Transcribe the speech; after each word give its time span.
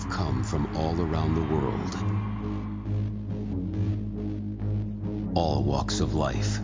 who've 0.00 0.10
come 0.10 0.42
from 0.42 0.74
all 0.76 1.00
around 1.00 1.34
the 1.34 1.54
world. 1.54 1.94
All 5.34 5.62
walks 5.62 6.00
of 6.00 6.14
life. 6.14 6.58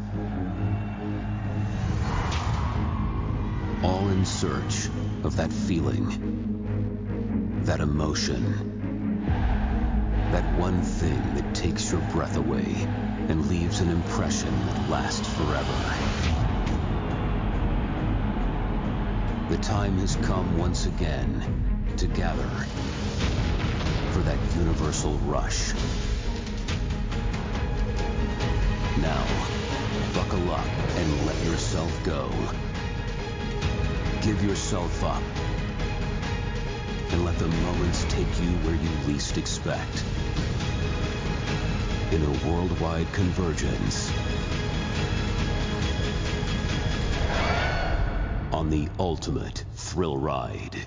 All 3.84 4.08
in 4.08 4.24
search 4.24 4.86
of 5.22 5.36
that 5.36 5.52
feeling, 5.52 7.60
that 7.64 7.80
emotion, 7.80 9.22
that 10.32 10.58
one 10.58 10.82
thing 10.82 11.34
that 11.34 11.54
takes 11.54 11.92
your 11.92 12.00
breath 12.12 12.36
away 12.36 12.74
and 13.28 13.48
leaves 13.48 13.80
an 13.80 13.90
impression 13.90 14.50
that 14.66 14.90
lasts 14.90 15.28
forever. 15.36 15.78
The 19.50 19.58
time 19.58 19.98
has 19.98 20.16
come 20.16 20.58
once 20.58 20.86
again 20.86 21.92
to 21.98 22.06
gather 22.06 22.48
for 24.16 24.22
that 24.22 24.38
universal 24.56 25.12
rush. 25.26 25.74
Now, 29.02 29.26
buckle 30.14 30.50
up 30.52 30.66
and 30.96 31.26
let 31.26 31.44
yourself 31.44 31.92
go. 32.02 32.30
Give 34.22 34.42
yourself 34.42 35.04
up. 35.04 35.22
And 37.10 37.26
let 37.26 37.38
the 37.38 37.48
moments 37.48 38.06
take 38.08 38.40
you 38.40 38.52
where 38.64 38.74
you 38.74 38.88
least 39.06 39.36
expect. 39.36 40.02
In 42.10 42.22
a 42.22 42.48
worldwide 42.48 43.12
convergence. 43.12 44.10
On 48.50 48.70
the 48.70 48.88
ultimate 48.98 49.66
thrill 49.74 50.16
ride. 50.16 50.86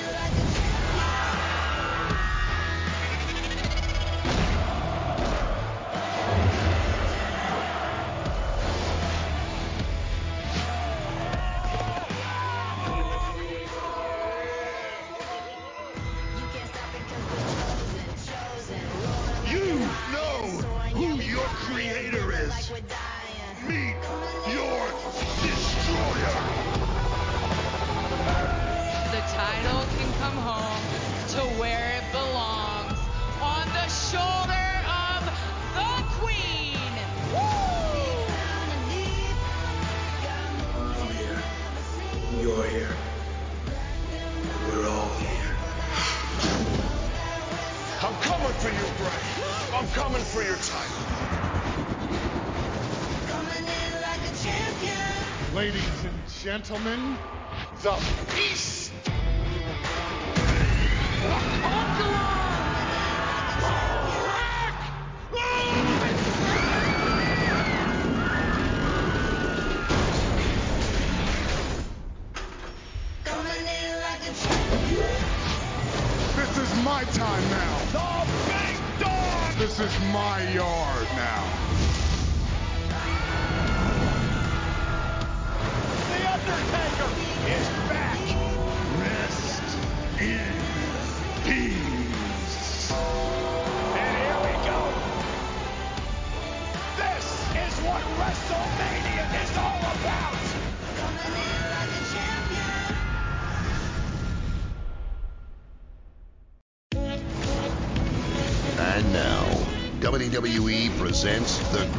gentlemen, 56.61 57.10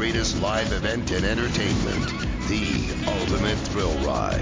greatest 0.03 0.43
live 0.43 0.73
event 0.73 1.13
in 1.13 1.25
entertainment, 1.25 2.09
the 2.49 2.93
ultimate 3.07 3.57
thrill 3.69 3.95
ride, 4.05 4.41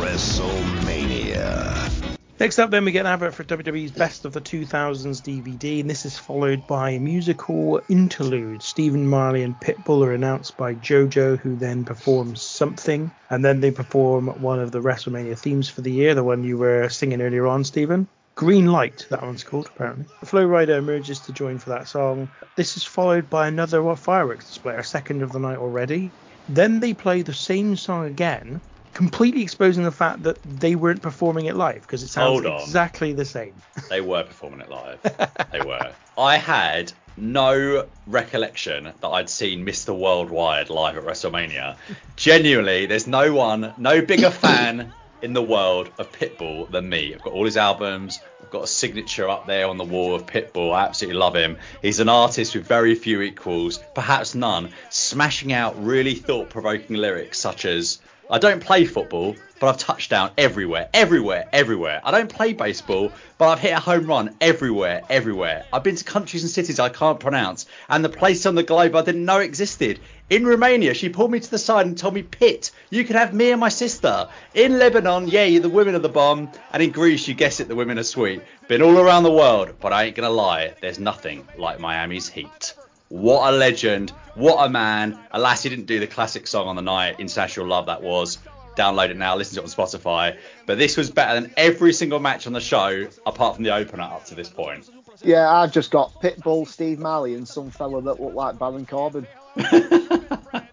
WrestleMania. 0.00 2.16
Next 2.40 2.58
up, 2.58 2.70
then, 2.70 2.86
we 2.86 2.92
get 2.92 3.04
an 3.04 3.12
advert 3.12 3.34
for 3.34 3.44
WWE's 3.44 3.90
Best 3.90 4.24
of 4.24 4.32
the 4.32 4.40
2000s 4.40 5.20
DVD, 5.20 5.82
and 5.82 5.90
this 5.90 6.06
is 6.06 6.16
followed 6.16 6.66
by 6.66 6.92
a 6.92 6.98
musical 6.98 7.82
interlude. 7.90 8.62
Stephen 8.62 9.06
Marley 9.06 9.42
and 9.42 9.60
Pitbull 9.60 10.02
are 10.02 10.14
announced 10.14 10.56
by 10.56 10.72
JoJo, 10.72 11.40
who 11.40 11.56
then 11.56 11.84
performs 11.84 12.40
something, 12.40 13.10
and 13.28 13.44
then 13.44 13.60
they 13.60 13.70
perform 13.70 14.28
one 14.40 14.60
of 14.60 14.72
the 14.72 14.80
WrestleMania 14.80 15.38
themes 15.38 15.68
for 15.68 15.82
the 15.82 15.92
year, 15.92 16.14
the 16.14 16.24
one 16.24 16.42
you 16.42 16.56
were 16.56 16.88
singing 16.88 17.20
earlier 17.20 17.46
on, 17.46 17.64
Stephen. 17.64 18.08
Green 18.36 18.66
Light, 18.66 19.06
that 19.08 19.22
one's 19.22 19.42
called, 19.42 19.70
apparently. 19.74 20.04
Flo 20.22 20.46
Rida 20.46 20.76
emerges 20.76 21.20
to 21.20 21.32
join 21.32 21.58
for 21.58 21.70
that 21.70 21.88
song. 21.88 22.28
This 22.54 22.76
is 22.76 22.84
followed 22.84 23.30
by 23.30 23.48
another 23.48 23.96
fireworks 23.96 24.46
display, 24.46 24.76
a 24.76 24.84
second 24.84 25.22
of 25.22 25.32
the 25.32 25.38
night 25.38 25.56
already. 25.56 26.10
Then 26.50 26.78
they 26.80 26.92
play 26.92 27.22
the 27.22 27.32
same 27.32 27.76
song 27.76 28.04
again, 28.04 28.60
completely 28.92 29.40
exposing 29.40 29.84
the 29.84 29.90
fact 29.90 30.22
that 30.24 30.36
they 30.60 30.74
weren't 30.74 31.00
performing 31.00 31.46
it 31.46 31.56
live 31.56 31.80
because 31.80 32.02
it 32.02 32.08
sounds 32.08 32.44
exactly 32.44 33.14
the 33.14 33.24
same. 33.24 33.54
They 33.88 34.02
were 34.02 34.24
performing 34.24 34.60
it 34.60 34.68
live. 34.68 35.00
they 35.52 35.62
were. 35.62 35.92
I 36.18 36.36
had 36.36 36.92
no 37.16 37.86
recollection 38.06 38.92
that 39.00 39.08
I'd 39.08 39.30
seen 39.30 39.64
Mr. 39.64 39.98
Worldwide 39.98 40.68
live 40.68 40.98
at 40.98 41.04
WrestleMania. 41.04 41.76
Genuinely, 42.16 42.84
there's 42.84 43.06
no 43.06 43.32
one, 43.32 43.72
no 43.78 44.02
bigger 44.02 44.30
fan 44.30 44.92
in 45.22 45.32
the 45.32 45.42
world 45.42 45.90
of 45.98 46.10
Pitbull 46.12 46.70
than 46.70 46.88
me. 46.88 47.14
I've 47.14 47.22
got 47.22 47.32
all 47.32 47.44
his 47.44 47.56
albums. 47.56 48.20
I've 48.42 48.50
got 48.50 48.64
a 48.64 48.68
signature 48.68 49.28
up 49.28 49.46
there 49.46 49.66
on 49.66 49.76
the 49.76 49.84
wall 49.84 50.14
of 50.14 50.26
Pitbull. 50.26 50.72
I 50.72 50.84
absolutely 50.84 51.18
love 51.18 51.34
him. 51.34 51.56
He's 51.82 52.00
an 52.00 52.08
artist 52.08 52.54
with 52.54 52.66
very 52.66 52.94
few 52.94 53.22
equals, 53.22 53.80
perhaps 53.94 54.34
none, 54.34 54.72
smashing 54.90 55.52
out 55.52 55.82
really 55.84 56.14
thought-provoking 56.14 56.96
lyrics 56.96 57.38
such 57.38 57.64
as 57.64 57.98
I 58.28 58.38
don't 58.38 58.62
play 58.62 58.84
football, 58.84 59.36
but 59.60 59.68
I've 59.68 59.78
touched 59.78 60.10
down 60.10 60.32
everywhere, 60.36 60.88
everywhere, 60.92 61.48
everywhere. 61.52 62.00
I 62.04 62.10
don't 62.10 62.28
play 62.28 62.52
baseball, 62.52 63.12
but 63.38 63.48
I've 63.48 63.60
hit 63.60 63.72
a 63.72 63.80
home 63.80 64.06
run 64.06 64.36
everywhere, 64.40 65.02
everywhere. 65.08 65.64
I've 65.72 65.84
been 65.84 65.96
to 65.96 66.04
countries 66.04 66.42
and 66.42 66.50
cities 66.50 66.80
I 66.80 66.88
can't 66.88 67.20
pronounce, 67.20 67.66
and 67.88 68.04
the 68.04 68.08
place 68.08 68.44
on 68.44 68.54
the 68.54 68.64
globe 68.64 68.96
I 68.96 69.02
didn't 69.02 69.24
know 69.24 69.38
existed. 69.38 70.00
In 70.28 70.44
Romania, 70.44 70.92
she 70.92 71.08
pulled 71.08 71.30
me 71.30 71.38
to 71.38 71.50
the 71.50 71.58
side 71.58 71.86
and 71.86 71.96
told 71.96 72.14
me, 72.14 72.24
Pitt, 72.24 72.72
you 72.90 73.04
can 73.04 73.14
have 73.14 73.32
me 73.32 73.52
and 73.52 73.60
my 73.60 73.68
sister. 73.68 74.28
In 74.54 74.76
Lebanon, 74.76 75.28
yeah, 75.28 75.60
the 75.60 75.68
women 75.68 75.94
are 75.94 76.00
the 76.00 76.08
bomb. 76.08 76.50
And 76.72 76.82
in 76.82 76.90
Greece, 76.90 77.28
you 77.28 77.34
guess 77.34 77.60
it, 77.60 77.68
the 77.68 77.76
women 77.76 77.96
are 77.96 78.02
sweet. 78.02 78.42
Been 78.66 78.82
all 78.82 78.98
around 78.98 79.22
the 79.22 79.30
world, 79.30 79.74
but 79.80 79.92
I 79.92 80.04
ain't 80.04 80.16
gonna 80.16 80.30
lie, 80.30 80.74
there's 80.80 80.98
nothing 80.98 81.46
like 81.56 81.78
Miami's 81.78 82.28
heat. 82.28 82.74
What 83.08 83.54
a 83.54 83.56
legend. 83.56 84.10
What 84.34 84.66
a 84.66 84.68
man. 84.68 85.16
Alas, 85.30 85.62
he 85.62 85.68
didn't 85.68 85.86
do 85.86 86.00
the 86.00 86.08
classic 86.08 86.48
song 86.48 86.66
on 86.66 86.74
the 86.74 86.82
night, 86.82 87.20
International 87.20 87.66
Love, 87.66 87.86
that 87.86 88.02
was. 88.02 88.38
Download 88.76 89.10
it 89.10 89.16
now, 89.16 89.36
listen 89.36 89.54
to 89.54 89.60
it 89.60 89.64
on 89.64 89.86
Spotify. 89.86 90.36
But 90.66 90.78
this 90.78 90.96
was 90.96 91.08
better 91.08 91.40
than 91.40 91.54
every 91.56 91.92
single 91.92 92.18
match 92.18 92.48
on 92.48 92.52
the 92.52 92.60
show, 92.60 93.06
apart 93.26 93.54
from 93.54 93.64
the 93.64 93.72
opener 93.72 94.02
up 94.02 94.24
to 94.24 94.34
this 94.34 94.48
point. 94.48 94.90
Yeah, 95.22 95.48
I've 95.48 95.72
just 95.72 95.92
got 95.92 96.20
Pitbull, 96.20 96.66
Steve 96.66 96.98
Marley, 96.98 97.34
and 97.34 97.46
some 97.46 97.70
fella 97.70 98.02
that 98.02 98.20
looked 98.20 98.34
like 98.34 98.58
Baron 98.58 98.86
Corbin. 98.86 99.26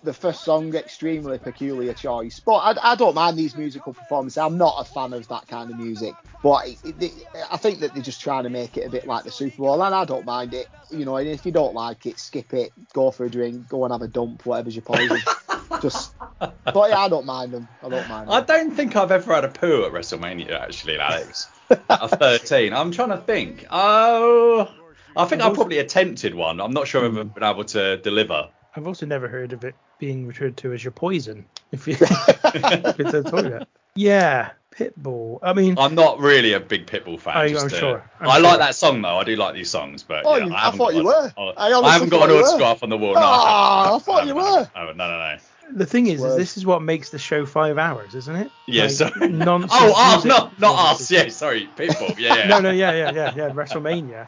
the 0.04 0.14
first 0.14 0.44
song, 0.44 0.76
extremely 0.76 1.38
peculiar 1.38 1.94
choice. 1.94 2.40
But 2.40 2.56
I, 2.56 2.92
I, 2.92 2.96
don't 2.96 3.16
mind 3.16 3.38
these 3.38 3.56
musical 3.56 3.94
performances. 3.94 4.38
I'm 4.38 4.58
not 4.58 4.76
a 4.80 4.84
fan 4.84 5.14
of 5.14 5.28
that 5.30 5.48
kind 5.48 5.72
of 5.72 5.78
music. 5.78 6.14
But 6.44 6.68
it, 6.68 6.96
it, 7.00 7.12
I 7.50 7.58
think 7.58 7.80
that 7.80 7.94
they're 7.94 8.04
just 8.04 8.22
trying 8.22 8.44
to 8.44 8.50
make 8.50 8.76
it 8.78 8.86
a 8.86 8.90
bit 8.90 9.08
like 9.08 9.24
the 9.24 9.32
Super 9.32 9.58
Bowl, 9.58 9.82
and 9.82 9.96
I 9.96 10.04
don't 10.04 10.26
mind 10.26 10.54
it. 10.54 10.68
You 10.92 11.06
know, 11.06 11.16
and 11.16 11.28
if 11.28 11.46
you 11.46 11.52
don't 11.52 11.74
like 11.74 12.06
it, 12.06 12.20
skip 12.20 12.54
it, 12.54 12.72
go 12.92 13.12
for 13.12 13.26
a 13.26 13.30
drink, 13.30 13.70
go 13.70 13.86
and 13.86 13.94
have 13.94 14.02
a 14.02 14.08
dump, 14.08 14.46
whatever's 14.46 14.76
your 14.76 14.84
poison. 14.84 15.20
just, 15.82 16.14
but 16.40 16.90
yeah, 16.90 17.00
I 17.00 17.10
don't 17.10 17.26
mind 17.26 17.54
them. 17.54 17.68
I 17.82 17.90
don't 17.90 18.10
mind. 18.10 18.28
Them. 18.28 18.36
I 18.36 18.42
don't 18.42 18.72
think 18.72 18.96
I've 18.96 19.12
ever 19.12 19.34
had 19.34 19.46
a 19.46 19.50
poo 19.50 19.86
at 19.86 19.94
WrestleMania, 19.94 20.60
actually, 20.60 21.00
Alex. 21.00 21.48
at 21.70 22.08
13, 22.08 22.74
I'm 22.74 22.92
trying 22.92 23.10
to 23.10 23.18
think. 23.18 23.66
Oh, 23.72 24.70
I 25.16 25.26
think 25.26 25.42
I 25.42 25.54
probably 25.54 25.78
attempted 25.78 26.36
one. 26.36 26.60
I'm 26.60 26.74
not 26.74 26.88
sure 26.88 27.06
I've 27.06 27.18
ever 27.18 27.24
been 27.24 27.44
able 27.44 27.64
to 27.66 27.98
deliver. 27.98 28.50
I've 28.76 28.88
also 28.88 29.06
never 29.06 29.28
heard 29.28 29.54
of 29.54 29.64
it 29.64 29.76
being 30.00 30.28
referred 30.28 30.57
to 30.57 30.74
as 30.74 30.84
your 30.84 30.92
poison 30.92 31.45
if, 31.72 31.88
you, 31.88 31.95
if 32.00 33.00
it's 33.00 33.13
a 33.13 33.24
toilet. 33.30 33.68
Yeah, 33.95 34.51
Pitbull. 34.74 35.40
I 35.44 35.54
mean, 35.54 35.78
I'm 35.78 35.95
not 35.95 36.19
really 36.19 36.54
a 36.54 36.60
big 36.60 36.88
Pitbull 36.88 37.19
fan. 37.19 37.34
Oh, 37.36 37.40
I, 37.40 37.45
am 37.48 37.69
sure. 37.69 38.10
I'm 38.19 38.30
i 38.30 38.34
sure. 38.36 38.44
like 38.44 38.60
that 38.60 38.75
song 38.75 39.01
though. 39.01 39.18
I 39.18 39.24
do 39.24 39.36
like 39.36 39.54
these 39.54 39.69
songs, 39.69 40.04
but 40.04 40.25
oh, 40.25 40.36
yeah, 40.36 40.45
you, 40.45 40.54
I, 40.54 40.69
I, 40.69 40.72
thought 40.72 40.95
you 40.95 41.04
were. 41.04 41.31
I, 41.38 41.42
I, 41.42 41.80
I 41.80 41.92
haven't 41.92 42.10
got 42.10 42.30
an 42.30 42.36
autograph 42.36 42.84
on 42.84 42.90
the 42.90 42.98
wall. 42.98 43.13
No, 43.13 43.19
oh, 43.19 43.24
I, 43.24 43.92
I, 43.95 44.00
thought 44.00 44.28
you 44.28 44.36
were. 44.36 44.69
Oh, 44.75 44.86
no, 44.86 44.94
no, 44.94 44.95
no. 44.95 45.38
The 45.72 45.86
thing 45.86 46.07
is, 46.07 46.24
is, 46.24 46.36
this 46.36 46.57
is 46.57 46.66
what 46.66 46.81
makes 46.81 47.10
the 47.10 47.18
show 47.18 47.46
five 47.46 47.78
hours, 47.78 48.13
isn't 48.13 48.36
it? 48.36 48.51
Yeah, 48.68 48.84
like, 48.84 48.92
sorry. 48.92 49.12
Oh, 49.22 49.28
nonsense 49.28 49.72
oh, 49.74 49.94
oh, 49.96 50.22
not 50.25 50.60
not 50.60 50.92
us. 50.92 51.10
Yeah, 51.10 51.30
sorry, 51.30 51.69
Pitbull. 51.75 52.18
Yeah, 52.19 52.36
yeah. 52.36 52.48
no, 52.48 52.60
no, 52.60 52.72
yeah, 52.72 52.92
yeah, 52.92 53.12
yeah, 53.12 53.34
yeah. 53.36 53.50
WrestleMania. 53.50 54.28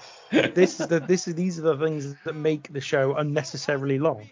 this 0.53 0.79
is 0.79 0.87
the 0.87 0.99
this 0.99 1.27
is 1.27 1.35
these 1.35 1.59
are 1.59 1.63
the 1.63 1.77
things 1.77 2.15
that 2.23 2.35
make 2.35 2.71
the 2.71 2.81
show 2.81 3.15
unnecessarily 3.15 3.99
long. 3.99 4.27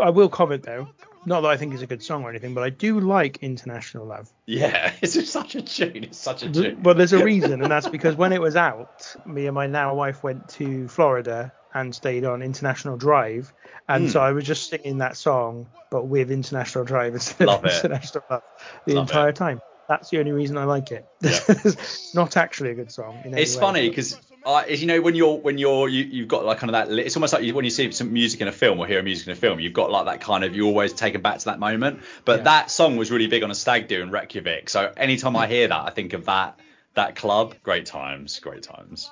I 0.00 0.10
will 0.10 0.28
comment 0.28 0.62
though, 0.64 0.88
not 1.26 1.42
that 1.42 1.48
I 1.48 1.56
think 1.56 1.74
it's 1.74 1.82
a 1.82 1.86
good 1.86 2.02
song 2.02 2.24
or 2.24 2.30
anything, 2.30 2.54
but 2.54 2.64
I 2.64 2.70
do 2.70 3.00
like 3.00 3.38
International 3.38 4.06
Love. 4.06 4.32
Yeah, 4.46 4.92
it's 5.02 5.30
such 5.30 5.54
a 5.54 5.62
tune. 5.62 6.04
It's 6.04 6.18
such 6.18 6.42
a 6.42 6.50
tune. 6.50 6.78
But 6.82 6.96
there's 6.96 7.12
a 7.12 7.24
reason, 7.32 7.62
and 7.62 7.70
that's 7.70 7.88
because 7.88 8.16
when 8.16 8.32
it 8.32 8.40
was 8.40 8.56
out, 8.56 9.14
me 9.26 9.46
and 9.46 9.54
my 9.54 9.66
now 9.66 9.94
wife 9.94 10.22
went 10.22 10.48
to 10.50 10.88
Florida 10.88 11.52
and 11.74 11.94
stayed 11.94 12.24
on 12.24 12.42
International 12.42 12.96
Drive, 12.96 13.52
and 13.88 14.08
mm. 14.08 14.12
so 14.12 14.20
I 14.20 14.32
was 14.32 14.44
just 14.44 14.70
singing 14.70 14.98
that 14.98 15.16
song, 15.16 15.66
but 15.90 16.06
with 16.06 16.30
International 16.30 16.84
Drive 16.84 17.14
instead 17.14 17.46
Love 17.46 17.64
of 17.64 17.70
it. 17.70 17.84
International 17.84 18.24
Love 18.30 18.42
the 18.86 18.94
Love 18.94 19.08
entire 19.08 19.28
it. 19.28 19.36
time. 19.36 19.60
That's 19.88 20.10
the 20.10 20.18
only 20.18 20.32
reason 20.32 20.58
I 20.58 20.64
like 20.64 20.90
it. 20.90 21.06
Yeah. 21.22 21.38
it's 21.48 22.14
not 22.14 22.36
actually 22.36 22.70
a 22.70 22.74
good 22.74 22.92
song. 22.92 23.22
in 23.24 23.32
any 23.32 23.42
It's 23.42 23.56
funny 23.56 23.88
because 23.88 24.20
uh, 24.46 24.62
is 24.66 24.80
you 24.80 24.86
know 24.86 25.00
when 25.00 25.14
you're 25.14 25.36
when 25.36 25.58
you're 25.58 25.88
you, 25.88 26.04
you've 26.04 26.28
got 26.28 26.44
like 26.44 26.58
kind 26.58 26.74
of 26.74 26.88
that 26.88 26.98
it's 26.98 27.16
almost 27.16 27.32
like 27.32 27.42
you, 27.42 27.54
when 27.54 27.64
you 27.64 27.70
see 27.70 27.90
some 27.92 28.12
music 28.12 28.40
in 28.40 28.48
a 28.48 28.52
film 28.52 28.78
or 28.78 28.86
hear 28.86 29.02
music 29.02 29.26
in 29.26 29.32
a 29.32 29.36
film 29.36 29.60
you've 29.60 29.72
got 29.72 29.90
like 29.90 30.06
that 30.06 30.20
kind 30.20 30.44
of 30.44 30.54
you're 30.56 30.66
always 30.66 30.92
taken 30.92 31.20
back 31.20 31.38
to 31.38 31.44
that 31.46 31.58
moment. 31.58 32.00
But 32.24 32.38
Yeah. 32.38 32.44
that 32.44 32.70
song 32.70 32.96
was 32.96 33.10
really 33.10 33.26
big 33.26 33.42
on 33.42 33.50
a 33.50 33.54
stag 33.54 33.88
do 33.88 34.00
in 34.02 34.10
Reykjavik. 34.10 34.70
So 34.70 34.92
anytime 34.96 35.36
I 35.36 35.46
hear 35.46 35.68
that 35.68 35.82
I 35.86 35.90
think 35.90 36.12
of 36.12 36.24
that 36.26 36.58
that 36.94 37.16
club 37.16 37.54
great 37.62 37.86
times 37.86 38.38
great 38.40 38.62
times 38.62 39.10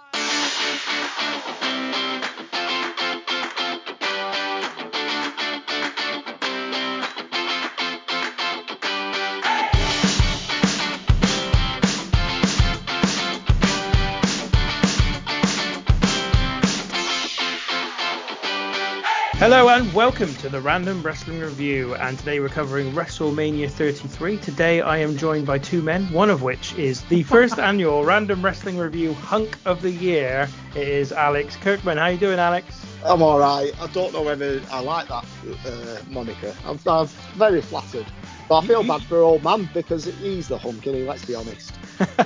Hello 19.48 19.69
and 19.69 19.94
welcome 19.94 20.34
to 20.34 20.48
the 20.48 20.60
Random 20.60 21.04
Wrestling 21.04 21.38
Review. 21.38 21.94
And 21.94 22.19
today 22.19 22.40
we're 22.40 22.48
covering 22.48 22.90
WrestleMania 22.90 23.70
33. 23.70 24.38
Today 24.38 24.81
I 24.81 24.98
am 24.98 25.16
joined 25.16 25.46
by 25.46 25.56
two 25.56 25.82
men, 25.82 26.12
one 26.12 26.31
of 26.31 26.43
which 26.43 26.75
is 26.75 27.02
the 27.02 27.22
first 27.22 27.56
annual 27.60 28.04
Random 28.04 28.44
Wrestling 28.44 28.76
Review 28.76 29.14
Hunk 29.14 29.56
of 29.64 29.82
the 29.82 29.93
Year. 29.93 30.48
It 30.75 30.88
is 30.88 31.12
Alex 31.12 31.54
Kirkman. 31.54 31.96
How 31.96 32.06
are 32.06 32.10
you 32.10 32.19
doing, 32.19 32.40
Alex? 32.40 32.84
I'm 33.04 33.22
all 33.22 33.38
right. 33.38 33.70
I 33.81 33.87
don't 33.93 34.12
know 34.12 34.22
whether 34.22 34.60
I 34.72 34.81
like 34.81 35.06
that 35.06 35.25
uh, 35.64 36.00
moniker. 36.08 36.52
I'm, 36.64 36.81
I'm 36.84 37.06
very 37.37 37.62
flattered. 37.62 38.06
But 38.48 38.64
I 38.64 38.66
feel 38.66 38.82
bad 38.82 39.04
for 39.04 39.19
old 39.19 39.44
man 39.44 39.70
because 39.72 40.06
he's 40.06 40.48
the 40.48 40.58
hunk, 40.58 40.88
is 40.88 41.06
Let's 41.06 41.25
be 41.25 41.37
honest. 41.37 41.72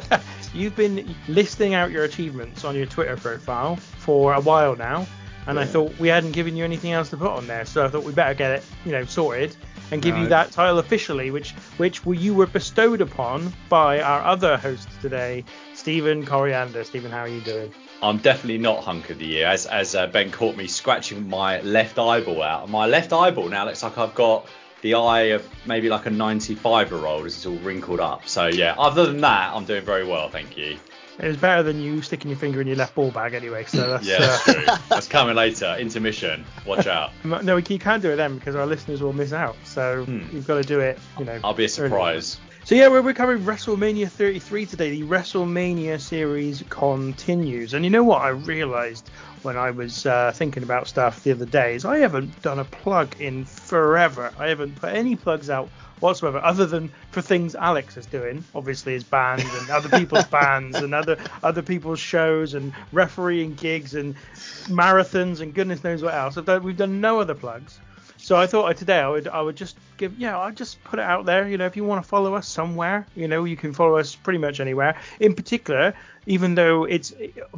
You've 0.54 0.74
been 0.74 1.14
listing 1.28 1.74
out 1.74 1.90
your 1.90 2.04
achievements 2.04 2.64
on 2.64 2.74
your 2.74 2.86
Twitter 2.86 3.18
profile 3.18 3.76
for 3.76 4.32
a 4.32 4.40
while 4.40 4.74
now, 4.74 5.06
and 5.46 5.58
I 5.58 5.64
thought 5.64 5.98
we 5.98 6.08
hadn't 6.08 6.32
given 6.32 6.56
you 6.56 6.64
anything 6.64 6.92
else 6.92 7.10
to 7.10 7.16
put 7.16 7.30
on 7.30 7.46
there, 7.46 7.64
so 7.64 7.84
I 7.84 7.88
thought 7.88 8.04
we 8.04 8.12
better 8.12 8.34
get 8.34 8.50
it, 8.52 8.64
you 8.84 8.92
know, 8.92 9.04
sorted 9.04 9.56
and 9.90 10.00
give 10.00 10.16
you 10.16 10.28
that 10.28 10.52
title 10.52 10.78
officially, 10.78 11.30
which 11.30 11.52
which 11.76 12.00
you 12.04 12.34
were 12.34 12.46
bestowed 12.46 13.00
upon 13.00 13.52
by 13.68 14.00
our 14.00 14.22
other 14.22 14.56
host 14.56 14.88
today, 15.00 15.44
Stephen 15.74 16.24
Coriander. 16.24 16.84
Stephen, 16.84 17.10
how 17.10 17.20
are 17.20 17.28
you 17.28 17.40
doing? 17.40 17.72
I'm 18.02 18.18
definitely 18.18 18.58
not 18.58 18.82
hunk 18.82 19.10
of 19.10 19.18
the 19.18 19.26
year 19.26 19.46
as 19.46 19.66
as 19.66 19.94
uh, 19.94 20.06
Ben 20.06 20.30
caught 20.30 20.56
me 20.56 20.66
scratching 20.66 21.28
my 21.28 21.60
left 21.62 21.98
eyeball 21.98 22.42
out. 22.42 22.68
My 22.68 22.86
left 22.86 23.12
eyeball 23.12 23.48
now 23.48 23.66
looks 23.66 23.82
like 23.82 23.98
I've 23.98 24.14
got 24.14 24.46
the 24.82 24.94
eye 24.94 25.32
of 25.34 25.46
maybe 25.66 25.90
like 25.90 26.06
a 26.06 26.10
95 26.10 26.90
year 26.90 27.06
old 27.06 27.26
as 27.26 27.36
it's 27.36 27.46
all 27.46 27.56
wrinkled 27.56 28.00
up. 28.00 28.28
So 28.28 28.46
yeah 28.46 28.74
other 28.78 29.06
than 29.06 29.20
that 29.20 29.52
I'm 29.54 29.64
doing 29.64 29.84
very 29.84 30.06
well 30.06 30.28
thank 30.30 30.56
you 30.56 30.78
It 31.22 31.26
was 31.28 31.36
better 31.36 31.62
than 31.62 31.80
you 31.80 32.00
sticking 32.02 32.30
your 32.30 32.38
finger 32.38 32.60
in 32.60 32.66
your 32.66 32.76
left 32.76 32.94
ball 32.94 33.10
bag 33.10 33.34
anyway. 33.34 33.64
So 33.66 33.90
that's 33.90 34.06
Yeah, 34.06 34.18
that's 34.18 34.48
uh, 34.48 34.52
true. 34.54 34.66
That's 34.88 35.06
coming 35.08 35.36
later. 35.36 35.76
Intermission. 35.78 36.44
Watch 36.66 36.86
out. 36.86 37.12
no, 37.24 37.56
we 37.56 37.62
you 37.68 37.78
can't 37.78 38.02
do 38.02 38.10
it 38.10 38.16
then 38.16 38.38
because 38.38 38.56
our 38.56 38.66
listeners 38.66 39.02
will 39.02 39.12
miss 39.12 39.32
out. 39.32 39.56
So 39.64 40.04
Hmm. 40.04 40.34
you've 40.34 40.46
got 40.46 40.56
to 40.56 40.62
do 40.62 40.80
it, 40.80 40.98
you 41.18 41.24
know. 41.26 41.38
I'll 41.44 41.52
be 41.54 41.64
a 41.64 41.66
early. 41.66 41.68
surprise. 41.68 42.38
So 42.64 42.74
yeah, 42.74 42.88
we're, 42.88 43.00
we're 43.02 43.14
covering 43.14 43.42
WrestleMania 43.42 44.08
33 44.08 44.66
today. 44.66 44.90
The 44.90 45.02
WrestleMania 45.04 45.98
series 46.00 46.62
continues, 46.68 47.74
and 47.74 47.84
you 47.84 47.90
know 47.90 48.04
what 48.04 48.22
I 48.22 48.28
realised 48.28 49.08
when 49.42 49.56
I 49.56 49.70
was 49.70 50.04
uh, 50.04 50.32
thinking 50.34 50.62
about 50.62 50.86
stuff 50.86 51.22
the 51.22 51.32
other 51.32 51.46
day 51.46 51.74
is 51.74 51.84
I 51.86 51.98
haven't 51.98 52.42
done 52.42 52.58
a 52.58 52.64
plug 52.64 53.18
in 53.20 53.44
forever. 53.46 54.32
I 54.38 54.48
haven't 54.48 54.76
put 54.76 54.92
any 54.94 55.16
plugs 55.16 55.48
out 55.48 55.70
whatsoever, 56.00 56.38
other 56.38 56.66
than 56.66 56.90
for 57.10 57.22
things 57.22 57.54
Alex 57.54 57.96
is 57.96 58.06
doing, 58.06 58.44
obviously 58.54 58.94
his 58.94 59.04
band 59.04 59.42
and 59.42 59.70
other 59.70 59.88
people's 59.88 60.24
bands 60.38 60.76
and 60.76 60.94
other 60.94 61.16
other 61.42 61.62
people's 61.62 62.00
shows 62.00 62.54
and 62.54 62.72
refereeing 62.92 63.54
gigs 63.54 63.94
and 63.94 64.14
marathons 64.66 65.40
and 65.40 65.54
goodness 65.54 65.84
knows 65.84 66.02
what 66.02 66.14
else. 66.14 66.34
Done, 66.34 66.62
we've 66.62 66.76
done 66.76 67.00
no 67.00 67.20
other 67.20 67.34
plugs. 67.34 67.78
So 68.22 68.36
I 68.36 68.46
thought 68.46 68.76
today 68.76 68.98
I 68.98 69.08
would 69.08 69.28
I 69.28 69.40
would 69.40 69.56
just 69.56 69.76
give 69.96 70.18
yeah 70.18 70.38
I'd 70.38 70.56
just 70.56 70.82
put 70.84 70.98
it 70.98 71.04
out 71.04 71.24
there 71.24 71.48
you 71.48 71.56
know 71.56 71.66
if 71.66 71.76
you 71.76 71.84
want 71.84 72.02
to 72.02 72.08
follow 72.08 72.34
us 72.34 72.46
somewhere 72.46 73.06
you 73.16 73.26
know 73.26 73.44
you 73.44 73.56
can 73.56 73.72
follow 73.72 73.96
us 73.96 74.14
pretty 74.14 74.38
much 74.38 74.60
anywhere 74.60 74.96
in 75.20 75.34
particular 75.34 75.94
even 76.26 76.54
though 76.54 76.84
it's 76.84 77.14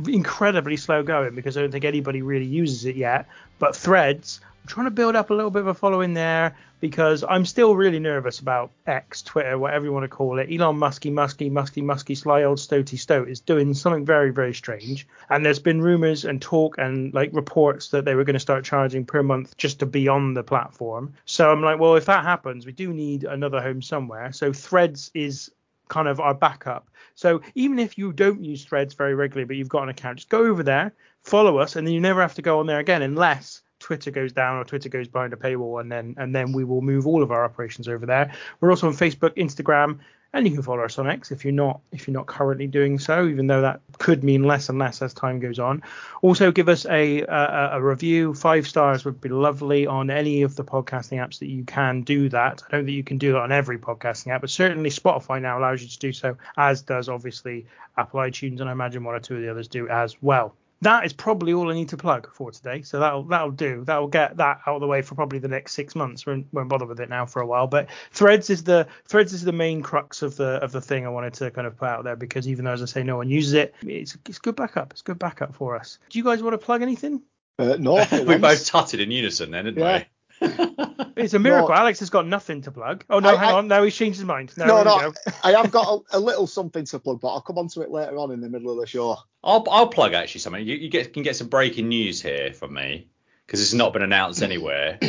incredibly 0.07 0.77
slow 0.77 1.03
going 1.03 1.35
because 1.35 1.57
I 1.57 1.63
don't 1.63 1.73
think 1.73 1.85
anybody 1.85 2.23
really 2.23 2.47
uses 2.47 2.85
it 2.85 2.97
yet 2.97 3.27
but 3.59 3.75
Threads 3.77 4.41
trying 4.67 4.87
to 4.87 4.91
build 4.91 5.17
up 5.17 5.31
a 5.31 5.35
little 5.35 5.51
bit 5.51 5.61
of 5.61 5.69
a 5.69 5.75
following 5.75 6.15
there 6.15 6.57
because 6.81 7.25
I'm 7.29 7.47
still 7.47 7.77
really 7.77 8.01
nervous 8.01 8.41
about 8.41 8.73
X, 8.87 9.23
Twitter, 9.23 9.57
whatever 9.57 9.85
you 9.85 9.93
want 9.93 10.05
to 10.05 10.09
call 10.09 10.39
it. 10.39 10.49
Elon 10.53 10.79
Musky, 10.79 11.11
Musky, 11.11 11.49
Musky, 11.49 11.81
Musky, 11.81 12.15
sly 12.15 12.43
old 12.43 12.59
Stoty 12.59 12.99
Stoat 12.99 13.29
is 13.29 13.41
doing 13.41 13.73
something 13.73 14.05
very, 14.05 14.31
very 14.31 14.53
strange. 14.53 15.07
And 15.31 15.47
there's 15.47 15.61
been 15.61 15.81
rumors 15.81 16.25
and 16.25 16.43
talk 16.43 16.79
and 16.79 17.15
like 17.15 17.31
reports 17.33 17.91
that 17.91 18.05
they 18.05 18.15
were 18.15 18.25
going 18.25 18.35
to 18.35 18.41
start 18.41 18.65
charging 18.65 19.05
per 19.05 19.23
month 19.23 19.57
just 19.57 19.79
to 19.79 19.87
be 19.87 20.09
on 20.09 20.35
the 20.35 20.43
platform. 20.43 21.15
So 21.25 21.53
I'm 21.53 21.63
like, 21.63 21.79
well, 21.79 21.95
if 21.95 22.07
that 22.07 22.25
happens, 22.25 22.67
we 22.67 22.73
do 22.73 22.93
need 22.93 23.25
another 23.25 23.61
home 23.61 23.81
somewhere. 23.81 24.33
So 24.33 24.53
Threads 24.53 25.11
is 25.15 25.51
kind 25.89 26.09
of 26.09 26.19
our 26.19 26.35
backup. 26.35 26.89
So 27.15 27.43
even 27.55 27.79
if 27.79 27.97
you 27.97 28.13
don't 28.13 28.43
use 28.43 28.65
Threads 28.65 28.95
very 28.95 29.15
regularly, 29.15 29.47
but 29.47 29.57
you've 29.57 29.69
got 29.69 29.85
an 29.85 29.89
account, 29.91 30.19
just 30.19 30.31
go 30.31 30.47
over 30.47 30.63
there, 30.63 30.95
follow 31.23 31.59
us, 31.59 31.77
and 31.77 31.87
then 31.87 31.95
you 31.95 32.01
never 32.01 32.23
have 32.23 32.35
to 32.35 32.43
go 32.43 32.59
on 32.59 32.67
there 32.67 32.81
again 32.81 33.03
unless 33.03 33.63
Twitter 33.83 34.11
goes 34.11 34.33
down 34.33 34.57
or 34.57 34.65
Twitter 34.65 34.89
goes 34.89 35.09
behind 35.09 35.33
a 35.33 35.37
paywall, 35.37 35.81
and 35.81 35.91
then 35.91 36.15
and 36.17 36.35
then 36.35 36.53
we 36.53 36.65
will 36.65 36.81
move 36.81 37.07
all 37.07 37.23
of 37.23 37.31
our 37.31 37.45
operations 37.45 37.89
over 37.89 38.07
there. 38.07 38.33
We're 38.61 38.71
also 38.71 38.87
on 38.87 38.95
Facebook, 38.95 39.37
Instagram, 39.37 39.99
and 40.33 40.47
you 40.47 40.55
can 40.55 40.63
follow 40.63 40.85
us 40.85 40.99
on 40.99 41.11
X 41.11 41.31
if 41.33 41.45
you're 41.45 41.53
not 41.53 41.81
if 41.91 42.07
you're 42.07 42.15
not 42.15 42.27
currently 42.27 42.69
doing 42.69 42.99
so, 42.99 43.27
even 43.27 43.49
though 43.49 43.61
that 43.61 43.81
could 43.99 44.23
mean 44.23 44.45
less 44.45 44.69
and 44.69 44.79
less 44.79 45.03
as 45.03 45.13
time 45.13 45.41
goes 45.41 45.59
on. 45.59 45.83
Also, 46.23 46.53
give 46.53 46.69
us 46.69 46.87
a 46.87 47.23
a, 47.23 47.71
a 47.73 47.83
review. 47.83 48.35
Five 48.35 48.67
stars 48.69 49.05
would 49.05 49.21
be 49.21 49.29
lovely 49.29 49.87
on 49.87 50.11
any 50.11 50.43
of 50.43 50.55
the 50.55 50.65
podcasting 50.65 51.19
apps 51.19 51.41
that 51.41 51.49
you 51.49 51.65
can 51.65 52.03
do 52.03 52.29
that. 52.29 52.63
I 52.67 52.71
don't 52.71 52.85
think 52.87 52.97
you 52.97 53.05
can 53.05 53.19
do 53.19 53.33
that 53.33 53.41
on 53.41 53.53
every 53.53 53.79
podcasting 53.79 54.29
app, 54.29 54.43
but 54.43 54.51
certainly 54.51 54.91
Spotify 54.91 55.43
now 55.43 55.59
allows 55.59 55.83
you 55.83 55.89
to 55.89 55.99
do 55.99 56.13
so, 56.13 56.37
as 56.57 56.83
does 56.83 57.09
obviously 57.09 57.67
Apple 57.99 58.21
iTunes, 58.21 58.61
and 58.61 58.69
I 58.69 58.73
imagine 58.73 59.03
one 59.03 59.17
or 59.17 59.21
two 59.21 59.37
of 59.37 59.43
the 59.43 59.51
others 59.51 59.69
do 59.69 59.89
as 59.89 60.17
well 60.23 60.55
that 60.83 61.07
is 61.07 61.13
probably 61.13 61.53
all 61.53 61.71
I 61.71 61.75
need 61.75 61.89
to 61.91 61.97
plug 61.97 62.29
for 62.35 62.51
today. 62.51 62.83
So 62.83 63.01
that'll 63.01 63.23
that'll 63.25 63.51
do. 63.53 63.85
That'll 63.85 64.09
get 64.09 64.37
that 64.37 64.61
out 64.67 64.75
of 64.77 64.81
the 64.81 64.87
way 64.87 65.01
for 65.03 65.15
probably 65.15 65.39
the 65.39 65.49
next 65.49 65.73
six 65.73 65.95
months. 65.95 66.27
We 66.27 66.45
won't 66.53 66.69
bother 66.69 66.87
with 66.87 67.01
it 67.01 67.09
now 67.09 67.25
for 67.25 67.41
a 67.41 67.47
while. 67.47 67.67
But 67.67 67.89
Threads 68.11 68.51
is 68.51 68.65
the 68.65 68.87
Threads 69.07 69.33
is 69.33 69.43
the 69.45 69.53
main 69.53 69.81
crux 69.83 70.23
of 70.23 70.37
the 70.37 70.55
of 70.63 70.73
the 70.73 70.81
thing 70.81 71.07
I 71.07 71.09
wanted 71.09 71.35
to 71.35 71.51
kind 71.51 71.67
of 71.67 71.77
put 71.77 71.89
out 71.89 72.05
there 72.05 72.17
because 72.17 72.47
even 72.47 72.65
though 72.65 72.73
as 72.73 72.83
I 72.83 72.87
say 72.87 73.03
no 73.03 73.17
one 73.17 73.31
uses 73.31 73.55
it, 73.55 73.75
it's 73.83 74.17
it's 74.29 74.39
good 74.39 74.57
backup. 74.57 74.93
It's 74.93 75.03
good 75.03 75.19
backup 75.19 75.55
for 75.55 75.77
us. 75.77 75.99
Do 76.11 76.19
you 76.19 76.25
guys 76.25 76.43
want 76.43 76.55
to 76.55 76.59
plug 76.59 76.83
anything? 76.83 77.23
Uh, 77.59 77.77
no, 77.79 78.05
we 78.27 78.37
both 78.39 78.67
tutted 78.67 79.01
in 79.01 79.11
unison 79.11 79.51
then, 79.53 79.67
didn't 79.67 79.81
Yeah. 79.81 79.99
we? 79.99 80.05
It's 81.15 81.35
a 81.35 81.39
miracle. 81.39 81.69
No. 81.69 81.75
Alex 81.75 82.01
has 82.01 82.09
got 82.09 82.27
nothing 82.27 82.63
to 82.63 82.73
plug. 82.73 83.05
Oh 83.11 83.19
no, 83.19 83.31
I- 83.31 83.37
hang 83.37 83.51
I- 83.51 83.59
on. 83.59 83.69
Now 83.69 83.83
he's 83.83 83.95
changed 83.95 84.19
his 84.19 84.25
mind. 84.25 84.53
No, 84.57 84.65
no, 84.67 84.83
no. 84.83 85.13
I 85.45 85.53
have 85.53 85.71
got 85.71 86.03
a, 86.11 86.17
a 86.17 86.21
little 86.21 86.47
something 86.47 86.87
to 86.87 86.99
plug, 86.99 87.21
but 87.21 87.29
I'll 87.29 87.43
come 87.43 87.59
on 87.59 87.69
to 87.69 87.83
it 87.83 87.91
later 87.91 88.17
on 88.17 88.31
in 88.33 88.41
the 88.41 88.49
middle 88.49 88.71
of 88.73 88.79
the 88.81 88.87
show. 88.87 89.17
I'll 89.45 89.65
I'll 89.71 89.89
plug 89.89 90.15
actually 90.15 90.41
something. 90.41 90.67
You, 90.67 90.75
you 90.77 90.89
get 90.89 91.13
can 91.13 91.23
get 91.23 91.37
some 91.37 91.49
breaking 91.49 91.89
news 91.89 92.23
here 92.23 92.53
from 92.55 92.73
me 92.73 93.09
because 93.47 93.61
it's 93.61 93.75
not 93.75 93.93
been 93.93 94.03
announced 94.03 94.43
anywhere. 94.43 94.99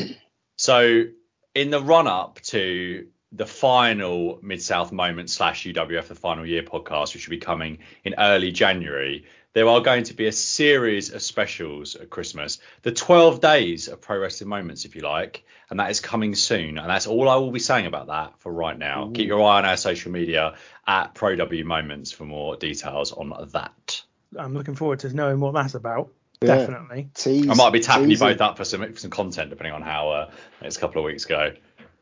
So 0.56 1.06
in 1.56 1.72
the 1.72 1.82
run 1.82 2.08
up 2.08 2.40
to 2.42 3.08
the 3.34 3.46
final 3.46 4.40
Mid 4.42 4.62
South 4.62 4.92
Moment 4.92 5.30
slash 5.30 5.66
UWF 5.66 6.08
the 6.08 6.16
final 6.16 6.46
year 6.46 6.64
podcast, 6.64 7.14
which 7.14 7.28
will 7.28 7.32
be 7.32 7.40
coming 7.40 7.80
in 8.04 8.14
early 8.18 8.52
January, 8.52 9.26
there 9.54 9.68
are 9.68 9.82
going 9.82 10.04
to 10.06 10.14
be 10.14 10.28
a 10.28 10.32
series 10.32 11.12
of 11.12 11.22
specials 11.22 11.96
at 11.96 12.10
Christmas, 12.10 12.60
the 12.84 12.92
12 12.92 13.40
days 13.40 13.88
of 13.88 14.02
pro 14.02 14.20
wrestling 14.20 14.50
moments, 14.50 14.86
if 14.86 14.96
you 14.96 15.02
like, 15.02 15.44
and 15.70 15.80
that 15.80 15.90
is 15.92 16.00
coming 16.00 16.36
soon. 16.36 16.78
And 16.78 16.90
that's 16.90 17.08
all 17.08 17.30
I 17.30 17.36
will 17.36 17.52
be 17.52 17.60
saying 17.60 17.86
about 17.86 18.08
that 18.08 18.34
for 18.40 18.52
right 18.52 18.78
now. 18.78 19.12
Keep 19.14 19.28
your 19.28 19.42
eye 19.44 19.60
on 19.60 19.66
our 19.66 19.78
social 19.78 20.12
media 20.12 20.56
at 20.88 21.14
Pro 21.14 21.36
W 21.36 21.66
Moments 21.66 22.12
for 22.12 22.26
more 22.26 22.56
details 22.56 23.12
on 23.12 23.34
that. 23.54 24.04
I'm 24.38 24.54
looking 24.54 24.76
forward 24.76 25.00
to 25.00 25.14
knowing 25.14 25.40
what 25.40 25.54
that's 25.54 25.76
about. 25.76 26.10
Yeah. 26.42 26.58
Definitely. 26.58 27.10
Tease, 27.14 27.50
I 27.50 27.54
might 27.54 27.72
be 27.72 27.80
tapping 27.80 28.04
you 28.04 28.10
teasing. 28.10 28.28
both 28.28 28.42
up 28.42 28.58
for 28.58 28.66
some 28.66 28.92
for 28.92 29.00
some 29.00 29.12
content 29.12 29.50
depending 29.50 29.74
on 29.74 29.82
how 29.82 30.10
uh, 30.10 30.32
next 30.62 30.78
couple 30.78 31.00
of 31.00 31.06
weeks 31.06 31.24
go. 31.24 31.54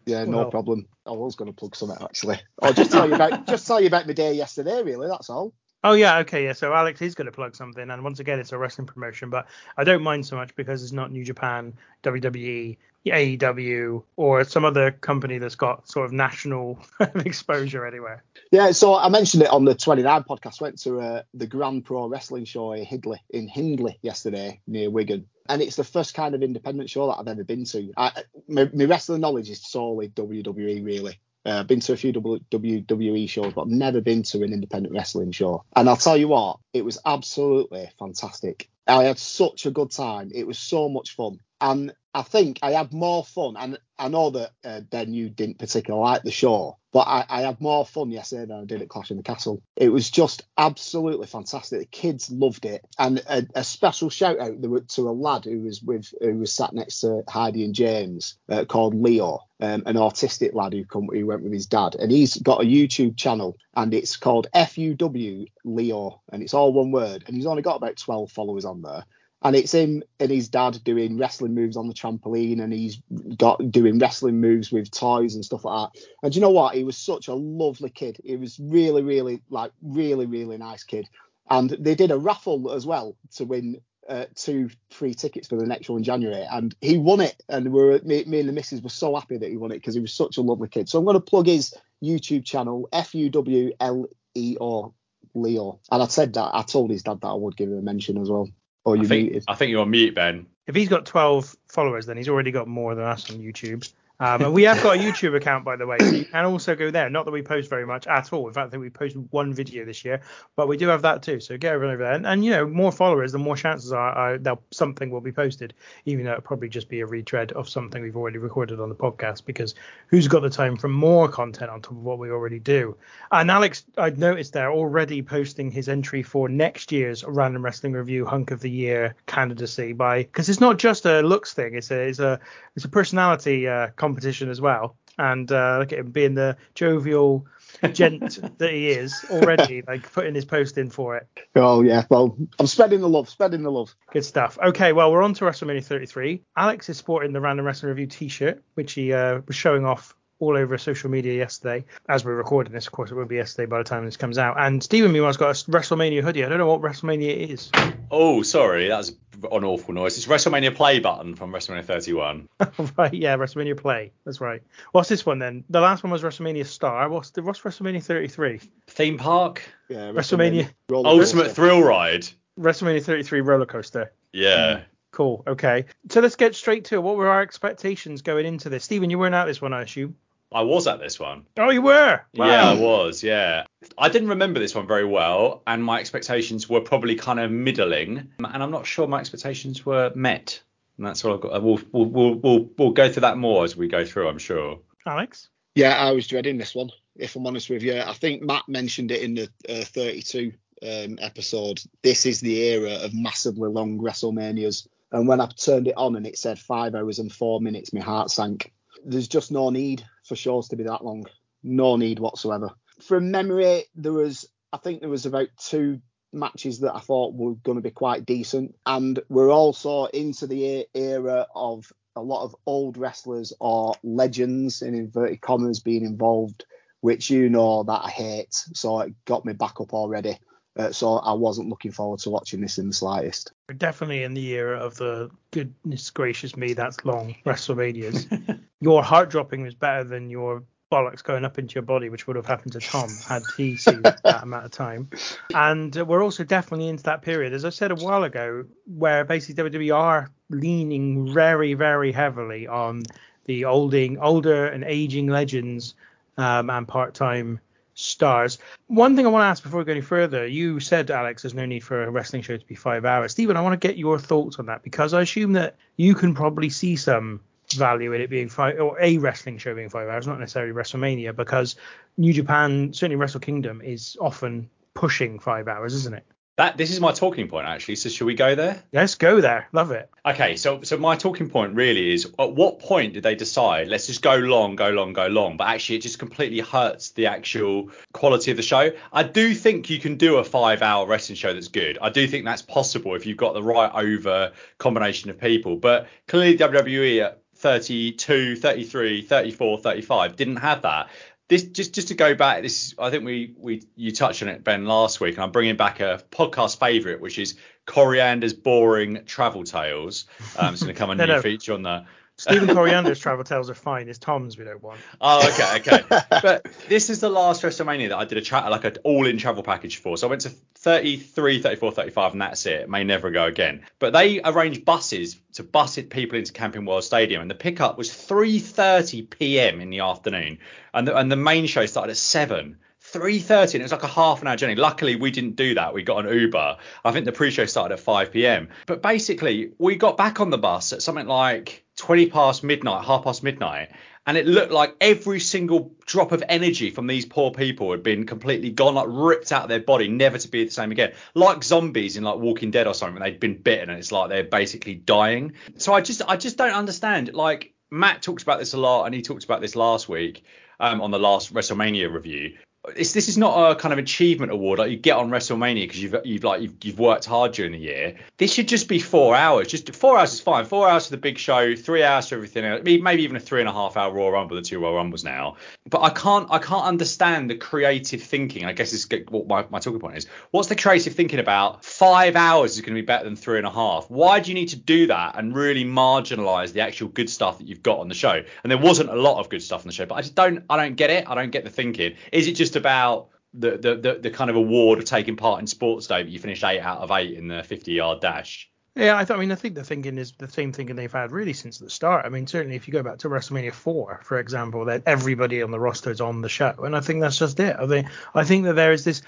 Yeah, 0.06 0.24
no 0.26 0.38
Well. 0.38 0.52
problem. 0.52 0.88
I 1.06 1.12
was 1.12 1.36
going 1.36 1.50
to 1.52 1.56
plug 1.56 1.76
something 1.76 1.98
actually. 2.02 2.40
Or 2.58 2.72
just 2.74 2.92
tell 2.92 3.08
you 3.08 3.16
about 3.16 3.48
just 3.48 3.66
tell 3.68 3.80
you 3.82 3.88
about 3.88 4.08
my 4.08 4.14
day 4.14 4.34
yesterday. 4.34 4.82
Really, 4.84 5.08
that's 5.08 5.30
all. 5.30 5.54
Oh 5.84 5.94
yeah, 5.94 6.20
okay, 6.20 6.44
yeah. 6.44 6.54
So 6.54 6.74
Alex 6.74 7.02
is 7.02 7.16
going 7.16 7.26
to 7.26 7.32
plug 7.32 7.56
something, 7.56 7.90
and 7.90 8.04
once 8.04 8.20
again, 8.20 8.40
it's 8.40 8.52
a 8.52 8.58
wrestling 8.58 8.86
promotion, 8.86 9.32
but 9.32 9.48
I 9.78 9.84
don't 9.84 10.04
mind 10.04 10.28
so 10.28 10.36
much 10.36 10.56
because 10.56 10.84
it's 10.84 10.92
not 10.92 11.12
New 11.12 11.24
Japan, 11.26 11.74
WWE, 12.04 12.78
AEW, 13.08 14.04
or 14.16 14.44
some 14.44 14.64
other 14.66 14.92
company 14.92 15.38
that's 15.40 15.56
got 15.56 15.90
sort 15.90 16.06
of 16.06 16.12
national 16.12 16.80
exposure 17.16 17.86
anywhere. 17.86 18.24
Yeah, 18.52 18.72
so 18.74 18.96
I 18.96 19.10
mentioned 19.10 19.44
it 19.44 19.50
on 19.50 19.66
the 19.66 19.74
29 19.74 20.24
podcast. 20.24 20.62
Went 20.62 20.80
to 20.84 21.00
uh, 21.02 21.22
the 21.34 21.48
Grand 21.48 21.84
Pro 21.86 22.08
Wrestling 22.08 22.46
Show 22.46 22.74
in 22.74 22.86
Hindley, 22.86 23.20
in 23.32 23.48
Hindley 23.48 23.98
yesterday 24.04 24.60
near 24.68 24.90
Wigan, 24.92 25.26
and 25.52 25.62
it's 25.62 25.76
the 25.76 25.84
first 25.84 26.14
kind 26.14 26.34
of 26.34 26.42
independent 26.42 26.90
show 26.90 27.08
that 27.08 27.18
I've 27.20 27.28
ever 27.28 27.44
been 27.44 27.66
to. 27.66 27.92
I, 27.98 28.24
my, 28.48 28.70
my 28.74 28.86
wrestling 28.86 29.20
knowledge 29.20 29.50
is 29.50 29.62
solely 29.62 30.08
WWE, 30.10 30.84
really. 30.86 31.20
Uh, 31.46 31.64
been 31.64 31.82
to 31.82 31.94
a 31.94 31.98
few 31.98 32.14
WWE 32.14 33.28
shows, 33.28 33.54
but 33.54 33.64
I've 33.64 33.68
never 33.68 34.00
been 34.00 34.24
to 34.24 34.44
an 34.44 34.54
independent 34.54 34.94
wrestling 34.94 35.32
show. 35.32 35.66
And 35.76 35.90
I'll 35.90 35.98
tell 35.98 36.16
you 36.16 36.30
what, 36.30 36.60
it 36.72 36.86
was 36.86 37.00
absolutely 37.06 37.90
fantastic. 38.00 38.70
I 38.88 39.04
had 39.04 39.20
such 39.20 39.66
a 39.66 39.72
good 39.72 39.92
time. 39.92 40.32
It 40.34 40.48
was 40.48 40.58
so 40.58 40.88
much 40.88 41.16
fun. 41.16 41.40
And 41.60 41.94
I 42.14 42.24
think 42.24 42.60
I 42.62 42.72
had 42.72 42.94
more 42.94 43.24
fun. 43.24 43.56
And 43.58 43.80
I 43.98 44.10
know 44.10 44.32
that 44.32 44.52
uh, 44.66 44.82
Ben, 44.82 45.14
you 45.14 45.30
didn't 45.30 45.60
particularly 45.60 46.04
like 46.04 46.24
the 46.24 46.32
show, 46.32 46.78
but 46.92 47.08
I, 47.08 47.26
I 47.30 47.42
had 47.42 47.62
more 47.62 47.86
fun 47.86 48.12
yesterday 48.12 48.46
than 48.48 48.62
I 48.62 48.66
did 48.66 48.82
at 48.82 48.90
Clash 48.90 49.12
in 49.12 49.18
the 49.18 49.24
Castle. 49.24 49.62
It 49.78 49.90
was 49.90 50.10
just 50.10 50.44
absolutely 50.58 51.28
fantastic. 51.28 51.80
The 51.80 51.86
kids 51.86 52.30
loved 52.30 52.66
it. 52.66 52.86
And 53.00 53.20
a, 53.30 53.48
a 53.56 53.64
special 53.64 54.10
shout 54.10 54.40
out 54.40 54.62
to 54.62 55.10
a 55.10 55.12
lad 55.12 55.46
who 55.46 55.62
was 55.62 55.82
with 55.82 56.14
who 56.20 56.40
was 56.40 56.52
sat 56.52 56.74
next 56.74 57.02
to 57.02 57.24
Heidi 57.30 57.64
and 57.64 57.76
James 57.76 58.38
uh, 58.50 58.66
called 58.66 58.94
Leo, 58.94 59.40
um, 59.62 59.84
an 59.86 59.96
autistic 59.96 60.54
lad 60.54 60.74
who 60.74 60.84
come 60.84 61.08
who 61.08 61.26
went 61.26 61.44
with 61.44 61.54
his 61.54 61.68
dad, 61.68 61.96
and 61.96 62.12
he's 62.12 62.36
got 62.38 62.62
a 62.62 62.66
YouTube 62.66 63.16
channel 63.16 63.56
and 63.76 63.94
it's 63.94 64.18
called 64.18 64.48
FUW 64.54 65.46
Leo, 65.64 66.22
and 66.30 66.44
it's 66.44 66.54
all 66.54 66.74
one 66.74 66.92
word, 66.92 67.24
and 67.26 67.36
he's 67.36 67.46
only 67.46 67.62
got 67.62 67.78
about 67.78 67.98
12 67.98 68.32
followers 68.32 68.66
on 68.66 68.82
there. 68.82 69.06
And 69.44 69.56
it's 69.56 69.74
him 69.74 70.04
and 70.20 70.30
his 70.30 70.50
dad 70.50 70.84
doing 70.84 71.18
wrestling 71.18 71.56
moves 71.56 71.76
on 71.76 71.88
the 71.88 71.94
trampoline, 71.94 72.62
and 72.62 72.72
he's 72.72 73.02
got 73.38 73.72
doing 73.72 73.98
wrestling 73.98 74.40
moves 74.40 74.72
with 74.72 74.92
toys 74.92 75.34
and 75.34 75.44
stuff 75.44 75.66
like 75.66 75.92
that. 75.92 76.02
And 76.22 76.36
you 76.36 76.42
know 76.42 76.52
what? 76.52 76.76
He 76.76 76.84
was 76.84 76.98
such 76.98 77.28
a 77.28 77.34
lovely 77.34 77.90
kid. 77.90 78.20
He 78.24 78.36
was 78.36 78.60
really, 78.60 79.02
really 79.02 79.42
like 79.50 79.72
really, 79.82 80.28
really 80.28 80.58
nice 80.58 80.84
kid. 80.84 81.08
And 81.50 81.72
they 81.72 81.96
did 81.96 82.12
a 82.12 82.18
raffle 82.18 82.72
as 82.72 82.86
well 82.86 83.18
to 83.36 83.46
win 83.46 83.82
uh, 84.08 84.26
two 84.36 84.70
free 84.90 85.14
tickets 85.14 85.48
for 85.48 85.58
the 85.58 85.66
next 85.66 85.90
one 85.90 86.00
in 86.00 86.04
January, 86.04 86.46
and 86.52 86.76
he 86.82 86.98
won 86.98 87.20
it. 87.20 87.42
And 87.50 87.72
we 87.72 87.84
were 87.84 88.00
me, 88.04 88.24
me 88.26 88.42
and 88.42 88.50
the 88.50 88.54
missus 88.54 88.82
were 88.82 88.90
so 88.90 89.16
happy 89.16 89.38
that 89.38 89.50
he 89.50 89.58
won 89.58 89.72
it 89.72 89.76
because 89.76 89.96
he 89.96 90.02
was 90.02 90.14
such 90.14 90.38
a 90.38 90.42
lovely 90.42 90.68
kid. 90.68 90.88
So 90.88 91.00
I'm 91.00 91.06
going 91.06 91.16
to 91.16 91.20
plug 91.22 91.48
his 91.48 91.74
YouTube 92.04 92.46
channel, 92.46 92.90
F 92.94 93.16
U 93.16 93.30
W 93.30 93.72
L 93.80 94.06
E 94.36 94.58
O 94.62 94.94
Leo. 95.34 95.80
And 95.92 96.04
I 96.04 96.08
said 96.08 96.34
that 96.34 96.52
I 96.54 96.62
told 96.62 96.92
his 96.92 97.04
dad 97.04 97.22
that 97.22 97.28
I 97.28 97.34
would 97.34 97.58
give 97.58 97.70
him 97.70 97.78
a 97.78 97.82
mention 97.82 98.18
as 98.18 98.30
well. 98.30 98.50
Or 98.86 98.96
you 98.96 99.04
I 99.04 99.06
think 99.06 99.30
muted. 99.30 99.44
I 99.48 99.56
think 99.56 99.72
you're 99.72 99.82
on 99.82 99.92
mute, 99.92 100.16
Ben. 100.16 100.46
If 100.68 100.76
he's 100.76 100.90
got 100.90 101.06
12 101.06 101.56
followers, 101.70 102.06
then 102.06 102.18
he's 102.18 102.30
already 102.30 102.52
got 102.52 102.68
more 102.68 102.96
than 102.96 103.04
us 103.06 103.30
on 103.30 103.40
YouTube. 103.40 103.92
Um, 104.22 104.44
and 104.44 104.54
we 104.54 104.62
have 104.64 104.80
got 104.84 104.98
a 104.98 105.00
YouTube 105.00 105.36
account, 105.36 105.66
by 105.66 105.76
the 105.76 105.88
way, 105.88 105.98
so 106.00 106.12
you 106.12 106.26
can 106.26 106.46
also 106.46 106.76
go 106.76 106.92
there. 106.92 107.10
Not 107.10 107.26
that 107.26 107.32
we 107.32 107.42
post 107.42 107.72
very 107.72 107.88
much 107.88 108.06
at 108.06 108.32
all. 108.32 108.48
In 108.48 108.54
fact, 108.54 108.68
I 108.68 108.70
think 108.70 108.82
we 108.82 108.92
posted 108.92 109.28
one 109.32 109.52
video 109.52 109.84
this 109.84 110.06
year, 110.06 110.22
but 110.56 110.68
we 110.68 110.78
do 110.78 110.88
have 110.90 111.02
that 111.02 111.24
too. 111.24 111.40
So 111.40 111.58
get 111.58 111.74
over 111.74 111.98
there, 111.98 112.12
and, 112.12 112.28
and 112.28 112.46
you 112.46 112.52
know, 112.52 112.68
more 112.68 112.92
followers, 112.92 113.32
the 113.32 113.40
more 113.40 113.56
chances 113.56 113.92
are, 113.92 114.38
that 114.38 114.60
something 114.70 115.10
will 115.10 115.22
be 115.22 115.32
posted, 115.32 115.74
even 116.06 116.26
though 116.26 116.34
it'll 116.34 116.44
probably 116.44 116.70
just 116.70 116.88
be 116.88 117.00
a 117.00 117.06
retread 117.08 117.52
of 117.54 117.68
something 117.68 118.04
we've 118.04 118.16
already 118.16 118.38
recorded 118.38 118.80
on 118.80 118.90
the 118.90 118.96
podcast. 118.96 119.44
Because 119.44 119.74
who's 120.06 120.28
got 120.28 120.44
the 120.44 120.52
time 120.52 120.78
for 120.78 120.88
more 120.88 121.28
content 121.28 121.72
on 121.72 121.82
top 121.82 121.94
of 121.94 122.04
what 122.04 122.20
we 122.20 122.30
already 122.30 122.60
do? 122.60 122.96
And 123.32 123.50
Alex, 123.50 123.86
I've 123.98 124.20
noticed 124.20 124.54
there 124.54 124.72
already 124.72 125.24
posting 125.24 125.72
his 125.72 125.90
entry 125.90 126.22
for 126.22 126.48
next 126.48 126.92
year's 126.92 127.24
Random 127.24 127.66
Wrestling 127.66 127.94
Review 127.94 128.28
Hunk 128.28 128.52
of 128.52 128.60
the 128.60 128.70
Year 128.70 129.16
candidacy 129.26 129.94
by 129.94 130.20
because 130.20 130.48
it's 130.48 130.60
not 130.60 130.78
just 130.78 131.08
a 131.08 131.24
looks 131.24 131.56
thing; 131.56 131.74
it's 131.74 131.90
a 131.90 132.00
it's 132.02 132.20
a 132.20 132.40
it's 132.76 132.86
a 132.86 132.90
personality 132.90 133.68
uh, 133.68 133.88
competition 133.96 134.11
as 134.18 134.62
well. 134.62 134.98
And 135.18 135.52
uh, 135.52 135.78
look 135.80 135.94
at 135.94 136.00
him 136.00 136.12
being 136.12 136.36
the 136.36 136.58
jovial 136.74 137.46
gent 137.92 138.40
that 138.58 138.72
he 138.72 138.90
is 138.90 139.26
already, 139.30 139.84
like 139.86 140.12
putting 140.12 140.34
his 140.34 140.46
post 140.46 140.78
in 140.78 140.90
for 140.90 141.18
it. 141.18 141.28
Oh 141.56 141.82
yeah, 141.82 142.06
well 142.10 142.38
I'm 142.60 142.68
spreading 142.68 143.02
the 143.02 143.10
love, 143.10 143.30
spreading 143.30 143.64
the 143.64 143.72
love. 143.72 143.94
Good 144.12 144.26
stuff. 144.26 144.58
Okay, 144.64 144.94
well 144.94 145.12
we're 145.12 145.22
on 145.22 145.34
to 145.36 145.46
WrestleMania 145.46 145.84
33. 145.84 146.44
Alex 146.56 146.90
is 146.90 146.98
sporting 146.98 147.34
the 147.34 147.42
Random 147.42 147.66
Wrestling 147.66 147.90
Review 147.90 148.08
T-shirt, 148.08 148.64
which 148.76 148.94
he 148.94 149.14
uh, 149.14 149.42
was 149.46 149.56
showing 149.56 149.86
off 149.86 150.16
all 150.42 150.58
over 150.58 150.78
social 150.78 151.10
media 151.10 151.34
yesterday. 151.34 151.86
As 152.10 152.26
we're 152.26 152.36
recording 152.36 152.74
this, 152.74 152.88
of 152.88 152.92
course, 152.92 153.12
it 153.12 153.16
won't 153.16 153.30
be 153.30 153.36
yesterday 153.36 153.68
by 153.68 153.78
the 153.78 153.84
time 153.86 154.04
this 154.04 154.18
comes 154.18 154.38
out. 154.38 154.60
And 154.60 154.84
Stephen 154.84 155.12
meanwhile's 155.14 155.38
got 155.38 155.50
a 155.50 155.72
WrestleMania 155.72 156.22
hoodie. 156.22 156.44
I 156.44 156.50
don't 156.50 156.58
know 156.58 156.68
what 156.68 156.82
WrestleMania 156.82 157.50
is. 157.52 157.70
Oh, 158.10 158.42
sorry, 158.42 158.88
that's 158.90 159.14
an 159.52 159.64
awful 159.64 159.94
noise. 159.94 160.18
It's 160.18 160.28
WrestleMania 160.28 160.76
play 160.76 161.00
button 161.00 161.36
from 161.36 161.52
WrestleMania 161.54 161.86
31. 161.86 162.50
right, 162.98 163.14
yeah, 163.14 163.38
WrestleMania 163.38 163.78
Play. 163.78 164.12
That's 164.26 164.42
right. 164.42 164.62
What's 164.92 165.08
this 165.08 165.26
one 165.26 165.40
then? 165.40 165.64
The 165.70 165.80
last 165.80 166.04
one 166.04 166.12
was 166.12 166.24
WrestleMania 166.24 166.66
Star. 166.66 167.08
What's 167.08 167.30
the 167.30 167.44
what's 167.44 167.62
WrestleMania 167.62 168.04
33? 168.04 168.60
Theme 168.88 169.18
park, 169.18 169.62
Yeah, 169.88 170.12
WrestleMania. 170.12 170.70
roller 170.90 171.08
ultimate 171.10 171.52
thrill 171.52 171.82
ride. 171.82 172.28
WrestleMania 172.60 173.04
33 173.04 173.42
roller 173.42 173.66
coaster. 173.66 174.12
Yeah. 174.34 174.78
Hmm. 174.80 174.84
Cool. 175.12 175.44
Okay. 175.46 175.86
So 176.10 176.22
let's 176.22 176.36
get 176.38 176.56
straight 176.56 176.86
to 176.86 176.96
it. 176.96 177.04
What 177.04 177.18
were 177.18 177.28
our 177.28 177.42
expectations 177.42 178.22
going 178.22 178.46
into 178.46 178.70
this? 178.70 178.84
Stephen, 178.86 179.10
you 179.10 179.20
weren't 179.20 179.36
at 179.36 179.46
this 179.46 179.62
one, 179.62 179.74
I 179.74 179.82
assume. 179.84 180.16
I 180.54 180.62
was 180.62 180.86
at 180.88 181.00
this 181.00 181.20
one. 181.20 181.46
Oh, 181.58 181.70
you 181.70 181.82
were. 181.82 182.22
Yeah, 182.34 182.72
I 182.72 182.74
was. 182.74 183.24
Yeah, 183.24 183.66
I 183.98 184.10
didn't 184.10 184.30
remember 184.30 184.60
this 184.60 184.76
one 184.76 184.86
very 184.86 185.06
well, 185.06 185.64
and 185.66 185.84
my 185.84 186.00
expectations 186.00 186.70
were 186.70 186.82
probably 186.82 187.16
kind 187.16 187.40
of 187.40 187.52
middling, 187.52 188.30
and 188.40 188.64
I'm 188.64 188.72
not 188.72 188.86
sure 188.86 189.08
my 189.08 189.20
expectations 189.20 189.86
were 189.86 190.12
met. 190.14 190.62
And 190.98 191.08
that's 191.08 191.24
all 191.24 191.34
I've 191.34 191.42
got. 191.42 191.64
We'll 191.64 191.80
we'll 191.92 192.06
we'll 192.06 192.34
we'll, 192.36 192.70
we'll 192.78 192.92
go 192.92 193.10
through 193.12 193.22
that 193.22 193.38
more 193.38 193.64
as 193.64 193.78
we 193.78 193.88
go 193.88 194.06
through. 194.06 194.28
I'm 194.28 194.38
sure. 194.38 194.80
Alex. 195.06 195.50
Yeah, 195.76 195.98
I 195.98 196.12
was 196.12 196.28
dreading 196.28 196.58
this 196.58 196.76
one. 196.76 196.90
If 197.16 197.36
I'm 197.36 197.48
honest 197.48 197.70
with 197.70 197.82
you, 197.82 198.00
I 198.00 198.14
think 198.14 198.42
Matt 198.42 198.68
mentioned 198.68 199.12
it 199.12 199.22
in 199.22 199.36
the 199.36 199.50
uh, 199.70 199.86
32 199.86 200.52
um, 200.84 201.18
episode. 201.22 201.82
This 202.04 202.26
is 202.26 202.42
the 202.42 202.58
era 202.58 203.00
of 203.04 203.14
massively 203.14 203.70
long 203.70 204.00
WrestleManias, 204.00 204.88
and 205.14 205.28
when 205.28 205.40
I 205.40 205.48
turned 205.48 205.88
it 205.88 205.96
on 205.96 206.18
and 206.18 206.28
it 206.28 206.38
said 206.38 206.60
five 206.60 206.94
hours 206.94 207.20
and 207.20 207.32
four 207.32 207.62
minutes, 207.62 207.94
my 207.94 208.02
heart 208.02 208.32
sank. 208.32 208.74
There's 209.06 209.30
just 209.30 209.52
no 209.52 209.70
need 209.70 210.06
for 210.24 210.36
shows 210.36 210.70
to 210.70 210.76
be 210.76 210.84
that 210.84 211.04
long. 211.04 211.26
No 211.64 211.96
need 211.96 212.20
whatsoever. 212.20 212.72
from 213.02 213.32
memory, 213.32 213.86
there 213.96 214.14
was 214.14 214.48
I 214.74 214.78
think 214.78 215.02
there 215.02 215.10
was 215.10 215.26
about 215.26 215.50
two 215.58 216.02
matches 216.34 216.80
that 216.80 216.96
I 216.96 217.00
thought 217.00 217.34
were 217.34 217.56
going 217.56 217.78
to 217.78 217.82
be 217.82 217.92
quite 217.92 218.26
decent, 218.26 218.76
and 218.86 219.20
we're 219.30 219.52
also 219.52 220.06
into 220.06 220.48
the 220.48 220.88
era 220.94 221.48
of 221.54 221.92
a 222.16 222.22
lot 222.22 222.44
of 222.44 222.56
old 222.66 222.98
wrestlers 222.98 223.54
or 223.60 223.96
legends 224.04 224.82
in 224.82 224.96
inverted 224.96 225.42
commas 225.42 225.80
being 225.80 226.04
involved, 226.04 226.66
which 227.02 227.30
you 227.30 227.50
know 227.50 227.84
that 227.84 228.02
I 228.04 228.10
hate. 228.10 228.54
So 228.74 229.00
it 229.02 229.14
got 229.26 229.46
me 229.46 229.54
back 229.54 229.80
up 229.80 229.94
already. 229.94 230.38
Uh, 230.78 230.92
so 230.92 231.18
I 231.18 231.34
wasn't 231.34 231.68
looking 231.68 231.92
forward 231.92 232.20
to 232.22 232.30
watching 232.30 232.62
this 232.62 232.78
in 232.78 232.88
the 232.88 232.94
slightest. 232.94 233.52
We're 233.68 233.76
definitely 233.76 234.24
in 234.24 234.34
the 234.34 234.48
era 234.52 234.80
of 234.80 234.96
the 234.96 235.30
goodness 235.52 236.10
gracious 236.10 236.56
me, 236.56 236.74
that's 236.74 237.04
long 237.04 237.36
WrestleManias. 237.46 238.60
your 238.82 239.04
heart 239.04 239.30
dropping 239.30 239.62
was 239.62 239.76
better 239.76 240.04
than 240.04 240.30
your 240.30 240.64
bollocks 240.92 241.24
going 241.24 241.46
up 241.46 241.58
into 241.58 241.76
your 241.76 241.84
body, 241.84 242.10
which 242.10 242.28
would 242.28 242.36
have 242.36 242.46
happened 242.46 242.74
to 242.74 242.80
Tom 242.80 243.10
had 243.28 243.44
he 243.56 243.78
seen 243.78 244.02
that 244.02 244.44
amount 244.44 244.66
of 244.66 244.72
time. 244.72 245.10
And 245.54 245.98
uh, 245.98 246.04
we're 246.04 246.24
also 246.24 246.44
definitely 246.44 246.90
into 246.90 247.04
that 247.04 247.22
period, 247.22 247.54
as 247.54 247.64
I 247.64 247.70
said 247.70 247.92
a 247.92 247.96
while 247.96 248.24
ago, 248.24 248.66
where 248.86 249.24
basically 249.24 249.64
WWE 249.64 249.96
are 249.96 250.30
leaning 250.50 251.34
very, 251.34 251.74
very 251.76 252.12
heavily 252.12 252.68
on 252.68 253.04
the 253.46 253.66
olding, 253.66 254.20
older 254.20 254.66
and 254.66 254.84
aging 254.84 255.28
legends 255.28 255.96
um, 256.38 256.70
and 256.70 256.88
part-time 256.88 257.60
stars. 257.94 258.58
One 258.88 259.16
thing 259.16 259.26
I 259.26 259.30
want 259.30 259.44
to 259.44 259.48
ask 259.48 259.64
before 259.64 259.80
we 259.80 259.86
go 259.86 259.92
any 259.92 260.02
further, 260.02 260.46
you 260.46 260.80
said, 260.80 261.12
Alex, 261.12 261.44
there's 261.44 261.54
no 261.54 261.66
need 261.66 261.82
for 261.84 262.04
a 262.04 262.12
wrestling 262.12 262.42
show 262.42 262.58
to 262.58 262.66
be 262.66 262.76
five 262.76 263.06
hours. 263.06 263.32
Stephen, 263.32 263.56
I 263.56 263.62
want 263.62 263.80
to 263.80 263.88
get 263.88 263.98
your 263.98 264.20
thoughts 264.20 264.58
on 264.60 264.66
that 264.66 264.84
because 264.84 265.14
I 265.14 265.22
assume 265.22 265.54
that 265.54 265.76
you 265.98 266.16
can 266.16 266.34
probably 266.34 266.70
see 266.70 266.96
some 266.96 267.40
value 267.74 268.14
in 268.14 268.22
it 268.22 268.30
being 268.30 268.50
five 268.50 268.80
or 268.80 269.00
a 269.00 269.18
wrestling 269.18 269.58
show 269.58 269.74
being 269.76 269.90
five 269.90 270.08
hours, 270.08 270.28
not 270.28 270.40
necessarily 270.40 270.74
WrestleMania, 270.74 271.36
because 271.36 271.76
New 272.18 272.34
Japan, 272.34 272.94
certainly 272.94 273.16
Wrestle 273.16 273.40
Kingdom, 273.40 273.82
is 273.82 274.18
often 274.20 274.70
pushing 274.94 275.40
five 275.40 275.68
hours, 275.68 275.94
isn't 275.94 276.16
it? 276.16 276.26
That 276.58 276.78
this 276.78 276.92
is 276.92 277.00
my 277.00 277.14
talking 277.14 277.48
point 277.48 277.66
actually. 277.66 277.96
So 277.96 278.10
should 278.10 278.26
we 278.26 278.36
go 278.36 278.56
there? 278.56 278.84
Let's 278.92 279.16
go 279.16 279.40
there. 279.40 279.68
Love 279.72 279.92
it. 279.92 280.10
Okay, 280.26 280.58
so 280.58 280.82
so 280.84 280.98
my 280.98 281.16
talking 281.16 281.50
point 281.50 281.74
really 281.74 282.14
is 282.14 282.32
at 282.38 282.52
what 282.52 282.80
point 282.80 283.14
did 283.14 283.24
they 283.24 283.36
decide 283.36 283.88
let's 283.88 284.06
just 284.06 284.22
go 284.22 284.36
long, 284.36 284.76
go 284.76 284.90
long, 284.90 285.14
go 285.14 285.28
long, 285.28 285.56
but 285.58 285.70
actually 285.70 285.96
it 285.96 286.02
just 286.02 286.20
completely 286.20 286.60
hurts 286.60 287.12
the 287.12 287.26
actual 287.26 287.90
quality 288.14 288.52
of 288.52 288.58
the 288.58 288.64
show. 288.64 288.92
I 289.14 289.24
do 289.24 289.56
think 289.56 289.90
you 289.90 289.98
can 289.98 290.18
do 290.18 290.38
a 290.38 290.44
5-hour 290.44 291.08
wrestling 291.08 291.38
show 291.38 291.54
that's 291.54 291.70
good. 291.70 291.98
I 292.02 292.10
do 292.10 292.28
think 292.28 292.44
that's 292.46 292.62
possible 292.62 293.16
if 293.16 293.26
you've 293.26 293.38
got 293.38 293.54
the 293.54 293.64
right 293.64 293.92
over 293.96 294.52
combination 294.78 295.30
of 295.30 295.40
people, 295.40 295.78
but 295.78 296.10
clearly 296.28 296.58
WWE 296.58 297.34
32, 297.62 298.56
33, 298.56 299.22
34, 299.22 299.78
35 299.78 300.36
didn't 300.36 300.58
have 300.58 300.82
that. 300.82 301.10
This 301.48 301.64
just 301.64 301.94
just 301.94 302.08
to 302.08 302.14
go 302.14 302.34
back 302.34 302.62
this 302.62 302.96
i 302.98 303.10
think 303.10 303.26
we 303.26 303.54
we 303.58 303.84
you 303.98 304.14
touched 304.14 304.42
on 304.42 304.48
it 304.48 304.64
ben 304.64 304.86
last 304.86 305.20
week 305.20 305.36
and 305.36 305.44
i'm 305.44 305.52
bringing 305.52 305.76
back 305.76 306.00
a 306.00 306.24
podcast 306.32 306.80
favorite 306.80 307.20
which 307.20 307.38
is 307.38 307.58
coriander's 307.86 308.54
boring 308.54 309.24
travel 309.26 309.64
tales. 309.64 310.26
Um, 310.58 310.74
it's 310.74 310.84
going 310.84 310.94
to 310.94 311.00
come 311.00 311.10
a 311.10 311.16
new 311.16 311.26
no. 311.26 311.42
feature 311.42 311.74
on 311.74 311.84
that 311.84 312.06
Stephen 312.42 312.76
Coriander's 312.76 313.20
travel 313.20 313.44
tales 313.44 313.70
are 313.70 313.76
fine. 313.76 314.10
It's 314.10 314.18
Tom's 314.18 314.58
we 314.58 314.66
don't 314.66 314.82
want. 314.82 315.00
Oh, 315.22 315.48
okay, 315.48 315.76
okay. 315.76 316.04
but 316.42 316.66
this 316.90 317.12
is 317.12 317.20
the 317.20 317.30
last 317.30 317.62
WrestleMania 317.62 318.10
that 318.10 318.18
I 318.18 318.26
did 318.26 318.40
a 318.40 318.42
chat 318.42 318.70
like 318.72 318.84
an 318.84 318.98
all-in 319.04 319.38
travel 319.38 319.62
package 319.62 319.98
for. 319.98 320.18
So 320.18 320.26
I 320.26 320.32
went 320.32 320.42
to 320.42 320.50
33, 320.50 321.62
34, 321.62 321.92
35, 321.92 322.32
and 322.32 322.42
that's 322.42 322.66
it. 322.66 322.82
It 322.82 322.90
may 322.90 323.04
never 323.04 323.30
go 323.30 323.46
again. 323.46 323.84
But 324.00 324.14
they 324.14 324.42
arranged 324.42 324.86
buses 324.86 325.38
to 325.54 325.64
bus 325.64 326.00
it 326.00 326.10
people 326.10 326.40
into 326.40 326.52
Camping 326.52 326.86
World 326.86 327.04
Stadium, 327.04 327.44
and 327.44 327.52
the 327.52 327.56
pickup 327.56 327.96
was 327.96 328.10
3:30 328.10 329.30
p.m. 329.30 329.80
in 329.80 329.92
the 329.92 330.00
afternoon, 330.00 330.58
and 330.96 331.08
the, 331.08 331.16
and 331.16 331.32
the 331.32 331.36
main 331.36 331.68
show 331.68 331.86
started 331.86 332.12
at 332.12 332.18
seven. 332.18 332.78
3.30 333.04 333.74
and 333.74 333.76
it 333.76 333.82
was 333.82 333.92
like 333.92 334.04
a 334.04 334.08
half 334.08 334.42
an 334.42 334.48
hour 334.48 334.56
journey 334.56 334.76
luckily 334.76 335.16
we 335.16 335.32
didn't 335.32 335.56
do 335.56 335.74
that 335.74 335.92
we 335.94 336.04
got 336.04 336.24
an 336.24 336.38
uber 336.38 336.78
i 337.04 337.12
think 337.12 337.26
the 337.26 337.32
pre-show 337.32 337.66
started 337.66 337.96
at 337.96 338.00
5 338.00 338.32
p.m 338.32 338.70
but 338.86 339.02
basically 339.02 339.72
we 339.80 339.96
got 339.96 340.18
back 340.18 340.40
on 340.40 340.52
the 340.52 340.58
bus 340.58 340.94
at 340.94 341.02
something 341.02 341.26
like 341.26 341.84
20 342.02 342.32
past 342.32 342.64
midnight 342.64 343.06
half 343.06 343.24
past 343.24 343.44
midnight 343.44 343.90
and 344.26 344.36
it 344.36 344.48
looked 344.48 344.72
like 344.72 344.96
every 345.00 345.40
single 345.40 345.96
drop 346.08 346.32
of 346.32 346.44
energy 346.50 346.90
from 346.90 347.06
these 347.06 347.26
poor 347.26 347.52
people 347.52 347.92
had 347.92 348.02
been 348.02 348.26
completely 348.26 348.72
gone 348.72 348.96
like 348.96 349.06
ripped 349.08 349.52
out 349.52 349.64
of 349.64 349.70
their 349.70 349.80
body 349.80 350.08
never 350.08 350.40
to 350.40 350.48
be 350.48 350.66
the 350.66 350.72
same 350.72 350.92
again. 350.92 351.14
Like 351.36 351.64
zombies 351.64 352.18
in 352.18 352.24
like 352.24 352.40
walking 352.40 352.72
dead 352.72 352.88
or 352.88 352.96
something 352.96 353.22
they'd 353.22 353.40
been 353.40 353.62
bitten 353.62 353.92
and 353.92 354.00
it's 354.00 354.12
like 354.12 354.30
they're 354.30 354.44
basically 354.44 354.96
dying. 354.96 355.54
So 355.78 355.94
i 355.94 356.02
just 356.02 356.24
i 356.28 356.38
just 356.38 356.58
don't 356.58 356.74
understand. 356.74 357.36
Like 357.36 357.76
matt 357.92 358.24
talks 358.24 358.42
about 358.42 358.58
this 358.58 358.74
a 358.74 358.80
lot 358.80 359.06
and 359.06 359.14
he 359.14 359.22
talked 359.22 359.44
about 359.44 359.62
this 359.62 359.76
last 359.76 360.10
week 360.10 360.44
um, 360.80 361.02
on 361.02 361.12
the 361.12 361.20
last 361.20 361.54
WrestleMania 361.54 362.12
review. 362.12 362.58
This 362.96 363.16
is 363.16 363.38
not 363.38 363.72
a 363.72 363.76
kind 363.76 363.94
of 363.94 364.00
achievement 364.00 364.52
award 364.52 364.80
like 364.80 364.90
you 364.90 364.98
get 364.98 365.16
on 365.16 365.30
WrestleMania 365.30 365.84
because 365.84 366.02
you've 366.02 366.16
you've 366.24 366.44
like 366.44 366.64
you've, 366.64 366.74
you've 366.82 366.98
worked 366.98 367.26
hard 367.26 367.52
during 367.52 367.74
the 367.74 367.78
year. 367.78 368.16
This 368.38 368.52
should 368.52 368.68
just 368.68 368.88
be 368.88 368.98
four 368.98 369.36
hours. 369.36 369.68
Just 369.68 369.94
four 369.96 370.18
hours 370.18 370.34
is 370.34 370.40
fine. 370.40 370.66
Four 370.66 370.90
hours 370.90 371.06
for 371.06 371.12
the 371.12 371.18
big 371.18 371.38
show, 371.38 371.76
three 371.76 372.02
hours 372.02 372.30
for 372.30 372.36
everything 372.36 372.66
else. 372.66 372.82
Maybe 372.84 373.22
even 373.22 373.36
a 373.36 373.40
three 373.40 373.60
and 373.60 373.70
a 373.70 373.72
half 373.72 373.98
hour 373.98 374.12
Royal 374.12 374.32
Rumble, 374.32 374.56
the 374.56 374.64
two 374.64 374.80
Royal 374.80 374.96
Rumbles 374.96 375.24
now. 375.24 375.58
But 375.92 376.02
I 376.02 376.10
can't 376.10 376.48
I 376.50 376.58
can't 376.58 376.86
understand 376.86 377.52
the 377.52 377.56
creative 377.56 378.24
thinking. 378.24 378.66
I 378.66 378.74
guess 378.74 378.94
is 378.94 379.08
what 379.30 379.48
my, 379.48 379.64
my 379.70 379.78
talking 379.78 380.00
point 380.00 380.18
is. 380.18 380.26
What's 380.50 380.68
the 380.68 380.76
creative 380.76 381.14
thinking 381.14 381.40
about 381.40 381.86
five 381.86 382.36
hours 382.36 382.74
is 382.74 382.82
going 382.82 382.96
to 382.96 383.02
be 383.02 383.06
better 383.06 383.26
than 383.26 383.36
three 383.36 383.60
and 383.60 383.68
a 383.68 383.72
half? 383.72 384.10
Why 384.10 384.40
do 384.40 384.50
you 384.50 384.56
need 384.56 384.70
to 384.70 384.76
do 384.76 385.06
that 385.06 385.38
and 385.38 385.56
really 385.56 385.86
marginalize 385.86 386.74
the 386.74 386.82
actual 386.82 387.10
good 387.10 387.30
stuff 387.30 387.60
that 387.60 387.68
you've 387.68 387.84
got 387.84 388.00
on 388.00 388.08
the 388.08 388.16
show? 388.16 388.42
And 388.64 388.72
there 388.72 388.80
wasn't 388.80 389.12
a 389.12 389.16
lot 389.16 389.40
of 389.40 389.50
good 389.50 389.62
stuff 389.62 389.82
on 389.82 389.88
the 389.88 389.94
show, 389.94 390.08
but 390.08 390.16
I 390.16 390.22
just 390.22 390.34
don't 390.34 390.64
I 390.68 390.78
don't 390.78 390.96
get 390.96 391.12
it. 391.12 391.30
I 391.30 391.36
don't 391.36 391.52
get 391.52 391.64
the 391.64 391.70
thinking. 391.70 392.16
Is 392.32 392.48
it 392.48 392.54
just 392.54 392.71
about 392.76 393.30
the, 393.54 393.72
the, 393.72 393.96
the, 393.96 394.20
the 394.22 394.32
kind 394.32 394.50
of 394.50 394.56
award 394.56 395.00
of 395.00 395.06
taking 395.06 395.36
part 395.36 395.60
in 395.60 395.68
sports 395.68 396.08
day, 396.08 396.24
but 396.24 396.32
you 396.32 396.40
finished 396.40 396.64
eight 396.64 396.80
out 396.80 397.00
of 397.00 397.12
eight 397.12 397.38
in 397.38 397.48
the 397.48 397.64
50 397.64 397.92
yard 397.92 398.22
dash. 398.22 398.70
Yeah, 398.96 399.18
I, 399.18 399.24
th- 399.24 399.38
I 399.38 399.40
mean, 399.40 399.54
I 399.54 399.56
think 399.56 399.76
the 399.76 399.86
thinking 399.86 400.18
is 400.18 400.34
the 400.34 400.50
same 400.50 400.74
thinking 400.74 400.98
they've 400.98 401.12
had 401.12 401.32
really 401.32 401.54
since 401.54 401.78
the 401.78 401.90
start. 401.90 402.26
I 402.26 402.30
mean, 402.30 402.46
certainly 402.46 402.76
if 402.76 402.88
you 402.88 402.92
go 402.94 403.04
back 403.04 403.20
to 403.20 403.30
WrestleMania 403.30 403.74
4, 403.74 404.22
for 404.24 404.38
example, 404.38 404.86
that 404.86 405.04
everybody 405.06 405.62
on 405.62 405.72
the 405.72 405.80
roster 405.80 406.12
is 406.12 406.20
on 406.20 406.42
the 406.42 406.50
show, 406.50 406.76
and 406.80 406.96
I 406.96 407.00
think 407.00 407.22
that's 407.22 407.38
just 407.38 407.60
it. 407.62 407.78
I 407.80 407.88
think 407.88 408.08
I 408.36 408.44
think 408.44 408.66
that 408.66 408.76
there 408.76 408.92
is 408.92 409.06
this, 409.06 409.22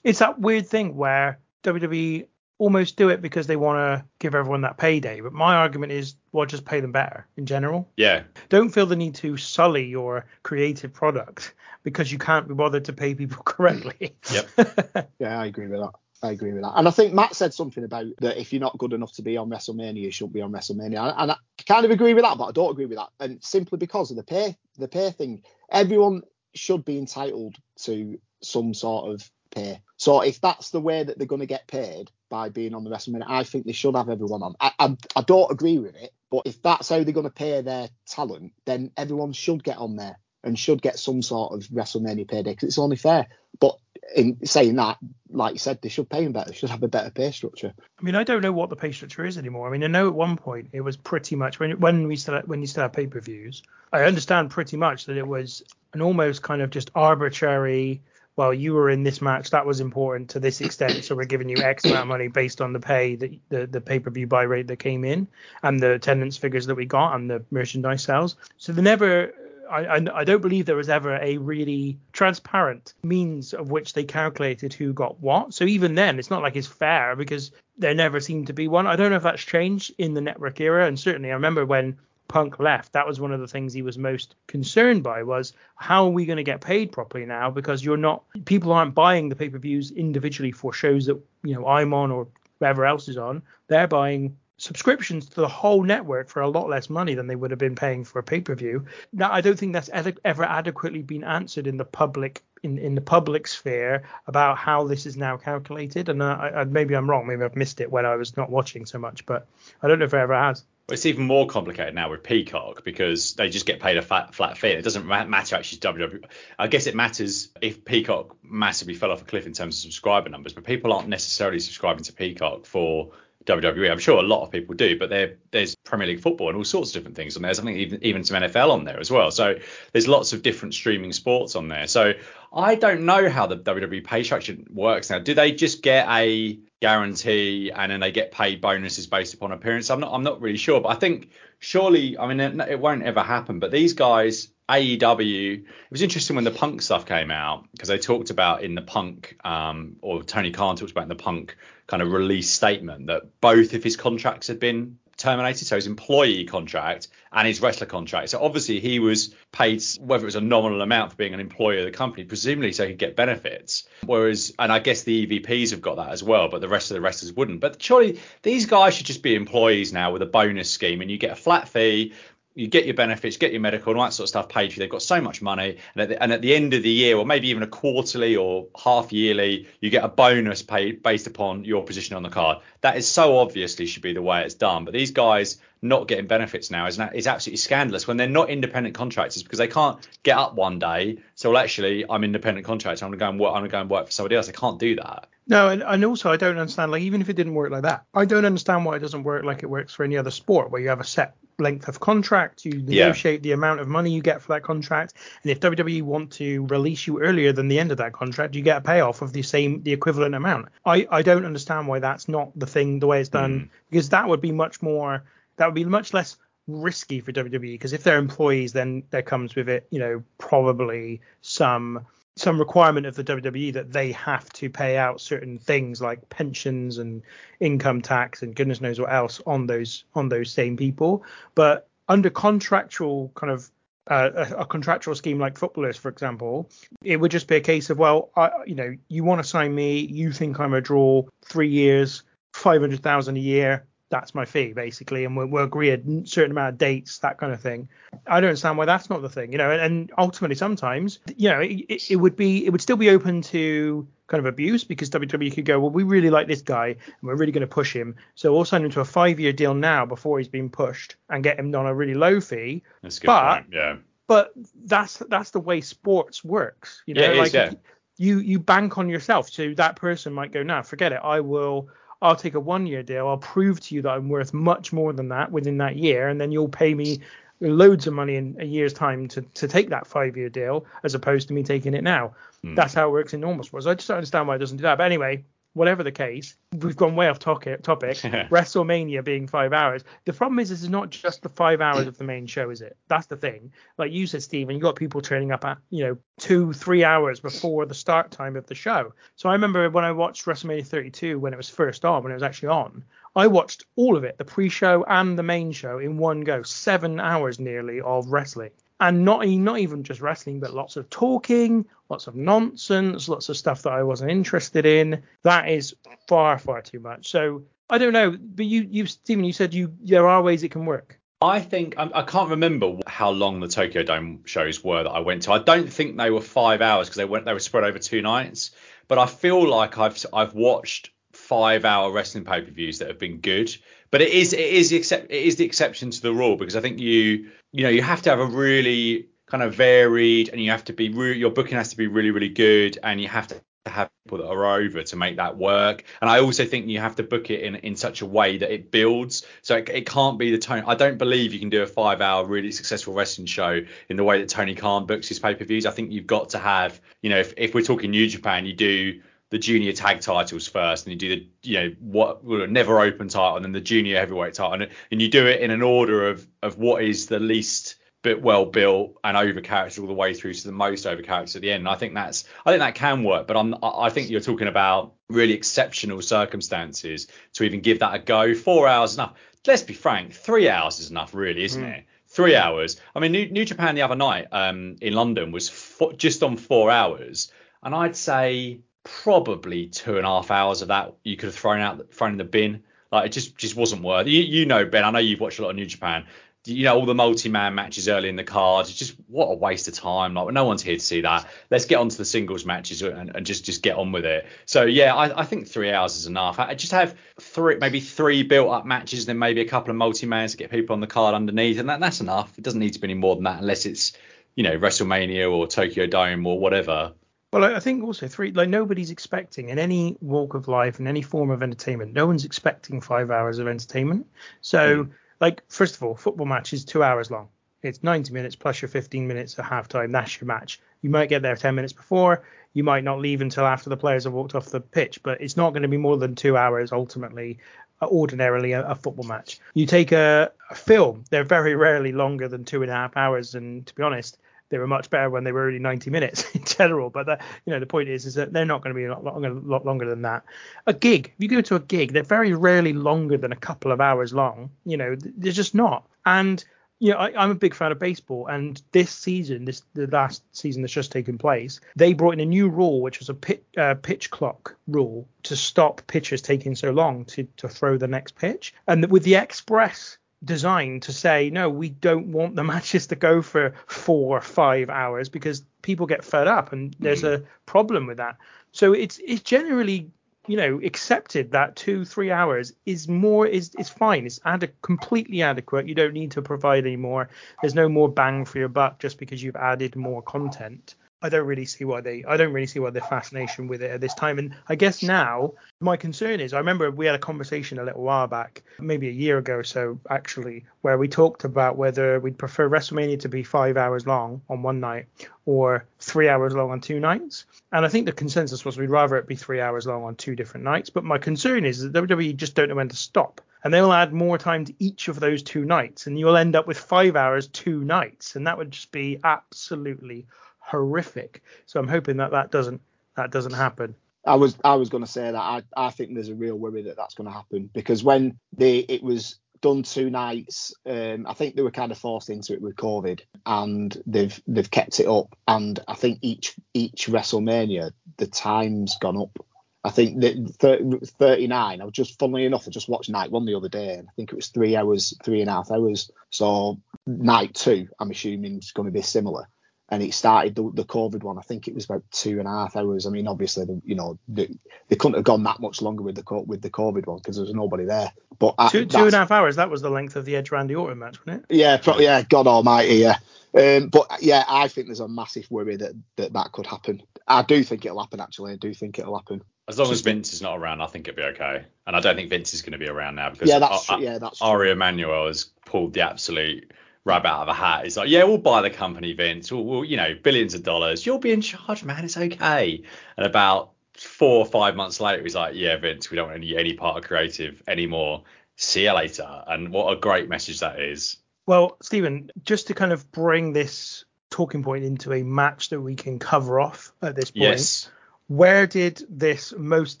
it's 0.02 0.18
that 0.18 0.40
weird 0.40 0.66
thing 0.66 0.96
where 0.96 1.38
WWE 1.62 2.26
almost 2.62 2.96
do 2.96 3.08
it 3.08 3.20
because 3.20 3.48
they 3.48 3.56
want 3.56 3.76
to 3.78 4.06
give 4.20 4.36
everyone 4.36 4.60
that 4.60 4.76
payday. 4.76 5.20
But 5.20 5.32
my 5.32 5.56
argument 5.56 5.90
is, 5.90 6.14
well, 6.30 6.46
just 6.46 6.64
pay 6.64 6.78
them 6.78 6.92
better 6.92 7.26
in 7.36 7.44
general. 7.44 7.88
Yeah. 7.96 8.22
Don't 8.50 8.70
feel 8.70 8.86
the 8.86 8.94
need 8.94 9.16
to 9.16 9.36
sully 9.36 9.86
your 9.86 10.26
creative 10.44 10.92
product 10.92 11.54
because 11.82 12.12
you 12.12 12.18
can't 12.18 12.46
be 12.46 12.54
bothered 12.54 12.84
to 12.84 12.92
pay 12.92 13.16
people 13.16 13.42
correctly. 13.44 14.14
Yep. 14.32 14.48
Yeah, 15.18 15.40
I 15.40 15.46
agree 15.46 15.66
with 15.66 15.80
that. 15.80 15.92
I 16.22 16.30
agree 16.30 16.52
with 16.52 16.62
that. 16.62 16.74
And 16.76 16.86
I 16.86 16.92
think 16.92 17.12
Matt 17.12 17.34
said 17.34 17.52
something 17.52 17.82
about 17.82 18.06
that 18.20 18.40
if 18.40 18.52
you're 18.52 18.60
not 18.60 18.78
good 18.78 18.92
enough 18.92 19.12
to 19.14 19.22
be 19.22 19.36
on 19.36 19.50
WrestleMania, 19.50 20.00
you 20.00 20.12
shouldn't 20.12 20.34
be 20.34 20.40
on 20.40 20.52
WrestleMania. 20.52 21.14
And 21.16 21.32
I 21.32 21.36
kind 21.66 21.84
of 21.84 21.90
agree 21.90 22.14
with 22.14 22.22
that, 22.22 22.38
but 22.38 22.44
I 22.44 22.52
don't 22.52 22.70
agree 22.70 22.86
with 22.86 22.98
that. 22.98 23.08
And 23.18 23.42
simply 23.42 23.78
because 23.78 24.12
of 24.12 24.16
the 24.16 24.22
pay, 24.22 24.56
the 24.78 24.86
pay 24.86 25.10
thing, 25.10 25.42
everyone 25.70 26.22
should 26.54 26.84
be 26.84 26.98
entitled 26.98 27.56
to 27.82 28.20
some 28.40 28.72
sort 28.72 29.12
of 29.12 29.28
pay. 29.52 29.80
So 29.96 30.20
if 30.20 30.40
that's 30.40 30.70
the 30.70 30.80
way 30.80 31.02
that 31.02 31.18
they're 31.18 31.26
going 31.26 31.40
to 31.40 31.46
get 31.46 31.66
paid 31.66 32.10
by 32.32 32.48
being 32.48 32.74
on 32.74 32.82
the 32.82 32.88
WrestleMania, 32.88 33.26
I 33.28 33.44
think 33.44 33.66
they 33.66 33.72
should 33.72 33.94
have 33.94 34.08
everyone 34.08 34.42
on. 34.42 34.54
I, 34.58 34.72
I, 34.78 34.96
I 35.14 35.20
don't 35.20 35.52
agree 35.52 35.78
with 35.78 35.94
it, 35.96 36.14
but 36.30 36.46
if 36.46 36.62
that's 36.62 36.88
how 36.88 37.04
they're 37.04 37.12
going 37.12 37.24
to 37.24 37.30
pay 37.30 37.60
their 37.60 37.90
talent, 38.06 38.54
then 38.64 38.90
everyone 38.96 39.34
should 39.34 39.62
get 39.62 39.76
on 39.76 39.96
there 39.96 40.18
and 40.42 40.58
should 40.58 40.80
get 40.80 40.98
some 40.98 41.20
sort 41.20 41.52
of 41.52 41.68
WrestleMania 41.68 42.26
payday 42.26 42.52
because 42.52 42.68
it's 42.68 42.78
only 42.78 42.96
fair. 42.96 43.26
But 43.60 43.76
in 44.16 44.46
saying 44.46 44.76
that, 44.76 44.96
like 45.28 45.52
you 45.52 45.58
said, 45.58 45.82
they 45.82 45.90
should 45.90 46.08
pay 46.08 46.24
them 46.24 46.32
better. 46.32 46.48
They 46.48 46.56
should 46.56 46.70
have 46.70 46.82
a 46.82 46.88
better 46.88 47.10
pay 47.10 47.32
structure. 47.32 47.74
I 47.78 48.02
mean, 48.02 48.14
I 48.14 48.24
don't 48.24 48.40
know 48.40 48.50
what 48.50 48.70
the 48.70 48.76
pay 48.76 48.92
structure 48.92 49.26
is 49.26 49.36
anymore. 49.36 49.68
I 49.68 49.70
mean, 49.70 49.84
I 49.84 49.88
know 49.88 50.08
at 50.08 50.14
one 50.14 50.38
point 50.38 50.70
it 50.72 50.80
was 50.80 50.96
pretty 50.96 51.36
much 51.36 51.60
when 51.60 51.78
when 51.80 52.08
we 52.08 52.16
still 52.16 52.40
when 52.46 52.62
you 52.62 52.66
still 52.66 52.84
have 52.84 52.94
pay 52.94 53.06
per 53.06 53.20
views. 53.20 53.62
I 53.92 54.04
understand 54.04 54.48
pretty 54.48 54.78
much 54.78 55.04
that 55.04 55.18
it 55.18 55.26
was 55.26 55.62
an 55.92 56.00
almost 56.00 56.40
kind 56.40 56.62
of 56.62 56.70
just 56.70 56.90
arbitrary. 56.94 58.00
Well, 58.36 58.54
you 58.54 58.72
were 58.72 58.88
in 58.88 59.02
this 59.02 59.20
match, 59.20 59.50
that 59.50 59.66
was 59.66 59.80
important 59.80 60.30
to 60.30 60.40
this 60.40 60.62
extent, 60.62 61.04
so 61.04 61.14
we're 61.14 61.26
giving 61.26 61.50
you 61.50 61.56
X 61.58 61.84
amount 61.84 62.02
of 62.02 62.08
money 62.08 62.28
based 62.28 62.62
on 62.62 62.72
the 62.72 62.80
pay 62.80 63.14
that 63.16 63.38
the 63.50 63.66
the 63.66 63.80
pay 63.80 63.98
per 63.98 64.10
view 64.10 64.26
buy 64.26 64.42
rate 64.42 64.68
that 64.68 64.78
came 64.78 65.04
in 65.04 65.28
and 65.62 65.80
the 65.80 65.92
attendance 65.92 66.38
figures 66.38 66.66
that 66.66 66.74
we 66.74 66.86
got 66.86 67.14
and 67.14 67.28
the 67.28 67.44
merchandise 67.50 68.02
sales. 68.02 68.36
So 68.56 68.72
they 68.72 68.80
never 68.80 69.34
I, 69.70 69.84
I, 69.84 70.20
I 70.20 70.24
don't 70.24 70.42
believe 70.42 70.66
there 70.66 70.76
was 70.76 70.88
ever 70.88 71.16
a 71.16 71.38
really 71.38 71.98
transparent 72.12 72.94
means 73.02 73.54
of 73.54 73.70
which 73.70 73.94
they 73.94 74.04
calculated 74.04 74.72
who 74.72 74.92
got 74.92 75.20
what. 75.20 75.54
So 75.54 75.64
even 75.64 75.94
then, 75.94 76.18
it's 76.18 76.30
not 76.30 76.42
like 76.42 76.56
it's 76.56 76.66
fair 76.66 77.16
because 77.16 77.50
there 77.78 77.94
never 77.94 78.20
seemed 78.20 78.48
to 78.48 78.52
be 78.52 78.68
one. 78.68 78.86
I 78.86 78.96
don't 78.96 79.10
know 79.10 79.16
if 79.16 79.22
that's 79.22 79.42
changed 79.42 79.92
in 79.98 80.14
the 80.14 80.20
network 80.20 80.60
era, 80.60 80.86
and 80.86 80.98
certainly 80.98 81.30
I 81.30 81.34
remember 81.34 81.64
when 81.64 81.98
Punk 82.32 82.58
left, 82.58 82.94
that 82.94 83.06
was 83.06 83.20
one 83.20 83.30
of 83.30 83.40
the 83.40 83.46
things 83.46 83.74
he 83.74 83.82
was 83.82 83.98
most 83.98 84.36
concerned 84.46 85.02
by 85.02 85.22
was 85.22 85.52
how 85.76 86.06
are 86.06 86.10
we 86.10 86.24
going 86.24 86.38
to 86.38 86.42
get 86.42 86.62
paid 86.62 86.90
properly 86.90 87.26
now 87.26 87.50
because 87.50 87.84
you're 87.84 87.98
not 87.98 88.24
people 88.46 88.72
aren't 88.72 88.94
buying 88.94 89.28
the 89.28 89.36
pay-per-views 89.36 89.90
individually 89.90 90.50
for 90.50 90.72
shows 90.72 91.04
that 91.04 91.20
you 91.44 91.54
know 91.54 91.66
I'm 91.66 91.92
on 91.92 92.10
or 92.10 92.26
whoever 92.58 92.86
else 92.86 93.06
is 93.08 93.18
on. 93.18 93.42
They're 93.68 93.86
buying 93.86 94.34
subscriptions 94.56 95.28
to 95.28 95.42
the 95.42 95.48
whole 95.48 95.82
network 95.82 96.30
for 96.30 96.40
a 96.40 96.48
lot 96.48 96.70
less 96.70 96.88
money 96.88 97.14
than 97.14 97.26
they 97.26 97.36
would 97.36 97.50
have 97.50 97.58
been 97.58 97.74
paying 97.74 98.02
for 98.02 98.20
a 98.20 98.22
pay-per-view. 98.22 98.86
Now, 99.12 99.30
I 99.30 99.42
don't 99.42 99.58
think 99.58 99.74
that's 99.74 99.90
ever, 99.90 100.44
adequately 100.44 101.02
been 101.02 101.24
answered 101.24 101.66
in 101.66 101.76
the 101.76 101.84
public 101.84 102.42
in, 102.62 102.78
in 102.78 102.94
the 102.94 103.00
public 103.00 103.46
sphere 103.48 104.04
about 104.28 104.56
how 104.56 104.86
this 104.86 105.04
is 105.04 105.16
now 105.16 105.36
calculated. 105.36 106.08
And 106.08 106.22
uh, 106.22 106.38
I, 106.40 106.60
I, 106.60 106.64
maybe 106.64 106.94
I'm 106.94 107.10
wrong. 107.10 107.26
Maybe 107.26 107.42
I've 107.42 107.56
missed 107.56 107.80
it 107.80 107.90
when 107.90 108.06
I 108.06 108.14
was 108.14 108.36
not 108.36 108.48
watching 108.48 108.86
so 108.86 108.98
much, 108.98 109.26
but 109.26 109.48
I 109.82 109.88
don't 109.88 109.98
know 109.98 110.04
if 110.04 110.14
it 110.14 110.18
ever 110.18 110.34
has. 110.34 110.64
It's 110.92 111.06
even 111.06 111.26
more 111.26 111.46
complicated 111.46 111.94
now 111.94 112.10
with 112.10 112.22
Peacock 112.22 112.84
because 112.84 113.34
they 113.34 113.48
just 113.48 113.66
get 113.66 113.80
paid 113.80 113.96
a 113.96 114.02
flat, 114.02 114.34
flat 114.34 114.58
fee. 114.58 114.68
It 114.68 114.82
doesn't 114.82 115.06
matter 115.06 115.56
actually 115.56 115.78
WWE. 115.78 116.24
I 116.58 116.66
guess 116.68 116.86
it 116.86 116.94
matters 116.94 117.48
if 117.60 117.84
Peacock 117.84 118.36
massively 118.42 118.94
fell 118.94 119.10
off 119.10 119.22
a 119.22 119.24
cliff 119.24 119.46
in 119.46 119.52
terms 119.52 119.76
of 119.76 119.82
subscriber 119.82 120.28
numbers, 120.28 120.52
but 120.52 120.64
people 120.64 120.92
aren't 120.92 121.08
necessarily 121.08 121.58
subscribing 121.58 122.04
to 122.04 122.12
Peacock 122.12 122.66
for 122.66 123.12
WWE. 123.44 123.90
I'm 123.90 123.98
sure 123.98 124.18
a 124.18 124.22
lot 124.22 124.44
of 124.44 124.50
people 124.50 124.74
do, 124.74 124.98
but 124.98 125.10
there 125.10 125.36
there's 125.50 125.74
Premier 125.74 126.06
League 126.06 126.20
football 126.20 126.48
and 126.48 126.56
all 126.56 126.64
sorts 126.64 126.90
of 126.90 126.94
different 126.94 127.16
things 127.16 127.36
on 127.36 127.42
there. 127.42 127.50
I 127.50 127.54
think 127.54 127.78
even 127.78 128.04
even 128.04 128.24
some 128.24 128.40
NFL 128.40 128.70
on 128.70 128.84
there 128.84 129.00
as 129.00 129.10
well. 129.10 129.30
So 129.30 129.56
there's 129.92 130.08
lots 130.08 130.32
of 130.32 130.42
different 130.42 130.74
streaming 130.74 131.12
sports 131.12 131.56
on 131.56 131.68
there. 131.68 131.86
So 131.86 132.12
I 132.54 132.74
don't 132.74 133.04
know 133.04 133.28
how 133.28 133.46
the 133.46 133.56
WWE 133.56 134.04
pay 134.04 134.22
structure 134.22 134.56
works 134.72 135.10
now. 135.10 135.18
Do 135.18 135.34
they 135.34 135.52
just 135.52 135.82
get 135.82 136.06
a 136.08 136.58
guarantee 136.80 137.70
and 137.74 137.90
then 137.90 138.00
they 138.00 138.12
get 138.12 138.30
paid 138.30 138.60
bonuses 138.60 139.06
based 139.06 139.34
upon 139.34 139.52
appearance? 139.52 139.90
I'm 139.90 140.00
not 140.00 140.12
I'm 140.12 140.22
not 140.22 140.40
really 140.40 140.58
sure, 140.58 140.80
but 140.80 140.90
I 140.90 140.96
think 140.96 141.30
surely 141.60 142.18
I 142.18 142.26
mean 142.26 142.40
it, 142.40 142.68
it 142.68 142.80
won't 142.80 143.04
ever 143.04 143.20
happen. 143.20 143.58
But 143.58 143.70
these 143.70 143.94
guys 143.94 144.48
AEW. 144.68 145.54
It 145.58 145.90
was 145.90 146.02
interesting 146.02 146.36
when 146.36 146.44
the 146.44 146.50
Punk 146.50 146.82
stuff 146.82 147.04
came 147.04 147.30
out 147.30 147.66
because 147.72 147.88
they 147.88 147.98
talked 147.98 148.30
about 148.30 148.62
in 148.62 148.74
the 148.74 148.82
Punk, 148.82 149.36
um, 149.44 149.96
or 150.00 150.22
Tony 150.22 150.50
Khan 150.50 150.76
talked 150.76 150.90
about 150.90 151.02
in 151.02 151.08
the 151.08 151.14
Punk 151.14 151.56
kind 151.86 152.02
of 152.02 152.12
release 152.12 152.50
statement 152.50 153.08
that 153.08 153.40
both 153.40 153.74
of 153.74 153.82
his 153.82 153.96
contracts 153.96 154.46
had 154.46 154.60
been 154.60 154.98
terminated, 155.16 155.66
so 155.66 155.76
his 155.76 155.86
employee 155.86 156.44
contract 156.44 157.08
and 157.32 157.48
his 157.48 157.60
wrestler 157.60 157.86
contract. 157.86 158.30
So 158.30 158.42
obviously 158.42 158.80
he 158.80 158.98
was 158.98 159.34
paid 159.52 159.82
whether 160.00 160.24
it 160.24 160.26
was 160.26 160.36
a 160.36 160.40
nominal 160.40 160.82
amount 160.82 161.10
for 161.10 161.16
being 161.16 161.34
an 161.34 161.40
employee 161.40 161.78
of 161.78 161.84
the 161.84 161.90
company, 161.90 162.24
presumably 162.24 162.72
so 162.72 162.84
he 162.84 162.90
could 162.90 162.98
get 162.98 163.16
benefits. 163.16 163.88
Whereas, 164.04 164.54
and 164.58 164.70
I 164.70 164.78
guess 164.78 165.02
the 165.02 165.26
EVPs 165.26 165.70
have 165.70 165.80
got 165.80 165.96
that 165.96 166.10
as 166.10 166.22
well, 166.22 166.48
but 166.48 166.60
the 166.60 166.68
rest 166.68 166.90
of 166.90 166.94
the 166.94 167.00
wrestlers 167.00 167.32
wouldn't. 167.32 167.60
But 167.60 167.82
surely 167.82 168.20
these 168.42 168.66
guys 168.66 168.94
should 168.94 169.06
just 169.06 169.22
be 169.22 169.34
employees 169.34 169.92
now 169.92 170.12
with 170.12 170.22
a 170.22 170.26
bonus 170.26 170.70
scheme, 170.70 171.00
and 171.00 171.10
you 171.10 171.18
get 171.18 171.32
a 171.32 171.36
flat 171.36 171.68
fee 171.68 172.12
you 172.54 172.66
get 172.66 172.84
your 172.84 172.94
benefits, 172.94 173.36
get 173.36 173.52
your 173.52 173.60
medical, 173.60 173.92
and 173.92 173.98
all 173.98 174.06
that 174.06 174.12
sort 174.12 174.24
of 174.24 174.28
stuff 174.28 174.48
paid 174.48 174.72
for. 174.72 174.78
They've 174.78 174.90
got 174.90 175.02
so 175.02 175.20
much 175.20 175.40
money, 175.40 175.78
and 175.94 176.02
at, 176.02 176.08
the, 176.08 176.22
and 176.22 176.32
at 176.32 176.42
the 176.42 176.54
end 176.54 176.74
of 176.74 176.82
the 176.82 176.90
year, 176.90 177.16
or 177.16 177.24
maybe 177.24 177.48
even 177.48 177.62
a 177.62 177.66
quarterly 177.66 178.36
or 178.36 178.66
half 178.76 179.12
yearly, 179.12 179.66
you 179.80 179.90
get 179.90 180.04
a 180.04 180.08
bonus 180.08 180.62
paid 180.62 181.02
based 181.02 181.26
upon 181.26 181.64
your 181.64 181.84
position 181.84 182.16
on 182.16 182.22
the 182.22 182.28
card. 182.28 182.58
That 182.82 182.96
is 182.96 183.08
so 183.08 183.38
obviously 183.38 183.86
should 183.86 184.02
be 184.02 184.12
the 184.12 184.22
way 184.22 184.42
it's 184.42 184.54
done. 184.54 184.84
But 184.84 184.92
these 184.92 185.10
guys 185.10 185.58
not 185.82 186.06
getting 186.06 186.26
benefits 186.26 186.70
now 186.70 186.86
is, 186.86 186.98
is 187.12 187.26
absolutely 187.26 187.56
scandalous 187.56 188.06
when 188.06 188.16
they're 188.16 188.28
not 188.28 188.48
independent 188.48 188.94
contractors 188.94 189.42
because 189.42 189.58
they 189.58 189.66
can't 189.66 190.08
get 190.22 190.38
up 190.38 190.54
one 190.54 190.78
day. 190.78 191.18
So 191.34 191.50
well, 191.50 191.62
actually, 191.62 192.04
I'm 192.08 192.22
independent 192.22 192.64
contractor. 192.64 193.04
I'm 193.04 193.10
gonna 193.10 193.18
go 193.18 193.28
and 193.28 193.40
work. 193.40 193.50
I'm 193.50 193.60
gonna 193.60 193.68
go 193.68 193.80
and 193.80 193.90
work 193.90 194.06
for 194.06 194.12
somebody 194.12 194.36
else. 194.36 194.48
I 194.48 194.52
can't 194.52 194.78
do 194.78 194.94
that. 194.96 195.28
No, 195.48 195.68
and, 195.68 195.82
and 195.82 196.04
also 196.04 196.30
I 196.30 196.36
don't 196.36 196.56
understand. 196.56 196.92
Like 196.92 197.02
even 197.02 197.20
if 197.20 197.28
it 197.28 197.34
didn't 197.34 197.54
work 197.54 197.72
like 197.72 197.82
that, 197.82 198.04
I 198.14 198.24
don't 198.24 198.44
understand 198.44 198.84
why 198.84 198.96
it 198.96 199.00
doesn't 199.00 199.24
work 199.24 199.44
like 199.44 199.64
it 199.64 199.70
works 199.70 199.92
for 199.92 200.04
any 200.04 200.16
other 200.16 200.30
sport 200.30 200.70
where 200.70 200.80
you 200.80 200.88
have 200.88 201.00
a 201.00 201.04
set 201.04 201.34
length 201.58 201.88
of 201.88 202.00
contract, 202.00 202.64
you 202.64 202.82
negotiate 202.82 203.40
yeah. 203.40 203.42
the 203.42 203.52
amount 203.52 203.80
of 203.80 203.88
money 203.88 204.10
you 204.10 204.22
get 204.22 204.40
for 204.40 204.52
that 204.52 204.62
contract, 204.62 205.14
and 205.42 205.50
if 205.50 205.60
WWE 205.60 206.02
want 206.02 206.32
to 206.32 206.64
release 206.66 207.06
you 207.06 207.20
earlier 207.20 207.52
than 207.52 207.68
the 207.68 207.78
end 207.78 207.90
of 207.90 207.98
that 207.98 208.12
contract, 208.12 208.54
you 208.54 208.62
get 208.62 208.78
a 208.78 208.80
payoff 208.80 209.20
of 209.20 209.32
the 209.32 209.42
same, 209.42 209.82
the 209.82 209.92
equivalent 209.92 210.34
amount. 210.34 210.68
I 210.86 211.06
I 211.10 211.22
don't 211.22 211.44
understand 211.44 211.88
why 211.88 211.98
that's 211.98 212.28
not 212.28 212.56
the 212.56 212.66
thing 212.66 213.00
the 213.00 213.08
way 213.08 213.20
it's 213.20 213.28
done 213.28 213.60
mm. 213.60 213.68
because 213.90 214.10
that 214.10 214.28
would 214.28 214.40
be 214.40 214.52
much 214.52 214.80
more 214.80 215.24
that 215.62 215.68
would 215.68 215.76
be 215.76 215.84
much 215.84 216.12
less 216.12 216.36
risky 216.66 217.20
for 217.20 217.30
WWE 217.30 217.60
because 217.60 217.92
if 217.92 218.02
they're 218.02 218.18
employees, 218.18 218.72
then 218.72 219.04
there 219.10 219.22
comes 219.22 219.54
with 219.54 219.68
it, 219.68 219.86
you 219.90 220.00
know, 220.00 220.24
probably 220.38 221.20
some 221.40 222.04
some 222.34 222.58
requirement 222.58 223.06
of 223.06 223.14
the 223.14 223.22
WWE 223.22 223.72
that 223.74 223.92
they 223.92 224.10
have 224.10 224.52
to 224.54 224.68
pay 224.68 224.96
out 224.96 225.20
certain 225.20 225.56
things 225.56 226.02
like 226.02 226.28
pensions 226.30 226.98
and 226.98 227.22
income 227.60 228.02
tax 228.02 228.42
and 228.42 228.56
goodness 228.56 228.80
knows 228.80 228.98
what 228.98 229.12
else 229.12 229.40
on 229.46 229.68
those 229.68 230.02
on 230.16 230.28
those 230.28 230.50
same 230.50 230.76
people. 230.76 231.22
But 231.54 231.88
under 232.08 232.28
contractual 232.28 233.30
kind 233.36 233.52
of 233.52 233.70
uh, 234.08 234.30
a, 234.34 234.62
a, 234.62 234.66
contractual 234.66 235.14
scheme 235.14 235.38
like 235.38 235.56
footballers, 235.56 235.96
for 235.96 236.08
example, 236.08 236.68
it 237.04 237.18
would 237.18 237.30
just 237.30 237.46
be 237.46 237.54
a 237.54 237.60
case 237.60 237.88
of 237.88 238.00
well, 238.00 238.30
I, 238.34 238.50
you 238.66 238.74
know, 238.74 238.96
you 239.06 239.22
want 239.22 239.40
to 239.40 239.48
sign 239.48 239.72
me, 239.72 240.00
you 240.00 240.32
think 240.32 240.58
I'm 240.58 240.74
a 240.74 240.80
draw, 240.80 241.22
three 241.44 241.68
years, 241.68 242.24
five 242.52 242.80
hundred 242.80 243.00
thousand 243.00 243.36
a 243.36 243.40
year 243.40 243.84
that's 244.12 244.34
my 244.34 244.44
fee 244.44 244.74
basically, 244.74 245.24
and 245.24 245.34
we'll, 245.34 245.46
we'll, 245.46 245.64
agree 245.64 245.90
a 245.90 245.98
certain 246.26 246.50
amount 246.50 246.74
of 246.74 246.78
dates, 246.78 247.18
that 247.20 247.38
kind 247.38 247.50
of 247.50 247.60
thing. 247.60 247.88
I 248.26 248.40
don't 248.40 248.48
understand 248.50 248.76
why 248.76 248.84
that's 248.84 249.08
not 249.08 249.22
the 249.22 249.28
thing, 249.30 249.52
you 249.52 249.58
know. 249.58 249.70
And, 249.70 249.80
and 249.80 250.12
ultimately, 250.18 250.54
sometimes, 250.54 251.18
you 251.34 251.48
know, 251.48 251.60
it, 251.60 252.10
it, 252.10 252.16
would 252.16 252.36
be, 252.36 252.66
it 252.66 252.70
would 252.70 252.82
still 252.82 252.98
be 252.98 253.08
open 253.08 253.40
to 253.42 254.06
kind 254.26 254.38
of 254.38 254.44
abuse 254.44 254.84
because 254.84 255.08
WWE 255.08 255.54
could 255.54 255.64
go, 255.64 255.80
well, 255.80 255.90
we 255.90 256.02
really 256.02 256.28
like 256.28 256.46
this 256.46 256.60
guy 256.60 256.88
and 256.88 257.22
we're 257.22 257.36
really 257.36 257.52
going 257.52 257.62
to 257.62 257.66
push 257.66 257.96
him, 257.96 258.14
so 258.34 258.52
we'll 258.52 258.66
sign 258.66 258.84
him 258.84 258.90
to 258.90 259.00
a 259.00 259.04
five-year 259.04 259.54
deal 259.54 259.72
now 259.72 260.04
before 260.04 260.38
he's 260.38 260.48
been 260.48 260.68
pushed 260.68 261.16
and 261.30 261.42
get 261.42 261.58
him 261.58 261.74
on 261.74 261.86
a 261.86 261.94
really 261.94 262.14
low 262.14 262.38
fee. 262.38 262.82
That's 263.02 263.18
good 263.18 263.28
but, 263.28 263.54
point. 263.54 263.66
Yeah. 263.72 263.96
But 264.26 264.52
that's 264.84 265.16
that's 265.28 265.50
the 265.50 265.60
way 265.60 265.80
sports 265.80 266.44
works, 266.44 267.02
you 267.06 267.14
know. 267.14 267.32
Yeah, 267.32 267.38
like 267.38 267.48
is, 267.48 267.54
yeah. 267.54 267.72
you 268.18 268.38
you 268.38 268.58
bank 268.58 268.96
on 268.96 269.08
yourself, 269.08 269.50
so 269.50 269.74
that 269.74 269.96
person 269.96 270.32
might 270.32 270.52
go, 270.52 270.62
nah, 270.62 270.82
forget 270.82 271.12
it, 271.12 271.20
I 271.22 271.40
will 271.40 271.88
I'll 272.22 272.36
take 272.36 272.54
a 272.54 272.60
one 272.60 272.86
year 272.86 273.02
deal. 273.02 273.28
I'll 273.28 273.36
prove 273.36 273.80
to 273.80 273.94
you 273.94 274.02
that 274.02 274.10
I'm 274.10 274.28
worth 274.28 274.54
much 274.54 274.92
more 274.92 275.12
than 275.12 275.28
that 275.28 275.50
within 275.50 275.78
that 275.78 275.96
year, 275.96 276.28
and 276.28 276.40
then 276.40 276.52
you'll 276.52 276.68
pay 276.68 276.94
me 276.94 277.20
loads 277.60 278.06
of 278.06 278.14
money 278.14 278.36
in 278.36 278.56
a 278.58 278.64
year's 278.64 278.92
time 278.92 279.28
to, 279.28 279.42
to 279.42 279.68
take 279.68 279.90
that 279.90 280.06
five 280.06 280.36
year 280.36 280.48
deal 280.48 280.86
as 281.04 281.14
opposed 281.14 281.48
to 281.48 281.54
me 281.54 281.62
taking 281.62 281.94
it 281.94 282.02
now. 282.02 282.34
Mm. 282.64 282.76
That's 282.76 282.94
how 282.94 283.08
it 283.08 283.12
works 283.12 283.34
in 283.34 283.40
normal 283.40 283.64
sports. 283.64 283.86
I 283.86 283.94
just 283.94 284.08
don't 284.08 284.16
understand 284.18 284.48
why 284.48 284.56
it 284.56 284.58
doesn't 284.58 284.78
do 284.78 284.82
that. 284.82 284.98
But 284.98 285.04
anyway, 285.04 285.44
whatever 285.74 286.02
the 286.02 286.12
case, 286.12 286.56
we've 286.78 286.96
gone 286.96 287.16
way 287.16 287.28
off 287.28 287.38
topic. 287.38 287.82
topic. 287.82 288.16
WrestleMania 288.16 289.24
being 289.24 289.46
five 289.46 289.72
hours. 289.72 290.04
The 290.24 290.32
problem 290.32 290.58
is, 290.58 290.68
this 290.68 290.82
is 290.82 290.88
not 290.88 291.10
just 291.10 291.42
the 291.42 291.48
five 291.48 291.80
hours 291.80 292.06
of 292.06 292.18
the 292.18 292.24
main 292.24 292.46
show, 292.46 292.70
is 292.70 292.80
it? 292.80 292.96
That's 293.08 293.26
the 293.26 293.36
thing. 293.36 293.72
Like 293.98 294.12
you 294.12 294.26
said, 294.26 294.42
Stephen, 294.42 294.74
you 294.74 294.82
got 294.82 294.96
people 294.96 295.20
turning 295.20 295.52
up 295.52 295.64
at 295.64 295.78
you 295.90 296.04
know 296.04 296.18
two, 296.38 296.72
three 296.72 297.04
hours 297.04 297.40
before 297.40 297.86
the 297.86 297.94
start 297.94 298.30
time 298.30 298.56
of 298.56 298.66
the 298.66 298.74
show. 298.74 299.12
So 299.36 299.48
I 299.48 299.52
remember 299.52 299.88
when 299.90 300.04
I 300.04 300.12
watched 300.12 300.44
WrestleMania 300.46 300.86
32 300.86 301.38
when 301.38 301.52
it 301.52 301.56
was 301.56 301.68
first 301.68 302.04
on, 302.04 302.22
when 302.22 302.32
it 302.32 302.36
was 302.36 302.42
actually 302.42 302.68
on. 302.68 303.04
I 303.34 303.46
watched 303.46 303.84
all 303.96 304.16
of 304.18 304.24
it, 304.24 304.36
the 304.36 304.44
pre-show 304.44 305.04
and 305.08 305.38
the 305.38 305.42
main 305.42 305.72
show 305.72 305.98
in 305.98 306.18
one 306.18 306.42
go, 306.42 306.62
seven 306.62 307.18
hours 307.18 307.58
nearly 307.58 308.02
of 308.02 308.28
wrestling 308.28 308.72
and 309.02 309.24
not 309.24 309.46
not 309.46 309.78
even 309.78 310.04
just 310.04 310.20
wrestling, 310.20 310.60
but 310.60 310.72
lots 310.72 310.96
of 310.96 311.10
talking, 311.10 311.84
lots 312.08 312.28
of 312.28 312.36
nonsense, 312.36 313.28
lots 313.28 313.48
of 313.48 313.56
stuff 313.56 313.82
that 313.82 313.92
I 313.92 314.02
wasn't 314.02 314.30
interested 314.30 314.86
in. 314.86 315.22
That 315.42 315.68
is 315.68 315.94
far 316.28 316.58
far 316.58 316.80
too 316.82 317.00
much. 317.00 317.30
So 317.30 317.64
I 317.90 317.98
don't 317.98 318.12
know, 318.12 318.36
but 318.40 318.66
you 318.66 318.86
you 318.88 319.06
Stephen, 319.06 319.44
you 319.44 319.52
said 319.52 319.74
you 319.74 319.92
there 320.02 320.28
are 320.28 320.40
ways 320.40 320.62
it 320.62 320.70
can 320.70 320.86
work. 320.86 321.18
I 321.42 321.58
think 321.58 321.96
I, 321.98 322.22
can't 322.22 322.50
remember 322.50 322.98
how 323.08 323.30
long 323.30 323.58
the 323.58 323.66
Tokyo 323.66 324.04
Dome 324.04 324.42
shows 324.44 324.84
were 324.84 325.02
that 325.02 325.10
I 325.10 325.18
went 325.18 325.42
to. 325.42 325.52
I 325.52 325.58
don't 325.58 325.92
think 325.92 326.16
they 326.16 326.30
were 326.30 326.40
five 326.40 326.80
hours 326.80 327.08
because 327.08 327.16
they 327.16 327.24
went 327.24 327.44
they 327.44 327.52
were 327.52 327.58
spread 327.58 327.82
over 327.82 327.98
two 327.98 328.22
nights. 328.22 328.70
But 329.08 329.18
I 329.18 329.26
feel 329.26 329.68
like 329.68 329.98
I've 329.98 330.24
I've 330.32 330.54
watched 330.54 331.10
five 331.32 331.84
hour 331.84 332.12
wrestling 332.12 332.44
pay 332.44 332.60
per 332.60 332.70
views 332.70 333.00
that 333.00 333.08
have 333.08 333.18
been 333.18 333.38
good. 333.38 333.74
But 334.12 334.22
it 334.22 334.30
is 334.30 334.52
it 334.52 334.60
is 334.60 334.90
the 334.90 334.96
except 334.96 335.32
it 335.32 335.42
is 335.42 335.56
the 335.56 335.64
exception 335.64 336.12
to 336.12 336.22
the 336.22 336.32
rule 336.32 336.56
because 336.56 336.76
I 336.76 336.80
think 336.80 337.00
you 337.00 337.50
you 337.72 337.82
know, 337.84 337.90
you 337.90 338.02
have 338.02 338.22
to 338.22 338.30
have 338.30 338.40
a 338.40 338.46
really 338.46 339.28
kind 339.46 339.62
of 339.62 339.74
varied, 339.74 340.48
and 340.50 340.60
you 340.60 340.70
have 340.70 340.84
to 340.84 340.92
be 340.92 341.08
re- 341.08 341.36
your 341.36 341.50
booking 341.50 341.76
has 341.76 341.90
to 341.90 341.96
be 341.96 342.06
really, 342.06 342.30
really 342.30 342.48
good, 342.48 342.98
and 343.02 343.20
you 343.20 343.28
have 343.28 343.48
to 343.48 343.60
have 343.86 344.08
people 344.24 344.38
that 344.38 344.48
are 344.48 344.80
over 344.80 345.02
to 345.02 345.16
make 345.16 345.36
that 345.36 345.56
work. 345.56 346.04
And 346.20 346.30
I 346.30 346.38
also 346.38 346.64
think 346.64 346.86
you 346.86 347.00
have 347.00 347.16
to 347.16 347.22
book 347.22 347.50
it 347.50 347.60
in 347.60 347.74
in 347.76 347.96
such 347.96 348.22
a 348.22 348.26
way 348.26 348.56
that 348.58 348.72
it 348.72 348.90
builds. 348.90 349.44
So 349.62 349.76
it, 349.76 349.88
it 349.88 350.06
can't 350.06 350.38
be 350.38 350.50
the 350.50 350.58
tone. 350.58 350.84
I 350.86 350.94
don't 350.94 351.18
believe 351.18 351.52
you 351.52 351.58
can 351.58 351.70
do 351.70 351.82
a 351.82 351.86
five 351.86 352.20
hour 352.20 352.44
really 352.44 352.70
successful 352.70 353.14
wrestling 353.14 353.46
show 353.46 353.80
in 354.08 354.16
the 354.16 354.24
way 354.24 354.38
that 354.38 354.48
Tony 354.48 354.74
Khan 354.74 355.06
books 355.06 355.28
his 355.28 355.40
pay 355.40 355.54
per 355.54 355.64
views. 355.64 355.84
I 355.86 355.90
think 355.90 356.12
you've 356.12 356.26
got 356.26 356.50
to 356.50 356.58
have, 356.58 357.00
you 357.22 357.30
know, 357.30 357.38
if, 357.38 357.54
if 357.56 357.74
we're 357.74 357.82
talking 357.82 358.10
New 358.10 358.28
Japan, 358.28 358.66
you 358.66 358.74
do 358.74 359.20
the 359.52 359.58
junior 359.58 359.92
tag 359.92 360.22
titles 360.22 360.66
first, 360.66 361.04
and 361.06 361.12
you 361.12 361.18
do 361.18 361.28
the 361.28 361.46
you 361.62 361.78
know 361.78 361.94
what 362.00 362.42
never 362.70 363.00
open 363.00 363.28
title, 363.28 363.56
and 363.56 363.64
then 363.64 363.72
the 363.72 363.82
junior 363.82 364.18
heavyweight 364.18 364.54
title, 364.54 364.72
and, 364.72 364.88
and 365.10 365.20
you 365.20 365.28
do 365.28 365.46
it 365.46 365.60
in 365.60 365.70
an 365.70 365.82
order 365.82 366.26
of 366.26 366.46
of 366.62 366.78
what 366.78 367.04
is 367.04 367.26
the 367.26 367.38
least 367.38 367.96
bit 368.22 368.40
well 368.40 368.64
built 368.64 369.18
and 369.24 369.36
over 369.36 369.60
character 369.60 370.00
all 370.00 370.06
the 370.06 370.14
way 370.14 370.32
through 370.32 370.54
to 370.54 370.64
the 370.64 370.72
most 370.72 371.06
over 371.06 371.20
character 371.20 371.58
at 371.58 371.62
the 371.62 371.70
end. 371.70 371.82
And 371.82 371.88
I 371.88 371.96
think 371.96 372.14
that's 372.14 372.44
I 372.64 372.70
think 372.70 372.80
that 372.80 372.94
can 372.94 373.24
work, 373.24 373.46
but 373.46 373.58
I'm 373.58 373.74
I 373.82 374.08
think 374.08 374.30
you're 374.30 374.40
talking 374.40 374.68
about 374.68 375.12
really 375.28 375.52
exceptional 375.52 376.22
circumstances 376.22 377.26
to 377.52 377.64
even 377.64 377.82
give 377.82 377.98
that 377.98 378.14
a 378.14 378.20
go. 378.20 378.54
Four 378.54 378.88
hours 378.88 379.14
enough. 379.14 379.34
Let's 379.66 379.82
be 379.82 379.92
frank, 379.92 380.32
three 380.32 380.70
hours 380.70 380.98
is 380.98 381.10
enough, 381.10 381.34
really, 381.34 381.62
isn't 381.62 381.84
mm. 381.84 381.98
it? 381.98 382.04
Three 382.28 382.56
hours. 382.56 382.96
I 383.14 383.20
mean, 383.20 383.32
New, 383.32 383.50
New 383.50 383.66
Japan 383.66 383.94
the 383.96 384.02
other 384.02 384.16
night 384.16 384.46
um, 384.50 384.96
in 385.02 385.12
London 385.12 385.52
was 385.52 385.68
fo- 385.68 386.12
just 386.12 386.42
on 386.42 386.56
four 386.56 386.90
hours, 386.90 387.52
and 387.82 387.94
I'd 387.94 388.16
say 388.16 388.80
probably 389.04 389.86
two 389.86 390.16
and 390.16 390.26
a 390.26 390.28
half 390.28 390.50
hours 390.50 390.82
of 390.82 390.88
that 390.88 391.14
you 391.24 391.36
could 391.36 391.46
have 391.46 391.54
thrown 391.54 391.80
out 391.80 392.12
thrown 392.12 392.32
in 392.32 392.38
the 392.38 392.44
bin. 392.44 392.82
Like 393.10 393.26
it 393.26 393.32
just 393.32 393.56
just 393.56 393.76
wasn't 393.76 394.02
worth. 394.02 394.26
You 394.26 394.40
you 394.40 394.66
know 394.66 394.84
Ben, 394.84 395.04
I 395.04 395.10
know 395.10 395.18
you've 395.18 395.40
watched 395.40 395.58
a 395.58 395.62
lot 395.62 395.70
of 395.70 395.76
New 395.76 395.86
Japan. 395.86 396.24
you 396.64 396.84
know 396.84 396.94
all 396.94 397.04
the 397.04 397.14
multi-man 397.14 397.74
matches 397.74 398.08
early 398.08 398.28
in 398.28 398.36
the 398.36 398.44
card. 398.44 398.86
It's 398.86 398.96
just 398.96 399.16
what 399.26 399.46
a 399.46 399.54
waste 399.54 399.88
of 399.88 399.94
time. 399.94 400.34
Like 400.34 400.52
no 400.54 400.64
one's 400.64 400.82
here 400.82 400.94
to 400.94 401.00
see 401.00 401.20
that. 401.22 401.48
Let's 401.70 401.84
get 401.84 401.96
on 401.96 402.08
to 402.08 402.16
the 402.16 402.24
singles 402.24 402.64
matches 402.64 403.02
and, 403.02 403.34
and 403.34 403.44
just 403.44 403.64
just 403.64 403.82
get 403.82 403.96
on 403.96 404.12
with 404.12 404.24
it. 404.24 404.46
So 404.66 404.84
yeah, 404.84 405.14
I, 405.14 405.40
I 405.40 405.44
think 405.44 405.68
three 405.68 405.90
hours 405.90 406.16
is 406.16 406.26
enough. 406.26 406.58
I 406.58 406.74
just 406.74 406.92
have 406.92 407.16
three 407.40 407.76
maybe 407.76 408.00
three 408.00 408.44
built 408.44 408.70
up 408.70 408.86
matches, 408.86 409.26
then 409.26 409.38
maybe 409.38 409.60
a 409.60 409.68
couple 409.68 409.90
of 409.90 409.96
multi-mans 409.96 410.52
to 410.52 410.56
get 410.56 410.70
people 410.70 410.94
on 410.94 411.00
the 411.00 411.06
card 411.06 411.34
underneath, 411.34 411.78
and 411.78 411.88
that, 411.88 412.00
that's 412.00 412.20
enough. 412.20 412.56
It 412.56 412.64
doesn't 412.64 412.80
need 412.80 412.94
to 412.94 413.00
be 413.00 413.08
any 413.08 413.14
more 413.14 413.34
than 413.34 413.44
that 413.44 413.60
unless 413.60 413.84
it's 413.84 414.12
you 414.54 414.62
know 414.62 414.78
WrestleMania 414.78 415.52
or 415.52 415.66
Tokyo 415.66 416.06
Dome 416.06 416.46
or 416.46 416.58
whatever. 416.58 417.12
Well, 417.52 417.64
I 417.64 417.80
think 417.80 418.02
also 418.02 418.28
three, 418.28 418.50
like 418.50 418.70
nobody's 418.70 419.10
expecting 419.10 419.68
in 419.68 419.78
any 419.78 420.16
walk 420.22 420.54
of 420.54 420.68
life, 420.68 420.98
in 420.98 421.06
any 421.06 421.20
form 421.20 421.50
of 421.50 421.62
entertainment, 421.62 422.14
no 422.14 422.26
one's 422.26 422.46
expecting 422.46 423.02
five 423.02 423.30
hours 423.30 423.58
of 423.58 423.68
entertainment. 423.68 424.26
So, 424.62 425.04
mm. 425.04 425.10
like, 425.38 425.62
first 425.68 425.94
of 425.96 426.02
all, 426.02 426.14
football 426.14 426.46
match 426.46 426.72
is 426.72 426.82
two 426.84 427.02
hours 427.02 427.30
long. 427.30 427.48
It's 427.82 428.02
90 428.02 428.32
minutes 428.32 428.56
plus 428.56 428.80
your 428.80 428.88
15 428.88 429.26
minutes 429.26 429.58
at 429.58 429.66
halftime. 429.66 430.12
That's 430.12 430.40
your 430.40 430.46
match. 430.46 430.80
You 431.02 431.10
might 431.10 431.28
get 431.28 431.42
there 431.42 431.54
10 431.54 431.74
minutes 431.74 431.92
before. 431.92 432.42
You 432.72 432.84
might 432.84 433.04
not 433.04 433.18
leave 433.18 433.42
until 433.42 433.66
after 433.66 433.90
the 433.90 433.96
players 433.98 434.24
have 434.24 434.32
walked 434.32 434.54
off 434.54 434.66
the 434.66 434.80
pitch, 434.80 435.22
but 435.22 435.40
it's 435.42 435.56
not 435.56 435.70
going 435.70 435.82
to 435.82 435.88
be 435.88 435.98
more 435.98 436.16
than 436.16 436.34
two 436.34 436.56
hours 436.56 436.90
ultimately. 436.90 437.58
Uh, 438.00 438.06
ordinarily, 438.06 438.72
a, 438.72 438.82
a, 438.84 438.94
football 438.96 439.24
match. 439.24 439.60
You 439.74 439.86
take 439.86 440.10
a, 440.10 440.50
a 440.70 440.74
film; 440.74 441.22
they're 441.30 441.44
very 441.44 441.76
rarely 441.76 442.10
longer 442.10 442.48
than 442.48 442.64
two 442.64 442.82
and 442.82 442.90
a 442.90 442.94
half 442.94 443.16
hours, 443.16 443.54
and 443.54 443.86
to 443.86 443.94
be 443.94 444.02
honest, 444.02 444.38
they 444.72 444.78
were 444.78 444.86
much 444.86 445.10
better 445.10 445.28
when 445.28 445.44
they 445.44 445.52
were 445.52 445.66
only 445.66 445.78
90 445.78 446.10
minutes 446.10 446.50
in 446.54 446.64
general. 446.64 447.10
But 447.10 447.26
the, 447.26 447.38
you 447.66 447.72
know, 447.72 447.78
the 447.78 447.86
point 447.86 448.08
is, 448.08 448.26
is 448.26 448.34
that 448.34 448.52
they're 448.52 448.64
not 448.64 448.82
going 448.82 448.94
to 448.94 448.98
be 448.98 449.04
a 449.04 449.12
lot 449.12 449.22
longer, 449.22 449.50
lot 449.50 449.84
longer 449.84 450.08
than 450.08 450.22
that. 450.22 450.44
A 450.86 450.94
gig, 450.94 451.32
if 451.36 451.42
you 451.42 451.48
go 451.48 451.60
to 451.60 451.76
a 451.76 451.80
gig, 451.80 452.12
they're 452.12 452.22
very 452.22 452.54
rarely 452.54 452.94
longer 452.94 453.36
than 453.36 453.52
a 453.52 453.56
couple 453.56 453.92
of 453.92 454.00
hours 454.00 454.32
long. 454.32 454.70
You 454.84 454.96
know, 454.96 455.14
they're 455.18 455.52
just 455.52 455.74
not. 455.74 456.08
And 456.24 456.64
you 457.00 457.10
know, 457.10 457.18
I, 457.18 457.44
am 457.44 457.50
a 457.50 457.56
big 457.56 457.74
fan 457.74 457.90
of 457.90 457.98
baseball, 457.98 458.46
and 458.46 458.80
this 458.92 459.10
season, 459.10 459.64
this 459.64 459.82
the 459.94 460.06
last 460.06 460.44
season 460.56 460.82
that's 460.82 460.92
just 460.92 461.10
taken 461.10 461.36
place, 461.36 461.80
they 461.96 462.12
brought 462.12 462.34
in 462.34 462.40
a 462.40 462.44
new 462.44 462.68
rule, 462.68 463.02
which 463.02 463.18
was 463.18 463.28
a 463.28 463.34
pit, 463.34 463.64
uh, 463.76 463.94
pitch 463.94 464.30
clock 464.30 464.76
rule 464.86 465.28
to 465.42 465.56
stop 465.56 466.00
pitchers 466.06 466.40
taking 466.40 466.76
so 466.76 466.92
long 466.92 467.24
to 467.24 467.42
to 467.56 467.68
throw 467.68 467.98
the 467.98 468.06
next 468.06 468.36
pitch. 468.36 468.72
And 468.86 469.10
with 469.10 469.24
the 469.24 469.34
express 469.34 470.16
designed 470.44 471.02
to 471.02 471.12
say 471.12 471.50
no 471.50 471.68
we 471.68 471.88
don't 471.88 472.32
want 472.32 472.56
the 472.56 472.64
matches 472.72 473.06
to 473.06 473.14
go 473.14 473.42
for 473.42 473.74
four 473.86 474.38
or 474.38 474.40
five 474.40 474.90
hours 474.90 475.28
because 475.28 475.62
people 475.82 476.06
get 476.06 476.24
fed 476.24 476.46
up 476.46 476.72
and 476.72 476.96
there's 477.00 477.22
mm. 477.22 477.34
a 477.34 477.42
problem 477.66 478.06
with 478.06 478.16
that. 478.16 478.36
So 478.70 478.92
it's 478.92 479.20
it's 479.24 479.42
generally 479.42 480.10
you 480.48 480.56
know 480.56 480.80
accepted 480.82 481.52
that 481.52 481.76
two 481.76 482.04
three 482.04 482.30
hours 482.30 482.72
is 482.86 483.08
more 483.08 483.46
is 483.46 483.74
is 483.74 483.88
fine. 483.88 484.24
It's 484.24 484.40
ad- 484.44 484.72
completely 484.82 485.42
adequate. 485.42 485.88
You 485.88 485.94
don't 485.94 486.14
need 486.14 486.30
to 486.32 486.42
provide 486.42 486.86
any 486.86 486.96
more. 486.96 487.28
There's 487.60 487.74
no 487.74 487.88
more 487.88 488.08
bang 488.08 488.44
for 488.44 488.58
your 488.58 488.68
buck 488.68 488.98
just 488.98 489.18
because 489.18 489.42
you've 489.42 489.56
added 489.56 489.94
more 489.96 490.22
content 490.22 490.94
I 491.22 491.28
don't 491.28 491.46
really 491.46 491.64
see 491.64 491.84
why 491.84 492.00
they 492.00 492.24
I 492.26 492.36
don't 492.36 492.52
really 492.52 492.66
see 492.66 492.80
why 492.80 492.90
their 492.90 493.02
fascination 493.02 493.68
with 493.68 493.82
it 493.82 493.90
at 493.90 494.00
this 494.00 494.14
time. 494.14 494.38
And 494.38 494.54
I 494.68 494.74
guess 494.74 495.02
now 495.02 495.52
my 495.80 495.96
concern 495.96 496.40
is 496.40 496.52
I 496.52 496.58
remember 496.58 496.90
we 496.90 497.06
had 497.06 497.14
a 497.14 497.18
conversation 497.18 497.78
a 497.78 497.84
little 497.84 498.02
while 498.02 498.26
back, 498.26 498.62
maybe 498.80 499.08
a 499.08 499.12
year 499.12 499.38
ago 499.38 499.54
or 499.54 499.64
so 499.64 500.00
actually, 500.10 500.64
where 500.80 500.98
we 500.98 501.08
talked 501.08 501.44
about 501.44 501.76
whether 501.76 502.18
we'd 502.18 502.38
prefer 502.38 502.68
WrestleMania 502.68 503.20
to 503.20 503.28
be 503.28 503.42
five 503.42 503.76
hours 503.76 504.06
long 504.06 504.42
on 504.48 504.62
one 504.62 504.80
night 504.80 505.06
or 505.46 505.84
three 505.98 506.28
hours 506.28 506.54
long 506.54 506.70
on 506.70 506.80
two 506.80 507.00
nights. 507.00 507.46
And 507.72 507.84
I 507.84 507.88
think 507.88 508.06
the 508.06 508.12
consensus 508.12 508.64
was 508.64 508.76
we'd 508.76 508.90
rather 508.90 509.16
it 509.16 509.26
be 509.26 509.36
three 509.36 509.60
hours 509.60 509.86
long 509.86 510.04
on 510.04 510.14
two 510.16 510.36
different 510.36 510.64
nights. 510.64 510.90
But 510.90 511.04
my 511.04 511.18
concern 511.18 511.64
is 511.64 511.80
that 511.80 511.92
WWE 511.92 512.36
just 512.36 512.54
don't 512.54 512.68
know 512.68 512.74
when 512.74 512.88
to 512.88 512.96
stop. 512.96 513.40
And 513.64 513.72
they'll 513.72 513.92
add 513.92 514.12
more 514.12 514.38
time 514.38 514.64
to 514.64 514.74
each 514.80 515.06
of 515.06 515.20
those 515.20 515.42
two 515.42 515.64
nights. 515.64 516.06
And 516.06 516.18
you'll 516.18 516.36
end 516.36 516.56
up 516.56 516.66
with 516.66 516.78
five 516.78 517.14
hours, 517.14 517.46
two 517.46 517.84
nights. 517.84 518.34
And 518.34 518.46
that 518.46 518.58
would 518.58 518.72
just 518.72 518.90
be 518.90 519.20
absolutely 519.22 520.26
horrific. 520.64 521.42
So 521.66 521.80
I'm 521.80 521.88
hoping 521.88 522.16
that 522.18 522.30
that 522.30 522.50
doesn't 522.50 522.80
that 523.16 523.30
doesn't 523.30 523.52
happen. 523.52 523.94
I 524.24 524.36
was 524.36 524.56
I 524.64 524.76
was 524.76 524.88
going 524.88 525.04
to 525.04 525.10
say 525.10 525.30
that 525.30 525.36
I, 525.36 525.62
I 525.76 525.90
think 525.90 526.14
there's 526.14 526.28
a 526.28 526.34
real 526.34 526.56
worry 526.56 526.82
that 526.82 526.96
that's 526.96 527.14
going 527.14 527.28
to 527.28 527.34
happen 527.34 527.68
because 527.72 528.04
when 528.04 528.38
they 528.56 528.78
it 528.78 529.02
was 529.02 529.36
done 529.60 529.82
two 529.82 530.10
nights, 530.10 530.74
um, 530.86 531.26
I 531.26 531.34
think 531.34 531.54
they 531.54 531.62
were 531.62 531.70
kind 531.70 531.92
of 531.92 531.98
forced 531.98 532.30
into 532.30 532.52
it 532.52 532.62
with 532.62 532.76
COVID, 532.76 533.20
and 533.46 533.96
they've 534.06 534.40
they've 534.46 534.70
kept 534.70 535.00
it 535.00 535.06
up. 535.06 535.36
And 535.48 535.78
I 535.88 535.94
think 535.94 536.20
each 536.22 536.54
each 536.74 537.06
WrestleMania 537.06 537.92
the 538.16 538.26
time's 538.26 538.96
gone 538.98 539.20
up. 539.20 539.38
I 539.84 539.90
think 539.90 540.20
that 540.20 541.08
39. 541.18 541.80
I 541.80 541.84
was 541.84 541.92
just 541.92 542.16
funnily 542.20 542.44
enough, 542.44 542.68
I 542.68 542.70
just 542.70 542.88
watched 542.88 543.10
night 543.10 543.32
one 543.32 543.46
the 543.46 543.56
other 543.56 543.68
day, 543.68 543.94
and 543.94 544.08
I 544.08 544.12
think 544.14 544.30
it 544.30 544.36
was 544.36 544.48
three 544.48 544.76
hours, 544.76 545.16
three 545.24 545.40
and 545.40 545.50
a 545.50 545.54
half 545.54 545.72
hours. 545.72 546.10
So 546.30 546.80
night 547.06 547.54
two, 547.54 547.88
I'm 547.98 548.12
assuming 548.12 548.58
is 548.58 548.70
going 548.70 548.86
to 548.86 548.92
be 548.92 549.02
similar 549.02 549.48
and 549.92 550.02
it 550.02 550.14
started 550.14 550.54
the, 550.54 550.70
the 550.72 550.84
COVID 550.84 551.22
one. 551.22 551.36
I 551.36 551.42
think 551.42 551.68
it 551.68 551.74
was 551.74 551.84
about 551.84 552.02
two 552.10 552.38
and 552.38 552.48
a 552.48 552.50
half 552.50 552.76
hours. 552.76 553.04
I 553.06 553.10
mean, 553.10 553.28
obviously, 553.28 553.66
the, 553.66 553.82
you 553.84 553.94
know, 553.94 554.18
the, 554.26 554.48
they 554.88 554.96
couldn't 554.96 555.16
have 555.16 555.24
gone 555.24 555.42
that 555.42 555.60
much 555.60 555.82
longer 555.82 556.02
with 556.02 556.14
the 556.14 556.42
with 556.46 556.62
the 556.62 556.70
COVID 556.70 557.06
one 557.06 557.18
because 557.18 557.36
there 557.36 557.44
was 557.44 557.52
nobody 557.52 557.84
there. 557.84 558.10
But 558.38 558.54
two, 558.70 558.86
two 558.86 559.04
and 559.04 559.12
a 559.12 559.18
half 559.18 559.30
hours. 559.30 559.56
That 559.56 559.68
was 559.68 559.82
the 559.82 559.90
length 559.90 560.16
of 560.16 560.24
the 560.24 560.34
Edge 560.34 560.50
Randy 560.50 560.74
Orton 560.74 560.98
match, 560.98 561.18
wasn't 561.20 561.44
it? 561.44 561.54
Yeah, 561.54 561.76
pro- 561.76 561.98
yeah. 561.98 562.22
God 562.22 562.46
Almighty, 562.46 562.94
yeah. 562.94 563.18
Um, 563.54 563.88
but 563.88 564.22
yeah, 564.22 564.44
I 564.48 564.68
think 564.68 564.86
there's 564.86 565.00
a 565.00 565.08
massive 565.08 565.46
worry 565.50 565.76
that, 565.76 565.92
that 566.16 566.32
that 566.32 566.52
could 566.52 566.64
happen. 566.64 567.02
I 567.28 567.42
do 567.42 567.62
think 567.62 567.84
it'll 567.84 568.00
happen. 568.00 568.18
Actually, 568.18 568.52
I 568.52 568.56
do 568.56 568.72
think 568.72 568.98
it'll 568.98 569.18
happen. 569.18 569.42
As 569.68 569.78
long 569.78 569.92
as 569.92 570.00
Vince 570.00 570.32
is 570.32 570.40
not 570.40 570.56
around, 570.56 570.80
I 570.80 570.86
think 570.86 571.06
it'll 571.06 571.18
be 571.18 571.22
okay. 571.34 571.66
And 571.86 571.94
I 571.94 572.00
don't 572.00 572.16
think 572.16 572.30
Vince 572.30 572.54
is 572.54 572.62
going 572.62 572.72
to 572.72 572.78
be 572.78 572.88
around 572.88 573.16
now 573.16 573.28
because 573.28 573.50
yeah, 573.50 573.58
that's 573.58 573.90
uh, 573.90 573.98
yeah, 574.00 574.16
that's 574.16 574.40
Ari 574.40 574.68
true. 574.68 574.72
Emanuel 574.72 575.26
has 575.26 575.44
pulled 575.66 575.92
the 575.92 576.00
absolute 576.00 576.72
rabbit 577.04 577.28
out 577.28 577.42
of 577.42 577.48
a 577.48 577.54
hat. 577.54 577.86
It's 577.86 577.96
like, 577.96 578.08
yeah, 578.08 578.24
we'll 578.24 578.38
buy 578.38 578.62
the 578.62 578.70
company, 578.70 579.12
Vince. 579.12 579.50
We'll, 579.50 579.64
we'll, 579.64 579.84
you 579.84 579.96
know, 579.96 580.14
billions 580.22 580.54
of 580.54 580.62
dollars. 580.62 581.04
You'll 581.04 581.18
be 581.18 581.32
in 581.32 581.40
charge, 581.40 581.84
man. 581.84 582.04
It's 582.04 582.16
okay. 582.16 582.82
And 583.16 583.26
about 583.26 583.72
four 583.94 584.38
or 584.38 584.46
five 584.46 584.76
months 584.76 585.00
later, 585.00 585.22
he's 585.22 585.34
like, 585.34 585.54
yeah, 585.54 585.76
Vince, 585.76 586.10
we 586.10 586.16
don't 586.16 586.28
want 586.28 586.38
any, 586.38 586.56
any 586.56 586.74
part 586.74 586.96
of 586.96 587.04
creative 587.04 587.62
anymore. 587.66 588.22
See 588.56 588.84
you 588.84 588.92
later. 588.92 589.44
And 589.46 589.72
what 589.72 589.92
a 589.92 590.00
great 590.00 590.28
message 590.28 590.60
that 590.60 590.80
is. 590.80 591.16
Well, 591.46 591.76
Stephen, 591.82 592.30
just 592.44 592.68
to 592.68 592.74
kind 592.74 592.92
of 592.92 593.10
bring 593.10 593.52
this 593.52 594.04
talking 594.30 594.62
point 594.62 594.84
into 594.84 595.12
a 595.12 595.22
match 595.22 595.70
that 595.70 595.80
we 595.80 595.96
can 595.96 596.18
cover 596.18 596.60
off 596.60 596.92
at 597.02 597.16
this 597.16 597.30
point. 597.30 597.42
Yes. 597.42 597.90
Where 598.28 598.66
did 598.66 599.04
this 599.10 599.52
most 599.56 600.00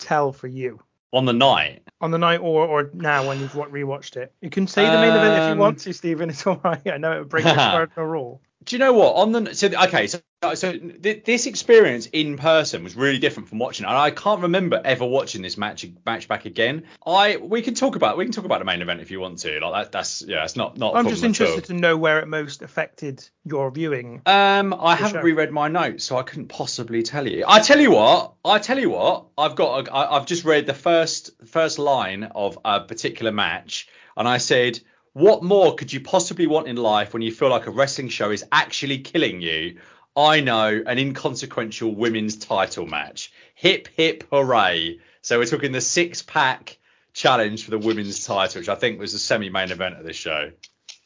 tell 0.00 0.32
for 0.32 0.46
you? 0.46 0.80
On 1.12 1.24
the 1.24 1.32
night. 1.32 1.82
On 2.00 2.10
the 2.10 2.18
night 2.18 2.38
or 2.38 2.66
or 2.66 2.90
now 2.94 3.26
when 3.28 3.40
you've 3.40 3.52
rewatched 3.52 4.16
it. 4.16 4.32
You 4.40 4.50
can 4.50 4.66
say 4.66 4.84
the 4.84 4.92
main 4.92 5.10
event 5.10 5.42
if 5.42 5.54
you 5.54 5.60
want 5.60 5.76
um, 5.76 5.80
to, 5.80 5.92
Stephen. 5.92 6.30
It's 6.30 6.46
all 6.46 6.60
right. 6.64 6.80
I 6.86 6.98
know 6.98 7.12
it 7.12 7.18
would 7.20 7.28
break 7.28 7.44
the 7.44 7.54
cardinal 7.54 8.06
rule 8.06 8.42
do 8.64 8.76
you 8.76 8.80
know 8.80 8.92
what? 8.92 9.14
On 9.16 9.32
the 9.32 9.54
so 9.54 9.68
okay 9.68 10.06
so 10.06 10.20
so 10.54 10.72
th- 10.72 11.24
this 11.24 11.46
experience 11.46 12.06
in 12.06 12.36
person 12.36 12.82
was 12.82 12.96
really 12.96 13.18
different 13.18 13.48
from 13.48 13.58
watching 13.58 13.86
it 13.86 13.88
and 13.88 13.96
I 13.96 14.10
can't 14.10 14.42
remember 14.42 14.80
ever 14.84 15.06
watching 15.06 15.42
this 15.42 15.56
match 15.56 15.86
match 16.04 16.28
back 16.28 16.44
again. 16.44 16.84
I 17.06 17.36
we 17.36 17.62
can 17.62 17.74
talk 17.74 17.96
about 17.96 18.16
we 18.16 18.24
can 18.24 18.32
talk 18.32 18.44
about 18.44 18.58
the 18.58 18.64
main 18.64 18.82
event 18.82 19.00
if 19.00 19.10
you 19.10 19.20
want 19.20 19.38
to 19.40 19.60
like 19.60 19.84
that, 19.84 19.92
that's 19.92 20.22
yeah 20.22 20.44
it's 20.44 20.56
not 20.56 20.76
not 20.76 20.96
I'm 20.96 21.08
just 21.08 21.24
interested 21.24 21.64
to 21.66 21.74
know 21.74 21.96
where 21.96 22.20
it 22.20 22.28
most 22.28 22.62
affected 22.62 23.28
your 23.44 23.70
viewing 23.70 24.22
um 24.26 24.74
I 24.74 24.96
haven't 24.96 25.20
show. 25.20 25.24
reread 25.24 25.50
my 25.52 25.68
notes 25.68 26.04
so 26.04 26.16
I 26.16 26.22
couldn't 26.22 26.48
possibly 26.48 27.02
tell 27.02 27.26
you. 27.26 27.44
I 27.46 27.60
tell 27.60 27.80
you 27.80 27.92
what 27.92 28.34
I 28.44 28.58
tell 28.58 28.78
you 28.78 28.90
what 28.90 29.26
I've 29.38 29.56
got 29.56 29.88
a, 29.88 29.92
I, 29.92 30.16
I've 30.16 30.26
just 30.26 30.44
read 30.44 30.66
the 30.66 30.74
first 30.74 31.30
first 31.46 31.78
line 31.78 32.24
of 32.24 32.58
a 32.64 32.80
particular 32.80 33.32
match 33.32 33.88
and 34.16 34.28
I 34.28 34.38
said 34.38 34.80
what 35.12 35.42
more 35.42 35.74
could 35.74 35.92
you 35.92 36.00
possibly 36.00 36.46
want 36.46 36.68
in 36.68 36.76
life 36.76 37.12
when 37.12 37.22
you 37.22 37.32
feel 37.32 37.50
like 37.50 37.66
a 37.66 37.70
wrestling 37.70 38.08
show 38.08 38.30
is 38.30 38.44
actually 38.50 38.98
killing 38.98 39.40
you? 39.40 39.78
I 40.16 40.40
know 40.40 40.82
an 40.86 40.98
inconsequential 40.98 41.94
women's 41.94 42.36
title 42.36 42.86
match. 42.86 43.32
Hip 43.54 43.88
hip 43.96 44.24
hooray. 44.30 45.00
So 45.20 45.38
we're 45.38 45.46
talking 45.46 45.72
the 45.72 45.80
six 45.80 46.22
pack 46.22 46.78
challenge 47.12 47.64
for 47.64 47.70
the 47.70 47.78
women's 47.78 48.24
title, 48.24 48.60
which 48.60 48.68
I 48.68 48.74
think 48.74 48.98
was 48.98 49.12
the 49.12 49.18
semi 49.18 49.50
main 49.50 49.70
event 49.70 49.98
of 49.98 50.04
this 50.04 50.16
show. 50.16 50.50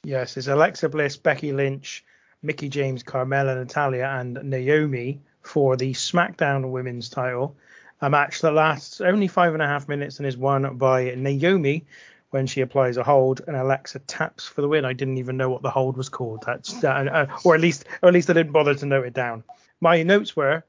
Yes, 0.05 0.37
it's 0.37 0.47
Alexa 0.47 0.89
Bliss, 0.89 1.17
Becky 1.17 1.53
Lynch, 1.53 2.05
Mickie 2.43 2.69
James, 2.69 3.03
Carmella, 3.03 3.57
Natalya, 3.57 4.07
and 4.07 4.39
Naomi 4.45 5.21
for 5.43 5.77
the 5.77 5.93
SmackDown 5.93 6.71
women's 6.71 7.09
title. 7.09 7.57
A 8.01 8.11
match 8.11 8.41
that 8.43 8.53
lasts 8.53 9.01
only 9.01 9.27
five 9.27 9.53
and 9.55 9.63
a 9.63 9.67
half 9.67 9.89
minutes 9.89 10.19
and 10.19 10.27
is 10.27 10.37
won 10.37 10.77
by 10.77 11.15
Naomi 11.17 11.85
when 12.31 12.47
she 12.47 12.61
applies 12.61 12.97
a 12.97 13.05
hold 13.05 13.43
and 13.47 13.57
Alexa 13.57 14.01
taps 14.01 14.47
for 14.47 14.61
the 14.61 14.69
win. 14.69 14.85
I 14.85 14.93
didn't 14.93 15.19
even 15.19 15.37
know 15.37 15.51
what 15.51 15.63
the 15.63 15.71
hold 15.71 15.97
was 15.97 16.09
called. 16.09 16.43
That's 16.47 16.83
uh, 16.83 16.89
uh, 16.89 17.39
or 17.45 17.55
at 17.55 17.61
least 17.61 17.85
or 18.03 18.09
at 18.09 18.15
least 18.15 18.31
I 18.31 18.33
didn't 18.33 18.53
bother 18.53 18.75
to 18.75 18.87
note 18.87 19.07
it 19.07 19.15
down. 19.15 19.45
My 19.81 20.03
notes 20.03 20.35
were, 20.35 20.65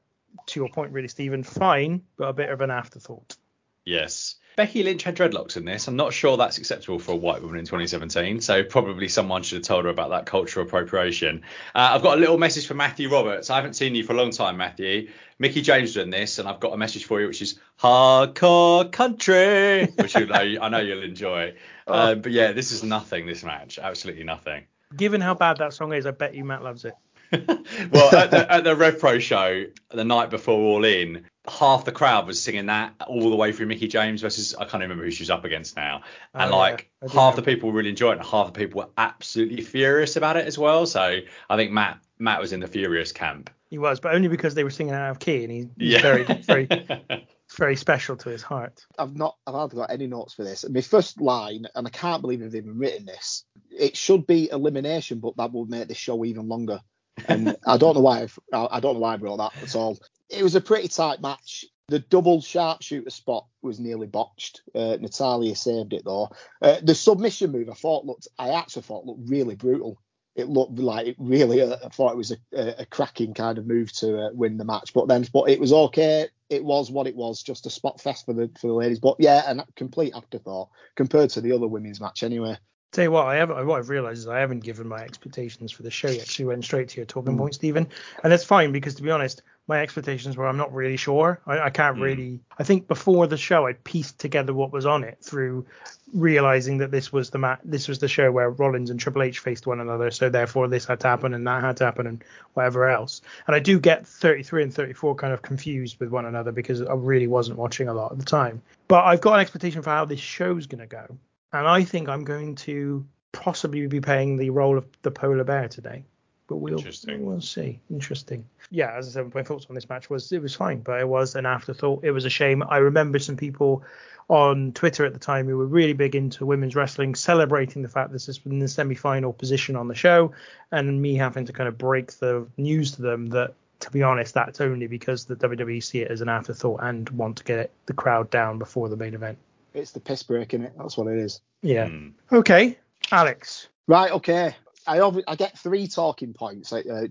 to 0.46 0.60
your 0.60 0.68
point, 0.68 0.92
really, 0.92 1.08
Stephen, 1.08 1.42
fine, 1.42 2.02
but 2.16 2.28
a 2.28 2.32
bit 2.32 2.50
of 2.50 2.60
an 2.60 2.70
afterthought. 2.70 3.36
Yes. 3.84 4.36
Becky 4.58 4.82
Lynch 4.82 5.04
had 5.04 5.14
dreadlocks 5.14 5.56
in 5.56 5.64
this. 5.64 5.86
I'm 5.86 5.94
not 5.94 6.12
sure 6.12 6.36
that's 6.36 6.58
acceptable 6.58 6.98
for 6.98 7.12
a 7.12 7.16
white 7.16 7.42
woman 7.42 7.60
in 7.60 7.64
2017, 7.64 8.40
so 8.40 8.64
probably 8.64 9.06
someone 9.06 9.44
should 9.44 9.58
have 9.58 9.64
told 9.64 9.84
her 9.84 9.90
about 9.92 10.10
that 10.10 10.26
cultural 10.26 10.66
appropriation. 10.66 11.42
Uh, 11.76 11.90
I've 11.92 12.02
got 12.02 12.18
a 12.18 12.20
little 12.20 12.38
message 12.38 12.66
for 12.66 12.74
Matthew 12.74 13.08
Roberts. 13.08 13.50
I 13.50 13.54
haven't 13.54 13.74
seen 13.74 13.94
you 13.94 14.02
for 14.02 14.14
a 14.14 14.16
long 14.16 14.32
time, 14.32 14.56
Matthew. 14.56 15.10
Mickie 15.38 15.62
James 15.62 15.94
doing 15.94 16.10
this, 16.10 16.40
and 16.40 16.48
I've 16.48 16.58
got 16.58 16.72
a 16.72 16.76
message 16.76 17.04
for 17.04 17.20
you, 17.20 17.28
which 17.28 17.40
is 17.40 17.60
hardcore 17.80 18.90
country, 18.90 19.84
which 19.94 20.16
you 20.16 20.26
know, 20.26 20.34
I 20.34 20.68
know 20.68 20.80
you'll 20.80 21.04
enjoy. 21.04 21.54
Uh, 21.86 22.14
but 22.16 22.32
yeah, 22.32 22.50
this 22.50 22.72
is 22.72 22.82
nothing. 22.82 23.26
This 23.26 23.44
match, 23.44 23.78
absolutely 23.78 24.24
nothing. 24.24 24.64
Given 24.96 25.20
how 25.20 25.34
bad 25.34 25.58
that 25.58 25.72
song 25.72 25.92
is, 25.92 26.04
I 26.04 26.10
bet 26.10 26.34
you 26.34 26.44
Matt 26.44 26.64
loves 26.64 26.84
it. 26.84 26.94
well, 27.92 28.14
at 28.16 28.30
the, 28.30 28.46
at 28.52 28.64
the 28.64 28.74
Rev 28.76 28.98
Pro 28.98 29.18
show 29.18 29.64
the 29.90 30.04
night 30.04 30.30
before 30.30 30.58
All 30.58 30.84
In, 30.84 31.24
half 31.48 31.84
the 31.84 31.92
crowd 31.92 32.26
was 32.26 32.40
singing 32.42 32.66
that 32.66 32.94
all 33.06 33.30
the 33.30 33.36
way 33.36 33.52
through 33.52 33.66
Mickie 33.66 33.88
James 33.88 34.20
versus 34.20 34.54
I 34.54 34.64
can't 34.64 34.82
remember 34.82 35.04
who 35.04 35.10
she's 35.10 35.30
up 35.30 35.44
against 35.44 35.76
now, 35.76 36.02
and 36.34 36.52
Oh, 36.52 36.56
like 36.58 36.90
yeah. 37.02 37.08
Half 37.12 37.34
know. 37.36 37.42
the 37.42 37.42
people 37.42 37.72
really 37.72 37.90
enjoyed 37.90 38.12
it, 38.16 38.18
and 38.20 38.26
half 38.26 38.46
the 38.52 38.52
people 38.58 38.80
were 38.82 38.88
absolutely 38.98 39.62
furious 39.62 40.16
about 40.16 40.36
it 40.36 40.46
as 40.46 40.58
well. 40.58 40.86
So 40.86 41.18
I 41.50 41.56
think 41.56 41.70
Matt 41.72 41.98
Matt 42.18 42.40
was 42.40 42.52
in 42.52 42.60
the 42.60 42.66
furious 42.68 43.12
camp. 43.12 43.50
He 43.70 43.76
was, 43.78 44.00
but 44.00 44.14
only 44.14 44.28
because 44.28 44.54
they 44.54 44.64
were 44.64 44.70
singing 44.70 44.94
out 44.94 45.10
of 45.10 45.18
key, 45.18 45.44
and 45.44 45.52
he, 45.52 45.68
he's 45.78 45.92
Yeah. 45.94 46.00
very, 46.02 46.24
very, 46.24 46.68
very 47.56 47.76
special 47.76 48.16
to 48.16 48.30
his 48.30 48.42
heart. 48.42 48.86
I've 48.98 49.14
not, 49.14 49.36
I've 49.46 49.52
hardly 49.54 49.76
got 49.76 49.90
any 49.90 50.06
notes 50.06 50.32
for 50.32 50.42
this. 50.42 50.64
My 50.68 50.80
first 50.80 51.20
line, 51.20 51.66
and 51.74 51.86
I 51.86 51.90
can't 51.90 52.22
believe 52.22 52.42
I've 52.42 52.54
even 52.54 52.78
written 52.78 53.04
this. 53.04 53.44
It 53.70 53.94
should 53.94 54.26
be 54.26 54.48
elimination, 54.50 55.18
but 55.20 55.36
that 55.36 55.52
would 55.52 55.68
make 55.68 55.86
this 55.86 55.98
show 55.98 56.24
even 56.24 56.48
longer. 56.48 56.80
And 57.26 57.56
I 57.66 57.76
don't 57.76 57.94
know 57.94 58.00
why, 58.00 58.28
I 58.52 58.68
I 58.72 58.80
don't 58.80 58.94
know 58.94 59.00
why 59.00 59.14
I 59.14 59.16
wrote 59.16 59.38
that 59.38 59.62
at 59.62 59.74
all. 59.76 59.98
It 60.28 60.42
was 60.42 60.54
a 60.54 60.60
pretty 60.60 60.88
tight 60.88 61.20
match. 61.20 61.64
The 61.88 62.00
double 62.00 62.42
sharpshooter 62.42 63.10
spot 63.10 63.46
was 63.62 63.80
nearly 63.80 64.06
botched. 64.06 64.60
Uh, 64.74 64.98
Natalya 65.00 65.56
saved 65.56 65.94
it 65.94 66.04
though. 66.04 66.30
Uh, 66.60 66.76
the 66.82 66.94
submission 66.94 67.50
move, 67.50 67.70
I 67.70 67.74
thought 67.74 68.04
looked, 68.04 68.28
I 68.38 68.50
actually 68.50 68.82
thought 68.82 69.06
looked 69.06 69.28
really 69.30 69.54
brutal. 69.54 69.98
It 70.36 70.48
looked 70.48 70.78
like 70.78 71.06
it 71.06 71.16
really. 71.18 71.62
Uh, 71.62 71.76
I 71.82 71.88
thought 71.88 72.12
it 72.12 72.18
was 72.18 72.30
a, 72.30 72.82
a, 72.82 72.86
cracking 72.86 73.34
kind 73.34 73.58
of 73.58 73.66
move 73.66 73.90
to 73.94 74.26
uh, 74.26 74.30
win 74.32 74.58
the 74.58 74.64
match, 74.64 74.92
but 74.92 75.08
then, 75.08 75.26
but 75.32 75.48
it 75.48 75.58
was 75.58 75.72
okay. 75.72 76.28
It 76.50 76.62
was 76.62 76.90
what 76.90 77.06
it 77.06 77.16
was, 77.16 77.42
just 77.42 77.66
a 77.66 77.70
spot 77.70 78.00
fest 78.00 78.26
for 78.26 78.34
the 78.34 78.50
for 78.60 78.68
the 78.68 78.74
ladies. 78.74 79.00
But 79.00 79.16
yeah, 79.18 79.42
and 79.46 79.60
a 79.60 79.66
complete 79.74 80.12
afterthought 80.14 80.68
compared 80.94 81.30
to 81.30 81.40
the 81.40 81.52
other 81.52 81.66
women's 81.66 82.00
match 82.00 82.22
anyway. 82.22 82.56
Tell 82.90 83.04
you 83.04 83.10
what, 83.10 83.26
I 83.26 83.36
have 83.36 83.50
what 83.50 83.78
I've 83.78 83.90
realised 83.90 84.20
is 84.20 84.28
I 84.28 84.38
haven't 84.38 84.60
given 84.60 84.88
my 84.88 85.00
expectations 85.00 85.72
for 85.72 85.82
the 85.82 85.90
show 85.90 86.08
yet. 86.08 86.34
we 86.38 86.46
went 86.46 86.64
straight 86.64 86.88
to 86.90 86.96
your 86.96 87.04
talking 87.04 87.34
hmm. 87.34 87.40
point, 87.40 87.54
Stephen, 87.54 87.86
and 88.22 88.32
that's 88.32 88.44
fine 88.44 88.72
because 88.72 88.94
to 88.94 89.02
be 89.02 89.10
honest, 89.10 89.42
my 89.66 89.82
expectations 89.82 90.38
were 90.38 90.48
I'm 90.48 90.56
not 90.56 90.72
really 90.72 90.96
sure. 90.96 91.38
I, 91.46 91.58
I 91.60 91.70
can't 91.70 91.96
hmm. 91.96 92.02
really. 92.02 92.40
I 92.58 92.64
think 92.64 92.88
before 92.88 93.26
the 93.26 93.36
show, 93.36 93.66
I 93.66 93.74
pieced 93.74 94.18
together 94.18 94.54
what 94.54 94.72
was 94.72 94.86
on 94.86 95.04
it 95.04 95.18
through 95.20 95.66
realizing 96.14 96.78
that 96.78 96.90
this 96.90 97.12
was 97.12 97.28
the 97.28 97.36
mat. 97.36 97.60
This 97.62 97.88
was 97.88 97.98
the 97.98 98.08
show 98.08 98.32
where 98.32 98.48
Rollins 98.48 98.88
and 98.88 98.98
Triple 98.98 99.22
H 99.22 99.40
faced 99.40 99.66
one 99.66 99.80
another, 99.80 100.10
so 100.10 100.30
therefore 100.30 100.66
this 100.66 100.86
had 100.86 101.00
to 101.00 101.08
happen 101.08 101.34
and 101.34 101.46
that 101.46 101.62
had 101.62 101.76
to 101.76 101.84
happen 101.84 102.06
and 102.06 102.24
whatever 102.54 102.88
else. 102.88 103.20
And 103.46 103.54
I 103.54 103.58
do 103.58 103.78
get 103.78 104.06
33 104.06 104.62
and 104.62 104.72
34 104.74 105.14
kind 105.16 105.34
of 105.34 105.42
confused 105.42 106.00
with 106.00 106.08
one 106.08 106.24
another 106.24 106.52
because 106.52 106.80
I 106.80 106.94
really 106.94 107.26
wasn't 107.26 107.58
watching 107.58 107.88
a 107.88 107.92
lot 107.92 108.12
at 108.12 108.18
the 108.18 108.24
time. 108.24 108.62
But 108.88 109.04
I've 109.04 109.20
got 109.20 109.34
an 109.34 109.40
expectation 109.40 109.82
for 109.82 109.90
how 109.90 110.06
this 110.06 110.20
show's 110.20 110.66
going 110.66 110.80
to 110.80 110.86
go 110.86 111.18
and 111.52 111.66
I 111.66 111.84
think 111.84 112.08
I'm 112.08 112.24
going 112.24 112.54
to 112.56 113.06
possibly 113.32 113.86
be 113.86 114.00
playing 114.00 114.36
the 114.36 114.50
role 114.50 114.78
of 114.78 114.86
the 115.02 115.10
polar 115.10 115.44
bear 115.44 115.68
today. 115.68 116.04
But 116.48 116.56
we'll 116.56 116.78
we'll 117.24 117.40
see. 117.42 117.78
Interesting. 117.90 118.46
Yeah, 118.70 118.94
as 118.96 119.06
I 119.06 119.10
said, 119.10 119.34
my 119.34 119.42
thoughts 119.42 119.66
on 119.68 119.74
this 119.74 119.88
match 119.88 120.08
was 120.08 120.32
it 120.32 120.40
was 120.40 120.54
fine, 120.54 120.80
but 120.80 120.98
it 120.98 121.06
was 121.06 121.34
an 121.34 121.44
afterthought. 121.44 122.04
It 122.04 122.10
was 122.12 122.24
a 122.24 122.30
shame. 122.30 122.62
I 122.62 122.78
remember 122.78 123.18
some 123.18 123.36
people 123.36 123.84
on 124.28 124.72
Twitter 124.72 125.04
at 125.04 125.12
the 125.12 125.18
time 125.18 125.46
who 125.46 125.58
were 125.58 125.66
really 125.66 125.92
big 125.92 126.14
into 126.14 126.46
women's 126.46 126.74
wrestling, 126.74 127.14
celebrating 127.14 127.82
the 127.82 127.88
fact 127.88 128.10
that 128.10 128.14
this 128.14 128.26
has 128.26 128.40
in 128.46 128.58
the 128.58 128.68
semi-final 128.68 129.32
position 129.32 129.76
on 129.76 129.88
the 129.88 129.94
show, 129.94 130.32
and 130.72 131.00
me 131.00 131.16
having 131.16 131.44
to 131.46 131.52
kind 131.52 131.68
of 131.68 131.76
break 131.76 132.12
the 132.12 132.46
news 132.56 132.92
to 132.92 133.02
them 133.02 133.26
that, 133.28 133.54
to 133.80 133.90
be 133.90 134.02
honest, 134.02 134.34
that's 134.34 134.60
only 134.60 134.86
because 134.86 135.26
the 135.26 135.36
WWE 135.36 135.82
see 135.82 136.00
it 136.00 136.10
as 136.10 136.22
an 136.22 136.28
afterthought 136.30 136.80
and 136.82 137.08
want 137.10 137.36
to 137.36 137.44
get 137.44 137.70
the 137.86 137.94
crowd 137.94 138.30
down 138.30 138.58
before 138.58 138.88
the 138.88 138.96
main 138.96 139.14
event. 139.14 139.38
It's 139.78 139.92
the 139.92 140.00
piss 140.00 140.22
break 140.22 140.54
in 140.54 140.62
it. 140.64 140.72
That's 140.76 140.96
what 140.96 141.06
it 141.08 141.18
is. 141.18 141.40
Yeah. 141.62 141.88
Hmm. 141.88 142.08
Okay, 142.32 142.78
Alex. 143.10 143.68
Right. 143.86 144.10
Okay. 144.12 144.54
I 144.86 144.98
obvi- 144.98 145.24
I 145.26 145.36
get 145.36 145.58
three 145.58 145.86
talking 145.86 146.32
points, 146.32 146.72
uh, 146.72 147.06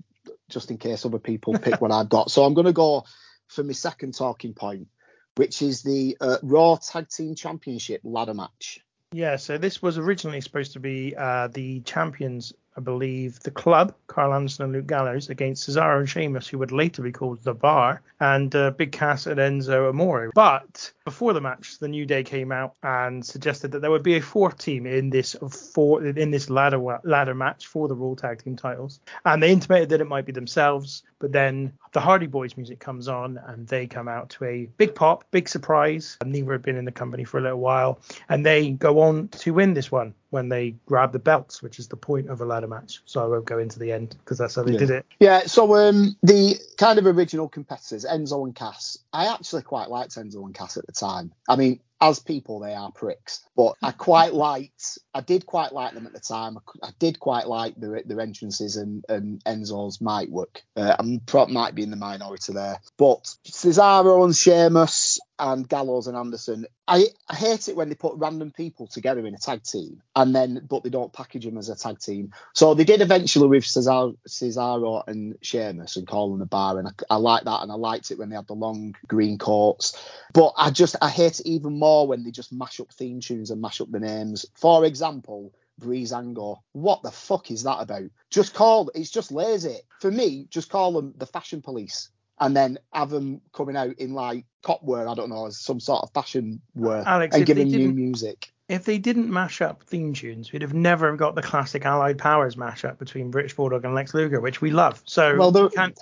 just 0.50 0.72
in 0.72 0.78
case 0.78 1.06
other 1.06 1.20
people 1.20 1.58
pick 1.60 1.80
what 1.80 1.92
I've 1.92 2.10
got. 2.10 2.32
So 2.32 2.44
I'm 2.44 2.54
going 2.54 2.66
to 2.66 2.74
go 2.74 3.06
for 3.48 3.64
my 3.64 3.74
second 3.74 4.14
talking 4.16 4.54
point, 4.54 4.88
which 5.36 5.62
is 5.62 5.84
the 5.84 6.18
uh, 6.20 6.38
Raw 6.44 6.78
Tag 6.78 7.08
Team 7.10 7.36
Championship 7.36 8.02
ladder 8.04 8.34
match. 8.34 8.80
Yeah, 9.14 9.38
so 9.38 9.58
this 9.58 9.82
was 9.82 9.98
originally 9.98 10.42
supposed 10.42 10.74
to 10.74 10.80
be 10.80 11.16
uh, 11.16 11.48
the 11.48 11.80
champions, 11.82 12.52
I 12.78 12.80
believe, 12.80 13.40
the 13.40 13.50
club, 13.50 13.96
Karl 14.06 14.36
Anderson 14.36 14.66
and 14.66 14.74
Luke 14.74 14.86
Gallows, 14.86 15.30
against 15.30 15.68
Cesaro 15.68 15.98
and 16.00 16.10
Sheamus, 16.10 16.48
who 16.48 16.60
would 16.60 16.72
later 16.72 17.02
be 17.02 17.12
called 17.12 17.42
The 17.42 17.56
Bar, 17.56 18.04
and 18.20 18.56
uh, 18.56 18.70
Big 18.70 18.92
Cass 18.92 19.26
and 19.26 19.40
Enzo 19.40 19.90
Amore. 19.90 20.32
But 20.36 20.92
before 21.04 21.34
the 21.34 21.42
match, 21.42 21.80
the 21.80 21.88
New 21.88 22.06
Day 22.06 22.24
came 22.24 22.52
out 22.52 22.76
and 22.84 23.26
suggested 23.26 23.72
that 23.72 23.80
there 23.82 23.90
would 23.90 24.04
be 24.04 24.18
a 24.18 24.22
fourth 24.22 24.60
team 24.60 24.86
in 24.86 25.10
this 25.10 25.36
four 25.74 26.06
in 26.06 26.30
this 26.30 26.50
ladder 26.50 27.00
ladder 27.04 27.34
match 27.34 27.66
for 27.66 27.88
the 27.88 27.96
Raw 27.96 28.14
Tag 28.14 28.44
Team 28.44 28.56
titles, 28.56 29.00
and 29.26 29.42
they 29.42 29.52
intimated 29.52 29.90
that 29.90 30.02
it 30.02 30.08
might 30.08 30.26
be 30.26 30.32
themselves. 30.32 31.02
But 31.20 31.32
then 31.32 31.74
the 31.94 32.00
Hardy 32.00 32.28
Boyz 32.28 32.58
music 32.58 32.80
comes 32.80 33.08
on, 33.08 33.40
and 33.48 33.68
they 33.68 33.88
come 33.88 34.08
out 34.08 34.30
to 34.32 34.46
a 34.46 34.66
big 34.78 34.94
pop, 34.94 35.26
big 35.32 35.50
surprise. 35.50 36.18
Neither 36.24 36.52
had 36.52 36.62
been 36.62 36.78
in 36.78 36.86
the 36.86 36.92
company 36.92 37.24
for 37.24 37.40
a 37.40 37.42
little 37.42 37.60
while, 37.60 38.00
and 38.30 38.46
they 38.46 38.70
go 38.70 39.00
on 39.00 39.30
to 39.30 39.52
win 39.52 39.74
this 39.74 39.92
one 39.92 40.14
when 40.30 40.50
they 40.50 40.72
grab 40.86 41.12
the 41.12 41.20
belts, 41.20 41.62
which 41.62 41.80
is 41.80 41.88
the 41.88 41.96
point 41.98 42.30
of 42.30 42.42
a 42.42 42.46
ladder 42.46 42.68
match. 42.68 43.02
So 43.06 43.24
I 43.24 43.28
won't 43.28 43.46
go 43.46 43.60
into 43.60 43.80
the 43.80 43.92
end 43.92 44.16
because 44.20 44.38
that's 44.38 44.56
how 44.56 44.64
they 44.64 44.74
Yeah. 44.74 44.80
did 44.80 44.90
it. 44.90 45.06
Yeah. 45.20 45.42
So 45.46 45.76
um, 45.76 46.16
the 46.24 46.56
kind 46.78 47.00
of 47.00 47.06
original 47.06 47.48
competitors, 47.48 48.06
Enzo 48.06 48.46
and 48.46 48.56
Cass. 48.56 48.98
I 49.14 49.34
actually 49.34 49.64
quite 49.64 49.90
liked 49.90 50.16
Enzo 50.16 50.46
and 50.46 50.54
Cass 50.54 50.78
at 50.78 50.86
the 50.86 50.92
time. 50.94 51.34
I 51.48 51.56
mean, 51.56 51.80
as 52.00 52.20
people, 52.20 52.60
they 52.60 52.74
are 52.76 52.92
pricks, 52.92 53.42
but 53.56 53.76
I 53.82 53.92
quite 53.92 54.34
liked. 54.34 55.00
I 55.14 55.22
did 55.22 55.46
quite 55.46 55.72
like 55.74 55.94
them 55.94 56.06
at 56.06 56.14
the 56.14 56.20
time. 56.20 56.58
I 56.84 56.90
did 57.00 57.20
quite 57.20 57.48
like 57.48 57.76
their 57.76 58.02
their 58.06 58.20
entrances 58.22 58.76
and, 58.78 59.04
and 59.10 59.44
Enzo's 59.46 60.00
mic 60.00 60.30
work. 60.30 60.62
Uh, 60.76 60.96
I'm 61.00 61.22
might 61.50 61.74
be 61.76 61.84
in 61.84 61.90
the 61.90 61.96
minority 61.98 62.54
there, 62.54 62.80
but 62.98 63.24
Cesaro 63.48 64.24
and 64.26 64.36
Sheamus 64.36 65.20
and 65.40 65.68
Gallows 65.68 66.08
and 66.08 66.18
Anderson. 66.18 66.66
I, 66.88 67.06
I 67.30 67.36
hate 67.36 67.68
it 67.68 67.76
when 67.76 67.90
they 67.90 67.96
put 67.96 68.16
random 68.16 68.52
people 68.52 68.88
together 68.88 69.26
in 69.26 69.34
a 69.34 69.38
tag 69.38 69.64
team 69.64 70.02
and 70.16 70.34
then 70.34 70.66
but 70.70 70.84
they 70.84 70.90
don't 70.90 71.14
package 71.14 71.46
them 71.46 71.58
as 71.58 71.70
a 71.70 71.76
tag 71.76 72.00
team. 72.00 72.32
So 72.54 72.74
they 72.74 72.84
did 72.84 73.02
eventually 73.02 73.48
with 73.48 73.64
Cesaro, 73.64 74.16
Cesaro 74.28 75.04
and 75.08 75.36
Sheamus 75.42 75.98
and 75.98 76.08
calling 76.08 76.40
the 76.40 76.46
bar, 76.46 76.80
and 76.80 76.88
I, 76.88 76.92
I 77.10 77.16
like 77.18 77.44
that, 77.46 77.62
and 77.62 77.72
I 77.72 77.76
liked 77.76 78.12
it 78.12 78.18
when 78.18 78.30
they 78.30 78.36
had 78.36 78.48
the 78.48 78.54
long 78.54 78.96
green 79.08 79.38
coats. 79.38 79.98
But 80.34 80.54
I 80.58 80.72
just 80.72 80.96
I 81.02 81.10
hate 81.10 81.40
it 81.40 81.48
even 81.48 81.80
more 81.80 82.08
when 82.08 82.24
they 82.24 82.32
just 82.32 82.54
mash 82.54 82.80
up 82.80 82.92
theme 82.92 83.20
tunes 83.20 83.52
and 83.52 83.62
mash 83.62 83.82
up 83.82 83.92
the 83.92 84.00
names. 84.00 84.46
For 84.56 84.86
example. 84.86 85.54
Breezango. 85.80 86.58
What 86.72 87.04
the 87.04 87.12
fuck 87.12 87.52
is 87.52 87.62
that 87.62 87.78
about? 87.80 88.10
Just 88.32 88.56
call 88.56 88.90
it's 88.96 89.12
just 89.12 89.32
lazy. 89.32 89.78
For 90.02 90.10
me, 90.10 90.48
just 90.50 90.72
call 90.72 90.92
them 90.92 91.14
the 91.18 91.28
fashion 91.28 91.62
police 91.62 92.10
and 92.40 92.56
then 92.56 92.78
have 92.94 93.10
them 93.10 93.42
coming 93.54 93.76
out 93.76 93.98
in 94.00 94.14
like 94.14 94.46
cop 94.64 94.84
wear, 94.84 95.08
I 95.08 95.14
don't 95.14 95.30
know, 95.30 95.48
as 95.48 95.60
some 95.60 95.80
sort 95.80 96.04
of 96.04 96.12
fashion 96.12 96.62
wear 96.76 97.04
Alex, 97.06 97.36
and 97.36 97.46
they 97.46 97.64
new 97.64 97.92
music. 97.92 98.52
If 98.70 98.84
they 98.84 98.98
didn't 98.98 99.32
mash 99.32 99.62
up 99.62 99.84
theme 99.84 100.14
tunes, 100.14 100.52
we'd 100.52 100.62
have 100.62 100.74
never 100.74 101.16
got 101.16 101.36
the 101.36 101.42
classic 101.42 101.86
Allied 101.86 102.18
Powers 102.18 102.58
mashup 102.58 102.98
between 102.98 103.32
British 103.32 103.56
Bulldog 103.56 103.86
and 103.86 103.96
Lex 103.96 104.14
Luger, 104.14 104.42
which 104.42 104.60
we 104.62 104.72
love. 104.72 105.02
So 105.06 105.38
Well, 105.38 105.52
there, 105.52 105.70
can't 105.70 105.98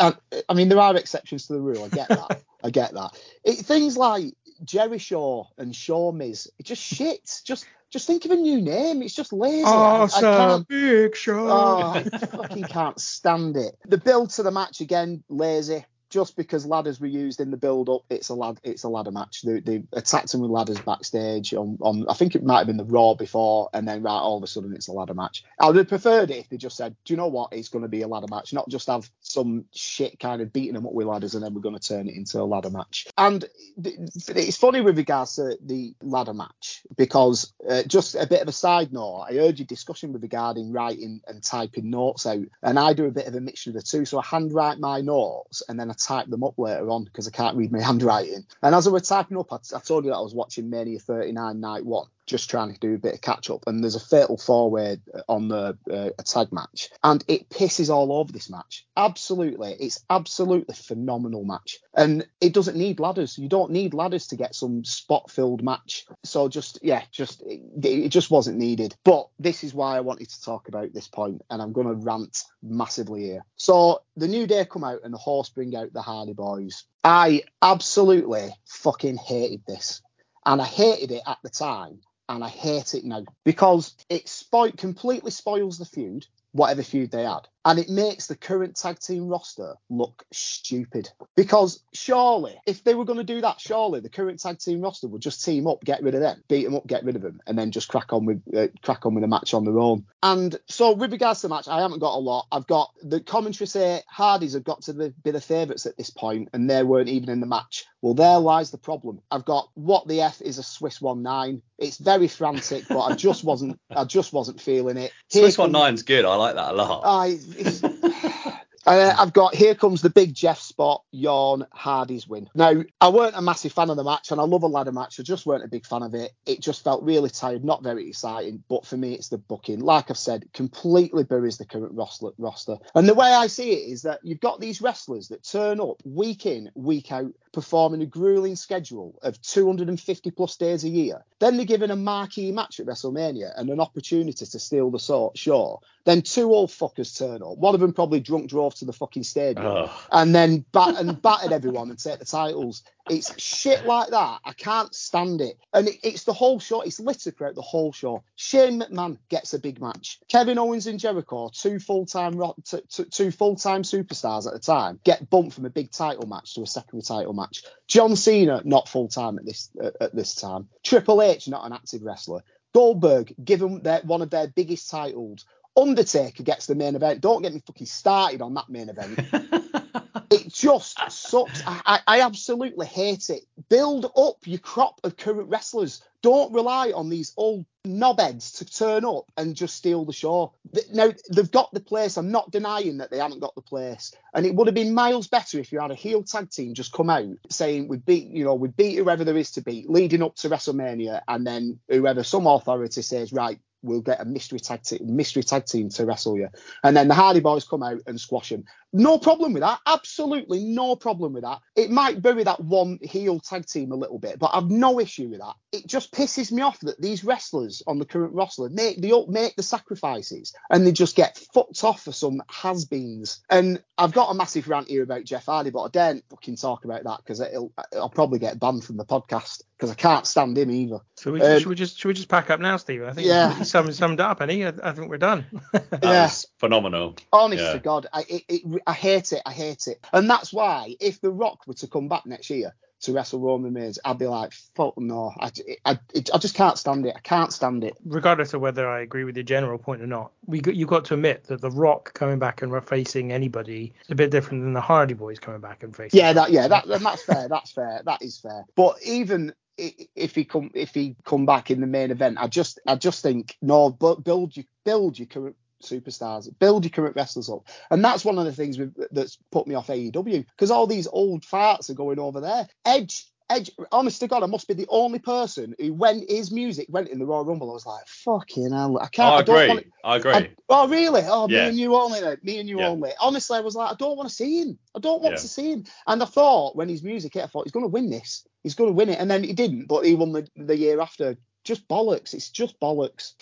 I, 0.49 0.53
mean, 0.55 0.69
there 0.69 0.79
are 0.79 0.95
exceptions 0.95 1.45
to 1.47 1.53
the 1.53 1.61
rule. 1.61 1.83
I 1.83 1.89
get 1.89 2.09
that. 2.09 2.41
I 2.63 2.71
get 2.71 2.93
that. 2.95 3.11
It, 3.43 3.57
things 3.57 3.97
like 3.97 4.33
Jerishow 4.63 5.45
and 5.59 5.73
ShoMiz, 5.73 6.47
it 6.57 6.65
just 6.65 6.81
shit. 6.81 7.41
Just 7.45 7.67
just 7.91 8.07
think 8.07 8.25
of 8.25 8.31
a 8.31 8.35
new 8.35 8.59
name. 8.59 9.03
It's 9.03 9.13
just 9.13 9.31
lazy. 9.31 9.63
I- 9.63 10.07
I 10.11 10.63
big 10.67 11.15
show. 11.15 11.47
Oh, 11.47 11.93
I 11.93 12.03
fucking 12.03 12.63
can't 12.63 12.99
stand 12.99 13.57
it. 13.57 13.77
The 13.85 13.99
build 13.99 14.31
to 14.31 14.43
the 14.43 14.51
match 14.51 14.81
again, 14.81 15.23
lazy. 15.29 15.85
Just 16.15 16.37
because 16.37 16.65
ladders 16.65 17.01
were 17.01 17.07
used 17.07 17.41
in 17.41 17.51
the 17.51 17.57
build 17.57 17.89
up, 17.89 18.03
it's 18.09 18.29
a 18.29 18.35
lad, 18.35 18.57
it's 18.63 18.83
a 18.83 18.87
ladder 18.87 19.11
match. 19.11 19.41
They, 19.41 19.59
they 19.59 19.83
attacked 19.91 20.33
him 20.33 20.39
with 20.39 20.49
ladders 20.49 20.79
backstage 20.79 21.53
on, 21.53 21.77
on, 21.81 22.05
I 22.07 22.13
think 22.13 22.35
it 22.35 22.43
might 22.45 22.59
have 22.59 22.67
been 22.67 22.77
the 22.77 22.85
Raw 22.85 23.15
before, 23.15 23.69
and 23.73 23.85
then 23.85 24.01
right 24.01 24.13
all 24.13 24.37
of 24.37 24.43
a 24.43 24.47
sudden 24.47 24.73
it's 24.73 24.87
a 24.87 24.93
ladder 24.93 25.13
match. 25.13 25.43
I 25.59 25.67
would 25.67 25.75
have 25.75 25.89
preferred 25.89 26.31
it 26.31 26.37
if 26.37 26.47
they 26.47 26.55
just 26.55 26.77
said, 26.77 26.95
do 27.03 27.11
you 27.11 27.17
know 27.17 27.27
what, 27.27 27.51
it's 27.51 27.67
going 27.67 27.81
to 27.81 27.89
be 27.89 28.03
a 28.03 28.07
ladder 28.07 28.27
match, 28.29 28.53
not 28.53 28.69
just 28.69 28.87
have 28.87 29.09
some 29.19 29.65
shit 29.73 30.17
kind 30.17 30.41
of 30.41 30.53
beating 30.53 30.75
them 30.75 30.85
up 30.85 30.93
with 30.93 31.05
ladders 31.05 31.35
and 31.35 31.43
then 31.43 31.53
we're 31.53 31.59
going 31.59 31.77
to 31.77 31.85
turn 31.85 32.07
it 32.07 32.15
into 32.15 32.39
a 32.39 32.43
ladder 32.43 32.69
match. 32.69 33.07
And 33.17 33.43
it's 33.75 34.55
funny 34.55 34.79
with 34.79 34.97
regards 34.97 35.35
to 35.35 35.57
the 35.65 35.95
ladder 36.01 36.33
match 36.33 36.83
because 36.95 37.51
uh, 37.69 37.83
just 37.83 38.15
a 38.15 38.25
bit 38.25 38.41
of 38.41 38.47
a 38.47 38.53
side 38.53 38.93
note, 38.93 39.25
I 39.29 39.33
heard 39.33 39.59
your 39.59 39.65
discussion 39.65 40.13
with 40.13 40.21
regarding 40.21 40.71
writing 40.71 41.19
and 41.27 41.43
typing 41.43 41.89
notes 41.89 42.25
out, 42.25 42.45
and 42.63 42.79
I 42.79 42.93
do 42.93 43.03
a 43.03 43.11
bit 43.11 43.27
of 43.27 43.35
a 43.35 43.41
mixture 43.41 43.71
of 43.71 43.75
the 43.75 43.81
two. 43.81 44.05
So 44.05 44.17
I 44.17 44.23
handwrite 44.23 44.79
my 44.79 45.01
notes 45.01 45.61
and 45.67 45.77
then 45.77 45.91
I 45.91 45.93
type 46.05 46.27
them 46.27 46.43
up 46.43 46.57
later 46.57 46.89
on 46.89 47.03
because 47.03 47.27
I 47.27 47.31
can't 47.31 47.57
read 47.57 47.71
my 47.71 47.81
handwriting. 47.83 48.45
And 48.61 48.75
as 48.75 48.87
I 48.87 48.91
was 48.91 49.07
typing 49.07 49.37
up, 49.37 49.51
I, 49.51 49.79
told 49.79 50.05
you 50.05 50.11
that 50.11 50.17
I 50.17 50.21
was 50.21 50.35
watching 50.35 50.69
Mania 50.69 50.99
39 50.99 51.59
Night 51.59 51.85
One. 51.85 52.07
Just 52.27 52.49
trying 52.49 52.73
to 52.73 52.79
do 52.79 52.95
a 52.95 52.97
bit 52.97 53.13
of 53.13 53.21
catch 53.21 53.49
up, 53.49 53.63
and 53.67 53.83
there's 53.83 53.95
a 53.95 53.99
fatal 53.99 54.37
four 54.37 54.71
way 54.71 54.97
on 55.27 55.47
the 55.47 55.77
uh, 55.91 56.09
a 56.17 56.23
tag 56.23 56.51
match, 56.51 56.89
and 57.03 57.23
it 57.27 57.49
pisses 57.49 57.89
all 57.89 58.11
over 58.11 58.31
this 58.31 58.49
match. 58.49 58.85
Absolutely, 58.97 59.75
it's 59.79 60.03
absolutely 60.09 60.73
phenomenal 60.73 61.43
match, 61.43 61.77
and 61.95 62.25
it 62.41 62.53
doesn't 62.53 62.77
need 62.77 62.99
ladders. 62.99 63.37
You 63.37 63.47
don't 63.47 63.71
need 63.71 63.93
ladders 63.93 64.27
to 64.27 64.35
get 64.35 64.55
some 64.55 64.83
spot 64.83 65.29
filled 65.29 65.63
match. 65.63 66.05
So 66.23 66.49
just 66.49 66.79
yeah, 66.81 67.03
just 67.11 67.43
it, 67.43 67.61
it 67.83 68.09
just 68.09 68.31
wasn't 68.31 68.57
needed. 68.57 68.95
But 69.03 69.27
this 69.37 69.63
is 69.63 69.73
why 69.73 69.97
I 69.97 70.01
wanted 70.01 70.29
to 70.29 70.41
talk 70.41 70.67
about 70.67 70.93
this 70.93 71.07
point, 71.07 71.43
and 71.49 71.61
I'm 71.61 71.73
going 71.73 71.87
to 71.87 72.05
rant 72.05 72.43
massively 72.63 73.23
here. 73.23 73.45
So 73.55 74.01
the 74.17 74.27
New 74.27 74.47
Day 74.47 74.65
come 74.65 74.83
out 74.83 75.01
and 75.03 75.13
the 75.13 75.19
Horse 75.19 75.49
bring 75.49 75.75
out 75.75 75.93
the 75.93 76.01
Hardy 76.01 76.33
Boyz. 76.33 76.83
I 77.03 77.43
absolutely 77.61 78.49
fucking 78.65 79.17
hated 79.17 79.61
this. 79.67 80.01
And 80.47 80.61
I 80.61 80.65
hated 80.65 81.09
it 81.09 81.23
at 81.25 81.39
the 81.41 81.49
time, 81.49 82.01
and 82.29 82.43
I 82.43 82.49
hate 82.49 82.93
it 82.93 83.05
now 83.05 83.23
because 83.43 83.95
it 84.09 84.27
spoil 84.29 84.71
completely 84.71 85.31
spoils 85.31 85.77
the 85.77 85.85
feud, 85.85 86.25
whatever 86.51 86.83
feud 86.83 87.11
they 87.11 87.23
had, 87.23 87.47
and 87.65 87.79
it 87.79 87.89
makes 87.89 88.27
the 88.27 88.35
current 88.35 88.75
tag 88.75 88.99
team 88.99 89.27
roster 89.27 89.73
look 89.89 90.23
stupid. 90.31 91.09
Because 91.35 91.83
surely, 91.93 92.55
if 92.67 92.83
they 92.83 92.93
were 92.93 93.05
going 93.05 93.17
to 93.17 93.23
do 93.23 93.41
that, 93.41 93.59
surely 93.59 93.99
the 93.99 94.09
current 94.09 94.39
tag 94.39 94.59
team 94.59 94.81
roster 94.81 95.07
would 95.07 95.21
just 95.21 95.43
team 95.43 95.65
up, 95.65 95.83
get 95.83 96.03
rid 96.03 96.13
of 96.13 96.21
them, 96.21 96.43
beat 96.47 96.63
them 96.63 96.75
up, 96.75 96.85
get 96.85 97.03
rid 97.03 97.15
of 97.15 97.23
them, 97.23 97.41
and 97.47 97.57
then 97.57 97.71
just 97.71 97.87
crack 97.87 98.13
on 98.13 98.25
with 98.25 98.41
uh, 98.55 98.67
crack 98.83 99.05
on 99.05 99.15
with 99.15 99.23
a 99.23 99.27
match 99.27 99.53
on 99.55 99.65
their 99.65 99.79
own. 99.79 100.05
And 100.21 100.55
so, 100.67 100.93
with 100.93 101.11
regards 101.11 101.41
to 101.41 101.47
the 101.47 101.55
match, 101.55 101.67
I 101.67 101.81
haven't 101.81 101.99
got 101.99 102.15
a 102.15 102.19
lot. 102.19 102.45
I've 102.51 102.67
got 102.67 102.91
the 103.01 103.19
commentary 103.19 103.67
say 103.67 104.01
Hardys 104.07 104.53
have 104.53 104.63
got 104.63 104.83
to 104.83 104.93
the, 104.93 105.13
be 105.23 105.31
the 105.31 105.41
favourites 105.41 105.87
at 105.87 105.97
this 105.97 106.11
point, 106.11 106.49
and 106.53 106.69
they 106.69 106.83
weren't 106.83 107.09
even 107.09 107.29
in 107.29 107.39
the 107.39 107.47
match. 107.47 107.85
Well, 108.01 108.13
there 108.13 108.37
lies 108.37 108.69
the 108.69 108.77
problem. 108.77 109.21
I've 109.31 109.45
got 109.45 109.69
what 109.73 110.07
the 110.07 110.21
f 110.21 110.39
is 110.41 110.59
a 110.59 110.63
Swiss 110.63 111.01
one 111.01 111.23
nine. 111.23 111.63
It's 111.79 111.97
very 111.97 112.27
frantic, 112.27 112.87
but 112.87 113.01
I 113.01 113.15
just 113.15 113.43
wasn't. 113.43 113.79
I 113.89 114.03
just 114.03 114.31
wasn't 114.31 114.61
feeling 114.61 114.97
it. 114.97 115.11
Swiss 115.29 115.57
one 115.57 115.71
nine's 115.71 116.03
good. 116.03 116.23
I 116.23 116.35
like 116.35 116.55
that 116.55 116.73
a 116.73 116.75
lot. 116.75 117.01
I, 117.03 117.37
uh, 118.85 119.15
I've 119.17 119.33
got 119.33 119.55
here 119.55 119.75
comes 119.75 120.01
the 120.01 120.09
big 120.09 120.33
Jeff 120.33 120.59
spot, 120.59 121.03
yawn, 121.11 121.65
Hardy's 121.71 122.27
win. 122.27 122.49
Now, 122.55 122.83
I 123.01 123.09
weren't 123.09 123.35
a 123.35 123.41
massive 123.41 123.73
fan 123.73 123.89
of 123.89 123.97
the 123.97 124.03
match, 124.03 124.31
and 124.31 124.39
I 124.39 124.43
love 124.43 124.63
a 124.63 124.67
ladder 124.67 124.91
match. 124.91 125.19
I 125.19 125.23
just 125.23 125.45
weren't 125.45 125.63
a 125.63 125.69
big 125.69 125.85
fan 125.85 126.03
of 126.03 126.13
it. 126.13 126.31
It 126.45 126.61
just 126.61 126.83
felt 126.83 127.03
really 127.03 127.29
tired, 127.29 127.63
not 127.63 127.83
very 127.83 128.07
exciting. 128.07 128.63
But 128.69 128.85
for 128.85 128.97
me, 128.97 129.13
it's 129.13 129.29
the 129.29 129.37
booking. 129.37 129.79
Like 129.79 130.09
I've 130.09 130.17
said, 130.17 130.45
completely 130.53 131.23
buries 131.23 131.57
the 131.57 131.65
current 131.65 131.93
roster. 131.93 132.77
And 132.93 133.07
the 133.07 133.13
way 133.13 133.31
I 133.31 133.47
see 133.47 133.71
it 133.71 133.91
is 133.91 134.03
that 134.03 134.19
you've 134.23 134.39
got 134.39 134.59
these 134.59 134.81
wrestlers 134.81 135.29
that 135.29 135.43
turn 135.43 135.79
up 135.79 136.01
week 136.05 136.45
in, 136.45 136.71
week 136.75 137.11
out, 137.11 137.33
performing 137.55 138.01
a 138.01 138.05
grueling 138.05 138.57
schedule 138.57 139.17
of 139.23 139.41
250 139.41 140.29
plus 140.31 140.57
days 140.57 140.83
a 140.83 140.89
year. 140.89 141.23
Then 141.39 141.55
they're 141.55 141.65
given 141.65 141.89
a 141.89 141.95
marquee 141.95 142.51
match 142.51 142.81
at 142.81 142.85
WrestleMania 142.85 143.53
and 143.57 143.69
an 143.69 143.79
opportunity 143.79 144.45
to 144.45 144.59
steal 144.59 144.91
the 144.91 145.31
show. 145.35 145.81
Then 146.03 146.21
two 146.21 146.53
old 146.53 146.69
fuckers 146.69 147.17
turn 147.17 147.41
up. 147.41 147.57
One 147.57 147.73
of 147.73 147.81
them 147.81 147.93
probably 147.93 148.19
drunk 148.19 148.49
drove 148.49 148.75
to 148.75 148.85
the 148.85 148.93
fucking 148.93 149.23
stadium 149.23 149.65
Ugh. 149.65 149.89
and 150.11 150.35
then 150.35 150.63
bat 150.71 150.95
and 150.97 151.19
battered 151.19 151.51
everyone 151.51 151.89
and 151.89 151.97
take 151.97 152.19
the 152.19 152.25
titles. 152.25 152.83
It's 153.09 153.39
shit 153.41 153.85
like 153.85 154.09
that. 154.09 154.39
I 154.43 154.53
can't 154.53 154.93
stand 154.93 155.41
it. 155.41 155.57
And 155.73 155.87
it, 155.87 155.99
it's 156.03 156.23
the 156.23 156.33
whole 156.33 156.59
show. 156.59 156.81
It's 156.81 156.99
litter 156.99 157.31
throughout 157.31 157.55
the 157.55 157.61
whole 157.61 157.91
show. 157.91 158.23
Shane 158.35 158.81
McMahon 158.81 159.17
gets 159.29 159.53
a 159.53 159.59
big 159.59 159.79
match. 159.79 160.19
Kevin 160.27 160.57
Owens 160.57 160.87
and 160.87 160.99
Jericho, 160.99 161.49
two 161.53 161.79
full 161.79 162.05
time 162.05 162.39
t- 162.63 162.81
t- 162.89 163.05
two 163.05 163.31
full 163.31 163.55
time 163.55 163.83
superstars 163.83 164.47
at 164.47 164.53
the 164.53 164.59
time, 164.59 164.99
get 165.03 165.29
bumped 165.29 165.53
from 165.53 165.65
a 165.65 165.69
big 165.69 165.91
title 165.91 166.27
match 166.27 166.53
to 166.55 166.61
a 166.61 166.67
secondary 166.67 167.03
title 167.03 167.33
match. 167.33 167.44
John 167.87 168.15
Cena 168.15 168.61
not 168.63 168.89
full 168.89 169.07
time 169.07 169.37
at 169.37 169.45
this 169.45 169.69
uh, 169.81 169.91
at 170.01 170.15
this 170.15 170.35
time. 170.35 170.69
Triple 170.83 171.21
H 171.21 171.47
not 171.47 171.65
an 171.65 171.73
active 171.73 172.03
wrestler. 172.03 172.43
Goldberg 172.73 173.33
given 173.43 173.81
their, 173.83 174.01
one 174.01 174.21
of 174.21 174.29
their 174.29 174.47
biggest 174.47 174.89
titles. 174.89 175.45
Undertaker 175.77 176.43
gets 176.43 176.65
the 176.67 176.75
main 176.75 176.95
event. 176.95 177.21
Don't 177.21 177.41
get 177.41 177.53
me 177.53 177.61
fucking 177.65 177.87
started 177.87 178.41
on 178.41 178.53
that 178.55 178.69
main 178.69 178.89
event. 178.89 179.19
it 180.29 180.51
just 180.51 180.97
sucks. 181.11 181.63
I, 181.65 181.99
I, 182.07 182.21
absolutely 182.21 182.85
hate 182.85 183.29
it. 183.29 183.43
Build 183.69 184.05
up 184.17 184.37
your 184.45 184.59
crop 184.59 184.99
of 185.03 185.17
current 185.17 185.49
wrestlers. 185.49 186.03
Don't 186.21 186.53
rely 186.53 186.91
on 186.91 187.09
these 187.09 187.33
old 187.37 187.65
knobheads 187.85 188.57
to 188.57 188.65
turn 188.65 189.05
up 189.05 189.25
and 189.37 189.55
just 189.55 189.75
steal 189.75 190.05
the 190.05 190.13
show. 190.13 190.53
Now 190.91 191.11
they've 191.31 191.51
got 191.51 191.71
the 191.73 191.79
place. 191.79 192.17
I'm 192.17 192.31
not 192.31 192.51
denying 192.51 192.97
that 192.97 193.11
they 193.11 193.19
haven't 193.19 193.41
got 193.41 193.55
the 193.55 193.61
place. 193.61 194.13
And 194.33 194.45
it 194.45 194.55
would 194.55 194.67
have 194.67 194.75
been 194.75 194.93
miles 194.93 195.27
better 195.27 195.59
if 195.59 195.71
you 195.71 195.79
had 195.79 195.91
a 195.91 195.95
heel 195.95 196.23
tag 196.23 196.49
team 196.49 196.73
just 196.73 196.93
come 196.93 197.09
out 197.09 197.37
saying 197.49 197.87
we 197.87 197.97
beat, 197.97 198.27
you 198.27 198.43
know, 198.43 198.55
we 198.55 198.69
beat 198.69 198.97
whoever 198.97 199.23
there 199.23 199.37
is 199.37 199.51
to 199.51 199.61
beat, 199.61 199.89
leading 199.89 200.23
up 200.23 200.35
to 200.37 200.49
WrestleMania, 200.49 201.21
and 201.27 201.45
then 201.45 201.79
whoever 201.87 202.23
some 202.23 202.47
authority 202.47 203.01
says, 203.01 203.31
right, 203.31 203.59
we'll 203.85 204.01
get 204.01 204.19
a 204.19 204.25
mystery 204.25 204.59
tag 204.59 204.83
team, 204.83 205.15
mystery 205.15 205.43
tag 205.43 205.65
team 205.65 205.89
to 205.89 206.05
wrestle 206.05 206.37
you. 206.37 206.49
And 206.83 206.97
then 206.97 207.07
the 207.07 207.13
Hardy 207.13 207.39
Boyz 207.39 207.69
come 207.69 207.83
out 207.83 208.01
and 208.07 208.19
squash 208.19 208.49
them. 208.49 208.65
No 208.97 209.17
problem 209.19 209.51
with 209.51 209.61
that. 209.61 209.79
Absolutely 209.85 210.63
no 210.63 210.95
problem 210.95 211.33
with 211.33 211.43
that. 211.43 211.59
It 211.75 211.91
might 211.91 212.21
bury 212.21 212.45
that 212.45 212.61
one 212.63 212.97
heel 213.01 213.41
tag 213.41 213.65
team 213.65 213.91
a 213.91 213.95
little 213.95 214.19
bit, 214.19 214.39
but 214.39 214.51
I've 214.53 214.69
no 214.71 215.01
issue 215.01 215.27
with 215.27 215.39
that. 215.41 215.55
It 215.73 215.85
just 215.85 216.13
pisses 216.13 216.49
me 216.51 216.61
off 216.61 216.79
that 216.79 217.01
these 217.01 217.23
wrestlers 217.25 217.83
on 217.87 217.99
the 217.99 218.05
current 218.05 218.33
roster 218.33 218.69
make 218.69 219.01
the 219.01 219.25
make 219.27 219.55
the 219.57 219.63
sacrifices 219.63 220.53
and 220.69 220.87
they 220.87 220.93
just 220.93 221.17
get 221.17 221.37
fucked 221.53 221.83
off 221.83 222.03
for 222.03 222.13
some 222.13 222.41
has-beens. 222.49 223.41
And 223.49 223.83
I've 223.97 224.13
got 224.13 224.31
a 224.31 224.33
massive 224.33 224.67
rant 224.69 224.87
here 224.87 225.03
about 225.03 225.25
Jeff 225.25 225.45
Hardy, 225.47 225.71
but 225.71 225.81
I 225.83 225.89
daren't 225.89 226.23
fucking 226.29 226.55
talk 226.55 226.85
about 226.85 227.03
that 227.03 227.17
because 227.17 227.41
it'll 227.41 227.73
I'll 227.93 228.09
probably 228.09 228.39
get 228.39 228.59
banned 228.59 228.85
from 228.85 228.95
the 228.97 229.05
podcast 229.05 229.61
because 229.77 229.91
I 229.91 229.95
can't 229.95 230.25
stand 230.25 230.57
him 230.57 230.71
either. 230.71 230.99
So 231.17 231.33
we, 231.33 231.41
Um, 231.41 231.59
should 231.59 231.67
we 231.67 231.75
just 231.75 231.99
should 231.99 232.07
we 232.07 232.13
just 232.13 232.29
pack 232.29 232.49
up 232.49 232.61
now, 232.61 232.77
Stephen? 232.77 233.09
I 233.09 233.13
think 233.13 233.27
Yeah. 233.27 233.61
summed, 233.63 233.93
summed 233.93 234.21
up, 234.21 234.41
Annie. 234.41 234.65
I, 234.65 234.71
I 234.81 234.93
think 234.93 235.09
we're 235.09 235.17
done. 235.17 235.45
That 235.73 235.99
Yeah. 236.01 236.23
was 236.23 236.45
phenomenal. 236.59 237.15
Honest 237.33 237.63
Yeah. 237.63 237.73
to 237.73 237.79
God, 237.79 238.07
I 238.13 238.21
it, 238.29 238.43
it, 238.47 238.81
I 238.87 238.93
hate 238.93 239.31
it. 239.31 239.41
I 239.45 239.51
hate 239.51 239.87
it. 239.87 240.05
And 240.13 240.29
that's 240.29 240.53
why 240.53 240.95
if 240.99 241.21
The 241.21 241.31
Rock 241.31 241.65
were 241.67 241.73
to 241.75 241.87
come 241.87 242.07
back 242.07 242.25
next 242.25 242.49
year 242.49 242.73
to 243.01 243.13
wrestle 243.13 243.39
Roman 243.39 243.73
Reigns, 243.73 243.99
I'd 244.05 244.17
be 244.17 244.27
like, 244.27 244.53
fuck 244.75 244.97
no. 244.97 245.33
I, 245.39 245.51
I, 245.85 245.99
I 246.33 246.37
just 246.37 246.55
can't 246.55 246.77
stand 246.77 247.05
it. 247.05 247.13
I 247.15 247.19
can't 247.19 247.51
stand 247.51 247.83
it. 247.83 247.95
Regardless 248.05 248.53
of 248.53 248.61
whether 248.61 248.87
I 248.87 249.01
agree 249.01 249.23
with 249.23 249.35
your 249.35 249.43
general 249.43 249.77
point 249.77 250.01
or 250.01 250.07
not, 250.07 250.31
we 250.45 250.61
got, 250.61 250.75
you've 250.75 250.89
got 250.89 251.05
to 251.05 251.15
admit 251.15 251.45
that 251.45 251.61
The 251.61 251.71
Rock 251.71 252.13
coming 252.13 252.39
back 252.39 252.61
and 252.61 252.83
facing 252.85 253.31
anybody 253.31 253.93
is 254.03 254.11
a 254.11 254.15
bit 254.15 254.31
different 254.31 254.63
than 254.63 254.73
the 254.73 254.81
Hardy 254.81 255.13
Boyz 255.15 255.41
coming 255.41 255.61
back 255.61 255.83
and 255.83 255.95
facing. 255.95 256.19
Yeah, 256.19 256.33
that 256.33 256.51
yeah, 256.51 256.67
that 256.67 256.85
and 256.85 257.05
that's 257.05 257.23
fair. 257.23 257.47
That's 257.49 257.71
fair. 257.71 258.01
That 258.05 258.21
is 258.21 258.37
fair. 258.37 258.65
But 258.75 258.97
even 259.03 259.53
if 259.77 260.35
he 260.35 260.45
come 260.45 260.71
if 260.73 260.93
he 260.93 261.15
come 261.25 261.45
back 261.45 261.69
in 261.69 261.81
the 261.81 261.87
main 261.87 262.11
event, 262.11 262.37
I 262.39 262.47
just 262.47 262.79
I 262.87 262.95
just 262.95 263.21
think 263.21 263.57
no, 263.61 263.89
but 263.89 264.23
build 264.23 264.55
your 264.55 264.65
build 264.83 265.19
your 265.19 265.27
current 265.27 265.55
superstars, 265.85 266.49
build 266.59 266.83
your 266.83 266.91
current 266.91 267.15
wrestlers 267.15 267.49
up, 267.49 267.67
and 267.91 268.03
that's 268.03 268.25
one 268.25 268.37
of 268.37 268.45
the 268.45 268.51
things 268.53 268.77
that's 269.11 269.37
put 269.51 269.67
me 269.67 269.75
off 269.75 269.87
AEW 269.87 270.45
because 270.51 270.71
all 270.71 270.87
these 270.87 271.07
old 271.07 271.43
farts 271.43 271.89
are 271.89 271.93
going 271.95 272.19
over 272.19 272.41
there. 272.41 272.67
Edge. 272.85 273.25
Edge, 273.47 273.69
honest 273.91 274.19
to 274.21 274.27
God, 274.27 274.41
I 274.41 274.47
must 274.47 274.67
be 274.67 274.73
the 274.73 274.87
only 274.89 275.19
person 275.19 275.75
who, 275.77 275.93
when 275.93 276.25
his 276.27 276.51
music 276.51 276.87
went 276.89 277.09
in 277.09 277.19
the 277.19 277.27
Royal 277.27 277.45
Rumble, 277.45 277.69
I 277.69 277.73
was 277.73 277.85
like, 277.85 278.07
"Fucking 278.07 278.71
hell, 278.71 278.97
I 278.99 279.05
can't." 279.05 279.35
I 279.35 279.41
don't 279.43 279.55
agree. 279.55 279.67
want 279.67 279.85
I 280.03 280.15
agree. 280.17 280.33
I- 280.33 280.49
oh 280.69 280.87
really? 280.87 281.21
Oh, 281.27 281.47
Yeah. 281.47 281.65
me 281.65 281.67
and 281.69 281.77
you 281.77 281.95
only. 281.95 282.21
Then. 282.21 282.37
Me 282.41 282.57
and 282.57 282.67
you 282.67 282.79
Yeah. 282.79 282.87
only. 282.87 283.11
Honestly, 283.21 283.55
I 283.55 283.61
was 283.61 283.75
like, 283.75 283.91
I 283.91 283.95
don't 283.99 284.17
want 284.17 284.29
to 284.29 284.33
see 284.35 284.61
him. 284.61 284.79
I 284.95 284.99
don't 284.99 285.21
want 285.21 285.33
Yeah. 285.35 285.41
to 285.41 285.47
see 285.47 285.71
him. 285.73 285.83
And 286.07 286.23
I 286.23 286.25
thought 286.25 286.75
when 286.75 286.89
his 286.89 287.03
music 287.03 287.35
hit, 287.35 287.43
I 287.43 287.45
thought 287.45 287.65
he's 287.65 287.71
going 287.71 287.85
to 287.85 287.89
win 287.91 288.09
this. 288.09 288.47
He's 288.63 288.73
going 288.73 288.89
to 288.89 288.95
win 288.95 289.09
it, 289.09 289.19
and 289.19 289.29
then 289.29 289.43
he 289.43 289.53
didn't. 289.53 289.85
But 289.85 290.07
he 290.07 290.15
won 290.15 290.31
the, 290.31 290.47
the 290.55 290.75
year 290.75 290.99
after. 290.99 291.37
Just 291.65 291.87
bollocks. 291.89 292.33
It's 292.33 292.49
just 292.49 292.79
bollocks. 292.79 293.33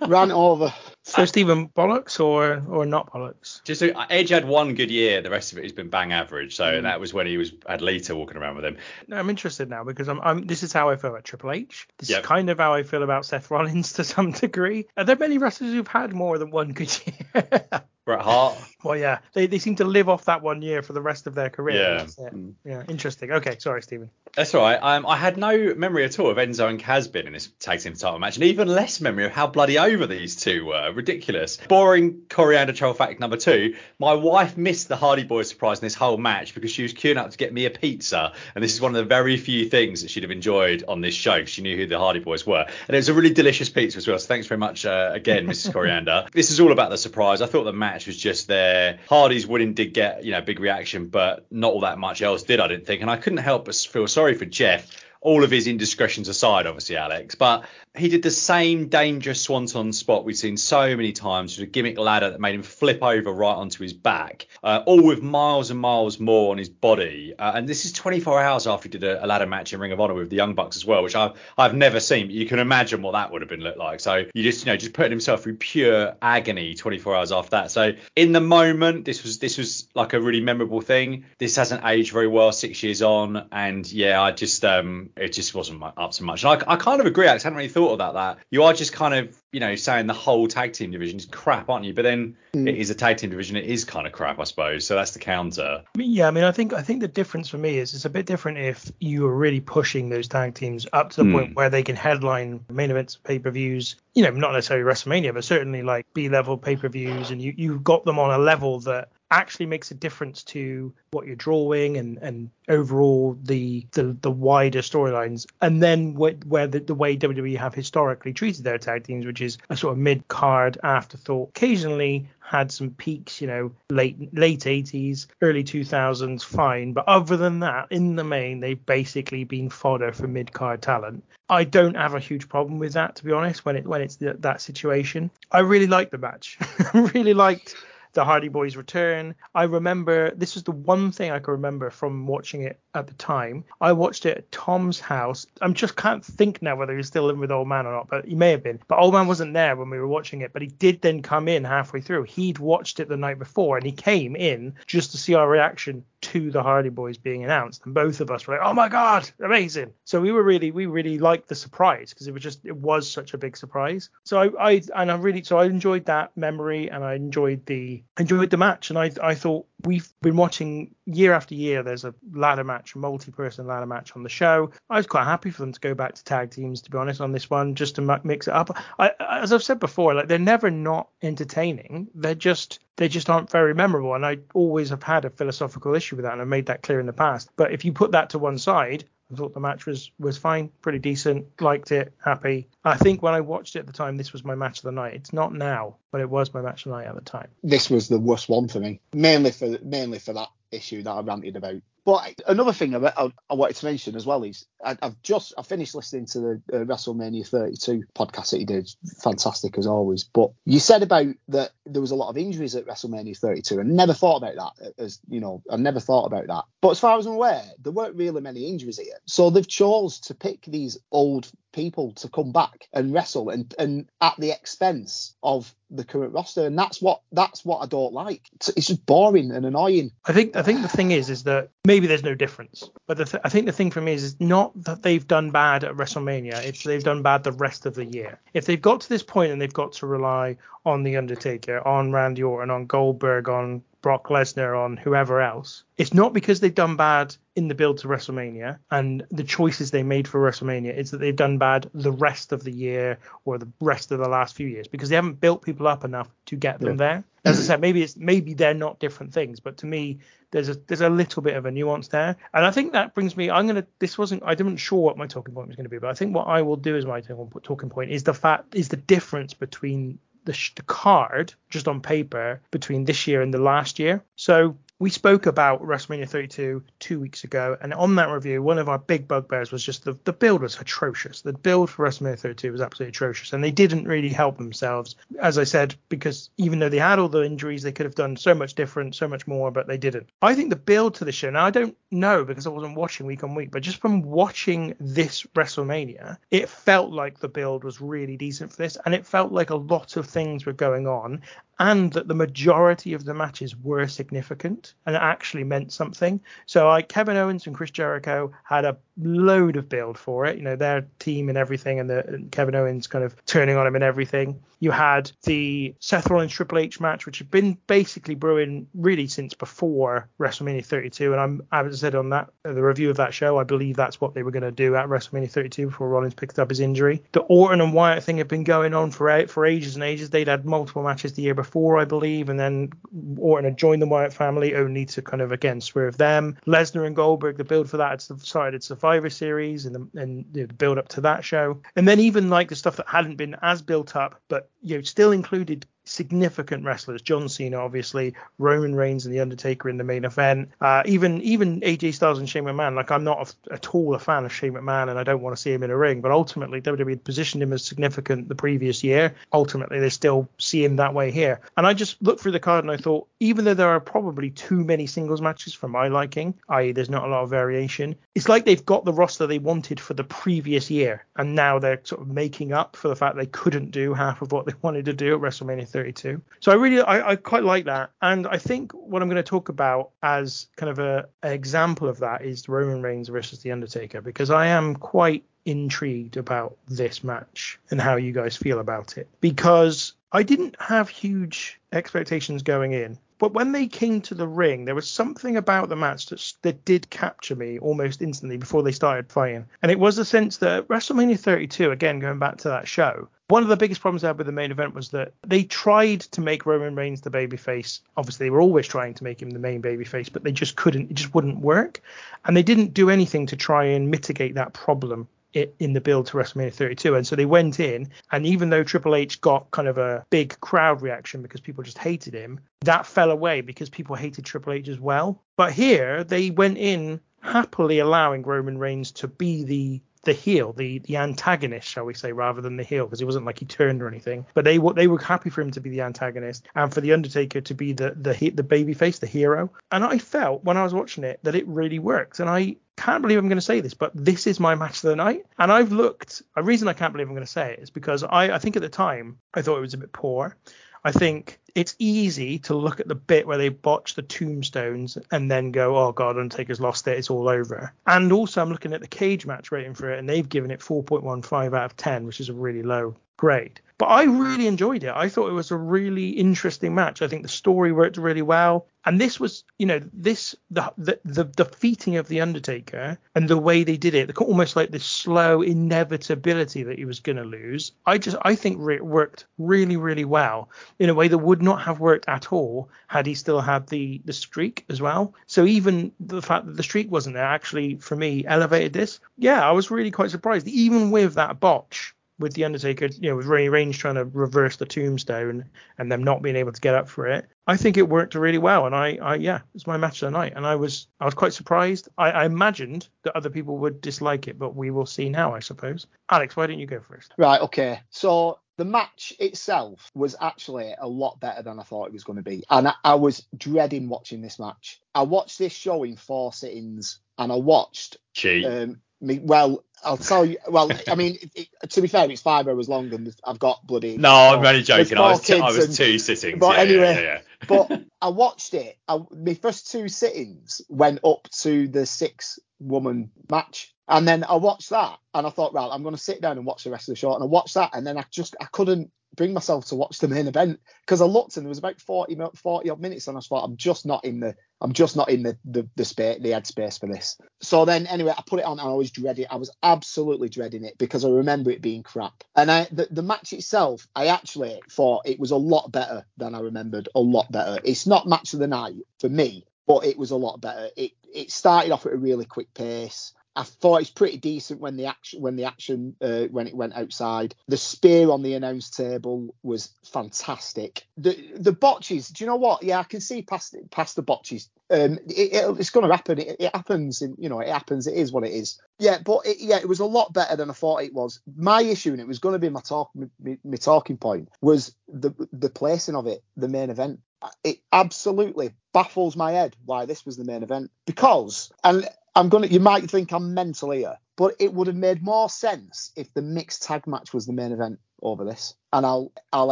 Ran 0.08 0.30
over. 0.30 0.72
So 1.02 1.24
Stephen, 1.24 1.68
bollocks 1.68 2.20
or 2.20 2.62
or 2.70 2.86
not 2.86 3.12
bollocks? 3.12 3.62
Just 3.64 3.80
so, 3.80 3.88
Edge 4.08 4.28
had 4.30 4.46
one 4.46 4.74
good 4.74 4.90
year. 4.90 5.20
The 5.20 5.30
rest 5.30 5.52
of 5.52 5.58
it 5.58 5.64
has 5.64 5.72
been 5.72 5.90
bang 5.90 6.12
average. 6.12 6.54
So 6.56 6.64
Mm. 6.64 6.82
that 6.82 7.00
was 7.00 7.12
when 7.12 7.26
he 7.26 7.36
was 7.36 7.52
had 7.66 7.82
Lita 7.82 8.14
walking 8.14 8.36
around 8.36 8.56
with 8.56 8.64
him. 8.64 8.76
No, 9.08 9.16
I'm 9.16 9.28
interested 9.28 9.68
now 9.68 9.82
because 9.84 10.08
I'm, 10.08 10.20
I'm 10.20 10.46
this 10.46 10.62
is 10.62 10.72
how 10.72 10.88
I 10.88 10.96
feel 10.96 11.10
about 11.10 11.24
Triple 11.24 11.50
H. 11.50 11.88
This 11.98 12.10
Yep. 12.10 12.20
is 12.20 12.26
kind 12.26 12.48
of 12.48 12.58
how 12.58 12.72
I 12.74 12.84
feel 12.84 13.02
about 13.02 13.26
Seth 13.26 13.50
Rollins 13.50 13.92
to 13.94 14.04
some 14.04 14.30
degree. 14.30 14.86
Are 14.96 15.04
there 15.04 15.16
many 15.16 15.38
wrestlers 15.38 15.72
who've 15.72 15.86
had 15.88 16.12
more 16.14 16.38
than 16.38 16.50
one 16.50 16.72
good 16.72 16.96
year? 17.06 17.64
Bret 18.08 18.22
Hart. 18.22 18.56
well, 18.84 18.96
yeah, 18.96 19.18
they, 19.34 19.46
they 19.46 19.58
seem 19.58 19.76
to 19.76 19.84
live 19.84 20.08
off 20.08 20.24
that 20.24 20.40
one 20.42 20.62
year 20.62 20.80
for 20.80 20.94
the 20.94 21.00
rest 21.02 21.26
of 21.26 21.34
their 21.34 21.50
career. 21.50 22.06
Yeah. 22.16 22.30
Yeah, 22.64 22.82
interesting. 22.88 23.30
Okay, 23.32 23.56
sorry, 23.58 23.82
Stephen. 23.82 24.08
That's 24.34 24.54
all 24.54 24.62
right. 24.62 24.76
Um, 24.76 25.04
I 25.04 25.16
had 25.18 25.36
no 25.36 25.74
memory 25.74 26.04
at 26.04 26.18
all 26.18 26.30
of 26.30 26.38
Enzo 26.38 26.70
and 26.70 26.78
Cass 26.78 27.06
being 27.06 27.26
in 27.26 27.34
this 27.34 27.48
tag 27.60 27.80
team 27.80 27.92
title 27.92 28.18
match, 28.18 28.36
and 28.36 28.44
even 28.44 28.66
less 28.66 29.02
memory 29.02 29.26
of 29.26 29.32
how 29.32 29.46
bloody 29.46 29.78
over 29.78 30.06
these 30.06 30.36
two 30.36 30.64
were. 30.64 30.90
Ridiculous. 30.90 31.58
Boring 31.68 32.22
coriander 32.30 32.72
troll 32.72 32.94
fact 32.94 33.20
number 33.20 33.36
two. 33.36 33.74
My 33.98 34.14
wife 34.14 34.56
missed 34.56 34.88
the 34.88 34.96
Hardy 34.96 35.24
Boyz 35.26 35.46
surprise 35.46 35.80
in 35.80 35.84
this 35.84 35.94
whole 35.94 36.16
match 36.16 36.54
because 36.54 36.70
she 36.70 36.82
was 36.82 36.94
queuing 36.94 37.18
up 37.18 37.30
to 37.30 37.36
get 37.36 37.52
me 37.52 37.66
a 37.66 37.70
pizza, 37.70 38.32
and 38.54 38.64
this 38.64 38.72
is 38.72 38.80
one 38.80 38.92
of 38.92 38.96
the 38.96 39.04
very 39.04 39.36
few 39.36 39.66
things 39.68 40.00
that 40.00 40.10
she'd 40.10 40.22
have 40.22 40.30
enjoyed 40.32 40.82
on 40.88 41.02
this 41.02 41.14
show. 41.14 41.40
'cause 41.40 41.50
She 41.50 41.60
knew 41.60 41.76
who 41.76 41.86
the 41.86 41.98
Hardy 41.98 42.20
Boyz 42.20 42.46
were, 42.46 42.64
and 42.86 42.94
it 42.94 42.98
was 42.98 43.10
a 43.10 43.14
really 43.14 43.34
delicious 43.34 43.68
pizza 43.68 43.98
as 43.98 44.08
well. 44.08 44.18
So 44.18 44.26
thanks 44.28 44.46
very 44.46 44.58
much 44.58 44.86
uh, 44.86 45.10
again, 45.12 45.46
Mrs. 45.46 45.72
Coriander. 45.74 46.26
this 46.32 46.50
is 46.50 46.58
all 46.58 46.72
about 46.72 46.88
the 46.88 46.96
surprise. 46.96 47.42
I 47.42 47.46
thought 47.46 47.64
the 47.64 47.72
match 47.74 47.97
was 48.06 48.16
just 48.16 48.48
there. 48.48 48.98
Hardy's 49.08 49.46
winning 49.46 49.74
did 49.74 49.94
get 49.94 50.24
you 50.24 50.32
know 50.32 50.40
big 50.40 50.60
reaction, 50.60 51.08
but 51.08 51.46
not 51.50 51.72
all 51.72 51.80
that 51.80 51.98
much 51.98 52.22
else 52.22 52.42
did. 52.42 52.60
I 52.60 52.68
didn't 52.68 52.86
think, 52.86 53.02
and 53.02 53.10
I 53.10 53.16
couldn't 53.16 53.38
help 53.38 53.64
but 53.66 53.74
feel 53.74 54.06
sorry 54.06 54.34
for 54.34 54.44
Jeff. 54.44 54.90
All 55.20 55.44
of 55.44 55.50
his 55.50 55.66
indiscretions 55.66 56.28
aside, 56.28 56.66
obviously, 56.66 56.96
Alex, 56.96 57.34
but 57.34 57.64
he 57.96 58.08
did 58.08 58.22
the 58.22 58.30
same 58.30 58.88
dangerous 58.88 59.40
swanton 59.40 59.92
spot 59.92 60.24
we've 60.24 60.36
seen 60.36 60.56
so 60.56 60.96
many 60.96 61.12
times 61.12 61.58
with 61.58 61.68
a 61.68 61.70
gimmick 61.70 61.98
ladder 61.98 62.30
that 62.30 62.40
made 62.40 62.54
him 62.54 62.62
flip 62.62 63.02
over 63.02 63.32
right 63.32 63.54
onto 63.54 63.82
his 63.82 63.92
back, 63.92 64.46
uh, 64.62 64.82
all 64.86 65.02
with 65.02 65.22
miles 65.22 65.70
and 65.70 65.80
miles 65.80 66.20
more 66.20 66.52
on 66.52 66.58
his 66.58 66.68
body. 66.68 67.34
Uh, 67.38 67.52
and 67.54 67.68
this 67.68 67.84
is 67.84 67.92
24 67.92 68.40
hours 68.40 68.66
after 68.66 68.84
he 68.84 68.90
did 68.90 69.04
a, 69.04 69.24
a, 69.24 69.26
ladder 69.26 69.46
match 69.46 69.72
in 69.72 69.80
Ring 69.80 69.92
of 69.92 70.00
Honor 70.00 70.14
with 70.14 70.30
the 70.30 70.36
Young 70.36 70.54
Bucks 70.54 70.76
as 70.76 70.84
well, 70.84 71.02
which 71.02 71.16
I've 71.16 71.32
I've 71.56 71.74
never 71.74 72.00
seen. 72.00 72.26
But 72.26 72.34
you 72.34 72.46
can 72.46 72.58
imagine 72.58 73.02
what 73.02 73.12
that 73.12 73.32
would 73.32 73.42
have 73.42 73.48
been 73.48 73.60
looked 73.60 73.78
like. 73.78 74.00
So 74.00 74.24
you 74.32 74.42
just 74.42 74.64
you 74.64 74.72
know 74.72 74.76
just 74.76 74.92
putting 74.92 75.10
himself 75.12 75.42
through 75.42 75.56
pure 75.56 76.14
agony 76.22 76.74
24 76.74 77.16
hours 77.16 77.32
after 77.32 77.50
that. 77.50 77.70
So 77.70 77.92
in 78.16 78.32
the 78.32 78.40
moment, 78.40 79.04
this 79.04 79.22
was 79.22 79.38
this 79.38 79.58
was 79.58 79.88
like 79.94 80.12
a 80.12 80.20
really 80.20 80.40
memorable 80.40 80.80
thing. 80.80 81.24
This 81.38 81.56
hasn't 81.56 81.84
aged 81.84 82.12
very 82.12 82.28
well 82.28 82.52
six 82.52 82.82
years 82.82 83.02
on, 83.02 83.48
and 83.52 83.90
yeah, 83.90 84.22
I 84.22 84.30
just 84.32 84.64
um 84.64 85.10
it 85.20 85.32
just 85.32 85.54
wasn't 85.54 85.82
up 85.82 86.12
to 86.12 86.24
much. 86.24 86.44
And 86.44 86.62
I, 86.62 86.72
I 86.72 86.76
kind 86.76 87.00
of 87.00 87.06
agree. 87.06 87.26
I 87.26 87.32
hadn't 87.32 87.54
really 87.54 87.68
thought 87.68 87.92
about 87.92 88.14
that. 88.14 88.38
You 88.50 88.64
are 88.64 88.72
just 88.72 88.92
kind 88.92 89.14
of 89.14 89.40
you 89.52 89.60
know 89.60 89.74
saying 89.76 90.06
the 90.06 90.14
whole 90.14 90.48
tag 90.48 90.72
team 90.72 90.90
division 90.90 91.18
is 91.18 91.26
crap, 91.26 91.68
aren't 91.68 91.84
you? 91.84 91.94
But 91.94 92.02
then 92.02 92.36
mm. 92.52 92.68
it 92.68 92.76
is 92.76 92.90
a 92.90 92.94
tag 92.94 93.18
team 93.18 93.30
division. 93.30 93.56
It 93.56 93.64
is 93.64 93.84
kind 93.84 94.06
of 94.06 94.12
crap, 94.12 94.38
I 94.38 94.44
suppose. 94.44 94.86
So 94.86 94.94
that's 94.94 95.12
the 95.12 95.18
counter. 95.18 95.84
Yeah, 95.96 96.28
I 96.28 96.30
mean, 96.30 96.44
I 96.44 96.52
think 96.52 96.72
I 96.72 96.82
think 96.82 97.00
the 97.00 97.08
difference 97.08 97.48
for 97.48 97.58
me 97.58 97.78
is 97.78 97.94
it's 97.94 98.04
a 98.04 98.10
bit 98.10 98.26
different 98.26 98.58
if 98.58 98.90
you 99.00 99.26
are 99.26 99.34
really 99.34 99.60
pushing 99.60 100.08
those 100.08 100.28
tag 100.28 100.54
teams 100.54 100.86
up 100.92 101.10
to 101.10 101.22
the 101.22 101.28
mm. 101.28 101.32
point 101.32 101.56
where 101.56 101.70
they 101.70 101.82
can 101.82 101.96
headline 101.96 102.64
main 102.70 102.90
events, 102.90 103.16
pay 103.16 103.38
per 103.38 103.50
views. 103.50 103.96
You 104.14 104.24
know, 104.24 104.30
not 104.30 104.52
necessarily 104.52 104.90
WrestleMania, 104.90 105.34
but 105.34 105.44
certainly 105.44 105.82
like 105.82 106.06
B 106.14 106.28
level 106.28 106.58
pay 106.58 106.76
per 106.76 106.88
views, 106.88 107.30
and 107.30 107.40
you 107.40 107.54
you've 107.56 107.84
got 107.84 108.04
them 108.04 108.18
on 108.18 108.30
a 108.30 108.38
level 108.38 108.80
that 108.80 109.10
actually 109.30 109.66
makes 109.66 109.90
a 109.90 109.94
difference 109.94 110.42
to 110.42 110.92
what 111.10 111.26
you're 111.26 111.36
drawing 111.36 111.96
and 111.96 112.18
and 112.18 112.50
overall 112.68 113.38
the 113.42 113.86
the, 113.92 114.16
the 114.20 114.30
wider 114.30 114.80
storylines. 114.80 115.46
And 115.60 115.82
then 115.82 116.14
what, 116.14 116.44
where 116.44 116.66
the, 116.66 116.80
the 116.80 116.94
way 116.94 117.16
WWE 117.16 117.56
have 117.56 117.74
historically 117.74 118.32
treated 118.32 118.64
their 118.64 118.78
tag 118.78 119.04
teams 119.04 119.26
which 119.26 119.40
is 119.40 119.58
a 119.70 119.76
sort 119.76 119.92
of 119.92 119.98
mid 119.98 120.26
card 120.28 120.78
afterthought 120.82 121.50
occasionally 121.50 122.28
had 122.40 122.72
some 122.72 122.90
peaks 122.90 123.42
you 123.42 123.46
know 123.46 123.70
late 123.90 124.16
late 124.32 124.60
80s 124.60 125.26
early 125.42 125.64
2000s 125.64 126.44
fine. 126.44 126.92
But 126.92 127.08
other 127.08 127.36
than 127.36 127.60
that 127.60 127.88
in 127.90 128.16
the 128.16 128.24
main 128.24 128.60
they've 128.60 128.84
basically 128.86 129.44
been 129.44 129.70
fodder 129.70 130.12
for 130.12 130.26
mid 130.26 130.52
card 130.52 130.82
talent. 130.82 131.24
I 131.50 131.64
don't 131.64 131.96
have 131.96 132.14
a 132.14 132.20
huge 132.20 132.48
problem 132.48 132.78
with 132.78 132.92
that 132.94 133.16
to 133.16 133.24
be 133.24 133.32
honest 133.32 133.64
when 133.64 133.76
it 133.76 133.86
when 133.86 134.00
it's 134.00 134.16
the, 134.16 134.34
that 134.40 134.60
situation. 134.60 135.30
I 135.50 135.60
really 135.60 135.86
liked 135.86 136.10
the 136.10 136.18
match. 136.18 136.58
I 136.94 137.10
really 137.14 137.34
liked 137.34 137.74
the 138.18 138.24
Hardy 138.24 138.48
Boyz 138.48 138.76
return. 138.76 139.32
I 139.54 139.62
remember 139.62 140.32
this 140.32 140.56
was 140.56 140.64
the 140.64 140.72
one 140.72 141.12
thing 141.12 141.30
I 141.30 141.38
can 141.38 141.52
remember 141.52 141.88
from 141.88 142.26
watching 142.26 142.62
it 142.62 142.80
at 142.96 143.06
the 143.06 143.14
time. 143.14 143.64
I 143.80 143.92
watched 143.92 144.26
it 144.26 144.38
at 144.38 144.50
Tom's 144.50 144.98
house. 144.98 145.46
I 145.62 145.68
just 145.68 145.94
can't 145.94 146.24
think 146.24 146.60
now 146.60 146.74
whether 146.74 146.96
he's 146.96 147.06
still 147.06 147.22
living 147.22 147.40
with 147.40 147.52
Old 147.52 147.68
Man 147.68 147.86
or 147.86 147.92
not, 147.92 148.08
but 148.08 148.24
he 148.24 148.34
may 148.34 148.50
have 148.50 148.64
been. 148.64 148.80
But 148.88 148.98
Old 148.98 149.14
Man 149.14 149.28
wasn't 149.28 149.54
there 149.54 149.76
when 149.76 149.88
we 149.88 150.00
were 150.00 150.08
watching 150.08 150.40
it, 150.40 150.52
but 150.52 150.62
he 150.62 150.68
did 150.68 151.00
then 151.00 151.22
come 151.22 151.46
in 151.46 151.62
halfway 151.62 152.00
through. 152.00 152.24
He'd 152.24 152.58
watched 152.58 152.98
it 152.98 153.08
the 153.08 153.16
night 153.16 153.38
before 153.38 153.76
and 153.76 153.86
he 153.86 153.92
came 153.92 154.34
in 154.34 154.74
just 154.88 155.12
to 155.12 155.16
see 155.16 155.34
our 155.34 155.48
reaction 155.48 156.04
to 156.20 156.50
the 156.50 156.62
Hardy 156.62 156.90
Boyz 156.90 157.20
being 157.22 157.44
announced, 157.44 157.84
and 157.84 157.94
both 157.94 158.20
of 158.20 158.30
us 158.30 158.46
were 158.46 158.54
like, 158.54 158.66
"Oh 158.66 158.74
my 158.74 158.88
god, 158.88 159.30
amazing!" 159.40 159.92
So 160.04 160.20
we 160.20 160.32
were 160.32 160.42
really, 160.42 160.70
we 160.70 160.86
really 160.86 161.18
liked 161.18 161.48
the 161.48 161.54
surprise 161.54 162.10
because 162.10 162.26
it 162.26 162.34
was 162.34 162.42
just, 162.42 162.64
it 162.64 162.76
was 162.76 163.10
such 163.10 163.34
a 163.34 163.38
big 163.38 163.56
surprise. 163.56 164.10
So 164.24 164.38
I, 164.38 164.70
I, 164.70 164.82
and 164.96 165.10
I 165.10 165.16
really, 165.16 165.42
so 165.42 165.58
I 165.58 165.66
enjoyed 165.66 166.06
that 166.06 166.36
memory, 166.36 166.90
and 166.90 167.04
I 167.04 167.14
enjoyed 167.14 167.64
the, 167.66 168.02
enjoyed 168.18 168.50
the 168.50 168.56
match, 168.56 168.90
and 168.90 168.98
I, 168.98 169.10
I 169.22 169.34
thought 169.34 169.66
we've 169.84 170.08
been 170.22 170.36
watching 170.36 170.94
year 171.06 171.32
after 171.32 171.54
year. 171.54 171.82
There's 171.82 172.04
a 172.04 172.14
ladder 172.32 172.64
match, 172.64 172.94
a 172.94 172.98
multi-person 172.98 173.66
ladder 173.66 173.86
match 173.86 174.14
on 174.16 174.22
the 174.22 174.28
show. 174.28 174.70
I 174.90 174.96
was 174.96 175.06
quite 175.06 175.24
happy 175.24 175.50
for 175.50 175.62
them 175.62 175.72
to 175.72 175.80
go 175.80 175.94
back 175.94 176.14
to 176.14 176.24
tag 176.24 176.50
teams, 176.50 176.82
to 176.82 176.90
be 176.90 176.98
honest, 176.98 177.20
on 177.20 177.32
this 177.32 177.48
one, 177.48 177.74
just 177.74 177.96
to 177.96 178.20
mix 178.24 178.48
it 178.48 178.54
up. 178.54 178.76
I, 178.98 179.12
as 179.20 179.52
I've 179.52 179.62
said 179.62 179.78
before, 179.78 180.14
like 180.14 180.28
they're 180.28 180.38
never 180.38 180.70
not 180.70 181.08
entertaining. 181.22 182.08
They're 182.14 182.34
just 182.34 182.80
they 182.96 183.08
just 183.08 183.30
aren't 183.30 183.50
very 183.50 183.74
memorable. 183.74 184.14
And 184.14 184.26
I 184.26 184.38
always 184.54 184.90
have 184.90 185.02
had 185.02 185.24
a 185.24 185.30
philosophical 185.30 185.94
issue 185.94 186.16
with 186.16 186.24
that, 186.24 186.32
and 186.32 186.42
I've 186.42 186.48
made 186.48 186.66
that 186.66 186.82
clear 186.82 187.00
in 187.00 187.06
the 187.06 187.12
past. 187.12 187.50
But 187.56 187.72
if 187.72 187.84
you 187.84 187.92
put 187.92 188.12
that 188.12 188.30
to 188.30 188.38
one 188.38 188.58
side, 188.58 189.04
I 189.32 189.36
thought 189.36 189.54
the 189.54 189.60
match 189.60 189.86
was 189.86 190.10
was 190.18 190.38
fine, 190.38 190.70
pretty 190.80 190.98
decent, 190.98 191.60
liked 191.60 191.92
it, 191.92 192.12
happy. 192.24 192.68
I 192.84 192.96
think 192.96 193.22
when 193.22 193.34
I 193.34 193.40
watched 193.40 193.76
it 193.76 193.80
at 193.80 193.86
the 193.86 193.92
time, 193.92 194.16
this 194.16 194.32
was 194.32 194.44
my 194.44 194.54
match 194.54 194.78
of 194.78 194.84
the 194.84 194.92
night. 194.92 195.14
It's 195.14 195.32
not 195.32 195.52
now, 195.52 195.96
but 196.10 196.20
it 196.20 196.30
was 196.30 196.52
my 196.54 196.62
match 196.62 196.86
of 196.86 196.90
the 196.90 196.96
night 196.98 197.06
at 197.06 197.14
the 197.14 197.20
time. 197.20 197.48
This 197.62 197.90
was 197.90 198.08
the 198.08 198.18
worst 198.18 198.48
one 198.48 198.68
for 198.68 198.80
me, 198.80 199.00
mainly 199.12 199.50
for 199.50 199.78
mainly 199.82 200.18
for 200.18 200.32
that 200.32 200.48
issue 200.70 201.02
that 201.02 201.10
I 201.10 201.20
ranted 201.20 201.56
about. 201.56 201.82
But 202.08 202.40
another 202.46 202.72
thing 202.72 202.94
I, 202.94 203.12
I, 203.18 203.30
I 203.50 203.54
wanted 203.54 203.76
to 203.76 203.84
mention 203.84 204.16
as 204.16 204.24
well 204.24 204.42
is 204.42 204.64
I, 204.82 204.96
have 205.02 205.20
just 205.22 205.52
I 205.58 205.62
finished 205.62 205.94
listening 205.94 206.24
to 206.28 206.40
the 206.40 206.62
uh, 206.72 206.84
WrestleMania 206.86 207.46
32 207.46 208.04
podcast 208.14 208.52
that 208.52 208.60
you 208.60 208.64
did, 208.64 208.90
fantastic 209.22 209.76
as 209.76 209.86
always. 209.86 210.24
But 210.24 210.52
you 210.64 210.80
said 210.80 211.02
about 211.02 211.26
that 211.48 211.72
there 211.84 212.00
was 212.00 212.10
a 212.10 212.14
lot 212.14 212.30
of 212.30 212.38
injuries 212.38 212.74
at 212.76 212.86
WrestleMania 212.86 213.36
32, 213.36 213.80
and 213.80 213.94
never 213.94 214.14
thought 214.14 214.42
about 214.42 214.54
that. 214.78 214.94
As 214.96 215.20
you 215.28 215.40
know, 215.40 215.62
I 215.70 215.76
never 215.76 216.00
thought 216.00 216.24
about 216.24 216.46
that. 216.46 216.64
But 216.80 216.92
as 216.92 216.98
far 216.98 217.18
as 217.18 217.26
I'm 217.26 217.34
aware, 217.34 217.62
there 217.78 217.92
weren't 217.92 218.16
really 218.16 218.40
many 218.40 218.70
injuries 218.70 218.98
here, 218.98 219.18
so 219.26 219.50
they've 219.50 219.68
chose 219.68 220.18
to 220.20 220.34
pick 220.34 220.64
these 220.64 220.96
old 221.12 221.52
people 221.72 222.12
to 222.12 222.28
come 222.28 222.52
back 222.52 222.88
and 222.92 223.12
wrestle 223.12 223.50
and 223.50 223.74
and 223.78 224.08
at 224.20 224.34
the 224.38 224.50
expense 224.50 225.34
of 225.42 225.74
the 225.90 226.04
current 226.04 226.32
roster. 226.32 226.66
And 226.66 226.78
that's 226.78 227.00
what 227.00 227.22
that's 227.32 227.64
what 227.64 227.78
I 227.78 227.86
don't 227.86 228.12
like. 228.12 228.48
It's, 228.54 228.68
it's 228.70 228.86
just 228.88 229.06
boring 229.06 229.50
and 229.50 229.64
annoying. 229.64 230.12
I 230.26 230.32
think 230.32 230.56
I 230.56 230.62
think 230.62 230.82
the 230.82 230.88
thing 230.88 231.10
is 231.10 231.30
is 231.30 231.44
that 231.44 231.70
maybe 231.84 232.06
there's 232.06 232.24
no 232.24 232.34
difference 232.34 232.88
but 233.08 233.16
th- 233.16 233.40
I 233.42 233.48
think 233.48 233.64
the 233.64 233.72
thing 233.72 233.90
for 233.90 234.02
me 234.02 234.12
is, 234.12 234.22
is 234.22 234.40
not 234.40 234.72
that 234.84 235.02
they've 235.02 235.26
done 235.26 235.50
bad 235.50 235.82
at 235.82 235.96
WrestleMania. 235.96 236.62
It's 236.62 236.84
they've 236.84 237.02
done 237.02 237.22
bad 237.22 237.42
the 237.42 237.52
rest 237.52 237.86
of 237.86 237.94
the 237.94 238.04
year. 238.04 238.38
If 238.52 238.66
they've 238.66 238.80
got 238.80 239.00
to 239.00 239.08
this 239.08 239.22
point 239.22 239.50
and 239.50 239.60
they've 239.60 239.72
got 239.72 239.92
to 239.94 240.06
rely 240.06 240.58
on 240.84 241.02
the 241.02 241.16
Undertaker 241.16 241.86
on 241.88 242.12
Randy 242.12 242.42
Orton 242.42 242.70
on 242.70 242.86
Goldberg 242.86 243.48
on 243.48 243.82
Brock 244.08 244.28
Lesnar 244.28 244.74
on 244.74 244.96
whoever 244.96 245.42
else, 245.42 245.84
it's 245.98 246.14
not 246.14 246.32
because 246.32 246.60
they've 246.60 246.74
done 246.74 246.96
bad 246.96 247.36
in 247.54 247.68
the 247.68 247.74
build 247.74 247.98
to 247.98 248.08
WrestleMania 248.08 248.78
and 248.90 249.22
the 249.30 249.44
choices 249.44 249.90
they 249.90 250.02
made 250.02 250.26
for 250.26 250.40
WrestleMania. 250.40 250.96
It's 250.96 251.10
that 251.10 251.18
they've 251.18 251.36
done 251.36 251.58
bad 251.58 251.90
the 251.92 252.10
rest 252.10 252.52
of 252.52 252.64
the 252.64 252.72
year 252.72 253.18
or 253.44 253.58
the 253.58 253.68
rest 253.82 254.10
of 254.10 254.18
the 254.18 254.28
last 254.30 254.56
few 254.56 254.66
years 254.66 254.88
because 254.88 255.10
they 255.10 255.16
haven't 255.16 255.42
built 255.42 255.60
people 255.60 255.86
up 255.86 256.04
enough 256.04 256.30
to 256.46 256.56
get 256.56 256.80
them 256.80 256.92
yeah. 256.92 256.96
there. 256.96 257.24
As 257.44 257.60
I 257.60 257.62
said, 257.64 257.82
maybe 257.82 258.02
it's 258.02 258.16
maybe 258.16 258.54
they're 258.54 258.72
not 258.72 258.98
different 258.98 259.34
things, 259.34 259.60
but 259.60 259.76
to 259.78 259.86
me, 259.86 260.20
there's 260.52 260.70
a 260.70 260.74
there's 260.74 261.02
a 261.02 261.10
little 261.10 261.42
bit 261.42 261.56
of 261.56 261.66
a 261.66 261.70
nuance 261.70 262.08
there, 262.08 262.36
and 262.54 262.64
I 262.64 262.70
think 262.70 262.92
that 262.92 263.14
brings 263.14 263.36
me. 263.36 263.50
I'm 263.50 263.66
gonna. 263.66 263.86
This 263.98 264.16
wasn't. 264.16 264.42
I 264.42 264.54
didn't 264.54 264.78
sure 264.78 265.00
what 265.00 265.18
my 265.18 265.26
talking 265.26 265.54
point 265.54 265.68
was 265.68 265.76
going 265.76 265.84
to 265.84 265.90
be, 265.90 265.98
but 265.98 266.08
I 266.08 266.14
think 266.14 266.34
what 266.34 266.46
I 266.46 266.62
will 266.62 266.76
do 266.76 266.96
as 266.96 267.04
my 267.04 267.20
talking 267.20 267.90
point 267.90 268.10
is 268.10 268.22
the 268.22 268.32
fact 268.32 268.74
is 268.74 268.88
the 268.88 268.96
difference 268.96 269.52
between 269.52 270.18
the, 270.44 270.56
the 270.76 270.82
card 270.82 271.54
just 271.70 271.88
on 271.88 272.00
paper 272.00 272.60
between 272.70 273.04
this 273.04 273.26
year 273.26 273.42
and 273.42 273.52
the 273.52 273.60
last 273.60 273.98
year. 273.98 274.22
So 274.36 274.76
we 275.00 275.10
spoke 275.10 275.46
about 275.46 275.82
WrestleMania 275.82 276.28
32 276.28 276.82
two 276.98 277.20
weeks 277.20 277.44
ago, 277.44 277.76
and 277.80 277.94
on 277.94 278.16
that 278.16 278.30
review, 278.30 278.62
one 278.62 278.78
of 278.78 278.88
our 278.88 278.98
big 278.98 279.28
bugbears 279.28 279.70
was 279.70 279.84
just 279.84 280.04
the, 280.04 280.18
the 280.24 280.32
build 280.32 280.60
was 280.60 280.80
atrocious. 280.80 281.42
The 281.42 281.52
build 281.52 281.88
for 281.90 282.04
WrestleMania 282.04 282.38
32 282.38 282.72
was 282.72 282.80
absolutely 282.80 283.10
atrocious, 283.10 283.52
and 283.52 283.62
they 283.62 283.70
didn't 283.70 284.08
really 284.08 284.28
help 284.28 284.58
themselves, 284.58 285.14
as 285.40 285.56
I 285.56 285.64
said, 285.64 285.94
because 286.08 286.50
even 286.56 286.80
though 286.80 286.88
they 286.88 286.98
had 286.98 287.20
all 287.20 287.28
the 287.28 287.44
injuries, 287.44 287.82
they 287.82 287.92
could 287.92 288.06
have 288.06 288.16
done 288.16 288.36
so 288.36 288.54
much 288.54 288.74
different, 288.74 289.14
so 289.14 289.28
much 289.28 289.46
more, 289.46 289.70
but 289.70 289.86
they 289.86 289.98
didn't. 289.98 290.28
I 290.42 290.54
think 290.54 290.70
the 290.70 290.76
build 290.76 291.14
to 291.16 291.24
the 291.24 291.32
show, 291.32 291.50
now 291.50 291.64
I 291.64 291.70
don't 291.70 291.96
know 292.10 292.44
because 292.44 292.66
I 292.66 292.70
wasn't 292.70 292.96
watching 292.96 293.26
week 293.26 293.44
on 293.44 293.54
week, 293.54 293.70
but 293.70 293.82
just 293.82 294.00
from 294.00 294.22
watching 294.22 294.96
this 294.98 295.44
WrestleMania, 295.54 296.38
it 296.50 296.68
felt 296.68 297.12
like 297.12 297.38
the 297.38 297.48
build 297.48 297.84
was 297.84 298.00
really 298.00 298.36
decent 298.36 298.72
for 298.72 298.78
this, 298.78 298.96
and 299.04 299.14
it 299.14 299.26
felt 299.26 299.52
like 299.52 299.70
a 299.70 299.76
lot 299.76 300.16
of 300.16 300.26
things 300.26 300.66
were 300.66 300.72
going 300.72 301.06
on, 301.06 301.42
and 301.78 302.12
that 302.12 302.28
the 302.28 302.34
majority 302.34 303.12
of 303.12 303.24
the 303.24 303.34
matches 303.34 303.76
were 303.76 304.06
significant 304.06 304.94
and 305.06 305.16
actually 305.16 305.64
meant 305.64 305.92
something. 305.92 306.40
So 306.66 307.00
Kevin 307.08 307.36
Owens 307.36 307.66
and 307.66 307.74
Chris 307.74 307.90
Jericho 307.90 308.52
had 308.64 308.84
a 308.84 308.96
load 309.20 309.76
of 309.76 309.88
build 309.88 310.16
for 310.16 310.46
it, 310.46 310.56
you 310.56 310.62
know, 310.62 310.76
their 310.76 311.06
team 311.18 311.48
and 311.48 311.58
everything, 311.58 311.98
and 311.98 312.08
the 312.08 312.26
and 312.26 312.50
Kevin 312.52 312.74
Owens 312.74 313.06
kind 313.06 313.24
of 313.24 313.34
turning 313.46 313.76
on 313.76 313.86
him 313.86 313.94
and 313.94 314.04
everything. 314.04 314.60
You 314.80 314.92
had 314.92 315.32
the 315.42 315.94
Seth 315.98 316.30
Rollins 316.30 316.52
Triple 316.52 316.78
H 316.78 317.00
match, 317.00 317.26
which 317.26 317.38
had 317.38 317.50
been 317.50 317.76
basically 317.88 318.36
brewing 318.36 318.86
really 318.94 319.26
since 319.26 319.54
before 319.54 320.28
WrestleMania 320.38 320.84
32, 320.84 321.32
and 321.32 321.40
I'm 321.40 321.62
as 321.72 321.94
I 321.94 321.96
said 321.96 322.14
on 322.14 322.30
that 322.30 322.50
uh, 322.64 322.72
the 322.72 322.82
review 322.82 323.10
of 323.10 323.16
that 323.16 323.34
show, 323.34 323.58
I 323.58 323.64
believe 323.64 323.96
that's 323.96 324.20
what 324.20 324.34
they 324.34 324.42
were 324.42 324.52
going 324.52 324.62
to 324.62 324.70
do 324.70 324.94
at 324.94 325.06
WrestleMania 325.06 325.50
32 325.50 325.86
before 325.86 326.08
Rollins 326.08 326.34
picked 326.34 326.58
up 326.58 326.70
his 326.70 326.80
injury. 326.80 327.22
The 327.32 327.40
Orton 327.40 327.80
and 327.80 327.92
Wyatt 327.92 328.22
thing 328.22 328.38
had 328.38 328.48
been 328.48 328.64
going 328.64 328.94
on 328.94 329.10
for 329.10 329.28
for 329.46 329.66
ages 329.66 329.94
and 329.94 330.04
ages. 330.04 330.30
They'd 330.30 330.48
had 330.48 330.64
multiple 330.64 331.02
matches 331.02 331.34
the 331.34 331.42
year 331.42 331.54
before 331.54 331.67
before, 331.68 331.98
I 331.98 332.06
believe, 332.06 332.48
and 332.48 332.58
then 332.58 332.90
Orton 333.36 333.66
had 333.66 333.76
joined 333.76 334.00
the 334.00 334.06
Wyatt 334.06 334.32
family 334.32 334.74
only 334.74 335.04
to 335.04 335.20
kind 335.20 335.42
of 335.42 335.52
again 335.52 335.82
swerve 335.82 336.16
them. 336.16 336.56
Lesnar 336.66 337.06
and 337.06 337.14
Goldberg, 337.14 337.58
the 337.58 337.64
build 337.64 337.90
for 337.90 337.98
that 337.98 338.10
had 338.10 338.40
started 338.40 338.82
Survivor 338.82 339.28
Series 339.28 339.84
and 339.84 339.94
the, 339.94 340.20
and 340.20 340.46
the 340.52 340.64
build 340.66 340.96
up 340.96 341.08
to 341.08 341.20
that 341.20 341.44
show, 341.44 341.78
and 341.94 342.08
then 342.08 342.20
even 342.20 342.48
like 342.48 342.70
the 342.70 342.76
stuff 342.76 342.96
that 342.96 343.06
hadn't 343.06 343.36
been 343.36 343.54
as 343.60 343.82
built 343.82 344.16
up, 344.16 344.40
but 344.48 344.70
you 344.80 344.96
know 344.96 345.02
still 345.02 345.30
included 345.30 345.84
significant 346.08 346.84
wrestlers. 346.84 347.22
John 347.22 347.48
Cena, 347.48 347.78
obviously, 347.78 348.34
Roman 348.58 348.94
Reigns 348.94 349.26
and 349.26 349.34
The 349.34 349.40
Undertaker 349.40 349.88
in 349.88 349.96
the 349.96 350.04
main 350.04 350.24
event. 350.24 350.70
Uh, 350.80 351.02
even 351.06 351.40
even 351.42 351.80
AJ 351.80 352.14
Styles 352.14 352.38
and 352.38 352.48
Shane 352.48 352.64
McMahon. 352.64 352.94
Like 352.94 353.10
I'm 353.10 353.24
not 353.24 353.54
a, 353.70 353.74
at 353.74 353.94
all 353.94 354.14
a 354.14 354.18
fan 354.18 354.44
of 354.44 354.52
Shane 354.52 354.72
McMahon, 354.72 355.08
and 355.08 355.18
I 355.18 355.22
don't 355.22 355.42
want 355.42 355.56
to 355.56 355.60
see 355.60 355.72
him 355.72 355.82
in 355.82 355.90
a 355.90 355.96
ring. 355.96 356.20
But 356.20 356.32
ultimately, 356.32 356.80
WWE 356.80 357.22
positioned 357.22 357.62
him 357.62 357.72
as 357.72 357.84
significant 357.84 358.48
the 358.48 358.54
previous 358.54 359.04
year. 359.04 359.34
Ultimately, 359.52 360.00
they 360.00 360.08
still 360.08 360.48
see 360.58 360.84
him 360.84 360.96
that 360.96 361.14
way 361.14 361.30
here. 361.30 361.60
And 361.76 361.86
I 361.86 361.94
just 361.94 362.20
looked 362.22 362.40
through 362.40 362.52
the 362.52 362.60
card 362.60 362.84
and 362.84 362.92
I 362.92 362.96
thought, 362.96 363.28
even 363.40 363.64
though 363.64 363.74
there 363.74 363.88
are 363.88 364.00
probably 364.00 364.50
too 364.50 364.84
many 364.84 365.06
singles 365.06 365.40
matches 365.40 365.74
for 365.74 365.88
my 365.88 366.08
liking, 366.08 366.54
i.e., 366.68 366.92
there's 366.92 367.10
not 367.10 367.24
a 367.24 367.28
lot 367.28 367.42
of 367.42 367.50
variation, 367.50 368.14
it's 368.34 368.48
like 368.48 368.64
they've 368.64 368.84
got 368.84 369.04
the 369.04 369.12
roster 369.12 369.46
they 369.46 369.58
wanted 369.58 370.00
for 370.00 370.14
the 370.14 370.24
previous 370.24 370.90
year, 370.90 371.24
and 371.36 371.54
now 371.54 371.78
they're 371.78 372.00
sort 372.04 372.20
of 372.20 372.28
making 372.28 372.72
up 372.72 372.96
for 372.96 373.08
the 373.08 373.16
fact 373.16 373.36
they 373.36 373.46
couldn't 373.46 373.90
do 373.90 374.14
half 374.14 374.42
of 374.42 374.52
what 374.52 374.66
they 374.66 374.74
wanted 374.82 375.04
to 375.04 375.12
do 375.12 375.34
at 375.34 375.40
WrestleMania 375.40 375.88
32. 375.98 376.40
So 376.60 376.70
I 376.70 376.76
really, 376.76 377.02
I, 377.02 377.30
I 377.30 377.36
quite 377.36 377.64
like 377.64 377.86
that, 377.86 378.10
and 378.22 378.46
I 378.46 378.56
think 378.56 378.92
what 378.92 379.20
I'm 379.20 379.28
going 379.28 379.42
to 379.42 379.42
talk 379.42 379.68
about 379.68 380.10
as 380.22 380.68
kind 380.76 380.90
of 380.90 380.98
a 381.00 381.28
an 381.42 381.52
example 381.52 382.08
of 382.08 382.18
that 382.20 382.42
is 382.42 382.68
Roman 382.68 383.02
Reigns 383.02 383.28
versus 383.28 383.60
The 383.60 383.72
Undertaker, 383.72 384.20
because 384.20 384.50
I 384.50 384.66
am 384.66 384.94
quite 384.94 385.44
intrigued 385.64 386.36
about 386.36 386.76
this 386.86 387.24
match 387.24 387.78
and 387.90 388.00
how 388.00 388.16
you 388.16 388.32
guys 388.32 388.56
feel 388.56 388.78
about 388.78 389.18
it 389.18 389.28
because 389.40 390.14
I 390.32 390.42
didn't 390.42 390.80
have 390.80 391.08
huge 391.08 391.80
expectations 391.92 392.62
going 392.62 392.92
in. 392.92 393.18
But 393.38 393.54
when 393.54 393.72
they 393.72 393.86
came 393.86 394.20
to 394.22 394.34
the 394.34 394.48
ring, 394.48 394.84
there 394.84 394.94
was 394.94 395.08
something 395.08 395.56
about 395.56 395.88
the 395.88 395.96
match 395.96 396.26
that, 396.26 396.52
that 396.62 396.84
did 396.84 397.08
capture 397.10 397.54
me 397.54 397.78
almost 397.78 398.20
instantly 398.20 398.56
before 398.56 398.82
they 398.82 398.92
started 398.92 399.30
fighting. 399.30 399.66
And 399.80 399.92
it 399.92 400.00
was 400.00 400.16
the 400.16 400.24
sense 400.24 400.56
that 400.56 400.88
WrestleMania 400.88 401.38
32, 401.38 401.90
again, 401.92 402.18
going 402.18 402.40
back 402.40 402.58
to 402.58 402.68
that 402.68 402.88
show, 402.88 403.28
one 403.48 403.62
of 403.62 403.68
the 403.68 403.76
biggest 403.76 404.00
problems 404.00 404.24
I 404.24 404.26
had 404.26 404.38
with 404.38 404.46
the 404.46 404.52
main 404.52 404.70
event 404.70 404.94
was 404.94 405.10
that 405.10 405.32
they 405.46 405.62
tried 405.62 406.20
to 406.20 406.40
make 406.40 406.66
Roman 406.66 406.94
Reigns 406.94 407.20
the 407.20 407.30
babyface. 407.30 408.00
Obviously, 408.16 408.46
they 408.46 408.50
were 408.50 408.60
always 408.60 408.86
trying 408.86 409.14
to 409.14 409.24
make 409.24 409.40
him 409.40 409.50
the 409.50 409.58
main 409.58 409.80
babyface, 409.80 410.30
but 410.30 410.44
they 410.44 410.52
just 410.52 410.76
couldn't. 410.76 411.10
It 411.10 411.14
just 411.14 411.34
wouldn't 411.34 411.60
work. 411.60 412.02
And 412.44 412.56
they 412.56 412.62
didn't 412.62 412.92
do 412.92 413.08
anything 413.08 413.46
to 413.46 413.56
try 413.56 413.84
and 413.84 414.10
mitigate 414.10 414.54
that 414.56 414.74
problem 414.74 415.28
it 415.52 415.74
in 415.78 415.92
the 415.92 416.00
build 416.00 416.26
to 416.26 416.36
WrestleMania 416.36 416.72
32. 416.72 417.14
And 417.14 417.26
so 417.26 417.36
they 417.36 417.46
went 417.46 417.80
in, 417.80 418.10
and 418.32 418.46
even 418.46 418.70
though 418.70 418.84
Triple 418.84 419.14
H 419.14 419.40
got 419.40 419.70
kind 419.70 419.88
of 419.88 419.98
a 419.98 420.24
big 420.30 420.58
crowd 420.60 421.02
reaction 421.02 421.42
because 421.42 421.60
people 421.60 421.84
just 421.84 421.98
hated 421.98 422.34
him, 422.34 422.60
that 422.80 423.06
fell 423.06 423.30
away 423.30 423.60
because 423.60 423.88
people 423.88 424.16
hated 424.16 424.44
Triple 424.44 424.72
H 424.72 424.88
as 424.88 425.00
well. 425.00 425.42
But 425.56 425.72
here 425.72 426.24
they 426.24 426.50
went 426.50 426.78
in 426.78 427.20
happily 427.40 427.98
allowing 427.98 428.42
Roman 428.42 428.78
Reigns 428.78 429.12
to 429.12 429.28
be 429.28 429.64
the 429.64 430.00
the 430.28 430.34
heel, 430.34 430.74
the 430.74 430.98
the 430.98 431.16
antagonist, 431.16 431.88
shall 431.88 432.04
we 432.04 432.12
say, 432.12 432.32
rather 432.32 432.60
than 432.60 432.76
the 432.76 432.84
heel, 432.84 433.06
because 433.06 433.22
it 433.22 433.24
wasn't 433.24 433.46
like 433.46 433.58
he 433.58 433.64
turned 433.64 434.02
or 434.02 434.08
anything. 434.08 434.44
But 434.52 434.66
they 434.66 434.78
were 434.78 434.92
they 434.92 435.06
were 435.06 435.18
happy 435.18 435.48
for 435.48 435.62
him 435.62 435.70
to 435.70 435.80
be 435.80 435.88
the 435.88 436.02
antagonist 436.02 436.68
and 436.74 436.92
for 436.92 437.00
the 437.00 437.14
Undertaker 437.14 437.62
to 437.62 437.74
be 437.74 437.94
the 437.94 438.10
the 438.10 438.50
the 438.50 438.62
baby 438.62 438.92
face, 438.92 439.18
the 439.20 439.26
hero. 439.26 439.72
And 439.90 440.04
I 440.04 440.18
felt 440.18 440.64
when 440.64 440.76
I 440.76 440.84
was 440.84 440.92
watching 440.92 441.24
it 441.24 441.40
that 441.44 441.54
it 441.54 441.66
really 441.66 441.98
worked. 441.98 442.40
And 442.40 442.50
I 442.50 442.76
can't 442.96 443.22
believe 443.22 443.38
I'm 443.38 443.48
going 443.48 443.56
to 443.56 443.62
say 443.62 443.80
this, 443.80 443.94
but 443.94 444.12
this 444.14 444.46
is 444.46 444.60
my 444.60 444.74
match 444.74 444.96
of 444.96 445.08
the 445.08 445.16
night. 445.16 445.46
And 445.58 445.72
I've 445.72 445.92
looked. 445.92 446.42
A 446.56 446.62
reason 446.62 446.88
I 446.88 446.92
can't 446.92 447.14
believe 447.14 447.28
I'm 447.28 447.34
going 447.34 447.46
to 447.46 447.50
say 447.50 447.72
it 447.72 447.78
is 447.78 447.90
because 447.90 448.22
I 448.22 448.54
I 448.54 448.58
think 448.58 448.76
at 448.76 448.82
the 448.82 448.90
time 448.90 449.38
I 449.54 449.62
thought 449.62 449.78
it 449.78 449.88
was 449.88 449.94
a 449.94 449.98
bit 449.98 450.12
poor. 450.12 450.56
I 451.04 451.12
think 451.12 451.58
it's 451.78 451.94
easy 452.00 452.58
to 452.58 452.74
look 452.74 452.98
at 452.98 453.06
the 453.06 453.14
bit 453.14 453.46
where 453.46 453.56
they 453.56 453.68
botch 453.68 454.14
the 454.14 454.22
tombstones 454.22 455.16
and 455.30 455.48
then 455.48 455.70
go, 455.70 455.96
oh 455.96 456.10
god, 456.10 456.36
Undertaker's 456.36 456.80
lost 456.80 457.06
it, 457.06 457.16
it's 457.16 457.30
all 457.30 457.48
over. 457.48 457.94
And 458.04 458.32
also, 458.32 458.60
I'm 458.60 458.70
looking 458.70 458.92
at 458.92 459.00
the 459.00 459.06
Cagematch 459.06 459.70
rating 459.70 459.94
for 459.94 460.10
it, 460.12 460.18
and 460.18 460.28
they've 460.28 460.48
given 460.48 460.72
it 460.72 460.80
4.15 460.80 461.66
out 461.66 461.84
of 461.84 461.96
10, 461.96 462.26
which 462.26 462.40
is 462.40 462.48
a 462.48 462.52
really 462.52 462.82
low 462.82 463.14
grade. 463.36 463.80
But 463.98 464.06
I 464.06 464.24
really 464.24 464.68
enjoyed 464.68 465.02
it. 465.02 465.12
I 465.12 465.28
thought 465.28 465.48
it 465.48 465.54
was 465.54 465.72
a 465.72 465.76
really 465.76 466.28
interesting 466.28 466.94
match. 466.94 467.20
I 467.20 467.26
think 467.26 467.42
the 467.42 467.48
story 467.48 467.90
worked 467.90 468.16
really 468.16 468.42
well. 468.42 468.86
And 469.04 469.20
this 469.20 469.40
was, 469.40 469.64
you 469.78 469.86
know, 469.86 470.00
this 470.12 470.54
the 470.70 470.92
the, 470.96 471.18
the 471.24 471.44
defeating 471.44 472.16
of 472.16 472.28
the 472.28 472.40
Undertaker 472.40 473.18
and 473.34 473.48
the 473.48 473.58
way 473.58 473.82
they 473.82 473.96
did 473.96 474.14
it, 474.14 474.28
the, 474.28 474.34
almost 474.44 474.76
like 474.76 474.90
this 474.90 475.04
slow 475.04 475.62
inevitability 475.62 476.84
that 476.84 476.98
he 476.98 477.06
was 477.06 477.18
going 477.18 477.36
to 477.36 477.44
lose. 477.44 477.90
I 478.06 478.18
just 478.18 478.36
I 478.42 478.54
think 478.54 478.88
it 478.88 479.04
worked 479.04 479.46
really 479.58 479.96
really 479.96 480.24
well 480.24 480.68
in 481.00 481.08
a 481.08 481.14
way 481.14 481.26
that 481.26 481.38
would 481.38 481.62
not 481.68 481.82
have 481.82 482.00
worked 482.00 482.28
at 482.28 482.52
all 482.52 482.88
had 483.06 483.26
he 483.26 483.34
still 483.34 483.60
had 483.60 483.86
the 483.88 484.20
the 484.24 484.32
streak 484.32 484.84
as 484.88 485.00
well. 485.00 485.34
So 485.46 485.64
even 485.64 486.12
the 486.18 486.42
fact 486.42 486.66
that 486.66 486.76
the 486.76 486.82
streak 486.82 487.10
wasn't 487.10 487.34
there 487.34 487.44
actually 487.58 487.96
for 487.96 488.16
me 488.16 488.44
elevated 488.46 488.92
this. 488.92 489.20
Yeah, 489.36 489.60
I 489.68 489.72
was 489.72 489.90
really 489.90 490.10
quite 490.10 490.30
surprised 490.30 490.66
even 490.66 491.10
with 491.10 491.34
that 491.34 491.60
botch 491.60 492.14
with 492.38 492.54
the 492.54 492.64
Undertaker, 492.64 493.06
you 493.06 493.30
know, 493.30 493.36
with 493.36 493.46
Ray 493.46 493.68
Reigns 493.68 493.98
trying 493.98 494.14
to 494.14 494.24
reverse 494.24 494.76
the 494.76 494.86
tombstone 494.86 495.64
and 495.98 496.10
them 496.10 496.22
not 496.22 496.42
being 496.42 496.56
able 496.56 496.72
to 496.72 496.80
get 496.80 496.94
up 496.94 497.08
for 497.08 497.26
it. 497.26 497.48
I 497.66 497.76
think 497.76 497.96
it 497.96 498.08
worked 498.08 498.34
really 498.34 498.58
well, 498.58 498.86
and 498.86 498.94
I, 498.94 499.18
I 499.20 499.34
yeah, 499.34 499.60
it's 499.74 499.86
my 499.86 499.96
match 499.96 500.22
of 500.22 500.28
the 500.28 500.38
night, 500.38 500.52
and 500.56 500.66
I 500.66 500.76
was, 500.76 501.08
I 501.20 501.24
was 501.24 501.34
quite 501.34 501.52
surprised. 501.52 502.08
I, 502.16 502.30
I 502.30 502.44
imagined 502.44 503.08
that 503.24 503.36
other 503.36 503.50
people 503.50 503.78
would 503.78 504.00
dislike 504.00 504.48
it, 504.48 504.58
but 504.58 504.76
we 504.76 504.90
will 504.90 505.06
see 505.06 505.28
now, 505.28 505.54
I 505.54 505.60
suppose. 505.60 506.06
Alex, 506.30 506.56
why 506.56 506.66
don't 506.66 506.78
you 506.78 506.86
go 506.86 507.00
first? 507.00 507.34
Right, 507.36 507.60
okay. 507.60 508.00
So 508.10 508.60
the 508.78 508.84
match 508.84 509.34
itself 509.40 510.10
was 510.14 510.36
actually 510.40 510.94
a 510.98 511.06
lot 511.06 511.38
better 511.40 511.62
than 511.62 511.78
I 511.78 511.82
thought 511.82 512.06
it 512.06 512.12
was 512.12 512.24
going 512.24 512.38
to 512.38 512.42
be, 512.42 512.62
and 512.70 512.88
I, 512.88 512.94
I 513.04 513.14
was 513.16 513.44
dreading 513.56 514.08
watching 514.08 514.40
this 514.40 514.58
match. 514.58 515.00
I 515.14 515.22
watched 515.22 515.58
this 515.58 515.72
show 515.74 516.04
in 516.04 516.16
four 516.16 516.52
sittings, 516.52 517.18
and 517.36 517.52
I 517.52 517.56
watched. 517.56 518.16
Cheat. 518.34 518.64
Um, 518.64 519.02
me, 519.20 519.40
well, 519.40 519.84
I'll 520.04 520.16
tell 520.16 520.44
you. 520.44 520.58
Well, 520.68 520.90
I 521.08 521.14
mean, 521.14 521.38
it, 521.40 521.68
it, 521.82 521.90
to 521.90 522.00
be 522.00 522.08
fair, 522.08 522.30
it's 522.30 522.42
five 522.42 522.68
hours 522.68 522.88
long, 522.88 523.12
and 523.12 523.34
I've 523.44 523.58
got 523.58 523.86
bloody. 523.86 524.16
No, 524.16 524.30
I'm 524.30 524.64
oh, 524.64 524.68
only 524.68 524.82
joking. 524.82 525.18
I 525.18 525.32
was, 525.32 525.40
t- 525.40 525.60
I 525.60 525.66
was 525.66 525.86
and- 525.86 525.94
two 525.94 526.18
sittings. 526.18 526.58
But 526.58 526.76
yeah, 526.76 526.82
anyway, 526.82 527.14
yeah, 527.14 527.20
yeah, 527.20 527.40
yeah. 527.40 527.66
but 527.88 528.02
I 528.22 528.28
watched 528.28 528.74
it. 528.74 528.98
I, 529.08 529.18
my 529.36 529.54
first 529.54 529.90
two 529.90 530.08
sittings 530.08 530.80
went 530.88 531.20
up 531.24 531.48
to 531.60 531.88
the 531.88 532.06
six 532.06 532.58
woman 532.80 533.30
match. 533.50 533.94
And 534.08 534.26
then 534.26 534.44
I 534.44 534.56
watched 534.56 534.90
that 534.90 535.18
and 535.34 535.46
I 535.46 535.50
thought, 535.50 535.74
right, 535.74 535.88
I'm 535.90 536.02
going 536.02 536.14
to 536.14 536.20
sit 536.20 536.40
down 536.40 536.56
and 536.56 536.64
watch 536.64 536.84
the 536.84 536.90
rest 536.90 537.08
of 537.08 537.12
the 537.12 537.18
show. 537.18 537.34
And 537.34 537.42
I 537.42 537.46
watched 537.46 537.74
that 537.74 537.90
and 537.92 538.06
then 538.06 538.16
I 538.16 538.24
just, 538.30 538.56
I 538.60 538.64
couldn't 538.66 539.10
bring 539.36 539.52
myself 539.52 539.86
to 539.86 539.96
watch 539.96 540.18
the 540.18 540.28
main 540.28 540.48
event 540.48 540.80
because 541.02 541.20
I 541.20 541.26
looked 541.26 541.56
and 541.56 541.66
there 541.66 541.68
was 541.68 541.78
about 541.78 542.00
40, 542.00 542.36
40 542.54 542.90
odd 542.90 543.00
minutes 543.00 543.28
and 543.28 543.36
I 543.36 543.40
thought, 543.40 543.64
I'm 543.64 543.76
just 543.76 544.06
not 544.06 544.24
in 544.24 544.40
the, 544.40 544.56
I'm 544.80 544.92
just 544.92 545.16
not 545.16 545.28
in 545.28 545.42
the, 545.42 545.58
the, 545.64 545.88
the 545.96 546.04
space, 546.04 546.40
the 546.40 546.50
headspace 546.50 547.00
for 547.00 547.08
this. 547.08 547.36
So 547.60 547.84
then 547.84 548.06
anyway, 548.06 548.32
I 548.36 548.42
put 548.46 548.60
it 548.60 548.64
on 548.64 548.78
and 548.78 548.88
I 548.88 548.94
was 548.94 549.10
dreading 549.10 549.44
it. 549.44 549.52
I 549.52 549.56
was 549.56 549.70
absolutely 549.82 550.48
dreading 550.48 550.84
it 550.84 550.96
because 550.98 551.24
I 551.24 551.30
remember 551.30 551.70
it 551.70 551.82
being 551.82 552.02
crap. 552.02 552.44
And 552.54 552.70
I, 552.70 552.86
the, 552.92 553.08
the 553.10 553.22
match 553.22 553.52
itself, 553.52 554.06
I 554.14 554.26
actually 554.26 554.80
thought 554.90 555.26
it 555.26 555.40
was 555.40 555.50
a 555.50 555.56
lot 555.56 555.90
better 555.90 556.24
than 556.36 556.54
I 556.54 556.60
remembered, 556.60 557.08
a 557.14 557.20
lot 557.20 557.50
better. 557.50 557.80
It's 557.84 558.06
not 558.06 558.28
match 558.28 558.54
of 558.54 558.60
the 558.60 558.68
night 558.68 558.94
for 559.18 559.28
me, 559.28 559.64
but 559.86 560.04
it 560.04 560.16
was 560.16 560.30
a 560.30 560.36
lot 560.36 560.60
better. 560.60 560.88
It, 560.96 561.12
it 561.34 561.50
started 561.50 561.92
off 561.92 562.06
at 562.06 562.12
a 562.12 562.16
really 562.16 562.44
quick 562.44 562.72
pace. 562.74 563.32
I 563.58 563.64
thought 563.64 564.02
it's 564.02 564.10
pretty 564.10 564.36
decent 564.36 564.80
when 564.80 564.96
the 564.96 565.06
action 565.06 565.42
when 565.42 565.56
the 565.56 565.64
action 565.64 566.14
uh, 566.20 566.44
when 566.44 566.68
it 566.68 566.76
went 566.76 566.94
outside. 566.94 567.56
The 567.66 567.76
spear 567.76 568.30
on 568.30 568.42
the 568.42 568.54
announce 568.54 568.88
table 568.88 569.52
was 569.64 569.90
fantastic. 570.04 571.04
The 571.16 571.36
the 571.56 571.72
botches. 571.72 572.28
Do 572.28 572.44
you 572.44 572.48
know 572.48 572.56
what? 572.56 572.84
Yeah, 572.84 573.00
I 573.00 573.02
can 573.02 573.20
see 573.20 573.42
past 573.42 573.74
past 573.90 574.14
the 574.14 574.22
botches. 574.22 574.70
Um, 574.90 575.18
it, 575.26 575.52
it, 575.52 575.80
it's 575.80 575.90
going 575.90 576.08
to 576.08 576.14
happen. 576.14 576.38
It, 576.38 576.56
it 576.60 576.74
happens. 576.74 577.20
In, 577.20 577.34
you 577.36 577.48
know, 577.48 577.58
it 577.58 577.68
happens. 577.68 578.06
It 578.06 578.14
is 578.14 578.30
what 578.30 578.44
it 578.44 578.52
is. 578.52 578.80
Yeah, 579.00 579.18
but 579.24 579.44
it, 579.44 579.56
yeah, 579.58 579.78
it 579.78 579.88
was 579.88 579.98
a 580.00 580.04
lot 580.04 580.32
better 580.32 580.54
than 580.54 580.70
I 580.70 580.74
thought 580.74 581.02
it 581.02 581.12
was. 581.12 581.40
My 581.56 581.82
issue, 581.82 582.12
and 582.12 582.20
it 582.20 582.28
was 582.28 582.38
going 582.38 582.52
to 582.52 582.60
be 582.60 582.68
my 582.68 582.80
talk, 582.80 583.10
my, 583.16 583.58
my 583.64 583.76
talking 583.76 584.18
point, 584.18 584.50
was 584.60 584.94
the 585.08 585.32
the 585.52 585.68
placing 585.68 586.14
of 586.14 586.28
it, 586.28 586.44
the 586.56 586.68
main 586.68 586.90
event 586.90 587.18
Uh, 587.40 587.48
it 587.62 587.78
absolutely 587.92 588.74
baffles 588.92 589.36
my 589.36 589.52
head 589.52 589.76
why 589.84 590.06
this 590.06 590.26
was 590.26 590.36
the 590.36 590.44
main 590.44 590.62
event 590.62 590.90
because 591.06 591.70
and 591.84 592.08
I'm 592.34 592.48
gonna 592.48 592.66
you 592.66 592.80
might 592.80 593.10
think 593.10 593.32
I'm 593.32 593.54
mental 593.54 593.90
here, 593.90 594.16
but 594.36 594.54
it 594.58 594.72
would 594.72 594.86
have 594.88 594.96
made 594.96 595.22
more 595.22 595.48
sense 595.48 596.12
if 596.16 596.32
the 596.34 596.42
mixed 596.42 596.82
tag 596.82 597.06
match 597.06 597.32
was 597.32 597.46
the 597.46 597.52
main 597.52 597.72
event 597.72 598.00
over 598.22 598.44
this. 598.44 598.74
And 598.92 599.04
I'll 599.04 599.32
I'll 599.52 599.70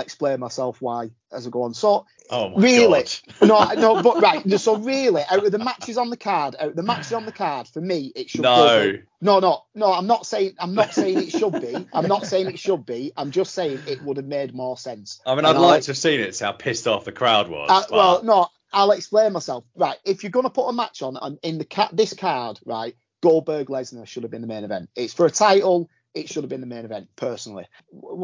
explain 0.00 0.40
myself 0.40 0.80
why 0.80 1.10
as 1.32 1.46
I 1.46 1.50
go 1.50 1.62
on. 1.62 1.74
So 1.74 2.06
Oh 2.30 2.54
really 2.56 3.04
no 3.42 3.64
no 3.74 4.02
but 4.02 4.20
right 4.20 4.50
so 4.60 4.76
really 4.76 5.22
out 5.30 5.44
of 5.46 5.52
the 5.52 5.58
matches 5.58 5.96
on 5.96 6.10
the 6.10 6.16
card 6.16 6.56
out 6.58 6.70
of 6.70 6.76
the 6.76 6.82
matches 6.82 7.12
on 7.12 7.24
the 7.24 7.32
card 7.32 7.68
for 7.68 7.80
me 7.80 8.12
it 8.16 8.28
should 8.28 8.42
No. 8.42 8.56
go 8.56 8.98
no 9.20 9.38
no 9.38 9.62
no 9.74 9.92
I'm 9.92 10.06
not 10.08 10.26
saying 10.26 10.54
I'm 10.58 10.74
not 10.74 10.92
saying 10.92 11.18
it 11.18 11.30
should 11.30 11.52
be 11.60 11.86
I'm 11.92 12.08
not 12.08 12.26
saying 12.26 12.48
it 12.48 12.58
should 12.58 12.84
be 12.84 13.12
I'm 13.16 13.30
just 13.30 13.54
saying 13.54 13.78
it 13.86 14.02
would 14.02 14.16
have 14.16 14.26
made 14.26 14.54
more 14.54 14.76
sense 14.76 15.20
I 15.24 15.34
mean, 15.36 15.44
I'd 15.44 15.54
I'll- 15.56 15.62
like 15.62 15.82
to 15.82 15.90
have 15.92 15.98
seen 15.98 16.18
it, 16.20 16.34
see 16.34 16.44
how 16.44 16.52
pissed 16.52 16.86
off 16.88 17.04
the 17.04 17.12
crowd 17.12 17.48
was. 17.48 17.68
uh, 17.70 17.82
but- 17.88 17.96
well, 17.96 18.22
no, 18.24 18.48
I'll 18.72 18.90
explain 18.90 19.32
myself. 19.32 19.64
Right, 19.76 19.96
if 20.04 20.22
you're 20.24 20.30
gonna 20.30 20.50
put 20.50 20.66
a 20.68 20.72
match 20.72 21.00
on, 21.02 21.16
on 21.16 21.38
in 21.44 21.58
the 21.58 21.64
ca- 21.64 21.90
this 21.92 22.12
card, 22.12 22.58
right, 22.66 22.94
Goldberg 23.22 23.68
Lesnar 23.68 24.06
should 24.06 24.24
have 24.24 24.30
been 24.32 24.42
the 24.42 24.46
main 24.48 24.64
event. 24.64 24.90
It's 24.96 25.14
for 25.14 25.24
a 25.26 25.30
title. 25.30 25.88
It 26.16 26.28
should 26.28 26.42
have 26.44 26.48
been 26.48 26.62
the 26.62 26.66
main 26.66 26.84
event, 26.84 27.08
personally. 27.14 27.66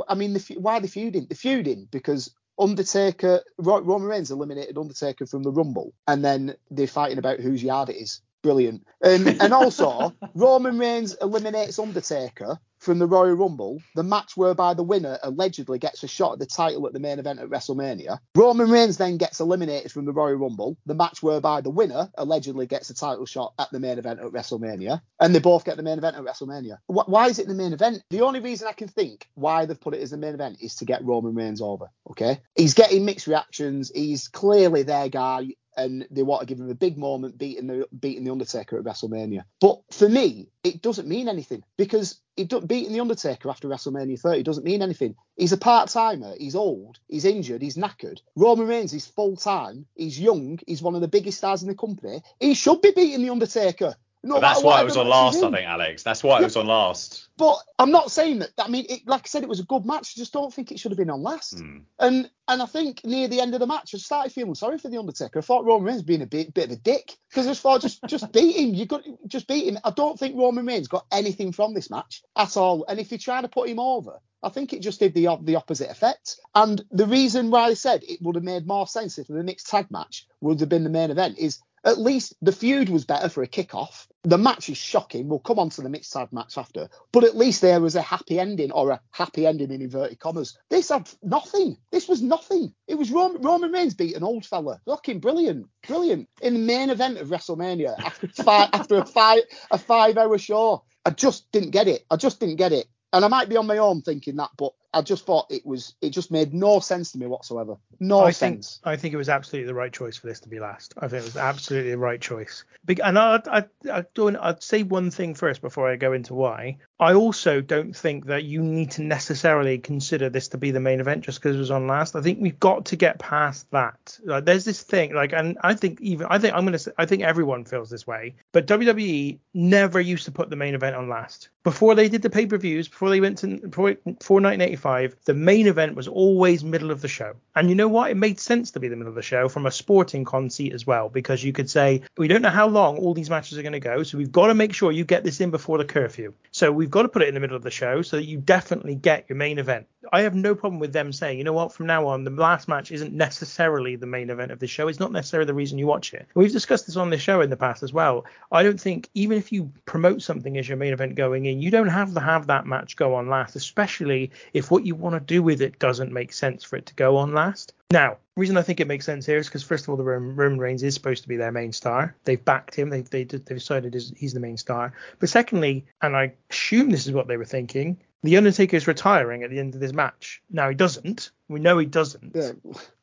I 0.08 0.14
mean, 0.14 0.32
the, 0.32 0.56
why 0.58 0.80
the 0.80 0.88
feuding? 0.88 1.26
The 1.28 1.34
feuding 1.34 1.88
because 1.90 2.34
Undertaker, 2.58 3.42
Ro- 3.58 3.82
Roman 3.82 4.08
Reigns 4.08 4.30
eliminated 4.30 4.78
Undertaker 4.78 5.26
from 5.26 5.42
the 5.42 5.52
Rumble, 5.52 5.92
and 6.08 6.24
then 6.24 6.56
they're 6.70 6.86
fighting 6.86 7.18
about 7.18 7.40
whose 7.40 7.62
yard 7.62 7.90
it 7.90 7.96
is. 7.96 8.20
Brilliant. 8.42 8.86
Um, 9.04 9.28
and 9.28 9.52
also, 9.52 10.14
Roman 10.34 10.78
Reigns 10.78 11.14
eliminates 11.20 11.78
Undertaker 11.78 12.58
from 12.82 12.98
the 12.98 13.06
Royal 13.06 13.34
Rumble, 13.34 13.80
the 13.94 14.02
match 14.02 14.36
whereby 14.36 14.74
the 14.74 14.82
winner 14.82 15.18
allegedly 15.22 15.78
gets 15.78 16.02
a 16.02 16.08
shot 16.08 16.34
at 16.34 16.38
the 16.40 16.46
title 16.46 16.86
at 16.86 16.92
the 16.92 17.00
main 17.00 17.18
event 17.18 17.40
at 17.40 17.48
WrestleMania. 17.48 18.18
Roman 18.34 18.70
Reigns 18.70 18.96
then 18.96 19.16
gets 19.18 19.40
eliminated 19.40 19.92
from 19.92 20.04
the 20.04 20.12
Royal 20.12 20.34
Rumble, 20.36 20.76
the 20.86 20.94
match 20.94 21.22
whereby 21.22 21.60
the 21.60 21.70
winner 21.70 22.10
allegedly 22.18 22.66
gets 22.66 22.90
a 22.90 22.94
title 22.94 23.26
shot 23.26 23.54
at 23.58 23.70
the 23.70 23.80
main 23.80 23.98
event 23.98 24.20
at 24.20 24.26
WrestleMania, 24.26 25.00
and 25.20 25.34
they 25.34 25.38
both 25.38 25.64
get 25.64 25.76
the 25.76 25.82
main 25.82 25.98
event 25.98 26.16
at 26.16 26.24
WrestleMania. 26.24 26.78
Wh- 26.88 27.08
Why 27.08 27.28
is 27.28 27.38
it 27.38 27.46
the 27.48 27.54
main 27.54 27.72
event? 27.72 28.02
The 28.10 28.22
only 28.22 28.40
reason 28.40 28.68
I 28.68 28.72
can 28.72 28.88
think 28.88 29.28
why 29.34 29.64
they've 29.66 29.80
put 29.80 29.94
it 29.94 30.02
as 30.02 30.10
the 30.10 30.16
main 30.16 30.34
event 30.34 30.58
is 30.60 30.74
to 30.76 30.84
get 30.84 31.04
Roman 31.04 31.34
Reigns 31.34 31.60
over. 31.62 31.86
Okay, 32.10 32.40
he's 32.56 32.74
getting 32.74 33.04
mixed 33.04 33.26
reactions. 33.28 33.90
He's 33.94 34.28
clearly 34.28 34.82
their 34.82 35.08
guy 35.08 35.54
and 35.76 36.06
they 36.10 36.22
want 36.22 36.40
to 36.40 36.46
give 36.46 36.60
him 36.60 36.70
a 36.70 36.74
big 36.74 36.98
moment 36.98 37.38
beating 37.38 37.66
the 37.66 37.86
beating 37.98 38.24
the 38.24 38.30
Undertaker 38.30 38.78
at 38.78 38.84
WrestleMania. 38.84 39.44
But 39.60 39.80
for 39.90 40.08
me, 40.08 40.48
it 40.62 40.82
doesn't 40.82 41.08
mean 41.08 41.28
anything 41.28 41.62
because 41.76 42.20
it 42.36 42.48
beating 42.66 42.92
the 42.92 43.00
Undertaker 43.00 43.50
after 43.50 43.68
WrestleMania 43.68 44.20
30 44.20 44.42
doesn't 44.42 44.64
mean 44.64 44.82
anything. 44.82 45.14
He's 45.36 45.52
a 45.52 45.58
part 45.58 45.90
timer. 45.90 46.34
He's 46.38 46.54
old. 46.54 46.98
He's 47.08 47.24
injured. 47.24 47.62
He's 47.62 47.76
knackered. 47.76 48.20
Roman 48.36 48.66
Reigns 48.66 48.92
is 48.94 49.06
full 49.06 49.36
time. 49.36 49.86
He's 49.94 50.18
young. 50.18 50.58
He's 50.66 50.82
one 50.82 50.94
of 50.94 51.00
the 51.00 51.08
biggest 51.08 51.38
stars 51.38 51.62
in 51.62 51.68
the 51.68 51.74
company. 51.74 52.22
He 52.40 52.54
should 52.54 52.80
be 52.80 52.92
beating 52.94 53.22
the 53.22 53.30
Undertaker. 53.30 53.94
No 54.24 54.38
that's 54.40 54.62
why 54.62 54.80
it 54.80 54.84
was 54.84 54.96
on 54.96 55.06
everyone 55.06 55.24
else 55.24 55.36
is 55.36 55.42
last, 55.42 55.52
I 55.52 55.56
think, 55.56 55.68
Alex. 55.68 56.02
That's 56.04 56.22
why 56.22 56.40
it 56.40 56.44
was 56.44 56.56
on 56.56 56.66
last. 56.66 57.28
But 57.36 57.56
I'm 57.78 57.90
not 57.90 58.12
saying 58.12 58.38
that. 58.38 58.50
I 58.56 58.68
mean, 58.68 58.86
it, 58.88 59.00
like 59.06 59.22
I 59.22 59.26
said, 59.26 59.42
it 59.42 59.48
was 59.48 59.58
a 59.58 59.64
good 59.64 59.84
match. 59.84 60.14
I 60.14 60.18
just 60.18 60.32
don't 60.32 60.54
think 60.54 60.70
it 60.70 60.78
should 60.78 60.92
have 60.92 60.98
been 60.98 61.10
on 61.10 61.22
last. 61.22 61.58
Hmm. 61.58 61.78
And 61.98 62.30
and 62.46 62.62
I 62.62 62.66
think 62.66 63.04
near 63.04 63.26
the 63.26 63.40
end 63.40 63.54
of 63.54 63.60
the 63.60 63.66
match, 63.66 63.94
I 63.94 63.98
started 63.98 64.32
feeling 64.32 64.54
sorry 64.54 64.78
for 64.78 64.88
the 64.88 64.98
Undertaker. 64.98 65.40
I 65.40 65.42
thought 65.42 65.64
Roman 65.64 65.88
Reigns 65.88 66.02
being 66.02 66.22
a 66.22 66.26
bit, 66.26 66.54
bit 66.54 66.66
of 66.66 66.72
a 66.72 66.76
dick 66.76 67.16
because 67.30 67.48
as 67.48 67.58
far 67.58 67.80
just 67.80 68.00
just 68.06 68.32
beat 68.32 68.56
him. 68.56 68.74
You 68.74 68.86
got 68.86 69.02
just 69.26 69.48
beat 69.48 69.66
him. 69.66 69.78
I 69.82 69.90
don't 69.90 70.18
think 70.18 70.36
Roman 70.36 70.66
Reigns 70.66 70.86
got 70.86 71.04
anything 71.10 71.50
from 71.50 71.74
this 71.74 71.90
match 71.90 72.22
at 72.36 72.56
all. 72.56 72.84
And 72.88 73.00
if 73.00 73.10
you're 73.10 73.18
trying 73.18 73.42
to 73.42 73.48
put 73.48 73.68
him 73.68 73.80
over, 73.80 74.20
I 74.42 74.48
think 74.50 74.72
it 74.72 74.82
just 74.82 75.00
did 75.00 75.14
the 75.14 75.36
the 75.42 75.56
opposite 75.56 75.90
effect. 75.90 76.36
And 76.54 76.84
the 76.92 77.06
reason 77.06 77.50
why 77.50 77.64
I 77.64 77.74
said 77.74 78.04
it 78.04 78.22
would 78.22 78.36
have 78.36 78.44
made 78.44 78.68
more 78.68 78.86
sense 78.86 79.18
if 79.18 79.26
the 79.26 79.42
mixed 79.42 79.68
tag 79.68 79.90
match 79.90 80.26
would 80.40 80.60
have 80.60 80.68
been 80.68 80.84
the 80.84 80.90
main 80.90 81.10
event 81.10 81.38
is 81.38 81.58
at 81.84 81.98
least 81.98 82.34
the 82.42 82.52
feud 82.52 82.88
was 82.88 83.04
better 83.04 83.28
for 83.28 83.42
a 83.42 83.48
kickoff. 83.48 84.06
The 84.24 84.38
match 84.38 84.68
is 84.68 84.76
shocking. 84.76 85.28
We'll 85.28 85.40
come 85.40 85.58
on 85.58 85.70
to 85.70 85.82
the 85.82 85.88
mixed 85.88 86.12
tag 86.12 86.32
match 86.32 86.56
after. 86.56 86.88
But 87.10 87.24
at 87.24 87.36
least 87.36 87.60
there 87.60 87.80
was 87.80 87.96
a 87.96 88.02
happy 88.02 88.38
ending 88.38 88.70
or 88.70 88.90
a 88.90 89.00
happy 89.10 89.46
ending 89.46 89.72
in 89.72 89.82
inverted 89.82 90.20
commas. 90.20 90.56
This 90.70 90.90
had 90.90 91.10
nothing. 91.22 91.76
This 91.90 92.08
was 92.08 92.22
nothing. 92.22 92.72
It 92.86 92.94
was 92.94 93.10
Roman, 93.10 93.42
Roman 93.42 93.72
Reigns 93.72 93.94
beat 93.94 94.14
an 94.16 94.22
old 94.22 94.46
fella. 94.46 94.80
Fucking 94.86 95.18
brilliant. 95.18 95.66
Brilliant. 95.86 96.28
In 96.40 96.54
the 96.54 96.60
main 96.60 96.90
event 96.90 97.18
of 97.18 97.28
WrestleMania 97.28 97.98
after 97.98 98.28
five, 98.42 98.70
after 98.72 98.98
a 98.98 99.06
five 99.06 99.40
a 99.70 99.78
five 99.78 100.16
hour 100.16 100.38
show. 100.38 100.84
I 101.04 101.10
just 101.10 101.50
didn't 101.50 101.70
get 101.70 101.88
it. 101.88 102.04
I 102.10 102.16
just 102.16 102.38
didn't 102.38 102.56
get 102.56 102.72
it. 102.72 102.86
And 103.12 103.24
I 103.24 103.28
might 103.28 103.48
be 103.48 103.56
on 103.56 103.66
my 103.66 103.78
own 103.78 104.02
thinking 104.02 104.36
that, 104.36 104.50
but 104.56 104.72
I 104.94 105.02
just 105.02 105.24
thought 105.24 105.46
it 105.50 105.64
was 105.64 105.94
it 106.00 106.10
just 106.10 106.30
made 106.30 106.52
no 106.52 106.80
sense 106.80 107.12
to 107.12 107.18
me 107.18 107.26
whatsoever. 107.26 107.76
No 107.98 108.20
I 108.20 108.32
think 108.32 108.62
sense. 108.62 108.80
I 108.84 108.96
think 108.96 109.14
it 109.14 109.16
was 109.16 109.28
absolutely 109.28 109.66
the 109.66 109.74
right 109.74 109.92
choice 109.92 110.16
for 110.16 110.26
this 110.26 110.40
to 110.40 110.48
be 110.48 110.60
last. 110.60 110.94
I 110.98 111.08
think 111.08 111.22
it 111.22 111.26
was 111.26 111.36
absolutely 111.36 111.90
the 111.90 111.98
right 111.98 112.20
choice. 112.20 112.64
And 113.02 113.18
I, 113.18 113.40
I, 113.46 113.64
I 113.90 114.04
don't. 114.14 114.36
I'd 114.36 114.62
say 114.62 114.82
one 114.82 115.10
thing 115.10 115.34
first 115.34 115.60
before 115.60 115.88
I 115.88 115.96
go 115.96 116.12
into 116.12 116.34
why. 116.34 116.78
I 116.98 117.14
also 117.14 117.60
don't 117.60 117.96
think 117.96 118.26
that 118.26 118.44
you 118.44 118.62
need 118.62 118.92
to 118.92 119.02
necessarily 119.02 119.78
consider 119.78 120.28
this 120.28 120.48
to 120.48 120.58
be 120.58 120.70
the 120.70 120.80
main 120.80 121.00
event 121.00 121.24
just 121.24 121.40
because 121.40 121.56
it 121.56 121.58
was 121.58 121.70
on 121.70 121.86
last. 121.86 122.14
I 122.14 122.20
think 122.20 122.38
we've 122.40 122.60
got 122.60 122.86
to 122.86 122.96
get 122.96 123.18
past 123.18 123.70
that. 123.70 124.18
Like, 124.24 124.44
there's 124.44 124.64
this 124.64 124.82
thing, 124.82 125.14
like, 125.14 125.32
and 125.32 125.58
I 125.62 125.74
think 125.74 126.00
even 126.00 126.26
I 126.30 126.38
think 126.38 126.54
I'm 126.54 126.64
gonna 126.64 126.78
I 126.98 127.06
think 127.06 127.22
everyone 127.22 127.64
feels 127.64 127.90
this 127.90 128.06
way, 128.06 128.34
but 128.52 128.66
WWE 128.66 129.38
never 129.54 130.00
used 130.00 130.26
to 130.26 130.32
put 130.32 130.50
the 130.50 130.56
main 130.56 130.74
event 130.74 130.96
on 130.96 131.08
last. 131.08 131.48
Before 131.64 131.94
they 131.94 132.08
did 132.08 132.22
the 132.22 132.30
pay 132.30 132.46
per 132.46 132.58
views, 132.58 132.88
before 132.88 133.10
they 133.10 133.20
went 133.20 133.38
to 133.38 133.58
before, 133.58 133.94
before 133.94 134.40
1985, 134.40 134.81
the 134.82 135.34
main 135.34 135.66
event 135.66 135.94
was 135.94 136.08
always 136.08 136.64
middle 136.64 136.90
of 136.90 137.00
the 137.00 137.08
show. 137.08 137.34
And 137.54 137.68
you 137.68 137.74
know 137.74 137.88
what? 137.88 138.10
It 138.10 138.16
made 138.16 138.40
sense 138.40 138.70
to 138.72 138.80
be 138.80 138.88
the 138.88 138.96
middle 138.96 139.10
of 139.10 139.14
the 139.14 139.22
show 139.22 139.48
from 139.48 139.66
a 139.66 139.70
sporting 139.70 140.24
conceit 140.24 140.72
as 140.72 140.86
well, 140.86 141.08
because 141.08 141.44
you 141.44 141.52
could 141.52 141.70
say 141.70 142.02
we 142.16 142.28
don't 142.28 142.42
know 142.42 142.50
how 142.50 142.66
long 142.66 142.98
all 142.98 143.14
these 143.14 143.30
matches 143.30 143.58
are 143.58 143.62
going 143.62 143.72
to 143.72 143.80
go, 143.80 144.02
so 144.02 144.18
we've 144.18 144.32
got 144.32 144.48
to 144.48 144.54
make 144.54 144.74
sure 144.74 144.92
you 144.92 145.04
get 145.04 145.24
this 145.24 145.40
in 145.40 145.50
before 145.50 145.78
the 145.78 145.84
curfew. 145.84 146.32
So 146.50 146.72
we've 146.72 146.90
got 146.90 147.02
to 147.02 147.08
put 147.08 147.22
it 147.22 147.28
in 147.28 147.34
the 147.34 147.40
middle 147.40 147.56
of 147.56 147.62
the 147.62 147.70
show 147.70 148.02
so 148.02 148.16
that 148.16 148.26
you 148.26 148.38
definitely 148.38 148.94
get 148.94 149.26
your 149.28 149.36
main 149.36 149.58
event. 149.58 149.86
I 150.12 150.22
have 150.22 150.34
no 150.34 150.54
problem 150.54 150.80
with 150.80 150.92
them 150.92 151.12
saying, 151.12 151.38
you 151.38 151.44
know 151.44 151.52
what, 151.52 151.72
from 151.72 151.86
now 151.86 152.08
on, 152.08 152.24
the 152.24 152.30
last 152.30 152.66
match 152.66 152.90
isn't 152.90 153.12
necessarily 153.12 153.94
the 153.94 154.06
main 154.06 154.30
event 154.30 154.50
of 154.50 154.58
the 154.58 154.66
show. 154.66 154.88
It's 154.88 154.98
not 154.98 155.12
necessarily 155.12 155.46
the 155.46 155.54
reason 155.54 155.78
you 155.78 155.86
watch 155.86 156.12
it. 156.12 156.26
We've 156.34 156.50
discussed 156.50 156.86
this 156.86 156.96
on 156.96 157.10
this 157.10 157.22
show 157.22 157.40
in 157.40 157.50
the 157.50 157.56
past 157.56 157.84
as 157.84 157.92
well. 157.92 158.24
I 158.50 158.64
don't 158.64 158.80
think 158.80 159.08
even 159.14 159.38
if 159.38 159.52
you 159.52 159.70
promote 159.84 160.20
something 160.20 160.58
as 160.58 160.68
your 160.68 160.76
main 160.76 160.92
event 160.92 161.14
going 161.14 161.46
in, 161.46 161.62
you 161.62 161.70
don't 161.70 161.86
have 161.86 162.14
to 162.14 162.20
have 162.20 162.48
that 162.48 162.66
match 162.66 162.96
go 162.96 163.14
on 163.14 163.28
last, 163.28 163.54
especially 163.54 164.32
if 164.52 164.71
what 164.72 164.86
you 164.86 164.94
want 164.94 165.14
to 165.14 165.20
do 165.20 165.42
with 165.42 165.60
it 165.60 165.78
doesn't 165.78 166.10
make 166.12 166.32
sense 166.32 166.64
for 166.64 166.76
it 166.76 166.86
to 166.86 166.94
go 166.94 167.18
on 167.18 167.34
last. 167.34 167.74
Now, 167.90 168.16
reason 168.38 168.56
I 168.56 168.62
think 168.62 168.80
it 168.80 168.86
makes 168.86 169.04
sense 169.04 169.26
here 169.26 169.36
is 169.36 169.46
because 169.46 169.62
first 169.62 169.84
of 169.84 169.90
all, 169.90 169.98
the 169.98 170.02
Roman, 170.02 170.34
Roman 170.34 170.58
Reigns 170.58 170.82
is 170.82 170.94
supposed 170.94 171.22
to 171.24 171.28
be 171.28 171.36
their 171.36 171.52
main 171.52 171.74
star. 171.74 172.16
They've 172.24 172.42
backed 172.42 172.74
him. 172.74 172.88
They 172.88 173.02
they 173.02 173.24
they've 173.24 173.44
decided 173.44 173.92
he's- 173.92 174.14
he's 174.16 174.32
the 174.32 174.40
main 174.40 174.56
star. 174.56 174.94
But 175.18 175.28
secondly, 175.28 175.84
and 176.00 176.16
I 176.16 176.32
assume 176.48 176.88
this 176.88 177.06
is 177.06 177.12
what 177.12 177.28
they 177.28 177.36
were 177.36 177.44
thinking, 177.44 177.98
the 178.22 178.38
Undertaker 178.38 178.76
is 178.76 178.86
retiring 178.86 179.42
at 179.42 179.50
the 179.50 179.58
end 179.58 179.74
of 179.74 179.80
this 179.80 179.92
match. 179.92 180.40
Now 180.48 180.70
he 180.70 180.74
doesn't. 180.74 181.32
We 181.48 181.60
know 181.60 181.76
he 181.76 181.84
doesn't. 181.84 182.34
Yeah. 182.34 182.52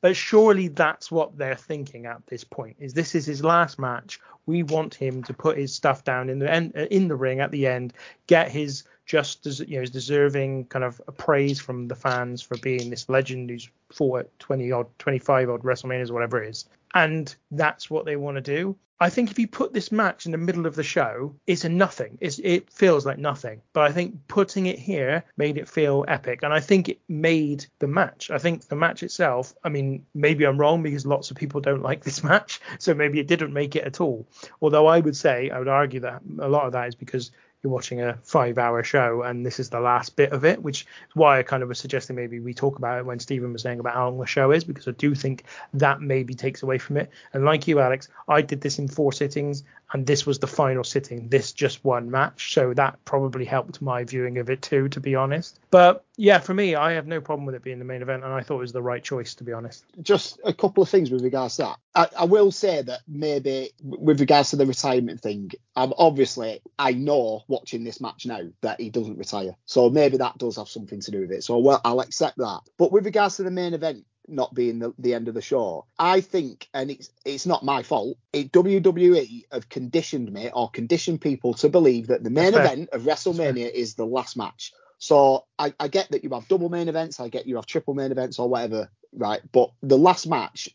But 0.02 0.16
surely 0.16 0.70
that's 0.70 1.12
what 1.12 1.38
they're 1.38 1.56
thinking 1.56 2.08
at 2.08 2.26
this 2.26 2.44
point. 2.44 2.78
Is 2.80 2.96
this 2.96 3.14
is 3.14 3.28
his 3.28 3.44
last 3.44 3.78
match? 3.78 4.20
We 4.48 4.64
want 4.64 4.96
him 4.96 5.22
to 5.24 5.34
put 5.34 5.58
his 5.58 5.72
stuff 5.72 6.04
down 6.04 6.30
in 6.30 6.40
the 6.40 6.52
end, 6.52 6.74
uh, 6.76 6.88
in 6.90 7.10
the 7.10 7.16
ring 7.16 7.42
at 7.42 7.52
the 7.52 7.68
end, 7.68 7.94
get 8.26 8.50
his 8.50 8.86
just 9.10 9.48
as 9.48 9.60
you 9.60 9.74
know 9.74 9.82
his 9.82 9.90
deserving 9.90 10.64
kind 10.66 10.86
of 10.86 11.02
praise 11.18 11.60
from 11.60 11.88
the 11.88 11.96
fans 11.96 12.44
for 12.44 12.56
being 12.60 12.92
this 12.92 13.10
legend 13.10 13.50
who's 13.50 13.68
fought 13.92 14.20
at 14.20 14.40
20 14.40 14.72
odd 14.72 14.88
25 15.00 15.50
odd 15.50 15.64
WrestleManias 15.64 16.12
whatever 16.12 16.42
it 16.42 16.50
is. 16.50 16.66
And 16.94 17.36
that's 17.50 17.90
what 17.90 18.06
they 18.06 18.16
want 18.16 18.38
to 18.38 18.42
do. 18.42 18.78
I 19.02 19.10
think 19.10 19.32
if 19.32 19.40
you 19.40 19.48
put 19.48 19.74
this 19.74 19.92
match 19.92 20.26
in 20.26 20.34
the 20.34 20.38
middle 20.38 20.66
of 20.66 20.76
the 20.76 20.84
show, 20.84 21.34
it's 21.48 21.64
a 21.64 21.70
nothing. 21.70 22.18
It's, 22.20 22.40
it 22.44 22.70
feels 22.70 23.06
like 23.06 23.18
nothing. 23.18 23.62
But 23.72 23.90
I 23.90 23.94
think 23.94 24.28
putting 24.28 24.66
it 24.66 24.78
here 24.78 25.24
made 25.38 25.58
it 25.58 25.70
feel 25.70 26.04
epic. 26.08 26.42
And 26.44 26.54
I 26.54 26.60
think 26.60 26.90
it 26.90 27.00
made 27.08 27.66
the 27.80 27.88
match. 27.88 28.30
I 28.30 28.38
think 28.38 28.68
the 28.68 28.76
match 28.76 29.02
itself, 29.02 29.54
I 29.64 29.70
mean, 29.70 30.06
maybe 30.14 30.46
I'm 30.46 30.58
wrong 30.58 30.84
because 30.84 31.06
lots 31.06 31.32
of 31.32 31.38
people 31.38 31.62
don't 31.62 31.82
like 31.82 32.04
this 32.04 32.24
match. 32.32 32.60
So 32.78 32.94
maybe 32.94 33.20
it 33.20 33.28
didn't 33.28 33.54
make 33.54 33.76
it 33.76 33.86
at 33.86 34.02
all. 34.02 34.28
Although 34.62 34.88
I 34.88 35.00
would 35.00 35.16
say, 35.16 35.50
I 35.50 35.60
would 35.60 35.70
argue 35.70 36.02
that 36.02 36.22
a 36.40 36.50
lot 36.50 36.66
of 36.66 36.74
that 36.74 36.90
is 36.90 36.96
because 36.96 37.32
you're 37.62 37.72
watching 37.72 38.02
a 38.02 38.18
five 38.24 38.58
hour 38.58 38.84
show 38.84 39.24
and 39.24 39.46
this 39.46 39.60
is 39.60 39.70
the 39.70 39.80
last 39.80 40.16
bit 40.16 40.32
of 40.32 40.46
it, 40.46 40.62
which 40.62 40.82
is 40.82 41.16
why 41.16 41.40
I 41.40 41.44
kind 41.44 41.62
of 41.62 41.70
was 41.70 41.80
suggesting 41.80 42.16
maybe 42.16 42.40
we 42.40 42.54
talk 42.54 42.78
about 42.78 43.00
it 43.00 43.06
when 43.06 43.20
Stephen 43.20 43.52
was 43.52 43.62
saying 43.62 43.80
about 43.80 43.96
how 43.96 44.08
long 44.10 44.20
the 44.20 44.26
show 44.26 44.52
is, 44.52 44.64
because 44.64 44.88
I 44.88 44.92
do 44.92 45.14
think 45.14 45.44
that 45.74 46.02
maybe 46.02 46.34
takes 46.34 46.64
away 46.64 46.78
from 46.78 46.98
it. 46.98 47.10
And 47.34 47.44
like 47.44 47.68
you, 47.68 47.80
Alex, 47.80 48.08
I 48.28 48.42
did 48.42 48.62
this 48.62 48.80
in 48.80 48.88
four 48.88 49.12
sittings 49.12 49.64
and 49.92 50.06
this 50.06 50.26
was 50.26 50.40
the 50.40 50.48
final 50.48 50.84
sitting, 50.84 51.28
this 51.30 51.52
just 51.52 51.84
one 51.84 52.10
match. 52.12 52.54
So 52.54 52.74
that 52.76 53.04
probably 53.06 53.44
helped 53.44 53.82
my 53.82 54.04
viewing 54.04 54.38
of 54.38 54.50
it 54.50 54.62
too, 54.62 54.88
to 54.90 55.00
be 55.00 55.16
honest. 55.16 55.60
But 55.72 56.06
yeah, 56.16 56.40
for 56.40 56.54
me, 56.54 56.76
I 56.76 56.94
have 56.94 57.08
no 57.08 57.20
problem 57.20 57.46
with 57.46 57.56
it 57.56 57.64
being 57.64 57.80
the 57.80 57.86
main 57.86 58.02
event 58.02 58.24
and 58.24 58.32
I 58.32 58.42
thought 58.42 58.58
it 58.58 58.62
was 58.62 58.74
the 58.74 58.82
right 58.82 59.04
choice, 59.04 59.34
to 59.36 59.44
be 59.44 59.52
honest. 59.52 59.84
just 60.02 60.40
a 60.46 60.54
couple 60.54 60.82
of 60.84 60.90
things 60.90 61.12
with 61.12 61.24
regards 61.24 61.58
to 61.58 61.64
that. 61.64 61.78
I, 61.96 62.08
I 62.20 62.26
will 62.26 62.52
say 62.52 62.82
that 62.82 63.02
maybe 63.08 63.72
with 63.84 64.20
regards 64.20 64.52
to 64.52 64.56
the 64.56 64.66
retirement 64.66 65.22
thing, 65.22 65.52
um, 65.76 65.94
obviously 65.98 66.62
I 66.78 66.92
know 66.94 67.44
watching 67.48 67.84
this 67.84 68.00
match 68.00 68.26
now 68.26 68.42
that 68.62 68.80
he 68.80 68.90
doesn't 68.90 69.18
retire, 69.18 69.56
so 69.66 69.90
maybe 69.90 70.18
that 70.18 70.38
does 70.38 70.58
have 70.58 70.70
something 70.70 71.02
to 71.02 71.12
do 71.12 71.22
with 71.22 71.32
it. 71.32 71.44
So 71.44 71.58
well, 71.58 71.82
I'll 71.84 72.02
accept 72.02 72.38
that. 72.38 72.62
But 72.78 72.92
with 72.92 73.06
regards 73.06 73.38
to 73.38 73.44
the 73.44 73.52
main 73.52 73.74
event 73.74 74.06
not 74.28 74.54
being 74.54 74.78
the, 74.78 74.94
the 75.00 75.16
end 75.16 75.28
of 75.28 75.34
the 75.34 75.42
show, 75.42 75.86
I 75.98 76.22
think, 76.22 76.70
and 76.74 76.92
it's 76.92 77.10
it's 77.26 77.46
not 77.46 77.64
my 77.64 77.82
fault. 77.82 78.18
It, 78.32 78.52
WWE 78.52 79.46
have 79.52 79.70
conditioned 79.70 80.32
me 80.32 80.52
or 80.54 80.70
conditioned 80.70 81.22
people 81.22 81.56
to 81.56 81.70
believe 81.70 82.08
that 82.08 82.24
the 82.24 82.30
main 82.30 82.54
event 82.54 82.90
of 82.92 83.02
WrestleMania 83.04 83.72
is 83.72 83.96
the 83.96 84.06
last 84.06 84.38
match. 84.38 84.74
So 85.00 85.46
I, 85.58 85.74
I 85.80 85.88
get 85.88 86.12
that 86.12 86.24
you 86.24 86.30
have 86.32 86.48
double 86.48 86.70
main 86.70 86.90
events, 86.90 87.20
I 87.20 87.30
get 87.30 87.48
you 87.48 87.56
have 87.56 87.66
triple 87.66 87.94
main 87.94 88.12
events 88.12 88.38
or 88.38 88.50
whatever, 88.50 88.92
right? 89.14 89.42
But 89.52 89.72
the 89.82 89.98
last 89.98 90.28
match 90.28 90.70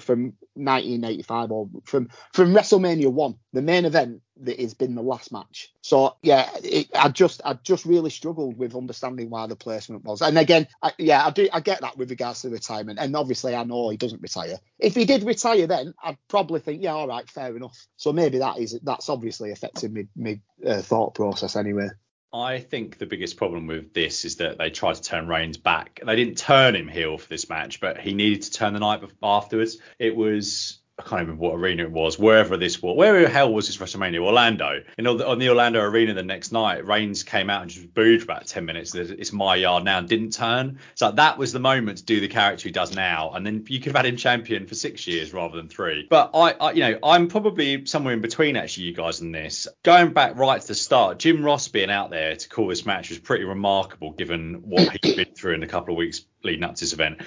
from 0.00 0.32
1985 0.54 1.52
or 1.52 1.68
from 1.84 2.08
from 2.32 2.54
WrestleMania 2.54 3.12
one, 3.12 3.36
the 3.52 3.60
main 3.62 3.84
event 3.84 4.22
that 4.38 4.58
has 4.58 4.74
been 4.74 4.94
the 4.94 5.02
last 5.02 5.30
match. 5.30 5.72
So 5.82 6.16
yeah, 6.22 6.48
it, 6.64 6.88
I 6.94 7.10
just 7.10 7.42
I 7.44 7.54
just 7.54 7.84
really 7.84 8.10
struggled 8.10 8.56
with 8.56 8.74
understanding 8.74 9.28
why 9.28 9.46
the 9.46 9.56
placement 9.56 10.04
was. 10.04 10.22
And 10.22 10.38
again, 10.38 10.68
I, 10.82 10.92
yeah, 10.98 11.26
I 11.26 11.30
do 11.30 11.48
I 11.52 11.60
get 11.60 11.82
that 11.82 11.98
with 11.98 12.08
regards 12.10 12.42
to 12.42 12.50
retirement, 12.50 12.98
and 12.98 13.14
obviously 13.14 13.54
I 13.54 13.64
know 13.64 13.90
he 13.90 13.98
doesn't 13.98 14.22
retire. 14.22 14.58
If 14.78 14.94
he 14.94 15.04
did 15.04 15.22
retire, 15.22 15.66
then 15.66 15.94
I'd 16.02 16.18
probably 16.28 16.60
think 16.60 16.82
yeah, 16.82 16.92
all 16.92 17.08
right, 17.08 17.28
fair 17.28 17.54
enough. 17.54 17.86
So 17.96 18.12
maybe 18.14 18.38
that 18.38 18.58
is 18.58 18.78
that's 18.82 19.10
obviously 19.10 19.50
affecting 19.50 20.08
me 20.16 20.40
uh, 20.66 20.80
thought 20.80 21.14
process 21.14 21.56
anyway. 21.56 21.88
I 22.36 22.60
think 22.60 22.98
the 22.98 23.06
biggest 23.06 23.36
problem 23.36 23.66
with 23.66 23.92
this 23.92 24.24
is 24.24 24.36
that 24.36 24.58
they 24.58 24.70
tried 24.70 24.96
to 24.96 25.02
turn 25.02 25.26
Reigns 25.26 25.56
back. 25.56 26.00
They 26.04 26.16
didn't 26.16 26.38
turn 26.38 26.76
him 26.76 26.88
heel 26.88 27.18
for 27.18 27.28
this 27.28 27.48
match, 27.48 27.80
but 27.80 27.98
he 27.98 28.14
needed 28.14 28.42
to 28.42 28.50
turn 28.50 28.74
the 28.74 28.80
night 28.80 29.02
afterwards. 29.22 29.78
It 29.98 30.14
was 30.14 30.78
I 30.98 31.02
can't 31.02 31.20
remember 31.20 31.42
what 31.42 31.56
arena 31.56 31.82
it 31.82 31.92
was, 31.92 32.18
wherever 32.18 32.56
this 32.56 32.82
was, 32.82 32.96
where 32.96 33.20
the 33.20 33.28
hell 33.28 33.52
was 33.52 33.66
this 33.66 33.76
WrestleMania? 33.76 34.18
Orlando. 34.18 34.82
Know, 34.96 35.22
on 35.26 35.38
the 35.38 35.50
Orlando 35.50 35.82
arena 35.82 36.14
the 36.14 36.22
next 36.22 36.52
night, 36.52 36.86
Reigns 36.86 37.22
came 37.22 37.50
out 37.50 37.60
and 37.60 37.70
just 37.70 37.92
booed 37.92 38.20
for 38.20 38.24
about 38.24 38.46
10 38.46 38.64
minutes. 38.64 38.94
It's 38.94 39.30
my 39.30 39.56
yard 39.56 39.84
now 39.84 39.98
and 39.98 40.08
didn't 40.08 40.32
turn. 40.32 40.78
So 40.94 41.12
that 41.12 41.36
was 41.36 41.52
the 41.52 41.58
moment 41.58 41.98
to 41.98 42.04
do 42.04 42.20
the 42.20 42.28
character 42.28 42.66
he 42.66 42.72
does 42.72 42.94
now. 42.94 43.32
And 43.32 43.44
then 43.44 43.66
you 43.68 43.78
could 43.78 43.92
have 43.92 43.96
had 43.96 44.06
him 44.06 44.16
champion 44.16 44.66
for 44.66 44.74
six 44.74 45.06
years 45.06 45.34
rather 45.34 45.58
than 45.58 45.68
three. 45.68 46.06
But 46.08 46.30
I, 46.32 46.52
I 46.52 46.72
you 46.72 46.80
know, 46.80 46.98
I'm 47.02 47.28
probably 47.28 47.84
somewhere 47.84 48.14
in 48.14 48.22
between 48.22 48.56
actually, 48.56 48.84
you 48.84 48.94
guys, 48.94 49.20
on 49.20 49.32
this. 49.32 49.68
Going 49.82 50.14
back 50.14 50.38
right 50.38 50.58
to 50.58 50.66
the 50.66 50.74
start, 50.74 51.18
Jim 51.18 51.44
Ross 51.44 51.68
being 51.68 51.90
out 51.90 52.08
there 52.08 52.36
to 52.36 52.48
call 52.48 52.68
this 52.68 52.86
match 52.86 53.10
was 53.10 53.18
pretty 53.18 53.44
remarkable 53.44 54.12
given 54.12 54.62
what 54.62 54.92
he'd 54.92 55.16
been 55.16 55.34
through 55.34 55.56
in 55.56 55.62
a 55.62 55.68
couple 55.68 55.92
of 55.92 55.98
weeks 55.98 56.22
leading 56.42 56.64
up 56.64 56.76
to 56.76 56.80
this 56.80 56.92
event. 56.94 57.20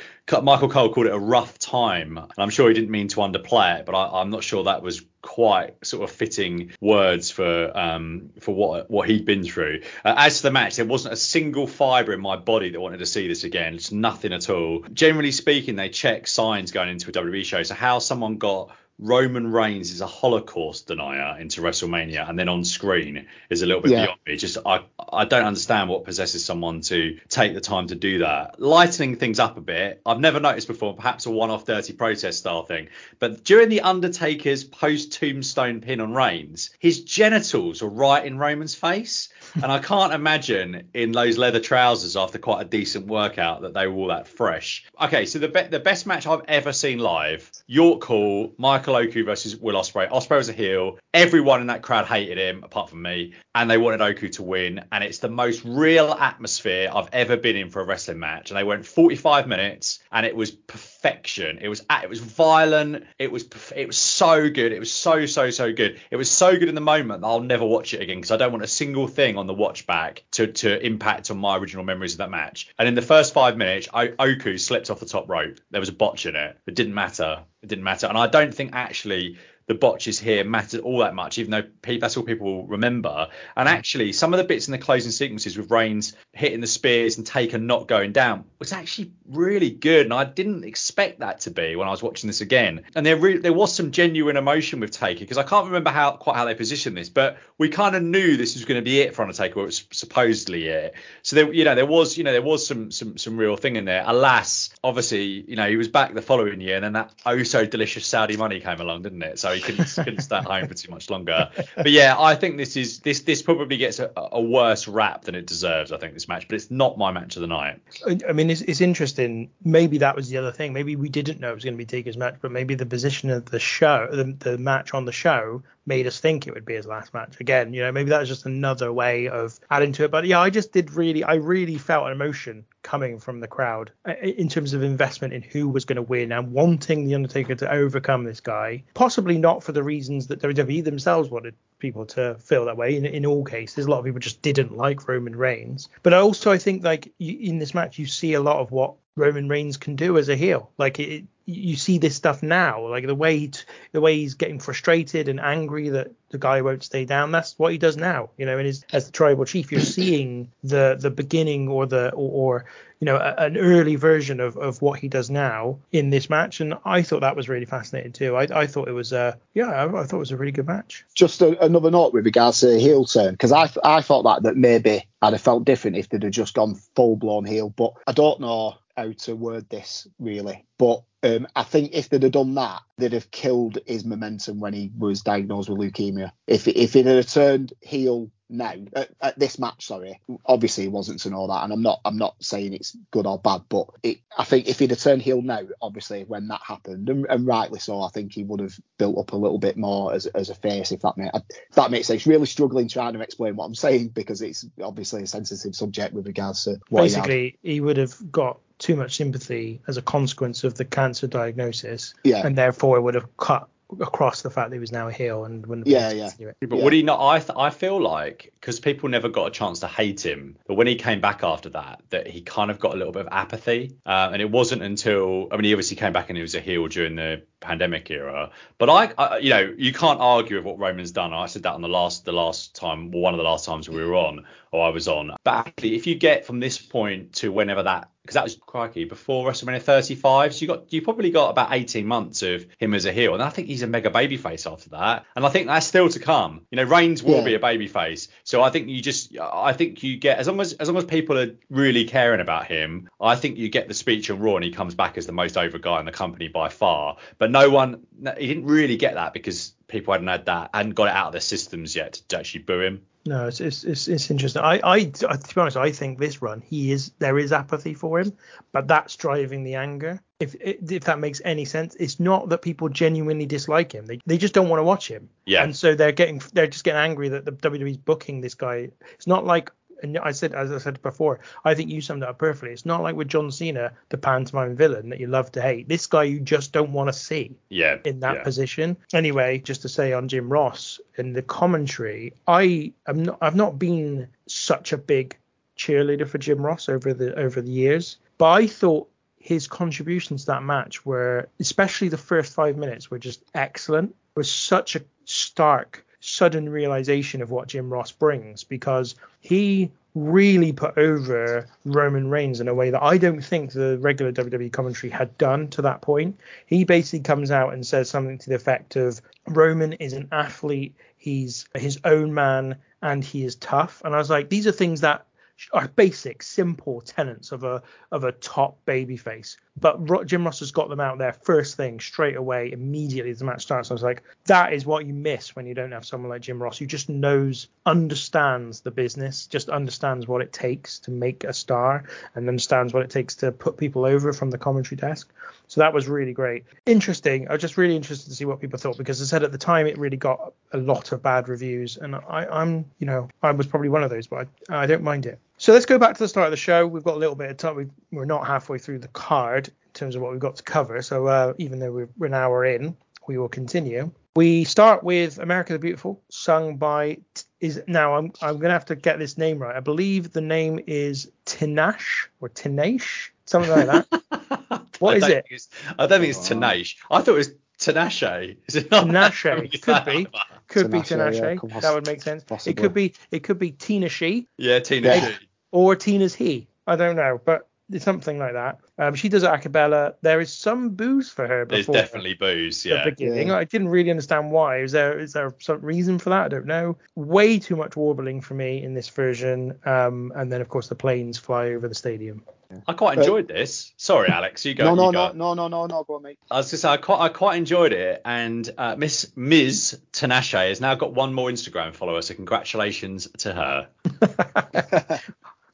Michael 0.44 0.70
Cole 0.70 0.94
called 0.94 1.08
it 1.08 1.14
a 1.14 1.20
rough 1.20 1.60
time, 1.60 2.18
and 2.18 2.32
I'm 2.38 2.50
sure 2.50 2.70
he 2.70 2.74
didn't 2.74 2.92
mean 2.92 3.10
to 3.10 3.18
underplay 3.18 3.59
it, 3.60 3.86
but 3.86 3.96
I, 3.96 4.22
am 4.22 4.30
not 4.30 4.44
sure 4.44 4.64
that 4.64 4.82
was 4.82 5.04
quite 5.22 5.86
sort 5.86 6.10
of 6.10 6.16
fitting 6.16 6.72
words 6.80 7.30
for 7.30 7.78
um, 7.78 8.30
for 8.40 8.54
what 8.56 8.90
what 8.90 9.10
he'd 9.10 9.26
been 9.26 9.44
through. 9.44 9.82
Uh, 10.04 10.14
as 10.18 10.38
to 10.38 10.44
the 10.44 10.52
match, 10.52 10.78
there 10.78 10.86
wasn't 10.86 11.14
a 11.14 11.18
single 11.18 11.68
fibre 11.68 12.14
in 12.14 12.22
my 12.22 12.36
body 12.36 12.70
that 12.70 12.80
wanted 12.80 13.00
to 13.00 13.06
see 13.06 13.28
this 13.28 13.44
again. 13.44 13.76
It's 13.76 13.92
nothing 13.92 14.34
at 14.34 14.50
all. 14.50 14.86
Generally 14.94 15.32
speaking, 15.32 15.76
they 15.76 15.90
check 15.90 16.28
signs 16.28 16.72
going 16.72 16.90
into 16.90 17.10
a 17.10 17.14
WWE 17.14 17.44
show. 17.46 17.64
So 17.64 17.76
how 17.76 18.00
someone 18.00 18.38
got 18.38 18.76
Roman 19.00 19.50
Reigns 19.50 19.92
is 19.92 20.02
a 20.02 20.08
Holocaust 20.08 20.88
denier 20.88 21.40
into 21.40 21.62
WrestleMania 21.62 22.30
and 22.30 22.38
then 22.38 22.50
on 22.50 22.66
screen 22.66 23.28
is 23.50 23.62
a 23.62 23.66
little 23.66 23.82
bit 23.82 23.92
yeah. 23.92 24.06
beyond 24.06 24.20
me. 24.28 24.36
Just 24.36 24.58
I 24.66 24.82
I 25.12 25.24
don't 25.24 25.46
understand 25.46 25.90
what 25.90 26.04
possesses 26.04 26.44
someone 26.44 26.82
to 26.82 27.18
take 27.30 27.54
the 27.54 27.62
time 27.62 27.88
to 27.88 27.96
do 27.96 28.20
that. 28.20 28.60
Lightening 28.60 29.16
things 29.16 29.40
up 29.40 29.58
a 29.58 29.62
bit. 29.62 30.02
I've 30.06 30.20
never 30.20 30.42
noticed 30.42 30.68
before, 30.68 30.94
perhaps 30.96 31.26
a 31.26 31.32
one-off 31.32 31.66
dirty 31.66 31.94
protest 31.94 32.40
style 32.40 32.64
thing. 32.64 32.90
But 33.20 33.46
during 33.46 33.70
the 33.70 33.82
Undertaker's 33.82 34.66
post 34.66 35.14
tombstone 35.14 35.80
pin 35.80 36.02
on 36.02 36.14
Reigns, 36.14 36.72
his 36.80 37.04
genitals 37.04 37.82
were 37.82 37.90
right 37.90 38.26
in 38.26 38.38
Roman's 38.38 38.76
face. 38.76 39.30
And 39.56 39.66
I 39.66 39.80
can't 39.80 40.14
imagine 40.14 40.90
in 40.94 41.12
those 41.12 41.38
leather 41.38 41.60
trousers 41.60 42.16
after 42.16 42.38
quite 42.38 42.62
a 42.62 42.66
decent 42.66 43.08
workout 43.08 43.62
that 43.62 43.74
they 43.74 43.88
were 43.88 43.96
all 43.96 44.08
that 44.08 44.28
fresh. 44.28 44.86
Okay, 45.02 45.26
so 45.26 45.40
the 45.40 45.48
be- 45.48 45.64
the 45.64 45.80
best 45.80 46.06
match 46.06 46.28
I've 46.28 46.44
ever 46.48 46.74
seen 46.74 47.00
live, 47.00 47.50
York 47.68 48.04
Hall, 48.04 48.54
Michael 48.58 48.96
Oku 48.96 49.24
versus 49.24 49.56
Will 49.58 49.76
Ospreay. 49.76 50.10
Ospreay 50.10 50.38
was 50.38 50.50
a 50.50 50.54
heel. 50.54 50.98
Everyone 51.14 51.62
in 51.62 51.68
that 51.68 51.82
crowd 51.82 52.06
hated 52.06 52.38
him 52.38 52.64
apart 52.64 52.90
from 52.90 53.02
me, 53.02 53.34
and 53.56 53.70
they 53.70 53.80
wanted 53.80 54.00
Oku 54.02 54.30
to 54.30 54.44
win. 54.44 54.86
And 54.92 55.04
it's 55.04 55.18
the 55.18 55.30
most 55.30 55.64
real 55.66 56.12
atmosphere 56.12 56.90
I've 56.94 57.10
ever 57.12 57.36
been 57.36 57.56
in 57.56 57.70
for 57.70 57.82
a 57.82 57.86
wrestling 57.86 58.20
match. 58.20 58.52
And 58.52 58.60
they 58.60 58.64
went 58.64 58.86
45 58.86 59.48
minutes, 59.48 60.00
and 60.12 60.24
it 60.24 60.36
was 60.36 60.52
perfection. 60.52 61.58
It 61.62 61.68
was 61.68 61.84
it 61.90 62.10
was 62.10 62.20
violent. 62.20 63.06
It 63.18 63.32
was 63.32 63.48
it 63.76 63.88
was 63.88 63.98
so 63.98 64.52
good. 64.52 64.72
It 64.72 64.80
was 64.80 64.92
so 64.92 65.26
so 65.26 65.50
so 65.50 65.74
good. 65.74 66.00
It 66.12 66.16
was 66.16 66.30
so 66.30 66.58
good 66.58 66.70
in 66.70 66.76
the 66.76 66.82
moment 66.82 67.22
that 67.22 67.28
I'll 67.28 67.40
never 67.40 67.66
watch 67.66 67.96
it 67.96 68.02
again 68.02 68.18
because 68.18 68.32
I 68.32 68.38
don't 68.38 68.52
want 68.52 68.64
a 68.64 68.68
single 68.68 69.08
thing 69.08 69.36
on 69.36 69.48
the 69.48 69.54
watch 69.54 69.88
back 69.88 70.24
to 70.34 70.46
to 70.48 70.86
impact 70.86 71.32
on 71.32 71.40
my 71.40 71.58
original 71.58 71.84
memories 71.84 72.14
of 72.14 72.20
that 72.20 72.30
match. 72.30 72.70
And 72.78 72.88
in 72.88 72.94
the 72.94 73.02
first 73.02 73.34
five 73.34 73.58
minutes, 73.58 73.88
I, 73.92 74.14
Oku 74.20 74.58
slipped 74.60 74.92
off 74.92 75.00
the 75.00 75.08
top 75.08 75.28
rope. 75.28 75.60
There 75.72 75.82
was 75.82 75.90
a 75.90 75.94
botch 75.94 76.28
in 76.28 76.36
it. 76.36 76.58
It 76.68 76.76
didn't 76.76 76.94
matter. 76.94 77.44
It 77.64 77.68
didn't 77.68 77.84
matter. 77.84 78.06
And 78.06 78.18
I 78.18 78.28
don't 78.28 78.54
think 78.54 78.72
actually 78.74 79.38
the 79.70 79.76
botches 79.76 80.20
here 80.20 80.44
mattered 80.44 80.82
all 80.82 80.98
that 80.98 81.14
much, 81.14 81.38
even 81.38 81.52
though 81.52 81.98
that's 82.00 82.18
all 82.18 82.24
people 82.24 82.48
will 82.48 82.68
remember. 82.68 83.28
And 83.56 83.70
mm. 83.70 83.72
actually, 83.72 84.12
some 84.14 84.34
of 84.34 84.40
the 84.40 84.44
bits 84.44 84.68
in 84.68 84.72
the 84.72 84.80
closing 84.80 85.12
sequences 85.12 85.56
with 85.56 85.70
Reigns 85.70 86.16
hitting 86.34 86.60
the 86.60 86.66
spears 86.66 87.18
and 87.18 87.26
Taker 87.26 87.60
not 87.60 87.88
going 87.88 88.12
down 88.12 88.46
was 88.58 88.74
actually 88.74 89.12
really 89.28 89.70
good. 89.70 90.08
And 90.08 90.14
I 90.14 90.24
didn't 90.24 90.64
expect 90.64 91.20
that 91.20 91.42
to 91.42 91.52
be 91.52 91.76
when 91.76 91.88
I 91.88 91.92
was 91.92 92.02
watching 92.02 92.28
this 92.28 92.42
again. 92.42 92.82
And 92.96 93.06
there 93.06 93.16
re- 93.16 93.38
there 93.38 93.54
was 93.54 93.74
some 93.74 93.92
genuine 93.92 94.38
emotion 94.38 94.80
with 94.80 94.90
Taker 94.90 95.20
because 95.20 95.38
I 95.38 95.44
can't 95.44 95.68
remember 95.68 95.92
how 95.92 96.14
quite 96.14 96.36
how 96.36 96.46
they 96.46 96.56
positioned 96.56 96.98
this, 96.98 97.10
but 97.10 97.38
we 97.60 97.70
kind 97.70 97.96
of 97.96 98.02
knew 98.02 98.38
this 98.38 98.56
was 98.56 98.66
going 98.66 98.80
to 98.80 98.84
be 98.84 99.02
it 99.02 99.14
for 99.14 99.22
Undertaker. 99.22 99.60
It 99.60 99.66
was 99.66 99.84
supposedly 99.92 100.66
it. 100.66 100.96
So 101.22 101.36
there, 101.36 101.54
you 101.54 101.64
know, 101.64 101.76
there 101.76 101.86
was 101.86 102.18
you 102.18 102.24
know 102.24 102.32
there 102.32 102.42
was 102.42 102.66
some 102.66 102.90
some 102.90 103.20
some 103.20 103.38
real 103.38 103.56
thing 103.56 103.76
in 103.76 103.86
there. 103.86 104.04
Alas, 104.08 104.72
obviously, 104.84 105.46
you 105.48 105.56
know, 105.56 105.70
he 105.70 105.78
was 105.78 105.90
back 105.90 106.16
the 106.16 106.24
following 106.24 106.60
year, 106.60 106.78
and 106.78 106.84
then 106.84 106.94
that 106.94 107.14
oh 107.28 107.44
so 107.44 107.68
delicious 107.68 108.08
Saudi 108.08 108.36
money 108.36 108.60
came 108.60 108.82
along, 108.82 109.04
didn't 109.04 109.22
it? 109.22 109.38
So 109.38 109.59
couldn't, 109.60 109.88
couldn't 109.88 110.30
home 110.46 110.68
for 110.68 110.74
too 110.74 110.92
much 110.92 111.10
longer. 111.10 111.50
But 111.76 111.92
yeah, 111.92 112.16
I 112.18 112.36
think 112.36 112.58
this 112.58 112.76
is 112.76 113.00
this 113.00 113.22
this 113.22 113.42
probably 113.42 113.78
gets 113.78 114.00
a, 114.00 114.12
a, 114.16 114.42
worse 114.42 114.88
rap 114.88 115.24
than 115.24 115.36
it 115.36 115.46
deserves. 115.46 115.92
I 115.92 115.98
think 115.98 116.14
this 116.14 116.28
match, 116.28 116.48
but 116.48 116.56
it's 116.56 116.72
not 116.72 116.98
my 116.98 117.12
match 117.12 117.36
of 117.36 117.42
the 117.42 117.48
night. 117.48 117.80
I 118.28 118.32
mean, 118.34 118.50
it's, 118.50 118.62
it's 118.62 118.82
interesting. 118.82 119.50
Maybe 119.64 119.98
that 120.00 120.16
was 120.16 120.30
the 120.30 120.38
other 120.38 120.52
thing. 120.52 120.74
Maybe 120.74 120.96
we 120.96 121.10
didn't 121.10 121.40
know 121.40 121.52
it 121.52 121.56
was 121.56 121.64
going 121.64 121.76
to 121.76 121.78
be 121.78 121.86
Taker's 121.86 122.18
match, 122.18 122.36
but 122.42 122.52
maybe 122.52 122.76
the 122.76 122.86
position 122.86 123.30
of 123.30 123.46
the 123.46 123.60
show, 123.60 124.08
the, 124.12 124.36
the 124.40 124.58
match 124.58 124.94
on 124.94 125.06
the 125.06 125.12
show, 125.12 125.64
made 125.90 126.08
us 126.08 126.20
think 126.20 126.48
it 126.48 126.54
would 126.54 126.64
be 126.64 126.76
his 126.76 126.86
last 126.86 127.14
match 127.14 127.42
again. 127.42 127.74
You 127.74 127.82
know, 127.82 127.92
maybe 127.92 128.12
that 128.12 128.20
was 128.20 128.30
just 128.30 128.46
another 128.46 128.94
way 128.94 129.28
of 129.28 129.60
adding 129.70 129.92
to 129.94 130.06
it. 130.06 130.12
But 130.12 130.26
yeah, 130.26 130.40
I 130.40 130.50
just 130.50 130.72
did 130.72 130.92
really, 130.92 131.24
I 131.24 131.34
really 131.34 131.78
felt 131.78 132.06
an 132.06 132.14
emotion 132.14 132.64
coming 132.84 133.20
from 133.20 133.42
the 133.42 133.48
crowd 133.48 133.92
uh, 134.08 134.14
in 134.22 134.48
terms 134.48 134.74
of 134.74 134.84
investment 134.84 135.34
in 135.34 135.42
who 135.42 135.68
was 135.68 135.84
going 135.84 135.98
to 135.98 136.02
win 136.02 136.32
and 136.32 136.54
wanting 136.54 137.06
the 137.06 137.16
Undertaker 137.16 137.56
to 137.56 137.70
overcome 137.70 138.24
this 138.24 138.40
guy. 138.40 138.84
Possibly 138.94 139.38
not 139.38 139.64
for 139.64 139.74
the 139.74 139.84
reasons 139.84 140.28
that 140.28 140.42
WWE 140.42 140.84
themselves 140.84 141.30
wanted 141.30 141.56
people 141.80 142.06
to 142.06 142.36
feel 142.36 142.66
that 142.66 142.78
way. 142.78 142.96
In, 142.96 143.06
in 143.06 143.26
all 143.26 143.44
cases, 143.44 143.86
a 143.86 143.90
lot 143.90 144.00
of 144.00 144.06
people 144.06 144.20
just 144.20 144.42
didn't 144.44 144.78
like 144.78 145.08
Roman 145.08 145.36
Reigns. 145.36 145.90
But 146.04 146.14
also, 146.14 146.52
I 146.52 146.60
think 146.60 146.84
like 146.84 147.12
in 147.20 147.58
this 147.58 147.74
match, 147.74 147.98
you 147.98 148.06
see 148.06 148.34
a 148.34 148.42
lot 148.42 148.58
of 148.58 148.72
what 148.72 148.94
Roman 149.20 149.50
Reigns 149.50 149.78
can 149.78 149.96
do 149.96 150.18
as 150.18 150.30
a 150.30 150.36
heel. 150.36 150.72
Like 150.78 151.00
it, 151.00 151.26
you 151.50 151.76
see 151.76 151.98
this 151.98 152.16
stuff 152.16 152.44
now, 152.44 152.88
like 152.88 153.08
the 153.08 153.16
way 153.16 153.40
he, 153.40 153.52
the 153.92 154.02
way 154.02 154.16
he's 154.18 154.36
getting 154.36 154.60
frustrated 154.60 155.28
and 155.28 155.40
angry 155.40 155.90
that 155.90 156.12
the 156.30 156.38
guy 156.38 156.62
won't 156.62 156.84
stay 156.84 157.06
down. 157.06 157.32
That's 157.32 157.58
what 157.58 157.72
he 157.72 157.78
does 157.78 157.98
now, 157.98 158.30
you 158.38 158.46
know. 158.46 158.58
And 158.58 158.68
his, 158.68 158.86
as 158.94 159.08
the 159.08 159.12
tribal 159.12 159.46
chief, 159.46 159.72
you're 159.72 159.82
seeing 159.82 160.52
the 160.64 160.98
the 161.00 161.10
beginning 161.10 161.68
or 161.68 161.88
the 161.88 162.12
or, 162.12 162.60
or 162.60 162.66
you 163.00 163.06
know 163.06 163.16
a, 163.16 163.34
an 163.38 163.58
early 163.58 163.96
version 163.96 164.40
of, 164.40 164.58
of 164.58 164.82
what 164.82 165.00
he 165.00 165.08
does 165.08 165.32
now 165.32 165.80
in 165.92 166.12
this 166.12 166.30
match. 166.30 166.62
And 166.62 166.76
I 166.86 167.02
thought 167.02 167.22
that 167.22 167.36
was 167.36 167.50
really 167.50 167.66
fascinating 167.66 168.12
too. 168.12 168.36
I, 168.36 168.48
I 168.52 168.68
thought 168.68 168.88
it 168.88 168.94
was 168.94 169.12
a 169.12 169.38
yeah, 169.56 169.70
I, 169.70 169.86
I 169.86 170.04
thought 170.04 170.18
it 170.18 170.20
was 170.20 170.32
a 170.32 170.38
really 170.38 170.52
good 170.52 170.68
match. 170.68 171.04
Just 171.16 171.42
a, 171.42 171.60
another 171.64 171.90
note 171.90 172.14
with 172.14 172.26
regards 172.26 172.60
to 172.60 172.80
heel 172.80 173.06
turn 173.06 173.32
because 173.32 173.52
I 173.52 173.72
I 173.84 174.02
thought 174.02 174.24
that 174.24 174.44
that 174.44 174.56
maybe 174.56 175.08
I'd 175.22 175.34
have 175.34 175.42
felt 175.42 175.66
different 175.66 175.98
if 175.98 176.10
they'd 176.10 176.24
have 176.24 176.32
just 176.32 176.54
gone 176.54 176.76
full 176.96 177.16
blown 177.16 177.46
heel, 177.46 177.70
but 177.70 177.94
I 178.06 178.12
don't 178.12 178.40
know 178.40 178.76
how 179.00 179.12
to 179.14 179.36
word 179.36 179.70
this 179.70 180.08
really, 180.20 180.66
but 180.78 181.04
um, 181.22 181.48
I 181.56 181.64
think 181.64 181.92
if 181.94 182.10
they'd 182.10 182.24
have 182.24 182.32
done 182.32 182.56
that, 182.56 182.82
they'd 182.98 183.14
have 183.14 183.32
killed 183.32 183.80
his 183.86 184.06
momentum 184.06 184.60
when 184.60 184.74
he 184.74 184.92
was 184.98 185.22
diagnosed 185.22 185.70
with 185.70 185.80
leukemia. 185.80 186.32
If 186.48 186.68
if 186.68 186.96
it 186.96 187.06
had 187.06 187.28
turned 187.28 187.74
heel 187.82 188.32
now 188.50 188.74
at, 188.96 189.10
at, 189.22 189.38
this 189.38 189.60
match, 189.60 189.86
sorry, 189.86 190.22
obviously 190.46 190.86
it 190.86 190.92
wasn't 190.92 191.20
to 191.22 191.30
know 191.30 191.48
that, 191.48 191.64
and 191.64 191.74
I'm 191.74 191.82
not 191.82 192.00
I'm 192.06 192.18
not 192.18 192.42
saying 192.42 192.74
it's 192.74 192.96
good 193.12 193.28
or 193.28 193.38
bad, 193.38 193.64
but 193.68 193.88
it, 194.02 194.20
I 194.38 194.46
think 194.46 194.68
if 194.68 194.80
he'd 194.80 194.92
have 194.92 195.00
turned 195.00 195.22
heel 195.22 195.42
now, 195.42 195.62
obviously 195.82 196.24
when 196.24 196.48
that 196.48 196.62
happened, 196.66 197.10
and, 197.10 197.26
and, 197.30 197.46
rightly 197.46 197.80
so, 197.80 198.02
I 198.02 198.10
think 198.10 198.32
he 198.32 198.44
would 198.44 198.62
have 198.62 198.80
built 198.98 199.18
up 199.18 199.34
a 199.34 199.38
little 199.38 199.60
bit 199.60 199.76
more 199.76 200.14
as, 200.14 200.26
as 200.28 200.50
a 200.50 200.56
face, 200.56 200.94
if 200.94 201.02
that 201.02 201.18
makes 201.18 201.38
that 201.74 201.92
makes 201.92 202.08
sense. 202.08 202.26
Really 202.26 202.46
struggling 202.46 202.88
trying 202.88 203.14
to 203.14 203.22
explain 203.22 203.58
what 203.58 203.66
I'm 203.66 203.76
saying 203.76 204.10
because 204.10 204.42
it's 204.42 204.66
obviously 204.82 205.24
a 205.24 205.28
sensitive 205.28 205.76
subject 205.76 206.14
with 206.14 206.28
regards 206.28 206.64
to 206.64 206.80
basically 206.90 207.58
he, 207.62 207.74
he 207.74 207.82
would 207.82 207.98
have 207.98 208.16
got 208.32 208.62
too 208.80 208.96
much 208.96 209.16
sympathy 209.18 209.82
as 209.88 209.98
a 209.98 210.02
consequence 210.02 210.64
of 210.64 210.76
the 210.76 210.86
cancer 210.86 211.28
diagnosis, 211.28 212.16
yeah. 212.24 212.46
and 212.46 212.58
therefore 212.58 212.98
it 212.98 213.02
would 213.02 213.16
have 213.16 213.38
cut 213.38 213.70
across 214.00 214.44
the 214.44 214.52
fact 214.52 214.70
that 214.70 214.76
he 214.76 214.80
was 214.80 214.92
now 214.92 215.08
a 215.08 215.12
heel 215.12 215.46
and 215.46 215.66
wouldn't 215.66 215.88
yeah 215.88 216.12
yeah 216.12 216.30
but 216.60 216.78
yeah. 216.78 216.84
would 216.84 216.94
he 216.94 217.02
not 217.02 217.20
I 217.20 217.40
th- 217.40 217.58
I 217.58 217.72
feel 217.72 218.00
like 218.00 218.54
because 218.60 218.80
people 218.80 219.10
never 219.10 219.30
got 219.30 219.48
a 219.48 219.52
chance 219.52 219.80
to 219.80 219.88
hate 219.88 220.24
him 220.24 220.58
but 220.68 220.76
when 220.76 220.86
he 220.86 220.96
came 220.96 221.22
back 221.22 221.44
after 221.44 221.70
that 221.70 222.02
that 222.10 222.28
he 222.28 222.42
kind 222.42 222.70
of 222.70 222.78
got 222.80 222.94
a 222.94 222.98
little 222.98 223.12
bit 223.12 223.26
of 223.26 223.30
apathy 223.32 223.96
uh, 224.06 224.30
and 224.32 224.44
it 224.44 224.52
wasn't 224.52 224.84
until 224.84 225.48
I 225.52 225.56
mean 225.56 225.64
he 225.64 225.74
obviously 225.74 225.98
came 225.98 226.14
back 226.14 226.30
and 226.30 226.38
he 226.38 226.44
was 226.44 226.54
a 226.54 226.60
heel 226.60 226.88
during 226.88 227.16
the 227.16 227.42
pandemic 227.60 228.10
era 228.10 228.52
but 228.78 228.90
I, 228.90 229.12
I 229.18 229.38
you 229.38 229.50
know 229.50 229.74
you 229.78 229.94
can't 229.94 230.20
argue 230.20 230.58
with 230.58 230.66
what 230.66 230.80
Roman's 230.80 231.12
done 231.12 231.34
I 231.34 231.48
said 231.48 231.64
that 231.64 231.74
on 231.74 231.82
the 231.82 231.90
last 231.90 232.26
the 232.26 232.32
last 232.32 232.76
time 232.76 233.12
well, 233.12 233.22
one 233.22 233.34
of 233.34 233.38
the 233.38 233.44
last 233.44 233.66
times 233.66 233.90
we 233.90 234.04
were 234.04 234.16
on 234.16 234.46
or 234.72 234.86
I 234.86 234.90
was 234.90 235.08
on 235.08 235.32
but 235.44 235.68
actually 235.68 235.96
if 235.96 236.08
you 236.08 236.16
get 236.16 236.46
from 236.46 236.60
this 236.60 236.78
point 236.78 237.34
to 237.34 237.52
whenever 237.52 237.84
that 237.84 238.10
because 238.30 238.36
that 238.36 238.44
was 238.44 238.60
crikey 238.64 239.06
before 239.06 239.50
WrestleMania 239.50 239.82
35. 239.82 240.54
So 240.54 240.62
you 240.62 240.68
got 240.68 240.94
you 240.94 241.02
probably 241.02 241.32
got 241.32 241.50
about 241.50 241.70
18 241.72 242.06
months 242.06 242.44
of 242.44 242.64
him 242.78 242.94
as 242.94 243.06
a 243.06 243.12
heel, 243.12 243.34
and 243.34 243.42
I 243.42 243.50
think 243.50 243.68
he's 243.68 243.82
a 243.82 243.88
mega 243.88 244.12
babyface 244.12 244.72
after 244.72 244.92
that. 244.92 245.26
And 245.36 245.44
I 245.44 245.50
think 245.50 245.66
that's 245.66 245.88
still 245.88 246.10
to 246.10 246.20
come. 246.20 246.62
You 246.70 246.76
know, 246.76 246.84
Reigns 246.84 247.24
will 247.24 247.38
yeah. 247.38 247.46
be 247.46 247.56
a 247.56 247.60
babyface, 247.60 248.28
so 248.44 248.62
I 248.62 248.70
think 248.70 248.88
you 248.88 249.02
just 249.02 249.36
I 249.40 249.74
think 249.74 250.04
you 250.04 250.18
get 250.18 250.38
as 250.38 250.48
long 250.48 250.62
as 250.62 250.74
as 250.74 250.88
long 250.88 250.98
as 250.98 251.06
people 251.06 251.40
are 251.40 251.56
really 251.72 252.06
caring 252.06 252.40
about 252.40 252.68
him, 252.68 253.10
I 253.20 253.36
think 253.36 253.58
you 253.58 253.68
get 253.68 253.88
the 253.88 253.96
speech 253.96 254.30
on 254.30 254.40
Raw, 254.40 254.58
and 254.58 254.64
he 254.64 254.70
comes 254.70 254.94
back 254.94 255.18
as 255.18 255.26
the 255.26 255.32
most 255.32 255.58
over 255.58 255.80
guy 255.80 256.00
in 256.00 256.06
the 256.06 256.12
company 256.12 256.50
by 256.50 256.70
far. 256.70 257.18
But 257.40 257.49
no 257.50 257.70
one 257.70 258.06
he 258.38 258.48
didn't 258.48 258.66
really 258.66 258.98
get 258.98 259.16
that 259.16 259.34
because 259.34 259.74
people 259.88 260.14
hadn't 260.14 260.28
had 260.28 260.46
that, 260.46 260.70
hadn't 260.74 260.96
got 260.96 261.08
it 261.08 261.16
out 261.16 261.28
of 261.28 261.32
their 261.34 261.42
systems 261.42 261.96
yet 261.96 262.14
to 262.30 262.40
actually 262.40 262.62
boo 262.62 262.82
him. 262.82 263.02
No, 263.26 263.48
it's 263.48 263.60
it's 263.60 263.84
it's, 263.84 264.08
it's 264.08 264.32
interesting. 264.32 264.62
I, 264.62 264.80
I 264.84 265.04
to 265.06 265.28
be 265.28 265.62
honest, 265.62 265.78
I 265.78 265.92
think 265.92 266.20
this 266.20 266.42
run 266.42 266.62
he 266.62 266.92
is 266.92 267.12
there 267.20 267.38
is 267.38 267.52
apathy 267.52 267.94
for 267.94 268.20
him, 268.20 268.34
but 268.72 268.88
that's 268.88 269.16
driving 269.16 269.64
the 269.64 269.76
anger. 269.76 270.22
If 270.40 270.56
if 270.60 271.04
that 271.04 271.20
makes 271.20 271.42
any 271.44 271.66
sense, 271.66 271.96
it's 272.00 272.20
not 272.20 272.50
that 272.50 272.62
people 272.62 272.88
genuinely 272.88 273.46
dislike 273.46 273.92
him. 273.92 274.06
They 274.06 274.20
they 274.26 274.38
just 274.38 274.54
don't 274.54 274.70
want 274.70 274.80
to 274.80 274.86
watch 274.86 275.08
him. 275.08 275.30
Yeah. 275.46 275.64
And 275.64 275.76
so 275.76 275.96
they're 275.96 276.14
getting 276.14 276.42
they're 276.54 276.68
just 276.68 276.86
getting 276.86 277.02
angry 277.02 277.30
that 277.30 277.46
the 277.46 277.52
WWE's 277.52 277.98
booking 277.98 278.40
this 278.40 278.56
guy. 278.56 278.90
It's 279.16 279.28
not 279.28 279.46
like 279.46 279.72
and 280.02 280.18
I 280.18 280.32
said, 280.32 280.54
as 280.54 280.72
I 280.72 280.78
said 280.78 281.02
before, 281.02 281.40
I 281.66 281.74
think 281.76 281.90
you 281.90 282.02
summed 282.02 282.24
it 282.24 282.30
up 282.30 282.38
perfectly. 282.38 282.72
It's 282.72 282.86
not 282.86 283.02
like 283.04 283.16
with 283.16 283.28
John 283.28 283.52
Cena, 283.52 283.94
the 284.10 284.18
pantomime 284.18 284.76
villain 284.76 285.10
that 285.10 285.20
you 285.20 285.28
love 285.28 285.52
to 285.54 285.62
hate. 285.62 285.88
This 285.88 286.08
guy 286.08 286.24
you 286.24 286.40
just 286.40 286.72
don't 286.72 286.92
want 286.94 287.10
to 287.10 287.14
see 287.14 287.58
Yeah. 287.70 287.98
in 288.06 288.20
that 288.22 288.38
yeah. 288.38 288.44
position. 288.44 288.98
Anyway, 289.14 289.60
just 289.60 289.82
to 289.84 289.90
say 289.90 290.14
on 290.14 290.28
Jim 290.28 290.52
Ross 290.52 291.00
in 291.18 291.34
the 291.34 291.42
commentary, 291.42 292.34
I 292.48 292.94
am 293.08 293.24
not, 293.24 293.38
I've 293.42 293.56
not 293.56 293.78
been 293.80 294.28
such 294.48 294.94
a 294.94 294.98
big 294.98 295.38
cheerleader 295.78 296.28
for 296.28 296.38
Jim 296.38 296.66
Ross 296.66 296.90
over 296.90 297.14
the 297.14 297.34
over 297.40 297.62
the 297.62 297.72
years, 297.72 298.18
but 298.38 298.52
I 298.52 298.68
thought 298.68 299.10
his 299.38 299.68
contributions 299.68 300.42
to 300.42 300.48
that 300.48 300.64
match 300.64 301.06
were, 301.06 301.48
especially 301.60 302.10
the 302.10 302.18
first 302.18 302.54
five 302.54 302.76
minutes, 302.78 303.10
were 303.10 303.20
just 303.20 303.42
excellent. 303.54 304.10
It 304.10 304.36
was 304.36 304.52
such 304.52 304.98
a 304.98 305.02
stark, 305.24 306.06
sudden 306.20 306.70
realization 306.70 307.42
of 307.42 307.52
what 307.52 307.68
Jim 307.68 307.92
Ross 307.92 308.12
brings 308.12 308.64
because 308.64 309.16
he 309.42 309.92
really 310.16 310.74
put 310.74 310.98
over 310.98 311.68
Roman 311.86 312.30
Reigns 312.30 312.60
in 312.60 312.68
a 312.68 312.74
way 312.74 312.90
that 312.90 313.04
I 313.04 313.18
don't 313.18 313.42
think 313.42 313.72
the 313.72 313.98
regular 314.00 314.32
WWE 314.32 314.72
commentary 314.72 315.12
had 315.12 315.38
done 315.38 315.68
to 315.70 315.82
that 315.84 316.02
point. 316.02 316.40
He 316.66 316.84
basically 316.84 317.22
comes 317.22 317.52
out 317.52 317.74
and 317.74 317.86
says 317.86 318.10
something 318.10 318.38
to 318.40 318.50
the 318.50 318.56
effect 318.56 318.96
of 318.96 319.22
Roman 319.48 319.94
is 319.94 320.14
an 320.14 320.28
athlete, 320.32 320.96
he's 321.18 321.66
his 321.76 322.00
own 322.04 322.34
man, 322.34 322.78
and 323.02 323.24
he 323.24 323.46
is 323.46 323.56
tough. 323.56 324.02
And 324.04 324.16
I 324.16 324.18
was 324.18 324.30
like, 324.30 324.50
these 324.50 324.68
are 324.68 324.72
things 324.72 325.02
that 325.02 325.26
are 325.74 325.88
basic, 325.90 326.42
simple 326.42 327.02
tenets 327.02 327.52
of 327.52 327.64
a 327.64 327.82
of 328.12 328.24
a 328.24 328.32
top 328.32 328.78
babyface. 328.86 329.58
But 329.82 330.26
Jim 330.26 330.46
Ross 330.46 330.60
has 330.60 330.72
got 330.72 330.90
them 330.90 331.00
out 331.00 331.18
there 331.18 331.34
first 331.34 331.78
thing, 331.78 332.00
straight 332.00 332.36
away, 332.36 332.72
immediately 332.72 333.32
as 333.32 333.40
the 333.40 333.46
match 333.46 333.62
starts. 333.62 333.92
I 333.92 333.94
was 333.94 334.04
like, 334.04 334.24
that 334.46 334.74
is 334.74 334.86
what 334.86 335.06
you 335.06 335.14
miss 335.14 335.56
when 335.56 335.66
you 335.66 335.74
don't 335.74 335.92
have 335.92 336.06
someone 336.06 336.30
like 336.30 336.42
Jim 336.42 336.62
Ross 336.62 336.78
who 336.78 336.86
just 336.86 337.10
knows, 337.10 337.68
understands 337.86 338.82
the 338.82 338.92
business, 338.92 339.48
just 339.48 339.70
understands 339.70 340.28
what 340.28 340.42
it 340.42 340.52
takes 340.52 341.00
to 341.00 341.12
make 341.12 341.44
a 341.44 341.54
star, 341.54 342.04
and 342.36 342.48
understands 342.48 342.94
what 342.94 343.04
it 343.04 343.10
takes 343.10 343.36
to 343.36 343.52
put 343.52 343.78
people 343.78 344.06
over 344.06 344.34
from 344.34 344.52
the 344.52 344.58
commentary 344.58 344.98
desk. 344.98 345.32
So 345.68 345.82
that 345.82 345.94
was 345.94 346.08
really 346.08 346.34
great. 346.34 346.64
Interesting. 346.86 347.48
I 347.48 347.54
was 347.54 347.62
just 347.62 347.78
really 347.78 347.96
interested 347.96 348.30
to 348.30 348.36
see 348.36 348.46
what 348.46 348.60
people 348.60 348.80
thought 348.80 348.98
because 348.98 349.22
I 349.22 349.26
said 349.26 349.44
at 349.44 349.52
the 349.52 349.58
time 349.58 349.86
it 349.86 349.98
really 349.98 350.18
got 350.18 350.54
a 350.74 350.78
lot 350.78 351.12
of 351.12 351.22
bad 351.22 351.48
reviews, 351.48 351.98
and 351.98 352.16
I, 352.16 352.48
I'm, 352.52 352.86
you 353.00 353.08
know, 353.08 353.30
I 353.44 353.52
was 353.52 353.68
probably 353.68 353.90
one 353.90 354.04
of 354.04 354.10
those, 354.10 354.28
but 354.28 354.48
I, 354.70 354.84
I 354.84 354.86
don't 354.88 355.04
mind 355.04 355.26
it. 355.26 355.40
So 355.60 355.74
let's 355.74 355.86
go 355.86 356.00
back 356.00 356.16
to 356.16 356.24
the 356.24 356.28
start 356.30 356.46
of 356.48 356.52
the 356.52 356.58
show. 356.58 356.88
We've 356.88 357.04
got 357.04 357.16
a 357.16 357.18
little 357.18 357.36
bit 357.36 357.52
of 357.52 357.58
time. 357.58 357.76
We, 357.76 357.88
we're 358.14 358.24
not 358.24 358.48
halfway 358.48 358.78
through 358.78 359.00
the 359.00 359.10
card 359.10 359.68
in 359.68 359.92
terms 359.94 360.16
of 360.16 360.22
what 360.22 360.32
we've 360.32 360.40
got 360.40 360.56
to 360.56 360.64
cover. 360.64 361.02
So 361.02 361.28
uh, 361.28 361.54
even 361.58 361.80
though 361.80 361.92
we're, 361.92 362.10
we're 362.18 362.28
an 362.28 362.34
hour 362.34 362.64
in, 362.64 362.96
we 363.28 363.38
will 363.38 363.50
continue. 363.50 364.10
We 364.38 364.64
start 364.64 365.04
with 365.04 365.38
America 365.38 365.74
the 365.74 365.80
Beautiful, 365.80 366.24
sung 366.30 366.78
by 366.78 367.18
is 367.60 367.84
now 367.88 368.16
I'm 368.16 368.32
I'm 368.42 368.58
gonna 368.58 368.74
have 368.74 368.86
to 368.86 368.96
get 368.96 369.20
this 369.20 369.38
name 369.38 369.60
right. 369.60 369.76
I 369.76 369.82
believe 369.82 370.32
the 370.32 370.40
name 370.40 370.80
is 370.88 371.30
Tinash 371.46 372.28
or 372.40 372.48
Tinash, 372.48 373.32
something 373.46 373.72
like 373.72 373.88
that. 373.88 374.86
What 375.00 375.14
I 375.14 375.18
is 375.18 375.24
it? 375.30 375.46
think 375.48 375.62
I 375.98 376.08
don't 376.08 376.20
think 376.20 376.30
it's 376.32 376.50
Tenache. 376.50 376.98
I 377.10 377.22
thought 377.22 377.30
it 377.30 377.38
was 377.38 377.54
Tenache. 377.80 378.58
Is 378.68 378.76
it 378.76 378.92
not? 378.92 379.08
Tinashe. 379.08 379.82
Could 379.82 380.06
be. 380.06 380.28
Could 380.68 380.92
be 380.92 381.00
Tinashe, 381.00 381.60
yeah, 381.64 381.80
that 381.80 381.94
would 381.94 382.06
make 382.06 382.22
sense. 382.22 382.44
It 382.68 382.78
could 382.78 382.94
be 382.94 383.14
it 383.32 383.44
could 383.44 383.58
be 383.58 383.72
Tina 383.72 384.10
She 384.10 384.48
Yeah, 384.58 384.80
Tina. 384.80 385.08
Yeah. 385.08 385.30
She. 385.30 385.49
Or 385.72 385.96
Tina's 385.96 386.36
He. 386.36 386.68
I 386.88 386.96
don't 386.96 387.16
know, 387.16 387.40
but 387.44 387.70
it's 387.92 388.06
something 388.06 388.38
like 388.38 388.54
that. 388.54 388.80
Um, 388.98 389.16
she 389.16 389.30
does 389.30 389.44
a 389.44 389.58
cappella. 389.58 390.14
There 390.22 390.40
is 390.40 390.54
some 390.54 390.90
booze 390.92 391.30
for 391.30 391.48
her 391.48 391.66
There's 391.66 391.86
before 391.86 391.96
definitely 391.96 392.36
booze. 392.36 392.86
Yeah. 392.86 393.04
the 393.04 393.12
beginning. 393.12 393.48
Yeah. 393.48 393.58
I 393.58 393.64
didn't 393.64 393.90
really 393.90 394.12
understand 394.12 394.52
why. 394.52 394.80
Is 394.82 394.92
there 394.92 395.20
is 395.20 395.34
there 395.34 395.54
some 395.60 395.82
reason 395.82 396.20
for 396.20 396.30
that? 396.30 396.46
I 396.46 396.48
don't 396.50 396.66
know. 396.66 396.98
Way 397.16 397.60
too 397.60 397.76
much 397.76 397.96
warbling 397.96 398.42
for 398.42 398.54
me 398.54 398.84
in 398.84 398.94
this 398.94 399.10
version. 399.10 399.78
Um, 399.86 400.32
and 400.36 400.52
then 400.52 400.62
of 400.62 400.70
course 400.70 400.88
the 400.88 400.96
planes 400.96 401.38
fly 401.38 401.70
over 401.70 401.88
the 401.88 401.96
stadium. 401.96 402.44
I 402.88 402.94
quite 402.94 403.18
enjoyed 403.18 403.48
this. 403.48 403.94
Sorry, 403.98 404.30
Alex. 404.30 404.64
You 404.64 404.76
go. 404.76 404.84
no, 404.84 404.94
no, 404.94 405.06
you 405.08 405.12
no, 405.12 405.28
go. 405.30 405.34
no, 405.34 405.54
no, 405.56 405.68
no, 405.68 405.86
no, 405.88 406.04
go 406.04 406.18
on, 406.18 406.22
mate. 406.22 406.38
I 406.52 406.58
was 406.58 406.70
gonna 406.70 406.78
say 406.78 406.90
I 406.90 406.98
quite 406.98 407.20
I 407.20 407.30
quite 407.30 407.58
enjoyed 407.58 407.94
it, 407.94 408.22
and 408.24 408.70
uh, 408.78 408.96
Miss 408.96 409.32
Ms. 409.36 410.00
Tinashe 410.14 410.70
has 410.70 410.80
now 410.80 410.94
got 410.94 411.14
one 411.14 411.34
more 411.34 411.50
Instagram 411.50 411.96
follower, 411.96 412.22
so 412.22 412.36
congratulations 412.36 413.28
to 413.40 413.54
her. 413.54 413.88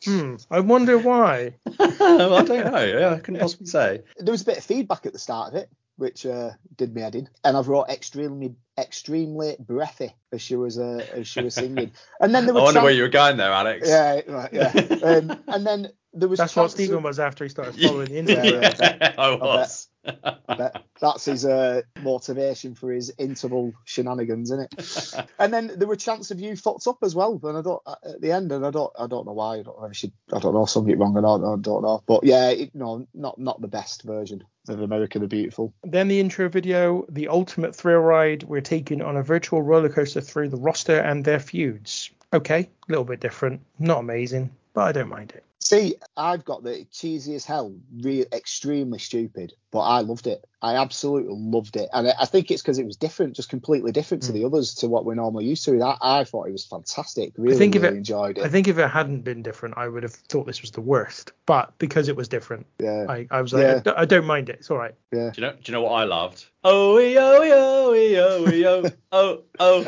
Hmm. 0.05 0.35
I 0.51 0.59
wonder 0.59 0.97
why. 0.97 1.55
I 1.79 1.87
don't 1.97 2.49
know. 2.49 2.85
Yeah, 2.99 3.13
I 3.13 3.19
couldn't 3.19 3.41
possibly 3.41 3.67
say. 3.67 4.01
There 4.17 4.31
was 4.31 4.43
a 4.43 4.45
bit 4.45 4.57
of 4.59 4.63
feedback 4.63 5.05
at 5.05 5.13
the 5.13 5.19
start 5.19 5.53
of 5.53 5.59
it, 5.59 5.69
which 5.97 6.25
uh, 6.25 6.51
did 6.75 6.93
me 6.93 7.01
head 7.01 7.15
in, 7.15 7.29
and 7.43 7.57
I've 7.57 7.67
wrote 7.67 7.89
extremely, 7.89 8.55
extremely 8.77 9.55
breathy 9.59 10.13
as 10.31 10.41
she 10.41 10.55
was 10.55 10.77
uh, 10.77 11.05
as 11.13 11.27
she 11.27 11.41
was 11.41 11.55
singing. 11.55 11.91
And 12.19 12.33
then 12.33 12.45
there 12.45 12.55
I 12.57 12.59
wonder 12.59 12.73
chan- 12.77 12.83
where 12.83 12.93
you 12.93 13.03
were 13.03 13.09
going 13.09 13.37
there, 13.37 13.51
Alex. 13.51 13.87
Yeah, 13.87 14.21
right, 14.27 14.53
yeah. 14.53 14.71
um, 15.03 15.39
and 15.47 15.65
then 15.65 15.91
there 16.15 16.29
was 16.29 16.39
That's 16.39 16.55
what 16.55 16.63
chances 16.63 16.75
Stephen 16.75 16.97
of- 16.97 17.03
was 17.03 17.19
after 17.19 17.43
he 17.45 17.49
started 17.49 17.75
following 17.79 18.07
the 18.07 18.13
Yeah, 18.33 18.45
Instagram. 18.45 18.79
yeah, 18.79 18.97
Yeah, 19.01 19.13
I 19.17 19.35
was. 19.35 19.87
I 20.05 20.55
bet 20.55 20.83
that's 21.01 21.25
his 21.25 21.45
uh, 21.45 21.81
motivation 22.03 22.75
for 22.75 22.91
his 22.91 23.11
interval 23.17 23.73
shenanigans, 23.85 24.51
isn't 24.51 24.71
it? 24.71 25.13
and 25.39 25.51
then 25.51 25.71
there 25.77 25.87
were 25.87 25.95
chance 25.95 26.29
of 26.29 26.39
you 26.39 26.55
fucked 26.55 26.85
up 26.87 26.99
as 27.01 27.15
well, 27.15 27.39
and 27.43 27.57
I 27.57 27.61
don't 27.61 27.81
at 27.87 28.21
the 28.21 28.31
end, 28.31 28.51
and 28.51 28.63
I 28.65 28.69
don't, 28.69 28.91
I 28.99 29.07
don't 29.07 29.25
know 29.25 29.33
why. 29.33 29.55
I 29.57 29.63
don't 29.63 29.79
know 29.81 29.87
if 29.87 29.95
she, 29.95 30.11
I 30.31 30.37
don't 30.39 30.53
know 30.53 30.65
something 30.65 30.97
wrong, 30.99 31.17
and 31.17 31.25
I 31.25 31.29
don't, 31.37 31.59
I 31.59 31.61
don't 31.61 31.81
know. 31.81 32.03
But 32.05 32.23
yeah, 32.23 32.49
it, 32.49 32.75
no, 32.75 33.07
not 33.15 33.39
not 33.39 33.61
the 33.61 33.67
best 33.67 34.03
version 34.03 34.43
of 34.69 34.79
America 34.79 35.17
the 35.17 35.27
Beautiful. 35.27 35.73
Then 35.83 36.07
the 36.07 36.19
intro 36.19 36.49
video, 36.49 37.05
the 37.09 37.27
ultimate 37.29 37.75
thrill 37.75 37.99
ride. 37.99 38.43
We're 38.43 38.61
taken 38.61 39.01
on 39.01 39.17
a 39.17 39.23
virtual 39.23 39.63
roller 39.63 39.89
coaster 39.89 40.21
through 40.21 40.49
the 40.49 40.57
roster 40.57 40.99
and 40.99 41.25
their 41.25 41.39
feuds. 41.39 42.11
Okay, 42.31 42.59
a 42.59 42.91
little 42.91 43.05
bit 43.05 43.21
different, 43.21 43.61
not 43.79 43.99
amazing, 44.01 44.51
but 44.73 44.81
I 44.81 44.91
don't 44.91 45.09
mind 45.09 45.31
it. 45.35 45.43
See, 45.65 45.95
I've 46.15 46.45
got 46.45 46.63
the 46.63 46.85
cheesy 46.91 47.33
as 47.33 47.43
hell, 47.43 47.75
real 48.01 48.25
extremely 48.31 48.99
stupid, 48.99 49.51
but 49.71 49.79
I 49.79 50.01
loved 50.01 50.27
it. 50.27 50.45
I 50.61 50.75
absolutely 50.75 51.33
loved 51.35 51.75
it, 51.75 51.89
and 51.91 52.07
I, 52.07 52.13
I 52.21 52.25
think 52.25 52.51
it's 52.51 52.61
because 52.61 52.77
it 52.77 52.85
was 52.85 52.97
different, 52.97 53.35
just 53.35 53.49
completely 53.49 53.91
different 53.91 54.21
to 54.23 54.31
hmm. 54.31 54.37
the 54.37 54.45
others, 54.45 54.75
to 54.75 54.87
what 54.87 55.05
we're 55.05 55.15
normally 55.15 55.45
used 55.45 55.65
to. 55.65 55.81
I, 55.81 56.19
I 56.19 56.23
thought 56.23 56.47
it 56.47 56.51
was 56.51 56.65
fantastic. 56.65 57.33
Really, 57.35 57.57
think 57.57 57.75
if 57.75 57.81
really 57.81 57.95
it- 57.95 57.97
enjoyed 57.97 58.37
it. 58.37 58.43
I 58.43 58.47
think 58.47 58.67
if 58.67 58.77
it 58.77 58.87
hadn't 58.87 59.21
been 59.21 59.41
different, 59.41 59.73
I 59.75 59.87
would 59.87 60.03
have 60.03 60.13
thought 60.13 60.45
this 60.45 60.61
was 60.61 60.69
the 60.69 60.81
worst. 60.81 61.31
But 61.47 61.75
because 61.79 62.09
it 62.09 62.15
was 62.15 62.27
different, 62.27 62.67
yeah. 62.77 63.07
I, 63.09 63.27
I 63.31 63.41
was 63.41 63.51
like, 63.51 63.63
Yeah. 63.63 63.75
I 63.77 63.79
don't- 63.79 63.97
I 63.97 64.05
don't 64.05 64.25
mind 64.25 64.49
it. 64.49 64.57
It's 64.59 64.69
all 64.69 64.77
right. 64.77 64.93
Yeah. 65.11 65.31
Do 65.31 65.41
you 65.41 65.47
know? 65.47 65.53
Do 65.53 65.61
you 65.65 65.71
know 65.71 65.81
what 65.81 65.93
I 65.93 66.03
loved? 66.03 66.45
Oh, 66.67 66.97
ee, 66.99 67.15
oh, 67.19 67.43
ee, 67.43 67.51
oh, 67.53 67.93
ee, 67.93 68.19
oh, 68.19 68.49
ee, 68.49 68.65
oh, 68.65 68.91
oh, 69.11 69.43
oh. 69.59 69.85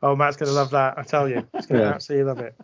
Oh, 0.00 0.14
Matt's 0.14 0.36
gonna 0.36 0.52
love 0.52 0.70
that. 0.70 0.96
I 0.96 1.02
tell 1.02 1.28
you, 1.28 1.44
he's 1.52 1.66
gonna 1.66 1.82
Yeah. 1.82 1.90
absolutely 1.90 2.24
love 2.24 2.38
it. 2.38 2.54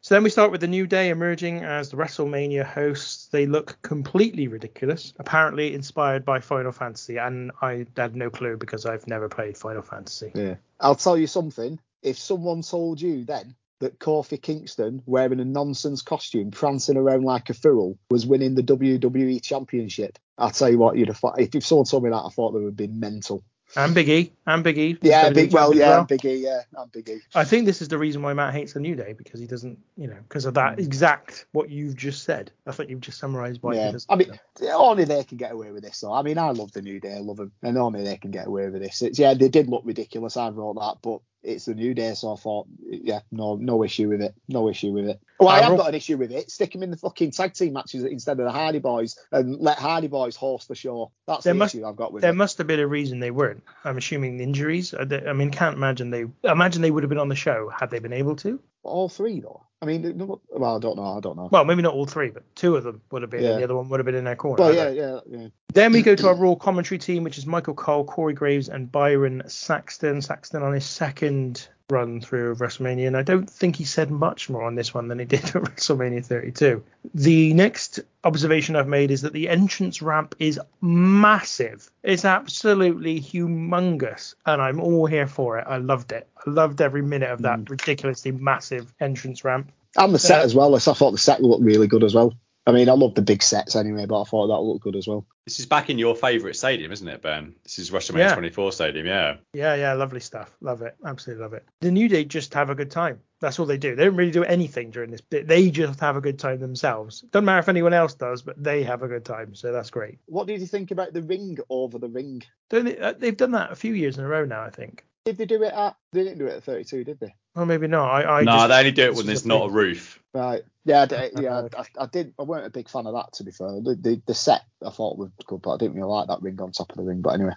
So 0.00 0.14
then 0.16 0.24
we 0.24 0.30
start 0.30 0.50
with 0.50 0.60
the 0.60 0.66
New 0.66 0.88
Day 0.88 1.10
emerging 1.10 1.62
as 1.62 1.90
the 1.90 1.96
WrestleMania 1.96 2.64
hosts. 2.64 3.28
They 3.28 3.46
look 3.46 3.80
completely 3.82 4.48
ridiculous, 4.48 5.12
apparently 5.20 5.72
inspired 5.72 6.24
by 6.24 6.40
Final 6.40 6.72
Fantasy, 6.72 7.16
and 7.18 7.52
I 7.62 7.86
had 7.96 8.16
no 8.16 8.28
clue 8.28 8.56
because 8.56 8.86
I've 8.86 9.06
never 9.06 9.28
played 9.28 9.56
Final 9.56 9.82
Fantasy. 9.82 10.32
Yeah. 10.34 10.56
I'll 10.80 10.96
tell 10.96 11.16
you 11.16 11.28
something. 11.28 11.78
If 12.02 12.18
someone 12.18 12.62
told 12.62 13.00
you 13.00 13.24
then 13.24 13.54
that 13.80 13.98
Kofi 13.98 14.40
Kingston, 14.40 15.02
wearing 15.06 15.40
a 15.40 15.44
nonsense 15.44 16.02
costume, 16.02 16.50
prancing 16.50 16.96
around 16.96 17.24
like 17.24 17.50
a 17.50 17.54
fool, 17.54 17.98
was 18.10 18.26
winning 18.26 18.54
the 18.54 18.62
WWE 18.62 19.42
Championship, 19.42 20.18
I'll 20.38 20.50
tell 20.50 20.70
you 20.70 20.78
what, 20.78 20.96
you'd 20.96 21.08
have 21.08 21.18
thought. 21.18 21.40
If, 21.40 21.54
if 21.54 21.64
someone 21.64 21.86
told 21.86 22.04
me 22.04 22.10
that, 22.10 22.16
I 22.16 22.28
thought 22.28 22.52
they 22.52 22.60
would 22.60 22.76
be 22.76 22.88
mental. 22.88 23.42
And 23.74 23.94
Big 23.94 24.08
E, 24.08 24.32
and 24.46 24.62
Big 24.62 24.78
E. 24.78 24.96
Yeah, 25.02 25.30
big. 25.30 25.52
Well, 25.52 25.74
yeah, 25.74 26.04
Big 26.04 26.24
E. 26.24 26.36
Yeah, 26.36 26.60
I'm 26.78 26.88
Big 26.88 27.08
E. 27.08 27.18
I 27.34 27.44
think 27.44 27.66
this 27.66 27.82
is 27.82 27.88
the 27.88 27.98
reason 27.98 28.22
why 28.22 28.32
Matt 28.32 28.54
hates 28.54 28.74
the 28.74 28.80
New 28.80 28.94
Day 28.94 29.12
because 29.12 29.40
he 29.40 29.46
doesn't, 29.46 29.78
you 29.96 30.06
know, 30.06 30.16
because 30.28 30.44
of 30.44 30.54
that 30.54 30.78
exact 30.78 31.46
what 31.50 31.68
you've 31.68 31.96
just 31.96 32.22
said. 32.22 32.52
I 32.66 32.72
think 32.72 32.90
you've 32.90 33.00
just 33.00 33.18
summarised 33.18 33.62
why 33.62 33.74
he 33.74 33.80
Yeah. 33.80 33.98
I 34.08 34.16
mean, 34.16 34.38
only 34.72 35.04
they 35.04 35.24
can 35.24 35.36
get 35.36 35.50
away 35.50 35.72
with 35.72 35.82
this. 35.82 35.98
So 35.98 36.12
I 36.12 36.22
mean, 36.22 36.38
I 36.38 36.50
love 36.50 36.70
the 36.72 36.82
New 36.82 37.00
Day. 37.00 37.14
I 37.14 37.18
love 37.18 37.38
them, 37.38 37.52
and 37.62 37.76
only 37.76 38.04
they 38.04 38.16
can 38.16 38.30
get 38.30 38.46
away 38.46 38.68
with 38.68 38.82
this. 38.82 39.02
It's, 39.02 39.18
yeah, 39.18 39.34
they 39.34 39.48
did 39.48 39.68
look 39.68 39.82
ridiculous. 39.84 40.36
I 40.36 40.48
wrote 40.50 40.74
that, 40.74 40.98
but 41.02 41.20
it's 41.46 41.66
the 41.66 41.74
New 41.74 41.94
Day, 41.94 42.14
so 42.14 42.32
I 42.32 42.36
thought, 42.36 42.66
yeah, 42.84 43.20
no, 43.30 43.56
no 43.56 43.84
issue 43.84 44.08
with 44.08 44.20
it. 44.20 44.34
No 44.48 44.68
issue 44.68 44.92
with 44.92 45.08
it. 45.08 45.20
Well, 45.38 45.48
I 45.50 45.60
have 45.60 45.76
got 45.76 45.88
an 45.88 45.94
issue 45.94 46.16
with 46.16 46.32
it. 46.32 46.50
Stick 46.50 46.72
them 46.72 46.82
in 46.82 46.90
the 46.90 46.96
fucking 46.96 47.30
tag 47.32 47.52
team 47.54 47.74
matches 47.74 48.04
instead 48.04 48.38
of 48.40 48.46
the 48.46 48.52
Hardy 48.52 48.80
Boyz 48.80 49.16
and 49.32 49.58
let 49.60 49.78
Hardy 49.78 50.08
Boyz 50.08 50.34
host 50.36 50.68
the 50.68 50.74
show. 50.74 51.10
That's 51.26 51.44
There 51.44 51.52
the 51.52 51.58
must- 51.58 51.74
issue 51.74 51.84
I've 51.86 51.96
got 51.96 52.12
with 52.12 52.22
There 52.22 52.30
it. 52.30 52.36
must 52.36 52.58
have 52.58 52.66
been 52.66 52.80
a 52.80 52.86
reason 52.86 53.20
they 53.20 53.30
weren't. 53.30 53.62
I'm 53.84 53.98
assuming 53.98 54.40
injuries. 54.40 54.94
I 54.94 55.32
mean, 55.32 55.50
can't 55.50 55.76
imagine 55.76 56.10
they. 56.10 56.24
Imagine 56.44 56.82
they 56.82 56.90
would 56.90 57.02
have 57.02 57.10
been 57.10 57.18
on 57.18 57.28
the 57.28 57.34
show 57.34 57.68
had 57.68 57.90
they 57.90 57.98
been 57.98 58.12
able 58.12 58.36
to. 58.36 58.60
All 58.82 59.08
three 59.08 59.40
though. 59.40 59.62
I 59.82 59.84
mean, 59.84 60.16
well, 60.16 60.76
I 60.76 60.78
don't 60.78 60.96
know. 60.96 61.18
I 61.18 61.20
don't 61.20 61.36
know. 61.36 61.48
Well, 61.52 61.66
maybe 61.66 61.82
not 61.82 61.92
all 61.92 62.06
three, 62.06 62.30
but 62.30 62.42
two 62.56 62.76
of 62.76 62.84
them 62.84 63.02
would 63.10 63.20
have 63.20 63.30
been, 63.30 63.42
Yeah. 63.42 63.50
and 63.50 63.58
the 63.60 63.64
other 63.64 63.76
one 63.76 63.90
would 63.90 64.00
have 64.00 64.06
been 64.06 64.14
in 64.14 64.24
their 64.24 64.34
corner. 64.36 64.62
Well, 64.62 64.74
yeah, 64.74 64.88
yeah, 64.88 65.18
yeah. 65.28 65.48
Then 65.74 65.92
we 65.92 66.00
go 66.00 66.14
to 66.14 66.28
our 66.28 66.34
Raw 66.34 66.54
commentary 66.54 66.98
team, 66.98 67.24
which 67.24 67.36
is 67.36 67.44
Michael 67.46 67.74
Cole, 67.74 68.04
Corey 68.04 68.32
Graves, 68.32 68.70
and 68.70 68.90
Byron 68.90 69.42
Saxton. 69.48 70.22
Saxton 70.22 70.62
on 70.62 70.72
his 70.72 70.86
second 70.86 71.68
run 71.90 72.20
through 72.20 72.50
of 72.50 72.58
WrestleMania, 72.58 73.06
and 73.06 73.16
I 73.16 73.22
don't 73.22 73.48
think 73.48 73.76
he 73.76 73.84
said 73.84 74.10
much 74.10 74.50
more 74.50 74.64
on 74.64 74.74
this 74.74 74.92
one 74.92 75.08
than 75.08 75.18
he 75.18 75.24
did 75.24 75.44
at 75.44 75.52
WrestleMania 75.54 76.24
32. 76.24 76.82
The 77.14 77.54
next 77.54 78.00
observation 78.24 78.74
I've 78.74 78.88
made 78.88 79.10
is 79.10 79.22
that 79.22 79.32
the 79.32 79.48
entrance 79.48 80.02
ramp 80.02 80.34
is 80.38 80.60
massive. 80.80 81.88
It's 82.02 82.24
absolutely 82.24 83.20
humongous, 83.20 84.34
and 84.44 84.60
I'm 84.60 84.80
all 84.80 85.06
here 85.06 85.28
for 85.28 85.58
it. 85.58 85.66
I 85.68 85.76
loved 85.76 86.12
it. 86.12 86.26
I 86.44 86.50
loved 86.50 86.80
every 86.80 87.02
minute 87.02 87.30
of 87.30 87.42
that 87.42 87.70
ridiculously 87.70 88.32
massive 88.32 88.92
entrance 88.98 89.44
ramp. 89.44 89.70
And 89.96 90.14
the 90.14 90.18
set 90.18 90.40
Uh, 90.40 90.44
as 90.44 90.54
well. 90.54 90.74
I 90.74 90.78
thought 90.78 91.12
the 91.12 91.18
set 91.18 91.42
looked 91.42 91.64
really 91.64 91.86
good 91.86 92.04
as 92.04 92.14
well. 92.14 92.34
I 92.68 92.72
mean, 92.72 92.88
I 92.88 92.92
love 92.94 93.14
the 93.14 93.22
big 93.22 93.44
sets 93.44 93.76
anyway, 93.76 94.06
but 94.06 94.20
I 94.20 94.24
thought 94.24 94.48
that 94.48 94.58
looked 94.60 94.82
good 94.82 94.96
as 94.96 95.06
well. 95.06 95.24
This 95.46 95.60
is 95.60 95.66
back 95.66 95.88
in 95.88 95.98
your 95.98 96.16
favourite 96.16 96.56
stadium, 96.56 96.90
isn't 96.90 97.06
it, 97.06 97.22
Ben? 97.22 97.54
This 97.62 97.78
is 97.78 97.92
WrestleMania 97.92 98.18
Yeah. 98.18 98.34
24 98.34 98.72
stadium, 98.72 99.06
yeah. 99.06 99.36
Yeah, 99.52 99.76
yeah, 99.76 99.92
lovely 99.92 100.18
stuff. 100.18 100.56
Love 100.60 100.82
it. 100.82 100.96
Absolutely 101.04 101.44
love 101.44 101.52
it. 101.52 101.64
The 101.80 101.92
New 101.92 102.08
Day 102.08 102.24
just 102.24 102.52
have 102.54 102.68
a 102.68 102.74
good 102.74 102.90
time. 102.90 103.20
That's 103.40 103.60
all 103.60 103.66
they 103.66 103.78
do. 103.78 103.94
They 103.94 104.04
don't 104.06 104.16
really 104.16 104.32
do 104.32 104.42
anything 104.42 104.90
during 104.90 105.12
this. 105.12 105.20
They- 105.30 105.42
They 105.42 105.70
just 105.70 106.00
have 106.00 106.16
a 106.16 106.20
good 106.20 106.40
time 106.40 106.58
themselves. 106.58 107.20
Doesn't 107.30 107.44
matter 107.44 107.60
if 107.60 107.68
anyone 107.68 107.92
else 107.92 108.14
does, 108.14 108.42
but 108.42 108.60
they 108.60 108.82
have 108.82 109.02
a 109.04 109.08
good 109.08 109.24
time. 109.24 109.54
So 109.54 109.70
that's 109.70 109.90
great. 109.90 110.18
What 110.26 110.48
did 110.48 110.60
you 110.60 110.66
think 110.66 110.90
about 110.90 111.12
the 111.12 111.22
ring 111.22 111.58
over 111.70 111.98
the 112.00 112.08
ring? 112.08 112.42
Don't 112.70 112.86
they, 112.86 112.98
uh, 112.98 113.12
they've 113.12 113.36
done 113.36 113.52
that 113.52 113.70
a 113.70 113.76
few 113.76 113.94
years 113.94 114.18
in 114.18 114.24
a 114.24 114.28
row 114.28 114.44
now, 114.44 114.62
I 114.62 114.70
think. 114.70 115.04
Did 115.24 115.36
they 115.38 115.44
do 115.44 115.62
it 115.62 115.72
at? 115.72 115.96
They 116.12 116.24
didn't 116.24 116.38
do 116.38 116.46
it 116.46 116.54
at 116.56 116.64
32, 116.64 117.04
did 117.04 117.20
they? 117.20 117.34
Or 117.56 117.66
maybe 117.66 117.88
not. 117.88 118.08
I, 118.08 118.40
I 118.40 118.42
no, 118.42 118.52
just- 118.52 118.68
they 118.68 118.78
only 118.78 118.92
do 118.92 119.04
it 119.04 119.14
when 119.14 119.26
there's 119.26 119.44
a 119.44 119.48
not 119.48 119.66
a 119.66 119.70
roof. 119.70 120.20
Right. 120.34 120.62
Yeah, 120.84 121.02
I 121.02 121.06
d- 121.06 121.16
yeah. 121.40 121.68
I, 121.76 121.84
I 121.98 122.06
did. 122.06 122.34
I 122.38 122.42
weren't 122.42 122.66
a 122.66 122.70
big 122.70 122.88
fan 122.88 123.06
of 123.06 123.14
that, 123.14 123.32
to 123.34 123.44
be 123.44 123.50
fair. 123.50 123.80
The, 123.80 123.96
the, 123.98 124.22
the 124.26 124.34
set 124.34 124.62
I 124.84 124.90
thought 124.90 125.18
was 125.18 125.30
good, 125.46 125.62
but 125.62 125.72
I 125.72 125.76
didn't 125.78 125.96
really 125.96 126.08
like 126.08 126.28
that 126.28 126.42
ring 126.42 126.60
on 126.60 126.70
top 126.72 126.90
of 126.90 126.96
the 126.96 127.02
ring. 127.02 127.22
But 127.22 127.34
anyway, 127.34 127.54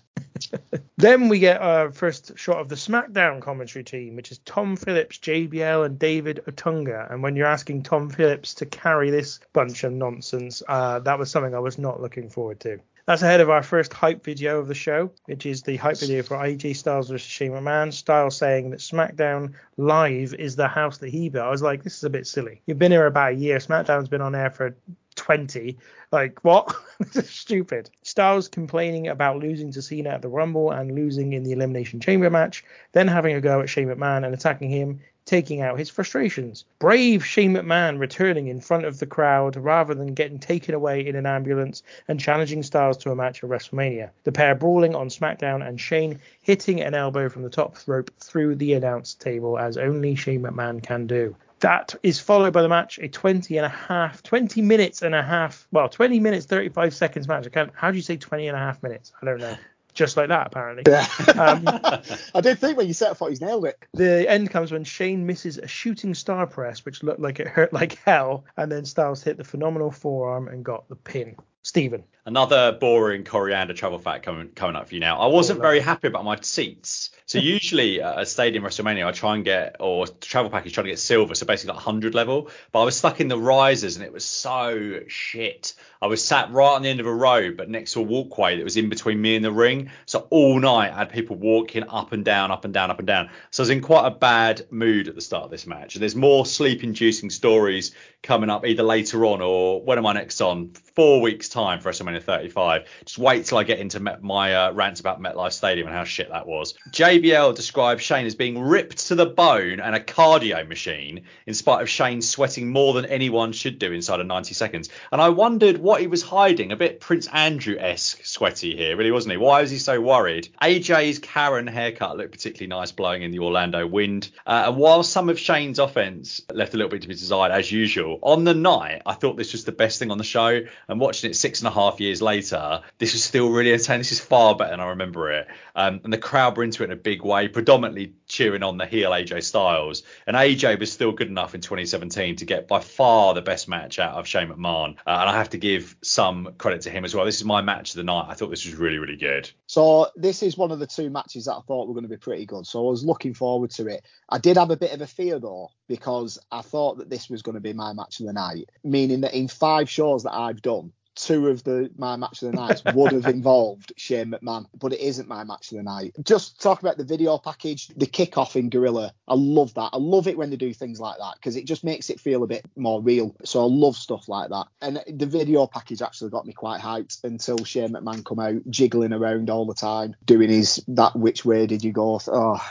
Then 0.97 1.29
we 1.29 1.39
get 1.39 1.61
our 1.61 1.91
first 1.91 2.37
shot 2.37 2.57
of 2.57 2.69
the 2.69 2.75
SmackDown 2.75 3.41
commentary 3.41 3.83
team, 3.83 4.15
which 4.15 4.31
is 4.31 4.39
Tom 4.39 4.75
Phillips, 4.75 5.17
JBL, 5.17 5.85
and 5.85 5.99
David 5.99 6.41
Otunga. 6.47 7.11
And 7.11 7.23
when 7.23 7.35
you're 7.35 7.47
asking 7.47 7.83
Tom 7.83 8.09
Phillips 8.09 8.55
to 8.55 8.65
carry 8.65 9.09
this 9.09 9.39
bunch 9.53 9.83
of 9.83 9.93
nonsense, 9.93 10.61
uh, 10.67 10.99
that 10.99 11.19
was 11.19 11.31
something 11.31 11.55
I 11.55 11.59
was 11.59 11.77
not 11.77 12.01
looking 12.01 12.29
forward 12.29 12.59
to. 12.61 12.79
That's 13.09 13.23
ahead 13.23 13.41
of 13.41 13.49
our 13.49 13.63
first 13.63 13.91
hype 13.91 14.23
video 14.23 14.59
of 14.59 14.67
the 14.67 14.75
show, 14.75 15.09
which 15.25 15.47
is 15.47 15.63
the 15.63 15.77
hype 15.77 15.97
video 15.97 16.21
for 16.21 16.37
AJ 16.37 16.75
Styles 16.75 17.09
versus 17.09 17.27
Shane 17.27 17.53
McMahon. 17.53 17.91
Styles 17.91 18.37
saying 18.37 18.69
that 18.69 18.81
SmackDown 18.81 19.53
Live 19.77 20.35
is 20.35 20.55
the 20.55 20.67
house 20.67 20.99
that 20.99 21.09
he 21.09 21.27
built. 21.27 21.47
I 21.47 21.49
was 21.49 21.63
like, 21.63 21.81
this 21.81 21.97
is 21.97 22.03
a 22.03 22.09
bit 22.11 22.27
silly. 22.27 22.61
You've 22.67 22.77
been 22.77 22.91
here 22.91 23.07
about 23.07 23.31
a 23.31 23.35
year. 23.35 23.57
SmackDown's 23.57 24.09
been 24.09 24.21
on 24.21 24.35
air 24.35 24.51
for 24.51 24.77
20. 25.15 25.75
Like, 26.11 26.43
what? 26.43 26.71
stupid. 27.23 27.89
Styles 28.03 28.47
complaining 28.47 29.07
about 29.07 29.39
losing 29.39 29.71
to 29.71 29.81
Cena 29.81 30.09
at 30.09 30.21
the 30.21 30.29
Rumble 30.29 30.69
and 30.69 30.93
losing 30.93 31.33
in 31.33 31.41
the 31.41 31.53
Elimination 31.53 31.99
Chamber 31.99 32.29
match, 32.29 32.63
then 32.91 33.07
having 33.07 33.35
a 33.35 33.41
go 33.41 33.61
at 33.61 33.69
Shane 33.69 33.87
McMahon 33.87 34.23
and 34.23 34.35
attacking 34.35 34.69
him, 34.69 34.99
taking 35.29 35.61
out 35.61 35.77
his 35.77 35.91
frustrations. 35.91 36.65
Brave 36.79 37.23
Shane 37.23 37.53
McMahon 37.53 37.99
returning 37.99 38.47
in 38.47 38.59
front 38.59 38.85
of 38.85 38.97
the 38.97 39.05
crowd 39.05 39.55
rather 39.55 39.93
than 39.93 40.15
getting 40.15 40.39
taken 40.39 40.73
away 40.73 41.05
in 41.05 41.15
an 41.15 41.27
ambulance 41.27 41.83
and 42.07 42.19
challenging 42.19 42.63
Styles 42.63 42.97
to 42.97 43.11
a 43.11 43.15
match 43.15 43.43
at 43.43 43.49
WrestleMania. 43.49 44.09
The 44.23 44.31
pair 44.31 44.55
brawling 44.55 44.95
on 44.95 45.07
SmackDown 45.09 45.65
and 45.65 45.79
Shane 45.79 46.19
hitting 46.41 46.81
an 46.81 46.95
elbow 46.95 47.29
from 47.29 47.43
the 47.43 47.49
top 47.51 47.77
rope 47.85 48.09
through 48.19 48.55
the 48.55 48.73
announce 48.73 49.13
table 49.13 49.59
as 49.59 49.77
only 49.77 50.15
Shane 50.15 50.41
McMahon 50.41 50.81
can 50.81 51.05
do. 51.05 51.35
That 51.59 51.93
is 52.01 52.19
followed 52.19 52.53
by 52.53 52.63
the 52.63 52.69
match, 52.69 52.97
a 52.97 53.07
20 53.07 53.55
and 53.57 53.67
a 53.67 53.69
half, 53.69 54.23
20 54.23 54.63
minutes 54.63 55.03
and 55.03 55.13
a 55.13 55.21
half, 55.21 55.67
well, 55.71 55.89
20 55.89 56.19
minutes, 56.19 56.47
35 56.47 56.95
seconds 56.95 57.27
match. 57.27 57.45
I 57.45 57.49
can't, 57.49 57.71
how 57.75 57.91
do 57.91 57.97
you 57.97 58.01
say 58.01 58.17
20 58.17 58.47
and 58.47 58.57
a 58.57 58.59
half 58.59 58.81
minutes? 58.81 59.11
I 59.21 59.25
don't 59.25 59.39
know. 59.39 59.57
Just 59.93 60.17
like 60.17 60.29
that, 60.29 60.47
apparently. 60.47 60.91
Um, 60.93 61.63
I 62.35 62.41
did 62.41 62.59
think 62.59 62.77
when 62.77 62.87
you 62.87 62.93
said, 62.93 63.09
I 63.09 63.13
thought 63.13 63.29
he's 63.29 63.41
nailed 63.41 63.65
it. 63.65 63.77
the 63.93 64.29
end 64.29 64.49
comes 64.49 64.71
when 64.71 64.83
Shane 64.83 65.25
misses 65.25 65.57
a 65.57 65.67
shooting 65.67 66.13
star 66.13 66.47
press, 66.47 66.85
which 66.85 67.03
looked 67.03 67.19
like 67.19 67.39
it 67.39 67.47
hurt 67.47 67.73
like 67.73 67.93
hell, 68.05 68.45
and 68.57 68.71
then 68.71 68.85
Styles 68.85 69.23
hit 69.23 69.37
the 69.37 69.43
phenomenal 69.43 69.91
forearm 69.91 70.47
and 70.47 70.63
got 70.63 70.87
the 70.89 70.95
pin. 70.95 71.35
Stephen. 71.63 72.03
Another 72.29 72.73
boring 72.73 73.23
coriander 73.23 73.73
travel 73.73 73.97
fact 73.97 74.23
coming 74.23 74.49
coming 74.49 74.75
up 74.75 74.87
for 74.87 74.93
you 74.93 74.99
now. 74.99 75.19
I 75.19 75.25
wasn't 75.25 75.61
very 75.61 75.79
happy 75.79 76.09
about 76.09 76.23
my 76.23 76.37
seats. 76.39 77.09
So 77.25 77.39
usually 77.55 78.03
at 78.03 78.19
a 78.19 78.25
stadium 78.27 78.63
WrestleMania, 78.63 79.07
I 79.07 79.11
try 79.11 79.33
and 79.33 79.43
get 79.43 79.77
or 79.79 80.05
travel 80.05 80.51
package 80.51 80.73
trying 80.73 80.85
to 80.85 80.91
get 80.91 80.99
silver, 80.99 81.33
so 81.33 81.47
basically 81.47 81.73
like 81.73 81.85
100 81.85 82.13
level. 82.13 82.51
But 82.71 82.81
I 82.81 82.85
was 82.85 82.95
stuck 82.95 83.19
in 83.19 83.29
the 83.29 83.37
risers 83.39 83.95
and 83.95 84.05
it 84.05 84.13
was 84.13 84.25
so 84.25 84.99
shit. 85.07 85.73
I 86.03 86.07
was 86.07 86.23
sat 86.23 86.51
right 86.51 86.75
on 86.75 86.83
the 86.83 86.89
end 86.89 86.99
of 86.99 87.07
a 87.07 87.13
row, 87.13 87.51
but 87.51 87.67
next 87.67 87.93
to 87.93 87.99
a 87.99 88.03
walkway 88.03 88.57
that 88.57 88.63
was 88.63 88.77
in 88.77 88.89
between 88.89 89.19
me 89.19 89.35
and 89.35 89.43
the 89.43 89.51
ring. 89.51 89.89
So 90.05 90.27
all 90.29 90.59
night 90.59 90.93
I 90.93 90.99
had 90.99 91.09
people 91.09 91.35
walking 91.35 91.83
up 91.89 92.11
and 92.11 92.23
down, 92.23 92.51
up 92.51 92.63
and 92.63 92.73
down, 92.73 92.91
up 92.91 92.99
and 92.99 93.07
down. 93.07 93.31
So 93.49 93.61
I 93.61 93.63
was 93.63 93.69
in 93.71 93.81
quite 93.81 94.05
a 94.05 94.11
bad 94.11 94.67
mood 94.69 95.07
at 95.07 95.15
the 95.15 95.21
start 95.21 95.45
of 95.45 95.51
this 95.51 95.65
match. 95.65 95.95
And 95.95 96.03
there's 96.03 96.15
more 96.15 96.45
sleep-inducing 96.45 97.31
stories 97.31 97.93
coming 98.21 98.49
up 98.49 98.65
either 98.65 98.83
later 98.83 99.25
on 99.25 99.41
or 99.41 99.81
when 99.81 99.97
am 99.97 100.05
I 100.05 100.13
next 100.13 100.41
on? 100.41 100.69
Four 100.95 101.21
weeks 101.21 101.49
time 101.49 101.79
for 101.79 101.89
WrestleMania 101.89 102.18
35. 102.19 102.85
Just 103.05 103.17
wait 103.17 103.45
till 103.45 103.57
I 103.57 103.63
get 103.63 103.79
into 103.79 103.99
my 103.99 104.55
uh, 104.55 104.71
rants 104.73 104.99
about 104.99 105.21
MetLife 105.21 105.53
Stadium 105.53 105.87
and 105.87 105.95
how 105.95 106.03
shit 106.03 106.29
that 106.29 106.47
was. 106.47 106.73
JBL 106.91 107.55
described 107.55 108.01
Shane 108.01 108.25
as 108.25 108.35
being 108.35 108.59
ripped 108.59 109.07
to 109.07 109.15
the 109.15 109.25
bone 109.25 109.79
and 109.79 109.95
a 109.95 109.99
cardio 109.99 110.67
machine, 110.67 111.21
in 111.45 111.53
spite 111.53 111.81
of 111.81 111.89
Shane 111.89 112.21
sweating 112.21 112.69
more 112.69 112.93
than 112.93 113.05
anyone 113.05 113.51
should 113.51 113.79
do 113.79 113.91
inside 113.91 114.19
of 114.19 114.27
90 114.27 114.53
seconds. 114.53 114.89
And 115.11 115.21
I 115.21 115.29
wondered 115.29 115.77
what 115.77 116.01
he 116.01 116.07
was 116.07 116.21
hiding. 116.21 116.71
A 116.71 116.75
bit 116.75 116.99
Prince 116.99 117.27
Andrew-esque 117.27 118.25
sweaty 118.25 118.75
here, 118.75 118.95
really, 118.95 119.11
wasn't 119.11 119.31
he? 119.31 119.37
Why 119.37 119.61
was 119.61 119.71
he 119.71 119.77
so 119.77 119.99
worried? 120.01 120.49
AJ's 120.61 121.19
Karen 121.19 121.67
haircut 121.67 122.17
looked 122.17 122.31
particularly 122.31 122.67
nice 122.67 122.91
blowing 122.91 123.23
in 123.23 123.31
the 123.31 123.39
Orlando 123.39 123.85
wind. 123.87 124.29
Uh, 124.45 124.65
and 124.67 124.77
while 124.77 125.03
some 125.03 125.29
of 125.29 125.39
Shane's 125.39 125.79
offense 125.79 126.41
left 126.53 126.73
a 126.73 126.77
little 126.77 126.89
bit 126.89 127.01
to 127.01 127.07
be 127.07 127.15
desired 127.15 127.51
as 127.51 127.71
usual, 127.71 128.19
on 128.21 128.43
the 128.43 128.53
night 128.53 129.01
I 129.05 129.13
thought 129.13 129.37
this 129.37 129.53
was 129.53 129.65
the 129.65 129.71
best 129.71 129.99
thing 129.99 130.11
on 130.11 130.17
the 130.17 130.23
show. 130.23 130.61
And 130.87 130.99
watching 130.99 131.29
it 131.29 131.35
six 131.35 131.59
and 131.59 131.67
a 131.67 131.71
half 131.71 131.98
years 131.99 132.21
later, 132.21 132.81
this 132.97 133.13
was 133.13 133.23
still 133.23 133.49
really 133.49 133.73
entertaining. 133.73 134.01
This 134.01 134.11
is 134.11 134.19
far 134.19 134.55
better 134.55 134.71
than 134.71 134.79
I 134.79 134.89
remember 134.89 135.31
it. 135.31 135.47
Um, 135.75 136.01
and 136.03 136.11
the 136.11 136.17
crowd 136.17 136.57
were 136.57 136.63
into 136.63 136.83
it 136.83 136.87
in 136.87 136.91
a 136.91 136.95
big 136.95 137.23
way, 137.23 137.47
predominantly 137.47 138.13
cheering 138.27 138.63
on 138.63 138.77
the 138.77 138.85
heel 138.85 139.11
AJ 139.11 139.43
Styles. 139.43 140.03
And 140.27 140.35
AJ 140.35 140.79
was 140.79 140.91
still 140.91 141.11
good 141.11 141.27
enough 141.27 141.55
in 141.55 141.61
2017 141.61 142.37
to 142.37 142.45
get 142.45 142.67
by 142.67 142.79
far 142.79 143.33
the 143.33 143.41
best 143.41 143.67
match 143.67 143.99
out 143.99 144.15
of 144.15 144.27
Shane 144.27 144.49
McMahon. 144.49 144.95
Uh, 145.05 145.17
and 145.19 145.29
I 145.29 145.33
have 145.33 145.49
to 145.51 145.57
give 145.57 145.95
some 146.01 146.53
credit 146.57 146.81
to 146.81 146.89
him 146.89 147.05
as 147.05 147.15
well. 147.15 147.25
This 147.25 147.37
is 147.37 147.45
my 147.45 147.61
match 147.61 147.91
of 147.91 147.97
the 147.97 148.03
night. 148.03 148.27
I 148.29 148.33
thought 148.33 148.49
this 148.49 148.65
was 148.65 148.75
really, 148.75 148.97
really 148.97 149.17
good. 149.17 149.49
So 149.67 150.07
this 150.15 150.43
is 150.43 150.57
one 150.57 150.71
of 150.71 150.79
the 150.79 150.87
two 150.87 151.09
matches 151.09 151.45
that 151.45 151.53
I 151.53 151.61
thought 151.61 151.87
were 151.87 151.93
going 151.93 152.03
to 152.03 152.09
be 152.09 152.17
pretty 152.17 152.45
good. 152.45 152.65
So 152.67 152.85
I 152.87 152.89
was 152.89 153.05
looking 153.05 153.33
forward 153.33 153.71
to 153.71 153.87
it. 153.87 154.03
I 154.29 154.37
did 154.37 154.57
have 154.57 154.71
a 154.71 154.77
bit 154.77 154.93
of 154.93 155.01
a 155.01 155.07
fear 155.07 155.39
though 155.39 155.71
because 155.87 156.39
I 156.51 156.61
thought 156.61 156.97
that 156.97 157.09
this 157.09 157.29
was 157.29 157.41
going 157.41 157.55
to 157.55 157.61
be 157.61 157.73
my 157.73 157.93
match 157.93 158.19
of 158.19 158.27
the 158.27 158.33
night, 158.33 158.69
meaning 158.83 159.21
that 159.21 159.33
in 159.33 159.47
five 159.47 159.89
shows 159.89 160.23
that 160.23 160.33
I've 160.33 160.61
done, 160.61 160.93
two 161.21 161.47
of 161.47 161.63
the 161.63 161.89
my 161.97 162.15
match 162.15 162.41
of 162.41 162.51
the 162.51 162.57
nights 162.57 162.81
would 162.93 163.11
have 163.11 163.25
involved 163.25 163.93
Shane 163.97 164.31
McMahon, 164.31 164.65
but 164.77 164.93
it 164.93 164.99
isn't 164.99 165.27
my 165.27 165.43
match 165.43 165.71
of 165.71 165.77
the 165.77 165.83
night. 165.83 166.15
Just 166.23 166.61
talk 166.61 166.81
about 166.81 166.97
the 166.97 167.03
video 167.03 167.37
package, 167.37 167.87
the 167.89 168.05
kickoff 168.05 168.55
in 168.55 168.69
Gorilla. 168.69 169.13
I 169.27 169.35
love 169.35 169.73
that. 169.75 169.89
I 169.93 169.97
love 169.97 170.27
it 170.27 170.37
when 170.37 170.49
they 170.49 170.55
do 170.55 170.73
things 170.73 170.99
like 170.99 171.17
that 171.17 171.35
because 171.35 171.55
it 171.55 171.65
just 171.65 171.83
makes 171.83 172.09
it 172.09 172.19
feel 172.19 172.43
a 172.43 172.47
bit 172.47 172.65
more 172.75 173.01
real. 173.01 173.35
So 173.43 173.61
I 173.61 173.67
love 173.67 173.95
stuff 173.95 174.29
like 174.29 174.49
that. 174.49 174.67
And 174.81 175.03
the 175.07 175.25
video 175.25 175.67
package 175.67 176.01
actually 176.01 176.31
got 176.31 176.45
me 176.45 176.53
quite 176.53 176.81
hyped 176.81 177.23
until 177.23 177.63
Shane 177.63 177.93
McMahon 177.93 178.25
come 178.25 178.39
out 178.39 178.61
jiggling 178.69 179.13
around 179.13 179.49
all 179.49 179.65
the 179.65 179.73
time, 179.73 180.15
doing 180.25 180.49
his 180.49 180.83
that 180.87 181.15
which 181.15 181.45
way 181.45 181.67
did 181.67 181.83
you 181.83 181.91
go? 181.91 182.19
Oh, 182.27 182.61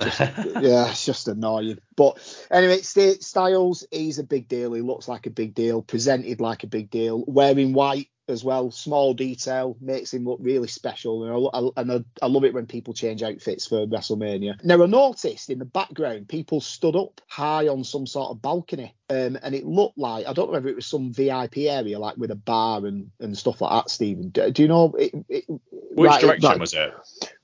just, 0.00 0.20
yeah, 0.60 0.90
it's 0.90 1.04
just 1.04 1.28
annoying. 1.28 1.78
But 1.96 2.18
anyway, 2.50 2.82
St- 2.82 3.22
Styles, 3.22 3.86
he's 3.90 4.18
a 4.18 4.24
big 4.24 4.48
deal. 4.48 4.72
He 4.72 4.80
looks 4.82 5.08
like 5.08 5.26
a 5.26 5.30
big 5.30 5.54
deal, 5.54 5.82
presented 5.82 6.40
like 6.40 6.64
a 6.64 6.68
big 6.68 6.90
deal, 6.90 7.24
wearing 7.26 7.72
white 7.72 8.08
as 8.28 8.44
well. 8.44 8.70
Small 8.70 9.14
detail 9.14 9.76
makes 9.80 10.12
him 10.12 10.24
look 10.24 10.38
really 10.42 10.68
special, 10.68 11.24
and 11.24 11.48
I, 11.76 11.80
and 11.80 11.92
I, 11.92 12.24
I 12.24 12.28
love 12.28 12.44
it 12.44 12.54
when 12.54 12.66
people 12.66 12.94
change 12.94 13.22
outfits 13.22 13.66
for 13.66 13.86
WrestleMania. 13.86 14.62
Now, 14.64 14.82
I 14.82 14.86
noticed 14.86 15.50
in 15.50 15.58
the 15.58 15.64
background 15.64 16.28
people 16.28 16.60
stood 16.60 16.96
up 16.96 17.20
high 17.28 17.68
on 17.68 17.84
some 17.84 18.06
sort 18.06 18.30
of 18.30 18.42
balcony, 18.42 18.94
um, 19.10 19.38
and 19.42 19.54
it 19.54 19.64
looked 19.66 19.98
like 19.98 20.26
I 20.26 20.32
don't 20.32 20.46
know 20.48 20.52
whether 20.52 20.68
it 20.68 20.76
was 20.76 20.86
some 20.86 21.12
VIP 21.12 21.58
area, 21.58 21.98
like 21.98 22.16
with 22.16 22.30
a 22.30 22.36
bar 22.36 22.84
and, 22.86 23.10
and 23.20 23.36
stuff 23.36 23.60
like 23.60 23.70
that. 23.72 23.90
Stephen, 23.90 24.28
do, 24.30 24.50
do 24.50 24.62
you 24.62 24.68
know? 24.68 24.94
It, 24.98 25.12
it, 25.28 25.44
Which 25.70 26.08
right- 26.08 26.20
direction 26.20 26.48
right- 26.50 26.60
was 26.60 26.74
it? 26.74 26.92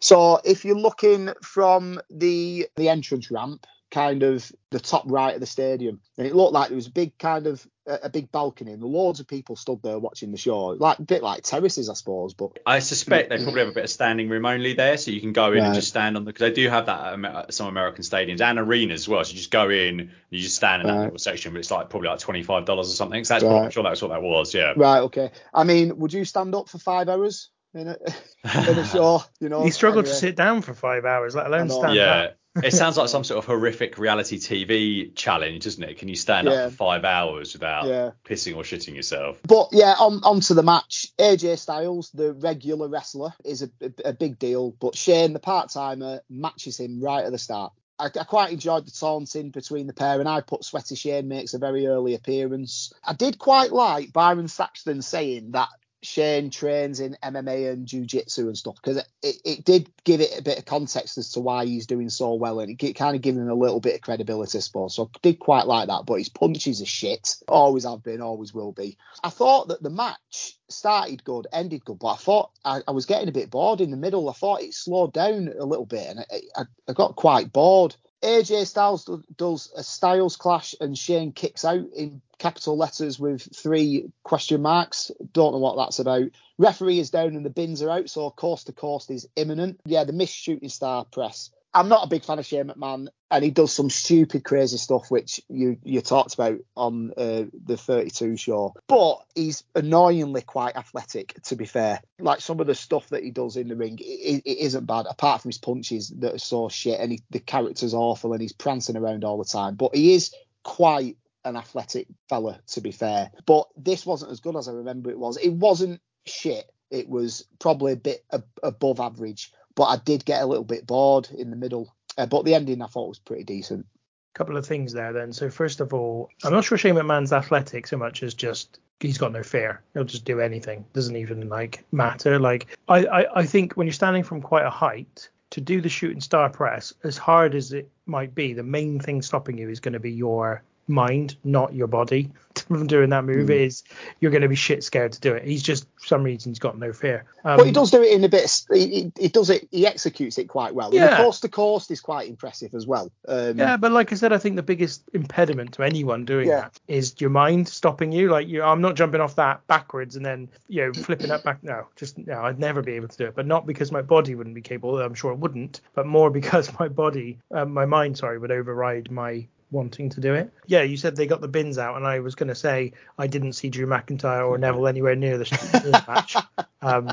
so 0.01 0.41
if 0.45 0.65
you're 0.65 0.77
looking 0.79 1.31
from 1.43 2.01
the 2.11 2.67
the 2.77 2.89
entrance 2.89 3.31
ramp, 3.31 3.67
kind 3.95 4.25
of 4.25 4.51
the 4.71 4.81
top 4.81 5.05
right 5.07 5.35
of 5.35 5.41
the 5.41 5.47
stadium, 5.47 6.01
and 6.19 6.27
it 6.27 6.35
looked 6.35 6.53
like 6.53 6.69
there 6.69 6.77
was 6.77 6.89
a 6.89 6.93
big 6.93 7.17
kind 7.17 7.47
of 7.47 7.65
a, 7.87 8.01
a 8.05 8.09
big 8.11 8.33
balcony, 8.33 8.73
and 8.73 8.83
loads 8.83 9.21
of 9.21 9.29
people 9.29 9.55
stood 9.55 9.81
there 9.85 10.01
watching 10.01 10.33
the 10.33 10.37
show, 10.37 10.67
like 10.69 10.99
a 10.99 11.03
bit 11.03 11.23
like 11.23 11.45
terraces, 11.45 11.89
I 11.89 11.95
suppose. 11.95 12.35
But 12.35 12.59
I 12.67 12.81
suspect 12.81 13.29
they 13.31 13.37
probably 13.39 13.61
have 13.61 13.69
a 13.69 13.73
bit 13.73 13.85
of 13.85 13.91
standing 13.91 14.29
room 14.29 14.47
only 14.47 14.75
there, 14.75 14.97
so 14.97 15.13
you 15.13 15.21
can 15.21 15.33
go 15.33 15.53
in 15.53 15.65
and 15.65 15.75
just 15.75 15.89
stand 15.89 16.17
on 16.17 16.25
the 16.25 16.33
because 16.33 16.41
they 16.41 16.53
do 16.53 16.69
have 16.69 16.87
that 16.87 17.25
at 17.25 17.55
some 17.55 17.69
American 17.69 18.03
stadiums 18.03 18.41
and 18.41 18.59
arenas 18.59 19.03
as 19.03 19.09
well. 19.09 19.23
So 19.25 19.31
you 19.31 19.37
just 19.37 19.53
go 19.53 19.71
in, 19.71 20.01
and 20.01 20.11
you 20.31 20.41
just 20.41 20.57
stand 20.57 20.83
in 20.83 20.89
that 20.89 20.95
Right. 20.95 21.05
little 21.05 21.19
section, 21.19 21.53
but 21.53 21.61
it's 21.61 21.71
like 21.71 21.89
probably 21.89 22.09
like 22.09 22.19
twenty 22.19 22.43
five 22.43 22.65
dollars 22.65 22.91
or 22.91 22.95
something. 22.95 23.23
So 23.25 23.35
that's 23.35 23.45
Right. 23.45 23.51
probably, 23.51 23.65
I'm 23.67 23.71
sure 23.71 23.83
that's 23.85 24.03
what 24.03 24.09
that 24.09 24.23
was. 24.23 24.53
Yeah. 24.53 24.73
right, 24.77 25.01
okay. 25.03 25.31
I 25.55 25.63
mean, 25.63 25.97
would 25.99 26.13
you 26.13 26.25
stand 26.25 26.55
up 26.57 26.69
for 26.69 26.79
five 26.79 27.09
hours 27.09 27.51
in 27.75 27.87
a 27.89 27.97
in 28.69 28.79
a 28.79 28.85
show? 28.93 29.23
You 29.39 29.51
know, 29.51 29.63
He 29.63 29.71
struggled 29.71 30.07
to 30.07 30.15
sit 30.15 30.35
down 30.35 30.63
for 30.63 30.75
five 30.75 31.05
hours, 31.05 31.37
let 31.37 31.47
alone 31.47 31.71
stand 31.71 31.95
Yeah. 31.95 32.11
up. 32.13 32.37
It 32.63 32.73
sounds 32.73 32.97
like 32.97 33.09
some 33.09 33.25
sort 33.25 33.39
of 33.39 33.47
horrific 33.47 33.99
reality 33.99 34.39
TV 34.39 35.15
challenge, 35.17 35.65
doesn't 35.65 35.83
it? 35.83 35.99
Can 35.99 36.09
you 36.09 36.15
stand 36.15 36.47
Yeah. 36.47 36.53
up 36.67 36.71
for 36.71 36.77
five 36.77 37.05
hours 37.05 37.53
without 37.53 37.87
Yeah. 37.87 38.13
pissing 38.25 38.55
or 38.57 38.63
shitting 38.63 38.95
yourself? 38.95 39.41
But 39.47 39.71
yeah, 39.73 39.95
on 39.99 40.21
on 40.23 40.41
to 40.43 40.55
the 40.55 40.63
match. 40.63 41.09
AJ 41.19 41.59
Styles, 41.59 42.11
the 42.13 42.33
regular 42.33 42.89
wrestler, 42.89 43.35
is 43.45 43.63
a, 43.63 43.71
a, 43.81 44.11
a 44.11 44.13
big 44.13 44.39
deal, 44.39 44.71
but 44.71 44.97
Shane, 44.97 45.33
the 45.33 45.41
part 45.41 45.71
timer, 45.71 46.21
matches 46.31 46.79
him 46.79 47.01
right 47.03 47.25
at 47.25 47.33
the 47.33 47.39
start. 47.39 47.73
I, 47.99 48.07
I 48.07 48.25
quite 48.25 48.53
enjoyed 48.53 48.87
the 48.87 48.91
taunting 48.93 49.51
between 49.51 49.87
the 49.87 49.93
pair, 49.93 50.21
and 50.21 50.29
I 50.29 50.41
put 50.41 50.65
Sweaty 50.65 50.95
Shane 50.95 51.29
makes 51.29 51.55
a 51.55 51.59
very 51.59 51.87
early 51.87 52.15
appearance. 52.15 52.93
I 53.05 53.15
did 53.15 53.39
quite 53.39 53.73
like 53.73 54.13
Byron 54.13 54.49
Saxton 54.49 55.03
saying 55.03 55.53
that 55.53 55.69
Shane 56.05 56.51
trains 56.51 57.01
in 57.01 57.17
MMA 57.23 57.73
and 57.73 57.87
jiu-jitsu 57.87 58.47
and 58.47 58.59
stuff 58.59 58.77
because 58.77 58.99
it, 59.23 59.37
it 59.45 59.65
did 59.65 59.91
give 60.05 60.21
it 60.21 60.39
a 60.39 60.43
bit 60.43 60.59
of 60.59 60.67
context 60.67 61.17
as 61.17 61.33
to 61.33 61.41
why 61.41 61.65
he's 61.65 61.87
doing 61.87 62.11
so 62.11 62.35
well 62.35 62.61
and 62.61 62.81
it 62.81 62.93
kind 62.93 63.17
of 63.17 63.23
gave 63.23 63.37
him 63.37 63.49
a 63.49 63.55
little 63.55 63.81
bit 63.81 63.95
of 63.95 64.01
credibility, 64.03 64.59
I 64.59 64.61
suppose. 64.61 64.95
So 64.95 65.05
I 65.15 65.19
did 65.23 65.39
quite 65.39 65.67
like 65.67 65.89
that, 65.89 66.05
but 66.07 66.17
his 66.17 66.29
punches 66.29 66.83
are 66.83 66.87
shit. 66.87 67.37
Always 67.49 67.85
have 67.85 68.03
been, 68.03 68.21
always 68.21 68.53
will 68.53 68.73
be. 68.73 68.99
I 69.23 69.31
thought 69.31 69.69
that 69.69 69.83
the 69.83 69.91
match 69.91 70.59
started 70.69 71.25
good, 71.25 71.47
ended 71.53 71.85
good, 71.85 71.99
but 71.99 72.09
I 72.09 72.17
thought 72.17 72.51
I, 72.65 72.81
I 72.87 72.91
was 72.91 73.07
getting 73.07 73.29
a 73.29 73.33
bit 73.33 73.51
bored 73.51 73.81
in 73.81 73.91
the 73.91 73.97
middle. 73.97 74.29
I 74.29 74.35
thought 74.35 74.63
it 74.63 74.75
slowed 74.75 75.15
down 75.15 75.53
a 75.59 75.65
little 75.65 75.87
bit 75.87 76.11
and 76.11 76.21
I, 76.21 76.41
I, 76.57 76.65
I 76.89 76.93
got 76.93 77.17
quite 77.17 77.53
bored. 77.53 77.97
AJ 78.25 78.67
Styles 78.67 79.09
does 79.37 79.71
a 79.77 79.83
Styles 79.83 80.37
clash 80.37 80.75
and 80.81 80.97
Shane 80.97 81.33
kicks 81.33 81.65
out 81.65 81.87
in 81.95 82.23
capital 82.39 82.77
letters 82.77 83.21
with 83.21 83.43
three 83.55 84.11
question 84.23 84.63
marks. 84.63 85.11
Don't 85.33 85.53
know 85.53 85.59
what 85.59 85.77
that's 85.77 85.99
about. 85.99 86.31
Referee 86.59 86.99
is 87.01 87.11
down 87.11 87.37
and 87.37 87.45
the 87.45 87.51
bins 87.51 87.83
are 87.83 87.91
out, 87.91 88.09
so 88.09 88.31
coast 88.31 88.67
to 88.67 88.73
coast 88.73 89.11
is 89.11 89.29
imminent. 89.37 89.81
Yeah, 89.85 90.05
the 90.05 90.13
missed 90.13 90.35
shooting 90.35 90.71
star 90.71 91.05
press. 91.05 91.51
I'm 91.75 91.89
not 91.89 92.05
a 92.05 92.09
big 92.09 92.25
fan 92.25 92.39
of 92.39 92.47
Shane 92.47 92.67
McMahon, 92.67 93.09
and 93.31 93.45
he 93.45 93.51
does 93.51 93.73
some 93.73 93.91
stupid, 93.91 94.45
crazy 94.45 94.77
stuff, 94.77 95.11
which 95.11 95.41
you 95.49 95.77
you 95.83 96.01
talked 96.01 96.35
about 96.35 96.59
on 96.77 97.13
uh, 97.17 97.45
the 97.67 97.77
32 97.77 98.37
show. 98.37 98.75
But 98.87 99.19
he's 99.35 99.65
annoyingly 99.75 100.43
quite 100.43 100.77
athletic, 100.77 101.35
to 101.43 101.57
be 101.57 101.67
fair. 101.67 102.01
Like 102.21 102.41
some 102.41 102.61
of 102.61 102.69
the 102.69 102.77
stuff 102.77 103.09
that 103.09 103.25
he 103.25 103.31
does 103.31 103.57
in 103.57 103.69
the 103.69 103.77
ring, 103.77 103.99
it, 104.01 104.43
it 104.45 104.59
isn't 104.59 104.87
bad, 104.87 105.07
apart 105.11 105.43
from 105.43 105.49
his 105.49 105.59
punches 105.59 106.11
that 106.19 106.35
are 106.35 106.39
so 106.39 106.69
shit, 106.69 107.01
and 107.01 107.13
he, 107.13 107.23
the 107.31 107.41
character's 107.41 107.95
awful, 107.95 108.33
and 108.33 108.41
he's 108.41 108.53
prancing 108.53 108.97
around 108.97 109.25
all 109.25 109.39
the 109.39 109.45
time. 109.45 109.75
But 109.75 109.97
he 109.97 110.15
is 110.15 110.33
quite 110.63 111.17
an 111.45 111.57
athletic 111.57 112.07
fella, 112.29 112.61
to 112.69 112.81
be 112.81 112.93
fair. 112.93 113.31
But 113.47 113.67
this 113.77 114.07
wasn't 114.07 114.33
as 114.33 114.41
good 114.41 114.57
as 114.57 114.69
I 114.69 114.73
remember 114.73 115.11
it 115.11 115.19
was. 115.19 115.37
It 115.39 115.53
wasn't 115.53 116.01
shit. 116.25 116.71
It 116.91 117.09
was 117.09 117.47
probably 117.59 117.93
a 117.93 117.97
bit 117.97 118.25
ab- 118.33 118.45
above 118.63 119.01
average, 119.01 119.51
but 119.75 119.85
I 119.85 119.97
did 119.97 120.25
get 120.25 120.43
a 120.43 120.47
little 120.47 120.65
bit 120.65 120.87
bored 120.87 121.29
in 121.37 121.51
the 121.51 121.57
middle. 121.57 121.95
Uh, 122.17 122.27
but 122.27 122.45
the 122.45 122.55
ending 122.55 122.83
I 122.83 122.87
thought 122.87 123.09
was 123.09 123.19
pretty 123.19 123.45
decent. 123.45 123.87
A 124.35 124.39
couple 124.39 124.57
of 124.57 124.67
things 124.67 124.93
there 124.93 125.13
then. 125.13 125.33
So 125.33 125.51
first 125.51 125.81
of 125.81 125.93
all, 125.93 126.31
I'm 126.45 126.53
not 126.53 126.65
sure 126.65 126.79
Shane 126.79 126.95
McMahon's 126.95 127.33
athletic 127.33 127.87
so 127.87 127.97
much 127.97 128.23
as 128.23 128.35
just 128.35 128.81
he's 129.01 129.19
got 129.19 129.33
no 129.33 129.43
fear. 129.43 129.83
He'll 129.95 130.05
just 130.05 130.25
do 130.25 130.41
anything. 130.41 130.85
Doesn't 130.93 131.17
even 131.17 131.49
like 131.49 131.85
matter. 131.93 132.39
Like 132.39 132.67
I, 132.89 133.05
I, 133.07 133.41
I 133.41 133.47
think 133.47 133.75
when 133.75 133.87
you're 133.87 133.93
standing 133.93 134.23
from 134.23 134.41
quite 134.41 134.65
a 134.65 134.71
height 134.71 135.29
to 135.51 135.61
do 135.61 135.81
the 135.81 135.89
shooting 135.89 136.21
star 136.21 136.51
press, 136.51 136.93
as 137.05 137.17
hard 137.17 137.55
as 137.55 137.73
it 137.73 137.89
might 138.07 138.35
be, 138.35 138.53
the 138.53 138.63
main 138.63 138.99
thing 138.99 139.23
stopping 139.23 139.59
you 139.59 139.69
is 139.69 139.81
going 139.81 139.93
to 139.93 140.01
be 140.01 140.13
your 140.13 140.63
mind, 140.87 141.37
not 141.45 141.75
your 141.75 141.87
body. 141.87 142.31
From 142.69 142.87
doing 142.87 143.11
that 143.11 143.25
move 143.25 143.51
is 143.51 143.83
you're 144.21 144.31
going 144.31 144.43
to 144.43 144.49
be 144.49 144.55
shit 144.55 144.85
scared 144.85 145.11
to 145.13 145.21
do 145.21 145.35
it. 145.35 145.45
He's 145.45 145.63
just 145.63 145.89
for 145.99 146.07
some 146.07 146.23
reason 146.23 146.53
he's 146.53 146.61
got 146.61 146.79
no 146.79 146.93
fear. 146.93 147.25
Um, 147.45 147.57
but 147.57 147.67
he 147.67 147.73
does 147.73 147.91
do 147.91 148.01
it 148.01 148.13
in 148.13 148.23
a 148.23 148.29
bit. 148.29 148.63
He, 148.73 149.11
he, 149.19 149.29
does 149.29 149.51
it. 149.51 149.67
He 149.73 149.89
executes 149.89 150.39
it 150.39 150.45
quite 150.45 150.73
well. 150.73 150.87
And 150.87 150.95
Yeah. 150.95 151.11
the 151.11 151.17
coast 151.17 151.43
to 151.43 151.49
coast 151.49 151.91
is 151.91 152.01
quite 152.01 152.29
impressive 152.29 152.73
as 152.75 152.87
well. 152.87 153.11
Um, 153.27 153.59
Yeah, 153.59 153.77
but 153.77 153.91
like 153.91 154.13
I 154.13 154.15
said, 154.15 154.33
I 154.33 154.39
think 154.39 154.55
the 154.55 154.63
biggest 154.63 155.03
impediment 155.13 155.73
to 155.73 155.83
anyone 155.83 156.25
doing 156.25 156.47
Yeah. 156.47 156.61
that 156.61 156.79
is 156.87 157.21
your 157.21 157.31
mind 157.31 157.67
stopping 157.69 158.13
you. 158.13 158.31
Like 158.31 158.47
you, 158.47 158.63
I'm 158.63 158.81
not 158.81 158.95
jumping 158.95 159.21
off 159.21 159.35
that 159.35 159.67
backwards 159.67 160.15
and 160.15 160.25
then 160.25 160.49
you 160.69 160.87
know 160.87 160.93
flipping 160.93 161.29
that 161.29 161.43
back. 161.43 161.59
No, 161.65 161.89
just 161.97 162.17
no, 162.19 162.41
I'd 162.43 162.61
never 162.61 162.83
be 162.83 162.93
able 162.93 163.09
to 163.09 163.17
do 163.17 163.27
it. 163.27 163.35
But 163.35 163.47
not 163.47 163.67
because 163.67 163.91
my 163.91 164.03
body 164.03 164.37
wouldn't 164.37 164.55
be 164.55 164.63
capable. 164.63 165.01
I'm 165.01 165.15
sure 165.15 165.33
it 165.33 165.39
wouldn't. 165.39 165.81
But 165.95 166.07
more 166.07 166.31
because 166.41 166.71
my 166.79 166.87
body, 166.87 167.39
um, 167.51 167.73
my 167.73 167.85
mind, 167.85 168.17
sorry, 168.17 168.39
would 168.39 168.53
override 168.53 169.11
my 169.11 169.45
wanting 169.75 170.09
to 170.11 170.21
do 170.21 170.33
it. 170.33 170.51
Yeah, 170.67 170.83
you 170.83 170.97
said 170.97 171.17
they 171.17 171.27
got 171.27 171.43
the 171.43 171.49
bins 171.49 171.77
out, 171.77 171.97
and 171.97 172.07
I 172.07 172.21
was 172.21 172.35
going 172.35 172.49
to 172.49 172.55
say 172.55 172.93
I 173.19 173.27
didn't 173.27 173.53
see 173.55 173.69
Drew 173.69 173.87
McIntyre 173.87 174.49
or 174.49 174.57
Neville 174.57 174.87
anywhere 174.87 175.17
near 175.17 175.37
the, 175.37 176.05
match. 176.09 176.37
Um, 176.83 177.11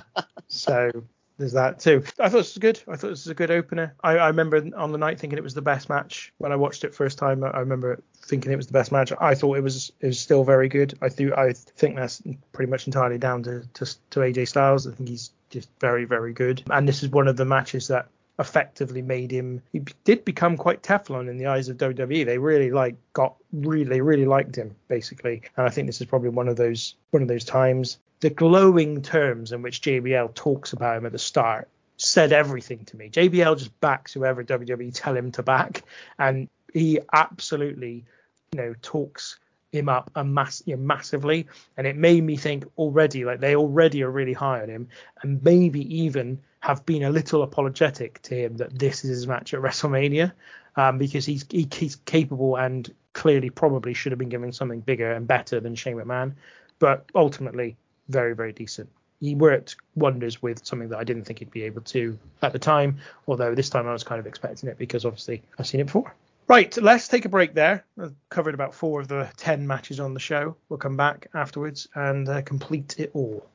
so 0.50 0.92
there's 1.38 1.54
that 1.54 1.80
too. 1.80 2.04
I 2.20 2.28
thought 2.28 2.40
this 2.40 2.54
was 2.54 2.58
good. 2.58 2.82
I 2.90 2.98
thought 2.98 3.10
this 3.10 3.26
was 3.26 3.28
a 3.28 3.34
good 3.34 3.52
opener. 3.52 3.96
I, 4.04 4.18
I 4.18 4.28
remember 4.28 4.64
on 4.76 4.92
the 4.92 4.98
night 4.98 5.18
thinking 5.18 5.38
it 5.38 5.44
was 5.44 5.54
the 5.54 5.62
best 5.62 5.88
match 5.88 6.34
when 6.40 6.52
I 6.52 6.58
watched 6.58 6.84
it 6.84 6.94
first 6.94 7.18
time. 7.18 7.42
I, 7.44 7.52
I 7.52 7.60
remember 7.62 8.04
thinking 8.18 8.52
it 8.52 8.58
was 8.58 8.68
the 8.68 8.74
best 8.74 8.92
match. 8.92 9.14
I 9.20 9.34
thought 9.34 9.58
it 9.58 9.64
was 9.64 9.92
it 10.02 10.08
was 10.08 10.20
still 10.20 10.44
very 10.44 10.68
good. 10.68 10.98
I 11.02 11.08
think 11.08 11.32
I 11.34 11.54
think 11.54 11.96
that's 11.96 12.22
pretty 12.52 12.70
much 12.70 12.86
entirely 12.86 13.18
down 13.18 13.44
to, 13.44 13.66
to 13.76 13.86
to 14.12 14.20
AJ 14.20 14.50
Styles. 14.50 14.86
I 14.88 14.92
think 14.92 15.08
he's 15.08 15.32
just 15.50 15.70
very 15.80 16.04
very 16.04 16.34
good. 16.34 16.64
And 16.70 16.86
this 16.88 17.02
is 17.02 17.10
one 17.10 17.30
of 17.30 17.38
the 17.38 17.46
matches 17.46 17.88
that 17.88 18.10
effectively 18.40 19.02
made 19.02 19.30
him 19.30 19.62
he 19.72 19.82
did 20.04 20.26
become 20.26 20.58
quite 20.58 20.82
Teflon 20.82 21.30
in 21.30 21.38
the 21.38 21.46
eyes 21.46 21.70
of 21.70 21.78
WWE. 21.78 22.26
They 22.26 22.38
really 22.38 22.72
like 22.72 22.96
got 23.14 23.36
really 23.54 24.02
really 24.02 24.26
liked 24.26 24.56
him 24.56 24.76
basically. 24.88 25.44
And 25.58 25.66
I 25.66 25.70
think 25.70 25.88
this 25.88 26.02
is 26.02 26.08
probably 26.08 26.30
one 26.30 26.48
of 26.48 26.56
those 26.56 26.96
one 27.12 27.22
of 27.22 27.28
those 27.28 27.46
times. 27.46 28.00
The 28.22 28.30
glowing 28.30 29.02
terms 29.02 29.52
in 29.52 29.62
which 29.62 29.82
JBL 29.82 30.34
talks 30.36 30.74
about 30.74 30.98
him 30.98 31.06
at 31.06 31.12
the 31.12 31.20
start 31.20 31.68
said 31.98 32.32
everything 32.34 32.84
to 32.86 32.98
me. 32.98 33.10
JBL 33.10 33.58
just 33.58 33.80
backs 33.80 34.14
whoever 34.14 34.44
WWE 34.44 34.92
tell 34.94 35.16
him 35.16 35.32
to 35.34 35.44
back, 35.44 35.84
and 36.18 36.50
he 36.74 37.00
absolutely, 37.14 38.06
you 38.52 38.60
know, 38.60 38.76
talks 38.82 39.38
him 39.72 39.88
up 39.88 40.12
a 40.16 40.24
mass, 40.24 40.64
you 40.66 40.76
know, 40.76 40.82
massively, 40.82 41.48
and 41.78 41.86
it 41.88 41.96
made 41.96 42.24
me 42.24 42.38
think 42.38 42.66
already 42.78 43.24
like 43.24 43.40
they 43.40 43.56
already 43.56 44.04
are 44.04 44.10
really 44.10 44.34
high 44.34 44.62
on 44.62 44.70
him, 44.70 44.88
and 45.22 45.44
maybe 45.44 46.02
even 46.02 46.40
have 46.62 46.86
been 46.86 47.04
a 47.04 47.10
little 47.10 47.44
apologetic 47.44 48.22
to 48.22 48.36
him 48.36 48.58
that 48.58 48.78
this 48.78 49.04
is 49.04 49.10
his 49.10 49.28
match 49.28 49.54
at 49.54 49.60
WrestleMania, 49.60 50.32
um, 50.76 50.98
because 50.98 51.26
he's 51.26 51.46
he, 51.50 51.68
he's 51.74 51.98
capable 51.98 52.56
and 52.56 52.94
clearly 53.14 53.50
probably 53.50 53.94
should 53.94 54.12
have 54.12 54.20
been 54.20 54.30
given 54.30 54.54
something 54.54 54.80
bigger 54.80 55.12
and 55.12 55.28
better 55.28 55.60
than 55.60 55.76
Shane 55.76 55.98
McMahon, 55.98 56.34
but 56.80 57.06
ultimately 57.14 57.76
very 58.08 58.34
very 58.34 58.54
decent. 58.54 58.90
He 59.20 59.36
worked 59.36 59.76
wonders 59.96 60.42
with 60.42 60.66
something 60.66 60.90
that 60.90 60.98
I 60.98 61.04
didn't 61.04 61.26
think 61.26 61.40
he'd 61.40 61.52
be 61.52 61.64
able 61.64 61.82
to 61.82 62.18
at 62.42 62.54
the 62.54 62.60
time, 62.60 63.00
although 63.28 63.54
this 63.54 63.70
time 63.70 63.88
I 63.88 63.94
was 63.94 64.04
kind 64.04 64.20
of 64.20 64.26
expecting 64.26 64.70
it 64.70 64.78
because 64.78 65.06
obviously 65.06 65.44
I've 65.60 65.68
seen 65.68 65.82
it 65.82 65.86
before. 65.86 66.14
Right, 66.48 66.76
let's 66.82 67.08
take 67.08 67.26
a 67.26 67.30
break 67.30 67.54
there. 67.54 67.86
I've 68.00 68.16
covered 68.30 68.54
about 68.54 68.76
four 68.76 69.02
of 69.02 69.08
the 69.08 69.30
ten 69.38 69.66
matches 69.68 70.00
on 70.00 70.14
the 70.14 70.20
show. 70.20 70.56
We'll 70.70 70.80
come 70.80 70.98
back 70.98 71.28
afterwards 71.34 71.88
and 71.96 72.28
uh, 72.28 72.42
complete 72.42 73.00
it 73.00 73.12
all. 73.14 73.46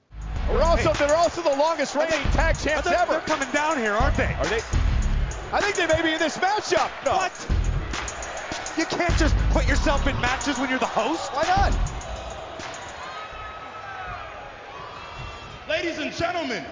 They're 0.49 0.63
also 0.63 0.93
they're 0.95 1.17
also 1.17 1.43
the 1.43 1.57
longest 1.57 1.95
reigning 1.95 2.23
tag 2.33 2.57
champs 2.59 2.85
They're, 2.85 2.95
ever. 2.99 3.13
they're 3.13 3.21
coming 3.23 3.51
down 3.53 3.79
here, 3.79 3.93
aren't 3.93 4.17
they? 4.17 4.33
Are 4.35 4.47
they? 4.47 4.61
I 5.53 5.61
think 5.61 5.77
they 5.77 5.87
may 5.87 6.03
be 6.03 6.13
in 6.13 6.19
this 6.19 6.37
matchup. 6.39 6.91
No. 7.05 7.17
What? 7.17 7.33
You 8.79 8.85
can't 8.87 9.17
just 9.17 9.37
put 9.51 9.67
yourself 9.67 10.07
in 10.07 10.19
matches 10.21 10.59
when 10.59 10.69
you're 10.71 10.79
the 10.79 10.87
host. 10.87 11.33
Why 11.33 11.43
not? 11.45 11.73
Ladies 15.69 15.99
and 15.99 16.13
gentlemen, 16.13 16.65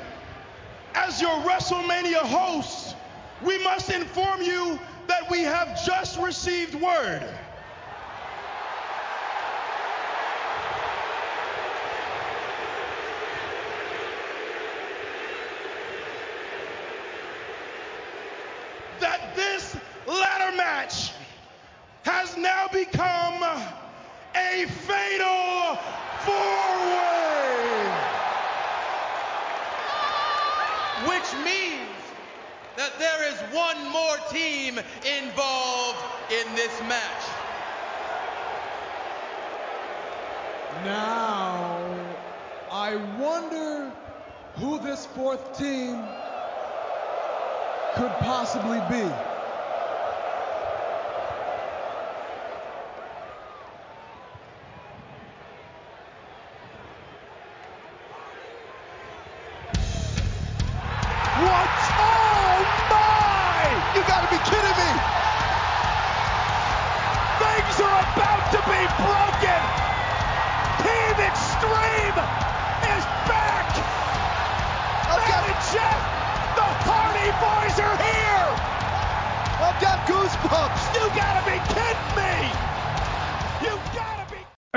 as 0.94 1.20
your 1.20 1.32
WrestleMania 1.42 2.20
hosts, 2.20 2.94
we 3.42 3.62
must 3.64 3.90
inform 3.90 4.40
you 4.40 4.78
that 5.08 5.28
we 5.28 5.42
have 5.42 5.84
just 5.84 6.18
received 6.20 6.74
word. 6.76 7.28
That 19.00 19.34
this 19.34 19.76
ladder 20.06 20.56
match 20.56 21.12
has 22.04 22.36
now 22.36 22.68
become 22.68 23.42
a 24.34 24.66
fatal 24.66 25.76
four-way. 26.20 27.14
which 31.06 31.44
means 31.44 31.90
that 32.76 32.98
there 32.98 33.28
is 33.28 33.38
one 33.54 33.76
more 33.90 34.16
team 34.64 34.78
involved 35.22 35.98
in 36.30 36.54
this 36.54 36.80
match. 36.82 37.24
Now, 40.84 41.80
I 42.70 42.96
wonder 43.18 43.92
who 44.56 44.78
this 44.78 45.06
fourth 45.06 45.58
team 45.58 46.02
could 47.94 48.12
possibly 48.20 48.80
be. 48.90 49.33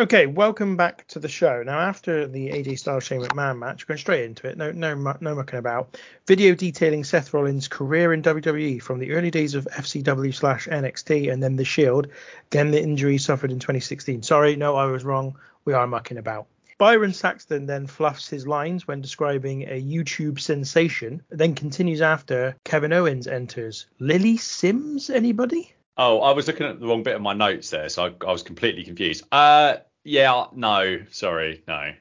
Okay, 0.07 0.25
welcome 0.25 0.77
back 0.77 1.05
to 1.07 1.19
the 1.19 1.27
show. 1.27 1.63
Now, 1.63 1.79
after 1.79 2.29
the 2.29 2.47
AJ 2.51 2.79
Styles 2.79 3.03
Shane 3.03 3.19
McMahon 3.19 3.59
match, 3.59 3.85
going 3.85 3.97
straight 3.97 4.23
into 4.23 4.47
it, 4.47 4.57
no, 4.57 4.71
no, 4.71 4.95
no 4.95 5.35
mucking 5.35 5.59
about. 5.59 5.97
Video 6.25 6.55
detailing 6.55 7.03
Seth 7.03 7.33
Rollins' 7.33 7.67
career 7.67 8.13
in 8.13 8.21
WWE 8.21 8.81
from 8.81 8.99
the 8.99 9.11
early 9.11 9.31
days 9.31 9.53
of 9.53 9.65
FCW 9.65 10.33
slash 10.33 10.65
NXT 10.69 11.29
and 11.29 11.43
then 11.43 11.57
The 11.57 11.65
Shield, 11.65 12.07
then 12.51 12.71
the 12.71 12.81
injury 12.81 13.17
suffered 13.17 13.51
in 13.51 13.59
2016. 13.59 14.23
Sorry, 14.23 14.55
no, 14.55 14.77
I 14.77 14.85
was 14.85 15.03
wrong. 15.03 15.37
We 15.65 15.73
are 15.73 15.85
mucking 15.85 16.17
about. 16.17 16.47
Byron 16.77 17.11
Saxton 17.11 17.65
then 17.65 17.85
fluffs 17.85 18.29
his 18.29 18.47
lines 18.47 18.87
when 18.87 19.01
describing 19.01 19.63
a 19.63 19.81
YouTube 19.81 20.39
sensation, 20.39 21.21
then 21.27 21.53
continues 21.53 22.01
after 22.01 22.55
Kevin 22.63 22.93
Owens 22.93 23.27
enters. 23.27 23.87
Lilly 23.99 24.37
Singh, 24.37 25.01
anybody? 25.13 25.73
Oh, 25.97 26.21
I 26.21 26.31
was 26.31 26.47
looking 26.47 26.67
at 26.67 26.79
the 26.79 26.87
wrong 26.87 27.03
bit 27.03 27.15
of 27.15 27.21
my 27.21 27.33
notes 27.33 27.71
there, 27.71 27.89
so 27.89 28.05
I, 28.05 28.25
I 28.25 28.31
was 28.31 28.43
completely 28.43 28.83
confused. 28.83 29.25
Uh, 29.31 29.77
yeah, 30.07 30.45
no, 30.53 31.01
sorry, 31.11 31.63
no. 31.67 31.93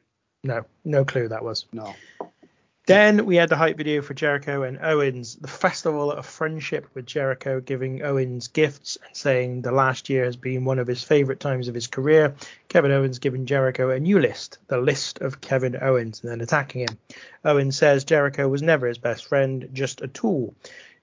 No, 0.44 0.64
no 0.84 1.04
clue 1.04 1.28
that 1.28 1.44
was. 1.44 1.66
No. 1.72 1.94
Then 2.86 3.26
we 3.26 3.34
had 3.34 3.48
the 3.48 3.56
hype 3.56 3.76
video 3.76 4.00
for 4.00 4.14
Jericho 4.14 4.62
and 4.62 4.78
Owens, 4.80 5.34
the 5.34 5.48
festival 5.48 6.12
of 6.12 6.24
friendship 6.24 6.86
with 6.94 7.04
Jericho, 7.04 7.60
giving 7.60 8.04
Owens 8.04 8.46
gifts 8.46 8.96
and 9.04 9.16
saying 9.16 9.62
the 9.62 9.72
last 9.72 10.08
year 10.08 10.24
has 10.24 10.36
been 10.36 10.64
one 10.64 10.78
of 10.78 10.86
his 10.86 11.02
favorite 11.02 11.40
times 11.40 11.66
of 11.66 11.74
his 11.74 11.88
career. 11.88 12.36
Kevin 12.68 12.92
Owens 12.92 13.18
giving 13.18 13.44
Jericho 13.44 13.90
a 13.90 13.98
new 13.98 14.20
list, 14.20 14.58
the 14.68 14.78
list 14.78 15.20
of 15.20 15.40
Kevin 15.40 15.76
Owens, 15.82 16.22
and 16.22 16.30
then 16.30 16.40
attacking 16.40 16.82
him. 16.82 16.96
Owens 17.44 17.76
says 17.76 18.04
Jericho 18.04 18.46
was 18.46 18.62
never 18.62 18.86
his 18.86 18.98
best 18.98 19.26
friend, 19.26 19.68
just 19.72 20.00
a 20.00 20.06
tool. 20.06 20.54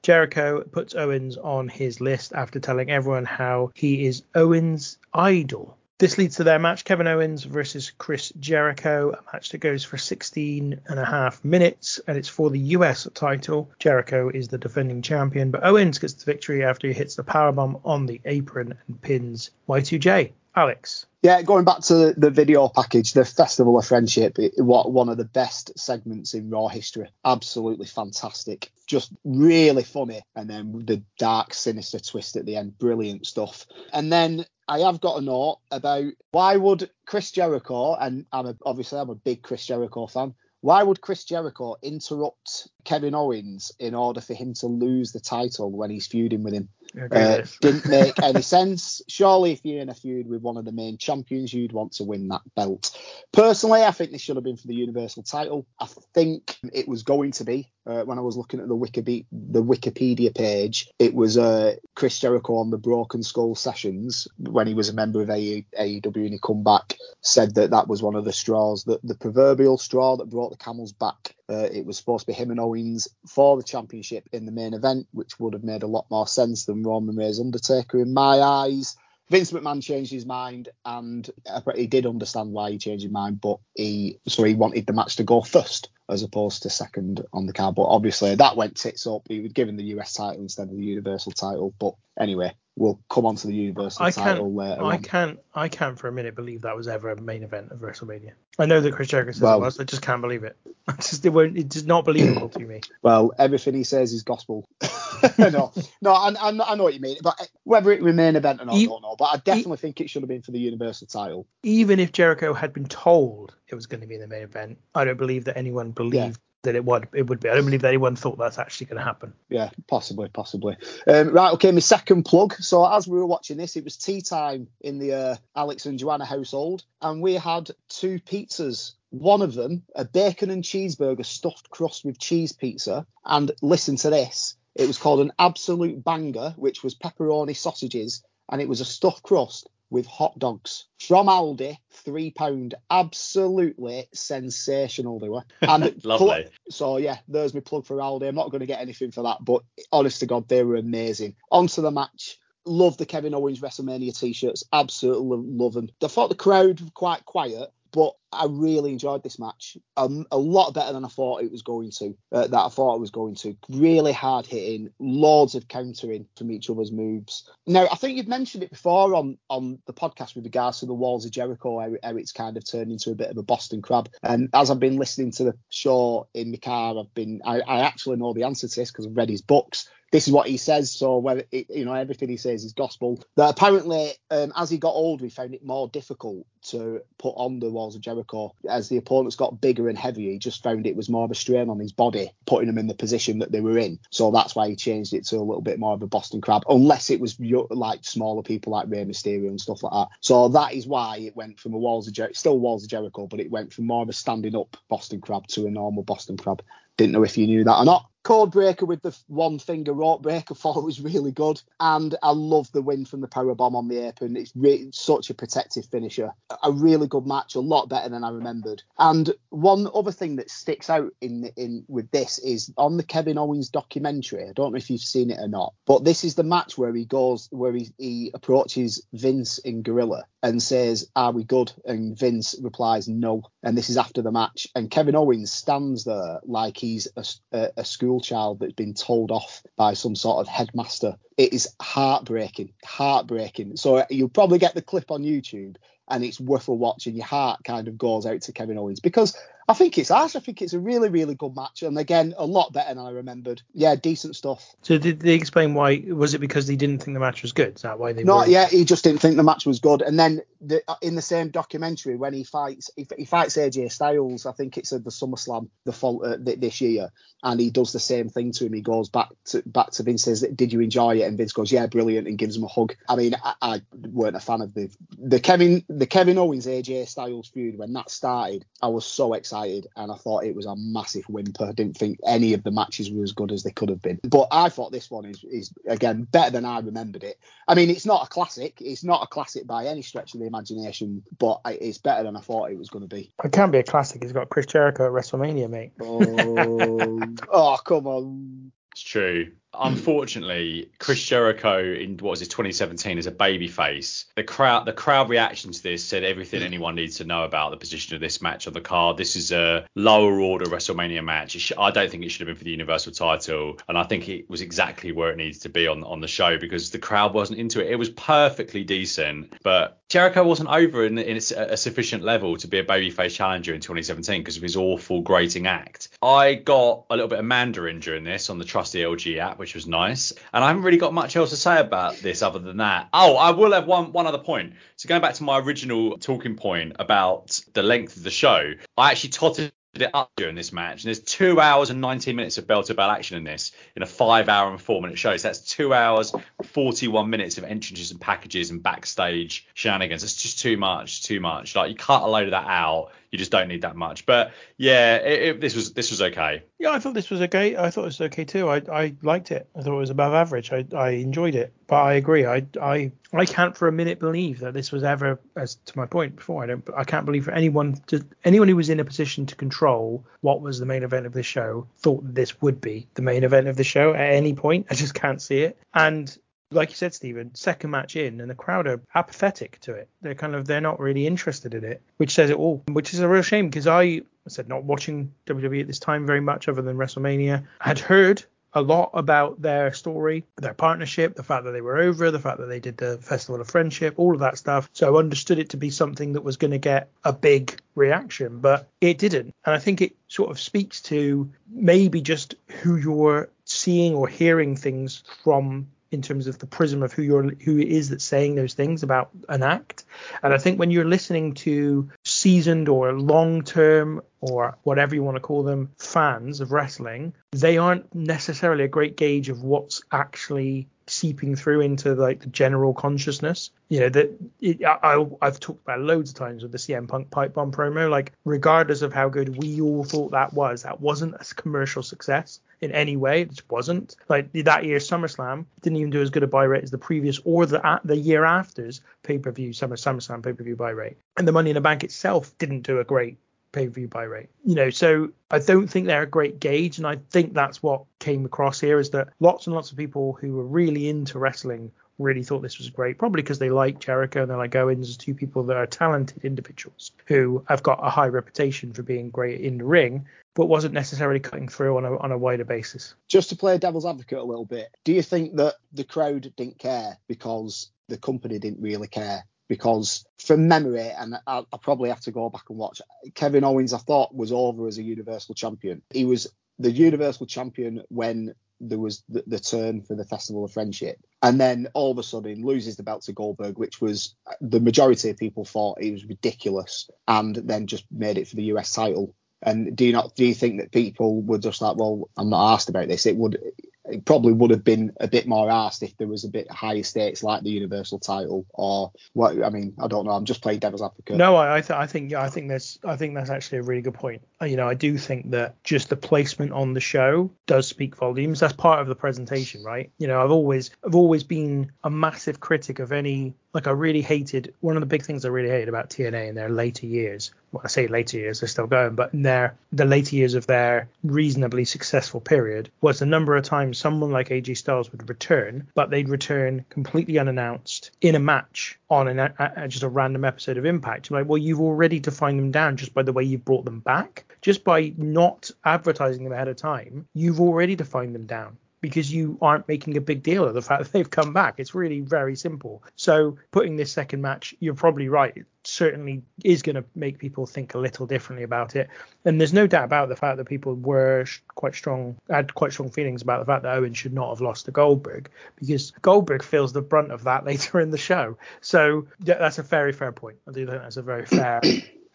Jericho 0.04 0.64
puts 0.64 0.96
Owens 0.96 1.36
on 1.36 1.68
his 1.68 2.00
list 2.00 2.32
after 2.34 2.62
telling 2.62 2.92
everyone 2.92 3.26
how 3.26 3.72
he 3.76 4.06
is 4.06 4.24
Owens' 4.36 4.98
idol. 5.14 5.78
This 6.04 6.18
leads 6.18 6.36
to 6.36 6.44
their 6.44 6.60
match, 6.60 6.84
Kevin 6.84 7.08
Owens 7.08 7.46
versus 7.46 7.94
Chris 7.98 8.34
Jericho, 8.38 9.12
a 9.12 9.24
match 9.32 9.52
that 9.52 9.60
goes 9.60 9.86
for 9.86 9.98
16 9.98 10.82
and 10.86 11.00
a 11.00 11.06
half 11.06 11.46
minutes, 11.46 12.02
and 12.06 12.18
it's 12.18 12.28
for 12.28 12.50
the 12.50 12.60
US 12.60 13.08
title. 13.14 13.72
Jericho 13.80 14.28
is 14.28 14.50
the 14.50 14.58
defending 14.58 15.02
champion, 15.02 15.50
but 15.50 15.64
Owens 15.64 16.00
gets 16.00 16.16
the 16.16 16.26
victory 16.26 16.62
after 16.62 16.88
he 16.90 16.94
hits 16.94 17.16
the 17.16 17.24
powerbomb 17.24 17.80
on 17.86 18.06
the 18.06 18.20
apron 18.26 18.78
and 18.86 19.02
pins 19.02 19.52
Y2J. 19.70 20.34
Alex. 20.58 21.06
Yeah, 21.22 21.42
going 21.42 21.64
back 21.64 21.80
to 21.84 22.14
the 22.18 22.30
video 22.30 22.68
package, 22.68 23.14
the 23.14 23.24
Festival 23.24 23.80
of 23.80 23.86
Friendship, 23.88 24.38
it, 24.40 24.56
what 24.58 24.92
one 24.92 25.08
of 25.08 25.16
the 25.16 25.24
best 25.24 25.72
segments 25.80 26.34
in 26.34 26.50
Raw 26.50 26.68
history. 26.68 27.08
Absolutely 27.24 27.86
fantastic. 27.86 28.73
Just 28.86 29.12
really 29.24 29.84
funny. 29.84 30.22
And 30.36 30.50
then 30.50 30.84
the 30.86 31.04
dark, 31.18 31.54
sinister 31.54 32.00
twist 32.00 32.36
at 32.36 32.46
the 32.46 32.58
end. 32.58 32.78
Brilliant 32.78 33.26
stuff. 33.26 33.66
And 33.92 34.12
then 34.12 34.46
I 34.68 34.80
have 34.80 35.02
got 35.02 35.18
a 35.18 35.22
note 35.22 35.60
about 35.72 36.14
why 36.32 36.56
would 36.56 36.90
Chris 37.06 37.32
Jericho, 37.32 37.96
and 37.96 38.26
I'm 38.32 38.48
a, 38.48 38.56
obviously 38.66 39.00
I'm 39.00 39.10
a 39.10 39.16
big 39.16 39.42
Chris 39.42 39.66
Jericho 39.66 40.08
fan, 40.08 40.34
why 40.62 40.82
would 40.82 41.02
Chris 41.02 41.26
Jericho 41.26 41.76
interrupt 41.82 42.70
Kevin 42.86 43.14
Owens 43.14 43.74
in 43.80 43.94
order 43.94 44.22
for 44.22 44.34
him 44.34 44.54
to 44.56 44.68
lose 44.68 45.12
the 45.12 45.20
title 45.20 45.70
when 45.70 45.90
he's 45.90 46.08
feuding 46.08 46.44
with 46.44 46.54
him? 46.54 46.70
Uh, 47.12 47.42
didn't 47.62 47.88
make 47.88 48.22
any 48.22 48.42
sense. 48.56 49.02
Surely, 49.08 49.52
if 49.52 49.62
you're 49.64 49.82
in 49.82 49.90
a 49.90 49.94
feud 49.94 50.28
with 50.28 50.42
one 50.42 50.58
of 50.58 50.66
the 50.66 50.72
main 50.72 50.98
champions, 50.98 51.54
you'd 51.54 51.72
want 51.72 51.94
to 51.94 52.04
win 52.04 52.28
that 52.28 52.42
belt. 52.56 52.98
Personally, 53.32 53.84
I 53.84 53.92
think 53.92 54.12
this 54.12 54.22
should 54.22 54.36
have 54.36 54.44
been 54.44 54.58
for 54.58 54.68
the 54.68 54.76
Universal 54.76 55.24
title. 55.24 55.66
I 55.80 55.88
think 56.14 56.58
it 56.74 56.88
was 56.88 57.04
going 57.04 57.32
to 57.34 57.44
be. 57.44 57.70
Uh, 57.86 58.04
when 58.04 58.18
I 58.18 58.22
was 58.22 58.38
looking 58.38 58.62
at 58.62 58.70
the 58.70 58.78
Wikipedia, 58.78 59.26
the 59.32 59.62
Wikipedia 59.62 60.34
page, 60.34 60.90
it 61.00 61.14
was 61.14 61.38
uh, 61.38 61.76
Chris 61.96 62.18
Jericho 62.18 62.56
on 62.56 62.70
the 62.70 62.78
Broken 62.78 63.24
Skull 63.24 63.56
sessions 63.56 64.26
when 64.38 64.68
he 64.68 64.74
was 64.74 64.88
a 64.88 64.94
member 64.94 65.22
of 65.22 65.30
AE 65.30 65.66
AEW 65.78 66.16
and 66.16 66.32
he 66.32 66.40
come 66.42 66.64
back 66.64 66.96
said 67.24 67.56
that 67.56 67.72
that 67.72 67.88
was 67.88 68.04
one 68.04 68.16
of 68.16 68.26
the 68.26 68.34
straws, 68.34 68.84
that 68.84 69.00
the 69.04 69.16
proverbial 69.16 69.78
straw 69.78 70.18
that 70.18 70.30
brought 70.30 70.50
the 70.50 70.64
camels 70.64 70.92
back. 70.92 71.36
Uh, 71.50 71.68
it 71.72 71.86
was 71.86 71.98
supposed 71.98 72.26
to 72.26 72.32
be 72.32 72.34
him 72.34 72.52
and 72.52 72.60
Owens 72.60 73.08
for 73.28 73.58
the 73.58 73.64
championship 73.64 74.28
in 74.32 74.46
the 74.46 74.52
main 74.52 74.74
event, 74.74 75.08
which 75.12 75.40
would 75.40 75.54
have 75.54 75.64
made 75.64 75.84
a 75.84 75.88
lot 75.88 76.06
more 76.12 76.28
sense 76.28 76.66
than 76.66 76.83
Roman 76.84 77.16
Reigns 77.16 77.40
Undertaker 77.40 78.02
in 78.02 78.14
my 78.14 78.40
eyes. 78.40 78.96
Vince 79.30 79.52
McMahon 79.52 79.82
changed 79.82 80.12
his 80.12 80.26
mind, 80.26 80.70
and 80.86 81.30
uh, 81.50 81.62
he 81.76 81.88
did 81.88 82.06
understand 82.06 82.52
why 82.52 82.72
he 82.72 82.78
changed 82.78 83.04
his 83.04 83.12
mind, 83.12 83.42
but 83.42 83.58
he 83.74 84.20
so 84.28 84.44
he 84.44 84.54
wanted 84.54 84.86
the 84.86 84.94
match 84.94 85.16
to 85.16 85.24
go 85.24 85.42
first 85.42 85.90
as 86.10 86.24
opposed 86.24 86.64
to 86.64 86.70
second 86.70 87.26
on 87.34 87.46
the 87.46 87.54
card. 87.54 87.76
But 87.76 87.84
obviously 87.84 88.36
that 88.36 88.58
went 88.58 88.76
tits 88.76 89.08
up. 89.08 89.24
He 89.28 89.40
was 89.40 89.54
given 89.54 89.78
the 89.78 89.96
US 89.96 90.14
title 90.14 90.42
instead 90.42 90.70
of 90.70 90.76
the 90.76 90.84
Universal 90.84 91.32
title. 91.32 91.74
But 91.80 91.96
anyway, 92.20 92.54
we'll 92.76 93.00
come 93.10 93.26
on 93.26 93.36
to 93.36 93.48
the 93.48 93.54
Universal 93.54 94.06
I 94.06 94.12
title 94.12 94.46
can't, 94.46 94.56
later. 94.56 94.84
I 94.84 94.96
on. 94.96 95.02
can't, 95.02 95.40
I 95.54 95.68
can't 95.70 95.98
for 96.00 96.08
a 96.08 96.12
minute 96.12 96.36
believe 96.36 96.62
that 96.62 96.76
was 96.76 96.88
ever 96.88 97.10
a 97.12 97.22
main 97.22 97.44
event 97.44 97.72
of 97.72 97.80
WrestleMania. 97.80 98.32
I 98.58 98.66
know 98.66 98.82
that 98.82 98.94
Chris 98.94 99.08
Jericho 99.10 99.32
says 99.32 99.42
Well- 99.42 99.58
it 99.58 99.66
was. 99.66 99.80
I 99.80 99.84
just 99.84 100.02
can't 100.02 100.22
believe 100.22 100.44
it. 100.44 100.58
I 100.88 100.94
just, 100.94 101.26
it 101.26 101.30
won't. 101.30 101.58
It's 101.58 101.74
just 101.76 101.88
not 101.88 102.04
believable 102.06 102.50
to 102.50 102.60
me. 102.60 102.82
Well, 103.02 103.34
everything 103.38 103.74
he 103.74 103.84
says 103.84 104.14
is 104.14 104.24
gospel. 104.24 104.66
no, 105.38 105.72
no, 106.02 106.12
I, 106.14 106.30
I, 106.40 106.50
I 106.50 106.76
know 106.76 106.84
what 106.84 106.94
you 106.94 107.00
mean. 107.00 107.18
But 107.22 107.36
eh, 107.42 107.46
whether 107.64 107.92
it 107.92 108.02
remain 108.02 108.36
a 108.36 108.40
event 108.40 108.62
or 108.62 108.66
not, 108.66 108.76
I 108.76 108.78
E- 108.80 108.86
don't 108.88 109.02
know. 109.02 109.16
But 109.18 109.26
I 109.26 109.38
definitely 109.38 109.78
think 109.78 110.00
it 110.02 110.10
should 110.10 110.22
have 110.22 110.30
been 110.30 110.42
for 110.42 110.52
the 110.52 110.60
Universal 110.60 111.08
title. 111.08 111.48
Even 111.64 112.00
if 112.00 112.12
Jericho 112.14 112.54
had 112.54 112.74
been 112.74 112.86
told 112.86 113.56
it 113.68 113.76
was 113.76 113.88
going 113.88 114.02
to 114.02 114.08
be 114.08 114.16
in 114.16 114.22
the 114.22 114.28
main 114.28 114.44
event, 114.44 114.80
I 114.96 115.04
don't 115.06 115.18
believe 115.18 115.46
that 115.46 115.58
anyone 115.58 115.92
believed 115.92 116.40
that 116.64 116.76
it 116.76 116.84
would. 116.84 117.08
It 117.14 117.28
would 117.28 117.40
be. 117.40 117.50
I 117.50 117.56
don't 117.56 117.66
believe 117.66 117.84
anyone 117.84 118.16
thought 118.16 118.38
that's 118.38 118.58
actually 118.58 118.88
going 118.88 118.98
to 118.98 119.04
happen. 119.04 119.34
Yeah, 119.50 119.70
possibly, 119.88 120.30
possibly. 120.30 120.76
Um, 121.08 121.30
right, 121.30 121.54
okay, 121.54 121.72
my 121.72 121.80
second 121.80 122.24
plug. 122.24 122.56
So 122.56 122.86
as 122.86 123.08
we 123.08 123.18
were 123.18 123.26
watching 123.26 123.58
this, 123.58 123.76
it 123.76 123.84
was 123.84 123.98
tea 123.98 124.22
time 124.22 124.68
in 124.82 124.98
the 124.98 125.14
uh, 125.14 125.36
Alex 125.56 125.86
and 125.86 126.00
Joanna 126.00 126.26
household, 126.26 126.84
and 127.02 127.22
we 127.22 127.36
had 127.36 127.70
two 127.90 128.20
pizzas. 128.20 128.94
One 129.12 129.44
of 129.44 129.54
them, 129.54 129.84
a 129.96 130.06
bacon 130.06 130.50
and 130.50 130.64
cheeseburger 130.64 131.26
stuffed 131.26 131.70
crust 131.70 132.04
with 132.04 132.20
cheese 132.20 132.52
pizza, 132.52 133.06
and 133.26 133.52
listen 133.62 133.96
to 133.98 134.10
this. 134.10 134.56
It 134.76 134.88
was 134.88 134.98
called 134.98 135.20
an 135.20 135.34
absolute 135.38 136.04
banger, 136.04 136.56
which 136.58 136.84
was 136.84 136.96
pepperoni 136.96 137.56
sausages, 137.56 138.24
and 138.50 138.62
it 138.62 138.68
was 138.68 138.82
a 138.82 138.86
stuffed 138.86 139.22
crust 139.22 139.70
with 139.94 140.08
hot 140.08 140.38
dogs 140.40 140.86
from 141.00 141.28
Aldi, 141.28 141.78
three 141.92 142.32
pound, 142.32 142.74
absolutely 142.90 144.08
sensational 144.12 145.20
they 145.20 145.30
were. 145.30 145.44
And 145.62 146.04
Lovely. 146.04 146.48
so 146.70 146.98
yeah, 146.98 147.20
there's 147.28 147.54
my 147.54 147.60
plug 147.60 147.86
for 147.86 147.98
Aldi. 147.98 148.28
I'm 148.28 148.36
not 148.36 148.50
going 148.50 148.62
to 148.62 148.66
get 148.66 148.82
anything 148.82 149.12
for 149.12 149.22
that, 149.24 149.38
but 149.42 149.62
honest 149.92 150.20
to 150.22 150.26
God, 150.26 150.50
they 150.50 150.64
were 150.64 150.76
amazing. 150.78 151.36
On 151.52 151.68
to 151.68 151.82
the 151.82 151.92
match. 151.92 152.40
Love 152.66 152.98
the 152.98 153.06
Kevin 153.06 153.36
Owens 153.36 153.60
WrestleMania 153.60 154.18
t-shirts. 154.18 154.64
Absolutely 154.74 155.38
love 155.46 155.74
them. 155.74 155.90
I 156.02 156.08
thought 156.08 156.30
the 156.30 156.36
crowd 156.36 156.82
were 156.82 156.90
quite 156.92 157.24
quiet, 157.26 157.70
but 157.92 158.14
I 158.34 158.48
really 158.50 158.92
enjoyed 158.92 159.24
this 159.24 159.40
match. 159.40 159.78
Um, 159.98 160.26
a 160.32 160.38
lot 160.38 160.74
better 160.74 160.94
than 160.94 161.06
I 161.06 161.10
thought 161.10 161.44
it 161.44 161.52
was 161.52 161.62
going 161.62 161.92
to. 162.00 162.16
Uh, 162.32 162.48
that 162.48 162.66
I 162.66 162.70
thought 162.70 162.96
it 162.96 163.02
was 163.02 163.12
going 163.12 163.36
to. 163.36 163.56
Really 163.70 164.12
hard 164.12 164.46
hitting, 164.46 164.90
loads 165.00 165.56
of 165.56 165.68
countering 165.68 166.28
from 166.38 166.52
each 166.52 166.70
other's 166.70 166.92
moves. 166.92 167.50
Now, 167.68 167.88
I 167.92 167.96
think 167.96 168.18
you've 168.18 168.28
mentioned 168.28 168.64
it 168.64 168.72
before 168.72 169.16
on 169.16 169.38
on 169.50 169.80
the 169.86 169.94
podcast 169.94 170.36
with 170.36 170.46
regards 170.46 170.80
to 170.80 170.86
the 170.86 170.94
Walls 170.94 171.26
of 171.26 171.32
Jericho, 171.32 171.80
how 171.80 172.18
kind 172.36 172.58
of 172.58 172.70
turned 172.70 172.92
into 172.92 173.12
a 173.12 173.16
bit 173.16 173.30
of 173.30 173.38
a 173.38 173.44
Boston 173.44 173.82
crab. 173.82 174.10
And 174.22 174.50
as 174.54 174.72
I've 174.72 174.80
been 174.80 174.98
listening 174.98 175.32
to 175.32 175.44
the 175.46 175.58
show 175.70 176.28
in 176.34 176.52
the 176.52 176.58
car, 176.58 176.98
I've 176.98 177.14
been 177.14 177.42
I, 177.46 177.62
I 177.62 177.82
actually 177.82 178.18
know 178.18 178.34
the 178.34 178.44
answer 178.44 178.68
to 178.68 178.80
this 178.80 178.92
because 178.92 179.08
I've 179.08 179.18
read 179.18 179.30
his 179.30 179.42
books 179.42 179.90
this 180.14 180.28
is 180.28 180.32
what 180.32 180.48
he 180.48 180.58
says. 180.58 180.92
So 180.92 181.18
whether 181.18 181.44
it, 181.52 181.66
you 181.72 181.84
know 181.84 181.94
everything 181.96 182.30
he 182.30 182.38
says 182.38 182.64
is 182.64 182.72
gospel. 182.72 183.22
That 183.36 183.50
apparently, 183.50 184.12
um, 184.30 184.54
as 184.56 184.70
he 184.70 184.78
got 184.78 184.92
older, 184.92 185.26
he 185.26 185.32
found 185.32 185.56
it 185.56 185.66
more 185.66 185.90
difficult 185.90 186.46
to 186.68 187.02
put 187.18 187.32
on 187.32 187.60
the 187.60 187.72
walls 187.72 187.96
of 187.96 188.02
Jericho 188.02 188.23
Jericho. 188.24 188.56
As 188.70 188.90
the 188.90 188.98
opponents 188.98 189.36
got 189.36 189.62
bigger 189.62 189.90
and 189.90 189.98
heavier, 189.98 190.32
he 190.32 190.40
just 190.40 190.64
found 190.64 190.88
it 190.88 190.96
was 190.96 191.10
more 191.10 191.26
of 191.26 191.32
a 191.32 191.36
strain 191.36 191.70
on 191.70 191.80
his 191.80 191.92
body, 191.92 192.32
putting 192.46 192.68
them 192.68 192.78
in 192.78 192.88
the 192.88 192.94
position 192.94 193.40
that 193.40 193.52
they 193.52 193.62
were 193.62 193.78
in. 193.78 194.00
So 194.10 194.32
that's 194.32 194.56
why 194.56 194.70
he 194.70 194.76
changed 194.76 195.14
it 195.14 195.26
to 195.28 195.38
a 195.38 195.40
little 195.40 195.62
bit 195.62 195.80
more 195.80 195.94
of 195.94 196.02
a 196.02 196.08
Boston 196.08 196.42
Crab, 196.42 196.64
unless 196.70 197.10
it 197.10 197.20
was 197.20 197.38
like 197.40 198.04
smaller 198.04 198.44
people 198.44 198.72
like 198.72 198.90
Rey 198.90 199.06
Mysterio 199.06 199.48
and 199.48 199.62
stuff 199.62 199.84
like 199.84 199.94
that. 199.94 200.08
So 200.22 200.50
that 200.50 200.74
is 200.74 200.88
why 200.88 201.18
it 201.18 201.36
went 201.36 201.60
from 201.60 201.74
a 201.74 201.78
Walls 201.78 202.08
of 202.08 202.14
Jericho, 202.14 202.34
still 202.34 202.60
Walls 202.60 202.84
of 202.84 202.90
Jericho, 202.90 203.28
but 203.28 203.40
it 203.40 203.52
went 203.52 203.74
from 203.74 203.88
more 203.88 204.04
of 204.04 204.10
a 204.10 204.14
standing 204.14 204.56
up 204.56 204.78
Boston 204.90 205.22
Crab 205.22 205.48
to 205.48 205.68
a 205.68 205.72
normal 205.72 206.04
Boston 206.04 206.38
Crab. 206.38 206.64
Didn't 206.98 207.14
know 207.14 207.24
if 207.24 207.38
you 207.38 207.48
knew 207.48 207.64
that 207.64 207.78
or 207.78 207.86
not. 207.86 208.10
Code 208.24 208.52
breaker 208.52 208.86
with 208.86 209.02
the 209.02 209.16
one 209.28 209.60
finger 209.60 209.92
rope 209.92 210.22
breaker 210.22 210.54
it 210.66 210.84
was 210.84 211.02
really 211.02 211.32
good, 211.32 211.62
and 211.80 212.16
I 212.24 212.32
love 212.32 212.72
the 212.72 212.82
win 212.82 213.04
from 213.06 213.20
the 213.20 213.28
power 213.28 213.54
bomb 213.54 213.76
on 213.76 213.90
the 213.90 214.08
apron. 214.08 214.38
It's 214.38 214.54
really, 214.56 214.90
such 214.94 215.30
a 215.30 215.34
protective 215.34 215.86
finisher. 215.86 216.32
A 216.64 216.72
really 216.72 217.08
good 217.08 217.28
match, 217.28 217.56
a 217.56 217.60
lot 217.60 217.90
better 217.90 218.08
than 218.08 218.24
I 218.24 218.30
remembered. 218.30 218.82
And 218.98 219.34
one 219.50 219.90
other 219.94 220.12
thing 220.12 220.38
that 220.38 220.50
sticks 220.50 220.90
out 220.90 221.12
in 221.20 221.52
in 221.58 221.84
with 221.90 222.10
this 222.12 222.40
is 222.40 222.72
on 222.78 222.96
the 222.96 223.04
Kevin 223.04 223.38
Owens 223.38 223.70
documentary. 223.70 224.48
I 224.48 224.54
don't 224.54 224.72
know 224.72 224.78
if 224.78 224.90
you've 224.90 225.02
seen 225.02 225.30
it 225.30 225.40
or 225.40 225.50
not, 225.50 225.74
but 225.86 226.06
this 226.06 226.24
is 226.24 226.36
the 226.36 226.44
match 226.44 226.78
where 226.78 226.94
he 226.94 227.06
goes 227.06 227.50
where 227.52 227.74
he, 227.74 227.90
he 227.98 228.32
approaches 228.34 229.06
Vince 229.12 229.58
in 229.58 229.82
Gorilla 229.82 230.24
and 230.42 230.64
says, 230.64 231.10
"Are 231.16 231.34
we 231.34 231.44
good?" 231.44 231.74
And 231.84 232.18
Vince 232.18 232.56
replies, 232.62 233.10
"No." 233.10 233.44
And 233.64 233.78
this 233.78 233.90
is 233.90 233.98
after 233.98 234.22
the 234.22 234.32
match, 234.32 234.68
and 234.76 234.90
Kevin 234.90 235.16
Owens 235.16 235.52
stands 235.52 236.06
there 236.06 236.40
like 236.46 236.78
he's 236.78 237.08
a, 237.18 237.26
a, 237.52 237.70
a 237.78 237.86
school 237.86 238.13
child 238.22 238.60
that's 238.60 238.74
been 238.74 238.94
told 238.94 239.32
off 239.32 239.64
by 239.76 239.94
some 239.94 240.16
sort 240.16 240.40
of 240.40 240.48
headmaster. 240.48 241.18
It 241.38 241.54
is 241.54 241.70
heartbreaking, 241.82 242.74
heartbreaking. 242.86 243.78
So 243.78 243.98
uh, 243.98 244.06
you'll 244.10 244.30
probably 244.30 244.60
get 244.60 244.76
the 244.76 244.82
clip 244.82 245.12
on 245.12 245.24
YouTube, 245.24 245.78
and 246.10 246.24
it's 246.24 246.40
worth 246.40 246.68
a 246.68 246.74
watch, 246.74 247.08
and 247.08 247.16
your 247.16 247.26
heart 247.26 247.64
kind 247.64 247.88
of 247.88 247.98
goes 247.98 248.26
out 248.26 248.42
to 248.44 248.52
Kevin 248.52 248.78
Owens 248.78 249.00
because 249.00 249.38
I 249.68 249.74
think 249.74 249.98
it's 249.98 250.10
harsh. 250.10 250.36
I 250.36 250.40
think 250.40 250.62
it's 250.62 250.74
a 250.74 250.80
really, 250.80 251.10
really 251.10 251.36
good 251.36 251.56
match, 251.56 251.84
and 251.84 251.98
again, 251.98 252.34
a 252.38 252.46
lot 252.46 252.74
better 252.74 252.94
than 252.94 253.04
I 253.04 253.12
remembered. 253.12 253.62
Yeah, 253.74 253.96
decent 253.96 254.36
stuff. 254.36 254.76
So 254.82 254.98
did 254.98 255.22
they 255.22 255.34
explain 255.34 255.74
why? 255.74 256.04
Was 256.08 256.34
it 256.34 256.40
because 256.40 256.68
they 256.68 256.76
didn't 256.76 257.04
think 257.04 257.16
the 257.16 257.20
match 257.20 257.42
was 257.42 257.54
good? 257.54 257.76
Is 257.76 257.82
that 257.84 258.00
why 258.00 258.14
they? 258.14 258.24
No, 258.24 258.38
were... 258.38 258.48
yeah, 258.48 258.68
he 258.68 258.84
just 258.84 259.04
didn't 259.04 259.22
think 259.22 259.38
the 259.38 259.44
match 259.44 259.66
was 259.66 259.80
good. 259.80 260.02
And 260.02 260.20
then 260.20 260.42
the, 260.62 260.84
in 261.02 261.16
the 261.16 261.22
same 261.22 261.50
documentary, 261.50 262.16
when 262.16 262.34
he 262.34 262.44
fights, 262.44 262.90
he, 262.96 263.08
he 263.18 263.26
fights 263.26 263.58
AJ 263.58 263.92
Styles. 263.92 264.46
I 264.46 264.52
think 264.52 264.78
it's 264.78 264.92
at 264.92 265.04
the 265.04 265.10
SummerSlam 265.10 265.70
the 265.86 265.94
fall, 265.94 266.26
uh, 266.26 266.38
this 266.40 266.82
year, 266.82 267.12
and 267.42 267.60
he 267.60 267.70
does 267.70 267.94
the 267.94 268.00
same 268.00 268.30
thing 268.30 268.52
to 268.54 268.66
him. 268.66 268.74
He 268.74 268.82
goes 268.82 269.10
back 269.10 269.30
to 269.46 269.62
back 269.66 269.92
to 269.92 270.04
Vince, 270.04 270.24
says, 270.24 270.42
"Did 270.42 270.74
you 270.74 270.82
enjoy 270.82 271.18
it?" 271.18 271.24
And 271.24 271.38
Vince 271.38 271.54
goes, 271.54 271.72
"Yeah, 271.72 271.88
brilliant," 271.88 272.28
and 272.28 272.38
gives 272.38 272.58
him 272.58 272.64
a 272.64 272.68
hug. 272.68 272.96
I 273.08 273.16
mean, 273.16 273.36
I, 273.44 273.54
I 273.62 273.82
weren't 273.94 274.36
a 274.36 274.42
fan 274.42 274.62
of 274.62 274.74
the 274.74 274.90
the 275.18 275.40
Kevin 275.40 275.84
the 275.88 276.08
Kevin 276.08 276.38
Owens 276.38 276.66
AJ 276.66 277.08
Styles 277.08 277.48
feud 277.48 277.78
when 277.78 277.94
that 277.94 278.10
started. 278.10 278.66
I 278.82 278.88
was 278.88 279.06
so 279.06 279.34
excited, 279.34 279.53
and 279.54 280.12
I 280.12 280.16
thought 280.16 280.44
it 280.44 280.56
was 280.56 280.66
a 280.66 280.76
massive 280.76 281.26
whimper. 281.26 281.66
I 281.66 281.72
didn't 281.72 281.98
think 281.98 282.20
any 282.26 282.54
of 282.54 282.64
the 282.64 282.72
matches 282.72 283.12
were 283.12 283.24
as 283.24 283.32
good 283.32 283.52
as 283.52 283.64
they 283.64 283.72
could 283.72 283.90
have 283.90 284.02
been. 284.02 284.20
But 284.24 284.48
I 284.52 284.70
thought 284.70 284.92
this 284.92 285.10
one 285.10 285.26
is 285.26 285.44
is 285.44 285.72
again 285.88 286.24
better 286.24 286.52
than 286.52 286.66
I 286.66 286.80
remembered 286.80 287.24
it. 287.24 287.40
I 287.68 287.76
mean, 287.76 287.90
it's 287.90 288.06
not 288.06 288.26
a 288.26 288.30
classic. 288.30 288.82
It's 288.82 289.04
not 289.04 289.24
a 289.24 289.28
classic 289.28 289.66
by 289.68 289.86
any 289.86 290.02
stretch 290.02 290.34
of 290.34 290.40
the 290.40 290.48
imagination, 290.48 291.24
but 291.38 291.62
it's 291.66 291.98
better 291.98 292.24
than 292.24 292.36
I 292.36 292.42
thought 292.42 292.72
it 292.72 292.78
was 292.78 292.90
going 292.90 293.08
to 293.08 293.16
be. 293.16 293.34
It 293.44 293.52
can't 293.52 293.72
be 293.72 293.80
a 293.80 293.84
classic. 293.84 294.24
It's 294.24 294.34
got 294.34 294.50
Chris 294.50 294.66
Jericho 294.66 295.06
at 295.06 295.12
WrestleMania, 295.12 295.70
mate. 295.70 295.94
Oh, 296.02 297.34
oh 297.52 297.78
come 297.86 298.08
on. 298.08 298.72
It's 298.92 299.02
true. 299.02 299.52
Unfortunately, 299.74 300.90
Chris 301.00 301.24
Jericho 301.24 301.84
in 301.84 302.18
what 302.18 302.32
was 302.32 302.42
it 302.42 302.50
2017 302.50 303.18
as 303.18 303.28
a 303.28 303.32
babyface. 303.32 304.26
The 304.36 304.44
crowd 304.44 304.86
the 304.86 304.94
crowd 304.94 305.30
reaction 305.30 305.72
to 305.72 305.84
this 305.84 306.04
said 306.04 306.24
everything 306.24 306.62
mm. 306.62 306.66
anyone 306.66 306.96
needs 306.96 307.18
to 307.18 307.24
know 307.24 307.44
about 307.44 307.72
the 307.72 307.78
position 307.78 308.16
of 308.16 308.22
this 308.22 308.42
match 308.42 308.68
on 308.68 308.74
the 308.74 308.82
card. 308.82 309.18
This 309.18 309.36
is 309.36 309.52
a 309.52 309.86
lower 309.96 310.40
order 310.40 310.66
WrestleMania 310.66 311.24
match. 311.24 311.52
Sh- 311.60 311.72
I 311.78 311.92
don't 311.92 312.10
think 312.10 312.24
it 312.24 312.30
should 312.30 312.42
have 312.42 312.48
been 312.48 312.58
for 312.58 312.64
the 312.64 312.72
Universal 312.72 313.14
title, 313.14 313.80
and 313.88 313.98
I 313.98 314.04
think 314.04 314.30
it 314.30 314.50
was 314.50 314.62
exactly 314.62 315.12
where 315.12 315.32
it 315.32 315.38
needed 315.38 315.62
to 315.62 315.70
be 315.70 315.88
on 315.88 316.04
on 316.04 316.22
the 316.22 316.28
show 316.28 316.58
because 316.58 316.92
the 316.92 317.00
crowd 317.00 317.34
wasn't 317.34 317.60
into 317.60 317.82
it. 317.82 317.92
It 317.92 317.96
was 317.96 318.10
perfectly 318.10 318.84
decent, 318.84 319.54
but 319.64 320.02
Jericho 320.10 320.44
wasn't 320.44 320.70
over 320.70 321.06
in, 321.06 321.18
in 321.18 321.38
a 321.38 321.78
sufficient 321.78 322.24
level 322.24 322.56
to 322.58 322.68
be 322.68 322.78
a 322.78 322.86
babyface 322.86 323.36
challenger 323.36 323.74
in 323.74 323.82
2017 323.82 324.42
because 324.42 324.58
of 324.58 324.64
his 324.64 324.76
awful 324.76 325.22
grating 325.22 325.66
act. 325.66 326.10
I 326.22 326.54
got 326.54 327.06
a 327.10 327.16
little 327.16 327.28
bit 327.28 327.40
of 327.40 327.46
Mandarin 327.46 328.00
during 328.00 328.24
this 328.24 328.52
on 328.52 328.60
the 328.60 328.66
trusty 328.66 329.00
LG 329.00 329.40
app 329.40 329.58
which 329.64 329.76
was 329.76 329.88
nice. 329.88 330.34
And 330.52 330.62
I 330.62 330.68
haven't 330.68 330.84
really 330.84 330.98
got 330.98 331.14
much 331.14 331.38
else 331.38 331.52
to 331.52 331.56
say 331.56 331.80
about 331.80 332.18
this 332.18 332.42
other 332.42 332.60
than 332.60 332.78
that. 332.78 333.08
Oh, 333.14 333.38
I 333.38 333.52
will 333.52 333.72
have 333.72 333.88
one 333.88 334.12
one 334.12 334.28
other 334.28 334.40
point. 334.40 334.74
So 334.98 335.08
going 335.08 335.22
back 335.22 335.36
to 335.36 335.44
my 335.44 335.58
original 335.58 336.18
talking 336.18 336.58
point 336.58 336.98
about 337.00 337.62
the 337.72 337.82
length 337.82 338.18
of 338.18 338.24
the 338.24 338.30
show, 338.30 338.74
I 338.98 339.12
actually 339.12 339.30
totted 339.30 339.72
it 339.94 340.10
up 340.14 340.32
during 340.36 340.56
this 340.56 340.74
match. 340.74 341.04
And 341.04 341.08
there's 341.08 341.22
two 341.22 341.62
hours 341.62 341.92
and 341.92 342.02
19 342.02 342.36
minutes 342.36 342.58
of 342.58 342.68
bell 342.68 342.84
to 342.84 342.94
bell 342.94 343.10
action 343.10 343.38
in 343.38 343.46
this 343.46 343.72
in 343.96 344.04
a 344.04 344.06
five 344.06 344.50
hour 344.50 344.70
and 344.70 344.82
four 344.82 345.02
minute 345.02 345.18
show. 345.18 345.38
So 345.38 345.48
that's 345.48 345.62
two 345.62 345.94
hours, 345.94 346.34
41 346.66 347.30
minutes 347.30 347.58
of 347.58 347.64
entrances 347.64 348.12
and 348.12 348.20
packages 348.20 348.70
and 348.70 348.84
backstage 348.84 349.66
shenanigans. 349.76 350.26
It's 350.26 350.42
just 350.42 350.60
too 350.60 350.76
much, 350.76 351.24
too 351.24 351.40
much. 351.40 351.74
Like 351.74 351.90
you 351.90 351.96
cut 351.96 352.24
a 352.24 352.28
load 352.28 352.46
of 352.46 352.52
that 352.52 352.68
out 352.68 353.12
you 353.34 353.40
just 353.40 353.52
don't 353.52 353.68
need 353.68 353.82
that 353.82 353.96
much. 353.96 354.28
But 354.28 354.52
yeah, 354.78 355.16
it, 355.16 355.42
it, 355.42 355.60
this 355.60 355.76
was 355.76 355.94
this 355.94 356.12
was 356.12 356.22
okay. 356.22 356.62
Yeah, 356.78 356.92
I 356.92 357.00
thought 357.00 357.16
this 357.16 357.32
was 357.32 357.42
okay. 357.42 357.76
I 357.76 357.90
thought 357.90 358.04
it 358.04 358.06
was 358.06 358.22
okay 358.22 358.46
too. 358.46 358.70
I, 358.70 358.84
I 358.92 359.16
liked 359.24 359.52
it. 359.52 359.68
I 359.76 359.82
thought 359.82 359.96
it 359.96 359.98
was 359.98 360.12
above 360.12 360.36
average. 360.36 360.72
I, 360.72 360.86
I 360.96 361.10
enjoyed 361.10 361.56
it. 361.56 361.74
But 361.88 362.04
I 362.04 362.14
agree. 362.14 362.46
I, 362.46 362.68
I 362.80 363.12
I 363.34 363.46
can't 363.46 363.76
for 363.76 363.88
a 363.88 363.92
minute 363.92 364.20
believe 364.20 364.60
that 364.60 364.76
this 364.76 364.92
was 364.92 365.04
ever, 365.04 365.40
as 365.56 365.76
to 365.86 365.98
my 365.98 366.06
point 366.06 366.36
before, 366.36 366.64
I 366.64 366.68
don't. 366.68 366.88
I 366.96 367.04
can't 367.04 367.26
believe 367.26 367.50
anyone 367.50 367.96
to 368.08 368.24
anyone 368.44 368.68
who 368.68 368.76
was 368.76 368.90
in 368.90 369.00
a 369.00 369.06
position 369.06 369.48
to 369.48 369.56
control 369.56 370.24
what 370.42 370.62
was 370.62 370.80
the 370.80 370.86
main 370.86 371.02
event 371.02 371.26
of 371.26 371.34
the 371.34 371.44
show 371.44 371.88
thought 371.98 372.22
this 372.36 372.62
would 372.62 372.80
be 372.80 373.08
the 373.16 373.24
main 373.24 373.44
event 373.44 373.68
of 373.68 373.78
the 373.78 373.84
show 373.84 374.14
at 374.14 374.34
any 374.34 374.54
point. 374.54 374.86
I 374.92 374.94
just 374.94 375.16
can't 375.16 375.42
see 375.42 375.62
it. 375.62 375.78
And 375.96 376.38
like 376.74 376.90
you 376.90 376.96
said, 376.96 377.14
Stephen, 377.14 377.54
second 377.56 377.92
match 377.92 378.16
in, 378.16 378.42
and 378.42 378.50
the 378.50 378.56
crowd 378.56 378.88
are 378.88 379.02
apathetic 379.16 379.80
to 379.82 379.94
it. 379.94 380.10
They're 380.22 380.36
kind 380.36 380.56
of 380.56 380.66
they're 380.66 380.82
not 380.82 381.00
really 381.00 381.28
interested 381.28 381.74
in 381.74 381.84
it, 381.84 382.02
which 382.18 382.32
says 382.32 382.50
it 382.50 382.58
all. 382.58 382.84
Which 382.92 383.14
is 383.14 383.20
a 383.20 383.28
real 383.28 383.42
shame 383.42 383.70
because 383.70 383.88
I, 383.88 384.02
I 384.02 384.22
said 384.48 384.68
not 384.68 384.84
watching 384.84 385.34
WWE 385.48 385.82
at 385.82 385.88
this 385.88 386.00
time 386.00 386.26
very 386.26 386.42
much, 386.42 386.68
other 386.68 386.82
than 386.82 386.98
WrestleMania. 386.98 387.66
I 387.82 387.88
had 387.88 388.00
heard 388.00 388.44
a 388.74 388.82
lot 388.82 389.12
about 389.14 389.62
their 389.62 389.94
story, 389.94 390.44
their 390.58 390.74
partnership, 390.74 391.36
the 391.36 391.44
fact 391.44 391.66
that 391.66 391.72
they 391.72 391.82
were 391.82 392.00
over, 392.00 392.32
the 392.32 392.40
fact 392.40 392.58
that 392.60 392.66
they 392.68 392.80
did 392.80 392.98
the 392.98 393.18
Festival 393.20 393.62
of 393.62 393.68
Friendship, 393.68 394.16
all 394.18 394.34
of 394.34 394.40
that 394.40 394.58
stuff. 394.58 394.90
So 394.94 395.16
I 395.16 395.20
understood 395.20 395.60
it 395.60 395.70
to 395.70 395.78
be 395.78 395.90
something 395.90 396.34
that 396.34 396.42
was 396.42 396.58
going 396.58 396.72
to 396.72 396.80
get 396.80 397.10
a 397.24 397.32
big 397.32 397.80
reaction, 397.96 398.60
but 398.60 398.90
it 399.00 399.18
didn't. 399.20 399.54
And 399.66 399.76
I 399.76 399.80
think 399.80 400.02
it 400.02 400.16
sort 400.28 400.50
of 400.50 400.60
speaks 400.60 401.02
to 401.04 401.52
maybe 401.70 402.22
just 402.22 402.56
who 402.82 402.96
you're 402.96 403.50
seeing 403.66 404.16
or 404.16 404.28
hearing 404.28 404.76
things 404.76 405.24
from 405.44 405.88
in 406.14 406.22
terms 406.22 406.48
of 406.48 406.60
the 406.60 406.68
prism 406.68 407.04
of 407.04 407.12
who 407.12 407.22
you're 407.22 407.50
who 407.56 407.80
it 407.80 407.88
is 407.88 408.10
that's 408.10 408.24
saying 408.24 408.56
those 408.56 408.74
things 408.74 409.04
about 409.04 409.30
an 409.50 409.64
act. 409.64 410.06
And 410.42 410.54
I 410.54 410.58
think 410.58 410.80
when 410.80 410.92
you're 410.92 411.06
listening 411.06 411.54
to 411.56 412.10
seasoned 412.24 412.88
or 412.90 413.14
long 413.14 413.64
term 413.64 414.22
or 414.42 414.78
whatever 414.84 415.16
you 415.16 415.24
want 415.24 415.36
to 415.36 415.42
call 415.42 415.64
them 415.64 415.92
fans 415.98 416.62
of 416.62 416.72
wrestling, 416.72 417.34
they 417.52 417.78
aren't 417.78 418.14
necessarily 418.14 418.84
a 418.84 418.90
great 418.90 419.18
gauge 419.18 419.50
of 419.50 419.64
what's 419.64 420.04
actually 420.12 420.88
seeping 421.08 421.56
through 421.56 421.82
into 421.82 422.14
like 422.14 422.42
the 422.42 422.48
general 422.48 422.94
consciousness. 422.94 423.72
You 423.90 424.02
know 424.02 424.10
that 424.10 424.38
I, 424.86 425.26
I've 425.42 425.60
talked 425.60 425.82
about 425.84 426.00
loads 426.00 426.32
of 426.32 426.36
times 426.36 426.64
with 426.64 426.72
the 426.72 426.78
CM 426.78 427.08
Punk 427.08 427.30
pipe 427.30 427.54
bomb 427.54 427.72
promo. 427.72 428.10
Like 428.10 428.34
regardless 428.46 429.02
of 429.02 429.14
how 429.14 429.30
good 429.30 429.58
we 429.58 429.82
all 429.82 430.04
thought 430.04 430.32
that 430.32 430.54
was, 430.54 430.84
that 430.84 431.02
wasn't 431.02 431.36
a 431.36 431.56
commercial 431.56 432.04
success 432.04 432.60
in 432.82 432.92
any 432.92 433.16
way. 433.16 433.42
It 433.42 433.50
just 433.50 433.70
wasn't. 433.70 434.16
Like 434.30 434.52
that 434.54 434.86
year's 434.86 435.10
SummerSlam 435.10 435.66
didn't 435.82 435.98
even 435.98 436.12
do 436.12 436.22
as 436.22 436.30
good 436.30 436.44
a 436.44 436.48
buy 436.48 436.64
rate 436.64 436.84
as 436.84 436.92
the 436.92 436.98
previous 436.98 437.40
or 437.44 437.66
the 437.66 438.02
the 438.04 438.18
year 438.18 438.46
after's 438.46 439.02
pay 439.24 439.38
per 439.38 439.52
view 439.52 439.74
Summer 439.74 439.96
SummerSlam 439.96 440.44
pay 440.44 440.54
per 440.54 440.64
view 440.64 440.76
buy 440.76 440.92
rate. 440.92 441.18
And 441.38 441.48
the 441.48 441.52
Money 441.52 441.70
in 441.72 441.76
the 441.76 441.82
Bank 441.82 442.04
itself 442.04 442.58
didn't 442.58 442.82
do 442.82 443.00
a 443.00 443.04
great 443.04 443.38
pay 443.74 443.88
per 443.88 443.92
view 443.92 444.08
buy 444.08 444.24
rate. 444.24 444.50
You 444.64 444.76
know, 444.76 444.90
so 444.90 445.32
I 445.52 445.60
don't 445.60 445.88
think 445.88 446.08
they're 446.08 446.22
a 446.22 446.28
great 446.28 446.62
gauge, 446.62 446.98
and 446.98 447.06
I 447.06 447.18
think 447.32 447.54
that's 447.54 447.84
what 447.84 448.06
came 448.20 448.46
across 448.46 448.80
here 448.80 449.00
is 449.00 449.10
that 449.10 449.30
lots 449.42 449.68
and 449.68 449.76
lots 449.76 449.92
of 449.92 449.98
people 449.98 450.38
who 450.40 450.54
were 450.54 450.66
really 450.66 451.10
into 451.10 451.38
wrestling 451.38 451.92
really 452.20 452.44
thought 452.44 452.62
this 452.62 452.78
was 452.78 452.90
great, 452.90 453.18
probably 453.18 453.42
because 453.42 453.60
they 453.60 453.70
like 453.70 454.00
Jericho 454.00 454.42
and 454.42 454.50
they're 454.50 454.58
like 454.58 454.76
oh, 454.76 454.84
Owens 454.84 455.10
as 455.10 455.18
two 455.18 455.34
people 455.34 455.64
that 455.64 455.78
are 455.78 455.88
talented 455.88 456.46
individuals 456.46 457.12
who 457.26 457.66
have 457.68 457.84
got 457.84 458.00
a 458.06 458.10
high 458.10 458.28
reputation 458.28 458.94
for 458.94 459.02
being 459.02 459.30
great 459.30 459.62
in 459.62 459.80
the 459.80 459.84
ring, 459.84 460.26
but 460.54 460.68
wasn't 460.68 460.94
necessarily 460.94 461.40
cutting 461.40 461.68
through 461.68 461.98
on 461.98 462.06
a 462.06 462.18
on 462.20 462.32
a 462.32 462.38
wider 462.38 462.66
basis. 462.66 463.16
Just 463.28 463.50
to 463.50 463.56
play 463.56 463.78
devil's 463.78 464.06
advocate 464.06 464.38
a 464.38 464.44
little 464.44 464.66
bit, 464.66 464.96
do 465.04 465.12
you 465.12 465.24
think 465.24 465.56
that 465.56 465.76
the 465.92 466.04
crowd 466.04 466.54
didn't 466.56 466.80
care 466.80 467.18
because 467.28 467.90
the 468.08 468.18
company 468.18 468.60
didn't 468.60 468.82
really 468.82 469.08
care? 469.08 469.44
Because 469.68 470.26
from 470.40 470.68
memory, 470.68 471.10
and 471.10 471.36
I, 471.48 471.64
I 471.72 471.78
probably 471.82 472.10
have 472.10 472.22
to 472.22 472.32
go 472.32 472.50
back 472.50 472.70
and 472.70 472.78
watch, 472.78 473.02
Kevin 473.34 473.64
Owens 473.64 473.94
I 473.94 473.98
thought 473.98 474.36
was 474.36 474.52
over 474.52 474.88
as 474.88 474.98
a 474.98 475.04
Universal 475.04 475.56
Champion. 475.56 476.02
He 476.10 476.26
was 476.26 476.48
the 476.80 476.92
Universal 476.92 477.48
Champion 477.48 478.04
when 478.10 478.54
there 478.82 479.00
was 479.00 479.24
the, 479.30 479.44
the 479.48 479.60
turn 479.60 480.02
for 480.02 480.16
the 480.16 480.26
Festival 480.26 480.66
of 480.66 480.72
Friendship, 480.72 481.18
and 481.42 481.60
then 481.60 481.88
all 481.94 482.12
of 482.12 482.18
a 482.18 482.24
sudden 482.24 482.66
loses 482.66 482.98
the 482.98 483.04
belt 483.04 483.24
to 483.24 483.34
Goldberg, 483.34 483.78
which 483.78 484.02
was 484.02 484.36
the 484.60 484.80
majority 484.80 485.30
of 485.30 485.38
people 485.38 485.66
thought 485.66 486.02
it 486.02 486.12
was 486.12 486.26
ridiculous, 486.26 487.10
and 487.28 487.56
then 487.56 487.88
just 487.88 488.06
made 488.12 488.38
it 488.38 488.48
for 488.48 488.56
the 488.56 488.64
US 488.74 488.94
title. 488.94 489.36
And 489.62 489.96
do 489.96 490.06
you 490.06 490.12
not 490.12 490.36
do 490.36 490.46
you 490.46 490.54
think 490.54 490.82
that 490.82 490.92
people 490.92 491.42
were 491.42 491.58
just 491.58 491.82
like, 491.82 491.96
well, 491.96 492.30
I'm 492.38 492.50
not 492.50 492.74
asked 492.74 492.90
about 492.90 493.08
this? 493.08 493.26
It 493.26 493.38
would 493.38 493.58
it 494.06 494.26
probably 494.26 494.52
would 494.52 494.72
have 494.72 494.84
been 494.84 495.14
a 495.20 495.28
bit 495.28 495.48
more 495.48 495.70
asked 495.70 496.04
if 496.04 496.16
there 496.18 496.28
was 496.28 496.44
a 496.44 496.50
bit 496.50 496.70
higher 496.70 497.04
stakes 497.04 497.42
like 497.42 497.64
the 497.64 497.70
universal 497.70 498.20
title 498.20 498.66
or 498.74 499.12
what 499.34 499.64
I 499.64 499.70
mean 499.70 499.94
I 500.00 500.08
don't 500.08 500.26
know 500.26 500.32
I'm 500.32 500.46
just 500.46 500.62
playing 500.62 500.80
devil's 500.80 501.02
advocate. 501.02 501.38
No 501.38 501.56
I 501.56 501.78
I, 501.78 501.82
th- 501.82 501.92
I 501.92 502.06
think 502.08 502.34
I 502.34 502.50
think 502.50 502.68
that's 502.68 503.00
I 503.04 503.16
think 503.16 503.36
that's 503.36 503.50
actually 503.50 503.80
a 503.80 503.84
really 503.84 504.02
good 504.02 504.14
point. 504.14 504.42
Uh, 504.62 504.66
you 504.66 504.76
know 504.76 504.88
I 504.88 504.94
do 504.94 505.18
think 505.18 505.52
that 505.52 505.82
just 505.84 506.10
the 506.10 506.18
placement 506.18 506.72
on 506.74 506.94
the 506.94 507.00
show 507.00 507.52
does 507.66 507.88
speak 507.88 508.16
volumes. 508.16 508.60
That's 508.60 508.74
part 508.74 509.00
of 509.00 509.08
the 509.08 509.16
presentation 509.16 509.84
right? 509.84 510.12
You 510.18 510.28
know 510.28 510.44
I've 510.44 510.52
always 510.52 510.92
I've 511.06 511.16
always 511.16 511.44
been 511.44 511.92
a 512.04 512.10
massive 512.10 512.60
critic 512.60 513.00
of 513.00 513.12
any 513.12 513.56
like 513.74 513.88
I 513.88 513.92
really 513.92 514.22
hated 514.22 514.74
one 514.82 514.96
of 514.96 515.02
the 515.02 515.08
big 515.08 515.24
things 515.24 515.46
I 515.46 515.50
really 515.50 515.70
hated 515.70 515.90
about 515.90 516.10
TNA 516.10 516.50
in 516.50 516.56
their 516.56 516.70
later 516.70 517.08
years. 517.08 517.52
Well, 517.72 517.82
I 517.84 517.88
say 517.88 518.08
later 518.08 518.38
years, 518.38 518.60
they're 518.60 518.70
still 518.70 518.86
going, 518.86 519.16
but 519.16 519.34
in 519.34 519.42
their 519.42 519.76
the 519.92 520.06
later 520.06 520.36
years 520.36 520.54
of 520.54 520.68
their 520.68 521.08
reasonably 521.24 521.86
successful 521.86 522.40
period 522.40 522.90
was 523.02 523.20
the 523.20 523.26
number 523.26 523.56
of 523.56 523.64
times 523.64 523.98
someone 523.98 524.32
like 524.32 524.50
AJ 524.50 524.78
Styles 524.78 525.12
would 525.12 525.28
return, 525.28 525.88
but 525.96 526.12
they'd 526.12 526.30
return 526.30 526.86
completely 526.90 527.40
unannounced 527.40 528.12
in 528.22 528.36
a 528.36 528.40
match 528.40 529.00
on 529.10 529.28
an, 529.28 529.40
a, 529.40 529.54
a, 529.76 529.88
just 529.88 530.04
a 530.04 530.10
random 530.10 530.46
episode 530.46 530.78
of 530.78 530.86
Impact. 530.86 531.32
Like, 531.32 531.48
well, 531.48 531.58
you've 531.58 531.82
already 531.82 532.20
defined 532.20 532.60
them 532.60 532.72
down 532.72 532.98
just 532.98 533.14
by 533.14 533.24
the 533.24 533.34
way 533.34 533.44
you've 533.44 533.66
brought 533.66 533.86
them 533.86 534.02
back, 534.02 534.46
just 534.62 534.84
by 534.84 535.14
not 535.18 535.72
advertising 535.84 536.44
them 536.44 536.54
ahead 536.54 536.68
of 536.68 536.76
time. 536.76 537.28
You've 537.34 537.60
already 537.60 537.96
defined 537.96 538.36
them 538.36 538.46
down 538.46 538.78
because 539.04 539.30
you 539.30 539.58
aren't 539.62 539.86
making 539.90 540.16
a 540.16 540.22
big 540.22 540.42
deal 540.42 540.64
of 540.64 540.74
the 540.74 540.82
fact 540.82 541.04
that 541.04 541.12
they've 541.12 541.30
come 541.30 541.52
back. 541.52 541.76
It's 541.78 541.94
really 541.94 542.22
very 542.22 542.56
simple. 542.56 543.04
So 543.18 543.58
putting 543.72 543.98
this 543.98 544.14
second 544.14 544.42
match, 544.42 544.74
you're 544.80 544.96
probably 544.96 545.28
right. 545.28 545.52
It 545.56 545.66
certainly 545.84 546.42
is 546.64 546.82
going 546.82 546.96
to 546.96 547.04
make 547.14 547.38
people 547.38 547.66
think 547.66 547.94
a 547.94 547.98
little 548.00 548.26
differently 548.26 548.64
about 548.64 548.96
it. 548.96 549.10
And 549.44 549.60
there's 549.60 549.74
no 549.74 549.88
doubt 549.88 550.06
about 550.06 550.30
the 550.30 550.38
fact 550.38 550.56
that 550.56 550.66
people 550.66 550.96
were 550.96 551.46
quite 551.76 551.96
strong, 551.96 552.38
had 552.50 552.74
quite 552.74 552.94
strong 552.94 553.12
feelings 553.12 553.42
about 553.42 553.60
the 553.60 553.66
fact 553.66 553.84
that 553.84 553.98
Owen 553.98 554.14
should 554.14 554.34
not 554.34 554.50
have 554.50 554.62
lost 554.62 554.86
to 554.86 554.92
Goldberg 554.92 555.50
because 555.76 556.12
Goldberg 556.22 556.64
feels 556.64 556.94
the 556.94 557.02
brunt 557.02 557.34
of 557.34 557.44
that 557.44 557.66
later 557.66 558.00
in 558.00 558.10
the 558.10 558.18
show. 558.18 558.58
So 558.80 559.28
that's 559.42 559.80
a 559.80 559.84
very 559.84 560.14
fair 560.14 560.32
point. 560.32 560.60
I 560.66 560.72
do 560.72 560.88
think 560.88 561.02
that's 561.02 561.18
a 561.18 561.22
very 561.22 561.46
fair 561.46 561.82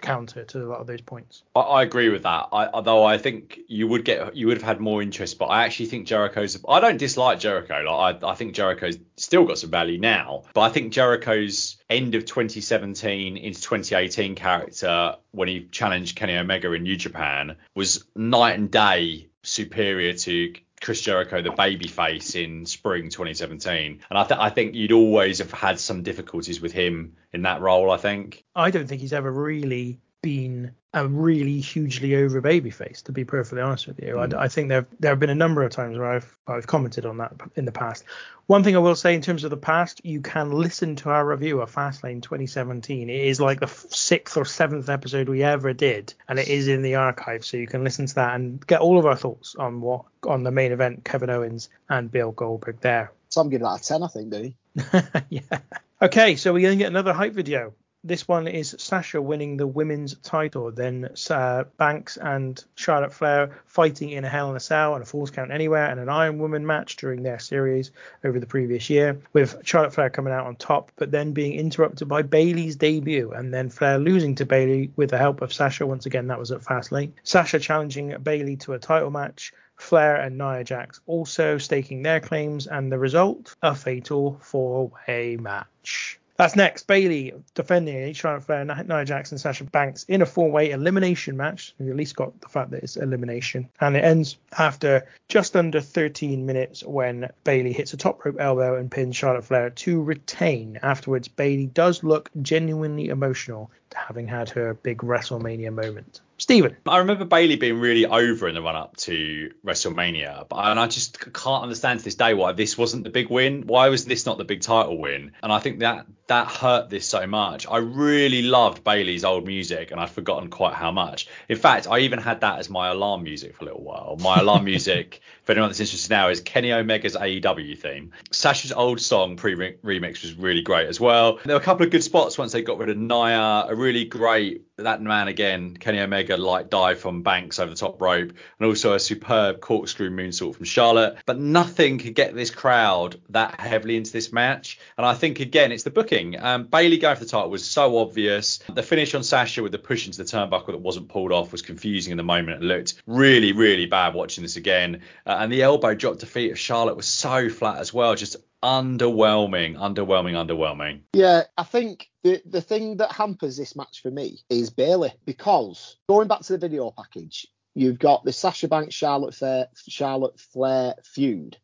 counter 0.01 0.45
to 0.45 0.65
a 0.65 0.67
lot 0.67 0.81
of 0.81 0.87
those 0.87 1.01
points. 1.01 1.43
I, 1.55 1.61
I 1.61 1.83
agree 1.83 2.09
with 2.09 2.23
that. 2.23 2.49
I, 2.53 2.69
although 2.69 3.05
I 3.05 3.19
think 3.19 3.61
you 3.69 3.89
would 3.89 4.05
get 4.05 4.37
you 4.37 4.47
would 4.47 4.57
have 4.57 4.67
had 4.67 4.81
more 4.81 5.03
interest, 5.03 5.39
but 5.39 5.47
I 5.47 5.65
actually 5.65 5.87
think 5.87 6.07
Jericho's. 6.07 6.59
I 6.69 6.81
don't 6.81 6.99
dislike 6.99 7.41
Jericho. 7.41 7.83
Like 7.87 8.23
I, 8.23 8.31
I 8.31 8.35
think 8.35 8.55
Jericho's 8.55 8.99
still 9.17 9.45
got 9.45 9.59
some 9.59 9.71
value 9.71 9.99
now, 9.99 10.45
but 10.55 10.63
I 10.63 10.69
think 10.71 10.93
Jericho's 10.93 11.77
end 11.91 12.15
of 12.15 12.25
2017 12.25 13.37
into 13.37 13.61
2018 13.61 14.35
character 14.35 15.17
when 15.33 15.49
he 15.49 15.67
challenged 15.71 16.17
Kenny 16.17 16.37
Omega 16.37 16.73
in 16.73 16.83
New 16.83 16.97
Japan 16.97 17.57
was 17.75 18.05
night 18.15 18.59
and 18.59 18.71
day 18.71 19.29
superior 19.43 20.13
to 20.13 20.55
Chris 20.81 21.01
Jericho, 21.01 21.43
the 21.43 21.51
babyface 21.51 22.43
in 22.43 22.67
spring 22.67 23.11
2017, 23.11 24.01
and 24.09 24.19
I, 24.19 24.25
th- 24.25 24.41
I 24.41 24.51
think 24.51 24.75
you'd 24.75 24.93
always 24.93 25.39
have 25.39 25.53
had 25.53 25.81
some 25.81 26.03
difficulties 26.03 26.61
with 26.61 26.73
him 26.73 27.17
in 27.33 27.43
that 27.43 27.61
role. 27.61 27.91
I 27.91 27.97
think. 27.97 28.45
I 28.55 28.71
don't 28.71 28.87
think 28.87 29.01
he's 29.01 29.13
ever 29.13 29.31
really 29.31 30.01
been 30.23 30.73
a 30.95 31.07
really 31.07 31.61
hugely 31.61 32.17
over 32.17 32.41
babyface, 32.41 33.03
to 33.05 33.13
be 33.13 33.25
perfectly 33.25 33.61
honest 33.61 33.87
with 33.87 34.01
you. 34.01 34.15
Mm. 34.15 34.35
I, 34.35 34.45
I, 34.45 34.49
think 34.49 34.69
there 34.69 34.87
there 35.01 35.13
have 35.13 35.21
been 35.21 35.31
a 35.31 35.35
number 35.35 35.63
of 35.63 35.71
times 35.71 35.99
where 35.99 36.11
I've 36.11 36.39
I've 36.47 36.67
commented 36.67 37.05
on 37.05 37.19
that 37.19 37.35
in 37.57 37.67
the 37.67 37.73
past. 37.73 38.05
One 38.47 38.65
thing 38.65 38.75
I 38.75 38.79
will 38.79 38.97
say 38.97 39.15
in 39.15 39.21
terms 39.21 39.45
of 39.45 39.51
the 39.51 39.59
past, 39.59 40.01
you 40.05 40.23
can 40.23 40.51
listen 40.51 40.97
to 40.97 41.11
our 41.11 41.25
review 41.25 41.61
of 41.61 41.75
Fastlane 41.75 42.23
2017. 42.23 43.11
It 43.11 43.15
is 43.15 43.41
like 43.41 43.61
the 43.61 43.67
sixth 43.67 44.37
or 44.39 44.47
seventh 44.47 44.89
episode 44.89 45.29
we 45.29 45.43
ever 45.43 45.75
did, 45.75 46.15
and 46.29 46.39
it 46.39 46.49
is 46.49 46.69
in 46.69 46.83
the 46.83 46.95
archive, 46.95 47.45
so 47.45 47.59
you 47.59 47.67
can 47.67 47.85
listen 47.85 48.07
to 48.07 48.15
that 48.17 48.35
and 48.35 48.67
get 48.67 48.81
all 48.81 48.99
of 48.99 49.05
our 49.05 49.17
thoughts 49.17 49.55
on 49.57 49.83
what 49.83 50.05
on 50.27 50.43
the 50.43 50.51
main 50.51 50.73
event, 50.73 51.05
Kevin 51.05 51.31
Owens 51.31 51.69
and 51.91 52.11
Bill 52.11 52.33
Goldberg 52.33 52.81
there. 52.81 53.13
So 53.29 53.43
I'm 53.43 53.51
giving 53.51 53.67
that 53.67 53.81
a 53.81 53.85
10, 53.85 54.03
I 54.03 54.07
think, 54.07 54.31
do 54.31 54.53
yeah. 55.29 55.59
Okay, 56.01 56.37
so 56.37 56.53
we're 56.53 56.63
going 56.63 56.79
to 56.79 56.83
get 56.83 56.91
another 56.91 57.13
hype 57.13 57.35
video 57.35 57.75
this 58.05 58.29
one 58.29 58.47
is 58.47 58.77
Sasha 58.79 59.21
winning 59.21 59.57
the 59.57 59.67
women's 59.67 60.15
title, 60.19 60.71
then 60.71 61.11
uh, 61.31 61.65
Banks 61.77 62.17
and 62.17 62.63
Charlotte 62.77 63.13
Flair 63.13 63.61
fighting 63.67 64.11
in 64.11 64.25
a 64.25 64.29
Hell 64.29 64.51
in 64.51 64.57
a 64.57 64.61
Cell 64.61 64.95
and 64.95 65.03
a 65.03 65.07
Falls 65.07 65.31
Count 65.31 65.51
Anywhere 65.51 65.87
and 65.87 65.99
an 65.99 66.09
Iron 66.09 66.39
Woman 66.39 66.65
match 66.65 66.97
during 66.97 67.23
their 67.23 67.39
series 67.39 67.91
over 68.25 68.39
the 68.39 68.47
previous 68.47 68.89
year, 68.89 69.21
with 69.33 69.61
Charlotte 69.65 69.95
Flair 69.95 70.11
coming 70.11 70.33
out 70.33 70.47
on 70.47 70.57
top, 70.57 70.93
but 70.97 71.11
then 71.11 71.33
being 71.33 71.55
interrupted 71.55 72.09
by 72.09 72.23
Bayley's 72.23 72.77
debut 72.77 73.33
and 73.33 73.53
then 73.53 73.69
Flair 73.69 73.99
losing 73.99 74.37
to 74.37 74.47
Bayley 74.47 74.93
with 74.97 75.11
the 75.11 75.19
help 75.19 75.43
of 75.43 75.53
Sasha. 75.53 75.87
Once 75.87 76.07
again, 76.07 76.29
that 76.29 76.39
was 76.39 76.53
at 76.53 76.63
Fastlane. 76.63 77.13
Sasha 77.25 77.59
challenging 77.59 78.17
Bayley 78.23 78.57
to 78.59 78.75
a 78.75 78.79
title 78.79 79.11
match. 79.11 79.53
Flair 79.77 80.17
and 80.17 80.39
Nia 80.39 80.65
Jax 80.65 81.01
also 81.07 81.59
staking 81.59 82.03
their 82.03 82.21
claims, 82.21 82.67
and 82.67 82.91
the 82.91 82.99
result 82.99 83.55
a 83.63 83.75
fatal 83.75 84.39
four 84.43 84.91
way 85.07 85.37
match. 85.37 86.19
That's 86.39 86.55
next. 86.55 86.87
Bayley 86.87 87.35
defending 87.55 88.13
Charlotte 88.13 88.45
Flair, 88.45 88.65
Nia 88.65 89.05
Jackson, 89.05 89.39
Sasha 89.39 89.65
Banks 89.65 90.05
in 90.05 90.23
a 90.23 90.27
four-way 90.27 90.71
elimination 90.71 91.37
match. 91.37 91.75
We 91.81 91.91
at 91.91 91.97
least 91.97 92.15
got 92.15 92.41
the 92.41 92.49
fact 92.49 92.71
that 92.71 92.85
it's 92.85 92.97
elimination, 92.97 93.69
and 93.81 93.97
it 93.97 94.05
ends 94.05 94.37
after 94.57 95.09
just 95.29 95.57
under 95.57 95.81
13 95.81 96.47
minutes 96.47 96.85
when 96.85 97.29
Bayley 97.43 97.73
hits 97.73 97.93
a 97.93 97.97
top 97.97 98.25
rope 98.25 98.37
elbow 98.39 98.77
and 98.77 98.89
pins 98.89 99.17
Charlotte 99.17 99.47
Flair 99.47 99.71
to 99.71 100.01
retain. 100.01 100.79
Afterwards, 100.81 101.27
Bayley 101.27 101.67
does 101.67 102.05
look 102.05 102.31
genuinely 102.41 103.09
emotional, 103.09 103.73
having 103.95 104.29
had 104.29 104.51
her 104.51 104.75
big 104.75 104.99
WrestleMania 104.99 105.73
moment. 105.73 106.21
Stephen. 106.41 106.77
I 106.87 106.99
remember 106.99 107.25
Bayley 107.25 107.57
being 107.57 107.81
really 107.81 108.07
over 108.07 108.49
in 108.49 108.55
the 108.55 108.63
run 108.63 108.77
up 108.77 108.97
to 108.99 109.53
WrestleMania, 109.67 110.49
but 110.49 110.57
and 110.57 110.79
I 110.79 110.87
just 110.87 111.19
can't 111.33 111.65
understand 111.65 111.99
to 111.99 112.05
this 112.05 112.15
day 112.15 112.33
why 112.33 112.53
this 112.53 112.79
wasn't 112.79 113.03
the 113.03 113.11
big 113.11 113.29
win. 113.29 113.67
Why 113.67 113.89
was 113.89 114.05
this 114.05 114.25
not 114.25 114.39
the 114.39 114.45
big 114.45 114.61
title 114.61 114.97
win? 114.99 115.33
And 115.43 115.53
I 115.53 115.59
think 115.59 115.81
that 115.81 116.07
that 116.29 116.47
hurt 116.47 116.91
this 116.91 117.07
so 117.07 117.27
much. 117.27 117.67
I 117.67 117.79
really 117.79 118.43
loved 118.43 118.85
Bayley's 118.85 119.25
old 119.25 119.47
music, 119.47 119.91
and 119.91 119.99
I'd 119.99 120.11
forgotten 120.11 120.49
quite 120.49 120.75
how 120.75 120.93
much. 120.93 121.27
In 121.49 121.57
fact, 121.57 121.89
I 121.89 122.01
even 122.01 122.21
had 122.21 122.43
that 122.43 122.61
as 122.61 122.71
my 122.71 122.89
alarm 122.89 123.25
music 123.25 123.57
for 123.57 123.65
a 123.65 123.67
little 123.67 123.83
while. 123.83 124.17
My 124.21 124.39
alarm 124.39 124.65
music, 124.73 125.21
for 125.49 125.53
anyone 125.53 125.71
that's 125.71 125.81
interested 125.81 126.11
now, 126.11 126.29
is 126.29 126.43
Kenny 126.43 126.73
Omega's 126.73 127.17
AEW 127.17 127.79
theme. 127.79 128.13
Sasha's 128.31 128.71
old 128.71 129.01
song 129.01 129.35
pre-remix 129.35 130.21
was 130.21 130.35
really 130.35 130.61
great 130.61 130.89
as 130.89 131.01
well. 131.01 131.41
There 131.43 131.57
were 131.57 131.61
a 131.63 131.65
couple 131.65 131.87
of 131.87 131.91
good 131.91 132.05
spots 132.05 132.37
once 132.37 132.53
they 132.53 132.61
got 132.61 132.77
rid 132.77 132.91
of 132.91 132.99
Nia. 132.99 133.65
A 133.67 133.75
really 133.75 134.05
great 134.05 134.67
that 134.79 135.03
man 135.03 135.29
again, 135.29 135.77
Kenny 135.77 136.01
Omega, 136.01 136.37
light 136.37 136.71
dive 136.71 137.01
from 137.01 137.23
Banks 137.23 137.59
over 137.59 137.71
the 137.71 137.77
top 137.77 138.01
rope, 138.01 138.31
and 138.31 138.67
also 138.67 138.95
a 138.95 139.01
superb 139.01 139.61
corkscrew 139.61 140.11
moonsault 140.11 140.57
from 140.57 140.65
Charlotte. 140.65 141.19
But 141.27 141.39
nothing 141.39 141.99
could 141.99 142.15
get 142.15 142.35
this 142.35 142.51
crowd 142.51 143.21
that 143.31 143.61
heavily 143.61 143.97
into 143.97 144.13
this 144.13 144.33
match. 144.33 144.79
And 144.97 145.07
I 145.07 145.15
think 145.15 145.41
again, 145.41 145.73
it's 145.73 145.83
the 145.83 145.91
booking. 145.91 146.41
Um, 146.41 146.65
Bayley 146.65 146.99
going 146.99 147.17
for 147.17 147.25
the 147.25 147.31
title 147.31 147.51
was 147.51 147.65
so 147.65 147.99
obvious. 147.99 148.61
The 148.73 148.83
finish 148.83 149.15
on 149.15 149.23
Sasha 149.23 149.63
with 149.63 149.73
the 149.73 149.79
push 149.79 150.07
into 150.07 150.19
the 150.19 150.25
turnbuckle 150.25 150.69
that 150.69 150.81
wasn't 150.81 151.09
pulled 151.09 151.33
off 151.33 151.53
was 151.53 151.63
confusing 151.63 152.13
in 152.13 152.17
the 152.17 152.23
moment. 152.25 152.63
It 152.63 152.67
looked 152.67 153.03
really, 153.07 153.53
really 153.53 153.87
bad 153.87 154.15
watching 154.15 154.43
this 154.43 154.57
again. 154.57 155.03
Uh, 155.27 155.39
and 155.41 155.53
the 155.53 155.63
elbow 155.63 155.95
drop 155.95 156.19
defeat 156.19 156.53
of 156.53 156.59
Charlotte 156.59 156.97
was 156.97 157.07
so 157.07 157.49
flat 157.49 157.79
as 157.79 157.93
well. 157.93 158.15
Just 158.15 158.37
underwhelming, 158.63 159.77
underwhelming, 159.77 160.35
underwhelming. 160.35 161.03
Yeah, 161.13 161.45
I 161.57 161.63
think 161.63 162.09
the 162.23 162.43
the 162.45 162.61
thing 162.61 162.99
that 162.99 163.13
hampers 163.13 163.57
this 163.57 163.77
match 163.77 164.01
for 164.03 164.11
me 164.11 164.41
is 164.51 164.71
Bayley 164.71 165.13
because 165.25 165.97
going 166.09 166.29
back 166.29 166.41
to 166.43 166.53
the 166.55 166.59
video 166.59 166.91
package, 166.91 167.47
you've 167.75 167.99
got 167.99 168.25
the 168.25 168.33
Sasha 168.33 168.69
Banks 168.69 168.95
Charlotte 168.95 169.35
Flair 169.35 169.69
Charlotte 169.89 170.41
Flair 170.41 170.95
feud, 171.05 171.57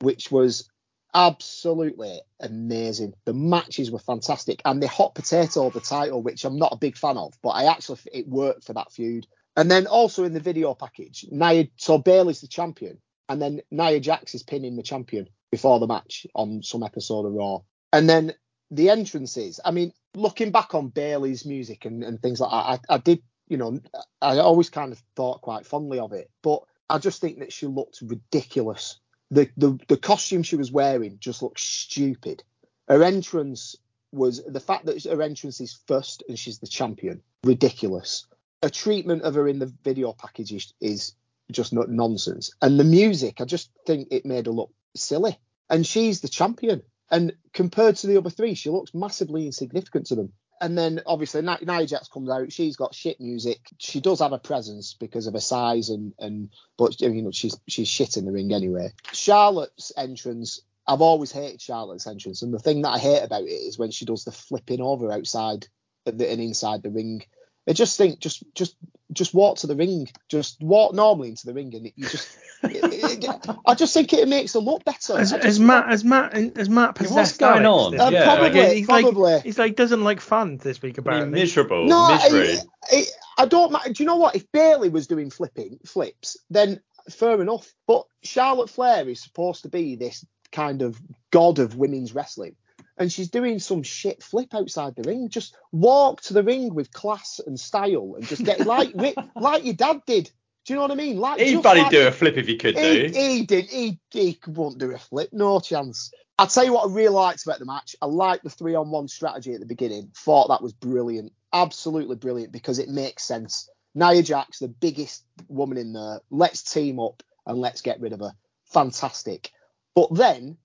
which 0.00 0.30
was 0.30 0.70
absolutely 1.14 2.20
amazing. 2.40 3.14
The 3.24 3.34
matches 3.34 3.90
were 3.90 3.98
fantastic, 3.98 4.62
and 4.64 4.82
the 4.82 4.88
hot 4.88 5.14
potato 5.14 5.70
the 5.70 5.80
title, 5.80 6.22
which 6.22 6.44
I'm 6.44 6.58
not 6.58 6.72
a 6.72 6.78
big 6.78 6.96
fan 6.96 7.16
of, 7.16 7.34
but 7.42 7.50
I 7.50 7.64
actually 7.64 8.00
it 8.12 8.28
worked 8.28 8.64
for 8.64 8.74
that 8.74 8.92
feud. 8.92 9.26
And 9.58 9.70
then 9.70 9.86
also 9.86 10.24
in 10.24 10.34
the 10.34 10.40
video 10.40 10.74
package, 10.74 11.24
Nia 11.30 11.68
so 11.76 11.98
Bayley's 11.98 12.42
the 12.42 12.46
champion, 12.46 12.98
and 13.28 13.40
then 13.40 13.62
Nia 13.70 14.00
Jax 14.00 14.34
is 14.34 14.42
pinning 14.42 14.76
the 14.76 14.82
champion 14.82 15.28
before 15.50 15.78
the 15.80 15.86
match 15.86 16.26
on 16.34 16.62
some 16.62 16.82
episode 16.82 17.26
of 17.26 17.32
Raw. 17.32 17.60
And 17.92 18.08
then 18.08 18.34
the 18.70 18.90
entrances. 18.90 19.60
I 19.64 19.70
mean, 19.70 19.92
looking 20.14 20.50
back 20.50 20.74
on 20.74 20.88
Bayley's 20.88 21.46
music 21.46 21.84
and, 21.84 22.02
and 22.02 22.20
things 22.20 22.40
like 22.40 22.50
that, 22.50 22.84
I, 22.90 22.94
I 22.94 22.98
did, 22.98 23.22
you 23.48 23.56
know, 23.56 23.78
I 24.20 24.38
always 24.38 24.70
kind 24.70 24.92
of 24.92 25.02
thought 25.14 25.42
quite 25.42 25.66
fondly 25.66 25.98
of 25.98 26.12
it, 26.12 26.30
but 26.42 26.62
I 26.88 26.98
just 26.98 27.20
think 27.20 27.38
that 27.40 27.52
she 27.52 27.66
looked 27.66 28.00
ridiculous. 28.02 28.98
The 29.30 29.50
the 29.56 29.76
the 29.88 29.96
costume 29.96 30.44
she 30.44 30.54
was 30.54 30.70
wearing 30.70 31.18
just 31.18 31.42
looked 31.42 31.58
stupid. 31.58 32.44
Her 32.86 33.02
entrance 33.02 33.74
was 34.12 34.42
the 34.44 34.60
fact 34.60 34.86
that 34.86 35.02
her 35.04 35.20
entrance 35.20 35.60
is 35.60 35.80
first 35.86 36.22
and 36.28 36.38
she's 36.38 36.60
the 36.60 36.68
champion, 36.68 37.22
ridiculous. 37.42 38.26
A 38.62 38.70
treatment 38.70 39.22
of 39.22 39.34
her 39.34 39.48
in 39.48 39.58
the 39.58 39.72
video 39.82 40.12
package 40.12 40.52
is, 40.52 40.72
is 40.80 41.14
just 41.52 41.72
nonsense. 41.72 42.52
And 42.60 42.78
the 42.78 42.84
music, 42.84 43.40
I 43.40 43.44
just 43.44 43.70
think 43.86 44.08
it 44.10 44.26
made 44.26 44.46
her 44.46 44.52
look 44.52 44.72
silly. 44.94 45.38
And 45.68 45.86
she's 45.86 46.20
the 46.20 46.28
champion. 46.28 46.82
And 47.10 47.34
compared 47.52 47.96
to 47.96 48.06
the 48.06 48.16
other 48.16 48.30
three, 48.30 48.54
she 48.54 48.70
looks 48.70 48.94
massively 48.94 49.46
insignificant 49.46 50.06
to 50.06 50.16
them. 50.16 50.32
And 50.60 50.76
then 50.76 51.02
obviously 51.06 51.42
Nia 51.42 51.86
Jax 51.86 52.08
comes 52.08 52.30
out. 52.30 52.52
She's 52.52 52.76
got 52.76 52.94
shit 52.94 53.20
music. 53.20 53.60
She 53.78 54.00
does 54.00 54.20
have 54.20 54.32
a 54.32 54.38
presence 54.38 54.94
because 54.94 55.26
of 55.26 55.34
her 55.34 55.40
size 55.40 55.90
and 55.90 56.14
and 56.18 56.48
but 56.78 56.98
you 57.00 57.22
know 57.22 57.30
she's 57.30 57.58
she's 57.68 57.88
shit 57.88 58.16
in 58.16 58.24
the 58.24 58.32
ring 58.32 58.52
anyway. 58.54 58.92
Charlotte's 59.12 59.92
entrance. 59.96 60.62
I've 60.86 61.02
always 61.02 61.30
hated 61.30 61.60
Charlotte's 61.60 62.06
entrance, 62.06 62.42
and 62.42 62.54
the 62.54 62.58
thing 62.58 62.82
that 62.82 62.90
I 62.90 62.98
hate 62.98 63.22
about 63.22 63.42
it 63.42 63.50
is 63.50 63.78
when 63.78 63.90
she 63.90 64.06
does 64.06 64.24
the 64.24 64.32
flipping 64.32 64.80
over 64.80 65.12
outside 65.12 65.66
and 66.06 66.20
inside 66.22 66.82
the 66.82 66.90
ring. 66.90 67.22
I 67.68 67.72
just 67.72 67.96
think 67.98 68.20
just 68.20 68.42
just 68.54 68.76
just 69.12 69.34
walk 69.34 69.58
to 69.58 69.66
the 69.66 69.76
ring. 69.76 70.08
Just 70.28 70.62
walk 70.62 70.94
normally 70.94 71.30
into 71.30 71.46
the 71.46 71.54
ring, 71.54 71.74
and 71.74 71.86
you 71.96 72.08
just. 72.08 72.36
it, 72.62 73.24
it, 73.24 73.56
I 73.66 73.74
just 73.74 73.92
think 73.92 74.12
it 74.12 74.28
makes 74.28 74.54
her 74.54 74.60
look 74.60 74.84
better. 74.84 75.18
As, 75.18 75.32
as 75.32 75.60
Matt, 75.60 75.90
as 75.90 76.04
Matt, 76.04 76.34
as 76.34 76.68
Matt 76.68 76.94
possessed. 76.94 77.14
what's 77.14 77.36
going 77.36 77.64
Alex 77.64 78.00
on? 78.00 78.06
Uh. 78.06 78.10
Yeah. 78.10 78.24
probably, 78.24 78.60
Like, 78.60 78.72
he's 78.76 78.86
probably. 78.86 79.32
like 79.32 79.42
he's 79.42 79.58
like 79.58 79.76
doesn't 79.76 80.02
like 80.04 80.20
fans 80.20 80.62
this 80.62 80.80
week 80.80 80.98
I 80.98 81.02
mean, 81.02 81.06
apparently. 81.08 81.40
miserable, 81.40 81.86
No, 81.86 82.14
misery. 82.14 82.56
I, 82.90 82.96
I, 82.96 83.04
I 83.38 83.46
don't. 83.46 83.72
Do 83.84 84.02
you 84.02 84.06
know 84.06 84.16
what? 84.16 84.36
If 84.36 84.50
Bayley 84.52 84.88
was 84.88 85.06
doing 85.06 85.30
flipping 85.30 85.78
flips, 85.84 86.36
then 86.50 86.80
fair 87.10 87.40
enough. 87.40 87.72
But 87.86 88.06
Charlotte 88.22 88.70
Flair 88.70 89.08
is 89.08 89.22
supposed 89.22 89.62
to 89.62 89.68
be 89.68 89.96
this 89.96 90.24
kind 90.52 90.82
of 90.82 91.00
god 91.30 91.58
of 91.58 91.76
women's 91.76 92.14
wrestling, 92.14 92.56
and 92.98 93.12
she's 93.12 93.28
doing 93.28 93.58
some 93.58 93.82
shit 93.82 94.22
flip 94.22 94.54
outside 94.54 94.94
the 94.96 95.02
ring. 95.02 95.28
Just 95.28 95.56
walk 95.72 96.22
to 96.22 96.34
the 96.34 96.42
ring 96.42 96.74
with 96.74 96.92
class 96.92 97.40
and 97.46 97.58
style, 97.58 98.14
and 98.16 98.26
just 98.26 98.44
get 98.44 98.60
like 98.66 98.92
like 99.36 99.64
your 99.64 99.74
dad 99.74 100.02
did. 100.06 100.30
Do 100.64 100.72
you 100.72 100.76
know 100.76 100.82
what 100.82 100.90
I 100.90 100.96
mean? 100.96 101.18
Like 101.18 101.40
He'd 101.40 101.52
just 101.52 101.62
bloody 101.62 101.82
like- 101.82 101.90
do 101.90 102.06
a 102.08 102.10
flip 102.10 102.36
if 102.36 102.46
he 102.48 102.56
could 102.56 102.76
he, 102.76 103.06
do. 103.08 103.12
he 103.18 103.42
did. 103.44 103.66
He, 103.66 104.00
he 104.10 104.38
won't 104.48 104.78
do 104.78 104.92
a 104.92 104.98
flip. 104.98 105.30
No 105.32 105.60
chance. 105.60 106.10
I'll 106.38 106.48
tell 106.48 106.64
you 106.64 106.72
what 106.74 106.90
I 106.90 106.92
really 106.92 107.14
liked 107.14 107.46
about 107.46 107.60
the 107.60 107.64
match. 107.64 107.94
I 108.02 108.06
liked 108.06 108.42
the 108.44 108.50
three 108.50 108.74
on 108.74 108.90
one 108.90 109.08
strategy 109.08 109.54
at 109.54 109.60
the 109.60 109.66
beginning. 109.66 110.10
Thought 110.14 110.48
that 110.48 110.62
was 110.62 110.72
brilliant. 110.72 111.32
Absolutely 111.52 112.16
brilliant 112.16 112.52
because 112.52 112.78
it 112.78 112.88
makes 112.88 113.22
sense. 113.22 113.70
Nia 113.94 114.22
Jax, 114.22 114.58
the 114.58 114.68
biggest 114.68 115.24
woman 115.48 115.78
in 115.78 115.92
there. 115.92 116.20
Let's 116.30 116.62
team 116.62 116.98
up 117.00 117.22
and 117.46 117.58
let's 117.58 117.80
get 117.80 118.00
rid 118.00 118.12
of 118.12 118.20
her. 118.20 118.34
Fantastic. 118.66 119.52
But 119.94 120.14
then 120.14 120.58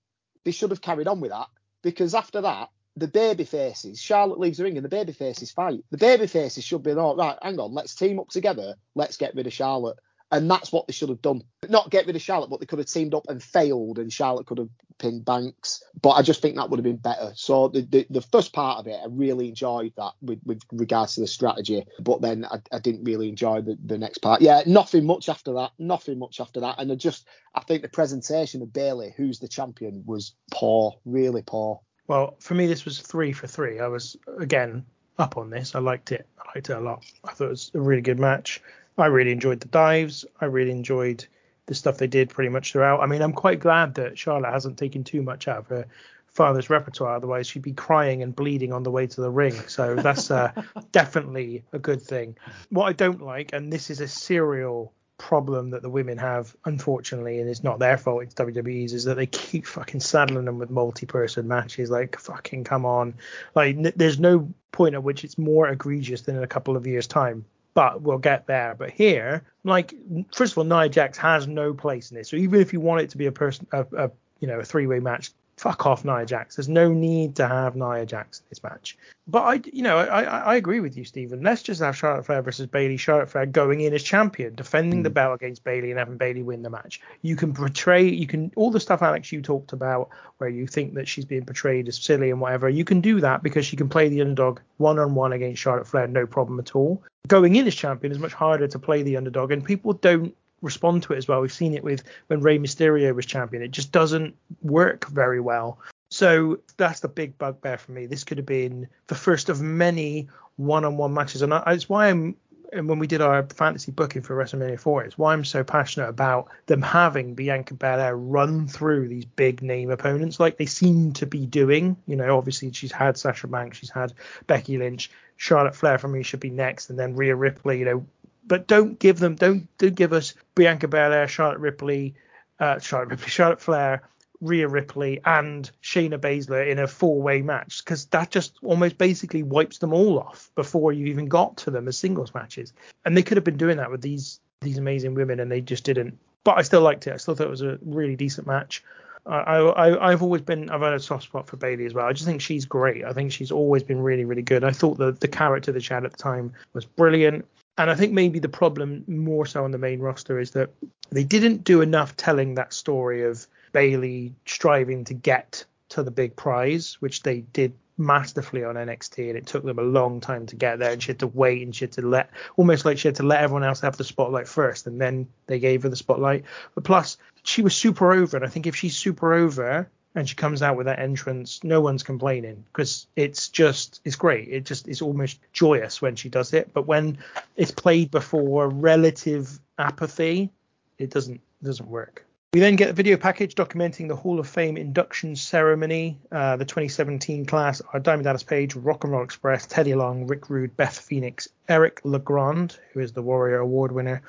they 0.44 0.50
should 0.50 0.70
have 0.70 0.82
carried 0.82 1.08
on 1.08 1.20
with 1.20 1.30
that 1.30 1.46
because 1.82 2.14
after 2.14 2.40
that, 2.40 2.70
the 2.96 3.08
baby 3.08 3.44
faces, 3.44 4.00
Charlotte 4.00 4.38
leaves 4.38 4.58
the 4.58 4.64
ring 4.64 4.76
and 4.76 4.84
the 4.84 4.88
baby 4.88 5.12
faces 5.12 5.50
fight. 5.50 5.80
The 5.90 5.98
baby 5.98 6.26
faces 6.26 6.64
should 6.64 6.82
be, 6.82 6.92
all 6.92 7.16
right, 7.16 7.38
hang 7.42 7.58
on, 7.58 7.72
let's 7.72 7.94
team 7.94 8.18
up 8.20 8.28
together. 8.28 8.74
Let's 8.94 9.16
get 9.16 9.34
rid 9.34 9.46
of 9.46 9.52
Charlotte. 9.52 9.98
And 10.32 10.50
that's 10.50 10.72
what 10.72 10.86
they 10.86 10.94
should 10.94 11.10
have 11.10 11.20
done. 11.20 11.42
Not 11.68 11.90
get 11.90 12.06
rid 12.06 12.16
of 12.16 12.22
Charlotte, 12.22 12.48
but 12.48 12.58
they 12.58 12.66
could 12.66 12.78
have 12.78 12.88
teamed 12.88 13.14
up 13.14 13.26
and 13.28 13.42
failed, 13.42 13.98
and 13.98 14.10
Charlotte 14.10 14.46
could 14.46 14.56
have 14.56 14.70
pinned 14.96 15.26
Banks. 15.26 15.84
But 16.00 16.12
I 16.12 16.22
just 16.22 16.40
think 16.40 16.56
that 16.56 16.70
would 16.70 16.78
have 16.78 16.84
been 16.84 16.96
better. 16.96 17.32
So 17.36 17.68
the 17.68 17.82
the, 17.82 18.06
the 18.08 18.22
first 18.22 18.54
part 18.54 18.78
of 18.78 18.86
it, 18.86 18.98
I 18.98 19.06
really 19.10 19.48
enjoyed 19.48 19.92
that 19.98 20.12
with, 20.22 20.40
with 20.44 20.62
regards 20.72 21.14
to 21.14 21.20
the 21.20 21.26
strategy. 21.26 21.84
But 22.00 22.22
then 22.22 22.46
I, 22.46 22.60
I 22.72 22.78
didn't 22.78 23.04
really 23.04 23.28
enjoy 23.28 23.60
the, 23.60 23.76
the 23.84 23.98
next 23.98 24.18
part. 24.18 24.40
Yeah, 24.40 24.62
nothing 24.64 25.04
much 25.04 25.28
after 25.28 25.52
that. 25.52 25.72
Nothing 25.78 26.18
much 26.18 26.40
after 26.40 26.60
that. 26.60 26.76
And 26.78 26.90
I 26.90 26.94
just 26.94 27.28
I 27.54 27.60
think 27.60 27.82
the 27.82 27.88
presentation 27.88 28.62
of 28.62 28.72
Bayley, 28.72 29.12
who's 29.14 29.38
the 29.38 29.48
champion, 29.48 30.02
was 30.06 30.32
poor, 30.50 30.96
really 31.04 31.42
poor. 31.42 31.80
Well, 32.08 32.36
for 32.40 32.54
me, 32.54 32.66
this 32.66 32.86
was 32.86 33.00
three 33.00 33.32
for 33.32 33.46
three. 33.46 33.80
I 33.80 33.88
was 33.88 34.16
again 34.38 34.86
up 35.18 35.36
on 35.36 35.50
this. 35.50 35.74
I 35.74 35.80
liked 35.80 36.10
it. 36.10 36.26
I 36.38 36.42
liked 36.56 36.70
it 36.70 36.76
a 36.76 36.80
lot. 36.80 37.04
I 37.22 37.32
thought 37.32 37.44
it 37.44 37.50
was 37.50 37.70
a 37.74 37.80
really 37.80 38.00
good 38.00 38.18
match. 38.18 38.62
I 38.98 39.06
really 39.06 39.32
enjoyed 39.32 39.60
the 39.60 39.68
dives. 39.68 40.24
I 40.40 40.46
really 40.46 40.70
enjoyed 40.70 41.26
the 41.66 41.74
stuff 41.74 41.98
they 41.98 42.06
did 42.06 42.30
pretty 42.30 42.50
much 42.50 42.72
throughout. 42.72 43.00
I 43.00 43.06
mean, 43.06 43.22
I'm 43.22 43.32
quite 43.32 43.60
glad 43.60 43.94
that 43.94 44.18
Charlotte 44.18 44.52
hasn't 44.52 44.78
taken 44.78 45.04
too 45.04 45.22
much 45.22 45.48
out 45.48 45.58
of 45.58 45.66
her 45.68 45.86
father's 46.26 46.70
repertoire. 46.70 47.16
Otherwise, 47.16 47.46
she'd 47.46 47.62
be 47.62 47.72
crying 47.72 48.22
and 48.22 48.34
bleeding 48.34 48.72
on 48.72 48.82
the 48.82 48.90
way 48.90 49.06
to 49.06 49.20
the 49.20 49.30
ring. 49.30 49.54
So 49.68 49.94
that's 49.94 50.30
uh, 50.30 50.52
definitely 50.92 51.62
a 51.72 51.78
good 51.78 52.02
thing. 52.02 52.36
What 52.70 52.86
I 52.86 52.92
don't 52.92 53.22
like, 53.22 53.52
and 53.52 53.72
this 53.72 53.90
is 53.90 54.00
a 54.00 54.08
serial 54.08 54.92
problem 55.18 55.70
that 55.70 55.82
the 55.82 55.90
women 55.90 56.18
have, 56.18 56.56
unfortunately, 56.64 57.38
and 57.38 57.48
it's 57.48 57.62
not 57.62 57.78
their 57.78 57.96
fault, 57.96 58.24
it's 58.24 58.34
WWE's, 58.34 58.92
is 58.92 59.04
that 59.04 59.14
they 59.14 59.26
keep 59.26 59.66
fucking 59.66 60.00
saddling 60.00 60.46
them 60.46 60.58
with 60.58 60.70
multi-person 60.70 61.46
matches. 61.46 61.90
Like, 61.90 62.18
fucking 62.18 62.64
come 62.64 62.84
on. 62.84 63.14
Like, 63.54 63.76
n- 63.76 63.92
there's 63.94 64.18
no 64.18 64.52
point 64.72 64.94
at 64.94 65.04
which 65.04 65.22
it's 65.22 65.38
more 65.38 65.68
egregious 65.68 66.22
than 66.22 66.36
in 66.36 66.42
a 66.42 66.48
couple 66.48 66.76
of 66.76 66.86
years' 66.86 67.06
time. 67.06 67.44
But 67.74 68.02
we'll 68.02 68.18
get 68.18 68.46
there. 68.46 68.74
But 68.76 68.90
here, 68.90 69.44
like, 69.64 69.94
first 70.34 70.52
of 70.52 70.58
all, 70.58 70.64
Nia 70.64 70.88
Jax 70.88 71.16
has 71.18 71.46
no 71.46 71.72
place 71.72 72.10
in 72.10 72.16
this. 72.16 72.28
So 72.28 72.36
even 72.36 72.60
if 72.60 72.72
you 72.72 72.80
want 72.80 73.02
it 73.02 73.10
to 73.10 73.18
be 73.18 73.26
a 73.26 73.32
person, 73.32 73.66
a, 73.72 73.86
a 73.96 74.10
you 74.40 74.48
know, 74.48 74.60
a 74.60 74.64
three-way 74.64 74.98
match, 74.98 75.30
fuck 75.56 75.86
off 75.86 76.04
Nia 76.04 76.26
Jax. 76.26 76.56
There's 76.56 76.68
no 76.68 76.92
need 76.92 77.36
to 77.36 77.48
have 77.48 77.76
Nia 77.76 78.04
Jax 78.04 78.40
in 78.40 78.46
this 78.50 78.62
match. 78.62 78.98
But 79.28 79.42
I, 79.42 79.60
you 79.72 79.82
know, 79.82 79.98
I, 79.98 80.22
I 80.22 80.54
agree 80.56 80.80
with 80.80 80.96
you, 80.96 81.04
Stephen. 81.04 81.42
Let's 81.42 81.62
just 81.62 81.80
have 81.80 81.96
Charlotte 81.96 82.26
Flair 82.26 82.42
versus 82.42 82.66
Bayley. 82.66 82.96
Charlotte 82.96 83.30
Flair 83.30 83.46
going 83.46 83.80
in 83.80 83.94
as 83.94 84.02
champion, 84.02 84.56
defending 84.56 85.04
the 85.04 85.10
hmm. 85.10 85.14
belt 85.14 85.34
against 85.36 85.62
Bayley, 85.62 85.90
and 85.90 85.98
having 85.98 86.16
Bayley 86.16 86.42
win 86.42 86.62
the 86.62 86.70
match. 86.70 87.00
You 87.22 87.36
can 87.36 87.54
portray, 87.54 88.08
you 88.08 88.26
can 88.26 88.52
all 88.56 88.72
the 88.72 88.80
stuff 88.80 89.00
Alex 89.00 89.30
you 89.30 89.40
talked 89.40 89.72
about, 89.72 90.08
where 90.38 90.50
you 90.50 90.66
think 90.66 90.94
that 90.94 91.06
she's 91.06 91.24
being 91.24 91.44
portrayed 91.44 91.86
as 91.86 91.98
silly 91.98 92.30
and 92.30 92.40
whatever. 92.40 92.68
You 92.68 92.84
can 92.84 93.00
do 93.00 93.20
that 93.20 93.44
because 93.44 93.64
she 93.64 93.76
can 93.76 93.88
play 93.88 94.08
the 94.08 94.20
underdog 94.20 94.58
one 94.78 94.98
on 94.98 95.14
one 95.14 95.32
against 95.32 95.62
Charlotte 95.62 95.86
Flair, 95.86 96.08
no 96.08 96.26
problem 96.26 96.58
at 96.58 96.74
all. 96.74 97.02
Going 97.28 97.54
in 97.54 97.68
as 97.68 97.74
champion 97.76 98.10
is 98.10 98.18
much 98.18 98.32
harder 98.32 98.66
to 98.66 98.78
play 98.80 99.02
the 99.02 99.16
underdog, 99.16 99.52
and 99.52 99.64
people 99.64 99.92
don't 99.92 100.34
respond 100.62 101.02
to 101.04 101.12
it 101.12 101.18
as 101.18 101.28
well. 101.28 101.40
We've 101.40 101.52
seen 101.52 101.74
it 101.74 101.84
with 101.84 102.02
when 102.28 102.40
Rey 102.40 102.58
Mysterio 102.58 103.14
was 103.14 103.26
champion. 103.26 103.62
It 103.62 103.70
just 103.70 103.92
doesn't 103.92 104.34
work 104.62 105.06
very 105.08 105.40
well. 105.40 105.78
So 106.12 106.58
that's 106.76 107.00
the 107.00 107.08
big 107.08 107.38
bugbear 107.38 107.78
for 107.78 107.92
me. 107.92 108.04
This 108.04 108.22
could 108.22 108.36
have 108.36 108.46
been 108.46 108.86
the 109.06 109.14
first 109.14 109.48
of 109.48 109.62
many 109.62 110.28
one-on-one 110.56 111.14
matches, 111.14 111.40
and 111.40 111.54
it's 111.68 111.88
why 111.88 112.08
I'm. 112.08 112.36
And 112.70 112.86
when 112.86 112.98
we 112.98 113.06
did 113.06 113.20
our 113.22 113.42
fantasy 113.44 113.92
booking 113.92 114.20
for 114.22 114.34
WrestleMania 114.36 114.78
4, 114.78 115.04
it's 115.04 115.18
why 115.18 115.32
I'm 115.32 115.44
so 115.44 115.64
passionate 115.64 116.08
about 116.08 116.48
them 116.66 116.80
having 116.80 117.34
Bianca 117.34 117.74
Belair 117.74 118.16
run 118.16 118.66
through 118.66 119.08
these 119.08 119.24
big 119.26 119.62
name 119.62 119.90
opponents 119.90 120.40
like 120.40 120.56
they 120.56 120.66
seem 120.66 121.12
to 121.14 121.26
be 121.26 121.44
doing. 121.44 121.96
You 122.06 122.16
know, 122.16 122.36
obviously 122.36 122.72
she's 122.72 122.92
had 122.92 123.18
Sasha 123.18 123.46
Banks, 123.46 123.78
she's 123.78 123.90
had 123.90 124.14
Becky 124.46 124.78
Lynch, 124.78 125.10
Charlotte 125.36 125.74
Flair 125.76 125.98
for 125.98 126.08
me 126.08 126.22
should 126.22 126.40
be 126.40 126.50
next, 126.50 126.88
and 126.90 126.98
then 126.98 127.14
Rhea 127.14 127.36
Ripley. 127.36 127.78
You 127.78 127.84
know, 127.86 128.06
but 128.46 128.66
don't 128.66 128.98
give 128.98 129.18
them, 129.18 129.34
don't 129.34 129.66
don't 129.78 129.94
give 129.94 130.12
us 130.12 130.34
Bianca 130.54 130.88
Belair, 130.88 131.26
Charlotte 131.28 131.60
Ripley, 131.60 132.14
uh, 132.58 132.78
Charlotte 132.80 133.10
Ripley, 133.10 133.28
Charlotte 133.28 133.60
Flair, 133.60 134.02
Rhea 134.42 134.68
Ripley, 134.68 135.20
and 135.24 135.70
Shayna 135.82 136.18
Baszler 136.18 136.68
in 136.68 136.78
a 136.78 136.86
four-way 136.86 137.40
match 137.40 137.82
because 137.82 138.06
that 138.06 138.30
just 138.30 138.58
almost 138.62 138.98
basically 138.98 139.42
wipes 139.42 139.78
them 139.78 139.94
all 139.94 140.18
off 140.18 140.50
before 140.56 140.92
you 140.92 141.06
even 141.06 141.26
got 141.26 141.56
to 141.58 141.70
them 141.70 141.88
as 141.88 141.96
singles 141.96 142.34
matches. 142.34 142.72
And 143.04 143.16
they 143.16 143.22
could 143.22 143.36
have 143.36 143.44
been 143.44 143.56
doing 143.56 143.78
that 143.78 143.90
with 143.90 144.02
these 144.02 144.40
these 144.60 144.78
amazing 144.78 145.14
women, 145.14 145.40
and 145.40 145.50
they 145.50 145.60
just 145.60 145.84
didn't. 145.84 146.18
But 146.44 146.58
I 146.58 146.62
still 146.62 146.82
liked 146.82 147.06
it. 147.06 147.14
I 147.14 147.16
still 147.16 147.34
thought 147.34 147.46
it 147.46 147.50
was 147.50 147.62
a 147.62 147.78
really 147.82 148.16
decent 148.16 148.46
match. 148.46 148.84
I, 149.24 149.58
I 149.58 150.10
I've 150.10 150.22
always 150.22 150.42
been 150.42 150.68
I've 150.70 150.80
had 150.80 150.94
a 150.94 151.00
soft 151.00 151.24
spot 151.24 151.46
for 151.46 151.56
Bayley 151.56 151.86
as 151.86 151.94
well. 151.94 152.06
I 152.06 152.12
just 152.12 152.26
think 152.26 152.40
she's 152.40 152.64
great. 152.64 153.04
I 153.04 153.12
think 153.12 153.30
she's 153.30 153.52
always 153.52 153.84
been 153.84 154.00
really 154.00 154.24
really 154.24 154.42
good. 154.42 154.64
I 154.64 154.72
thought 154.72 154.98
the 154.98 155.12
the 155.12 155.28
character 155.28 155.70
that 155.70 155.84
she 155.84 155.94
had 155.94 156.04
at 156.04 156.10
the 156.10 156.18
time 156.18 156.52
was 156.72 156.84
brilliant. 156.84 157.46
And 157.78 157.90
I 157.90 157.94
think 157.94 158.12
maybe 158.12 158.38
the 158.38 158.48
problem 158.48 159.04
more 159.06 159.46
so 159.46 159.64
on 159.64 159.70
the 159.70 159.78
main 159.78 160.00
roster 160.00 160.38
is 160.38 160.50
that 160.50 160.70
they 161.10 161.24
didn't 161.24 161.64
do 161.64 161.80
enough 161.80 162.16
telling 162.16 162.54
that 162.56 162.74
story 162.74 163.22
of 163.22 163.46
Bayley 163.72 164.34
striving 164.46 165.04
to 165.04 165.14
get 165.14 165.64
to 165.90 166.02
the 166.02 166.10
big 166.10 166.36
prize, 166.36 166.96
which 167.00 167.22
they 167.22 167.40
did 167.40 167.74
masterfully 167.98 168.64
on 168.64 168.74
NXT, 168.76 169.28
and 169.28 169.36
it 169.38 169.46
took 169.46 169.64
them 169.64 169.78
a 169.78 169.82
long 169.82 170.20
time 170.20 170.46
to 170.46 170.56
get 170.56 170.78
there. 170.78 170.92
And 170.92 171.02
she 171.02 171.08
had 171.08 171.18
to 171.20 171.26
wait, 171.26 171.62
and 171.62 171.74
she 171.74 171.84
had 171.84 171.92
to 171.92 172.02
let 172.02 172.30
almost 172.56 172.84
like 172.84 172.98
she 172.98 173.08
had 173.08 173.16
to 173.16 173.22
let 173.22 173.42
everyone 173.42 173.64
else 173.64 173.80
have 173.80 173.96
the 173.96 174.04
spotlight 174.04 174.48
first, 174.48 174.86
and 174.86 175.00
then 175.00 175.28
they 175.46 175.58
gave 175.58 175.82
her 175.82 175.88
the 175.88 175.96
spotlight. 175.96 176.44
But 176.74 176.84
plus, 176.84 177.18
she 177.42 177.62
was 177.62 177.76
super 177.76 178.12
over, 178.12 178.36
and 178.36 178.46
I 178.46 178.48
think 178.48 178.66
if 178.66 178.76
she's 178.76 178.96
super 178.96 179.34
over 179.34 179.88
and 180.14 180.28
she 180.28 180.34
comes 180.34 180.62
out 180.62 180.76
with 180.76 180.86
that 180.86 180.98
entrance, 180.98 181.64
no 181.64 181.80
one's 181.80 182.02
complaining 182.02 182.64
because 182.72 183.06
it's 183.16 183.48
just 183.48 184.00
it's 184.04 184.16
great. 184.16 184.48
It 184.48 184.64
just 184.64 184.88
it's 184.88 185.02
almost 185.02 185.38
joyous 185.52 186.02
when 186.02 186.16
she 186.16 186.28
does 186.28 186.52
it. 186.52 186.72
But 186.74 186.86
when 186.86 187.18
it's 187.56 187.70
played 187.70 188.10
before 188.10 188.68
relative 188.68 189.58
apathy, 189.78 190.50
it 190.98 191.10
doesn't 191.10 191.40
doesn't 191.62 191.88
work. 191.88 192.24
We 192.54 192.60
then 192.60 192.76
get 192.76 192.90
a 192.90 192.92
video 192.92 193.16
package 193.16 193.54
documenting 193.54 194.08
the 194.08 194.14
Hall 194.14 194.38
of 194.38 194.46
Fame 194.46 194.76
induction 194.76 195.36
ceremony. 195.36 196.18
Uh, 196.30 196.58
the 196.58 196.66
2017 196.66 197.46
class 197.46 197.80
are 197.94 197.98
Diamond 197.98 198.24
Dallas 198.24 198.42
Page, 198.42 198.76
Rock 198.76 199.04
and 199.04 199.12
Roll 199.14 199.24
Express, 199.24 199.64
Teddy 199.64 199.94
Long, 199.94 200.26
Rick 200.26 200.50
Rude, 200.50 200.76
Beth 200.76 200.98
Phoenix, 200.98 201.48
Eric 201.70 202.02
Legrand, 202.04 202.78
who 202.92 203.00
is 203.00 203.12
the 203.12 203.22
Warrior 203.22 203.60
Award 203.60 203.92
winner, 203.92 204.20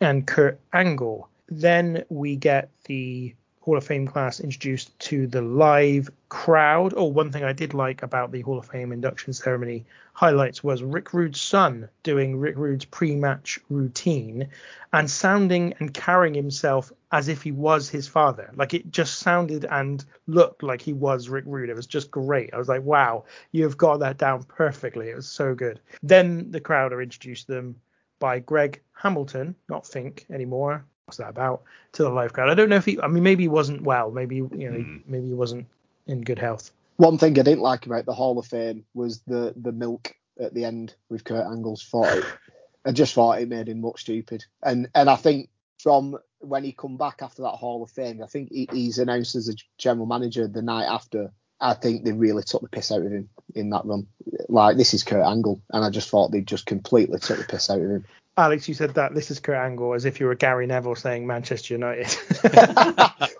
and 0.00 0.24
Kurt 0.28 0.60
Angle. 0.72 1.28
Then 1.48 2.04
we 2.08 2.36
get 2.36 2.70
the 2.84 3.34
Hall 3.62 3.76
of 3.76 3.84
Fame 3.84 4.08
class 4.08 4.40
introduced 4.40 4.98
to 4.98 5.28
the 5.28 5.40
live 5.40 6.10
crowd. 6.28 6.94
Oh, 6.96 7.04
one 7.04 7.30
thing 7.30 7.44
I 7.44 7.52
did 7.52 7.74
like 7.74 8.02
about 8.02 8.32
the 8.32 8.40
Hall 8.40 8.58
of 8.58 8.66
Fame 8.66 8.90
induction 8.90 9.32
ceremony 9.32 9.86
highlights 10.14 10.64
was 10.64 10.82
Rick 10.82 11.14
Rude's 11.14 11.40
son 11.40 11.88
doing 12.02 12.40
Rick 12.40 12.56
Rude's 12.56 12.84
pre-match 12.84 13.60
routine 13.70 14.48
and 14.92 15.08
sounding 15.08 15.74
and 15.78 15.94
carrying 15.94 16.34
himself 16.34 16.92
as 17.12 17.28
if 17.28 17.42
he 17.42 17.52
was 17.52 17.88
his 17.88 18.08
father. 18.08 18.50
Like 18.56 18.74
it 18.74 18.90
just 18.90 19.20
sounded 19.20 19.64
and 19.66 20.04
looked 20.26 20.64
like 20.64 20.82
he 20.82 20.92
was 20.92 21.28
Rick 21.28 21.44
Rude. 21.46 21.70
It 21.70 21.76
was 21.76 21.86
just 21.86 22.10
great. 22.10 22.52
I 22.52 22.58
was 22.58 22.68
like, 22.68 22.82
wow, 22.82 23.26
you've 23.52 23.78
got 23.78 24.00
that 24.00 24.18
down 24.18 24.42
perfectly. 24.42 25.10
It 25.10 25.14
was 25.14 25.28
so 25.28 25.54
good. 25.54 25.78
Then 26.02 26.50
the 26.50 26.60
crowd 26.60 26.92
are 26.92 27.00
introduced 27.00 27.46
to 27.46 27.52
them 27.52 27.76
by 28.18 28.40
Greg 28.40 28.82
Hamilton, 28.92 29.54
not 29.68 29.86
Fink 29.86 30.26
anymore. 30.30 30.84
What's 31.12 31.18
that 31.18 31.28
about? 31.28 31.64
To 31.92 32.04
the 32.04 32.08
live 32.08 32.32
crowd. 32.32 32.48
I 32.48 32.54
don't 32.54 32.70
know 32.70 32.76
if 32.76 32.86
he. 32.86 32.98
I 32.98 33.06
mean, 33.06 33.22
maybe 33.22 33.44
he 33.44 33.48
wasn't 33.48 33.82
well. 33.82 34.10
Maybe 34.10 34.36
you 34.36 34.48
know, 34.50 34.78
mm. 34.78 35.02
maybe 35.06 35.26
he 35.26 35.34
wasn't 35.34 35.66
in 36.06 36.22
good 36.22 36.38
health. 36.38 36.70
One 36.96 37.18
thing 37.18 37.38
I 37.38 37.42
didn't 37.42 37.60
like 37.60 37.84
about 37.84 38.06
the 38.06 38.14
Hall 38.14 38.38
of 38.38 38.46
Fame 38.46 38.86
was 38.94 39.20
the 39.26 39.52
the 39.54 39.72
milk 39.72 40.14
at 40.40 40.54
the 40.54 40.64
end 40.64 40.94
with 41.10 41.24
Kurt 41.24 41.46
Angle's 41.46 41.82
fight. 41.82 42.22
I 42.86 42.92
just 42.92 43.12
thought 43.12 43.42
it 43.42 43.48
made 43.50 43.68
him 43.68 43.82
look 43.82 43.98
stupid. 43.98 44.46
And 44.62 44.88
and 44.94 45.10
I 45.10 45.16
think 45.16 45.50
from 45.82 46.16
when 46.38 46.64
he 46.64 46.72
come 46.72 46.96
back 46.96 47.20
after 47.20 47.42
that 47.42 47.56
Hall 47.56 47.82
of 47.82 47.90
Fame, 47.90 48.22
I 48.22 48.26
think 48.26 48.50
he, 48.50 48.66
he's 48.72 48.98
announced 48.98 49.34
as 49.34 49.50
a 49.50 49.54
general 49.76 50.06
manager 50.06 50.48
the 50.48 50.62
night 50.62 50.86
after. 50.86 51.30
I 51.60 51.74
think 51.74 52.04
they 52.04 52.12
really 52.12 52.42
took 52.42 52.62
the 52.62 52.68
piss 52.70 52.90
out 52.90 53.02
of 53.02 53.12
him 53.12 53.28
in 53.54 53.68
that 53.70 53.84
run. 53.84 54.06
Like 54.48 54.78
this 54.78 54.94
is 54.94 55.04
Kurt 55.04 55.26
Angle, 55.26 55.60
and 55.74 55.84
I 55.84 55.90
just 55.90 56.08
thought 56.08 56.32
they 56.32 56.40
just 56.40 56.64
completely 56.64 57.18
took 57.18 57.36
the 57.36 57.44
piss 57.44 57.68
out 57.68 57.82
of 57.82 57.90
him. 57.90 58.06
Alex, 58.36 58.66
you 58.66 58.74
said 58.74 58.94
that 58.94 59.14
this 59.14 59.30
is 59.30 59.40
Kurt 59.40 59.56
Angle 59.56 59.92
as 59.92 60.04
if 60.04 60.18
you 60.18 60.26
were 60.26 60.34
Gary 60.34 60.66
Neville 60.66 60.94
saying 60.94 61.26
Manchester 61.26 61.74
United. 61.74 62.16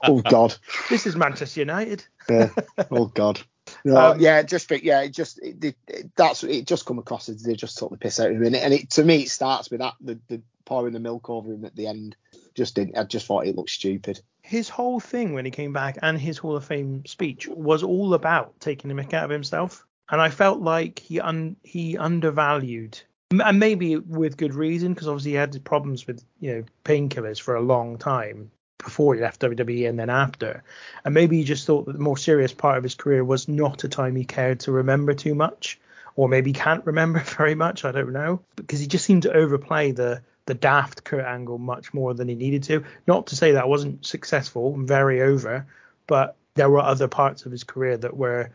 oh 0.04 0.20
God. 0.20 0.54
This 0.90 1.06
is 1.06 1.16
Manchester 1.16 1.60
United. 1.60 2.04
yeah. 2.28 2.50
Oh 2.90 3.06
God. 3.06 3.40
No, 3.84 3.96
um, 3.96 4.20
yeah, 4.20 4.42
just 4.42 4.70
yeah, 4.70 5.02
it 5.02 5.10
just 5.10 5.40
it, 5.42 5.76
it, 5.88 6.14
that's 6.16 6.44
it. 6.44 6.66
Just 6.66 6.84
come 6.84 6.98
across 6.98 7.28
as 7.28 7.42
they 7.42 7.54
just 7.54 7.78
took 7.78 7.90
the 7.90 7.96
piss 7.96 8.20
out 8.20 8.30
of 8.30 8.36
him, 8.36 8.44
and 8.44 8.56
it, 8.56 8.62
and 8.62 8.74
it 8.74 8.90
to 8.90 9.04
me 9.04 9.22
it 9.22 9.30
starts 9.30 9.70
with 9.70 9.80
that 9.80 9.94
the, 10.00 10.18
the 10.28 10.42
pouring 10.64 10.92
the 10.92 11.00
milk 11.00 11.30
over 11.30 11.52
him 11.52 11.64
at 11.64 11.74
the 11.74 11.86
end. 11.86 12.16
Just 12.54 12.74
didn't. 12.74 12.98
I 12.98 13.04
just 13.04 13.26
thought 13.26 13.46
it 13.46 13.56
looked 13.56 13.70
stupid. 13.70 14.20
His 14.42 14.68
whole 14.68 15.00
thing 15.00 15.32
when 15.32 15.44
he 15.44 15.50
came 15.50 15.72
back 15.72 15.98
and 16.02 16.18
his 16.18 16.38
Hall 16.38 16.56
of 16.56 16.64
Fame 16.64 17.06
speech 17.06 17.48
was 17.48 17.82
all 17.82 18.14
about 18.14 18.58
taking 18.60 18.94
the 18.94 19.00
mick 19.00 19.14
out 19.14 19.24
of 19.24 19.30
himself, 19.30 19.86
and 20.10 20.20
I 20.20 20.28
felt 20.28 20.60
like 20.60 20.98
he 20.98 21.20
un, 21.20 21.56
he 21.62 21.96
undervalued 21.96 23.00
and 23.40 23.58
maybe 23.58 23.96
with 23.96 24.36
good 24.36 24.54
reason 24.54 24.92
because 24.92 25.08
obviously 25.08 25.32
he 25.32 25.36
had 25.36 25.64
problems 25.64 26.06
with 26.06 26.24
you 26.40 26.54
know 26.54 26.64
painkillers 26.84 27.40
for 27.40 27.54
a 27.54 27.60
long 27.60 27.98
time 27.98 28.50
before 28.78 29.14
he 29.14 29.20
left 29.20 29.40
WWE 29.40 29.88
and 29.88 29.98
then 29.98 30.10
after. 30.10 30.62
And 31.04 31.14
maybe 31.14 31.38
he 31.38 31.44
just 31.44 31.66
thought 31.66 31.86
that 31.86 31.92
the 31.92 32.02
more 32.02 32.16
serious 32.16 32.52
part 32.52 32.78
of 32.78 32.82
his 32.82 32.94
career 32.94 33.24
was 33.24 33.48
not 33.48 33.84
a 33.84 33.88
time 33.88 34.16
he 34.16 34.24
cared 34.24 34.60
to 34.60 34.72
remember 34.72 35.14
too 35.14 35.34
much, 35.34 35.78
or 36.16 36.28
maybe 36.28 36.52
can't 36.52 36.84
remember 36.84 37.20
very 37.36 37.54
much. 37.54 37.84
I 37.84 37.92
don't 37.92 38.12
know 38.12 38.40
because 38.56 38.80
he 38.80 38.86
just 38.86 39.04
seemed 39.04 39.22
to 39.22 39.32
overplay 39.32 39.92
the 39.92 40.22
the 40.46 40.54
daft 40.54 41.04
Kurt 41.04 41.24
Angle 41.24 41.58
much 41.58 41.94
more 41.94 42.14
than 42.14 42.28
he 42.28 42.34
needed 42.34 42.64
to. 42.64 42.84
Not 43.06 43.28
to 43.28 43.36
say 43.36 43.52
that 43.52 43.68
wasn't 43.68 44.04
successful 44.04 44.74
and 44.74 44.88
very 44.88 45.22
over, 45.22 45.66
but 46.08 46.36
there 46.54 46.68
were 46.68 46.80
other 46.80 47.08
parts 47.08 47.46
of 47.46 47.52
his 47.52 47.64
career 47.64 47.96
that 47.96 48.16
were 48.16 48.50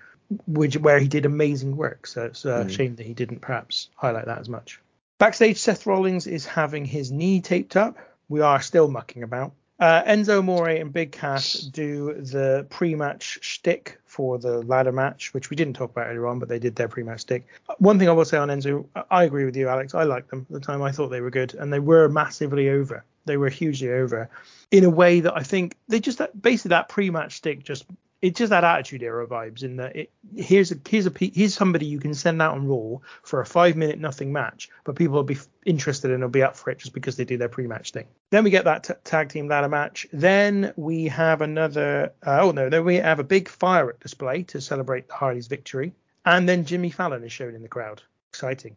which 0.46 0.78
where 0.78 1.00
he 1.00 1.08
did 1.08 1.26
amazing 1.26 1.76
work. 1.76 2.08
So 2.08 2.26
it's 2.26 2.46
a 2.46 2.66
mm. 2.66 2.70
shame 2.70 2.96
that 2.96 3.06
he 3.06 3.14
didn't 3.14 3.40
perhaps 3.40 3.90
highlight 3.96 4.26
that 4.26 4.40
as 4.40 4.50
much. 4.50 4.80
Backstage, 5.20 5.58
Seth 5.58 5.86
Rollins 5.86 6.28
is 6.28 6.46
having 6.46 6.86
his 6.86 7.12
knee 7.12 7.42
taped 7.42 7.76
up. 7.76 7.98
We 8.30 8.42
are 8.42 8.62
still 8.62 8.88
mucking 8.88 9.24
about. 9.24 9.54
Uh, 9.80 10.04
Enzo 10.04 10.40
Amore 10.40 10.70
and 10.70 10.92
Big 10.92 11.12
Cass 11.12 11.54
do 11.54 12.14
the 12.16 12.66
pre-match 12.70 13.38
shtick 13.42 14.00
for 14.06 14.40
the 14.40 14.64
ladder 14.64 14.92
match, 14.92 15.34
which 15.36 15.52
we 15.52 15.56
didn't 15.56 15.76
talk 15.76 15.92
about 15.92 16.08
earlier 16.08 16.26
on, 16.26 16.40
but 16.40 16.50
they 16.50 16.58
did 16.58 16.76
their 16.76 16.88
pre-match 16.88 17.22
shtick. 17.22 17.46
One 17.78 18.00
thing 18.00 18.10
I 18.10 18.14
will 18.14 18.26
say 18.26 18.38
on 18.38 18.50
Enzo, 18.50 18.86
I 19.12 19.24
agree 19.24 19.46
with 19.46 19.56
you, 19.56 19.68
Alex. 19.68 19.94
I 19.94 20.04
liked 20.04 20.32
them 20.32 20.48
at 20.50 20.54
the 20.54 20.60
time. 20.60 20.82
I 20.82 20.92
thought 20.92 21.10
they 21.10 21.22
were 21.22 21.30
good, 21.30 21.54
and 21.54 21.72
they 21.72 21.80
were 21.80 22.10
massively 22.10 22.70
over. 22.70 23.04
They 23.26 23.38
were 23.38 23.50
hugely 23.50 23.92
over 23.92 24.30
in 24.72 24.84
a 24.84 24.90
way 24.90 25.20
that 25.20 25.36
I 25.36 25.44
think 25.44 25.76
they 25.88 26.00
just 26.00 26.22
basically 26.40 26.70
that 26.70 26.90
pre-match 26.90 27.34
shtick 27.34 27.64
just 27.64 27.86
it's 28.22 28.40
just 28.40 28.50
that 28.50 28.64
attitude 28.64 29.04
era 29.04 29.28
vibes 29.28 29.64
in 29.64 29.78
that 29.78 29.96
it 29.96 30.12
here's 30.36 30.72
a 30.72 30.76
here's 30.88 31.06
a 31.06 31.12
here's 31.20 31.54
somebody 31.54 31.86
you 31.86 32.00
can 32.00 32.14
send 32.14 32.42
out 32.42 32.56
on 32.56 32.68
Raw 32.68 33.00
for 33.22 33.42
a 33.42 33.46
five 33.46 33.76
minute 33.76 34.00
nothing 34.00 34.34
match, 34.34 34.70
but 34.84 34.96
people 34.96 35.16
will 35.16 35.24
be 35.24 35.38
interested 35.66 36.12
and 36.12 36.22
will 36.22 36.30
be 36.30 36.42
up 36.42 36.56
for 36.56 36.72
it 36.72 36.80
just 36.80 36.94
because 36.94 37.16
they 37.16 37.26
do 37.26 37.38
their 37.38 37.50
pre-match 37.50 37.92
thing. 37.92 38.08
Then 38.32 38.44
we 38.44 38.50
get 38.50 38.66
that 38.66 38.86
t- 38.86 38.94
tag 39.04 39.30
team 39.30 39.48
ladder 39.48 39.70
match. 39.70 40.08
Then 40.12 40.74
we 40.76 41.06
have 41.06 41.42
another. 41.42 42.14
Uh, 42.26 42.40
oh 42.42 42.52
no, 42.52 42.70
then 42.70 42.86
we 42.86 42.96
have 42.96 43.20
a 43.20 43.24
big 43.24 43.50
firework 43.50 44.00
display 44.00 44.44
to 44.44 44.62
celebrate 44.62 45.08
the 45.08 45.14
Hardys' 45.14 45.48
victory, 45.48 45.94
and 46.26 46.50
then 46.50 46.66
Jimmy 46.66 46.90
Fallon 46.90 47.24
is 47.24 47.32
shown 47.32 47.54
in 47.54 47.62
the 47.62 47.68
crowd. 47.68 48.02
Exciting. 48.30 48.76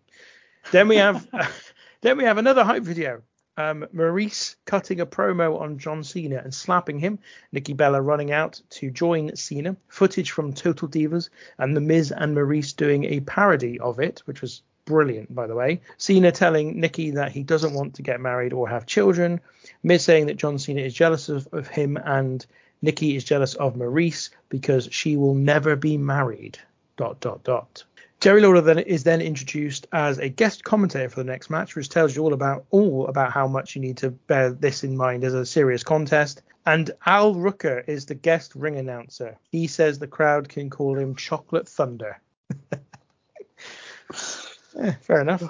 Then 0.71 0.89
we 0.89 0.97
have. 0.97 1.27
then 2.03 2.19
we 2.19 2.25
have 2.25 2.39
another 2.39 2.65
hype 2.65 2.83
video 2.83 3.23
um, 3.57 3.87
Maryse 3.95 4.57
cutting 4.65 5.01
a 5.01 5.07
promo 5.07 5.61
on 5.61 5.79
John 5.79 6.03
Cena 6.03 6.41
and 6.43 6.55
slapping 6.55 6.99
him. 6.99 7.19
Nikki 7.53 7.73
Bella 7.73 8.01
running 8.01 8.33
out 8.33 8.61
to 8.71 8.91
join 8.91 9.35
Cena. 9.37 9.77
Footage 9.89 10.31
from 10.31 10.53
Total 10.53 10.89
Divas 10.89 11.29
and 11.59 11.77
The 11.77 11.81
Miz 11.81 12.13
and 12.13 12.37
Maryse 12.37 12.75
doing 12.75 13.05
a 13.05 13.21
parody 13.21 13.79
of 13.81 14.01
it, 14.01 14.23
which 14.25 14.41
was 14.41 14.63
brilliant, 14.85 15.35
by 15.35 15.47
the 15.47 15.55
way. 15.55 15.81
Cena 15.99 16.33
telling 16.33 16.81
Nikki 16.81 17.11
that 17.13 17.33
he 17.33 17.43
doesn't 17.43 17.75
want 17.75 17.95
to 17.95 18.03
get 18.03 18.21
married 18.21 18.53
or 18.53 18.69
have 18.69 18.87
children. 18.87 19.41
Miz 19.83 20.05
saying 20.05 20.27
that 20.27 20.37
John 20.37 20.59
Cena 20.59 20.81
is 20.81 20.95
jealous 20.95 21.29
of, 21.29 21.49
of 21.53 21.69
him 21.69 21.97
and 21.97 22.45
Nikki 22.83 23.15
is 23.15 23.25
jealous 23.25 23.55
of 23.55 23.75
Maryse 23.75 24.31
because 24.49 24.89
she 24.91 25.17
will 25.17 25.35
never 25.35 25.77
be 25.77 25.97
married. 25.99 26.59
Dot 26.97 27.21
dot 27.21 27.45
dot. 27.45 27.85
Jerry 28.21 28.43
Lawler 28.43 28.61
then 28.61 28.79
is 28.79 29.03
then 29.03 29.23
introduced 29.23 29.87
as 29.93 30.19
a 30.19 30.29
guest 30.29 30.63
commentator 30.63 31.09
for 31.09 31.21
the 31.21 31.31
next 31.31 31.49
match, 31.49 31.75
which 31.75 31.89
tells 31.89 32.15
you 32.15 32.23
all 32.23 32.35
about 32.35 32.67
all 32.71 33.07
about 33.07 33.33
how 33.33 33.49
much 33.49 33.75
you 33.75 33.81
need 33.81 33.97
to 33.99 34.11
bear 34.11 34.51
this 34.51 34.85
in 34.85 34.95
mind 34.95 35.25
as 35.25 35.33
a 35.33 35.47
serious 35.47 35.83
contest. 35.83 36.43
And 36.67 36.91
Al 37.07 37.35
Roker 37.35 37.83
is 37.87 38.05
the 38.05 38.15
guest 38.15 38.55
ring 38.55 38.77
announcer. 38.77 39.39
He 39.51 39.67
says 39.67 39.99
the 39.99 40.07
crowd 40.07 40.51
can 40.51 40.69
call 40.69 40.99
him 40.99 41.17
Chocolate 41.17 41.67
Thunder. 41.67 42.21
yeah, 44.77 44.95
fair 45.01 45.23
enough 45.23 45.43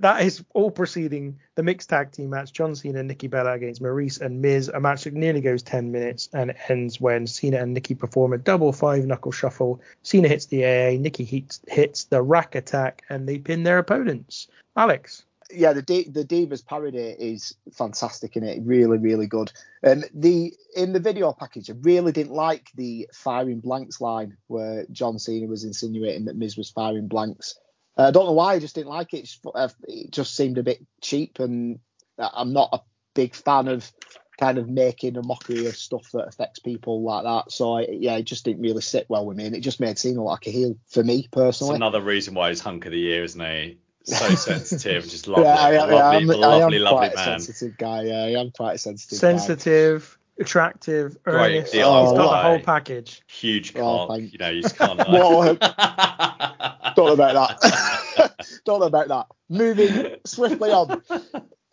that 0.00 0.22
is 0.22 0.44
all 0.54 0.70
preceding 0.70 1.38
the 1.54 1.62
mixed 1.62 1.88
tag 1.90 2.12
team 2.12 2.30
match 2.30 2.52
John 2.52 2.74
Cena 2.74 3.00
and 3.00 3.08
Nikki 3.08 3.26
Bella 3.26 3.52
against 3.52 3.82
Maryse 3.82 4.20
and 4.20 4.40
Miz. 4.40 4.68
A 4.68 4.80
match 4.80 5.04
that 5.04 5.14
nearly 5.14 5.40
goes 5.40 5.62
10 5.62 5.90
minutes 5.92 6.28
and 6.32 6.54
ends 6.68 7.00
when 7.00 7.26
Cena 7.26 7.58
and 7.58 7.74
Nikki 7.74 7.94
perform 7.94 8.32
a 8.32 8.38
double 8.38 8.72
five 8.72 9.06
knuckle 9.06 9.32
shuffle. 9.32 9.80
Cena 10.02 10.28
hits 10.28 10.46
the 10.46 10.64
AA, 10.64 10.98
Nikki 10.98 11.24
hits, 11.24 11.60
hits 11.68 12.04
the 12.04 12.22
rack 12.22 12.54
attack, 12.54 13.02
and 13.08 13.28
they 13.28 13.38
pin 13.38 13.62
their 13.62 13.78
opponents. 13.78 14.48
Alex. 14.76 15.24
Yeah, 15.50 15.72
the 15.72 15.80
D- 15.80 16.10
the 16.10 16.24
Divas 16.24 16.64
parody 16.64 16.98
is 16.98 17.54
fantastic 17.72 18.36
in 18.36 18.44
it, 18.44 18.60
really, 18.62 18.98
really 18.98 19.26
good. 19.26 19.50
Um, 19.82 20.04
the 20.12 20.52
in 20.76 20.92
the 20.92 21.00
video 21.00 21.32
package, 21.32 21.70
I 21.70 21.74
really 21.80 22.12
didn't 22.12 22.34
like 22.34 22.70
the 22.74 23.08
firing 23.14 23.60
blanks 23.60 23.98
line 23.98 24.36
where 24.48 24.84
John 24.92 25.18
Cena 25.18 25.46
was 25.46 25.64
insinuating 25.64 26.26
that 26.26 26.36
Miz 26.36 26.58
was 26.58 26.68
firing 26.68 27.08
blanks. 27.08 27.58
Uh, 27.98 28.08
I 28.08 28.10
don't 28.12 28.26
know 28.26 28.32
why 28.32 28.54
I 28.54 28.58
just 28.60 28.74
didn't 28.74 28.90
like 28.90 29.12
it. 29.12 29.28
Uh, 29.54 29.68
it 29.88 30.12
just 30.12 30.36
seemed 30.36 30.58
a 30.58 30.62
bit 30.62 30.86
cheap, 31.02 31.40
and 31.40 31.80
I'm 32.18 32.52
not 32.52 32.70
a 32.72 32.80
big 33.14 33.34
fan 33.34 33.68
of 33.68 33.90
kind 34.38 34.56
of 34.56 34.68
making 34.68 35.16
a 35.16 35.22
mockery 35.22 35.66
of 35.66 35.76
stuff 35.76 36.12
that 36.12 36.28
affects 36.28 36.60
people 36.60 37.02
like 37.02 37.24
that. 37.24 37.50
So 37.50 37.78
I, 37.78 37.88
yeah, 37.90 38.16
it 38.16 38.22
just 38.22 38.44
didn't 38.44 38.62
really 38.62 38.82
sit 38.82 39.06
well 39.08 39.26
with 39.26 39.36
me, 39.36 39.46
and 39.46 39.56
it 39.56 39.60
just 39.60 39.80
made 39.80 39.98
Cena 39.98 40.22
like 40.22 40.46
a 40.46 40.50
heel 40.50 40.76
for 40.86 41.02
me 41.02 41.28
personally. 41.32 41.72
It's 41.72 41.78
another 41.78 42.00
reason 42.00 42.34
why 42.34 42.50
he's 42.50 42.60
hunk 42.60 42.86
of 42.86 42.92
the 42.92 42.98
year, 42.98 43.24
isn't 43.24 43.40
he? 43.40 43.78
So 44.04 44.14
sensitive, 44.34 45.04
just 45.04 45.26
lovely, 45.26 45.44
yeah, 45.44 45.56
I, 45.56 45.76
lovely, 45.76 45.96
yeah, 45.96 46.08
I'm, 46.08 46.26
lovely, 46.26 46.78
lovely 46.78 47.08
man. 47.08 47.40
sensitive 47.40 47.76
guy. 47.76 48.04
Yeah, 48.04 48.22
I 48.22 48.40
am 48.40 48.52
quite 48.52 48.76
a 48.76 48.78
sensitive. 48.78 49.18
Sensitive. 49.18 50.10
Guy 50.10 50.18
attractive, 50.40 51.16
earnest. 51.26 51.72
Great 51.72 51.82
oh, 51.82 52.04
he's 52.04 52.18
got 52.18 52.30
the 52.30 52.48
whole 52.48 52.60
package. 52.60 53.22
Huge 53.26 53.74
oh, 53.76 54.06
cock. 54.06 54.20
you 54.20 54.38
know, 54.38 54.50
you 54.50 54.62
just 54.62 54.76
can't. 54.76 55.00
don't 56.98 57.18
know 57.18 57.24
about 57.24 57.60
that. 57.60 58.34
don't 58.64 58.80
know 58.80 58.86
about 58.86 59.08
that. 59.08 59.26
Moving 59.48 60.16
swiftly 60.26 60.70
on. 60.70 61.02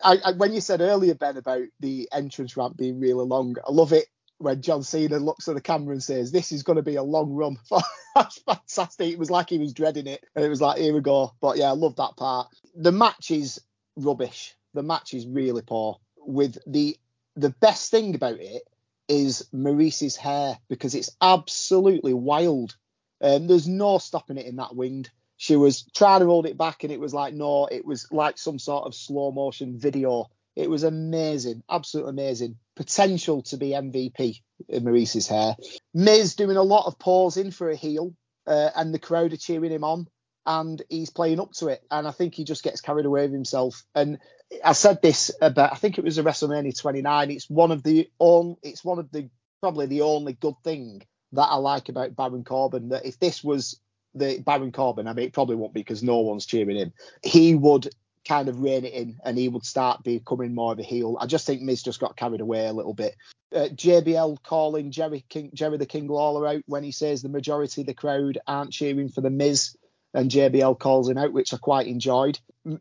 I, 0.02 0.18
I, 0.24 0.32
when 0.32 0.52
you 0.52 0.60
said 0.60 0.80
earlier, 0.80 1.14
Ben, 1.14 1.36
about 1.36 1.64
the 1.80 2.08
entrance 2.12 2.56
ramp 2.56 2.76
being 2.76 3.00
really 3.00 3.24
long, 3.24 3.56
I 3.66 3.72
love 3.72 3.92
it 3.92 4.06
when 4.38 4.60
John 4.62 4.82
Cena 4.82 5.18
looks 5.18 5.48
at 5.48 5.54
the 5.54 5.60
camera 5.60 5.92
and 5.92 6.02
says, 6.02 6.30
"This 6.30 6.52
is 6.52 6.62
going 6.62 6.76
to 6.76 6.82
be 6.82 6.96
a 6.96 7.02
long 7.02 7.32
run." 7.32 7.56
That's 8.14 8.38
fantastic. 8.38 9.12
It 9.12 9.18
was 9.18 9.30
like 9.30 9.48
he 9.50 9.58
was 9.58 9.72
dreading 9.72 10.06
it, 10.06 10.24
and 10.34 10.44
it 10.44 10.48
was 10.48 10.60
like, 10.60 10.78
"Here 10.78 10.94
we 10.94 11.00
go." 11.00 11.32
But 11.40 11.56
yeah, 11.56 11.70
I 11.70 11.74
love 11.74 11.96
that 11.96 12.16
part. 12.16 12.48
The 12.74 12.92
match 12.92 13.30
is 13.30 13.60
rubbish. 13.96 14.54
The 14.74 14.82
match 14.82 15.14
is 15.14 15.26
really 15.26 15.62
poor. 15.62 15.98
With 16.18 16.58
the 16.66 16.96
the 17.34 17.50
best 17.50 17.90
thing 17.90 18.14
about 18.14 18.38
it 18.38 18.62
is 19.08 19.46
Maryse's 19.52 20.16
hair 20.16 20.58
because 20.68 20.94
it's 20.94 21.10
absolutely 21.20 22.14
wild. 22.14 22.76
Um, 23.20 23.46
there's 23.46 23.68
no 23.68 23.98
stopping 23.98 24.38
it 24.38 24.46
in 24.46 24.56
that 24.56 24.74
wind. 24.74 25.10
She 25.36 25.56
was 25.56 25.82
trying 25.94 26.20
to 26.20 26.26
hold 26.26 26.46
it 26.46 26.58
back, 26.58 26.84
and 26.84 26.92
it 26.92 27.00
was 27.00 27.14
like 27.14 27.34
no, 27.34 27.66
it 27.66 27.84
was 27.84 28.06
like 28.10 28.38
some 28.38 28.58
sort 28.58 28.86
of 28.86 28.94
slow 28.94 29.30
motion 29.32 29.78
video. 29.78 30.30
It 30.54 30.70
was 30.70 30.84
amazing, 30.84 31.62
absolutely 31.70 32.10
amazing. 32.10 32.56
potential 32.76 33.42
to 33.42 33.58
be 33.58 33.70
MVP 33.70 34.40
in 34.68 34.84
Maryse's 34.84 35.28
hair. 35.28 35.54
Miz 35.92 36.34
doing 36.34 36.56
a 36.56 36.62
lot 36.62 36.86
of 36.86 36.98
pausing 36.98 37.50
for 37.50 37.70
a 37.70 37.76
heel, 37.76 38.14
uh, 38.46 38.70
and 38.74 38.92
the 38.92 38.98
crowd 38.98 39.32
are 39.34 39.38
cheering 39.38 39.72
him 39.72 39.84
on, 39.84 40.06
and 40.46 40.80
he's 40.88 41.10
playing 41.10 41.40
up 41.40 41.52
to 41.52 41.68
it. 41.68 41.82
And 41.90 42.08
I 42.08 42.10
think 42.10 42.34
he 42.34 42.44
just 42.44 42.62
gets 42.62 42.80
carried 42.80 43.04
away 43.04 43.22
with 43.22 43.32
himself. 43.32 43.84
And 43.94 44.18
I 44.64 44.72
said 44.72 45.02
this 45.02 45.30
about, 45.42 45.72
I 45.72 45.76
think 45.76 45.98
it 45.98 46.04
was 46.04 46.18
a 46.18 46.22
WrestleMania 46.22 46.78
29. 46.78 47.30
It's 47.30 47.50
one 47.50 47.72
of 47.72 47.82
the 47.82 48.08
on, 48.18 48.56
it's 48.62 48.84
one 48.84 48.98
of 48.98 49.10
the 49.10 49.28
probably 49.60 49.86
the 49.86 50.02
only 50.02 50.32
good 50.34 50.54
thing 50.62 51.02
that 51.36 51.48
I 51.48 51.56
like 51.56 51.88
about 51.88 52.16
Baron 52.16 52.44
Corbin. 52.44 52.90
That 52.90 53.06
if 53.06 53.18
this 53.18 53.42
was 53.42 53.80
the 54.14 54.40
Baron 54.40 54.72
Corbin, 54.72 55.06
I 55.06 55.12
mean, 55.12 55.26
it 55.26 55.32
probably 55.32 55.56
won't 55.56 55.74
be 55.74 55.80
because 55.80 56.02
no 56.02 56.18
one's 56.18 56.46
cheering 56.46 56.76
him. 56.76 56.92
He 57.22 57.54
would 57.54 57.88
kind 58.26 58.48
of 58.48 58.60
rein 58.60 58.84
it 58.84 58.92
in 58.92 59.18
and 59.24 59.38
he 59.38 59.48
would 59.48 59.64
start 59.64 60.02
becoming 60.02 60.54
more 60.54 60.72
of 60.72 60.78
a 60.78 60.82
heel. 60.82 61.16
I 61.20 61.26
just 61.26 61.46
think 61.46 61.62
Miz 61.62 61.82
just 61.82 62.00
got 62.00 62.16
carried 62.16 62.40
away 62.40 62.66
a 62.66 62.72
little 62.72 62.94
bit. 62.94 63.14
Uh, 63.54 63.68
JBL 63.68 64.42
calling 64.42 64.90
Jerry 64.90 65.24
King, 65.28 65.50
Jerry 65.54 65.76
the 65.78 65.86
King 65.86 66.08
Lawler 66.08 66.46
out 66.48 66.62
when 66.66 66.82
he 66.82 66.90
says 66.90 67.22
the 67.22 67.28
majority 67.28 67.82
of 67.82 67.86
the 67.86 67.94
crowd 67.94 68.38
aren't 68.46 68.72
cheering 68.72 69.08
for 69.08 69.20
the 69.20 69.30
Miz, 69.30 69.76
and 70.12 70.30
JBL 70.30 70.78
calls 70.78 71.08
him 71.08 71.18
out, 71.18 71.32
which 71.32 71.54
I 71.54 71.58
quite 71.58 71.86
enjoyed. 71.86 72.38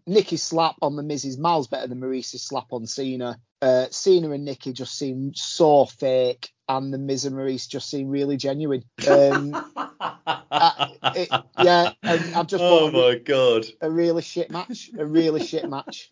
Nikki's 0.07 0.41
slap 0.41 0.76
on 0.82 0.95
the 0.95 1.03
Miz 1.03 1.26
is 1.26 1.38
miles 1.38 1.68
better 1.68 1.88
than 1.88 1.99
Maryse's 1.99 2.41
slap 2.41 2.68
on 2.72 2.88
Cena. 2.88 3.38
Uh, 3.61 3.86
Cena 3.91 4.32
and 4.32 4.45
Nikki 4.45 4.73
just 4.73 4.98
seem 4.98 5.34
so 5.36 5.86
fake, 5.86 6.49
and 6.67 6.93
the 6.93 6.97
Miz 6.97 7.25
and 7.25 7.35
Maryse 7.35 7.67
just 7.67 7.89
seem 7.89 8.09
really 8.09 8.37
genuine. 8.37 8.83
Um, 9.07 9.53
I, 10.51 10.91
it, 11.15 11.29
yeah, 11.61 11.91
and 12.03 12.35
I've 12.35 12.47
just 12.47 12.63
Oh 12.63 12.89
thought 12.91 12.93
my 12.93 13.19
god. 13.19 13.65
a 13.81 13.89
really 13.89 14.21
shit 14.21 14.49
match, 14.51 14.89
a 14.97 15.05
really 15.05 15.43
shit 15.45 15.69
match. 15.69 16.09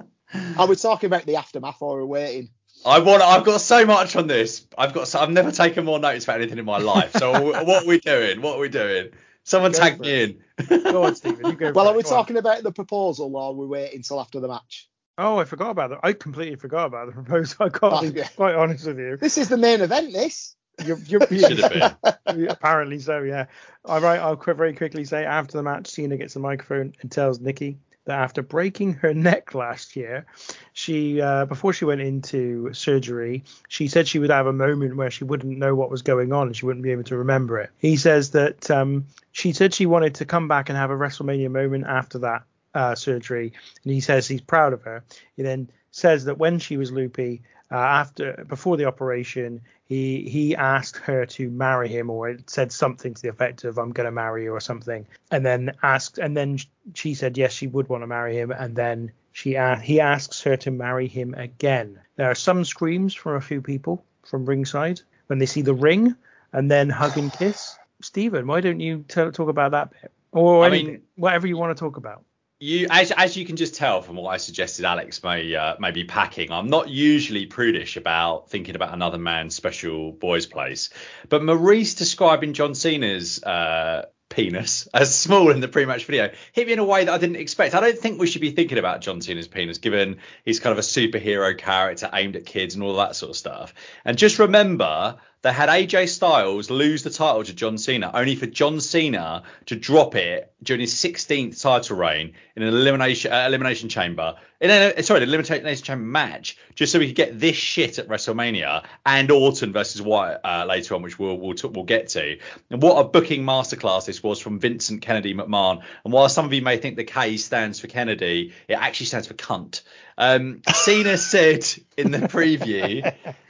Are 0.58 0.68
we 0.68 0.76
talking 0.76 1.08
about 1.08 1.26
the 1.26 1.38
aftermath 1.38 1.82
or 1.82 2.00
are 2.00 2.02
we 2.06 2.08
waiting? 2.08 2.50
I 2.86 3.00
want. 3.00 3.22
I've 3.22 3.46
got 3.46 3.62
so 3.62 3.86
much 3.86 4.16
on 4.16 4.28
this. 4.28 4.68
I've 4.78 4.94
got. 4.94 5.08
So, 5.08 5.20
I've 5.20 5.30
never 5.30 5.52
taken 5.52 5.86
more 5.86 6.00
notes 6.00 6.26
about 6.26 6.42
anything 6.42 6.58
in 6.60 6.66
my 6.66 6.80
life. 6.80 7.14
So 7.14 7.32
what 7.64 7.84
are 7.84 7.88
we 7.88 8.00
doing? 8.00 8.42
What 8.42 8.58
are 8.58 8.60
we 8.60 8.70
doing? 8.70 9.10
Someone 9.44 9.72
Go 9.72 9.80
tag 9.80 9.98
for 9.98 10.04
me 10.04 10.24
in. 10.24 10.40
Go 10.84 11.04
on, 11.04 11.16
Stephen. 11.16 11.46
You 11.46 11.54
go. 11.56 11.72
Well, 11.72 11.86
for 11.86 11.90
are 11.92 11.94
it. 11.94 11.98
we 11.98 12.04
Go 12.04 12.10
on. 12.10 12.16
talking 12.16 12.38
about 12.38 12.64
the 12.64 12.72
proposal 12.72 13.36
or 13.36 13.44
are 13.44 13.54
we 13.54 13.66
waiting 13.68 13.98
until 13.98 14.20
after 14.20 14.40
the 14.40 14.48
match? 14.48 14.90
Oh, 15.18 15.38
I 15.38 15.46
forgot 15.46 15.70
about 15.72 15.92
that. 15.92 16.00
I 16.04 16.14
completely 16.14 16.56
forgot 16.56 16.86
about 16.88 17.08
the 17.08 17.14
proposal. 17.14 17.58
I 17.66 17.70
can't 17.70 17.94
Oh, 17.94 18.02
be 18.12 18.18
yeah. 18.20 18.28
quite 18.36 18.56
honest 18.56 18.88
with 18.88 19.00
you. 19.00 19.18
This 19.18 19.38
is 19.38 19.50
the 19.50 19.58
main 19.58 19.82
event, 19.82 20.14
this. 20.14 20.56
You're, 20.84 20.98
you're, 21.00 21.22
Should 21.28 21.60
have 21.60 22.00
been. 22.26 22.48
Apparently 22.50 23.00
so, 23.00 23.22
yeah. 23.22 23.46
All 23.86 24.02
right, 24.02 24.20
I'll 24.20 24.36
very 24.36 24.74
quickly 24.74 25.06
say 25.06 25.24
after 25.24 25.58
the 25.58 25.64
match, 25.64 25.88
Cena 25.88 26.18
gets 26.18 26.34
the 26.34 26.40
microphone 26.40 26.94
and 27.02 27.12
tells 27.12 27.40
Nikki 27.40 27.78
that 28.06 28.20
after 28.20 28.42
breaking 28.42 28.94
her 28.96 29.14
neck 29.14 29.54
last 29.54 29.96
year, 29.96 30.26
she 30.74 31.22
uh, 31.22 31.46
before 31.46 31.72
she 31.74 31.86
went 31.86 32.02
into 32.02 32.74
surgery, 32.74 33.44
she 33.70 33.88
said 33.88 34.08
she 34.08 34.20
would 34.20 34.32
have 34.32 34.48
a 34.48 34.52
moment 34.52 34.98
where 34.98 35.12
she 35.12 35.24
wouldn't 35.24 35.58
know 35.58 35.74
what 35.76 35.90
was 35.92 36.02
going 36.02 36.34
on 36.34 36.48
and 36.48 36.58
she 36.58 36.66
wouldn't 36.66 36.84
be 36.84 36.92
able 36.92 37.04
to 37.04 37.18
remember 37.18 37.60
it. 37.60 37.70
He 37.78 37.96
says 37.96 38.32
that 38.32 38.70
um, 38.72 39.06
she 39.32 39.54
said 39.54 39.74
she 39.74 39.86
wanted 39.86 40.16
to 40.16 40.26
come 40.26 40.48
back 40.50 40.68
and 40.70 40.78
have 40.78 40.90
a 40.92 40.96
WrestleMania 40.96 41.50
moment 41.52 41.86
after 41.88 42.20
that 42.20 42.44
uh, 42.74 42.96
surgery, 42.96 43.54
and 43.84 43.94
he 43.94 44.02
says 44.02 44.28
he's 44.28 44.42
proud 44.42 44.74
of 44.74 44.82
her. 44.84 45.04
He 45.36 45.44
then 45.44 45.70
says 45.92 46.26
that 46.26 46.38
when 46.38 46.60
she 46.60 46.78
was 46.78 46.92
loopy, 46.92 47.42
uh, 47.72 47.76
after 47.76 48.46
before 48.48 48.78
the 48.78 48.86
operation, 48.86 49.62
he 49.86 50.28
he 50.30 50.56
asked 50.56 50.98
her 50.98 51.26
to 51.26 51.50
marry 51.50 51.88
him, 51.88 52.10
or 52.10 52.38
said 52.48 52.72
something 52.72 53.14
to 53.14 53.22
the 53.22 53.30
effect 53.30 53.64
of 53.64 53.78
"I'm 53.80 53.92
going 53.92 54.06
to 54.06 54.12
marry 54.12 54.44
you" 54.44 54.52
or 54.54 54.60
something, 54.60 55.08
and 55.32 55.46
then 55.46 55.72
asked, 55.82 56.18
and 56.20 56.36
then 56.38 56.58
she 56.94 57.14
said 57.14 57.38
yes, 57.38 57.52
she 57.54 57.68
would 57.68 57.90
want 57.90 58.04
to 58.04 58.08
marry 58.08 58.38
him, 58.38 58.52
and 58.52 58.76
then 58.76 59.12
she 59.32 59.56
a- 59.56 59.80
he 59.80 60.00
asks 60.00 60.42
her 60.44 60.56
to 60.58 60.72
marry 60.72 61.08
him 61.08 61.34
again. 61.34 62.00
There 62.16 62.30
are 62.30 62.36
some 62.36 62.64
screams 62.66 63.14
from 63.16 63.36
a 63.36 63.42
few 63.42 63.62
people 63.62 64.06
from 64.24 64.46
ringside 64.46 65.02
when 65.28 65.40
they 65.40 65.48
see 65.48 65.62
the 65.64 65.74
ring, 65.74 66.16
and 66.52 66.70
then 66.70 66.90
hug 66.90 67.18
and 67.18 67.32
kiss. 67.34 67.76
Stephen, 68.02 68.46
why 68.46 68.62
don't 68.62 68.80
you 68.82 69.06
t- 69.08 69.32
talk 69.32 69.50
about 69.50 69.72
that 69.72 69.90
bit, 69.92 70.12
or 70.32 70.64
I 70.64 70.68
anything, 70.68 70.88
mean- 70.88 71.02
whatever 71.16 71.48
you 71.48 71.58
want 71.58 71.76
to 71.76 71.80
talk 71.80 71.98
about? 71.98 72.24
You, 72.64 72.88
as, 72.90 73.12
as 73.12 73.36
you 73.36 73.46
can 73.46 73.58
just 73.58 73.76
tell 73.76 74.02
from 74.02 74.16
what 74.16 74.30
I 74.30 74.38
suggested, 74.38 74.86
Alex 74.86 75.22
may 75.22 75.54
uh, 75.54 75.76
may 75.80 75.92
be 75.92 76.06
packing. 76.06 76.50
I'm 76.50 76.70
not 76.70 76.88
usually 76.88 77.46
prudish 77.46 77.98
about 77.98 78.50
thinking 78.50 78.78
about 78.78 78.94
another 78.94 79.18
man's 79.18 79.54
special 79.54 80.14
boys' 80.14 80.46
place, 80.46 80.90
but 81.28 81.42
Maryse 81.42 81.98
describing 81.98 82.54
John 82.54 82.74
Cena's 82.74 83.44
uh, 83.44 84.06
penis 84.30 84.88
as 84.94 85.14
small 85.14 85.52
in 85.52 85.60
the 85.60 85.68
pre-match 85.68 86.06
video 86.06 86.32
hit 86.54 86.68
me 86.68 86.72
in 86.72 86.80
a 86.80 86.86
way 86.86 87.04
that 87.04 87.14
I 87.14 87.18
didn't 87.18 87.36
expect. 87.36 87.76
I 87.76 87.82
don't 87.82 88.00
think 88.00 88.18
we 88.18 88.28
should 88.28 88.40
be 88.40 88.52
thinking 88.52 88.78
about 88.78 89.02
John 89.02 89.20
Cena's 89.20 89.50
penis, 89.50 89.80
given 89.80 90.20
he's 90.46 90.62
kind 90.62 90.72
of 90.72 90.78
a 90.78 90.88
superhero 90.88 91.58
character 91.58 92.10
aimed 92.14 92.38
at 92.38 92.46
kids 92.46 92.76
and 92.76 92.84
all 92.86 92.96
that 92.96 93.18
sort 93.18 93.32
of 93.32 93.36
stuff. 93.36 93.74
And 94.06 94.18
just 94.18 94.40
remember 94.40 95.18
they 95.44 95.52
had 95.52 95.68
AJ 95.68 96.08
Styles 96.08 96.70
lose 96.70 97.04
the 97.04 97.10
title 97.10 97.44
to 97.44 97.54
John 97.54 97.78
Cena, 97.78 98.10
only 98.14 98.38
for 98.38 98.46
John 98.46 98.80
Cena 98.80 99.44
to 99.66 99.76
drop 99.76 100.16
it 100.16 100.54
during 100.64 100.80
his 100.80 100.94
16th 100.94 101.62
title 101.62 101.98
reign 101.98 102.34
in 102.56 102.64
an 102.64 102.70
elimination 102.70 103.34
uh, 103.34 103.46
elimination 103.46 103.90
chamber. 103.90 104.36
In 104.62 104.70
a, 104.70 105.04
sorry, 105.04 105.22
an 105.22 105.28
elimination 105.28 105.84
chamber 105.84 106.06
match, 106.06 106.58
just 106.76 106.94
so 106.94 107.00
we 107.00 107.08
could 107.08 107.18
get 107.18 107.38
this 107.38 107.58
shit 107.58 108.00
at 108.00 108.08
WrestleMania 108.08 108.86
and 109.06 109.30
Orton 109.32 109.74
versus 109.74 110.02
Wyatt 110.02 110.40
uh, 110.46 110.66
later 110.66 110.96
on, 110.96 111.02
which 111.02 111.20
we'll 111.20 111.38
we'll, 111.38 111.56
t- 111.56 111.68
we'll 111.68 111.84
get 111.84 112.08
to. 112.10 112.38
And 112.70 112.82
what 112.82 112.98
a 112.98 113.04
booking 113.04 113.44
masterclass 113.44 114.06
this 114.06 114.24
was 114.24 114.40
from 114.40 114.60
Vincent 114.60 115.02
Kennedy 115.02 115.34
McMahon. 115.34 115.84
And 116.06 116.14
while 116.14 116.30
some 116.30 116.46
of 116.46 116.54
you 116.54 116.62
may 116.62 116.78
think 116.78 116.96
the 116.96 117.04
K 117.04 117.36
stands 117.36 117.82
for 117.82 117.88
Kennedy, 117.88 118.54
it 118.70 118.76
actually 118.76 119.08
stands 119.08 119.28
for 119.28 119.34
cunt. 119.34 119.82
Um, 120.18 120.62
Cena 120.74 121.18
said 121.18 121.66
in 121.98 122.12
the 122.12 122.20
preview 122.20 123.14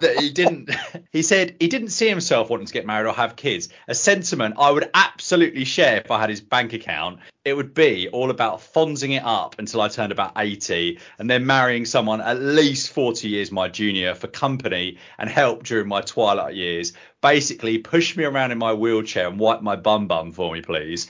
that 0.00 0.18
he 0.18 0.30
didn't 0.30 0.70
he 1.12 1.22
said 1.22 1.56
he 1.60 1.68
didn't 1.68 1.88
see 1.88 2.08
himself 2.08 2.50
wanting 2.50 2.66
to 2.66 2.72
get 2.72 2.86
married 2.86 3.06
or 3.06 3.12
have 3.12 3.36
kids 3.36 3.68
a 3.88 3.94
sentiment 3.94 4.54
i 4.58 4.70
would 4.70 4.88
absolutely 4.94 5.64
share 5.64 5.98
if 5.98 6.10
i 6.10 6.20
had 6.20 6.30
his 6.30 6.40
bank 6.40 6.72
account 6.72 7.18
it 7.44 7.54
would 7.54 7.74
be 7.74 8.08
all 8.08 8.30
about 8.30 8.60
fonzing 8.60 9.16
it 9.16 9.22
up 9.24 9.56
until 9.58 9.80
i 9.80 9.88
turned 9.88 10.12
about 10.12 10.32
80 10.36 10.98
and 11.18 11.30
then 11.30 11.46
marrying 11.46 11.84
someone 11.84 12.20
at 12.20 12.40
least 12.40 12.90
40 12.92 13.28
years 13.28 13.52
my 13.52 13.68
junior 13.68 14.14
for 14.14 14.26
company 14.26 14.98
and 15.18 15.28
help 15.28 15.64
during 15.64 15.88
my 15.88 16.00
twilight 16.00 16.54
years 16.54 16.92
basically 17.20 17.78
push 17.78 18.16
me 18.16 18.24
around 18.24 18.52
in 18.52 18.58
my 18.58 18.72
wheelchair 18.72 19.28
and 19.28 19.38
wipe 19.38 19.62
my 19.62 19.76
bum 19.76 20.06
bum 20.06 20.32
for 20.32 20.52
me 20.52 20.60
please 20.62 21.08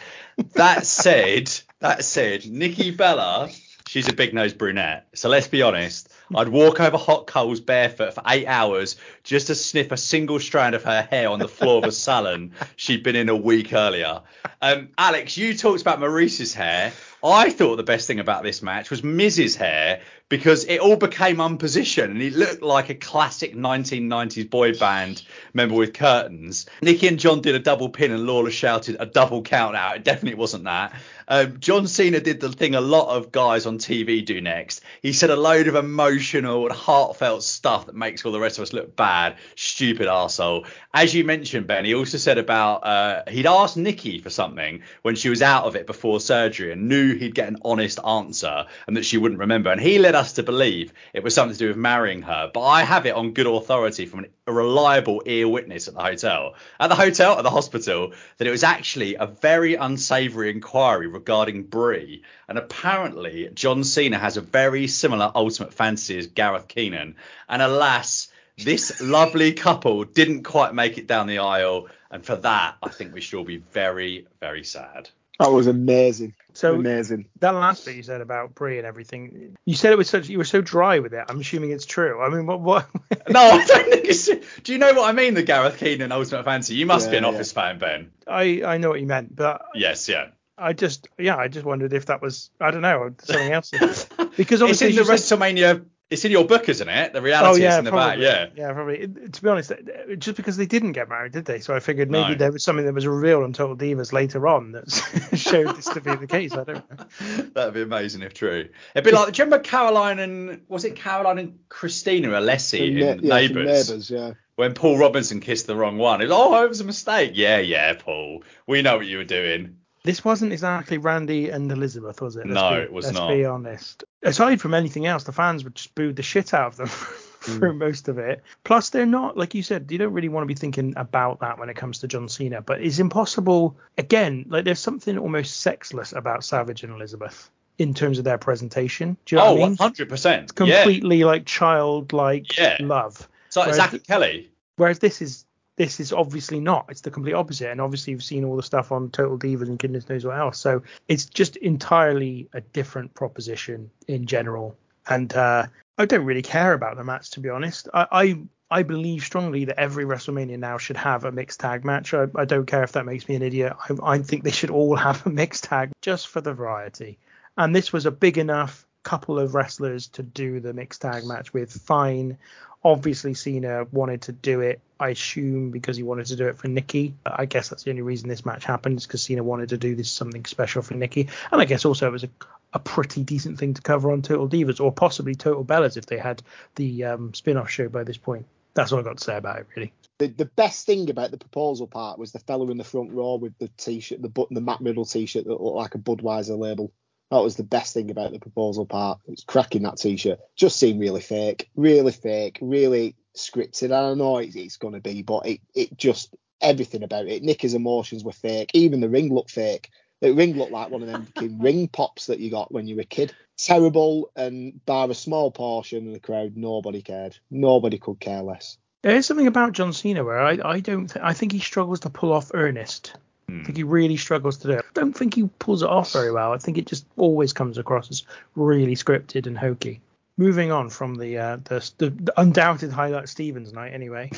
that 0.54 0.86
said 0.86 1.50
that 1.80 2.04
said 2.04 2.46
nikki 2.46 2.90
bella 2.90 3.50
She's 3.86 4.08
a 4.08 4.12
big 4.12 4.34
nosed 4.34 4.58
brunette. 4.58 5.06
So 5.14 5.28
let's 5.28 5.48
be 5.48 5.62
honest. 5.62 6.08
I'd 6.36 6.48
walk 6.48 6.80
over 6.80 6.96
hot 6.96 7.26
coals 7.26 7.60
barefoot 7.60 8.14
for 8.14 8.22
eight 8.26 8.46
hours 8.46 8.96
just 9.22 9.46
to 9.48 9.54
sniff 9.54 9.92
a 9.92 9.96
single 9.96 10.40
strand 10.40 10.74
of 10.74 10.82
her 10.84 11.02
hair 11.02 11.28
on 11.28 11.38
the 11.38 11.48
floor 11.48 11.78
of 11.78 11.84
a 11.84 11.92
salon 11.92 12.52
she'd 12.76 13.02
been 13.02 13.16
in 13.16 13.28
a 13.28 13.36
week 13.36 13.72
earlier. 13.72 14.22
Um, 14.60 14.88
Alex, 14.98 15.36
you 15.36 15.56
talked 15.56 15.80
about 15.80 16.00
Maryse's 16.00 16.54
hair. 16.54 16.92
I 17.24 17.48
thought 17.48 17.76
the 17.76 17.82
best 17.82 18.06
thing 18.06 18.20
about 18.20 18.42
this 18.42 18.60
match 18.60 18.90
was 18.90 19.02
Miz's 19.02 19.56
hair 19.56 20.02
because 20.28 20.64
it 20.64 20.80
all 20.80 20.96
became 20.96 21.36
unpositioned 21.36 22.10
and 22.10 22.20
he 22.20 22.30
looked 22.30 22.62
like 22.62 22.90
a 22.90 22.94
classic 22.94 23.54
1990s 23.54 24.48
boy 24.48 24.74
band 24.74 25.22
member 25.54 25.74
with 25.74 25.94
curtains. 25.94 26.66
Nikki 26.82 27.08
and 27.08 27.18
John 27.18 27.40
did 27.40 27.54
a 27.54 27.58
double 27.58 27.88
pin 27.88 28.10
and 28.10 28.26
Lawler 28.26 28.50
shouted 28.50 28.96
a 28.98 29.06
double 29.06 29.42
count 29.42 29.76
out. 29.76 29.96
It 29.96 30.04
definitely 30.04 30.38
wasn't 30.38 30.64
that. 30.64 30.94
Um, 31.28 31.58
John 31.60 31.86
Cena 31.86 32.20
did 32.20 32.40
the 32.40 32.50
thing 32.50 32.74
a 32.74 32.80
lot 32.80 33.14
of 33.14 33.32
guys 33.32 33.64
on 33.64 33.78
TV 33.78 34.24
do 34.24 34.40
next. 34.40 34.82
He 35.00 35.12
said 35.12 35.30
a 35.30 35.36
load 35.36 35.68
of 35.68 35.74
emotional 35.74 36.66
and 36.66 36.74
heartfelt 36.74 37.42
stuff 37.42 37.86
that 37.86 37.94
makes 37.94 38.24
all 38.24 38.32
the 38.32 38.40
rest 38.40 38.58
of 38.58 38.62
us 38.62 38.72
look 38.72 38.94
bad. 38.96 39.36
Stupid 39.56 40.06
arsehole. 40.06 40.66
As 40.92 41.14
you 41.14 41.24
mentioned, 41.24 41.66
Ben, 41.66 41.84
he 41.84 41.94
also 41.94 42.18
said 42.18 42.38
about 42.38 42.84
uh, 42.86 43.22
he'd 43.28 43.46
asked 43.46 43.76
Nikki 43.76 44.18
for 44.20 44.30
something 44.30 44.82
when 45.02 45.16
she 45.16 45.28
was 45.28 45.42
out 45.42 45.64
of 45.64 45.76
it 45.76 45.86
before 45.86 46.20
surgery 46.20 46.72
and 46.72 46.88
knew 46.88 47.13
he'd 47.14 47.34
get 47.34 47.48
an 47.48 47.58
honest 47.64 47.98
answer 48.06 48.66
and 48.86 48.96
that 48.96 49.04
she 49.04 49.18
wouldn't 49.18 49.40
remember. 49.40 49.70
And 49.70 49.80
he 49.80 49.98
led 49.98 50.14
us 50.14 50.34
to 50.34 50.42
believe 50.42 50.92
it 51.12 51.22
was 51.22 51.34
something 51.34 51.54
to 51.54 51.58
do 51.58 51.68
with 51.68 51.76
marrying 51.76 52.22
her. 52.22 52.50
But 52.52 52.62
I 52.62 52.82
have 52.82 53.06
it 53.06 53.14
on 53.14 53.32
good 53.32 53.46
authority 53.46 54.06
from 54.06 54.26
a 54.46 54.52
reliable 54.52 55.22
ear 55.26 55.48
witness 55.48 55.88
at 55.88 55.94
the 55.94 56.02
hotel, 56.02 56.54
at 56.78 56.88
the 56.88 56.94
hotel, 56.94 57.38
at 57.38 57.42
the 57.42 57.50
hospital, 57.50 58.12
that 58.38 58.46
it 58.46 58.50
was 58.50 58.64
actually 58.64 59.14
a 59.14 59.26
very 59.26 59.74
unsavoury 59.74 60.50
inquiry 60.50 61.06
regarding 61.06 61.64
Brie. 61.64 62.22
And 62.48 62.58
apparently, 62.58 63.50
John 63.54 63.84
Cena 63.84 64.18
has 64.18 64.36
a 64.36 64.42
very 64.42 64.86
similar 64.86 65.30
ultimate 65.34 65.72
fantasy 65.72 66.18
as 66.18 66.26
Gareth 66.26 66.68
Keenan. 66.68 67.16
And 67.48 67.62
alas, 67.62 68.28
this 68.56 69.00
lovely 69.00 69.52
couple 69.52 70.04
didn't 70.04 70.44
quite 70.44 70.74
make 70.74 70.98
it 70.98 71.06
down 71.06 71.26
the 71.26 71.38
aisle. 71.38 71.88
And 72.10 72.24
for 72.24 72.36
that, 72.36 72.76
I 72.82 72.88
think 72.88 73.12
we 73.12 73.20
should 73.20 73.38
all 73.38 73.44
be 73.44 73.62
very, 73.72 74.26
very 74.40 74.62
sad. 74.62 75.10
That 75.40 75.50
was 75.50 75.66
amazing. 75.66 76.34
So 76.52 76.76
amazing. 76.76 77.26
That 77.40 77.50
last 77.54 77.84
bit 77.84 77.96
you 77.96 78.04
said 78.04 78.20
about 78.20 78.54
Brie 78.54 78.78
and 78.78 78.86
everything, 78.86 79.56
you 79.64 79.74
said 79.74 79.92
it 79.92 79.98
was 79.98 80.08
such 80.08 80.28
you 80.28 80.38
were 80.38 80.44
so 80.44 80.60
dry 80.60 81.00
with 81.00 81.12
it. 81.12 81.24
I'm 81.28 81.40
assuming 81.40 81.72
it's 81.72 81.86
true. 81.86 82.20
I 82.22 82.28
mean, 82.28 82.46
what? 82.46 82.60
what? 82.60 82.86
no, 83.28 83.40
I 83.40 83.64
don't 83.64 83.90
think 83.90 84.04
it's. 84.06 84.26
Do 84.62 84.72
you 84.72 84.78
know 84.78 84.92
what 84.94 85.08
I 85.08 85.12
mean? 85.12 85.34
The 85.34 85.42
Gareth 85.42 85.78
Keenan 85.78 86.12
Ultimate 86.12 86.44
Fantasy. 86.44 86.76
You 86.76 86.86
must 86.86 87.08
be 87.10 87.16
Yeah, 87.16 87.18
an 87.18 87.24
yeah. 87.24 87.30
Office 87.30 87.50
fan, 87.52 87.78
Ben. 87.78 88.12
I 88.28 88.62
I 88.64 88.78
know 88.78 88.90
what 88.90 89.00
you 89.00 89.06
meant, 89.06 89.34
but 89.34 89.62
Yes, 89.74 90.08
yeah. 90.08 90.28
I 90.56 90.72
just 90.72 91.08
yeah 91.18 91.36
I 91.36 91.48
just 91.48 91.66
wondered 91.66 91.92
if 91.92 92.06
that 92.06 92.22
was 92.22 92.50
I 92.60 92.70
don't 92.70 92.82
know 92.82 93.12
something 93.24 93.50
else 93.52 93.70
because 94.36 94.62
obviously 94.62 94.62
It's 94.62 94.62
obviously 94.62 94.88
in 94.90 94.96
the 94.96 95.04
said- 95.18 95.38
WrestleMania 95.40 95.84
It's 96.10 96.24
in 96.24 96.30
your 96.30 96.44
book, 96.44 96.68
isn't 96.68 96.88
it? 96.88 97.12
The 97.14 97.22
reality 97.22 97.60
oh 97.60 97.64
yeah, 97.64 97.72
is 97.72 97.78
in 97.78 97.84
the 97.86 97.90
probably. 97.90 98.24
back. 98.26 98.48
Yeah. 98.56 98.62
yeah, 98.66 98.72
probably. 98.72 98.98
It- 99.00 99.32
to 99.32 99.42
be 99.42 99.48
honest, 99.48 99.72
just 100.18 100.36
because 100.36 100.56
they 100.56 100.66
didn't 100.66 100.92
get 100.92 101.08
married, 101.08 101.32
did 101.32 101.46
they? 101.46 101.60
So 101.60 101.74
I 101.74 101.80
figured 101.80 102.10
maybe 102.10 102.32
No. 102.32 102.34
there 102.34 102.52
was 102.52 102.62
something 102.62 102.84
that 102.84 102.94
was 102.94 103.06
revealed 103.06 103.42
on 103.42 103.52
Total 103.54 103.74
Divas 103.76 104.12
later 104.12 104.46
on 104.46 104.72
that 104.72 104.90
showed 105.34 105.74
this 105.76 105.86
to 105.86 106.00
be 106.00 106.14
the 106.14 106.26
case. 106.26 106.52
I 106.52 106.64
don't 106.64 106.90
know. 106.90 107.44
That'd 107.54 107.74
be 107.74 107.82
amazing 107.82 108.22
if 108.22 108.34
true. 108.34 108.68
It'd 108.94 109.04
be 109.04 109.10
like, 109.12 109.32
do 109.32 109.38
you 109.40 109.44
remember 109.44 109.64
Caroline 109.64 110.18
and 110.18 110.60
was 110.68 110.84
it 110.84 110.94
Caroline 110.94 111.38
and 111.38 111.58
Christina 111.70 112.28
Alessi 112.28 112.78
From 112.78 112.86
in 112.86 112.94
Ne- 112.94 113.28
yeah, 113.28 113.34
Neighbours? 113.34 113.88
Neighbours, 113.88 114.10
yeah. 114.10 114.32
When 114.56 114.74
Paul 114.74 114.98
Robinson 114.98 115.40
kissed 115.40 115.66
the 115.66 115.74
wrong 115.74 115.98
one, 115.98 116.20
it 116.20 116.28
was 116.28 116.32
oh, 116.32 116.64
it 116.64 116.68
was 116.68 116.80
a 116.80 116.84
mistake. 116.84 117.32
Yeah, 117.34 117.58
yeah, 117.58 117.94
Paul, 117.94 118.44
we 118.68 118.82
know 118.82 118.98
what 118.98 119.06
you 119.06 119.16
were 119.16 119.24
doing. 119.24 119.78
This 120.04 120.22
wasn't 120.24 120.52
exactly 120.52 120.98
Randy 120.98 121.48
and 121.48 121.70
Elizabeth, 121.72 122.20
was 122.20 122.36
it? 122.36 122.44
No, 122.46 122.70
be, 122.76 122.82
it 122.82 122.92
was 122.92 123.10
not. 123.10 123.28
let's 123.28 123.36
be 123.38 123.44
honest. 123.46 124.04
Aside 124.22 124.60
from 124.60 124.74
anything 124.74 125.06
else, 125.06 125.24
the 125.24 125.32
fans 125.32 125.64
would 125.64 125.74
just 125.74 125.94
booed 125.94 126.16
the 126.16 126.22
shit 126.22 126.52
out 126.52 126.66
of 126.72 126.76
them 126.76 126.86
for 127.44 127.72
Hmm. 127.72 127.78
most 127.78 128.08
of 128.08 128.18
it. 128.18 128.42
Plus, 128.64 128.90
they're 128.90 129.06
not, 129.06 129.36
like 129.38 129.54
you 129.54 129.62
said, 129.62 129.90
you 129.90 129.96
don't 129.96 130.12
really 130.12 130.28
want 130.28 130.42
to 130.44 130.46
be 130.46 130.54
thinking 130.58 130.92
about 130.96 131.40
that 131.40 131.58
when 131.58 131.70
it 131.70 131.76
comes 131.76 132.00
to 132.00 132.08
John 132.08 132.28
Cena. 132.28 132.60
But 132.60 132.82
it's 132.82 132.98
impossible. 132.98 133.76
Again, 133.96 134.44
like 134.48 134.64
there's 134.66 134.78
something 134.78 135.16
almost 135.18 135.60
sexless 135.60 136.12
about 136.12 136.44
Savage 136.44 136.84
and 136.84 136.92
Elizabeth 136.92 137.50
in 137.78 137.94
terms 137.94 138.18
of 138.18 138.24
their 138.24 138.38
presentation. 138.38 139.16
Do 139.24 139.36
you 139.36 139.40
know 139.40 139.46
oh, 139.48 139.52
what 139.54 139.62
I 139.62 139.68
mean? 139.68 139.76
100 139.76 140.08
percent. 140.10 140.42
It's 140.50 140.52
Yeah. 140.68 140.82
completely 140.82 141.24
like 141.24 141.46
childlike 141.46 142.58
Yeah. 142.58 142.76
love. 142.80 143.26
It's 143.46 143.56
like 143.56 143.66
Whereas 143.68 143.76
Zach 143.76 143.90
th- 143.92 144.06
Kelly. 144.06 144.50
Whereas 144.76 144.98
this 144.98 145.22
is 145.22 145.43
this 145.76 146.00
is 146.00 146.12
obviously 146.12 146.60
not. 146.60 146.86
It's 146.88 147.00
the 147.00 147.10
complete 147.10 147.34
opposite. 147.34 147.70
And 147.70 147.80
obviously 147.80 148.12
you've 148.12 148.22
seen 148.22 148.44
all 148.44 148.56
the 148.56 148.62
stuff 148.62 148.92
on 148.92 149.10
Total 149.10 149.38
Divas 149.38 149.68
and 149.68 149.78
goodness 149.78 150.08
knows 150.08 150.24
what 150.24 150.38
else. 150.38 150.58
So 150.58 150.82
it's 151.08 151.26
just 151.26 151.56
entirely 151.56 152.48
a 152.52 152.60
different 152.60 153.14
proposition 153.14 153.90
in 154.06 154.26
general. 154.26 154.76
And 155.08 155.32
uh, 155.34 155.66
I 155.98 156.06
don't 156.06 156.24
really 156.24 156.42
care 156.42 156.72
about 156.72 156.96
the 156.96 157.04
match 157.04 157.30
to 157.32 157.40
be 157.40 157.48
honest. 157.48 157.88
I, 157.92 158.06
I 158.10 158.38
I 158.70 158.82
believe 158.82 159.22
strongly 159.22 159.66
that 159.66 159.78
every 159.78 160.04
WrestleMania 160.04 160.58
now 160.58 160.78
should 160.78 160.96
have 160.96 161.24
a 161.24 161.30
mixed 161.30 161.60
tag 161.60 161.84
match. 161.84 162.14
I, 162.14 162.26
I 162.34 162.44
don't 162.44 162.66
care 162.66 162.82
if 162.82 162.92
that 162.92 163.04
makes 163.04 163.28
me 163.28 163.34
an 163.34 163.42
idiot. 163.42 163.74
I, 163.78 164.14
I 164.14 164.18
think 164.18 164.42
they 164.42 164.50
should 164.50 164.70
all 164.70 164.96
have 165.08 165.26
a 165.26 165.30
mixed 165.30 165.64
tag 165.64 165.92
just 166.02 166.28
for 166.28 166.40
the 166.40 166.54
variety. 166.54 167.18
And 167.56 167.76
this 167.76 167.92
was 167.92 168.06
a 168.06 168.10
big 168.10 168.38
enough 168.38 168.86
couple 169.04 169.38
of 169.38 169.54
wrestlers 169.54 170.08
to 170.08 170.22
do 170.22 170.60
the 170.60 170.72
mixed 170.72 171.02
tag 171.02 171.24
match 171.24 171.52
with. 171.52 171.70
Fine. 171.70 172.38
Obviously, 172.84 173.32
Cena 173.32 173.86
wanted 173.92 174.22
to 174.22 174.32
do 174.32 174.60
it, 174.60 174.80
I 175.00 175.08
assume, 175.08 175.70
because 175.70 175.96
he 175.96 176.02
wanted 176.02 176.26
to 176.26 176.36
do 176.36 176.48
it 176.48 176.58
for 176.58 176.68
Nikki. 176.68 177.14
I 177.24 177.46
guess 177.46 177.70
that's 177.70 177.84
the 177.84 177.90
only 177.90 178.02
reason 178.02 178.28
this 178.28 178.44
match 178.44 178.64
happened, 178.64 178.98
is 178.98 179.06
because 179.06 179.22
Cena 179.22 179.42
wanted 179.42 179.70
to 179.70 179.78
do 179.78 179.94
this 179.94 180.10
something 180.10 180.44
special 180.44 180.82
for 180.82 180.92
Nikki. 180.92 181.28
And 181.50 181.62
I 181.62 181.64
guess 181.64 181.86
also 181.86 182.06
it 182.06 182.12
was 182.12 182.24
a, 182.24 182.30
a 182.74 182.78
pretty 182.78 183.24
decent 183.24 183.58
thing 183.58 183.72
to 183.72 183.80
cover 183.80 184.12
on 184.12 184.20
Total 184.20 184.46
Divas, 184.46 184.80
or 184.80 184.92
possibly 184.92 185.34
Total 185.34 185.64
Bellas 185.64 185.96
if 185.96 186.04
they 186.04 186.18
had 186.18 186.42
the 186.74 187.04
um, 187.04 187.32
spin 187.32 187.56
off 187.56 187.70
show 187.70 187.88
by 187.88 188.04
this 188.04 188.18
point. 188.18 188.44
That's 188.74 188.92
all 188.92 188.98
I've 188.98 189.04
got 189.04 189.16
to 189.16 189.24
say 189.24 189.36
about 189.36 189.60
it, 189.60 189.66
really. 189.74 189.92
The, 190.18 190.26
the 190.26 190.44
best 190.44 190.84
thing 190.84 191.08
about 191.08 191.30
the 191.30 191.38
proposal 191.38 191.86
part 191.86 192.18
was 192.18 192.32
the 192.32 192.38
fella 192.40 192.70
in 192.70 192.76
the 192.76 192.84
front 192.84 193.12
row 193.12 193.36
with 193.36 193.56
the 193.58 193.68
t-shirt, 193.78 194.20
the 194.20 194.28
button, 194.28 194.54
the 194.54 194.60
Matt 194.60 194.80
Riddle 194.80 195.06
t-shirt 195.06 195.44
that 195.44 195.60
looked 195.60 195.76
like 195.76 195.94
a 195.94 195.98
Budweiser 195.98 196.58
label. 196.58 196.92
That 197.34 197.42
was 197.42 197.56
the 197.56 197.64
best 197.64 197.94
thing 197.94 198.12
about 198.12 198.30
the 198.30 198.38
proposal 198.38 198.86
part. 198.86 199.18
It 199.26 199.32
was 199.32 199.42
cracking 199.42 199.82
that 199.82 199.96
t-shirt. 199.96 200.38
Just 200.54 200.78
seemed 200.78 201.00
really 201.00 201.20
fake, 201.20 201.68
really 201.74 202.12
fake, 202.12 202.60
really 202.62 203.16
scripted. 203.36 203.86
I 203.86 204.02
don't 204.02 204.18
know 204.18 204.38
it's, 204.38 204.54
it's 204.54 204.76
going 204.76 204.94
to 204.94 205.00
be, 205.00 205.22
but 205.22 205.44
it, 205.44 205.60
it 205.74 205.98
just 205.98 206.32
everything 206.60 207.02
about 207.02 207.26
it. 207.26 207.42
Nikki's 207.42 207.74
emotions 207.74 208.22
were 208.22 208.30
fake. 208.30 208.70
Even 208.72 209.00
the 209.00 209.08
ring 209.08 209.34
looked 209.34 209.50
fake. 209.50 209.90
The 210.20 210.32
ring 210.32 210.56
looked 210.56 210.70
like 210.70 210.90
one 210.90 211.02
of 211.02 211.08
them 211.08 211.26
ring 211.60 211.88
pops 211.88 212.26
that 212.26 212.38
you 212.38 212.52
got 212.52 212.70
when 212.70 212.86
you 212.86 212.94
were 212.94 213.02
a 213.02 213.04
kid. 213.04 213.34
Terrible, 213.56 214.30
and 214.36 214.84
bar 214.86 215.10
a 215.10 215.14
small 215.14 215.50
portion 215.50 216.06
of 216.06 216.12
the 216.12 216.20
crowd, 216.20 216.56
nobody 216.56 217.02
cared. 217.02 217.36
Nobody 217.50 217.98
could 217.98 218.20
care 218.20 218.42
less. 218.42 218.78
There 219.02 219.16
is 219.16 219.26
something 219.26 219.48
about 219.48 219.72
John 219.72 219.92
Cena 219.92 220.22
where 220.22 220.40
I, 220.40 220.60
I 220.64 220.78
don't 220.78 221.08
th- 221.08 221.24
I 221.24 221.32
think 221.32 221.50
he 221.50 221.58
struggles 221.58 221.98
to 222.00 222.10
pull 222.10 222.32
off 222.32 222.52
earnest. 222.54 223.14
I 223.48 223.64
think 223.64 223.76
he 223.76 223.82
really 223.82 224.16
struggles 224.16 224.58
to 224.58 224.68
do 224.68 224.74
it. 224.74 224.84
I 224.84 224.92
don't 224.94 225.12
think 225.12 225.34
he 225.34 225.48
pulls 225.58 225.82
it 225.82 225.88
off 225.88 226.12
very 226.12 226.32
well. 226.32 226.52
I 226.52 226.58
think 226.58 226.78
it 226.78 226.86
just 226.86 227.06
always 227.16 227.52
comes 227.52 227.78
across 227.78 228.10
as 228.10 228.24
really 228.54 228.94
scripted 228.94 229.46
and 229.46 229.56
hokey. 229.56 230.00
Moving 230.36 230.72
on 230.72 230.90
from 230.90 231.14
the 231.14 231.38
uh, 231.38 231.56
the, 231.64 231.92
the, 231.98 232.10
the 232.10 232.40
undoubted 232.40 232.90
highlight 232.90 233.28
Stevens 233.28 233.72
night, 233.72 233.94
anyway, 233.94 234.30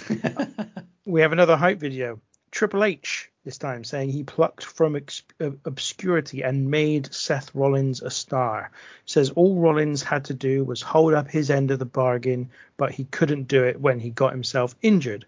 we 1.07 1.23
have 1.23 1.33
another 1.33 1.57
hype 1.57 1.79
video. 1.79 2.21
Triple 2.51 2.85
H 2.85 3.31
this 3.47 3.59
time 3.59 3.85
saying 3.85 4.11
he 4.11 4.25
plucked 4.25 4.65
from 4.65 4.97
ex- 4.97 5.23
uh, 5.41 5.51
obscurity 5.65 6.43
and 6.43 6.71
made 6.71 7.15
Seth 7.15 7.55
Rollins 7.55 8.03
a 8.03 8.11
star. 8.11 8.71
Says 9.07 9.31
all 9.31 9.57
Rollins 9.61 10.03
had 10.03 10.25
to 10.27 10.35
do 10.35 10.65
was 10.65 10.83
hold 10.83 11.15
up 11.15 11.31
his 11.31 11.49
end 11.49 11.71
of 11.71 11.79
the 11.79 11.85
bargain, 11.85 12.51
but 12.77 12.91
he 12.91 13.05
couldn't 13.05 13.47
do 13.47 13.65
it 13.65 13.81
when 13.81 14.01
he 14.01 14.11
got 14.11 14.33
himself 14.33 14.75
injured. 14.83 15.27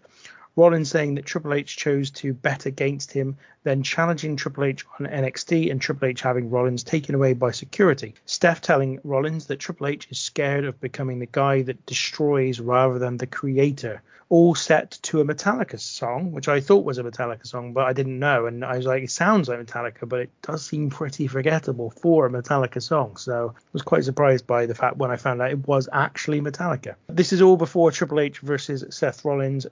Rollins 0.59 0.89
saying 0.89 1.15
that 1.15 1.25
Triple 1.25 1.53
H 1.53 1.77
chose 1.77 2.11
to 2.11 2.33
bet 2.33 2.65
against 2.65 3.13
him, 3.13 3.37
then 3.63 3.81
challenging 3.81 4.35
Triple 4.35 4.65
H 4.65 4.85
on 4.99 5.05
NXT 5.05 5.71
and 5.71 5.79
Triple 5.79 6.09
H 6.09 6.21
having 6.21 6.49
Rollins 6.49 6.83
taken 6.83 7.15
away 7.15 7.31
by 7.31 7.51
security. 7.51 8.15
Steph 8.25 8.59
telling 8.59 8.99
Rollins 9.05 9.45
that 9.47 9.59
Triple 9.59 9.87
H 9.87 10.07
is 10.09 10.19
scared 10.19 10.65
of 10.65 10.81
becoming 10.81 11.19
the 11.19 11.27
guy 11.27 11.61
that 11.61 11.85
destroys 11.85 12.59
rather 12.59 12.99
than 12.99 13.15
the 13.15 13.27
creator. 13.27 14.01
All 14.31 14.53
set 14.53 14.91
to 15.01 15.21
a 15.21 15.25
Metallica 15.25 15.79
song, 15.79 16.33
which 16.33 16.47
I 16.47 16.59
thought 16.59 16.85
was 16.85 16.99
a 16.99 17.03
Metallica 17.03 17.47
song, 17.47 17.73
but 17.73 17.85
I 17.85 17.93
didn't 17.93 18.19
know. 18.19 18.45
And 18.45 18.63
I 18.63 18.77
was 18.77 18.85
like, 18.85 19.01
it 19.01 19.09
sounds 19.09 19.49
like 19.49 19.57
Metallica, 19.59 20.07
but 20.07 20.19
it 20.19 20.29
does 20.43 20.63
seem 20.63 20.91
pretty 20.91 21.25
forgettable 21.25 21.89
for 21.89 22.27
a 22.27 22.29
Metallica 22.29 22.79
song. 22.79 23.17
So 23.17 23.55
I 23.57 23.61
was 23.73 23.81
quite 23.81 24.03
surprised 24.03 24.45
by 24.45 24.67
the 24.67 24.75
fact 24.75 24.97
when 24.97 25.09
I 25.09 25.15
found 25.15 25.41
out 25.41 25.49
it 25.49 25.67
was 25.67 25.89
actually 25.91 26.41
Metallica. 26.41 26.93
This 27.07 27.33
is 27.33 27.41
all 27.41 27.57
before 27.57 27.91
Triple 27.91 28.19
H 28.19 28.37
versus 28.37 28.85
Seth 28.91 29.25
Rollins. 29.25 29.65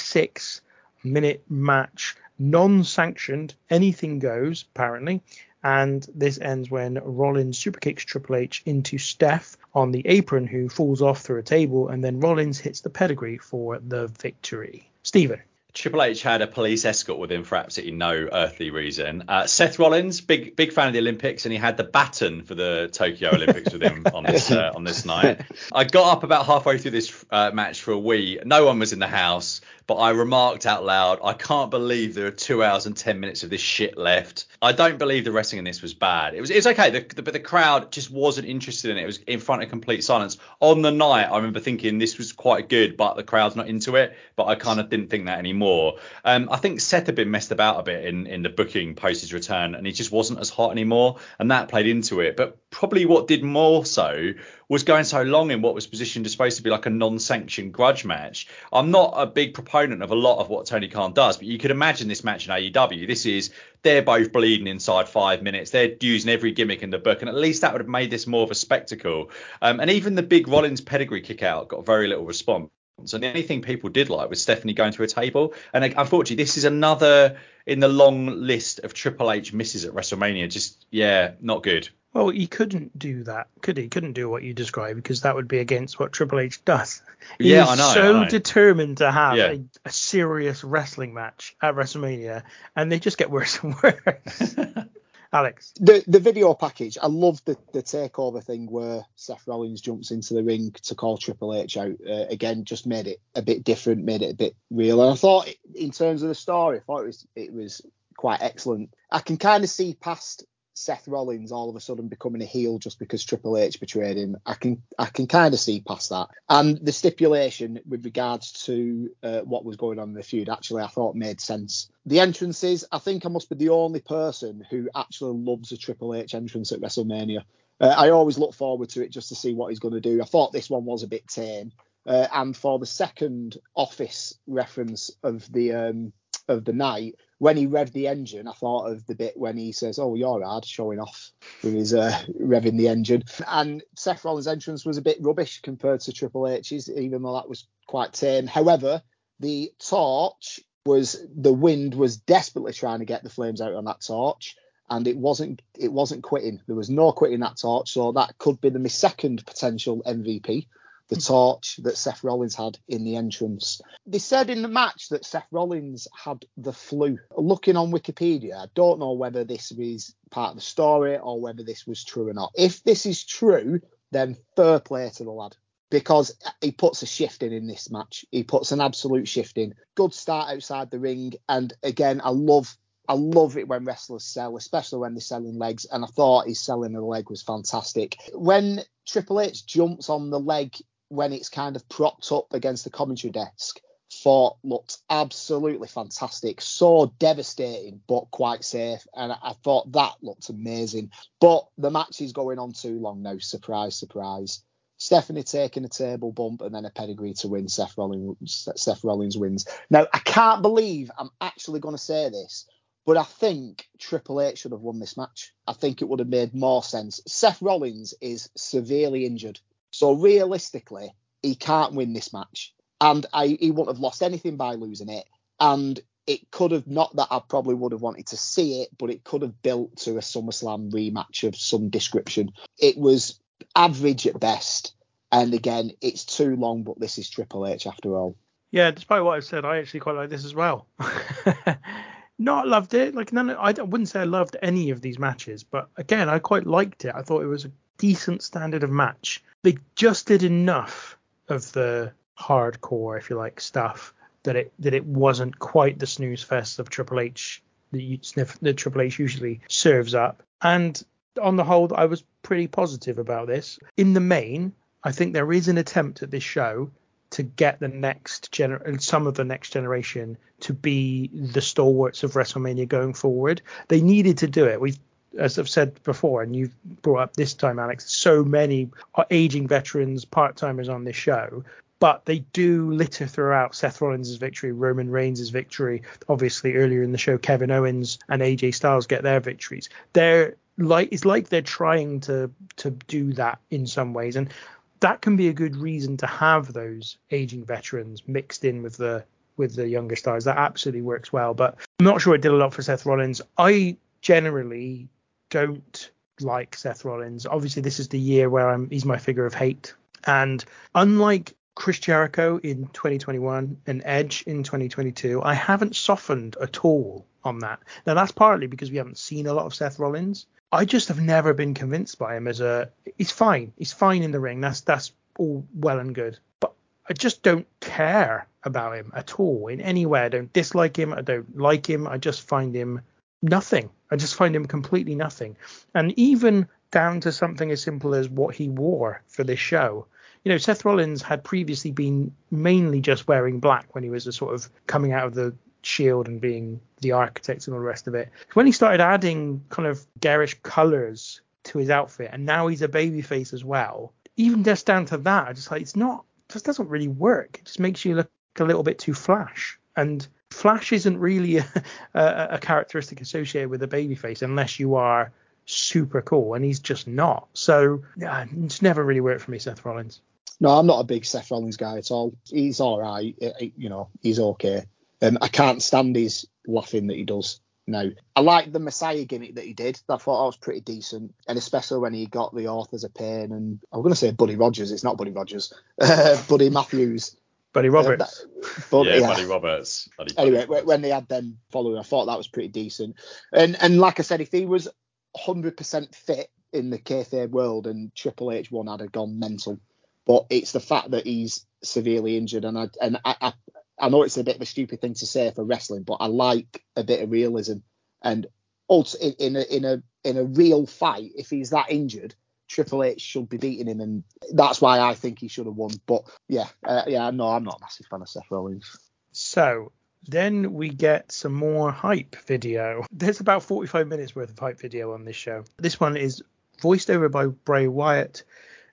26 0.00 0.62
minute 1.04 1.44
match, 1.50 2.16
non 2.38 2.84
sanctioned, 2.84 3.54
anything 3.68 4.18
goes, 4.18 4.64
apparently. 4.74 5.20
And 5.62 6.06
this 6.14 6.38
ends 6.40 6.70
when 6.70 6.94
Rollins 6.94 7.62
superkicks 7.62 8.06
Triple 8.06 8.36
H 8.36 8.62
into 8.64 8.96
Steph 8.96 9.58
on 9.74 9.92
the 9.92 10.06
apron, 10.06 10.46
who 10.46 10.70
falls 10.70 11.02
off 11.02 11.20
through 11.20 11.40
a 11.40 11.42
table, 11.42 11.88
and 11.88 12.02
then 12.02 12.18
Rollins 12.18 12.58
hits 12.58 12.80
the 12.80 12.88
pedigree 12.88 13.36
for 13.36 13.78
the 13.78 14.06
victory. 14.06 14.90
Stephen. 15.02 15.42
Triple 15.72 16.02
H 16.02 16.22
had 16.22 16.42
a 16.42 16.46
police 16.46 16.84
escort 16.84 17.18
with 17.18 17.30
him 17.30 17.44
for 17.44 17.56
absolutely 17.56 17.94
no 17.94 18.28
earthly 18.32 18.70
reason. 18.70 19.24
Uh, 19.28 19.46
Seth 19.46 19.78
Rollins, 19.78 20.20
big 20.20 20.56
big 20.56 20.72
fan 20.72 20.88
of 20.88 20.92
the 20.92 20.98
Olympics, 20.98 21.44
and 21.44 21.52
he 21.52 21.58
had 21.58 21.76
the 21.76 21.84
baton 21.84 22.42
for 22.42 22.54
the 22.54 22.88
Tokyo 22.92 23.30
Olympics 23.32 23.72
with 23.72 23.82
him 23.82 24.04
on 24.14 24.24
this 24.24 24.50
uh, 24.50 24.72
on 24.74 24.84
this 24.84 25.04
night. 25.04 25.42
I 25.72 25.84
got 25.84 26.12
up 26.12 26.24
about 26.24 26.46
halfway 26.46 26.78
through 26.78 26.90
this 26.92 27.24
uh, 27.30 27.50
match 27.52 27.82
for 27.82 27.92
a 27.92 27.98
wee. 27.98 28.40
No 28.44 28.66
one 28.66 28.78
was 28.78 28.92
in 28.92 28.98
the 28.98 29.06
house, 29.06 29.60
but 29.90 29.96
I 29.96 30.10
remarked 30.10 30.66
out 30.66 30.84
loud, 30.84 31.18
"I 31.20 31.32
can't 31.32 31.68
believe 31.68 32.14
there 32.14 32.28
are 32.28 32.30
two 32.30 32.62
hours 32.62 32.86
and 32.86 32.96
ten 32.96 33.18
minutes 33.18 33.42
of 33.42 33.50
this 33.50 33.60
shit 33.60 33.98
left." 33.98 34.44
I 34.62 34.70
don't 34.70 35.00
believe 35.00 35.24
the 35.24 35.32
wrestling 35.32 35.58
in 35.58 35.64
this 35.64 35.82
was 35.82 35.94
bad. 35.94 36.32
It 36.32 36.40
was 36.40 36.48
it's 36.48 36.68
okay, 36.68 36.90
the, 36.90 37.00
the, 37.12 37.22
but 37.22 37.32
the 37.32 37.40
crowd 37.40 37.90
just 37.90 38.08
wasn't 38.08 38.46
interested 38.46 38.92
in 38.92 38.98
it. 38.98 39.02
It 39.02 39.06
was 39.06 39.18
in 39.26 39.40
front 39.40 39.64
of 39.64 39.68
complete 39.68 40.04
silence. 40.04 40.38
On 40.60 40.80
the 40.82 40.92
night, 40.92 41.24
I 41.24 41.34
remember 41.38 41.58
thinking 41.58 41.98
this 41.98 42.18
was 42.18 42.30
quite 42.32 42.68
good, 42.68 42.96
but 42.96 43.16
the 43.16 43.24
crowd's 43.24 43.56
not 43.56 43.66
into 43.66 43.96
it. 43.96 44.16
But 44.36 44.46
I 44.46 44.54
kind 44.54 44.78
of 44.78 44.90
didn't 44.90 45.10
think 45.10 45.26
that 45.26 45.40
anymore. 45.40 45.96
Um, 46.24 46.48
I 46.52 46.58
think 46.58 46.80
Seth 46.80 47.06
had 47.06 47.16
been 47.16 47.32
messed 47.32 47.50
about 47.50 47.80
a 47.80 47.82
bit 47.82 48.04
in, 48.04 48.28
in 48.28 48.42
the 48.44 48.48
booking 48.48 48.94
post 48.94 49.22
his 49.22 49.32
return, 49.32 49.74
and 49.74 49.84
he 49.84 49.92
just 49.92 50.12
wasn't 50.12 50.38
as 50.38 50.50
hot 50.50 50.70
anymore, 50.70 51.16
and 51.40 51.50
that 51.50 51.66
played 51.68 51.88
into 51.88 52.20
it. 52.20 52.36
But 52.36 52.58
probably 52.70 53.04
what 53.04 53.26
did 53.26 53.42
more 53.42 53.84
so 53.84 54.32
was 54.68 54.84
going 54.84 55.02
so 55.04 55.22
long 55.22 55.50
in 55.50 55.60
what 55.60 55.74
was 55.74 55.86
positioned 55.86 56.24
as 56.24 56.32
supposed 56.32 56.56
to 56.56 56.62
be 56.62 56.70
like 56.70 56.86
a 56.86 56.90
non-sanctioned 56.90 57.72
grudge 57.72 58.04
match. 58.04 58.46
I'm 58.72 58.92
not 58.92 59.12
a 59.16 59.26
big 59.26 59.54
proponent 59.54 60.02
of 60.02 60.12
a 60.12 60.14
lot 60.14 60.38
of 60.38 60.48
what 60.48 60.66
Tony 60.66 60.88
Khan 60.88 61.12
does, 61.12 61.36
but 61.36 61.46
you 61.46 61.58
could 61.58 61.72
imagine 61.72 62.06
this 62.06 62.22
match 62.22 62.46
in 62.46 62.52
AEW. 62.52 63.06
This 63.06 63.26
is 63.26 63.50
they're 63.82 64.02
both 64.02 64.32
bleeding 64.32 64.68
inside 64.68 65.08
five 65.08 65.42
minutes. 65.42 65.70
They're 65.70 65.96
using 66.00 66.30
every 66.30 66.52
gimmick 66.52 66.82
in 66.82 66.90
the 66.90 66.98
book, 66.98 67.20
and 67.20 67.28
at 67.28 67.34
least 67.34 67.62
that 67.62 67.72
would 67.72 67.80
have 67.80 67.88
made 67.88 68.10
this 68.10 68.26
more 68.26 68.44
of 68.44 68.50
a 68.50 68.54
spectacle. 68.54 69.30
Um, 69.60 69.80
and 69.80 69.90
even 69.90 70.14
the 70.14 70.22
big 70.22 70.46
Rollins 70.46 70.80
pedigree 70.80 71.22
kick 71.22 71.42
out 71.42 71.68
got 71.68 71.84
very 71.84 72.06
little 72.06 72.24
response. 72.24 72.70
And 73.12 73.22
the 73.22 73.28
only 73.28 73.42
thing 73.42 73.62
people 73.62 73.88
did 73.88 74.10
like 74.10 74.28
was 74.28 74.42
Stephanie 74.42 74.74
going 74.74 74.92
to 74.92 75.02
a 75.02 75.06
table. 75.06 75.54
And 75.72 75.84
unfortunately, 75.84 76.36
this 76.36 76.58
is 76.58 76.64
another 76.64 77.38
in 77.66 77.80
the 77.80 77.88
long 77.88 78.26
list 78.26 78.80
of 78.80 78.94
Triple 78.94 79.32
H 79.32 79.52
misses 79.52 79.84
at 79.84 79.94
WrestleMania. 79.94 80.50
Just 80.50 80.86
yeah, 80.90 81.32
not 81.40 81.62
good. 81.62 81.88
Well, 82.12 82.30
he 82.30 82.48
couldn't 82.48 82.98
do 82.98 83.22
that, 83.24 83.46
could 83.62 83.76
he? 83.76 83.88
Couldn't 83.88 84.14
do 84.14 84.28
what 84.28 84.42
you 84.42 84.52
described 84.52 84.96
because 84.96 85.20
that 85.20 85.36
would 85.36 85.46
be 85.46 85.58
against 85.58 86.00
what 86.00 86.12
Triple 86.12 86.40
H 86.40 86.64
does. 86.64 87.02
He 87.38 87.52
Yeah, 87.52 87.62
is 87.62 87.68
I 87.70 87.74
know, 87.76 87.82
So 87.94 88.00
I 88.16 88.24
know. 88.24 88.28
determined 88.28 88.98
to 88.98 89.12
have 89.12 89.38
Yeah. 89.38 89.52
a, 89.52 89.64
a 89.84 89.90
serious 89.92 90.64
wrestling 90.64 91.14
match 91.14 91.54
at 91.62 91.74
WrestleMania, 91.76 92.42
and 92.74 92.90
they 92.90 92.98
just 92.98 93.16
get 93.18 93.30
worse 93.30 93.60
and 93.62 93.74
worse. 93.80 94.56
Alex, 95.32 95.72
The 95.78 96.02
the 96.08 96.18
video 96.18 96.52
package, 96.54 96.98
I 97.00 97.06
love 97.06 97.40
the 97.44 97.56
the 97.72 97.84
takeover 97.84 98.42
thing 98.42 98.68
where 98.68 99.06
Seth 99.14 99.46
Rollins 99.46 99.80
jumps 99.80 100.10
into 100.10 100.34
the 100.34 100.42
ring 100.42 100.72
to 100.82 100.96
call 100.96 101.16
Triple 101.18 101.54
H 101.54 101.76
out. 101.76 101.92
Uh, 102.04 102.24
again, 102.28 102.64
just 102.64 102.84
made 102.84 103.06
it 103.06 103.20
a 103.36 103.42
bit 103.42 103.62
different, 103.62 104.04
made 104.04 104.22
it 104.22 104.32
a 104.32 104.36
bit 104.36 104.56
real. 104.70 105.00
And 105.00 105.12
I 105.12 105.14
thought, 105.14 105.48
in 105.76 105.92
terms 105.92 106.22
of 106.22 106.28
the 106.28 106.34
story, 106.34 106.78
I 106.78 106.80
thought 106.80 107.02
it 107.02 107.06
was 107.06 107.26
it 107.36 107.52
was 107.52 107.80
quite 108.16 108.42
excellent. 108.42 108.92
I 109.08 109.20
can 109.20 109.36
kind 109.36 109.62
of 109.62 109.70
see 109.70 109.94
past 109.94 110.44
Seth 110.80 111.06
Rollins 111.06 111.52
all 111.52 111.68
of 111.68 111.76
a 111.76 111.80
sudden 111.80 112.08
becoming 112.08 112.40
a 112.40 112.46
heel 112.46 112.78
just 112.78 112.98
because 112.98 113.22
Triple 113.22 113.58
H 113.58 113.78
betrayed 113.80 114.16
him. 114.16 114.38
I 114.46 114.54
can 114.54 114.82
I 114.98 115.06
can 115.06 115.26
kind 115.26 115.52
of 115.52 115.60
see 115.60 115.82
past 115.82 116.08
that. 116.08 116.28
And 116.48 116.78
the 116.78 116.92
stipulation 116.92 117.80
with 117.86 118.02
regards 118.04 118.52
to 118.64 119.10
uh, 119.22 119.40
what 119.40 119.64
was 119.64 119.76
going 119.76 119.98
on 119.98 120.08
in 120.08 120.14
the 120.14 120.22
feud 120.22 120.48
actually 120.48 120.82
I 120.82 120.86
thought 120.86 121.14
made 121.14 121.40
sense. 121.40 121.90
The 122.06 122.20
entrances, 122.20 122.86
I 122.90 122.98
think 122.98 123.26
I 123.26 123.28
must 123.28 123.50
be 123.50 123.56
the 123.56 123.68
only 123.68 124.00
person 124.00 124.64
who 124.70 124.88
actually 124.96 125.38
loves 125.38 125.70
a 125.70 125.76
Triple 125.76 126.14
H 126.14 126.34
entrance 126.34 126.72
at 126.72 126.80
WrestleMania. 126.80 127.44
Uh, 127.78 127.94
I 127.96 128.08
always 128.10 128.38
look 128.38 128.54
forward 128.54 128.88
to 128.90 129.02
it 129.02 129.10
just 129.10 129.28
to 129.28 129.34
see 129.34 129.52
what 129.52 129.68
he's 129.68 129.80
going 129.80 129.94
to 129.94 130.00
do. 130.00 130.22
I 130.22 130.24
thought 130.24 130.52
this 130.52 130.70
one 130.70 130.86
was 130.86 131.02
a 131.02 131.08
bit 131.08 131.28
tame. 131.28 131.72
Uh, 132.06 132.26
and 132.32 132.56
for 132.56 132.78
the 132.78 132.86
second 132.86 133.58
office 133.74 134.38
reference 134.46 135.10
of 135.22 135.50
the 135.52 135.72
um, 135.74 136.12
of 136.48 136.64
the 136.64 136.72
night, 136.72 137.16
when 137.40 137.56
he 137.56 137.66
revved 137.66 137.92
the 137.92 138.06
engine, 138.06 138.46
I 138.46 138.52
thought 138.52 138.90
of 138.92 139.06
the 139.06 139.14
bit 139.14 139.34
when 139.34 139.56
he 139.56 139.72
says, 139.72 139.98
"Oh, 139.98 140.14
you're 140.14 140.44
hard," 140.44 140.66
showing 140.66 141.00
off 141.00 141.32
with 141.64 141.72
his 141.72 141.94
uh, 141.94 142.12
revving 142.38 142.76
the 142.76 142.88
engine. 142.88 143.24
And 143.48 143.82
Seth 143.96 144.24
Rollins' 144.26 144.46
entrance 144.46 144.84
was 144.84 144.98
a 144.98 145.02
bit 145.02 145.16
rubbish 145.20 145.62
compared 145.62 146.00
to 146.02 146.12
Triple 146.12 146.46
H's, 146.46 146.90
even 146.90 147.22
though 147.22 147.34
that 147.34 147.48
was 147.48 147.66
quite 147.86 148.12
tame. 148.12 148.46
However, 148.46 149.02
the 149.40 149.72
torch 149.78 150.60
was 150.84 151.24
the 151.34 151.52
wind 151.52 151.94
was 151.94 152.18
desperately 152.18 152.74
trying 152.74 152.98
to 152.98 153.06
get 153.06 153.22
the 153.22 153.30
flames 153.30 153.62
out 153.62 153.74
on 153.74 153.86
that 153.86 154.02
torch 154.02 154.56
and 154.90 155.06
it 155.06 155.16
wasn't 155.16 155.62
it 155.78 155.92
wasn't 155.92 156.22
quitting 156.22 156.58
there 156.66 156.76
was 156.76 156.88
no 156.88 157.12
quitting 157.12 157.40
that 157.40 157.58
torch 157.58 157.92
so 157.92 158.12
that 158.12 158.36
could 158.38 158.58
be 158.62 158.70
the 158.70 158.88
second 158.88 159.44
potential 159.46 160.02
mvp 160.06 160.66
the 161.10 161.20
torch 161.20 161.76
that 161.82 161.98
Seth 161.98 162.24
Rollins 162.24 162.54
had 162.54 162.78
in 162.88 163.04
the 163.04 163.16
entrance. 163.16 163.80
They 164.06 164.18
said 164.18 164.48
in 164.48 164.62
the 164.62 164.68
match 164.68 165.08
that 165.10 165.24
Seth 165.24 165.48
Rollins 165.50 166.06
had 166.16 166.44
the 166.56 166.72
flu. 166.72 167.18
Looking 167.36 167.76
on 167.76 167.90
Wikipedia, 167.90 168.56
I 168.56 168.66
don't 168.74 169.00
know 169.00 169.12
whether 169.12 169.44
this 169.44 169.72
is 169.72 170.14
part 170.30 170.50
of 170.50 170.56
the 170.56 170.62
story 170.62 171.18
or 171.18 171.40
whether 171.40 171.64
this 171.64 171.86
was 171.86 172.04
true 172.04 172.28
or 172.28 172.32
not. 172.32 172.52
If 172.56 172.82
this 172.84 173.06
is 173.06 173.24
true, 173.24 173.80
then 174.12 174.36
fair 174.56 174.78
play 174.78 175.10
to 175.10 175.24
the 175.24 175.30
lad 175.30 175.56
because 175.90 176.36
he 176.60 176.70
puts 176.70 177.02
a 177.02 177.06
shift 177.06 177.42
in 177.42 177.52
in 177.52 177.66
this 177.66 177.90
match. 177.90 178.24
He 178.30 178.44
puts 178.44 178.70
an 178.70 178.80
absolute 178.80 179.26
shift 179.26 179.58
in. 179.58 179.74
Good 179.96 180.14
start 180.14 180.50
outside 180.50 180.90
the 180.90 181.00
ring, 181.00 181.34
and 181.48 181.72
again, 181.82 182.20
I 182.22 182.30
love 182.30 182.76
I 183.08 183.14
love 183.14 183.56
it 183.56 183.66
when 183.66 183.84
wrestlers 183.84 184.24
sell, 184.24 184.56
especially 184.56 185.00
when 185.00 185.14
they're 185.14 185.20
selling 185.20 185.58
legs. 185.58 185.84
And 185.90 186.04
I 186.04 186.06
thought 186.06 186.46
his 186.46 186.60
selling 186.60 186.94
of 186.94 187.00
the 187.00 187.06
leg 187.06 187.28
was 187.28 187.42
fantastic. 187.42 188.16
When 188.34 188.82
Triple 189.04 189.40
H 189.40 189.66
jumps 189.66 190.08
on 190.08 190.30
the 190.30 190.38
leg 190.38 190.76
when 191.10 191.32
it's 191.32 191.50
kind 191.50 191.76
of 191.76 191.88
propped 191.88 192.32
up 192.32 192.54
against 192.54 192.84
the 192.84 192.90
commentary 192.90 193.32
desk 193.32 193.80
thought 194.12 194.56
looked 194.64 194.98
absolutely 195.08 195.88
fantastic. 195.88 196.60
So 196.60 197.12
devastating, 197.18 198.00
but 198.08 198.30
quite 198.30 198.64
safe. 198.64 199.06
And 199.14 199.32
I 199.32 199.54
thought 199.64 199.92
that 199.92 200.14
looked 200.22 200.48
amazing. 200.48 201.10
But 201.40 201.66
the 201.78 201.90
match 201.90 202.20
is 202.20 202.32
going 202.32 202.58
on 202.58 202.72
too 202.72 202.98
long 202.98 203.22
now. 203.22 203.38
Surprise, 203.38 203.96
surprise. 203.96 204.62
Stephanie 204.96 205.42
taking 205.42 205.84
a 205.84 205.88
table 205.88 206.32
bump 206.32 206.60
and 206.60 206.74
then 206.74 206.84
a 206.84 206.90
pedigree 206.90 207.32
to 207.34 207.48
win. 207.48 207.68
Seth 207.68 207.96
Rollins, 207.96 208.68
Seth 208.76 209.02
Rollins 209.02 209.38
wins. 209.38 209.66
Now, 209.88 210.06
I 210.12 210.18
can't 210.18 210.60
believe 210.60 211.10
I'm 211.16 211.30
actually 211.40 211.80
going 211.80 211.94
to 211.94 212.02
say 212.02 212.28
this, 212.28 212.66
but 213.06 213.16
I 213.16 213.22
think 213.22 213.88
Triple 213.98 214.42
H 214.42 214.58
should 214.58 214.72
have 214.72 214.82
won 214.82 214.98
this 214.98 215.16
match. 215.16 215.54
I 215.66 215.72
think 215.72 216.02
it 216.02 216.08
would 216.08 216.18
have 216.18 216.28
made 216.28 216.54
more 216.54 216.82
sense. 216.82 217.20
Seth 217.26 217.62
Rollins 217.62 218.12
is 218.20 218.50
severely 218.56 219.24
injured. 219.24 219.58
So 219.90 220.12
realistically, 220.12 221.14
he 221.42 221.54
can't 221.54 221.94
win 221.94 222.12
this 222.12 222.32
match, 222.32 222.72
and 223.00 223.26
I, 223.32 223.58
he 223.60 223.70
wouldn't 223.70 223.96
have 223.96 224.00
lost 224.00 224.22
anything 224.22 224.56
by 224.56 224.74
losing 224.74 225.08
it. 225.08 225.26
And 225.58 226.00
it 226.26 226.50
could 226.50 226.70
have 226.70 226.86
not 226.86 227.14
that 227.16 227.28
I 227.30 227.40
probably 227.48 227.74
would 227.74 227.92
have 227.92 228.02
wanted 228.02 228.28
to 228.28 228.36
see 228.36 228.82
it, 228.82 228.90
but 228.98 229.10
it 229.10 229.24
could 229.24 229.42
have 229.42 229.62
built 229.62 229.96
to 229.98 230.12
a 230.12 230.20
SummerSlam 230.20 230.92
rematch 230.92 231.46
of 231.46 231.56
some 231.56 231.88
description. 231.88 232.52
It 232.78 232.96
was 232.96 233.40
average 233.74 234.26
at 234.26 234.38
best, 234.38 234.94
and 235.32 235.54
again, 235.54 235.92
it's 236.00 236.24
too 236.24 236.56
long. 236.56 236.84
But 236.84 237.00
this 237.00 237.18
is 237.18 237.28
Triple 237.28 237.66
H 237.66 237.86
after 237.86 238.16
all. 238.16 238.36
Yeah, 238.70 238.90
despite 238.92 239.24
what 239.24 239.36
I've 239.36 239.44
said, 239.44 239.64
I 239.64 239.78
actually 239.78 240.00
quite 240.00 240.14
like 240.14 240.30
this 240.30 240.44
as 240.44 240.54
well. 240.54 240.86
Not 242.38 242.68
loved 242.68 242.94
it. 242.94 243.14
Like 243.14 243.32
none, 243.32 243.50
I 243.50 243.72
wouldn't 243.72 244.08
say 244.08 244.20
I 244.20 244.24
loved 244.24 244.56
any 244.62 244.90
of 244.90 245.02
these 245.02 245.18
matches, 245.18 245.64
but 245.64 245.90
again, 245.96 246.28
I 246.28 246.38
quite 246.38 246.66
liked 246.66 247.04
it. 247.04 247.14
I 247.14 247.22
thought 247.22 247.42
it 247.42 247.46
was 247.48 247.64
a 247.66 247.72
decent 248.00 248.42
standard 248.42 248.82
of 248.82 248.90
match. 248.90 249.44
They 249.62 249.76
just 249.94 250.26
did 250.26 250.42
enough 250.42 251.18
of 251.48 251.70
the 251.72 252.12
hardcore, 252.38 253.18
if 253.18 253.28
you 253.28 253.36
like, 253.36 253.60
stuff 253.60 254.14
that 254.42 254.56
it 254.56 254.72
that 254.78 254.94
it 254.94 255.04
wasn't 255.04 255.58
quite 255.58 255.98
the 255.98 256.06
snooze 256.06 256.42
fest 256.42 256.78
of 256.78 256.88
Triple 256.88 257.20
H 257.20 257.62
that 257.92 258.02
you 258.02 258.18
sniff 258.22 258.58
that 258.60 258.76
Triple 258.76 259.02
H 259.02 259.18
usually 259.18 259.60
serves 259.68 260.14
up. 260.14 260.42
And 260.62 261.00
on 261.40 261.56
the 261.56 261.64
whole, 261.64 261.90
I 261.94 262.06
was 262.06 262.24
pretty 262.42 262.66
positive 262.66 263.18
about 263.18 263.46
this. 263.46 263.78
In 263.96 264.14
the 264.14 264.20
main, 264.20 264.72
I 265.04 265.12
think 265.12 265.34
there 265.34 265.52
is 265.52 265.68
an 265.68 265.78
attempt 265.78 266.22
at 266.22 266.30
this 266.30 266.42
show 266.42 266.90
to 267.30 267.42
get 267.42 267.80
the 267.80 267.88
next 267.88 268.50
gener 268.50 268.82
uh, 268.86 268.98
some 268.98 269.26
of 269.26 269.34
the 269.34 269.44
next 269.44 269.70
generation 269.70 270.36
to 270.60 270.72
be 270.72 271.30
the 271.32 271.60
stalwarts 271.60 272.22
of 272.22 272.32
WrestleMania 272.32 272.88
going 272.88 273.14
forward. 273.14 273.62
They 273.88 274.00
needed 274.00 274.38
to 274.38 274.48
do 274.48 274.66
it. 274.66 274.80
We've 274.80 274.98
as 275.38 275.58
I've 275.58 275.68
said 275.68 276.02
before, 276.02 276.42
and 276.42 276.54
you've 276.54 276.74
brought 277.02 277.20
up 277.20 277.34
this 277.34 277.54
time, 277.54 277.78
Alex, 277.78 278.12
so 278.12 278.44
many 278.44 278.90
are 279.14 279.26
aging 279.30 279.68
veterans, 279.68 280.24
part 280.24 280.56
timers 280.56 280.88
on 280.88 281.04
this 281.04 281.16
show, 281.16 281.64
but 282.00 282.24
they 282.24 282.38
do 282.52 282.90
litter 282.90 283.26
throughout 283.26 283.74
Seth 283.74 284.00
Rollins' 284.00 284.34
victory, 284.36 284.72
Roman 284.72 285.10
Reigns' 285.10 285.50
victory. 285.50 286.02
Obviously, 286.28 286.74
earlier 286.74 287.02
in 287.02 287.12
the 287.12 287.18
show, 287.18 287.38
Kevin 287.38 287.70
Owens 287.70 288.18
and 288.28 288.42
AJ 288.42 288.74
Styles 288.74 289.06
get 289.06 289.22
their 289.22 289.40
victories. 289.40 289.88
They're 290.14 290.56
like 290.78 291.10
it's 291.12 291.26
like 291.26 291.50
they're 291.50 291.62
trying 291.62 292.20
to 292.20 292.50
to 292.76 292.90
do 292.90 293.32
that 293.34 293.58
in 293.70 293.86
some 293.86 294.14
ways, 294.14 294.36
and 294.36 294.52
that 295.00 295.20
can 295.20 295.36
be 295.36 295.48
a 295.48 295.52
good 295.52 295.76
reason 295.76 296.16
to 296.18 296.26
have 296.26 296.72
those 296.72 297.18
aging 297.30 297.64
veterans 297.64 298.26
mixed 298.26 298.64
in 298.64 298.82
with 298.82 298.96
the 298.96 299.24
with 299.58 299.76
the 299.76 299.86
younger 299.86 300.16
stars. 300.16 300.44
That 300.44 300.56
absolutely 300.56 301.02
works 301.02 301.32
well. 301.32 301.52
But 301.52 301.76
I'm 301.98 302.06
not 302.06 302.22
sure 302.22 302.34
it 302.34 302.40
did 302.40 302.52
a 302.52 302.56
lot 302.56 302.72
for 302.72 302.82
Seth 302.82 303.04
Rollins. 303.04 303.42
I 303.58 303.98
generally 304.22 305.08
don't 305.50 306.10
like 306.40 306.74
Seth 306.74 307.04
Rollins. 307.04 307.46
Obviously, 307.46 307.82
this 307.82 308.00
is 308.00 308.08
the 308.08 308.18
year 308.18 308.48
where 308.48 308.70
I'm, 308.70 308.88
he's 308.88 309.04
my 309.04 309.18
figure 309.18 309.46
of 309.46 309.54
hate. 309.54 309.94
And 310.24 310.64
unlike 310.94 311.54
Chris 311.74 311.98
Jericho 311.98 312.58
in 312.62 312.88
2021 312.88 313.76
and 313.86 314.02
Edge 314.04 314.42
in 314.46 314.62
2022, 314.62 315.42
I 315.42 315.54
haven't 315.54 315.96
softened 315.96 316.56
at 316.60 316.84
all 316.84 317.26
on 317.44 317.58
that. 317.60 317.80
Now, 318.06 318.14
that's 318.14 318.32
partly 318.32 318.66
because 318.66 318.90
we 318.90 318.96
haven't 318.96 319.18
seen 319.18 319.46
a 319.46 319.52
lot 319.52 319.66
of 319.66 319.74
Seth 319.74 319.98
Rollins. 319.98 320.46
I 320.72 320.84
just 320.84 321.08
have 321.08 321.20
never 321.20 321.52
been 321.52 321.74
convinced 321.74 322.18
by 322.18 322.36
him 322.36 322.46
as 322.46 322.60
a. 322.60 322.90
He's 323.18 323.32
fine. 323.32 323.72
He's 323.76 323.92
fine 323.92 324.22
in 324.22 324.30
the 324.30 324.40
ring. 324.40 324.60
That's 324.60 324.82
that's 324.82 325.12
all 325.36 325.66
well 325.74 325.98
and 325.98 326.14
good. 326.14 326.38
But 326.60 326.74
I 327.08 327.12
just 327.12 327.42
don't 327.42 327.66
care 327.80 328.46
about 328.62 328.96
him 328.96 329.10
at 329.16 329.40
all 329.40 329.66
in 329.66 329.80
any 329.80 330.06
way. 330.06 330.20
I 330.20 330.28
don't 330.28 330.52
dislike 330.52 330.96
him. 330.96 331.12
I 331.12 331.22
don't 331.22 331.58
like 331.58 331.88
him. 331.88 332.06
I 332.06 332.18
just 332.18 332.42
find 332.42 332.74
him 332.74 333.00
nothing. 333.42 333.90
I 334.10 334.16
just 334.16 334.34
find 334.34 334.54
him 334.54 334.66
completely 334.66 335.14
nothing. 335.14 335.56
And 335.94 336.12
even 336.18 336.68
down 336.90 337.20
to 337.20 337.32
something 337.32 337.70
as 337.70 337.82
simple 337.82 338.14
as 338.14 338.28
what 338.28 338.54
he 338.54 338.68
wore 338.68 339.22
for 339.28 339.44
this 339.44 339.60
show. 339.60 340.06
You 340.44 340.52
know, 340.52 340.58
Seth 340.58 340.84
Rollins 340.84 341.22
had 341.22 341.44
previously 341.44 341.92
been 341.92 342.34
mainly 342.50 343.00
just 343.00 343.28
wearing 343.28 343.60
black 343.60 343.94
when 343.94 344.02
he 344.02 344.10
was 344.10 344.26
a 344.26 344.32
sort 344.32 344.54
of 344.54 344.68
coming 344.86 345.12
out 345.12 345.26
of 345.26 345.34
the 345.34 345.54
shield 345.82 346.28
and 346.28 346.40
being 346.40 346.80
the 347.00 347.12
architect 347.12 347.66
and 347.66 347.74
all 347.74 347.80
the 347.80 347.86
rest 347.86 348.06
of 348.06 348.14
it. 348.14 348.30
When 348.54 348.66
he 348.66 348.72
started 348.72 349.00
adding 349.00 349.62
kind 349.68 349.86
of 349.88 350.04
garish 350.18 350.58
colors 350.62 351.40
to 351.64 351.78
his 351.78 351.90
outfit, 351.90 352.30
and 352.32 352.46
now 352.46 352.66
he's 352.66 352.82
a 352.82 352.88
babyface 352.88 353.52
as 353.52 353.64
well. 353.64 354.12
Even 354.36 354.64
just 354.64 354.86
down 354.86 355.04
to 355.06 355.18
that, 355.18 355.48
I 355.48 355.52
just 355.52 355.70
like 355.70 355.82
it's 355.82 355.96
not 355.96 356.24
just 356.50 356.64
doesn't 356.64 356.88
really 356.88 357.08
work. 357.08 357.58
It 357.58 357.66
just 357.66 357.80
makes 357.80 358.04
you 358.04 358.16
look 358.16 358.30
a 358.58 358.64
little 358.64 358.82
bit 358.82 358.98
too 358.98 359.14
flash. 359.14 359.78
And 359.96 360.26
Flash 360.50 360.92
isn't 360.92 361.18
really 361.18 361.58
a, 361.58 361.66
a, 362.14 362.48
a 362.52 362.58
characteristic 362.58 363.20
associated 363.20 363.70
with 363.70 363.82
a 363.82 363.88
babyface 363.88 364.42
unless 364.42 364.78
you 364.78 364.96
are 364.96 365.32
super 365.66 366.22
cool, 366.22 366.54
and 366.54 366.64
he's 366.64 366.80
just 366.80 367.06
not. 367.06 367.48
So 367.54 368.02
yeah, 368.16 368.44
it's 368.64 368.82
never 368.82 369.04
really 369.04 369.20
worked 369.20 369.42
for 369.42 369.50
me, 369.50 369.58
Seth 369.58 369.84
Rollins. 369.84 370.20
No, 370.60 370.70
I'm 370.70 370.86
not 370.86 371.00
a 371.00 371.04
big 371.04 371.24
Seth 371.24 371.50
Rollins 371.50 371.76
guy 371.76 371.96
at 371.96 372.10
all. 372.10 372.34
He's 372.44 372.80
all 372.80 373.00
right, 373.00 373.34
you 373.76 373.88
know, 373.88 374.08
he's 374.20 374.38
okay. 374.38 374.84
Um, 375.22 375.38
I 375.40 375.48
can't 375.48 375.82
stand 375.82 376.16
his 376.16 376.46
laughing 376.66 377.06
that 377.06 377.16
he 377.16 377.24
does 377.24 377.60
now. 377.86 378.10
I 378.36 378.40
like 378.40 378.72
the 378.72 378.78
Messiah 378.78 379.24
gimmick 379.24 379.54
that 379.54 379.64
he 379.64 379.72
did. 379.72 380.00
I 380.08 380.16
thought 380.16 380.40
that 380.40 380.46
was 380.46 380.56
pretty 380.56 380.80
decent, 380.80 381.34
and 381.46 381.58
especially 381.58 381.98
when 381.98 382.14
he 382.14 382.26
got 382.26 382.54
the 382.54 382.68
authors 382.68 383.04
of 383.04 383.14
pain 383.14 383.52
and 383.52 383.80
I'm 383.92 384.02
going 384.02 384.12
to 384.12 384.18
say 384.18 384.30
Buddy 384.32 384.56
Rogers. 384.56 384.92
It's 384.92 385.04
not 385.04 385.16
Buddy 385.16 385.32
Rogers, 385.32 385.72
Buddy 386.48 386.70
Matthews. 386.70 387.36
Buddy 387.72 387.88
Roberts. 387.88 388.44
Uh, 388.92 389.02
yeah, 389.02 389.16
yeah, 389.16 389.26
Buddy 389.26 389.44
Roberts. 389.44 390.08
Buddy, 390.18 390.34
anyway, 390.36 390.66
Roberts. 390.66 390.86
when 390.86 391.02
they 391.02 391.10
had 391.10 391.28
them 391.28 391.58
following, 391.70 391.98
I 391.98 392.02
thought 392.02 392.26
that 392.26 392.38
was 392.38 392.48
pretty 392.48 392.68
decent. 392.68 393.16
And 393.52 393.80
and 393.80 393.98
like 394.00 394.18
I 394.18 394.22
said, 394.22 394.40
if 394.40 394.50
he 394.50 394.66
was 394.66 394.88
100% 395.36 396.14
fit 396.14 396.50
in 396.72 396.90
the 396.90 396.98
kayfabe 396.98 397.50
world 397.50 397.86
and 397.86 398.14
Triple 398.14 398.52
H 398.52 398.70
one 398.70 398.86
had 398.86 399.12
gone 399.12 399.38
mental, 399.38 399.78
but 400.26 400.46
it's 400.50 400.72
the 400.72 400.80
fact 400.80 401.12
that 401.12 401.26
he's 401.26 401.64
severely 401.82 402.36
injured, 402.36 402.64
and 402.64 402.78
I 402.78 402.88
and 403.00 403.18
I, 403.24 403.36
I 403.40 403.52
I 404.00 404.08
know 404.08 404.22
it's 404.22 404.38
a 404.38 404.44
bit 404.44 404.56
of 404.56 404.62
a 404.62 404.66
stupid 404.66 405.00
thing 405.00 405.14
to 405.14 405.26
say 405.26 405.50
for 405.50 405.64
wrestling, 405.64 406.02
but 406.02 406.18
I 406.20 406.26
like 406.26 406.82
a 406.96 407.04
bit 407.04 407.22
of 407.22 407.30
realism. 407.30 407.78
And 408.22 408.46
also 408.88 409.18
in, 409.18 409.34
in 409.38 409.56
a 409.56 409.76
in 409.76 409.84
a 409.84 410.02
in 410.24 410.36
a 410.36 410.44
real 410.44 410.86
fight, 410.86 411.32
if 411.36 411.50
he's 411.50 411.70
that 411.70 411.90
injured, 411.90 412.34
Triple 412.70 413.02
H 413.02 413.20
should 413.20 413.48
be 413.48 413.56
beating 413.56 413.88
him, 413.88 414.00
and 414.00 414.22
that's 414.52 414.80
why 414.80 415.00
I 415.00 415.14
think 415.14 415.40
he 415.40 415.48
should 415.48 415.66
have 415.66 415.74
won. 415.74 415.90
But 416.06 416.22
yeah, 416.48 416.68
uh, 416.84 417.02
yeah, 417.08 417.30
no, 417.30 417.48
I'm 417.48 417.64
not 417.64 417.78
a 417.78 417.80
massive 417.80 418.06
fan 418.06 418.22
of 418.22 418.28
Seth 418.28 418.48
Rollins. 418.48 418.96
So 419.32 419.90
then 420.28 420.72
we 420.74 420.88
get 420.88 421.32
some 421.32 421.52
more 421.52 421.90
hype 421.90 422.36
video. 422.46 423.04
There's 423.10 423.40
about 423.40 423.64
45 423.64 424.06
minutes 424.06 424.36
worth 424.36 424.50
of 424.50 424.58
hype 424.58 424.78
video 424.78 425.14
on 425.14 425.24
this 425.24 425.34
show. 425.34 425.64
This 425.78 425.98
one 425.98 426.16
is 426.16 426.44
voiced 426.80 427.10
over 427.10 427.28
by 427.28 427.46
Bray 427.46 427.88
Wyatt, 427.88 428.44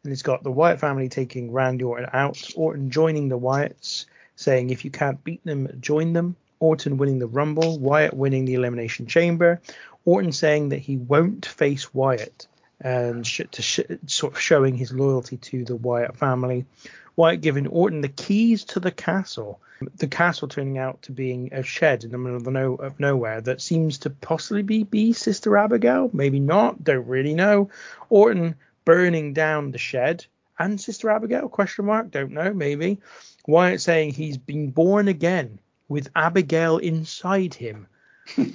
and 0.04 0.12
it's 0.12 0.24
got 0.24 0.42
the 0.42 0.52
Wyatt 0.52 0.80
family 0.80 1.08
taking 1.08 1.52
Randy 1.52 1.84
Orton 1.84 2.10
out, 2.14 2.42
Orton 2.56 2.90
joining 2.90 3.30
the 3.30 3.38
Wyatts, 3.38 4.06
saying 4.36 4.72
if 4.72 4.86
you 4.86 4.92
can't 4.92 5.24
beat 5.24 5.46
them, 5.46 5.70
join 5.80 6.14
them. 6.14 6.36
Orton 6.60 6.98
winning 6.98 7.20
the 7.20 7.28
Rumble, 7.28 7.78
Wyatt 7.78 8.16
winning 8.16 8.46
the 8.46 8.56
Elimination 8.56 9.06
Chamber, 9.06 9.62
Orton 10.04 10.32
saying 10.32 10.70
that 10.70 10.80
he 10.80 10.98
won't 10.98 11.46
face 11.46 11.94
Wyatt 11.94 12.48
and 12.82 13.26
sh- 13.26 13.42
to 13.52 13.62
sh- 13.62 13.80
sort 14.06 14.34
of 14.34 14.40
showing 14.40 14.76
his 14.76 14.92
loyalty 14.94 15.38
to 15.38 15.66
the 15.66 15.76
Wyatt 15.76 16.18
family. 16.18 16.66
Wyatt 17.16 17.42
giving 17.42 17.68
Orton 17.68 18.02
the 18.02 18.10
keys 18.10 18.64
to 18.66 18.80
the 18.80 18.92
castle. 18.92 19.60
The 19.98 20.08
castle 20.08 20.48
turning 20.48 20.78
out 20.78 21.04
to 21.04 21.12
being 21.12 21.50
a 21.52 21.64
shed 21.64 22.04
in 22.04 22.12
the 22.12 22.18
middle 22.18 22.38
of, 22.38 22.44
the 22.44 22.52
no- 22.52 22.76
of 22.76 23.00
nowhere 23.00 23.42
that 23.42 23.62
seems 23.62 24.00
to 24.00 24.10
possibly 24.10 24.64
be, 24.64 24.84
be 24.84 25.14
Sister 25.14 25.56
Abigail, 25.58 26.10
maybe 26.14 26.40
not, 26.40 26.84
don't 26.84 27.08
really 27.08 27.34
know. 27.34 27.70
Orton 28.10 28.56
burning 28.86 29.34
down 29.34 29.72
the 29.72 29.78
shed 29.78 30.26
and 30.60 30.82
Sister 30.82 31.10
Abigail? 31.10 31.50
Question 31.50 31.86
mark, 31.86 32.10
don't 32.12 32.32
know, 32.32 32.54
maybe. 32.54 33.00
Wyatt 33.48 33.82
saying 33.82 34.14
he's 34.14 34.38
been 34.38 34.72
born 34.72 35.08
again 35.08 35.60
with 35.88 36.10
Abigail 36.16 36.78
inside 36.78 37.54
him. 37.54 37.88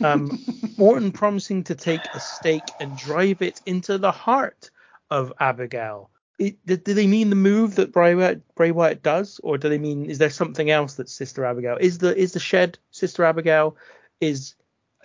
Um, 0.03 0.39
Orton 0.79 1.13
promising 1.13 1.65
to 1.65 1.75
take 1.75 2.05
a 2.15 2.21
stake 2.21 2.69
and 2.81 2.97
drive 2.97 3.43
it 3.43 3.61
into 3.67 3.99
the 3.99 4.11
heart 4.11 4.71
of 5.11 5.33
Abigail. 5.41 6.11
It, 6.39 6.65
do, 6.67 6.77
they 6.77 7.07
mean 7.07 7.31
the 7.31 7.37
move 7.37 7.77
that 7.77 7.93
Bray 7.93 8.15
Wyatt, 8.15 8.55
Bray 8.55 8.71
Wyatt 8.71 9.03
does, 9.03 9.41
or 9.43 9.59
do 9.59 9.69
they 9.69 9.79
mean 9.79 10.07
is 10.07 10.19
there 10.19 10.31
something 10.31 10.71
else 10.71 10.95
that 10.95 11.09
Sister 11.09 11.45
Abigail? 11.45 11.77
Is 11.81 11.99
the 11.99 12.17
is 12.17 12.33
the 12.33 12.41
shed 12.41 12.79
Sister 12.91 13.25
Abigail? 13.25 13.77
Is 14.21 14.55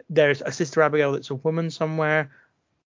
there's 0.09 0.41
a 0.41 0.51
Sister 0.51 0.81
Abigail 0.81 1.11
that's 1.11 1.29
a 1.29 1.35
woman 1.35 1.69
somewhere? 1.69 2.31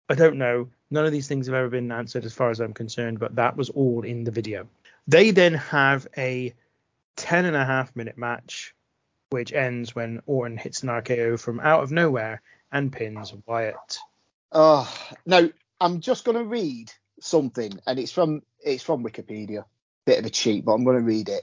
I 0.08 0.14
don't 0.14 0.38
know. 0.38 0.68
None 0.90 1.04
of 1.04 1.12
these 1.12 1.28
things 1.28 1.46
have 1.46 1.54
ever 1.54 1.68
been 1.68 1.92
answered 1.92 2.24
as 2.24 2.32
far 2.32 2.50
as 2.50 2.60
I'm 2.60 2.72
concerned, 2.72 3.18
but 3.18 3.34
that 3.36 3.56
was 3.56 3.68
all 3.70 4.02
in 4.02 4.24
the 4.24 4.30
video. 4.30 4.66
They 5.06 5.30
then 5.30 5.54
have 5.54 6.06
a 6.16 6.54
10 7.16 7.44
and 7.44 7.56
a 7.56 7.64
half 7.64 7.94
minute 7.94 8.16
match 8.16 8.74
which 9.30 9.52
ends 9.52 9.94
when 9.94 10.22
Orton 10.26 10.56
hits 10.56 10.82
an 10.82 10.88
RKO 10.88 11.38
from 11.38 11.60
out 11.60 11.82
of 11.82 11.92
nowhere 11.92 12.42
and 12.72 12.92
pins 12.92 13.32
Wyatt. 13.46 13.98
Oh, 14.52 14.92
now 15.26 15.48
I'm 15.80 16.00
just 16.00 16.24
going 16.24 16.38
to 16.38 16.44
read 16.44 16.90
something, 17.20 17.78
and 17.86 17.98
it's 17.98 18.12
from 18.12 18.42
it's 18.60 18.82
from 18.82 19.04
Wikipedia. 19.04 19.64
Bit 20.06 20.20
of 20.20 20.26
a 20.26 20.30
cheat, 20.30 20.64
but 20.64 20.72
I'm 20.72 20.84
going 20.84 20.96
to 20.96 21.02
read 21.02 21.28
it. 21.28 21.42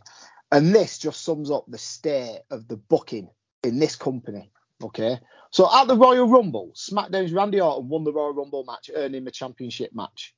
And 0.52 0.74
this 0.74 0.98
just 0.98 1.24
sums 1.24 1.52
up 1.52 1.66
the 1.68 1.78
state 1.78 2.42
of 2.50 2.68
the 2.68 2.78
booking 2.78 3.30
in 3.64 3.80
this 3.80 3.96
company. 3.96 4.52
Okay, 4.84 5.20
so 5.52 5.70
at 5.74 5.88
the 5.88 5.96
Royal 5.96 6.28
Rumble, 6.28 6.72
SmackDown's 6.76 7.32
Randy 7.32 7.62
Orton 7.62 7.88
won 7.88 8.04
the 8.04 8.12
Royal 8.12 8.34
Rumble 8.34 8.66
match, 8.66 8.90
earning 8.94 9.24
the 9.24 9.32
championship 9.32 9.92
match. 9.94 10.36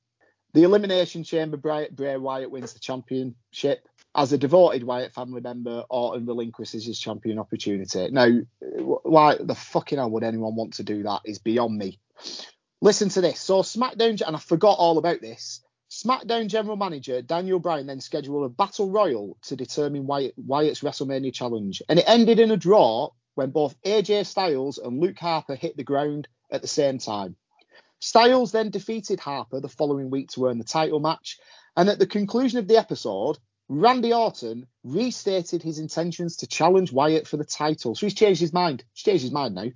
The 0.54 0.62
Elimination 0.62 1.24
Chamber, 1.24 1.56
Bray 1.56 2.16
Wyatt 2.16 2.50
wins 2.50 2.72
the 2.72 2.78
championship. 2.78 3.86
As 4.18 4.32
a 4.32 4.38
devoted 4.38 4.82
Wyatt 4.82 5.14
family 5.14 5.40
member, 5.40 5.84
Orton 5.88 6.26
relinquishes 6.26 6.84
his 6.84 6.98
champion 6.98 7.38
opportunity. 7.38 8.10
Now, 8.10 8.28
why 8.60 9.36
the 9.38 9.54
fucking 9.54 9.98
hell 9.98 10.10
would 10.10 10.24
anyone 10.24 10.56
want 10.56 10.74
to 10.74 10.82
do 10.82 11.04
that 11.04 11.20
is 11.24 11.38
beyond 11.38 11.78
me. 11.78 12.00
Listen 12.80 13.10
to 13.10 13.20
this. 13.20 13.38
So 13.38 13.62
SmackDown, 13.62 14.20
and 14.26 14.34
I 14.34 14.40
forgot 14.40 14.76
all 14.76 14.98
about 14.98 15.20
this. 15.20 15.60
SmackDown 15.88 16.48
general 16.48 16.76
manager 16.76 17.22
Daniel 17.22 17.60
Bryan 17.60 17.86
then 17.86 18.00
scheduled 18.00 18.44
a 18.44 18.48
battle 18.48 18.90
royal 18.90 19.38
to 19.42 19.54
determine 19.54 20.08
Wyatt, 20.08 20.34
Wyatt's 20.36 20.80
WrestleMania 20.80 21.32
challenge, 21.32 21.80
and 21.88 22.00
it 22.00 22.08
ended 22.08 22.40
in 22.40 22.50
a 22.50 22.56
draw 22.56 23.10
when 23.36 23.50
both 23.50 23.80
AJ 23.82 24.26
Styles 24.26 24.78
and 24.78 24.98
Luke 24.98 25.18
Harper 25.20 25.54
hit 25.54 25.76
the 25.76 25.84
ground 25.84 26.26
at 26.50 26.60
the 26.60 26.66
same 26.66 26.98
time. 26.98 27.36
Styles 28.00 28.50
then 28.50 28.70
defeated 28.70 29.20
Harper 29.20 29.60
the 29.60 29.68
following 29.68 30.10
week 30.10 30.30
to 30.30 30.46
earn 30.46 30.58
the 30.58 30.64
title 30.64 30.98
match, 30.98 31.38
and 31.76 31.88
at 31.88 32.00
the 32.00 32.06
conclusion 32.06 32.58
of 32.58 32.66
the 32.66 32.76
episode, 32.76 33.38
Randy 33.68 34.12
Orton 34.12 34.66
restated 34.82 35.62
his 35.62 35.78
intentions 35.78 36.36
to 36.36 36.46
challenge 36.46 36.92
Wyatt 36.92 37.26
for 37.26 37.36
the 37.36 37.44
title. 37.44 37.94
So 37.94 38.06
he's 38.06 38.14
changed 38.14 38.40
his 38.40 38.52
mind. 38.52 38.84
He's 38.92 39.04
changed 39.04 39.22
his 39.22 39.32
mind 39.32 39.54
now. 39.54 39.70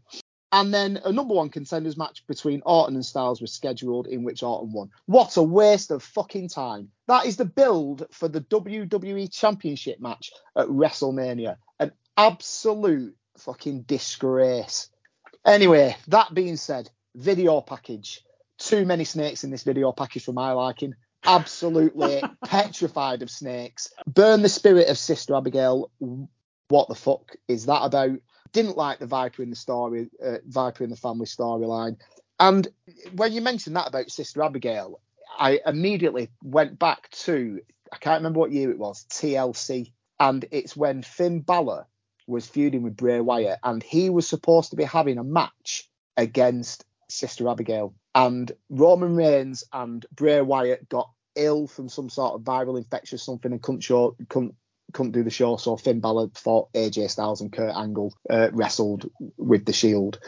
And 0.54 0.72
then 0.72 1.00
a 1.02 1.12
number 1.12 1.34
one 1.34 1.48
contenders 1.48 1.96
match 1.96 2.26
between 2.26 2.62
Orton 2.66 2.94
and 2.94 3.04
Styles 3.04 3.40
was 3.40 3.52
scheduled 3.52 4.06
in 4.06 4.22
which 4.22 4.42
Orton 4.42 4.72
won. 4.72 4.90
What 5.06 5.36
a 5.38 5.42
waste 5.42 5.90
of 5.90 6.02
fucking 6.02 6.50
time. 6.50 6.90
That 7.06 7.24
is 7.24 7.38
the 7.38 7.46
build 7.46 8.06
for 8.10 8.28
the 8.28 8.42
WWE 8.42 9.32
Championship 9.32 9.98
match 9.98 10.30
at 10.54 10.68
WrestleMania. 10.68 11.56
An 11.78 11.92
absolute 12.18 13.16
fucking 13.38 13.82
disgrace. 13.82 14.90
Anyway, 15.46 15.96
that 16.08 16.34
being 16.34 16.56
said, 16.56 16.90
video 17.14 17.62
package. 17.62 18.22
Too 18.58 18.84
many 18.84 19.04
snakes 19.04 19.44
in 19.44 19.50
this 19.50 19.64
video 19.64 19.90
package 19.92 20.24
for 20.24 20.32
my 20.32 20.52
liking. 20.52 20.94
Absolutely 21.24 22.22
petrified 22.44 23.22
of 23.22 23.30
snakes. 23.30 23.92
Burn 24.06 24.42
the 24.42 24.48
spirit 24.48 24.88
of 24.88 24.98
Sister 24.98 25.34
Abigail. 25.34 25.90
What 26.68 26.88
the 26.88 26.94
fuck 26.94 27.36
is 27.48 27.66
that 27.66 27.82
about? 27.82 28.18
Didn't 28.52 28.76
like 28.76 28.98
the 28.98 29.06
Viper 29.06 29.42
in 29.42 29.50
the 29.50 29.56
story, 29.56 30.10
uh, 30.24 30.38
Viper 30.46 30.84
in 30.84 30.90
the 30.90 30.96
family 30.96 31.26
storyline. 31.26 31.96
And 32.38 32.68
when 33.14 33.32
you 33.32 33.40
mentioned 33.40 33.76
that 33.76 33.88
about 33.88 34.10
Sister 34.10 34.42
Abigail, 34.42 35.00
I 35.38 35.60
immediately 35.64 36.28
went 36.42 36.78
back 36.78 37.08
to 37.10 37.60
I 37.92 37.98
can't 37.98 38.20
remember 38.20 38.40
what 38.40 38.52
year 38.52 38.70
it 38.70 38.78
was, 38.78 39.04
TLC, 39.10 39.92
and 40.18 40.44
it's 40.50 40.74
when 40.74 41.02
Finn 41.02 41.40
Balor 41.40 41.86
was 42.26 42.46
feuding 42.46 42.82
with 42.82 42.96
Bray 42.96 43.20
Wyatt, 43.20 43.58
and 43.62 43.82
he 43.82 44.08
was 44.08 44.26
supposed 44.26 44.70
to 44.70 44.76
be 44.76 44.84
having 44.84 45.18
a 45.18 45.24
match 45.24 45.88
against 46.16 46.84
Sister 47.12 47.48
Abigail, 47.48 47.94
and 48.14 48.52
Roman 48.70 49.14
Reigns 49.16 49.64
and 49.72 50.04
Bray 50.14 50.40
Wyatt 50.40 50.88
got 50.88 51.10
ill 51.34 51.66
from 51.66 51.88
some 51.88 52.08
sort 52.10 52.34
of 52.34 52.42
viral 52.42 52.76
infection 52.76 53.16
or 53.16 53.18
something 53.18 53.52
and 53.52 53.62
couldn't 53.62 53.80
show, 53.80 54.16
couldn't 54.28 54.54
couldn't 54.92 55.12
do 55.12 55.22
the 55.22 55.30
show, 55.30 55.56
so 55.56 55.76
Finn 55.76 56.00
Balor 56.00 56.30
fought 56.34 56.72
AJ 56.72 57.10
Styles 57.10 57.40
and 57.40 57.52
Kurt 57.52 57.74
Angle 57.74 58.14
uh, 58.28 58.50
wrestled 58.52 59.10
with 59.36 59.64
the 59.64 59.72
Shield. 59.72 60.18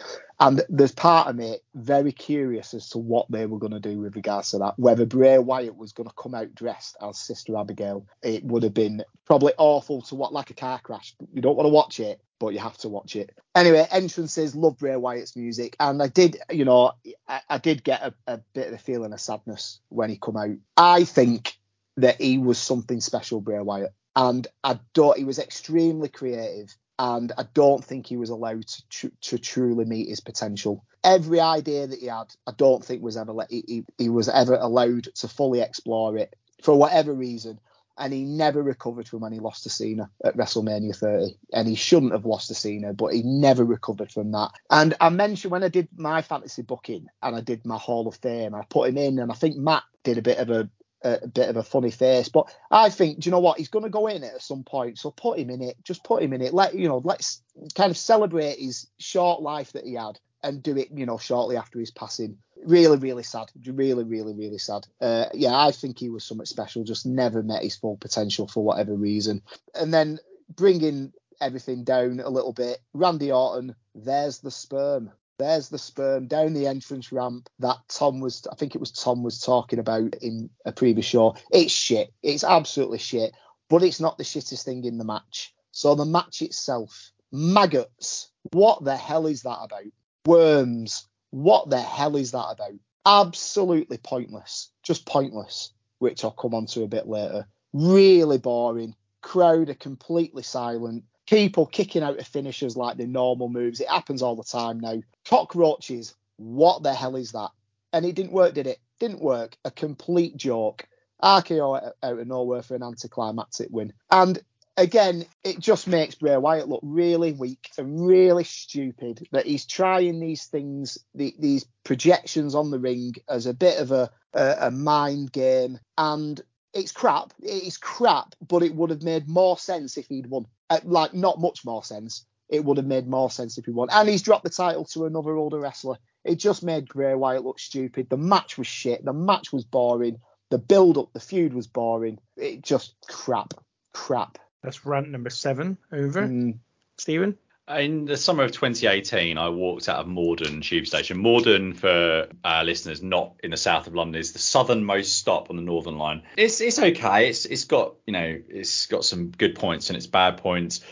And 0.41 0.63
there's 0.69 0.93
part 0.93 1.29
of 1.29 1.37
me 1.37 1.59
very 1.75 2.11
curious 2.11 2.75
as 2.75 2.89
to 2.91 2.99
what 2.99 3.31
they 3.31 3.47
were 3.47 3.59
going 3.59 3.73
to 3.73 3.81
do 3.81 4.01
with 4.01 4.17
regards 4.17 4.51
to 4.51 4.59
that. 4.59 4.79
Whether 4.79 5.07
Bray 5.07 5.39
Wyatt 5.39 5.77
was 5.77 5.93
going 5.93 6.09
to 6.09 6.15
come 6.17 6.35
out 6.35 6.55
dressed 6.55 6.97
as 7.01 7.19
Sister 7.19 7.57
Abigail, 7.57 8.07
it 8.23 8.45
would 8.45 8.65
have 8.65 8.75
been 8.75 9.05
probably 9.25 9.53
awful 9.57 10.03
to 10.03 10.15
watch, 10.17 10.33
like 10.33 10.51
a 10.51 10.55
car 10.55 10.81
crash. 10.81 11.15
You 11.33 11.41
don't 11.41 11.57
want 11.57 11.67
to 11.67 11.73
watch 11.73 12.01
it, 12.01 12.21
but 12.41 12.53
you 12.53 12.59
have 12.59 12.77
to 12.79 12.89
watch 12.89 13.15
it. 13.15 13.31
Anyway, 13.55 13.87
entrances, 13.91 14.57
love 14.57 14.79
Bray 14.79 14.97
Wyatt's 14.97 15.37
music, 15.37 15.77
and 15.79 16.03
I 16.03 16.09
did, 16.09 16.39
you 16.51 16.65
know, 16.65 16.93
I, 17.29 17.41
I 17.49 17.59
did 17.59 17.85
get 17.85 18.03
a, 18.03 18.15
a 18.27 18.39
bit 18.55 18.69
of 18.69 18.75
a 18.75 18.79
feeling 18.79 19.13
of 19.13 19.21
sadness 19.21 19.81
when 19.89 20.11
he 20.11 20.17
come 20.17 20.37
out. 20.37 20.57
I 20.77 21.05
think 21.05 21.57
that 21.97 22.21
he 22.21 22.39
was 22.39 22.59
something 22.59 23.01
special, 23.01 23.41
Bray 23.41 23.61
Wyatt 23.61 23.95
and 24.17 24.47
I 24.63 24.79
don't. 24.93 25.19
He 25.19 25.25
was 25.25 25.39
extremely 25.39 26.09
creative, 26.09 26.75
and 26.99 27.33
I 27.37 27.45
don't 27.55 27.85
think 27.85 28.07
he 28.07 28.17
was 28.17 28.31
allowed 28.31 28.67
to 28.67 28.89
tr- 28.89 29.07
to 29.23 29.39
truly 29.39 29.85
meet 29.85 30.09
his 30.09 30.21
potential. 30.21 30.85
Every 31.03 31.41
idea 31.41 31.87
that 31.87 31.99
he 31.99 32.07
had, 32.07 32.35
I 32.47 32.53
don't 32.57 32.85
think 32.85 33.03
was 33.03 33.17
ever 33.17 33.33
let, 33.33 33.51
he, 33.51 33.85
he, 33.99 34.09
was 34.09 34.29
ever 34.29 34.55
allowed 34.55 35.05
to 35.17 35.29
fully 35.29 35.61
explore 35.61 36.17
it 36.17 36.35
for 36.63 36.75
whatever 36.79 37.13
reason. 37.13 37.61
And 37.97 38.13
he 38.13 38.25
never 38.25 38.61
recovered 38.61 39.07
from 39.07 39.21
when 39.21 39.33
he 39.33 39.39
lost 39.39 39.65
to 39.65 39.71
Cena 39.71 40.11
at 40.25 40.37
WrestleMania 40.37 40.97
30. 40.97 41.37
And 41.53 41.69
he 41.69 41.77
shouldn't 41.77 42.13
have 42.13 42.25
lost 42.25 42.49
to 42.49 42.55
Cena, 42.55 42.93
but 42.93 43.13
he 43.13 43.23
never 43.23 43.65
recovered 43.65 44.11
from 44.11 44.33
that. 44.33 44.51
And 44.69 44.95
I 45.01 45.11
mentioned 45.11 45.53
when 45.53 45.63
I 45.63 45.69
did 45.69 45.89
my 45.97 46.23
fantasy 46.23 46.63
booking 46.63 47.07
and 47.23 47.37
I 47.37 47.41
did 47.41 47.65
my 47.65 47.77
Hall 47.77 48.09
of 48.09 48.17
Fame, 48.17 48.55
I 48.55 48.65
put 48.69 48.89
him 48.89 48.97
in, 48.97 49.21
and 49.21 49.31
I 49.31 49.35
think 49.35 49.57
Matt 49.57 49.85
did 50.03 50.19
a 50.19 50.23
bit 50.23 50.39
of 50.39 50.51
a 50.51 50.69
a 51.05 51.29
bit 51.29 51.49
of 51.49 51.57
a 51.57 51.63
funny 51.63 51.91
face. 51.91 52.29
But 52.29 52.55
I 52.71 52.89
think, 52.89 53.21
do 53.21 53.29
you 53.29 53.31
know 53.31 53.41
what? 53.41 53.59
He's 53.59 53.69
going 53.69 53.85
to 53.85 53.91
go 53.91 54.07
in 54.07 54.25
at 54.25 54.43
some 54.43 54.65
point. 54.65 54.99
So 54.99 55.11
put 55.11 55.39
him 55.39 55.51
in 55.51 55.63
it. 55.63 55.77
Just 55.85 56.03
put 56.03 56.23
him 56.23 56.33
in 56.33 56.43
it. 56.43 56.55
Let 56.55 56.75
you 56.75 56.89
know. 56.89 57.01
Let's 57.05 57.43
kind 57.75 57.91
of 57.91 57.97
celebrate 57.97 58.59
his 58.59 58.89
short 58.99 59.43
life 59.43 59.73
that 59.73 59.85
he 59.85 59.95
had 59.95 60.19
and 60.43 60.63
do 60.63 60.77
it. 60.77 60.89
You 60.93 61.07
know, 61.07 61.19
shortly 61.19 61.57
after 61.57 61.79
his 61.79 61.91
passing. 61.91 62.39
Really, 62.65 62.97
really 62.97 63.23
sad. 63.23 63.51
Really, 63.67 64.05
really, 64.05 64.33
really 64.33 64.59
sad. 64.59 64.87
Uh, 65.01 65.27
yeah, 65.35 65.55
I 65.55 65.71
think 65.71 65.99
he 65.99 66.09
was 66.09 66.25
something 66.25 66.47
special. 66.47 66.83
Just 66.85 67.05
never 67.05 67.43
met 67.43 67.63
his 67.63 67.77
full 67.77 67.99
potential 67.99 68.49
for 68.49 68.65
whatever 68.65 68.95
reason. 68.95 69.43
And 69.75 69.93
then 69.93 70.19
bringing 70.49 71.13
everything 71.41 71.85
down 71.85 72.21
a 72.21 72.31
little 72.31 72.53
bit. 72.53 72.79
Randy 72.95 73.33
Orton. 73.33 73.75
There's 73.95 74.39
the 74.39 74.51
sperm. 74.51 75.11
There's 75.39 75.69
the 75.69 75.79
sperm 75.79 76.29
down 76.29 76.55
the 76.55 76.69
entrance 76.69 77.11
ramp 77.11 77.49
that 77.59 77.79
Tom 77.89 78.21
was, 78.21 78.47
I 78.51 78.55
think 78.55 78.75
it 78.75 78.81
was 78.81 78.93
Tom 78.93 79.23
was 79.23 79.41
talking 79.41 79.81
about 79.81 80.15
in 80.23 80.51
a 80.65 80.73
previous 80.73 81.07
show. 81.07 81.37
It's 81.51 81.73
shit. 81.73 82.13
It's 82.23 82.45
absolutely 82.45 82.99
shit. 82.99 83.33
But 83.69 83.83
it's 83.83 84.01
not 84.01 84.17
the 84.17 84.25
shittest 84.25 84.65
thing 84.65 84.85
in 84.85 84.99
the 84.99 85.05
match. 85.05 85.53
So 85.73 85.95
the 85.95 86.05
match 86.05 86.41
itself, 86.43 87.11
maggots. 87.33 88.31
What 88.53 88.85
the 88.85 88.97
hell 88.97 89.27
is 89.27 89.43
that 89.43 89.59
about? 89.63 89.91
Worms. 90.27 91.09
What 91.31 91.69
the 91.69 91.81
hell 91.81 92.15
is 92.15 92.31
that 92.31 92.47
about? 92.53 92.75
Absolutely 93.05 93.99
pointless. 93.99 94.71
Just 94.85 95.05
pointless, 95.05 95.73
which 95.99 96.23
I'll 96.23 96.31
come 96.31 96.55
on 96.55 96.67
to 96.67 96.85
a 96.85 96.89
bit 96.89 97.09
later. 97.09 97.49
Really 97.73 98.39
boring. 98.39 98.95
Crowd 99.21 99.69
are 99.69 99.75
completely 99.75 100.45
silent. 100.45 101.05
People 101.27 101.67
kicking 101.67 102.03
out 102.03 102.19
of 102.19 102.27
finishers 102.27 102.77
like 102.77 102.97
the 102.97 103.07
normal 103.07 103.49
moves. 103.49 103.81
It 103.81 103.89
happens 103.89 104.23
all 104.23 104.37
the 104.37 104.45
time 104.45 104.81
now. 104.81 105.01
Cockroaches. 105.27 106.15
What 106.37 106.83
the 106.83 106.93
hell 106.93 107.17
is 107.17 107.33
that? 107.33 107.51
And 107.93 108.05
it 108.05 108.15
didn't 108.15 108.33
work, 108.33 108.55
did 108.55 108.67
it? 108.67 108.79
Didn't 108.99 109.23
work. 109.23 109.57
A 109.65 109.71
complete 109.71 110.37
joke. 110.37 110.87
RKO 111.23 111.93
out 112.03 112.19
of 112.19 112.27
nowhere 112.27 112.63
for 112.63 112.75
an 112.75 112.83
anticlimactic 112.83 113.69
win. 113.71 113.93
And 114.11 114.39
again, 114.77 115.25
it 115.43 115.59
just 115.59 115.87
makes 115.87 116.17
Bray 116.17 116.37
Wyatt 116.37 116.69
look 116.69 116.81
really 116.83 117.33
weak 117.33 117.71
and 117.79 118.07
really 118.07 118.45
stupid 118.45 119.27
that 119.33 119.47
he's 119.47 119.65
trying 119.65 120.21
these 120.21 120.47
things, 120.47 120.99
the, 121.15 121.35
these 121.39 121.65
projections 121.85 122.55
on 122.55 122.71
the 122.71 122.79
ring 122.79 123.15
as 123.29 123.47
a 123.47 123.55
bit 123.55 123.79
of 123.79 123.93
a, 123.93 124.11
a, 124.35 124.57
a 124.63 124.71
mind 124.71 125.33
game. 125.33 125.79
And 125.97 126.41
it's 126.73 126.93
crap. 126.93 127.33
It's 127.41 127.77
crap, 127.77 128.35
but 128.47 128.63
it 128.63 128.75
would 128.75 128.91
have 128.91 129.03
made 129.03 129.29
more 129.29 129.57
sense 129.57 129.97
if 129.97 130.07
he'd 130.09 130.27
won. 130.27 130.47
Uh, 130.71 130.81
like, 130.85 131.15
not 131.15 131.41
much 131.41 131.65
more 131.65 131.85
sense. 131.85 132.27
It 132.49 132.65
would 132.65 132.77
have 132.77 132.87
made 132.87 133.07
more 133.07 133.31
sense 133.31 133.59
if 133.59 133.65
he 133.65 133.71
won. 133.71 133.89
And 133.91 134.09
he's 134.09 134.23
dropped 134.23 134.45
the 134.45 134.51
title 134.51 134.85
to 134.87 135.07
another 135.07 135.37
older 135.37 135.59
wrestler. 135.59 135.97
It 136.25 136.37
just 136.37 136.63
made 136.63 136.89
Bray 136.89 137.15
Wyatt 137.15 137.45
look 137.45 137.59
stupid. 137.59 138.09
The 138.09 138.17
match 138.17 138.57
was 138.57 138.67
shit. 138.67 139.05
The 139.05 139.13
match 139.13 139.53
was 139.53 139.65
boring. 139.65 140.21
The 140.51 140.59
build 140.59 140.99
up, 140.99 141.13
the 141.13 141.21
feud 141.21 141.55
was 141.55 141.67
boring. 141.67 142.19
It 142.37 142.63
just 142.63 142.95
crap. 143.09 143.55
Crap. 143.93 144.39
That's 144.63 144.87
rant 144.87 145.11
number 145.11 145.31
seven 145.31 145.79
over. 145.93 146.23
Mm. 146.23 146.59
Stephen? 146.99 147.37
In 147.67 148.05
the 148.05 148.19
summer 148.19 148.43
of 148.43 148.53
2018, 148.53 149.39
I 149.39 149.49
walked 149.49 149.89
out 149.89 149.97
of 149.97 150.07
Morden 150.07 150.61
Tube 150.61 150.87
Station. 150.87 151.17
Morden, 151.17 151.73
for 151.73 152.29
our 152.45 152.63
listeners 152.63 153.03
not 153.03 153.37
in 153.43 153.53
the 153.53 153.57
south 153.57 153.87
of 153.87 153.95
London, 153.95 154.21
is 154.21 154.35
the 154.35 154.39
southernmost 154.39 155.17
stop 155.17 155.49
on 155.49 155.57
the 155.57 155.63
Northern 155.63 155.97
Line. 155.97 156.23
It's 156.37 156.61
it's 156.61 156.79
okay. 156.79 157.31
It's 157.31 157.47
it's 157.47 157.65
got 157.65 157.95
you 158.07 158.13
know 158.13 158.39
it's 158.51 158.85
got 158.85 159.07
some 159.07 159.31
good 159.31 159.55
points 159.55 159.89
and 159.89 159.97
its 159.97 160.07
bad 160.07 160.37
points. 160.37 160.83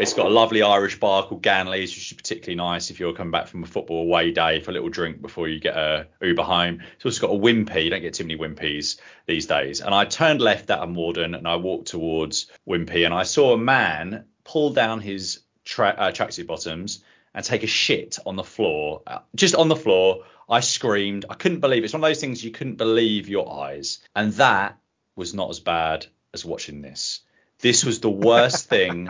It's 0.00 0.14
got 0.14 0.26
a 0.26 0.30
lovely 0.30 0.62
Irish 0.62 0.98
bar 0.98 1.24
called 1.24 1.42
Ganley's, 1.42 1.94
which 1.94 2.10
is 2.10 2.16
particularly 2.16 2.56
nice 2.56 2.90
if 2.90 2.98
you're 2.98 3.12
coming 3.12 3.30
back 3.30 3.46
from 3.46 3.62
a 3.62 3.66
football 3.66 4.02
away 4.02 4.30
day 4.30 4.60
for 4.60 4.70
a 4.70 4.74
little 4.74 4.88
drink 4.88 5.20
before 5.20 5.46
you 5.46 5.60
get 5.60 5.76
a 5.76 6.08
Uber 6.22 6.42
home. 6.42 6.80
It's 6.96 7.04
also 7.04 7.28
got 7.28 7.36
a 7.36 7.38
Wimpy. 7.38 7.84
You 7.84 7.90
don't 7.90 8.00
get 8.00 8.14
too 8.14 8.24
many 8.24 8.38
Wimpys 8.38 8.98
these 9.26 9.46
days. 9.46 9.82
And 9.82 9.94
I 9.94 10.06
turned 10.06 10.40
left 10.40 10.70
out 10.70 10.80
of 10.80 10.88
Morden 10.88 11.34
and 11.34 11.46
I 11.46 11.56
walked 11.56 11.88
towards 11.88 12.50
Wimpy 12.66 13.04
and 13.04 13.12
I 13.12 13.24
saw 13.24 13.52
a 13.52 13.58
man 13.58 14.24
pull 14.42 14.70
down 14.72 15.00
his 15.00 15.44
tra- 15.64 15.94
uh, 15.96 16.12
tracksuit 16.12 16.46
bottoms 16.46 17.02
and 17.34 17.44
take 17.44 17.62
a 17.62 17.68
shit 17.68 18.18
on 18.24 18.36
the 18.36 18.44
floor, 18.44 19.02
uh, 19.06 19.20
just 19.34 19.54
on 19.54 19.68
the 19.68 19.76
floor. 19.76 20.24
I 20.48 20.60
screamed. 20.60 21.24
I 21.28 21.34
couldn't 21.34 21.60
believe 21.60 21.82
it. 21.82 21.86
It's 21.86 21.94
one 21.94 22.04
of 22.04 22.08
those 22.08 22.20
things 22.20 22.44
you 22.44 22.50
couldn't 22.50 22.76
believe 22.76 23.28
your 23.28 23.50
eyes. 23.52 24.00
And 24.14 24.32
that 24.34 24.78
was 25.16 25.34
not 25.34 25.50
as 25.50 25.60
bad 25.60 26.06
as 26.32 26.44
watching 26.44 26.82
this. 26.82 27.20
This 27.60 27.84
was 27.84 28.00
the 28.00 28.10
worst 28.10 28.68
thing 28.68 29.08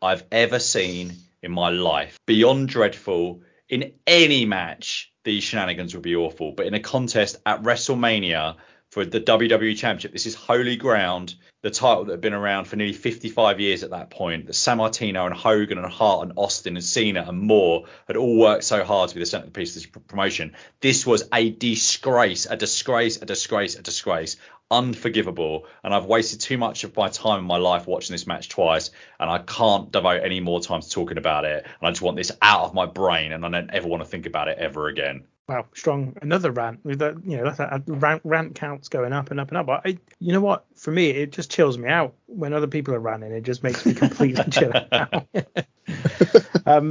I've 0.00 0.24
ever 0.30 0.58
seen 0.58 1.14
in 1.42 1.52
my 1.52 1.70
life. 1.70 2.18
Beyond 2.26 2.68
dreadful. 2.68 3.42
In 3.68 3.92
any 4.06 4.44
match, 4.44 5.12
these 5.24 5.42
shenanigans 5.42 5.92
would 5.94 6.04
be 6.04 6.14
awful. 6.14 6.52
But 6.52 6.66
in 6.66 6.74
a 6.74 6.80
contest 6.80 7.36
at 7.44 7.62
WrestleMania 7.62 8.56
for 8.96 9.04
the 9.04 9.20
WWE 9.20 9.76
Championship, 9.76 10.12
this 10.12 10.24
is 10.24 10.34
holy 10.34 10.74
ground. 10.74 11.34
The 11.60 11.68
title 11.68 12.06
that 12.06 12.12
had 12.12 12.22
been 12.22 12.32
around 12.32 12.64
for 12.64 12.76
nearly 12.76 12.94
55 12.94 13.60
years 13.60 13.82
at 13.82 13.90
that 13.90 14.08
point. 14.08 14.46
That 14.46 14.54
Sammartino 14.54 15.26
and 15.26 15.34
Hogan 15.34 15.76
and 15.76 15.86
Hart 15.86 16.22
and 16.22 16.32
Austin 16.38 16.78
and 16.78 16.82
Cena 16.82 17.26
and 17.28 17.38
Moore 17.38 17.84
had 18.06 18.16
all 18.16 18.38
worked 18.38 18.64
so 18.64 18.84
hard 18.84 19.10
to 19.10 19.14
be 19.14 19.20
the 19.20 19.26
centerpiece 19.26 19.76
of 19.76 19.82
this 19.82 20.00
promotion. 20.08 20.56
This 20.80 21.04
was 21.06 21.28
a 21.30 21.50
disgrace, 21.50 22.46
a 22.46 22.56
disgrace, 22.56 23.20
a 23.20 23.26
disgrace, 23.26 23.74
a 23.74 23.82
disgrace 23.82 24.38
unforgivable 24.70 25.66
and 25.84 25.94
I've 25.94 26.06
wasted 26.06 26.40
too 26.40 26.56
much 26.56 26.82
of 26.82 26.96
my 26.96 27.08
time 27.08 27.40
in 27.40 27.44
my 27.44 27.58
life 27.58 27.86
watching 27.86 28.14
this 28.14 28.26
match 28.26 28.48
twice 28.48 28.90
and 29.20 29.30
I 29.30 29.38
can't 29.38 29.92
devote 29.92 30.22
any 30.24 30.40
more 30.40 30.60
time 30.60 30.80
to 30.80 30.90
talking 30.90 31.18
about 31.18 31.44
it 31.44 31.64
and 31.64 31.86
I 31.86 31.90
just 31.90 32.02
want 32.02 32.16
this 32.16 32.32
out 32.40 32.62
of 32.62 32.74
my 32.74 32.86
brain 32.86 33.32
and 33.32 33.44
I 33.44 33.50
don't 33.50 33.70
ever 33.70 33.86
want 33.86 34.02
to 34.02 34.08
think 34.08 34.24
about 34.24 34.48
it 34.48 34.56
ever 34.58 34.88
again. 34.88 35.24
Wow, 35.48 35.66
strong. 35.74 36.16
Another 36.22 36.50
rant. 36.50 36.84
With 36.84 36.98
that, 36.98 37.24
you 37.24 37.36
know, 37.36 37.44
that's 37.44 37.60
a, 37.60 37.82
rant, 37.86 38.22
rant 38.24 38.56
counts 38.56 38.88
going 38.88 39.12
up 39.12 39.30
and 39.30 39.38
up 39.38 39.48
and 39.48 39.58
up. 39.58 39.66
But 39.66 39.82
I, 39.84 39.98
you 40.18 40.32
know 40.32 40.40
what? 40.40 40.64
For 40.74 40.90
me, 40.90 41.10
it 41.10 41.30
just 41.30 41.50
chills 41.50 41.78
me 41.78 41.88
out 41.88 42.14
when 42.26 42.52
other 42.52 42.66
people 42.66 42.94
are 42.94 43.00
ranting. 43.00 43.30
It 43.30 43.42
just 43.42 43.62
makes 43.62 43.86
me 43.86 43.94
completely 43.94 44.42
chill 44.50 44.72
out. 44.90 45.26
um, 46.66 46.90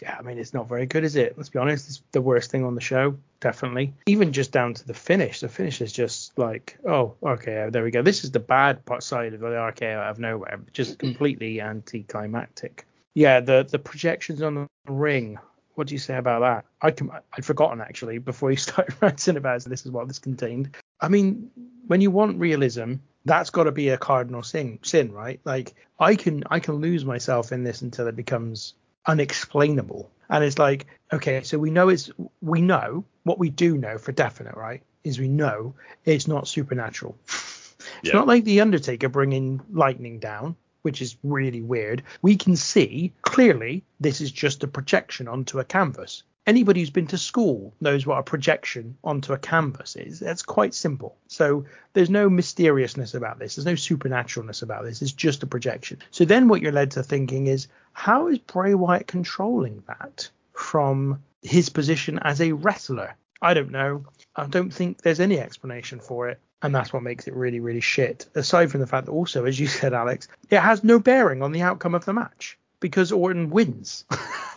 yeah, 0.00 0.16
I 0.18 0.22
mean, 0.22 0.38
it's 0.38 0.54
not 0.54 0.68
very 0.68 0.86
good, 0.86 1.04
is 1.04 1.16
it? 1.16 1.36
Let's 1.36 1.50
be 1.50 1.58
honest. 1.58 1.88
It's 1.88 2.02
the 2.12 2.22
worst 2.22 2.50
thing 2.50 2.64
on 2.64 2.74
the 2.74 2.80
show, 2.80 3.16
definitely. 3.40 3.94
Even 4.06 4.32
just 4.32 4.52
down 4.52 4.74
to 4.74 4.86
the 4.86 4.94
finish. 4.94 5.40
The 5.40 5.48
finish 5.48 5.80
is 5.80 5.92
just 5.92 6.38
like, 6.38 6.78
oh, 6.86 7.14
okay, 7.22 7.68
there 7.70 7.84
we 7.84 7.90
go. 7.90 8.02
This 8.02 8.24
is 8.24 8.30
the 8.30 8.40
bad 8.40 8.84
part 8.84 9.02
side 9.02 9.34
of 9.34 9.40
the 9.40 9.46
RKO 9.46 9.96
out 9.96 10.10
of 10.10 10.18
nowhere, 10.18 10.60
just 10.72 10.98
completely 10.98 11.60
anticlimactic. 11.60 12.86
Yeah, 13.14 13.40
the 13.40 13.66
the 13.70 13.78
projections 13.78 14.42
on 14.42 14.54
the 14.54 14.68
ring. 14.92 15.38
What 15.74 15.88
do 15.88 15.94
you 15.94 15.98
say 15.98 16.16
about 16.16 16.40
that? 16.40 16.64
I 16.80 16.90
can, 16.90 17.10
I'd 17.36 17.44
forgotten 17.44 17.80
actually 17.80 18.18
before 18.18 18.50
you 18.50 18.56
started 18.68 18.94
ranting 19.00 19.36
about 19.36 19.64
it, 19.64 19.68
this 19.68 19.84
is 19.84 19.92
what 19.92 20.08
this 20.08 20.18
contained. 20.18 20.74
I 21.00 21.08
mean, 21.08 21.50
when 21.86 22.00
you 22.00 22.10
want 22.10 22.38
realism, 22.38 22.94
that's 23.24 23.50
got 23.50 23.64
to 23.64 23.72
be 23.72 23.88
a 23.88 23.98
cardinal 23.98 24.42
sin, 24.42 24.78
sin, 24.82 25.12
right? 25.12 25.40
Like 25.44 25.74
I 25.98 26.16
can 26.16 26.44
I 26.50 26.60
can 26.60 26.76
lose 26.76 27.04
myself 27.04 27.52
in 27.52 27.64
this 27.64 27.82
until 27.82 28.06
it 28.06 28.16
becomes 28.16 28.74
unexplainable. 29.06 30.10
And 30.28 30.42
it's 30.44 30.58
like, 30.58 30.86
okay, 31.12 31.42
so 31.42 31.58
we 31.58 31.70
know 31.70 31.88
it's 31.88 32.10
we 32.40 32.60
know 32.60 33.04
what 33.24 33.38
we 33.38 33.50
do 33.50 33.76
know 33.76 33.98
for 33.98 34.12
definite, 34.12 34.56
right? 34.56 34.82
Is 35.04 35.18
we 35.18 35.28
know 35.28 35.74
it's 36.04 36.28
not 36.28 36.48
supernatural. 36.48 37.16
it's 37.28 38.00
yeah. 38.02 38.12
not 38.12 38.26
like 38.26 38.44
the 38.44 38.60
Undertaker 38.60 39.08
bringing 39.08 39.60
lightning 39.70 40.18
down, 40.18 40.56
which 40.84 41.02
is 41.02 41.16
really 41.22 41.62
weird. 41.62 42.02
We 42.22 42.36
can 42.36 42.56
see 42.56 43.12
clearly 43.22 43.84
this 43.98 44.20
is 44.20 44.30
just 44.30 44.62
a 44.62 44.68
projection 44.68 45.28
onto 45.28 45.58
a 45.58 45.64
canvas 45.64 46.22
anybody 46.46 46.80
who's 46.80 46.90
been 46.90 47.06
to 47.08 47.18
school 47.18 47.74
knows 47.80 48.06
what 48.06 48.18
a 48.18 48.22
projection 48.22 48.96
onto 49.02 49.32
a 49.32 49.38
canvas 49.38 49.96
is. 49.96 50.20
That's 50.20 50.42
quite 50.42 50.74
simple. 50.74 51.16
So 51.28 51.64
there's 51.92 52.10
no 52.10 52.28
mysteriousness 52.28 53.14
about 53.14 53.38
this. 53.38 53.56
There's 53.56 53.66
no 53.66 53.72
supernaturalness 53.72 54.62
about 54.62 54.84
this. 54.84 55.02
It's 55.02 55.12
just 55.12 55.42
a 55.42 55.46
projection. 55.46 55.98
So 56.10 56.24
then 56.24 56.48
what 56.48 56.60
you're 56.60 56.72
led 56.72 56.92
to 56.92 57.02
thinking 57.02 57.46
is, 57.46 57.68
how 57.92 58.28
is 58.28 58.38
Bray 58.38 58.74
Wyatt 58.74 59.06
controlling 59.06 59.82
that 59.86 60.28
from 60.52 61.22
his 61.42 61.68
position 61.68 62.18
as 62.22 62.40
a 62.40 62.52
wrestler? 62.52 63.16
I 63.40 63.54
don't 63.54 63.70
know. 63.70 64.04
I 64.36 64.46
don't 64.46 64.72
think 64.72 65.02
there's 65.02 65.20
any 65.20 65.38
explanation 65.38 66.00
for 66.00 66.28
it. 66.28 66.40
And 66.64 66.74
that's 66.74 66.94
what 66.94 67.02
makes 67.02 67.28
it 67.28 67.34
really, 67.34 67.60
really 67.60 67.82
shit. 67.82 68.26
Aside 68.34 68.70
from 68.70 68.80
the 68.80 68.86
fact 68.86 69.04
that 69.04 69.12
also, 69.12 69.44
as 69.44 69.60
you 69.60 69.66
said, 69.66 69.92
Alex, 69.92 70.28
it 70.48 70.58
has 70.58 70.82
no 70.82 70.98
bearing 70.98 71.42
on 71.42 71.52
the 71.52 71.60
outcome 71.60 71.94
of 71.94 72.06
the 72.06 72.14
match 72.14 72.58
because 72.80 73.12
Orton 73.12 73.50
wins. 73.50 74.06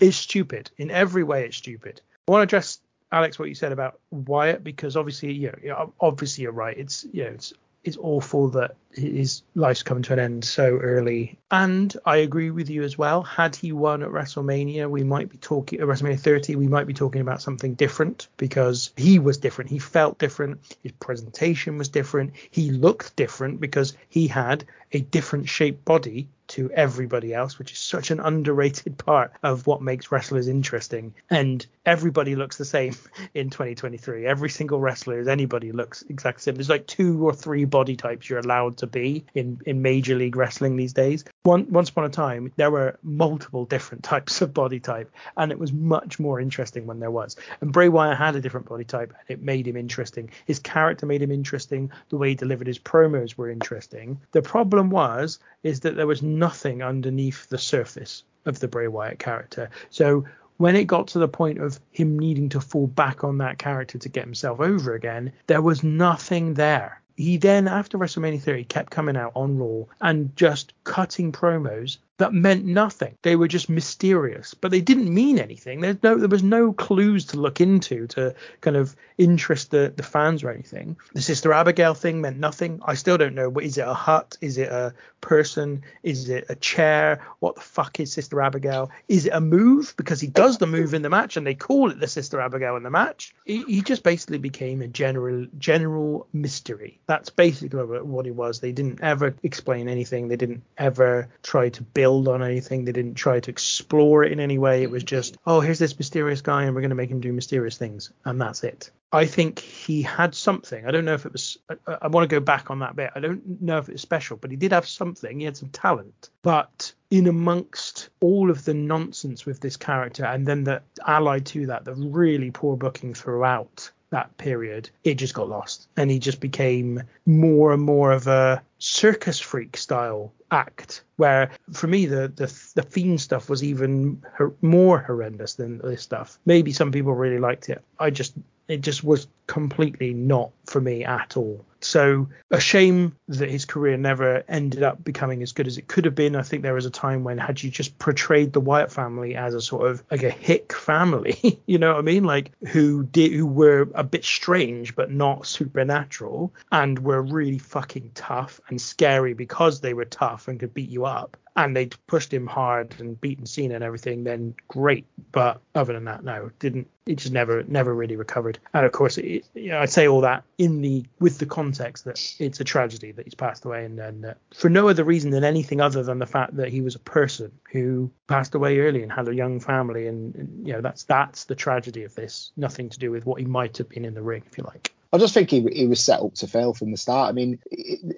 it's 0.00 0.16
stupid. 0.16 0.72
In 0.76 0.90
every 0.90 1.22
way, 1.22 1.44
it's 1.44 1.56
stupid. 1.56 2.00
I 2.26 2.32
want 2.32 2.40
to 2.40 2.56
address 2.56 2.80
Alex 3.12 3.38
what 3.38 3.48
you 3.48 3.54
said 3.54 3.70
about 3.70 4.00
Wyatt 4.10 4.64
because 4.64 4.96
obviously, 4.96 5.34
you 5.34 5.52
know, 5.62 5.92
obviously 6.00 6.42
you're 6.42 6.52
right. 6.52 6.76
It's 6.76 7.06
you 7.12 7.22
know, 7.22 7.30
it's 7.30 7.52
it's 7.86 7.96
awful 8.00 8.48
that 8.50 8.76
his 8.92 9.42
life's 9.54 9.82
coming 9.82 10.02
to 10.04 10.12
an 10.14 10.18
end 10.18 10.44
so 10.44 10.78
early. 10.78 11.38
And 11.50 11.94
I 12.04 12.16
agree 12.16 12.50
with 12.50 12.70
you 12.70 12.82
as 12.82 12.96
well. 12.96 13.22
Had 13.22 13.54
he 13.54 13.72
won 13.72 14.02
at 14.02 14.08
WrestleMania, 14.08 14.88
we 14.88 15.04
might 15.04 15.28
be 15.28 15.36
talking 15.36 15.80
at 15.80 15.86
WrestleMania 15.86 16.18
30, 16.18 16.56
we 16.56 16.66
might 16.66 16.86
be 16.86 16.94
talking 16.94 17.20
about 17.20 17.42
something 17.42 17.74
different 17.74 18.28
because 18.36 18.92
he 18.96 19.18
was 19.18 19.38
different. 19.38 19.70
He 19.70 19.78
felt 19.78 20.18
different. 20.18 20.60
His 20.82 20.92
presentation 20.92 21.78
was 21.78 21.88
different. 21.88 22.32
He 22.50 22.70
looked 22.70 23.14
different 23.16 23.60
because 23.60 23.96
he 24.08 24.26
had 24.26 24.64
a 24.92 25.00
different 25.00 25.48
shaped 25.48 25.84
body 25.84 26.28
to 26.48 26.70
everybody 26.72 27.34
else, 27.34 27.58
which 27.58 27.72
is 27.72 27.78
such 27.78 28.10
an 28.10 28.20
underrated 28.20 28.98
part 29.06 29.32
of 29.42 29.66
what 29.66 29.82
makes 29.82 30.12
wrestlers 30.12 30.48
interesting. 30.48 31.14
And 31.30 31.66
everybody 31.84 32.36
looks 32.36 32.56
the 32.56 32.64
same 32.64 32.94
in 33.34 33.50
2023. 33.50 34.26
Every 34.26 34.50
single 34.50 34.80
wrestler, 34.80 35.20
is 35.20 35.28
anybody 35.28 35.72
looks 35.72 36.02
exactly 36.08 36.40
the 36.40 36.42
same. 36.42 36.54
There's 36.56 36.70
like 36.70 36.86
two 36.86 37.26
or 37.26 37.34
three 37.34 37.64
body 37.64 37.96
types 37.96 38.28
you're 38.28 38.38
allowed 38.38 38.76
to 38.78 38.86
be 38.86 39.24
in, 39.34 39.60
in 39.66 39.82
Major 39.82 40.16
League 40.16 40.36
Wrestling 40.36 40.76
these 40.76 40.92
days. 40.92 41.24
One, 41.46 41.70
once 41.70 41.90
upon 41.90 42.04
a 42.04 42.08
time, 42.08 42.52
there 42.56 42.72
were 42.72 42.98
multiple 43.04 43.66
different 43.66 44.02
types 44.02 44.42
of 44.42 44.52
body 44.52 44.80
type, 44.80 45.12
and 45.36 45.52
it 45.52 45.58
was 45.60 45.72
much 45.72 46.18
more 46.18 46.40
interesting 46.40 46.86
when 46.86 46.98
there 46.98 47.12
was. 47.12 47.36
And 47.60 47.72
Bray 47.72 47.88
Wyatt 47.88 48.18
had 48.18 48.34
a 48.34 48.40
different 48.40 48.68
body 48.68 48.82
type, 48.82 49.14
and 49.16 49.30
it 49.30 49.44
made 49.44 49.68
him 49.68 49.76
interesting. 49.76 50.30
His 50.46 50.58
character 50.58 51.06
made 51.06 51.22
him 51.22 51.30
interesting. 51.30 51.92
The 52.08 52.16
way 52.16 52.30
he 52.30 52.34
delivered 52.34 52.66
his 52.66 52.80
promos 52.80 53.36
were 53.36 53.48
interesting. 53.48 54.20
The 54.32 54.42
problem 54.42 54.90
was 54.90 55.38
is 55.62 55.78
that 55.80 55.94
there 55.94 56.08
was 56.08 56.20
nothing 56.20 56.82
underneath 56.82 57.48
the 57.48 57.58
surface 57.58 58.24
of 58.44 58.58
the 58.58 58.66
Bray 58.66 58.88
Wyatt 58.88 59.20
character. 59.20 59.70
So 59.90 60.24
when 60.56 60.74
it 60.74 60.88
got 60.88 61.06
to 61.08 61.20
the 61.20 61.28
point 61.28 61.60
of 61.60 61.78
him 61.92 62.18
needing 62.18 62.48
to 62.48 62.60
fall 62.60 62.88
back 62.88 63.22
on 63.22 63.38
that 63.38 63.58
character 63.58 63.98
to 63.98 64.08
get 64.08 64.24
himself 64.24 64.58
over 64.58 64.94
again, 64.94 65.32
there 65.46 65.62
was 65.62 65.84
nothing 65.84 66.54
there. 66.54 67.00
He 67.16 67.38
then, 67.38 67.66
after 67.66 67.96
WrestleMania 67.98 68.42
30, 68.42 68.64
kept 68.64 68.90
coming 68.90 69.16
out 69.16 69.32
on 69.34 69.56
Raw 69.58 69.84
and 70.00 70.36
just 70.36 70.74
cutting 70.84 71.32
promos 71.32 71.98
that 72.18 72.32
meant 72.32 72.64
nothing. 72.64 73.16
They 73.22 73.36
were 73.36 73.48
just 73.48 73.68
mysterious, 73.68 74.54
but 74.54 74.70
they 74.70 74.80
didn't 74.80 75.12
mean 75.12 75.38
anything. 75.38 75.80
There's 75.80 76.02
no, 76.02 76.16
there 76.16 76.28
was 76.28 76.42
no 76.42 76.72
clues 76.72 77.26
to 77.26 77.40
look 77.40 77.60
into 77.60 78.06
to 78.08 78.34
kind 78.62 78.76
of 78.76 78.96
interest 79.18 79.70
the, 79.70 79.92
the 79.94 80.02
fans 80.02 80.42
or 80.42 80.50
anything. 80.50 80.96
The 81.12 81.20
Sister 81.20 81.52
Abigail 81.52 81.94
thing 81.94 82.20
meant 82.20 82.38
nothing. 82.38 82.80
I 82.84 82.94
still 82.94 83.18
don't 83.18 83.34
know. 83.34 83.50
Is 83.58 83.76
it 83.76 83.86
a 83.86 83.94
hut? 83.94 84.38
Is 84.40 84.56
it 84.56 84.70
a 84.70 84.94
person? 85.20 85.82
Is 86.02 86.28
it 86.30 86.46
a 86.48 86.54
chair? 86.54 87.26
What 87.40 87.56
the 87.56 87.60
fuck 87.60 88.00
is 88.00 88.12
Sister 88.12 88.40
Abigail? 88.40 88.90
Is 89.08 89.26
it 89.26 89.32
a 89.34 89.40
move? 89.40 89.94
Because 89.96 90.20
he 90.20 90.28
does 90.28 90.58
the 90.58 90.66
move 90.66 90.94
in 90.94 91.02
the 91.02 91.10
match 91.10 91.36
and 91.36 91.46
they 91.46 91.54
call 91.54 91.90
it 91.90 92.00
the 92.00 92.08
Sister 92.08 92.40
Abigail 92.40 92.76
in 92.76 92.82
the 92.82 92.90
match. 92.90 93.34
He, 93.44 93.62
he 93.64 93.82
just 93.82 94.02
basically 94.02 94.38
became 94.38 94.80
a 94.80 94.88
general 94.88 95.46
general 95.58 96.26
mystery. 96.32 96.98
That's 97.06 97.28
basically 97.28 97.78
what 97.78 98.24
he 98.24 98.30
was. 98.30 98.60
They 98.60 98.72
didn't 98.72 99.02
ever 99.02 99.34
explain 99.42 99.88
anything. 99.88 100.28
They 100.28 100.36
didn't 100.36 100.62
ever 100.78 101.28
try 101.42 101.68
to 101.70 101.82
build 101.82 102.05
on 102.06 102.42
anything. 102.42 102.84
They 102.84 102.92
didn't 102.92 103.14
try 103.14 103.40
to 103.40 103.50
explore 103.50 104.24
it 104.24 104.32
in 104.32 104.40
any 104.40 104.58
way. 104.58 104.82
It 104.82 104.90
was 104.90 105.04
just, 105.04 105.36
oh, 105.46 105.60
here's 105.60 105.78
this 105.78 105.98
mysterious 105.98 106.40
guy 106.40 106.64
and 106.64 106.74
we're 106.74 106.80
going 106.80 106.90
to 106.90 106.96
make 106.96 107.10
him 107.10 107.20
do 107.20 107.32
mysterious 107.32 107.76
things. 107.76 108.10
And 108.24 108.40
that's 108.40 108.64
it. 108.64 108.90
I 109.12 109.24
think 109.24 109.60
he 109.60 110.02
had 110.02 110.34
something. 110.34 110.86
I 110.86 110.90
don't 110.90 111.04
know 111.04 111.14
if 111.14 111.26
it 111.26 111.32
was. 111.32 111.58
I, 111.70 111.96
I, 112.02 112.08
want 112.08 112.28
to 112.28 112.34
go 112.34 112.40
back 112.40 112.70
on 112.70 112.80
that 112.80 112.96
bit. 112.96 113.10
I 113.14 113.20
don't 113.20 113.62
know 113.62 113.78
if 113.78 113.88
it 113.88 113.92
was 113.92 114.02
special, 114.02 114.36
but 114.36 114.50
he 114.50 114.56
did 114.56 114.72
have 114.72 114.86
something. 114.86 115.38
He 115.38 115.44
had 115.44 115.56
some 115.56 115.68
talent. 115.68 116.30
But 116.42 116.92
in 117.10 117.28
amongst 117.28 118.10
all 118.20 118.50
of 118.50 118.64
the 118.64 118.74
nonsense 118.74 119.46
with 119.46 119.60
this 119.60 119.76
character, 119.76 120.24
and 120.24 120.46
then 120.46 120.64
the 120.64 120.82
allied 121.06 121.46
to 121.46 121.66
that, 121.66 121.84
the 121.84 121.94
really 121.94 122.50
poor 122.50 122.76
booking 122.76 123.14
throughout 123.14 123.90
that 124.10 124.36
period, 124.38 124.90
it 125.04 125.14
just 125.14 125.34
got 125.34 125.48
lost, 125.48 125.88
and 125.96 126.10
he 126.10 126.18
just 126.18 126.40
became 126.40 127.02
more 127.26 127.72
and 127.72 127.82
more 127.82 128.12
of 128.12 128.26
a 128.26 128.62
circus 128.78 129.40
freak 129.40 129.76
style 129.76 130.32
act. 130.50 131.02
Where 131.16 131.50
for 131.72 131.86
me, 131.86 132.06
the 132.06 132.28
the 132.34 132.46
the 132.74 132.82
fiend 132.82 133.20
stuff 133.20 133.48
was 133.48 133.64
even 133.64 134.22
more 134.62 134.98
horrendous 135.00 135.54
than 135.54 135.78
this 135.78 136.02
stuff. 136.02 136.38
Maybe 136.46 136.72
some 136.72 136.92
people 136.92 137.14
really 137.14 137.38
liked 137.38 137.68
it. 137.68 137.82
I 137.98 138.10
just 138.10 138.34
it 138.68 138.80
just 138.80 139.04
was 139.04 139.28
completely 139.46 140.12
not 140.12 140.50
for 140.66 140.80
me 140.80 141.04
at 141.04 141.36
all. 141.36 141.64
So 141.86 142.28
a 142.50 142.58
shame 142.58 143.16
that 143.28 143.48
his 143.48 143.64
career 143.64 143.96
never 143.96 144.42
ended 144.48 144.82
up 144.82 145.04
becoming 145.04 145.42
as 145.42 145.52
good 145.52 145.68
as 145.68 145.78
it 145.78 145.86
could 145.86 146.04
have 146.04 146.16
been. 146.16 146.34
I 146.34 146.42
think 146.42 146.62
there 146.62 146.74
was 146.74 146.84
a 146.84 146.90
time 146.90 147.22
when 147.22 147.38
had 147.38 147.62
you 147.62 147.70
just 147.70 147.96
portrayed 147.98 148.52
the 148.52 148.60
Wyatt 148.60 148.90
family 148.90 149.36
as 149.36 149.54
a 149.54 149.60
sort 149.60 149.88
of 149.88 150.02
like 150.10 150.24
a 150.24 150.30
hick 150.30 150.72
family, 150.72 151.60
you 151.66 151.78
know 151.78 151.92
what 151.92 151.98
I 151.98 152.02
mean? 152.02 152.24
Like 152.24 152.50
who 152.68 153.04
did 153.04 153.32
who 153.32 153.46
were 153.46 153.88
a 153.94 154.02
bit 154.02 154.24
strange 154.24 154.96
but 154.96 155.12
not 155.12 155.46
supernatural 155.46 156.52
and 156.72 156.98
were 156.98 157.22
really 157.22 157.58
fucking 157.58 158.10
tough 158.14 158.60
and 158.68 158.80
scary 158.80 159.34
because 159.34 159.80
they 159.80 159.94
were 159.94 160.04
tough 160.04 160.48
and 160.48 160.58
could 160.58 160.74
beat 160.74 160.90
you 160.90 161.04
up 161.04 161.36
and 161.56 161.74
they'd 161.74 161.94
pushed 162.06 162.32
him 162.32 162.46
hard 162.46 162.94
and 162.98 163.20
beaten 163.20 163.46
Cena 163.46 163.74
and 163.74 163.84
everything, 163.84 164.24
then 164.24 164.54
great. 164.68 165.06
But 165.32 165.60
other 165.74 165.94
than 165.94 166.04
that, 166.04 166.22
no, 166.22 166.50
didn't. 166.58 166.88
It 167.06 167.16
just 167.16 167.32
never, 167.32 167.62
never 167.62 167.94
really 167.94 168.16
recovered. 168.16 168.58
And 168.74 168.84
of 168.84 168.92
course, 168.92 169.16
it, 169.16 169.46
you 169.54 169.70
know, 169.70 169.78
I'd 169.78 169.90
say 169.90 170.08
all 170.08 170.20
that 170.22 170.42
in 170.58 170.80
the 170.82 171.04
with 171.20 171.38
the 171.38 171.46
context 171.46 172.04
that 172.04 172.34
it's 172.40 172.58
a 172.58 172.64
tragedy 172.64 173.12
that 173.12 173.24
he's 173.24 173.34
passed 173.34 173.64
away, 173.64 173.84
and, 173.84 173.98
and 174.00 174.34
for 174.52 174.68
no 174.68 174.88
other 174.88 175.04
reason 175.04 175.30
than 175.30 175.44
anything 175.44 175.80
other 175.80 176.02
than 176.02 176.18
the 176.18 176.26
fact 176.26 176.56
that 176.56 176.68
he 176.68 176.80
was 176.80 176.96
a 176.96 177.00
person 177.00 177.52
who 177.72 178.10
passed 178.26 178.54
away 178.54 178.80
early 178.80 179.02
and 179.02 179.12
had 179.12 179.28
a 179.28 179.34
young 179.34 179.60
family, 179.60 180.08
and, 180.08 180.34
and 180.34 180.66
you 180.66 180.72
know 180.72 180.80
that's 180.80 181.04
that's 181.04 181.44
the 181.44 181.54
tragedy 181.54 182.02
of 182.02 182.14
this. 182.16 182.50
Nothing 182.56 182.88
to 182.90 182.98
do 182.98 183.10
with 183.12 183.24
what 183.24 183.40
he 183.40 183.46
might 183.46 183.78
have 183.78 183.88
been 183.88 184.04
in 184.04 184.14
the 184.14 184.22
ring, 184.22 184.42
if 184.44 184.58
you 184.58 184.64
like. 184.64 184.92
I 185.16 185.18
just 185.18 185.32
think 185.32 185.50
he, 185.50 185.66
he 185.72 185.86
was 185.86 186.04
set 186.04 186.20
up 186.20 186.34
to 186.34 186.46
fail 186.46 186.74
from 186.74 186.90
the 186.90 186.98
start. 186.98 187.30
I 187.30 187.32
mean, 187.32 187.58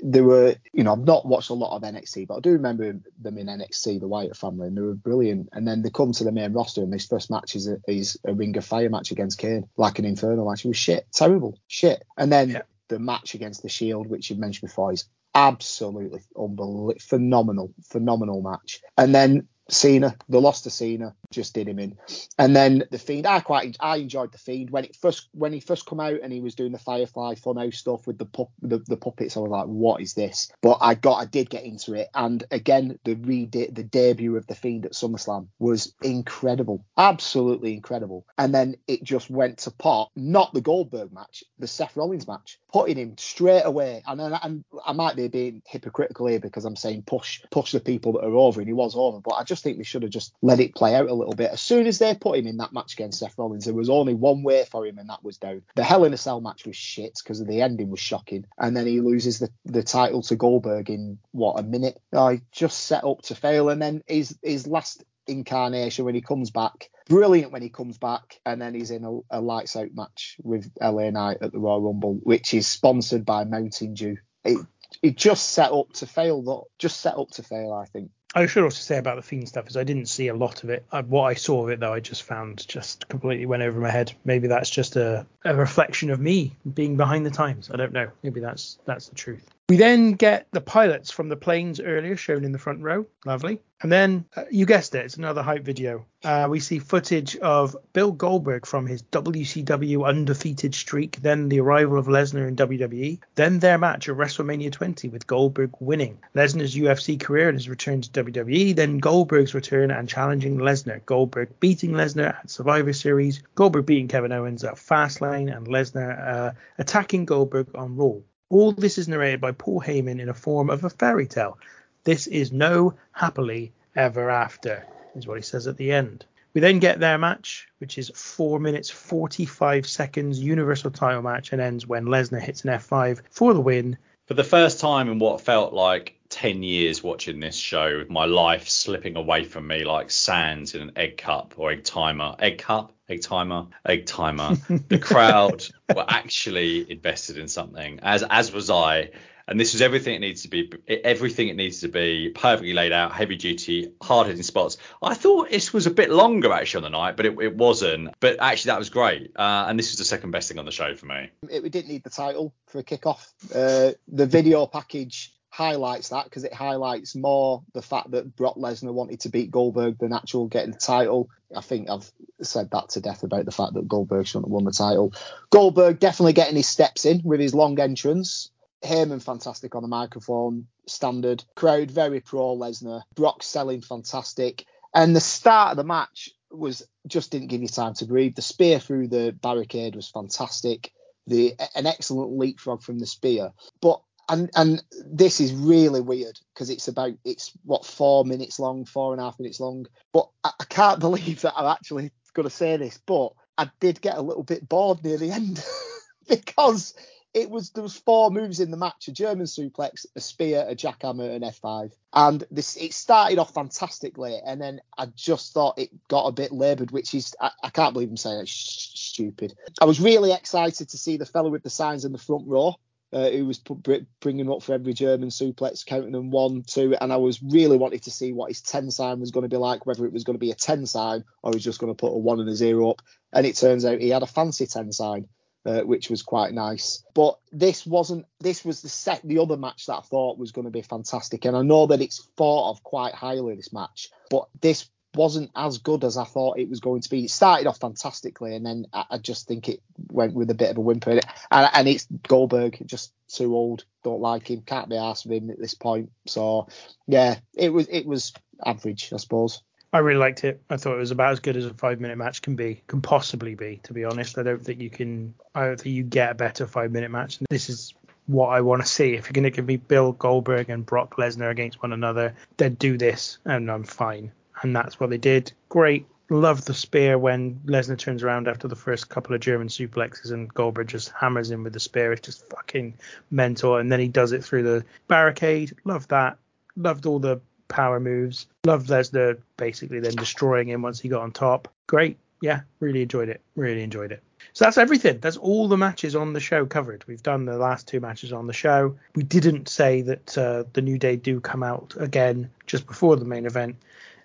there 0.02 0.24
were, 0.24 0.56
you 0.72 0.82
know, 0.82 0.92
I've 0.92 1.04
not 1.04 1.26
watched 1.26 1.50
a 1.50 1.54
lot 1.54 1.76
of 1.76 1.82
NXT, 1.82 2.26
but 2.26 2.38
I 2.38 2.40
do 2.40 2.50
remember 2.50 2.98
them 3.20 3.38
in 3.38 3.46
NXT, 3.46 4.00
the 4.00 4.08
Wyatt 4.08 4.36
family, 4.36 4.66
and 4.66 4.76
they 4.76 4.82
were 4.82 4.94
brilliant. 4.94 5.48
And 5.52 5.66
then 5.66 5.82
they 5.82 5.90
come 5.90 6.10
to 6.10 6.24
the 6.24 6.32
main 6.32 6.52
roster, 6.52 6.82
and 6.82 6.92
this 6.92 7.06
first 7.06 7.30
match 7.30 7.54
is 7.54 7.68
a, 7.68 7.78
is 7.86 8.18
a 8.24 8.34
Ring 8.34 8.56
of 8.56 8.64
Fire 8.64 8.90
match 8.90 9.12
against 9.12 9.38
Kane, 9.38 9.68
like 9.76 10.00
an 10.00 10.06
Inferno 10.06 10.48
match. 10.48 10.64
It 10.64 10.68
was 10.68 10.76
shit, 10.76 11.06
terrible, 11.12 11.56
shit. 11.68 12.04
And 12.16 12.32
then 12.32 12.50
yeah. 12.50 12.62
the 12.88 12.98
match 12.98 13.34
against 13.34 13.62
the 13.62 13.68
Shield, 13.68 14.08
which 14.08 14.28
you 14.28 14.36
mentioned 14.36 14.68
before, 14.68 14.92
is 14.92 15.04
absolutely 15.36 16.22
unbelievable, 16.36 16.94
phenomenal, 17.00 17.72
phenomenal 17.84 18.42
match. 18.42 18.80
And 18.96 19.14
then 19.14 19.46
Cena, 19.70 20.16
the 20.28 20.40
loss 20.40 20.62
to 20.62 20.70
Cena 20.70 21.14
just 21.30 21.54
did 21.54 21.68
him 21.68 21.78
in, 21.78 21.98
and 22.38 22.56
then 22.56 22.84
the 22.90 22.98
Fiend. 22.98 23.26
I 23.26 23.40
quite 23.40 23.76
I 23.80 23.96
enjoyed 23.96 24.32
the 24.32 24.38
Fiend 24.38 24.70
when 24.70 24.84
it 24.84 24.96
first 24.96 25.28
when 25.32 25.52
he 25.52 25.60
first 25.60 25.84
come 25.84 26.00
out 26.00 26.20
and 26.22 26.32
he 26.32 26.40
was 26.40 26.54
doing 26.54 26.72
the 26.72 26.78
Firefly 26.78 27.34
Funhouse 27.34 27.74
stuff 27.74 28.06
with 28.06 28.18
the 28.18 28.24
pu- 28.24 28.48
the, 28.62 28.78
the 28.86 28.96
puppets. 28.96 29.36
I 29.36 29.40
was 29.40 29.50
like, 29.50 29.66
what 29.66 30.00
is 30.00 30.14
this? 30.14 30.50
But 30.62 30.78
I 30.80 30.94
got 30.94 31.16
I 31.16 31.26
did 31.26 31.50
get 31.50 31.64
into 31.64 31.92
it, 31.94 32.08
and 32.14 32.42
again 32.50 32.98
the 33.04 33.14
re 33.14 33.44
the 33.46 33.68
debut 33.84 34.36
of 34.36 34.46
the 34.46 34.54
Fiend 34.54 34.86
at 34.86 34.92
SummerSlam 34.92 35.48
was 35.58 35.94
incredible, 36.02 36.86
absolutely 36.96 37.74
incredible. 37.74 38.24
And 38.38 38.54
then 38.54 38.76
it 38.86 39.02
just 39.02 39.28
went 39.28 39.58
to 39.58 39.70
pot. 39.70 40.10
Not 40.16 40.54
the 40.54 40.62
Goldberg 40.62 41.12
match, 41.12 41.44
the 41.58 41.66
Seth 41.66 41.96
Rollins 41.96 42.26
match, 42.26 42.58
putting 42.72 42.96
him 42.96 43.16
straight 43.18 43.62
away. 43.64 44.02
And 44.06 44.64
I 44.84 44.92
might 44.92 45.16
be 45.16 45.28
being 45.28 45.62
hypocritical 45.66 46.26
here 46.26 46.40
because 46.40 46.64
I'm 46.64 46.76
saying 46.76 47.02
push 47.02 47.42
push 47.50 47.72
the 47.72 47.80
people 47.80 48.12
that 48.12 48.24
are 48.24 48.34
over, 48.34 48.60
and 48.60 48.68
he 48.68 48.72
was 48.72 48.94
over, 48.96 49.20
but 49.20 49.34
I 49.34 49.44
just 49.44 49.57
just 49.58 49.64
think 49.64 49.76
they 49.76 49.84
should 49.84 50.04
have 50.04 50.12
just 50.12 50.32
let 50.40 50.60
it 50.60 50.76
play 50.76 50.94
out 50.94 51.08
a 51.08 51.14
little 51.14 51.34
bit. 51.34 51.50
As 51.50 51.60
soon 51.60 51.88
as 51.88 51.98
they 51.98 52.14
put 52.14 52.38
him 52.38 52.46
in 52.46 52.58
that 52.58 52.72
match 52.72 52.92
against 52.92 53.18
Seth 53.18 53.36
Rollins, 53.36 53.64
there 53.64 53.74
was 53.74 53.90
only 53.90 54.14
one 54.14 54.44
way 54.44 54.64
for 54.70 54.86
him, 54.86 54.98
and 54.98 55.10
that 55.10 55.24
was 55.24 55.36
down. 55.36 55.62
The 55.74 55.82
Hell 55.82 56.04
in 56.04 56.14
a 56.14 56.16
Cell 56.16 56.40
match 56.40 56.64
was 56.64 56.76
shit 56.76 57.18
because 57.22 57.44
the 57.44 57.60
ending 57.60 57.90
was 57.90 57.98
shocking, 57.98 58.44
and 58.56 58.76
then 58.76 58.86
he 58.86 59.00
loses 59.00 59.40
the, 59.40 59.50
the 59.64 59.82
title 59.82 60.22
to 60.22 60.36
Goldberg 60.36 60.90
in 60.90 61.18
what 61.32 61.58
a 61.58 61.64
minute. 61.64 62.00
I 62.14 62.40
just 62.52 62.86
set 62.86 63.02
up 63.02 63.22
to 63.22 63.34
fail, 63.34 63.68
and 63.68 63.82
then 63.82 64.02
his 64.06 64.38
his 64.42 64.68
last 64.68 65.02
incarnation 65.26 66.04
when 66.04 66.14
he 66.14 66.20
comes 66.20 66.50
back. 66.50 66.88
Brilliant 67.08 67.52
when 67.52 67.62
he 67.62 67.68
comes 67.68 67.98
back, 67.98 68.38
and 68.46 68.62
then 68.62 68.74
he's 68.74 68.92
in 68.92 69.04
a, 69.04 69.38
a 69.38 69.40
lights 69.40 69.74
out 69.74 69.92
match 69.92 70.36
with 70.44 70.70
LA 70.80 71.10
Knight 71.10 71.38
at 71.40 71.50
the 71.50 71.58
Royal 71.58 71.82
Rumble, 71.82 72.20
which 72.22 72.54
is 72.54 72.68
sponsored 72.68 73.26
by 73.26 73.44
Mountain 73.44 73.94
Dew. 73.94 74.18
It, 74.44 74.58
it 75.02 75.16
just 75.16 75.50
set 75.50 75.72
up 75.72 75.92
to 75.94 76.06
fail, 76.06 76.42
though. 76.42 76.68
Just 76.78 77.00
set 77.00 77.16
up 77.16 77.30
to 77.32 77.42
fail, 77.42 77.72
I 77.72 77.86
think. 77.86 78.10
I 78.34 78.46
should 78.46 78.62
also 78.62 78.80
say 78.80 78.98
about 78.98 79.16
the 79.16 79.22
Fiend 79.22 79.48
stuff 79.48 79.68
is 79.68 79.76
I 79.76 79.84
didn't 79.84 80.06
see 80.06 80.28
a 80.28 80.34
lot 80.34 80.62
of 80.62 80.70
it. 80.70 80.84
I, 80.92 81.00
what 81.00 81.24
I 81.24 81.34
saw 81.34 81.64
of 81.64 81.70
it 81.70 81.80
though, 81.80 81.92
I 81.92 82.00
just 82.00 82.22
found 82.22 82.66
just 82.68 83.08
completely 83.08 83.46
went 83.46 83.62
over 83.62 83.80
my 83.80 83.90
head. 83.90 84.12
Maybe 84.24 84.48
that's 84.48 84.70
just 84.70 84.96
a, 84.96 85.26
a 85.44 85.54
reflection 85.54 86.10
of 86.10 86.20
me 86.20 86.54
being 86.74 86.96
behind 86.96 87.24
the 87.24 87.30
times. 87.30 87.70
I 87.72 87.76
don't 87.76 87.92
know. 87.92 88.10
Maybe 88.22 88.40
that's 88.40 88.78
that's 88.84 89.08
the 89.08 89.14
truth. 89.14 89.48
We 89.68 89.76
then 89.76 90.12
get 90.12 90.46
the 90.50 90.62
pilots 90.62 91.10
from 91.10 91.28
the 91.28 91.36
planes 91.36 91.78
earlier 91.78 92.16
shown 92.16 92.42
in 92.42 92.52
the 92.52 92.58
front 92.58 92.80
row. 92.80 93.04
Lovely. 93.26 93.60
And 93.82 93.92
then, 93.92 94.24
uh, 94.34 94.44
you 94.50 94.64
guessed 94.64 94.94
it, 94.94 95.04
it's 95.04 95.18
another 95.18 95.42
hype 95.42 95.62
video. 95.62 96.06
Uh, 96.24 96.46
we 96.48 96.58
see 96.58 96.78
footage 96.78 97.36
of 97.36 97.76
Bill 97.92 98.10
Goldberg 98.10 98.64
from 98.64 98.86
his 98.86 99.02
WCW 99.02 100.06
undefeated 100.06 100.74
streak, 100.74 101.20
then 101.20 101.50
the 101.50 101.60
arrival 101.60 101.98
of 101.98 102.06
Lesnar 102.06 102.48
in 102.48 102.56
WWE, 102.56 103.20
then 103.34 103.58
their 103.58 103.76
match 103.76 104.08
at 104.08 104.16
WrestleMania 104.16 104.72
20 104.72 105.10
with 105.10 105.26
Goldberg 105.26 105.74
winning, 105.80 106.18
Lesnar's 106.34 106.74
UFC 106.74 107.20
career 107.20 107.50
and 107.50 107.58
his 107.58 107.68
return 107.68 108.00
to 108.00 108.24
WWE, 108.24 108.74
then 108.74 108.96
Goldberg's 108.96 109.54
return 109.54 109.90
and 109.90 110.08
challenging 110.08 110.56
Lesnar, 110.56 111.04
Goldberg 111.04 111.60
beating 111.60 111.92
Lesnar 111.92 112.38
at 112.38 112.48
Survivor 112.50 112.94
Series, 112.94 113.42
Goldberg 113.54 113.84
beating 113.84 114.08
Kevin 114.08 114.32
Owens 114.32 114.64
at 114.64 114.76
Fastlane, 114.76 115.54
and 115.54 115.66
Lesnar 115.66 116.26
uh, 116.26 116.52
attacking 116.78 117.26
Goldberg 117.26 117.68
on 117.74 117.96
Raw. 117.96 118.14
All 118.50 118.72
this 118.72 118.96
is 118.96 119.08
narrated 119.08 119.42
by 119.42 119.52
Paul 119.52 119.82
Heyman 119.82 120.20
in 120.20 120.30
a 120.30 120.34
form 120.34 120.70
of 120.70 120.82
a 120.82 120.88
fairy 120.88 121.26
tale. 121.26 121.58
This 122.04 122.26
is 122.26 122.50
no 122.50 122.94
happily 123.12 123.72
ever 123.94 124.30
after, 124.30 124.86
is 125.14 125.26
what 125.26 125.36
he 125.36 125.42
says 125.42 125.66
at 125.66 125.76
the 125.76 125.92
end. 125.92 126.24
We 126.54 126.62
then 126.62 126.78
get 126.78 126.98
their 126.98 127.18
match, 127.18 127.68
which 127.76 127.98
is 127.98 128.10
4 128.14 128.58
minutes 128.58 128.88
45 128.88 129.86
seconds 129.86 130.40
Universal 130.40 130.92
title 130.92 131.20
match 131.20 131.52
and 131.52 131.60
ends 131.60 131.86
when 131.86 132.06
Lesnar 132.06 132.40
hits 132.40 132.64
an 132.64 132.70
F5 132.70 133.20
for 133.30 133.52
the 133.52 133.60
win. 133.60 133.98
For 134.26 134.34
the 134.34 134.44
first 134.44 134.80
time 134.80 135.10
in 135.10 135.18
what 135.18 135.42
felt 135.42 135.74
like 135.74 136.18
10 136.30 136.62
years 136.62 137.02
watching 137.02 137.40
this 137.40 137.56
show, 137.56 137.98
with 137.98 138.08
my 138.08 138.24
life 138.24 138.66
slipping 138.68 139.16
away 139.16 139.44
from 139.44 139.66
me 139.66 139.84
like 139.84 140.10
sands 140.10 140.74
in 140.74 140.80
an 140.80 140.92
egg 140.96 141.18
cup 141.18 141.54
or 141.58 141.70
egg 141.70 141.84
timer. 141.84 142.34
Egg 142.38 142.58
cup? 142.58 142.94
Egg 143.08 143.22
timer, 143.22 143.66
egg 143.86 144.06
timer. 144.06 144.56
the 144.88 144.98
crowd 144.98 145.66
were 145.94 146.04
actually 146.08 146.90
invested 146.90 147.38
in 147.38 147.48
something, 147.48 148.00
as 148.02 148.22
as 148.22 148.52
was 148.52 148.70
I. 148.70 149.10
And 149.48 149.58
this 149.58 149.72
was 149.72 149.80
everything 149.80 150.14
it 150.14 150.18
needs 150.18 150.42
to 150.42 150.48
be, 150.48 150.70
everything 150.86 151.48
it 151.48 151.56
needs 151.56 151.80
to 151.80 151.88
be, 151.88 152.28
perfectly 152.34 152.74
laid 152.74 152.92
out, 152.92 153.12
heavy 153.12 153.34
duty, 153.34 153.94
hard 154.02 154.26
hitting 154.26 154.42
spots. 154.42 154.76
I 155.02 155.14
thought 155.14 155.48
this 155.48 155.72
was 155.72 155.86
a 155.86 155.90
bit 155.90 156.10
longer 156.10 156.52
actually 156.52 156.84
on 156.84 156.92
the 156.92 156.98
night, 156.98 157.16
but 157.16 157.24
it, 157.24 157.40
it 157.40 157.56
wasn't. 157.56 158.10
But 158.20 158.36
actually, 158.40 158.72
that 158.72 158.78
was 158.78 158.90
great. 158.90 159.32
Uh, 159.34 159.64
and 159.66 159.78
this 159.78 159.90
was 159.90 159.98
the 159.98 160.04
second 160.04 160.32
best 160.32 160.50
thing 160.50 160.58
on 160.58 160.66
the 160.66 160.70
show 160.70 160.94
for 160.94 161.06
me. 161.06 161.30
It, 161.50 161.62
we 161.62 161.70
didn't 161.70 161.88
need 161.88 162.04
the 162.04 162.10
title 162.10 162.52
for 162.66 162.80
a 162.80 162.84
kickoff. 162.84 163.26
Uh, 163.54 163.94
the 164.08 164.26
video 164.26 164.66
package 164.66 165.32
highlights 165.58 166.10
that 166.10 166.22
because 166.22 166.44
it 166.44 166.54
highlights 166.54 167.16
more 167.16 167.64
the 167.74 167.82
fact 167.82 168.12
that 168.12 168.36
Brock 168.36 168.54
Lesnar 168.54 168.92
wanted 168.92 169.18
to 169.20 169.28
beat 169.28 169.50
Goldberg 169.50 169.98
than 169.98 170.12
actual 170.12 170.46
getting 170.46 170.70
the 170.70 170.78
title. 170.78 171.30
I 171.54 171.62
think 171.62 171.90
I've 171.90 172.08
said 172.40 172.70
that 172.70 172.90
to 172.90 173.00
death 173.00 173.24
about 173.24 173.44
the 173.44 173.50
fact 173.50 173.74
that 173.74 173.88
Goldberg 173.88 174.24
shouldn't 174.24 174.44
have 174.44 174.52
won 174.52 174.62
the 174.62 174.70
title. 174.70 175.12
Goldberg 175.50 175.98
definitely 175.98 176.34
getting 176.34 176.54
his 176.54 176.68
steps 176.68 177.04
in 177.04 177.22
with 177.24 177.40
his 177.40 177.56
long 177.56 177.80
entrance. 177.80 178.52
Heyman 178.84 179.20
fantastic 179.20 179.74
on 179.74 179.82
the 179.82 179.88
microphone, 179.88 180.68
standard. 180.86 181.42
Crowd 181.56 181.90
very 181.90 182.20
pro 182.20 182.56
Lesnar. 182.56 183.02
Brock 183.16 183.42
selling 183.42 183.80
fantastic. 183.80 184.64
And 184.94 185.16
the 185.16 185.20
start 185.20 185.72
of 185.72 185.76
the 185.78 185.82
match 185.82 186.30
was 186.52 186.86
just 187.08 187.32
didn't 187.32 187.48
give 187.48 187.62
you 187.62 187.68
time 187.68 187.94
to 187.94 188.04
breathe. 188.04 188.36
The 188.36 188.42
spear 188.42 188.78
through 188.78 189.08
the 189.08 189.32
barricade 189.42 189.96
was 189.96 190.08
fantastic. 190.08 190.92
The 191.26 191.54
an 191.74 191.86
excellent 191.86 192.38
leapfrog 192.38 192.82
from 192.82 193.00
the 193.00 193.06
spear. 193.06 193.50
But 193.82 194.00
and 194.28 194.50
and 194.54 194.82
this 195.06 195.40
is 195.40 195.52
really 195.52 196.00
weird 196.00 196.38
because 196.54 196.70
it's 196.70 196.88
about 196.88 197.14
it's 197.24 197.52
what 197.64 197.84
four 197.84 198.24
minutes 198.24 198.58
long, 198.58 198.84
four 198.84 199.12
and 199.12 199.20
a 199.20 199.24
half 199.24 199.38
minutes 199.38 199.60
long. 199.60 199.86
But 200.12 200.28
I, 200.44 200.50
I 200.60 200.64
can't 200.64 201.00
believe 201.08 201.42
that 201.42 201.54
I'm 201.56 201.66
actually 201.66 202.10
going 202.34 202.48
to 202.48 202.54
say 202.54 202.76
this, 202.76 202.98
but 203.06 203.30
I 203.56 203.70
did 203.80 204.00
get 204.00 204.16
a 204.16 204.22
little 204.22 204.44
bit 204.44 204.68
bored 204.68 205.02
near 205.02 205.18
the 205.18 205.32
end 205.32 205.64
because 206.28 206.94
it 207.34 207.50
was 207.50 207.70
there 207.70 207.82
was 207.82 207.96
four 207.96 208.30
moves 208.30 208.60
in 208.60 208.70
the 208.70 208.76
match: 208.76 209.08
a 209.08 209.12
German 209.12 209.46
suplex, 209.46 210.06
a 210.16 210.20
spear, 210.20 210.64
a 210.68 210.74
jackhammer, 210.74 211.34
and 211.34 211.44
F5. 211.44 211.92
And 212.12 212.44
this 212.50 212.76
it 212.76 212.94
started 212.94 213.38
off 213.38 213.52
fantastically, 213.54 214.38
and 214.44 214.60
then 214.60 214.80
I 214.96 215.06
just 215.14 215.52
thought 215.52 215.78
it 215.78 215.90
got 216.08 216.26
a 216.26 216.32
bit 216.32 216.52
laboured, 216.52 216.90
which 216.90 217.14
is 217.14 217.34
I, 217.40 217.50
I, 217.62 217.70
can't 217.70 217.92
believe 217.92 218.08
I'm 218.08 218.16
saying 218.16 218.40
it's 218.40 218.52
stupid. 218.52 219.54
I 219.80 219.84
was 219.84 220.00
really 220.00 220.32
excited 220.32 220.88
to 220.88 220.98
see 220.98 221.16
the 221.16 221.26
fellow 221.26 221.50
with 221.50 221.62
the 221.62 221.70
signs 221.70 222.04
in 222.04 222.12
the 222.12 222.18
front 222.18 222.46
row. 222.46 222.76
Uh, 223.10 223.30
who 223.30 223.46
was 223.46 223.58
put, 223.58 224.06
bringing 224.20 224.50
up 224.50 224.62
for 224.62 224.74
every 224.74 224.92
German 224.92 225.30
suplex, 225.30 225.86
counting 225.86 226.12
them 226.12 226.30
one, 226.30 226.62
two, 226.62 226.94
and 227.00 227.10
I 227.10 227.16
was 227.16 227.42
really 227.42 227.78
wanted 227.78 228.02
to 228.02 228.10
see 228.10 228.34
what 228.34 228.50
his 228.50 228.60
10 228.60 228.90
sign 228.90 229.18
was 229.18 229.30
going 229.30 229.44
to 229.44 229.48
be 229.48 229.56
like, 229.56 229.86
whether 229.86 230.04
it 230.04 230.12
was 230.12 230.24
going 230.24 230.34
to 230.34 230.38
be 230.38 230.50
a 230.50 230.54
10 230.54 230.84
sign 230.84 231.24
or 231.42 231.50
he 231.50 231.56
was 231.56 231.64
just 231.64 231.78
going 231.78 231.90
to 231.90 231.96
put 231.96 232.12
a 232.12 232.18
one 232.18 232.38
and 232.38 232.50
a 232.50 232.54
zero 232.54 232.90
up. 232.90 233.00
And 233.32 233.46
it 233.46 233.56
turns 233.56 233.86
out 233.86 234.02
he 234.02 234.10
had 234.10 234.22
a 234.22 234.26
fancy 234.26 234.66
10 234.66 234.92
sign 234.92 235.26
uh, 235.68 235.82
which 235.82 236.08
was 236.08 236.22
quite 236.22 236.52
nice. 236.52 237.04
But 237.14 237.38
this 237.52 237.86
wasn't. 237.86 238.26
This 238.40 238.64
was 238.64 238.80
the 238.80 238.88
set. 238.88 239.20
The 239.22 239.38
other 239.38 239.56
match 239.56 239.86
that 239.86 239.96
I 239.96 240.00
thought 240.00 240.38
was 240.38 240.52
going 240.52 240.64
to 240.64 240.70
be 240.70 240.82
fantastic, 240.82 241.44
and 241.44 241.56
I 241.56 241.62
know 241.62 241.86
that 241.86 242.00
it's 242.00 242.24
thought 242.36 242.70
of 242.70 242.82
quite 242.82 243.14
highly 243.14 243.54
this 243.54 243.72
match, 243.72 244.10
but 244.30 244.48
this 244.60 244.88
wasn't 245.14 245.50
as 245.56 245.78
good 245.78 246.04
as 246.04 246.16
I 246.16 246.24
thought 246.24 246.58
it 246.58 246.68
was 246.68 246.80
going 246.80 247.02
to 247.02 247.10
be. 247.10 247.24
It 247.24 247.30
started 247.30 247.66
off 247.66 247.80
fantastically, 247.80 248.54
and 248.54 248.64
then 248.64 248.86
I, 248.92 249.04
I 249.10 249.18
just 249.18 249.48
think 249.48 249.68
it 249.68 249.80
went 250.10 250.34
with 250.34 250.50
a 250.50 250.54
bit 250.54 250.70
of 250.70 250.78
a 250.78 250.80
whimper. 250.80 251.20
And, 251.50 251.70
and 251.72 251.88
it's 251.88 252.06
Goldberg, 252.26 252.78
just 252.86 253.12
too 253.28 253.54
old, 253.54 253.84
don't 254.04 254.20
like 254.20 254.50
him, 254.50 254.62
can't 254.62 254.88
be 254.88 254.96
asked 254.96 255.26
with 255.26 255.42
him 255.42 255.50
at 255.50 255.58
this 255.58 255.74
point. 255.74 256.10
So 256.26 256.68
yeah, 257.06 257.38
it 257.54 257.72
was 257.72 257.88
it 257.88 258.06
was 258.06 258.32
average, 258.64 259.12
I 259.12 259.16
suppose. 259.16 259.62
I 259.92 259.98
really 259.98 260.18
liked 260.18 260.44
it. 260.44 260.60
I 260.68 260.76
thought 260.76 260.96
it 260.96 260.98
was 260.98 261.12
about 261.12 261.32
as 261.32 261.40
good 261.40 261.56
as 261.56 261.64
a 261.64 261.72
five 261.72 261.98
minute 262.00 262.18
match 262.18 262.42
can 262.42 262.56
be, 262.56 262.82
can 262.86 263.00
possibly 263.00 263.54
be. 263.54 263.80
To 263.84 263.94
be 263.94 264.04
honest, 264.04 264.36
I 264.36 264.42
don't 264.42 264.62
think 264.62 264.80
you 264.80 264.90
can. 264.90 265.34
I 265.54 265.64
don't 265.64 265.80
think 265.80 265.94
you 265.94 266.02
get 266.02 266.32
a 266.32 266.34
better 266.34 266.66
five 266.66 266.92
minute 266.92 267.10
match. 267.10 267.38
This 267.48 267.70
is 267.70 267.94
what 268.26 268.48
I 268.48 268.60
want 268.60 268.82
to 268.82 268.88
see. 268.88 269.14
If 269.14 269.26
you're 269.26 269.32
going 269.32 269.44
to 269.44 269.50
give 269.50 269.66
me 269.66 269.78
Bill 269.78 270.12
Goldberg 270.12 270.68
and 270.68 270.84
Brock 270.84 271.16
Lesnar 271.16 271.50
against 271.50 271.82
one 271.82 271.94
another, 271.94 272.34
then 272.58 272.74
do 272.74 272.98
this, 272.98 273.38
and 273.46 273.70
I'm 273.70 273.84
fine. 273.84 274.32
And 274.62 274.74
that's 274.74 274.98
what 274.98 275.10
they 275.10 275.18
did. 275.18 275.52
Great. 275.68 276.06
Love 276.30 276.66
the 276.66 276.74
spear 276.74 277.16
when 277.18 277.58
Lesnar 277.64 277.96
turns 277.96 278.22
around 278.22 278.48
after 278.48 278.68
the 278.68 278.76
first 278.76 279.08
couple 279.08 279.34
of 279.34 279.40
German 279.40 279.68
suplexes 279.68 280.30
and 280.30 280.52
Goldberg 280.52 280.88
just 280.88 281.10
hammers 281.10 281.50
him 281.50 281.64
with 281.64 281.72
the 281.72 281.80
spear. 281.80 282.12
It's 282.12 282.26
just 282.26 282.48
fucking 282.50 282.94
mental. 283.30 283.76
And 283.76 283.90
then 283.90 284.00
he 284.00 284.08
does 284.08 284.32
it 284.32 284.44
through 284.44 284.64
the 284.64 284.84
barricade. 285.06 285.74
Love 285.84 286.06
that. 286.08 286.36
Loved 286.76 287.06
all 287.06 287.18
the 287.18 287.40
power 287.68 287.98
moves. 287.98 288.46
Loved 288.64 288.88
Lesnar 288.88 289.38
basically 289.56 290.00
then 290.00 290.16
destroying 290.16 290.68
him 290.68 290.82
once 290.82 291.00
he 291.00 291.08
got 291.08 291.22
on 291.22 291.32
top. 291.32 291.68
Great. 291.86 292.18
Yeah, 292.40 292.60
really 292.80 293.02
enjoyed 293.02 293.28
it. 293.28 293.40
Really 293.56 293.82
enjoyed 293.82 294.12
it. 294.12 294.22
So 294.52 294.64
that's 294.64 294.78
everything. 294.78 295.18
That's 295.20 295.36
all 295.36 295.68
the 295.68 295.76
matches 295.76 296.14
on 296.14 296.32
the 296.32 296.40
show 296.40 296.66
covered. 296.66 297.04
We've 297.06 297.22
done 297.22 297.44
the 297.44 297.56
last 297.56 297.88
two 297.88 298.00
matches 298.00 298.32
on 298.32 298.46
the 298.46 298.52
show. 298.52 298.96
We 299.14 299.22
didn't 299.22 299.68
say 299.68 300.02
that 300.02 300.38
uh, 300.38 300.64
the 300.72 300.82
New 300.82 300.98
Day 300.98 301.16
do 301.16 301.40
come 301.40 301.62
out 301.62 301.94
again 301.98 302.50
just 302.66 302.86
before 302.86 303.16
the 303.16 303.24
main 303.24 303.46
event. 303.46 303.76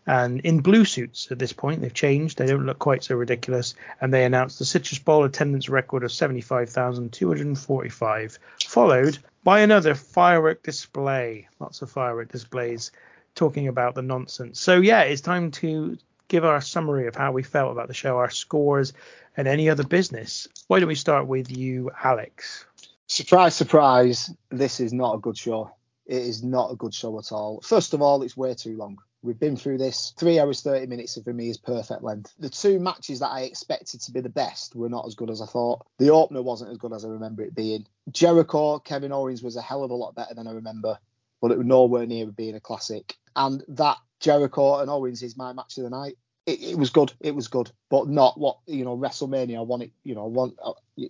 And 0.05 0.41
in 0.41 0.59
blue 0.59 0.85
suits 0.85 1.31
at 1.31 1.39
this 1.39 1.53
point, 1.53 1.81
they've 1.81 1.93
changed. 1.93 2.37
They 2.37 2.45
don't 2.47 2.65
look 2.65 2.79
quite 2.79 3.03
so 3.03 3.15
ridiculous. 3.15 3.75
And 4.01 4.13
they 4.13 4.25
announced 4.25 4.59
the 4.59 4.65
Citrus 4.65 4.99
Bowl 4.99 5.23
attendance 5.23 5.69
record 5.69 6.03
of 6.03 6.11
75,245, 6.11 8.39
followed 8.65 9.17
by 9.43 9.61
another 9.61 9.95
firework 9.95 10.61
display. 10.63 11.47
Lots 11.59 11.81
of 11.81 11.89
firework 11.89 12.31
displays 12.31 12.91
talking 13.35 13.67
about 13.67 13.95
the 13.95 14.01
nonsense. 14.01 14.59
So 14.59 14.79
yeah, 14.79 15.01
it's 15.01 15.21
time 15.21 15.51
to 15.51 15.97
give 16.27 16.45
our 16.45 16.61
summary 16.61 17.07
of 17.07 17.15
how 17.15 17.31
we 17.31 17.43
felt 17.43 17.71
about 17.71 17.87
the 17.87 17.93
show, 17.93 18.17
our 18.17 18.29
scores, 18.29 18.93
and 19.37 19.47
any 19.47 19.69
other 19.69 19.83
business. 19.83 20.47
Why 20.67 20.79
don't 20.79 20.87
we 20.87 20.95
start 20.95 21.27
with 21.27 21.55
you, 21.55 21.91
Alex? 22.03 22.65
Surprise, 23.07 23.55
surprise, 23.55 24.33
this 24.49 24.79
is 24.79 24.93
not 24.93 25.15
a 25.15 25.19
good 25.19 25.37
show. 25.37 25.71
It 26.05 26.23
is 26.23 26.43
not 26.43 26.71
a 26.71 26.75
good 26.75 26.93
show 26.93 27.17
at 27.19 27.31
all. 27.31 27.61
First 27.61 27.93
of 27.93 28.01
all, 28.01 28.23
it's 28.23 28.35
way 28.35 28.53
too 28.53 28.75
long. 28.75 28.97
We've 29.23 29.39
been 29.39 29.55
through 29.55 29.77
this. 29.79 30.13
Three 30.17 30.39
hours, 30.39 30.61
30 30.61 30.87
minutes 30.87 31.17
for 31.23 31.33
me 31.33 31.49
is 31.49 31.57
perfect 31.57 32.03
length. 32.03 32.33
The 32.39 32.49
two 32.49 32.79
matches 32.79 33.19
that 33.19 33.31
I 33.31 33.41
expected 33.41 34.01
to 34.01 34.11
be 34.11 34.19
the 34.19 34.29
best 34.29 34.75
were 34.75 34.89
not 34.89 35.07
as 35.07 35.15
good 35.15 35.29
as 35.29 35.41
I 35.41 35.45
thought. 35.45 35.85
The 35.97 36.11
opener 36.11 36.41
wasn't 36.41 36.71
as 36.71 36.77
good 36.77 36.93
as 36.93 37.05
I 37.05 37.07
remember 37.07 37.41
it 37.41 37.55
being. 37.55 37.87
Jericho, 38.11 38.79
Kevin 38.79 39.13
Owens 39.13 39.41
was 39.41 39.55
a 39.55 39.61
hell 39.61 39.83
of 39.83 39.91
a 39.91 39.95
lot 39.95 40.13
better 40.13 40.33
than 40.33 40.47
I 40.47 40.51
remember, 40.51 40.99
but 41.41 41.51
it 41.51 41.57
was 41.57 41.65
nowhere 41.65 42.05
near 42.05 42.27
being 42.27 42.55
a 42.55 42.59
classic 42.59 43.17
and 43.35 43.63
that 43.69 43.97
Jericho 44.19 44.79
and 44.79 44.89
Owens 44.89 45.23
is 45.23 45.37
my 45.37 45.53
match 45.53 45.77
of 45.77 45.83
the 45.83 45.89
night. 45.89 46.17
It, 46.45 46.61
it, 46.61 46.77
was 46.77 46.89
good. 46.89 47.13
It 47.21 47.35
was 47.35 47.47
good, 47.47 47.71
but 47.89 48.09
not 48.09 48.37
what 48.37 48.57
you 48.67 48.83
know. 48.83 48.97
WrestleMania. 48.97 49.57
I 49.57 49.61
want 49.61 49.83
it. 49.83 49.91
You 50.03 50.15
know, 50.15 50.25
I 50.25 50.27
want 50.27 50.59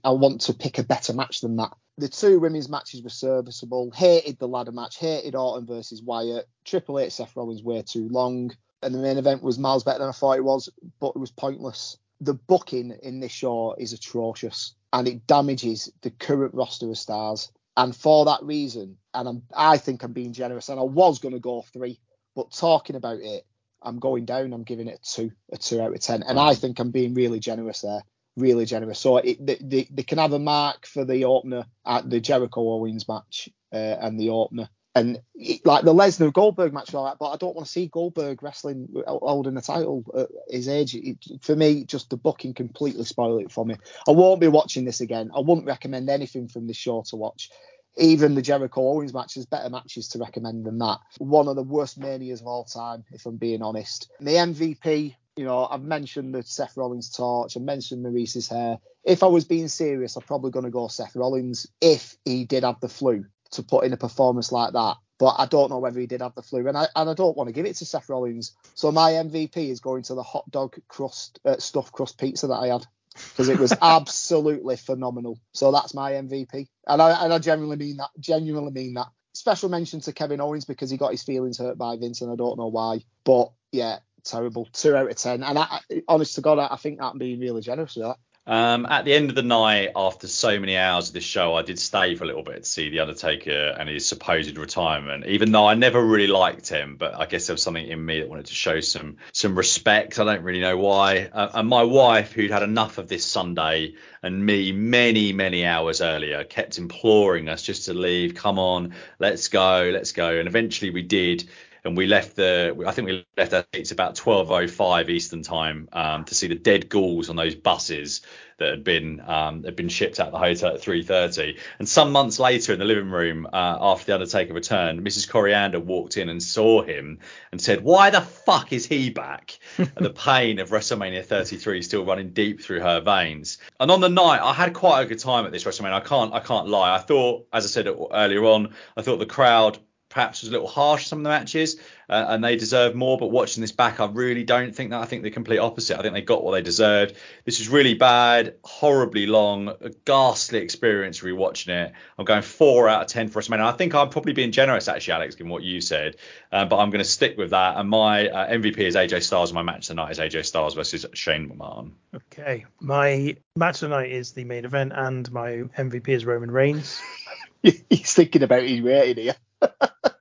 I 0.04 0.12
want 0.12 0.42
to 0.42 0.54
pick 0.54 0.78
a 0.78 0.84
better 0.84 1.14
match 1.14 1.42
than 1.42 1.56
that. 1.56 1.74
The 1.98 2.10
two 2.10 2.40
women's 2.40 2.70
matches 2.70 3.04
were 3.04 3.10
serviceable. 3.10 3.92
Hated 3.92 4.40
the 4.40 4.48
ladder 4.48 4.72
match. 4.72 4.98
Hated 4.98 5.36
Orton 5.36 5.68
versus 5.68 6.02
Wyatt. 6.02 6.48
Triple 6.66 7.00
H 7.00 7.14
Seth 7.14 7.36
Rollins 7.36 7.64
way 7.64 7.82
too 7.84 8.08
long, 8.10 8.52
and 8.82 8.94
the 8.94 9.00
main 9.00 9.18
event 9.18 9.44
was 9.44 9.60
miles 9.60 9.84
better 9.84 10.00
than 10.00 10.10
I 10.10 10.14
thought 10.14 10.38
it 10.38 10.44
was, 10.44 10.70
but 11.00 11.14
it 11.16 11.20
was 11.20 11.32
pointless. 11.32 11.98
The 12.22 12.34
booking 12.34 12.98
in 13.04 13.20
this 13.20 13.32
show 13.32 13.76
is 13.78 13.94
atrocious, 13.94 14.74
and 14.92 15.08
it 15.08 15.28
damages 15.28 15.92
the 16.02 16.10
current 16.10 16.54
roster 16.54 16.90
of 16.90 16.98
stars. 16.98 17.52
And 17.76 17.96
for 17.96 18.26
that 18.26 18.44
reason, 18.44 18.98
and 19.14 19.28
I'm, 19.28 19.44
I 19.56 19.78
think 19.78 20.04
I'm 20.04 20.14
being 20.14 20.34
generous, 20.34 20.70
and 20.70 20.80
I 20.80 20.84
was 20.84 21.20
going 21.20 21.34
to 21.34 21.40
go 21.40 21.62
three 21.74 22.00
but 22.36 22.52
talking 22.52 22.96
about 22.96 23.20
it, 23.20 23.46
I'm 23.82 24.00
going 24.00 24.26
down. 24.26 24.54
I'm 24.54 24.64
giving 24.64 24.88
it 24.88 25.00
a 25.04 25.16
two, 25.16 25.32
a 25.52 25.58
two 25.58 25.82
out 25.82 25.94
of 25.94 26.00
ten, 26.00 26.24
and 26.24 26.40
I 26.40 26.56
think 26.56 26.80
I'm 26.80 26.92
being 26.92 27.14
really 27.14 27.40
generous 27.40 27.82
there, 27.82 28.02
really 28.36 28.66
generous. 28.66 29.00
So 29.00 29.18
it, 29.18 29.46
they, 29.46 29.58
they, 29.62 29.88
they 29.92 30.04
can 30.04 30.18
have 30.18 30.34
a 30.34 30.40
mark 30.40 30.86
for 30.86 31.06
the 31.06 31.26
opener 31.26 31.66
at 31.86 32.10
the 32.10 32.20
Jericho 32.20 32.62
Owens 32.62 33.08
match 33.08 33.50
uh, 33.72 33.76
and 33.76 34.20
the 34.20 34.30
opener, 34.30 34.70
and 34.96 35.20
it, 35.34 35.66
like 35.66 35.84
the 35.84 35.94
Lesnar 35.94 36.32
Goldberg 36.32 36.74
match, 36.74 36.94
all 36.94 37.06
that. 37.06 37.18
But 37.20 37.32
I 37.32 37.38
don't 37.38 37.56
want 37.56 37.66
to 37.66 37.72
see 37.72 37.88
Goldberg 37.88 38.44
wrestling 38.44 38.88
holding 39.08 39.56
the 39.56 39.62
title 39.62 40.04
at 40.18 40.30
his 40.50 40.68
age. 40.68 40.96
It, 40.96 41.18
for 41.42 41.56
me, 41.56 41.86
just 41.86 42.10
the 42.10 42.18
booking 42.18 42.54
completely 42.54 43.04
spoiled 43.06 43.42
it 43.42 43.52
for 43.52 43.66
me. 43.66 43.76
I 44.08 44.12
won't 44.12 44.42
be 44.42 44.48
watching 44.48 44.86
this 44.86 45.02
again. 45.02 45.32
I 45.36 45.40
wouldn't 45.40 45.68
recommend 45.68 46.10
anything 46.10 46.48
from 46.48 46.68
this 46.68 46.78
show 46.78 47.04
to 47.08 47.16
watch 47.16 47.50
even 47.98 48.36
the 48.36 48.42
Jericho 48.42 48.82
Owens 48.90 49.14
match, 49.14 49.24
matches, 49.24 49.46
better 49.46 49.70
matches 49.70 50.08
to 50.10 50.20
recommend 50.20 50.66
than 50.66 50.80
that. 50.80 51.00
One 51.20 51.48
of 51.48 51.56
the 51.56 51.64
worst 51.64 51.98
manias 51.98 52.42
of 52.42 52.48
all 52.48 52.64
time, 52.64 53.04
if 53.12 53.26
I'm 53.26 53.38
being 53.38 53.62
honest. 53.62 54.10
The 54.20 54.32
MVP, 54.32 55.16
you 55.36 55.46
know, 55.46 55.68
I've 55.70 55.84
mentioned 55.84 56.34
the 56.34 56.44
Seth 56.44 56.78
Rollins 56.78 57.10
torch, 57.10 57.58
I 57.58 57.60
mentioned 57.60 58.04
Maryse's 58.04 58.48
hair. 58.48 58.78
If 59.04 59.24
I 59.24 59.28
was 59.28 59.46
being 59.46 59.68
serious, 59.68 60.16
I'm 60.16 60.24
probably 60.24 60.52
going 60.52 60.66
to 60.66 60.72
go 60.72 60.88
Seth 60.88 61.16
Rollins 61.16 61.68
if 61.82 62.16
he 62.24 62.46
did 62.46 62.64
have 62.64 62.80
the 62.80 62.90
flu 62.90 63.26
to 63.52 63.64
put 63.64 63.86
in 63.86 63.94
a 63.94 63.98
performance 63.98 64.52
like 64.52 64.74
that. 64.74 64.98
But 65.20 65.36
I 65.38 65.46
don't 65.46 65.70
know 65.70 65.80
whether 65.80 66.00
he 66.00 66.08
did 66.08 66.22
have 66.22 66.36
the 66.36 66.42
flu, 66.42 66.68
and 66.68 66.78
I 66.78 66.88
and 66.96 67.10
I 67.10 67.14
don't 67.14 67.38
want 67.38 67.48
to 67.48 67.54
give 67.54 67.66
it 67.66 67.76
to 67.78 67.86
Seth 67.86 68.10
Rollins. 68.10 68.54
So 68.74 68.92
my 68.92 69.12
MVP 69.12 69.70
is 69.70 69.80
going 69.80 70.04
to 70.04 70.16
the 70.16 70.24
hot 70.24 70.50
dog 70.52 70.76
crust 70.88 71.40
uh, 71.46 71.58
stuffed 71.58 71.94
crust 71.94 72.18
pizza 72.18 72.48
that 72.48 72.56
I 72.56 72.68
had 72.68 72.86
because 73.14 73.48
it 73.48 73.60
was 73.60 73.74
absolutely 73.82 74.76
phenomenal. 74.76 75.40
So 75.54 75.72
that's 75.72 75.94
my 75.94 76.14
MVP, 76.14 76.68
and 76.88 77.02
I 77.02 77.24
and 77.24 77.32
I 77.32 77.40
genuinely 77.40 77.78
mean 77.78 77.98
that. 77.98 78.10
Genuinely 78.20 78.72
mean 78.72 78.96
that. 78.96 79.08
Special 79.34 79.70
mention 79.70 80.02
to 80.02 80.14
Kevin 80.14 80.42
Owens 80.42 80.66
because 80.66 80.90
he 80.90 80.98
got 80.98 81.12
his 81.12 81.24
feelings 81.24 81.58
hurt 81.58 81.78
by 81.78 81.96
Vince, 81.96 82.22
and 82.22 82.32
I 82.32 82.36
don't 82.36 82.58
know 82.58 82.68
why. 82.68 83.04
But 83.24 83.52
yeah, 83.72 84.00
terrible. 84.24 84.68
Two 84.74 84.96
out 84.96 85.10
of 85.10 85.16
ten. 85.18 85.44
And 85.44 85.60
I, 85.60 85.80
honest 86.08 86.36
to 86.36 86.42
God, 86.42 86.60
I, 86.60 86.70
I 86.72 86.78
think 86.78 87.00
that 87.00 87.18
being 87.18 87.40
really 87.40 87.62
generous 87.62 87.96
with 87.96 88.06
that. 88.06 88.18
Um, 88.46 88.86
at 88.88 89.06
the 89.06 89.14
end 89.14 89.30
of 89.30 89.38
the 89.38 89.42
night, 89.42 89.92
after 89.96 90.28
so 90.28 90.60
many 90.60 90.76
hours 90.76 91.08
of 91.08 91.14
this 91.14 91.24
show, 91.24 91.56
I 91.56 91.62
did 91.62 91.80
stay 91.80 92.16
for 92.16 92.26
a 92.26 92.28
little 92.28 92.44
bit 92.44 92.64
to 92.64 92.70
see 92.70 92.90
The 92.90 93.00
Undertaker 93.00 93.74
and 93.80 93.88
his 93.88 94.06
supposed 94.06 94.58
retirement, 94.58 95.26
even 95.28 95.54
though 95.54 95.66
I 95.66 95.76
never 95.76 96.04
really 96.04 96.28
liked 96.28 96.68
him. 96.68 96.98
But 96.98 97.16
I 97.16 97.26
guess 97.26 97.48
there 97.48 97.54
was 97.54 97.64
something 97.64 97.88
in 97.88 98.06
me 98.06 98.20
that 98.20 98.28
wanted 98.28 98.48
to 98.48 98.54
show 98.54 98.82
some 98.82 99.16
some 99.32 99.58
respect. 99.58 100.20
I 100.20 100.26
don't 100.26 100.44
really 100.44 100.60
know 100.60 100.78
why. 100.78 101.30
Uh, 101.32 101.52
and 101.54 101.70
my 101.70 101.84
wife, 101.84 102.34
who'd 102.34 102.52
had 102.52 102.64
enough 102.64 102.98
of 102.98 103.08
this 103.08 103.26
Sunday, 103.26 103.94
and 104.22 104.46
me 104.46 104.74
many, 104.74 105.32
many 105.32 105.66
hours 105.66 106.02
earlier, 106.02 106.44
kept 106.44 106.78
imploring 106.78 107.48
us 107.48 107.62
just 107.62 107.86
to 107.86 107.94
leave. 107.94 108.36
Come 108.36 108.60
on, 108.60 108.94
let's 109.20 109.48
go, 109.48 109.90
let's 109.94 110.12
go. 110.12 110.38
And 110.38 110.50
eventually 110.50 110.92
we 110.92 111.02
did. 111.02 111.50
And 111.86 111.98
we 111.98 112.08
left 112.08 112.36
the 112.36 112.76
I 112.88 112.92
think 112.92 113.08
we 113.08 113.26
left 113.38 113.54
our 113.54 113.66
seats 113.74 113.92
about 113.92 114.16
12:05 114.16 115.10
Eastern 115.10 115.44
time 115.44 115.90
um, 115.92 116.24
to 116.26 116.36
see 116.36 116.48
the 116.48 116.56
dead 116.56 116.90
ghouls 116.90 117.30
on 117.30 117.36
those 117.36 117.56
buses 117.56 118.22
that 118.58 118.70
had 118.70 118.84
been 118.84 119.22
um, 119.26 119.64
had 119.64 119.76
been 119.76 119.90
shipped 119.90 120.20
out 120.20 120.28
of 120.28 120.34
the 120.34 120.40
hotel 120.40 120.76
at 120.76 120.82
3:30. 120.82 121.60
And 121.80 121.90
some 121.90 122.12
months 122.12 122.40
later, 122.40 122.72
in 122.72 122.80
the 122.80 122.86
living 122.86 123.10
room 123.10 123.48
uh, 123.52 123.78
after 123.82 124.06
the 124.06 124.14
Undertaker 124.14 124.54
returned, 124.54 125.02
Mrs. 125.02 125.30
Coriander 125.30 125.80
walked 125.80 126.16
in 126.18 126.30
and 126.30 126.42
saw 126.42 126.84
him 126.84 127.20
and 127.52 127.62
said, 127.62 127.84
"Why 127.84 128.10
the 128.10 128.22
fuck 128.22 128.72
is 128.72 128.86
he 128.86 129.10
back?" 129.10 129.60
and 129.78 129.92
the 129.98 130.12
pain 130.12 130.60
of 130.60 130.70
WrestleMania 130.70 131.26
33 131.26 131.82
still 131.82 132.06
running 132.06 132.30
deep 132.30 132.62
through 132.62 132.80
her 132.80 133.02
veins. 133.02 133.58
And 133.80 133.92
on 133.92 134.00
the 134.00 134.10
night, 134.10 134.42
I 134.42 134.54
had 134.54 134.74
quite 134.74 135.02
a 135.02 135.06
good 135.06 135.20
time 135.20 135.46
at 135.46 135.52
this 135.52 135.66
WrestleMania. 135.66 135.94
I 135.94 136.00
can't 136.00 136.34
I 136.34 136.40
can't 136.40 136.70
lie. 136.70 136.96
I 136.96 137.00
thought, 137.00 137.48
as 137.52 137.66
I 137.66 137.68
said 137.68 137.88
earlier 137.88 138.46
on, 138.46 138.74
I 138.96 139.02
thought 139.02 139.18
the 139.18 139.26
crowd 139.26 139.80
perhaps 140.14 140.44
was 140.44 140.50
a 140.50 140.52
little 140.52 140.68
harsh 140.68 141.08
some 141.08 141.20
of 141.20 141.24
the 141.24 141.30
matches 141.30 141.78
uh, 142.08 142.26
and 142.30 142.44
they 142.44 142.56
deserve 142.56 142.94
more 142.94 143.18
but 143.18 143.32
watching 143.32 143.62
this 143.62 143.72
back 143.72 144.00
I 144.00 144.06
really 144.06 144.44
don't 144.44 144.76
think 144.76 144.92
that. 144.92 145.02
I 145.02 145.06
think 145.06 145.24
the 145.24 145.32
complete 145.32 145.58
opposite. 145.58 145.98
I 145.98 146.04
think 146.04 146.14
they 146.14 146.22
got 146.22 146.44
what 146.44 146.52
they 146.52 146.62
deserved. 146.62 147.16
This 147.46 147.58
was 147.58 147.68
really 147.68 147.96
bad 147.96 148.56
horribly 148.64 149.26
long 149.26 149.70
a 149.70 149.90
ghastly 150.06 150.60
experience 150.60 151.22
rewatching 151.22 151.70
it. 151.70 151.94
I'm 152.20 152.26
going 152.26 152.44
4 152.44 152.90
out 152.90 153.02
of 153.02 153.08
10 153.08 153.30
for 153.30 153.42
WrestleMania. 153.42 153.66
I 153.66 153.72
think 153.72 153.96
I'm 153.96 154.10
probably 154.10 154.34
being 154.34 154.52
generous 154.52 154.88
actually 154.88 155.14
Alex 155.14 155.34
given 155.34 155.52
what 155.52 155.64
you 155.64 155.82
said 155.82 156.18
uh, 156.52 156.66
but 156.66 156.78
I'm 156.78 156.92
going 156.92 157.04
to 157.04 157.10
stick 157.10 157.36
with 157.36 157.50
that 157.50 157.78
and 157.78 157.90
my 157.90 158.28
uh, 158.28 158.52
MVP 158.52 158.78
is 158.78 158.96
AJ 158.96 159.24
Styles 159.24 159.50
and 159.50 159.56
my 159.56 159.64
match 159.64 159.88
tonight 159.88 160.12
is 160.12 160.20
AJ 160.20 160.46
Styles 160.46 160.76
versus 160.76 161.08
Shane 161.14 161.50
McMahon. 161.50 161.92
Okay. 162.14 162.66
My 162.80 163.36
match 163.56 163.80
tonight 163.80 164.12
is 164.12 164.34
the 164.34 164.44
main 164.44 164.66
event 164.66 164.94
and 164.96 165.32
my 165.32 165.64
MVP 165.76 166.10
is 166.10 166.24
Roman 166.24 166.52
Reigns. 166.52 167.02
He's 167.64 168.14
thinking 168.14 168.44
about 168.44 168.64
his 168.64 168.82
rating 168.82 169.24
here. 169.24 169.36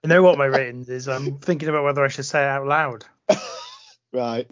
You 0.03 0.09
know 0.09 0.23
what 0.23 0.37
my 0.37 0.47
ratings 0.47 0.89
is? 0.89 1.09
I'm 1.09 1.39
thinking 1.39 1.69
about 1.69 1.85
whether 1.85 2.05
I 2.05 2.09
should 2.09 2.27
say 2.27 2.43
it 2.43 2.49
out 2.49 2.67
loud. 2.67 3.05
right. 4.13 4.51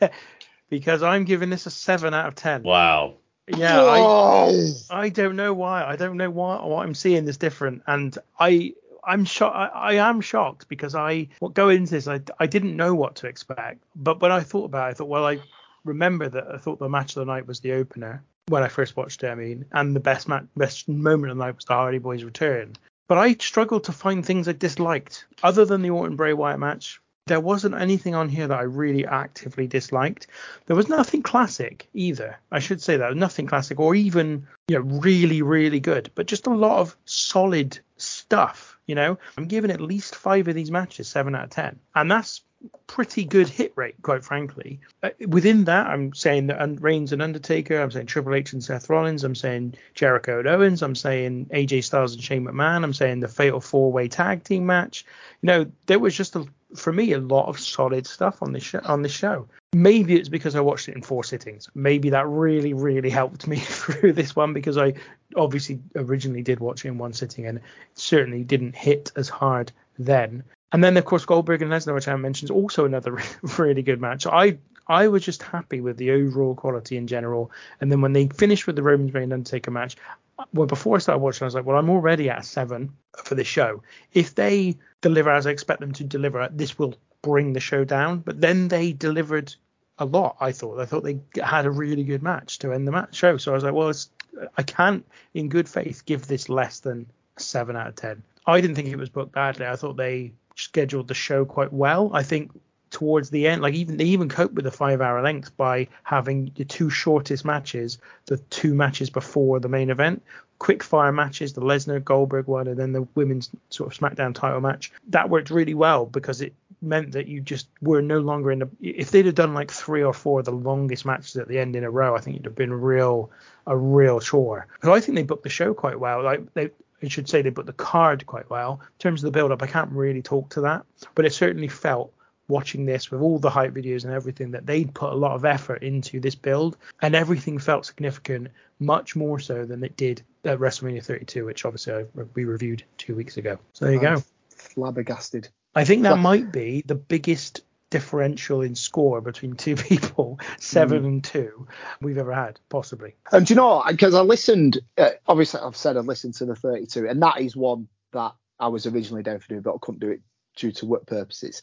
because 0.68 1.02
I'm 1.02 1.24
giving 1.24 1.50
this 1.50 1.66
a 1.66 1.70
seven 1.70 2.12
out 2.12 2.28
of 2.28 2.34
ten. 2.34 2.62
Wow. 2.62 3.16
Yeah, 3.48 3.82
I, 3.82 4.72
I 4.90 5.08
don't 5.08 5.36
know 5.36 5.52
why. 5.52 5.84
I 5.84 5.96
don't 5.96 6.16
know 6.16 6.30
why 6.30 6.64
what 6.64 6.84
I'm 6.84 6.94
seeing 6.94 7.26
is 7.26 7.38
different, 7.38 7.82
and 7.86 8.16
I 8.38 8.74
I'm 9.04 9.24
shocked. 9.24 9.56
I, 9.56 9.66
I, 9.66 9.94
am 9.94 10.20
shocked 10.20 10.68
because 10.68 10.94
I 10.94 11.28
what 11.40 11.54
go 11.54 11.68
into 11.68 11.90
this 11.92 12.06
I 12.06 12.20
I 12.38 12.46
didn't 12.46 12.76
know 12.76 12.94
what 12.94 13.16
to 13.16 13.26
expect, 13.26 13.82
but 13.96 14.20
when 14.20 14.30
I 14.30 14.40
thought 14.40 14.66
about 14.66 14.88
it, 14.88 14.90
I 14.90 14.94
thought 14.94 15.08
well 15.08 15.26
I 15.26 15.40
remember 15.84 16.28
that 16.28 16.46
I 16.46 16.58
thought 16.58 16.78
the 16.78 16.88
match 16.88 17.16
of 17.16 17.26
the 17.26 17.32
night 17.32 17.46
was 17.46 17.60
the 17.60 17.72
opener 17.72 18.22
when 18.46 18.62
I 18.62 18.68
first 18.68 18.96
watched 18.96 19.24
it. 19.24 19.28
I 19.28 19.34
mean, 19.34 19.64
and 19.72 19.96
the 19.96 20.00
best 20.00 20.28
match, 20.28 20.44
best 20.56 20.88
moment 20.88 21.32
of 21.32 21.38
the 21.38 21.44
night 21.44 21.56
was 21.56 21.64
the 21.64 21.74
Hardy 21.74 21.98
Boyz 21.98 22.24
return. 22.24 22.74
But 23.12 23.18
I 23.18 23.34
struggled 23.34 23.84
to 23.84 23.92
find 23.92 24.24
things 24.24 24.48
I 24.48 24.52
disliked 24.52 25.26
other 25.42 25.66
than 25.66 25.82
the 25.82 25.90
Orton 25.90 26.16
Bray 26.16 26.32
Wyatt 26.32 26.58
match. 26.58 26.98
There 27.26 27.40
wasn't 27.40 27.74
anything 27.74 28.14
on 28.14 28.30
here 28.30 28.48
that 28.48 28.58
I 28.58 28.62
really 28.62 29.04
actively 29.04 29.66
disliked. 29.66 30.28
There 30.64 30.76
was 30.76 30.88
nothing 30.88 31.22
classic 31.22 31.86
either. 31.92 32.38
I 32.50 32.58
should 32.58 32.80
say 32.80 32.96
that 32.96 33.14
nothing 33.14 33.46
classic 33.46 33.78
or 33.78 33.94
even 33.94 34.46
you 34.68 34.78
know 34.78 34.84
really 34.98 35.42
really 35.42 35.78
good, 35.78 36.10
but 36.14 36.24
just 36.24 36.46
a 36.46 36.54
lot 36.54 36.78
of 36.78 36.96
solid 37.04 37.78
stuff. 37.98 38.78
You 38.86 38.94
know, 38.94 39.18
I'm 39.36 39.44
giving 39.44 39.70
at 39.70 39.82
least 39.82 40.16
five 40.16 40.48
of 40.48 40.54
these 40.54 40.70
matches 40.70 41.06
seven 41.06 41.34
out 41.34 41.44
of 41.44 41.50
ten, 41.50 41.80
and 41.94 42.10
that's 42.10 42.40
pretty 42.86 43.24
good 43.24 43.48
hit 43.48 43.72
rate, 43.74 43.94
quite 44.02 44.24
frankly. 44.24 44.80
Uh, 45.02 45.10
within 45.26 45.64
that, 45.64 45.86
I'm 45.86 46.14
saying 46.14 46.48
that 46.48 46.80
Reigns 46.80 47.12
and 47.12 47.22
Undertaker, 47.22 47.80
I'm 47.80 47.90
saying 47.90 48.06
Triple 48.06 48.34
H 48.34 48.52
and 48.52 48.62
Seth 48.62 48.90
Rollins, 48.90 49.24
I'm 49.24 49.34
saying 49.34 49.74
Jericho 49.94 50.40
and 50.40 50.48
Owens, 50.48 50.82
I'm 50.82 50.94
saying 50.94 51.46
AJ 51.46 51.84
Styles 51.84 52.14
and 52.14 52.22
Shane 52.22 52.44
McMahon, 52.44 52.84
I'm 52.84 52.92
saying 52.92 53.20
the 53.20 53.28
Fatal 53.28 53.60
Four 53.60 53.92
Way 53.92 54.08
Tag 54.08 54.44
Team 54.44 54.66
match. 54.66 55.04
You 55.40 55.46
know, 55.46 55.72
there 55.86 55.98
was 55.98 56.14
just 56.14 56.36
a, 56.36 56.46
for 56.76 56.92
me 56.92 57.12
a 57.12 57.18
lot 57.18 57.48
of 57.48 57.58
solid 57.58 58.06
stuff 58.06 58.42
on 58.42 58.52
this 58.52 58.62
show, 58.62 58.80
on 58.84 59.02
this 59.02 59.12
show. 59.12 59.48
Maybe 59.74 60.16
it's 60.16 60.28
because 60.28 60.54
I 60.54 60.60
watched 60.60 60.88
it 60.90 60.94
in 60.94 61.02
four 61.02 61.24
sittings. 61.24 61.70
Maybe 61.74 62.10
that 62.10 62.28
really, 62.28 62.74
really 62.74 63.10
helped 63.10 63.46
me 63.46 63.56
through 63.60 64.12
this 64.12 64.36
one 64.36 64.52
because 64.52 64.76
I 64.76 64.94
obviously 65.34 65.80
originally 65.96 66.42
did 66.42 66.60
watch 66.60 66.84
it 66.84 66.88
in 66.88 66.98
one 66.98 67.14
sitting 67.14 67.46
and 67.46 67.60
certainly 67.94 68.44
didn't 68.44 68.76
hit 68.76 69.12
as 69.16 69.30
hard 69.30 69.72
then. 69.98 70.44
And 70.72 70.82
then 70.82 70.96
of 70.96 71.04
course 71.04 71.24
Goldberg 71.24 71.62
and 71.62 71.70
Lesnar, 71.70 71.94
which 71.94 72.08
I 72.08 72.16
mentioned, 72.16 72.50
is 72.50 72.54
also 72.54 72.84
another 72.84 73.18
really 73.58 73.82
good 73.82 74.00
match. 74.00 74.26
I 74.26 74.58
I 74.86 75.08
was 75.08 75.24
just 75.24 75.42
happy 75.42 75.80
with 75.80 75.96
the 75.96 76.10
overall 76.10 76.54
quality 76.54 76.96
in 76.96 77.06
general. 77.06 77.52
And 77.80 77.92
then 77.92 78.00
when 78.00 78.12
they 78.12 78.26
finished 78.28 78.66
with 78.66 78.76
the 78.76 78.82
Roman 78.82 79.08
Reigns 79.12 79.32
Undertaker 79.32 79.70
match, 79.70 79.96
uh, 80.38 80.44
well 80.52 80.66
before 80.66 80.96
I 80.96 80.98
started 80.98 81.20
watching, 81.20 81.44
I 81.44 81.46
was 81.46 81.54
like, 81.54 81.64
well, 81.64 81.78
I'm 81.78 81.90
already 81.90 82.30
at 82.30 82.44
seven 82.44 82.92
for 83.24 83.34
the 83.34 83.44
show. 83.44 83.82
If 84.12 84.34
they 84.34 84.76
deliver 85.00 85.30
as 85.30 85.46
I 85.46 85.50
expect 85.50 85.80
them 85.80 85.92
to 85.92 86.04
deliver, 86.04 86.48
this 86.50 86.78
will 86.78 86.94
bring 87.22 87.52
the 87.52 87.60
show 87.60 87.84
down. 87.84 88.18
But 88.18 88.40
then 88.40 88.68
they 88.68 88.92
delivered 88.92 89.54
a 89.98 90.04
lot. 90.04 90.36
I 90.40 90.52
thought. 90.52 90.80
I 90.80 90.86
thought 90.86 91.04
they 91.04 91.20
had 91.42 91.66
a 91.66 91.70
really 91.70 92.04
good 92.04 92.22
match 92.22 92.58
to 92.60 92.72
end 92.72 92.86
the 92.86 92.92
match 92.92 93.14
show. 93.14 93.36
So 93.36 93.52
I 93.52 93.54
was 93.54 93.64
like, 93.64 93.74
well, 93.74 93.88
uh, 93.88 94.46
I 94.56 94.62
can't, 94.62 95.06
in 95.34 95.48
good 95.48 95.68
faith, 95.68 96.04
give 96.04 96.26
this 96.26 96.48
less 96.48 96.80
than 96.80 97.06
seven 97.36 97.76
out 97.76 97.88
of 97.88 97.96
ten. 97.96 98.22
I 98.46 98.60
didn't 98.60 98.76
think 98.76 98.88
it 98.88 98.96
was 98.96 99.08
booked 99.08 99.32
badly. 99.32 99.66
I 99.66 99.76
thought 99.76 99.96
they 99.96 100.32
scheduled 100.56 101.08
the 101.08 101.14
show 101.14 101.44
quite 101.44 101.72
well. 101.72 102.10
I 102.12 102.22
think 102.22 102.50
towards 102.90 103.30
the 103.30 103.48
end, 103.48 103.62
like 103.62 103.74
even 103.74 103.96
they 103.96 104.04
even 104.04 104.28
coped 104.28 104.54
with 104.54 104.64
the 104.64 104.70
five 104.70 105.00
hour 105.00 105.22
length 105.22 105.56
by 105.56 105.88
having 106.04 106.52
the 106.54 106.64
two 106.64 106.90
shortest 106.90 107.44
matches, 107.44 107.98
the 108.26 108.36
two 108.36 108.74
matches 108.74 109.10
before 109.10 109.58
the 109.58 109.68
main 109.68 109.90
event, 109.90 110.22
quick 110.58 110.84
fire 110.84 111.10
matches, 111.10 111.54
the 111.54 111.60
Lesnar 111.60 112.04
Goldberg 112.04 112.46
one, 112.46 112.68
and 112.68 112.78
then 112.78 112.92
the 112.92 113.02
women's 113.16 113.50
sort 113.70 113.92
of 113.92 113.98
SmackDown 113.98 114.34
title 114.34 114.60
match. 114.60 114.92
That 115.08 115.28
worked 115.28 115.50
really 115.50 115.74
well 115.74 116.06
because 116.06 116.40
it 116.40 116.54
meant 116.80 117.12
that 117.12 117.26
you 117.26 117.40
just 117.40 117.68
were 117.80 118.02
no 118.02 118.20
longer 118.20 118.52
in 118.52 118.60
the. 118.60 118.68
If 118.80 119.10
they'd 119.10 119.26
have 119.26 119.34
done 119.34 119.54
like 119.54 119.70
three 119.70 120.04
or 120.04 120.12
four 120.12 120.40
of 120.40 120.44
the 120.44 120.52
longest 120.52 121.04
matches 121.04 121.36
at 121.36 121.48
the 121.48 121.58
end 121.58 121.74
in 121.74 121.84
a 121.84 121.90
row, 121.90 122.14
I 122.14 122.20
think 122.20 122.36
it'd 122.36 122.46
have 122.46 122.54
been 122.54 122.72
real 122.72 123.30
a 123.66 123.76
real 123.76 124.20
chore. 124.20 124.66
So 124.84 124.92
I 124.92 125.00
think 125.00 125.16
they 125.16 125.22
booked 125.22 125.44
the 125.44 125.48
show 125.48 125.74
quite 125.74 125.98
well. 125.98 126.22
Like 126.22 126.52
they 126.54 126.70
I 127.02 127.08
should 127.08 127.28
say 127.28 127.42
they 127.42 127.50
put 127.50 127.66
the 127.66 127.72
card 127.72 128.26
quite 128.26 128.48
well. 128.50 128.80
In 128.82 128.98
terms 128.98 129.22
of 129.22 129.32
the 129.32 129.36
build 129.36 129.52
up, 129.52 129.62
I 129.62 129.66
can't 129.66 129.90
really 129.90 130.22
talk 130.22 130.50
to 130.50 130.60
that, 130.62 130.84
but 131.14 131.24
it 131.24 131.32
certainly 131.32 131.68
felt 131.68 132.12
watching 132.48 132.84
this 132.84 133.10
with 133.10 133.20
all 133.20 133.38
the 133.38 133.50
hype 133.50 133.72
videos 133.72 134.04
and 134.04 134.12
everything 134.12 134.50
that 134.50 134.66
they'd 134.66 134.94
put 134.94 135.12
a 135.12 135.16
lot 135.16 135.32
of 135.32 135.44
effort 135.44 135.82
into 135.82 136.20
this 136.20 136.34
build 136.34 136.76
and 137.00 137.14
everything 137.14 137.58
felt 137.58 137.86
significant 137.86 138.48
much 138.78 139.16
more 139.16 139.38
so 139.38 139.64
than 139.64 139.82
it 139.82 139.96
did 139.96 140.22
at 140.44 140.58
WrestleMania 140.58 141.04
32 141.04 141.44
which 141.44 141.64
obviously 141.64 141.94
I, 141.94 142.04
we 142.34 142.44
reviewed 142.44 142.84
two 142.98 143.14
weeks 143.14 143.36
ago. 143.36 143.58
So 143.72 143.86
there 143.86 143.94
you 143.94 144.06
I'm 144.06 144.16
go 144.16 144.22
flabbergasted. 144.48 145.48
I 145.74 145.84
think 145.84 146.02
that 146.02 146.18
might 146.18 146.52
be 146.52 146.82
the 146.84 146.94
biggest 146.94 147.62
differential 147.92 148.62
in 148.62 148.74
score 148.74 149.20
between 149.20 149.54
two 149.54 149.76
people, 149.90 150.40
seven 150.58 151.02
mm. 151.02 151.06
and 151.06 151.24
two, 151.24 151.68
we've 152.00 152.16
ever 152.16 152.32
had, 152.32 152.58
possibly. 152.70 153.14
And 153.30 153.46
do 153.46 153.52
you 153.52 153.56
know, 153.56 153.84
because 153.86 154.14
I 154.14 154.22
listened, 154.22 154.78
uh, 154.96 155.10
obviously 155.28 155.60
I've 155.60 155.76
said 155.76 155.98
I 155.98 156.00
listened 156.00 156.34
to 156.34 156.46
the 156.46 156.56
32, 156.56 157.06
and 157.06 157.22
that 157.22 157.40
is 157.40 157.54
one 157.54 157.88
that 158.12 158.32
I 158.58 158.68
was 158.68 158.86
originally 158.86 159.22
down 159.22 159.40
for 159.40 159.48
doing, 159.48 159.60
but 159.60 159.74
I 159.74 159.78
couldn't 159.80 160.00
do 160.00 160.10
it 160.10 160.22
due 160.56 160.72
to 160.72 160.86
work 160.86 161.06
purposes. 161.06 161.62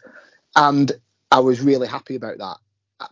And 0.55 0.91
I 1.31 1.39
was 1.39 1.61
really 1.61 1.87
happy 1.87 2.15
about 2.15 2.37
that. 2.37 2.57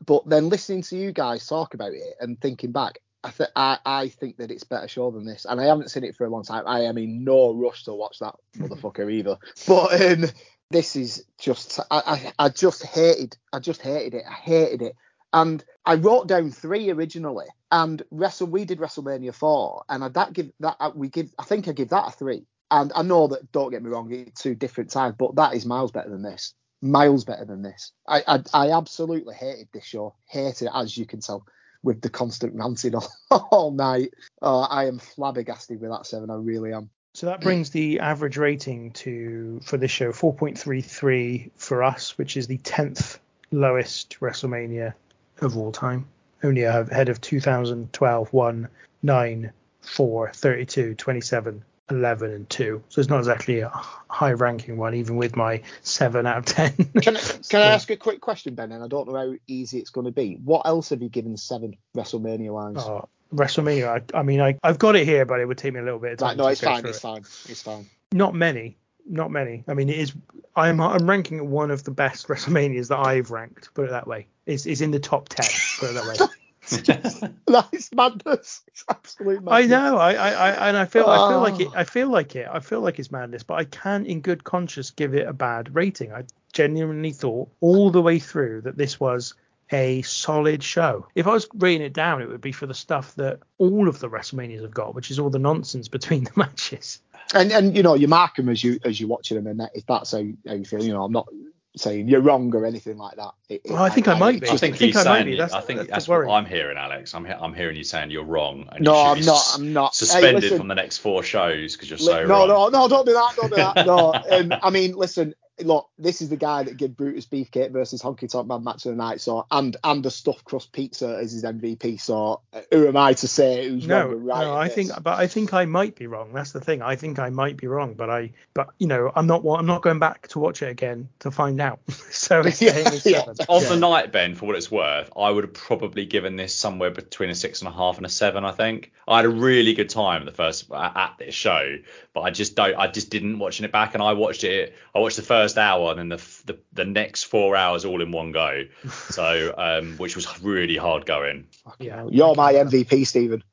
But 0.06 0.30
then 0.30 0.50
listening 0.50 0.84
to 0.84 0.98
you 0.98 1.12
guys 1.12 1.48
talk 1.48 1.74
about 1.74 1.94
it 1.94 2.04
and 2.20 2.40
thinking 2.40 2.72
back, 2.72 3.00
I, 3.24 3.32
th- 3.32 3.50
I, 3.56 3.80
I 3.84 4.08
think 4.10 4.38
that 4.38 4.52
it's 4.52 4.64
better 4.64 4.88
show 4.88 5.10
than 5.10 5.26
this, 5.26 5.46
and 5.50 5.60
I 5.60 5.66
haven't 5.66 5.90
seen 5.90 6.04
it 6.04 6.16
for 6.16 6.26
a 6.26 6.30
long 6.30 6.44
time. 6.44 6.66
I 6.68 6.82
am 6.82 7.00
in 7.00 7.24
no 7.24 7.52
rush 7.52 7.84
to 7.86 7.94
watch 7.94 8.20
that 8.20 8.36
motherfucker 8.58 9.12
either. 9.12 9.38
But 9.68 10.02
um, 10.02 10.30
this 10.70 10.96
is 10.96 11.24
just 11.40 11.80
I, 11.92 12.02
I, 12.40 12.46
I 12.46 12.50
just 12.50 12.84
hated 12.84 13.38
I 13.54 13.60
just 13.60 13.82
hated 13.82 14.16
it. 14.16 14.24
I 14.30 14.34
hated 14.34 14.82
it. 14.82 14.96
And 15.34 15.64
I 15.86 15.96
wrote 15.96 16.28
down 16.28 16.52
three 16.52 16.90
originally, 16.90 17.48
and 17.72 18.02
Wrestle 18.12 18.48
we 18.48 18.66
did 18.66 18.80
WrestleMania 18.80 19.34
four, 19.34 19.84
and 19.90 20.04
I 20.04 20.10
that 20.10 20.34
give 20.34 20.52
that 20.60 20.78
uh, 20.80 20.92
we 20.96 21.10
give 21.10 21.32
I 21.38 21.44
think 21.44 21.68
I 21.68 21.74
give 21.74 21.90
that 21.90 22.08
a 22.08 22.12
three. 22.12 22.46
And 22.70 22.92
I 22.96 23.02
know 23.02 23.28
that 23.28 23.52
don't 23.54 23.72
get 23.72 23.82
me 23.82 23.90
wrong, 23.90 24.12
it's 24.12 24.42
two 24.42 24.54
different 24.56 24.90
times, 24.92 25.16
but 25.18 25.36
that 25.36 25.54
is 25.54 25.66
miles 25.66 25.92
better 25.92 26.10
than 26.10 26.22
this. 26.22 26.54
Miles 26.82 27.24
better 27.24 27.46
than 27.46 27.62
this. 27.62 27.94
I 28.08 28.24
I, 28.28 28.40
I 28.54 28.72
absolutely 28.72 29.36
hated 29.36 29.70
this 29.74 29.86
show. 29.86 30.16
Hated 30.26 30.66
it 30.66 30.72
as 30.74 30.98
you 30.98 31.06
can 31.06 31.22
tell 31.22 31.46
with 31.84 32.02
the 32.02 32.10
constant 32.10 32.56
ranting 32.56 32.96
all, 32.96 33.08
all 33.52 33.72
night. 33.72 34.14
Uh, 34.42 34.62
I 34.62 34.86
am 34.86 35.00
flabbergasted 35.00 35.80
with 35.80 35.92
that 35.92 36.06
seven. 36.06 36.30
I 36.30 36.36
really 36.36 36.74
am. 36.74 36.90
So 37.18 37.26
that 37.26 37.42
brings 37.42 37.72
the 37.72 38.00
average 38.00 38.38
rating 38.38 38.92
to 38.92 39.60
for 39.64 39.76
this 39.78 39.90
show 39.90 40.12
4.33 40.12 41.50
for 41.56 41.82
us, 41.82 42.16
which 42.16 42.38
is 42.38 42.46
the 42.46 42.60
10th 42.60 43.18
lowest 43.50 44.20
WrestleMania 44.20 44.94
of 45.42 45.58
all 45.58 45.72
time. 45.72 46.08
Only 46.44 46.62
ahead 46.62 47.10
of 47.10 47.20
2012, 47.20 48.32
1, 48.32 48.70
9, 49.02 49.52
4, 49.82 50.32
32, 50.32 50.94
27, 50.94 51.66
11, 51.90 52.32
and 52.32 52.50
2. 52.52 52.84
So 52.90 53.02
it's 53.02 53.10
not 53.10 53.18
exactly 53.18 53.62
a 53.62 53.70
high 53.70 54.34
ranking 54.34 54.78
one, 54.78 54.94
even 54.94 55.16
with 55.16 55.36
my 55.36 55.64
7 55.82 56.28
out 56.28 56.38
of 56.38 56.46
10. 56.46 56.74
can 57.02 57.18
I, 57.18 57.20
can 57.50 57.62
I 57.62 57.66
ask 57.66 57.90
a 57.90 57.98
quick 57.98 58.22
question, 58.22 58.54
Ben? 58.54 58.72
And 58.72 58.84
I 58.84 58.88
don't 58.88 59.10
know 59.10 59.16
how 59.16 59.34
easy 59.48 59.80
it's 59.80 59.90
going 59.90 60.06
to 60.06 60.12
be. 60.12 60.36
What 60.44 60.68
else 60.68 60.90
have 60.90 61.02
you 61.02 61.10
given 61.10 61.36
7 61.36 61.76
WrestleMania 61.96 62.52
wise? 62.52 62.76
Oh, 62.78 63.10
WrestleMania. 63.34 64.02
I, 64.14 64.18
I 64.18 64.24
mean, 64.24 64.42
I, 64.42 64.58
I've 64.64 64.80
got 64.80 64.96
it 64.96 65.06
here, 65.06 65.26
but 65.26 65.40
it 65.40 65.46
would 65.46 65.58
take 65.58 65.74
me 65.74 65.80
a 65.80 65.84
little 65.84 66.00
bit 66.00 66.14
of 66.14 66.20
time. 66.20 66.30
Right, 66.30 66.38
no, 66.38 66.48
it's 66.48 66.62
fine. 66.62 66.86
It's 66.86 66.98
it. 66.98 67.02
fine. 67.02 67.22
It's 67.22 67.62
fine. 67.62 67.90
Not 68.12 68.36
many. 68.36 68.78
not 69.06 69.32
many. 69.32 69.64
I 69.68 69.74
mean, 69.74 69.90
it 69.90 69.98
is. 69.98 70.14
I'm 70.56 70.82
I'm 70.82 71.10
ranking 71.10 71.38
it 71.38 71.46
one 71.46 71.72
of 71.72 71.84
the 71.84 71.92
best 71.92 72.28
WrestleManias 72.30 72.90
that 72.90 73.00
I've 73.00 73.32
ranked. 73.32 73.74
Put 73.74 73.86
it 73.86 73.92
that 73.92 74.08
way. 74.08 74.28
It's, 74.46 74.66
it's 74.66 74.82
in 74.82 74.92
the 74.92 75.00
top 75.00 75.30
ten. 75.30 75.46
Put 75.80 75.92
it 75.92 75.94
that 75.94 76.06
way. 76.06 76.28
that 76.68 77.70
is 77.72 77.90
madness. 77.94 78.62
It's 78.68 78.84
absolute 78.90 79.42
madness. 79.42 79.66
I 79.66 79.68
know. 79.68 79.98
I, 79.98 80.14
I, 80.14 80.32
I 80.32 80.68
and 80.68 80.76
I 80.76 80.84
feel 80.84 81.06
I 81.06 81.30
feel 81.30 81.40
like 81.40 81.60
it. 81.62 81.68
Oh. 81.70 81.80
I 81.80 81.84
feel 81.86 82.10
like 82.10 82.36
it. 82.36 82.48
I 82.52 82.60
feel 82.60 82.82
like 82.82 83.00
it's 83.00 83.10
madness, 83.10 83.44
but 83.44 83.54
I 83.54 83.64
can't, 83.64 84.06
in 84.06 84.20
good 84.20 84.44
conscience, 84.44 84.90
give 84.90 85.14
it 85.14 85.28
a 85.28 85.34
bad 85.34 85.74
rating. 85.74 86.12
I 86.12 86.24
genuinely 86.52 87.14
thought 87.14 87.50
all 87.62 87.90
the 87.90 88.02
way 88.02 88.20
through 88.20 88.62
that 88.62 88.76
this 88.76 89.00
was 89.00 89.34
a 89.72 90.02
solid 90.04 90.64
show. 90.64 91.08
If 91.16 91.28
I 91.28 91.32
was 91.34 91.48
rating 91.56 91.82
it 91.86 91.94
down, 91.94 92.22
it 92.22 92.30
would 92.30 92.42
be 92.42 92.52
for 92.52 92.66
the 92.68 92.74
stuff 92.74 93.16
that 93.16 93.40
all 93.58 93.88
of 93.88 94.00
the 94.00 94.10
WrestleManias 94.10 94.62
have 94.62 94.74
got, 94.74 94.96
which 94.96 95.12
is 95.12 95.20
all 95.20 95.30
the 95.30 95.40
nonsense 95.40 95.88
between 95.88 96.24
the 96.26 96.32
matches. 96.38 97.02
And 97.34 97.52
and 97.52 97.76
you 97.76 97.84
know 97.84 97.94
you 97.96 98.08
mark 98.08 98.36
them 98.38 98.48
as 98.50 98.64
you 98.64 98.80
as 98.86 99.00
you're 99.02 99.10
watching 99.10 99.36
them, 99.36 99.48
and 99.48 99.60
that, 99.60 99.72
if 99.74 99.86
that's 99.86 100.12
how, 100.12 100.24
how 100.48 100.54
you 100.54 100.64
feel, 100.64 100.82
you 100.84 100.94
know 100.94 101.04
I'm 101.04 101.12
not 101.12 101.28
saying 101.76 102.08
you're 102.08 102.22
wrong 102.22 102.56
or 102.56 102.66
anything 102.66 102.98
like 102.98 103.18
that. 103.18 103.32
It- 103.50 103.62
it- 103.66 103.72
Well, 103.72 103.84
I 103.84 103.90
think 103.90 104.08
I 104.08 104.18
might 104.18 104.42
be. 104.42 104.48
I 104.48 104.56
think, 104.58 104.76
I 104.76 104.78
think 104.78 104.94
he's 104.96 105.06
I 105.06 105.20
might 105.20 105.26
be. 105.26 105.32
That's- 105.36 105.52
I 105.54 105.62
think 105.62 105.78
that's 105.80 105.88
the 105.90 105.92
that's, 105.94 106.08
worry. 106.08 106.26
what 106.26 106.36
I'm 106.36 106.46
hearing, 106.46 106.78
Alex. 106.78 107.14
I'm 107.14 107.26
he- 107.26 107.34
I'm 107.34 107.54
hearing 107.54 107.76
you 107.76 107.84
saying 107.84 108.10
you're 108.10 108.24
wrong. 108.24 108.68
And 108.72 108.84
No, 108.86 108.94
you 108.94 109.00
I'm 109.20 109.26
not, 109.26 109.36
s- 109.36 109.56
I'm 109.58 109.74
not. 109.74 109.92
Hey, 109.94 110.06
Suspended 110.06 110.44
listen. 110.44 110.58
from 110.58 110.68
the 110.70 110.76
next 110.76 110.98
four 111.00 111.22
shows 111.22 111.74
because 111.76 111.90
you're 111.90 112.00
so 112.00 112.22
Li- 112.22 112.28
no, 112.28 112.48
wrong. 112.48 112.48
no, 112.48 112.70
no, 112.70 112.88
don't 112.88 113.06
do 113.06 113.14
that, 113.14 113.34
don't 113.36 113.50
do 113.50 113.56
that. 113.58 113.86
No, 113.86 114.14
um, 114.32 114.54
I 114.64 114.70
mean, 114.72 114.94
listen, 114.96 115.36
look, 115.62 115.90
this 115.98 116.22
is 116.22 116.30
the 116.30 116.38
guy 116.38 116.64
that 116.64 116.78
gave 116.78 116.96
Brutus 116.96 117.26
Beefcake 117.26 117.72
versus 117.72 118.02
Honky 118.02 118.30
Tonk 118.32 118.48
Man 118.48 118.64
match 118.64 118.86
of 118.86 118.92
the 118.92 118.96
night, 118.96 119.22
so 119.22 119.46
and 119.52 119.76
and 119.84 120.04
the 120.04 120.12
stuffed 120.12 120.44
crust 120.46 120.72
pizza 120.72 121.18
as 121.22 121.32
his 121.32 121.44
MVP. 121.44 122.00
So 122.00 122.42
uh, 122.54 122.62
who 122.72 122.88
am 122.88 122.98
I 122.98 123.14
to 123.14 123.28
say 123.28 123.68
who's 123.70 123.88
No, 123.88 124.04
wrong 124.04 124.12
and 124.14 124.26
right? 124.28 124.42
no, 124.44 124.52
in 124.54 124.58
I 124.60 124.66
this? 124.68 124.76
think, 124.76 125.04
but 125.04 125.20
I 125.20 125.28
think 125.28 125.54
I 125.54 125.66
might 125.66 125.96
be 125.96 126.08
wrong. 126.08 126.34
That's 126.34 126.52
the 126.52 126.60
thing. 126.62 126.82
I 126.82 126.96
think 126.96 127.20
I 127.20 127.30
might 127.30 127.58
be 127.58 127.68
wrong, 127.68 127.94
but 127.96 128.10
I, 128.10 128.32
but 128.54 128.70
you 128.80 128.88
know, 128.88 129.12
I'm 129.16 129.28
not. 129.28 129.44
I'm 129.46 129.66
not 129.66 129.82
going 129.82 130.00
back 130.00 130.28
to 130.30 130.40
watch 130.40 130.62
it 130.62 130.70
again 130.70 131.10
to 131.20 131.32
find 131.32 131.60
out. 131.62 131.80
so 132.12 132.42
it's 132.46 132.62
Yeah, 132.62 132.78
yeah. 132.78 132.90
seven. 132.90 133.36
On 133.48 133.62
Yeah. 133.64 133.70
the 133.70 133.78
night, 133.78 134.12
Ben, 134.12 134.36
for 134.36 134.46
what 134.46 134.56
it's 134.56 134.70
worth, 134.72 135.10
I 135.18 135.30
would 135.30 135.44
have 135.44 135.54
probably 135.54 136.06
given 136.06 136.36
this 136.36 136.54
somewhere 136.54 136.92
between 136.92 137.30
a 137.30 137.36
six 137.36 137.62
and 137.62 137.68
a 137.70 137.72
half 137.72 137.98
and 137.98 138.06
a 138.06 138.10
seven. 138.10 138.46
I 138.46 138.52
think 138.52 138.92
I 139.08 139.18
had 139.18 139.26
a 139.26 139.30
really 139.30 139.74
good 139.74 139.90
time 139.90 140.26
the 140.26 140.32
first 140.32 140.72
at 140.72 140.98
at 140.98 141.16
this 141.20 141.34
show, 141.34 141.78
but 142.14 142.22
I 142.22 142.32
just 142.32 142.56
don't. 142.56 142.76
I 142.76 142.88
just 142.88 143.10
didn't 143.10 143.40
watching 143.40 143.64
it 143.66 143.72
back, 143.72 143.94
and 143.94 144.04
I 144.04 144.14
watched 144.14 144.44
it. 144.44 144.76
I 144.94 145.00
watched 145.00 145.16
the 145.18 145.22
first 145.24 145.47
hour 145.56 145.92
and 145.92 146.00
then 146.00 146.10
the 146.10 146.18
the, 146.46 146.60
the 146.74 146.86
next 146.86 147.26
four 147.26 147.56
hours 147.56 147.86
all 147.86 148.02
in 148.02 148.12
one 148.12 148.32
go. 148.32 148.64
So, 149.10 149.54
um, 149.58 149.98
which 149.98 150.16
was 150.16 150.42
really 150.42 150.76
hard 150.76 151.06
going. 151.06 151.48
Yeah, 151.80 152.08
You're 152.10 152.34
my 152.34 152.54
MVP, 152.54 153.06
Stephen. 153.06 153.44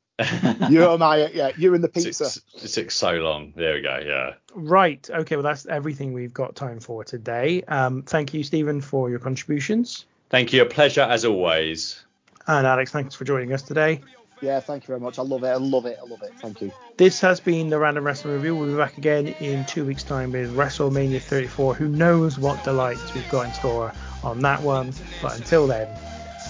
You're 0.71 0.97
my 0.97 1.27
yeah. 1.27 1.51
You 1.59 1.75
and 1.75 1.85
the 1.85 1.89
pizza. 1.89 2.27
Six, 2.31 2.65
it 2.65 2.69
took 2.69 2.91
so 2.91 3.13
long. 3.17 3.53
There 3.55 3.75
we 3.75 3.83
go. 3.83 4.01
Yeah. 4.05 4.35
Right. 4.55 5.09
Okay. 5.11 5.37
Well, 5.37 5.43
that's 5.43 5.67
everything 5.67 6.13
we've 6.13 6.33
got 6.33 6.55
time 6.55 6.81
for 6.81 7.05
today. 7.05 7.63
Um, 7.63 8.03
thank 8.03 8.33
you, 8.33 8.45
Stephen, 8.45 8.81
for 8.81 9.11
your 9.11 9.19
contributions, 9.19 10.07
Thank 10.31 10.53
you. 10.53 10.63
A 10.63 10.67
pleasure 10.67 11.03
as 11.03 11.25
always. 11.25 12.05
and 12.47 12.67
Alex, 12.67 12.91
thanks 12.93 13.15
for 13.15 13.25
joining 13.25 13.53
us 13.53 13.63
today. 13.63 14.01
Yeah, 14.45 14.61
thank 14.61 14.83
you 14.83 14.89
very 14.89 15.01
much. 15.01 15.19
I 15.19 15.23
love 15.23 15.43
it. 15.43 15.49
I 15.49 15.57
love 15.57 15.87
it. 15.87 15.99
I 15.99 16.07
love 16.07 16.23
it. 16.23 16.33
Thank 16.37 16.61
you. 16.61 16.71
This 16.99 17.19
has 17.23 17.41
been 17.41 17.71
the 17.71 17.79
Random 17.79 18.05
Wrestling 18.05 18.35
Review. 18.35 18.55
We'll 18.55 18.69
be 18.69 18.77
back 18.77 18.99
again 18.99 19.29
in 19.41 19.65
two 19.65 19.87
weeks' 19.87 20.03
time 20.03 20.33
with 20.33 20.55
WrestleMania 20.55 21.23
34. 21.23 21.75
Who 21.75 21.89
knows 21.89 22.39
what 22.39 22.63
delights 22.63 23.15
we've 23.15 23.29
got 23.31 23.47
in 23.47 23.55
store 23.55 23.93
on 24.23 24.41
that 24.41 24.61
one? 24.63 24.93
But 25.23 25.39
until 25.39 25.67
then, 25.67 25.89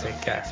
take 0.03 0.21
care. 0.23 0.45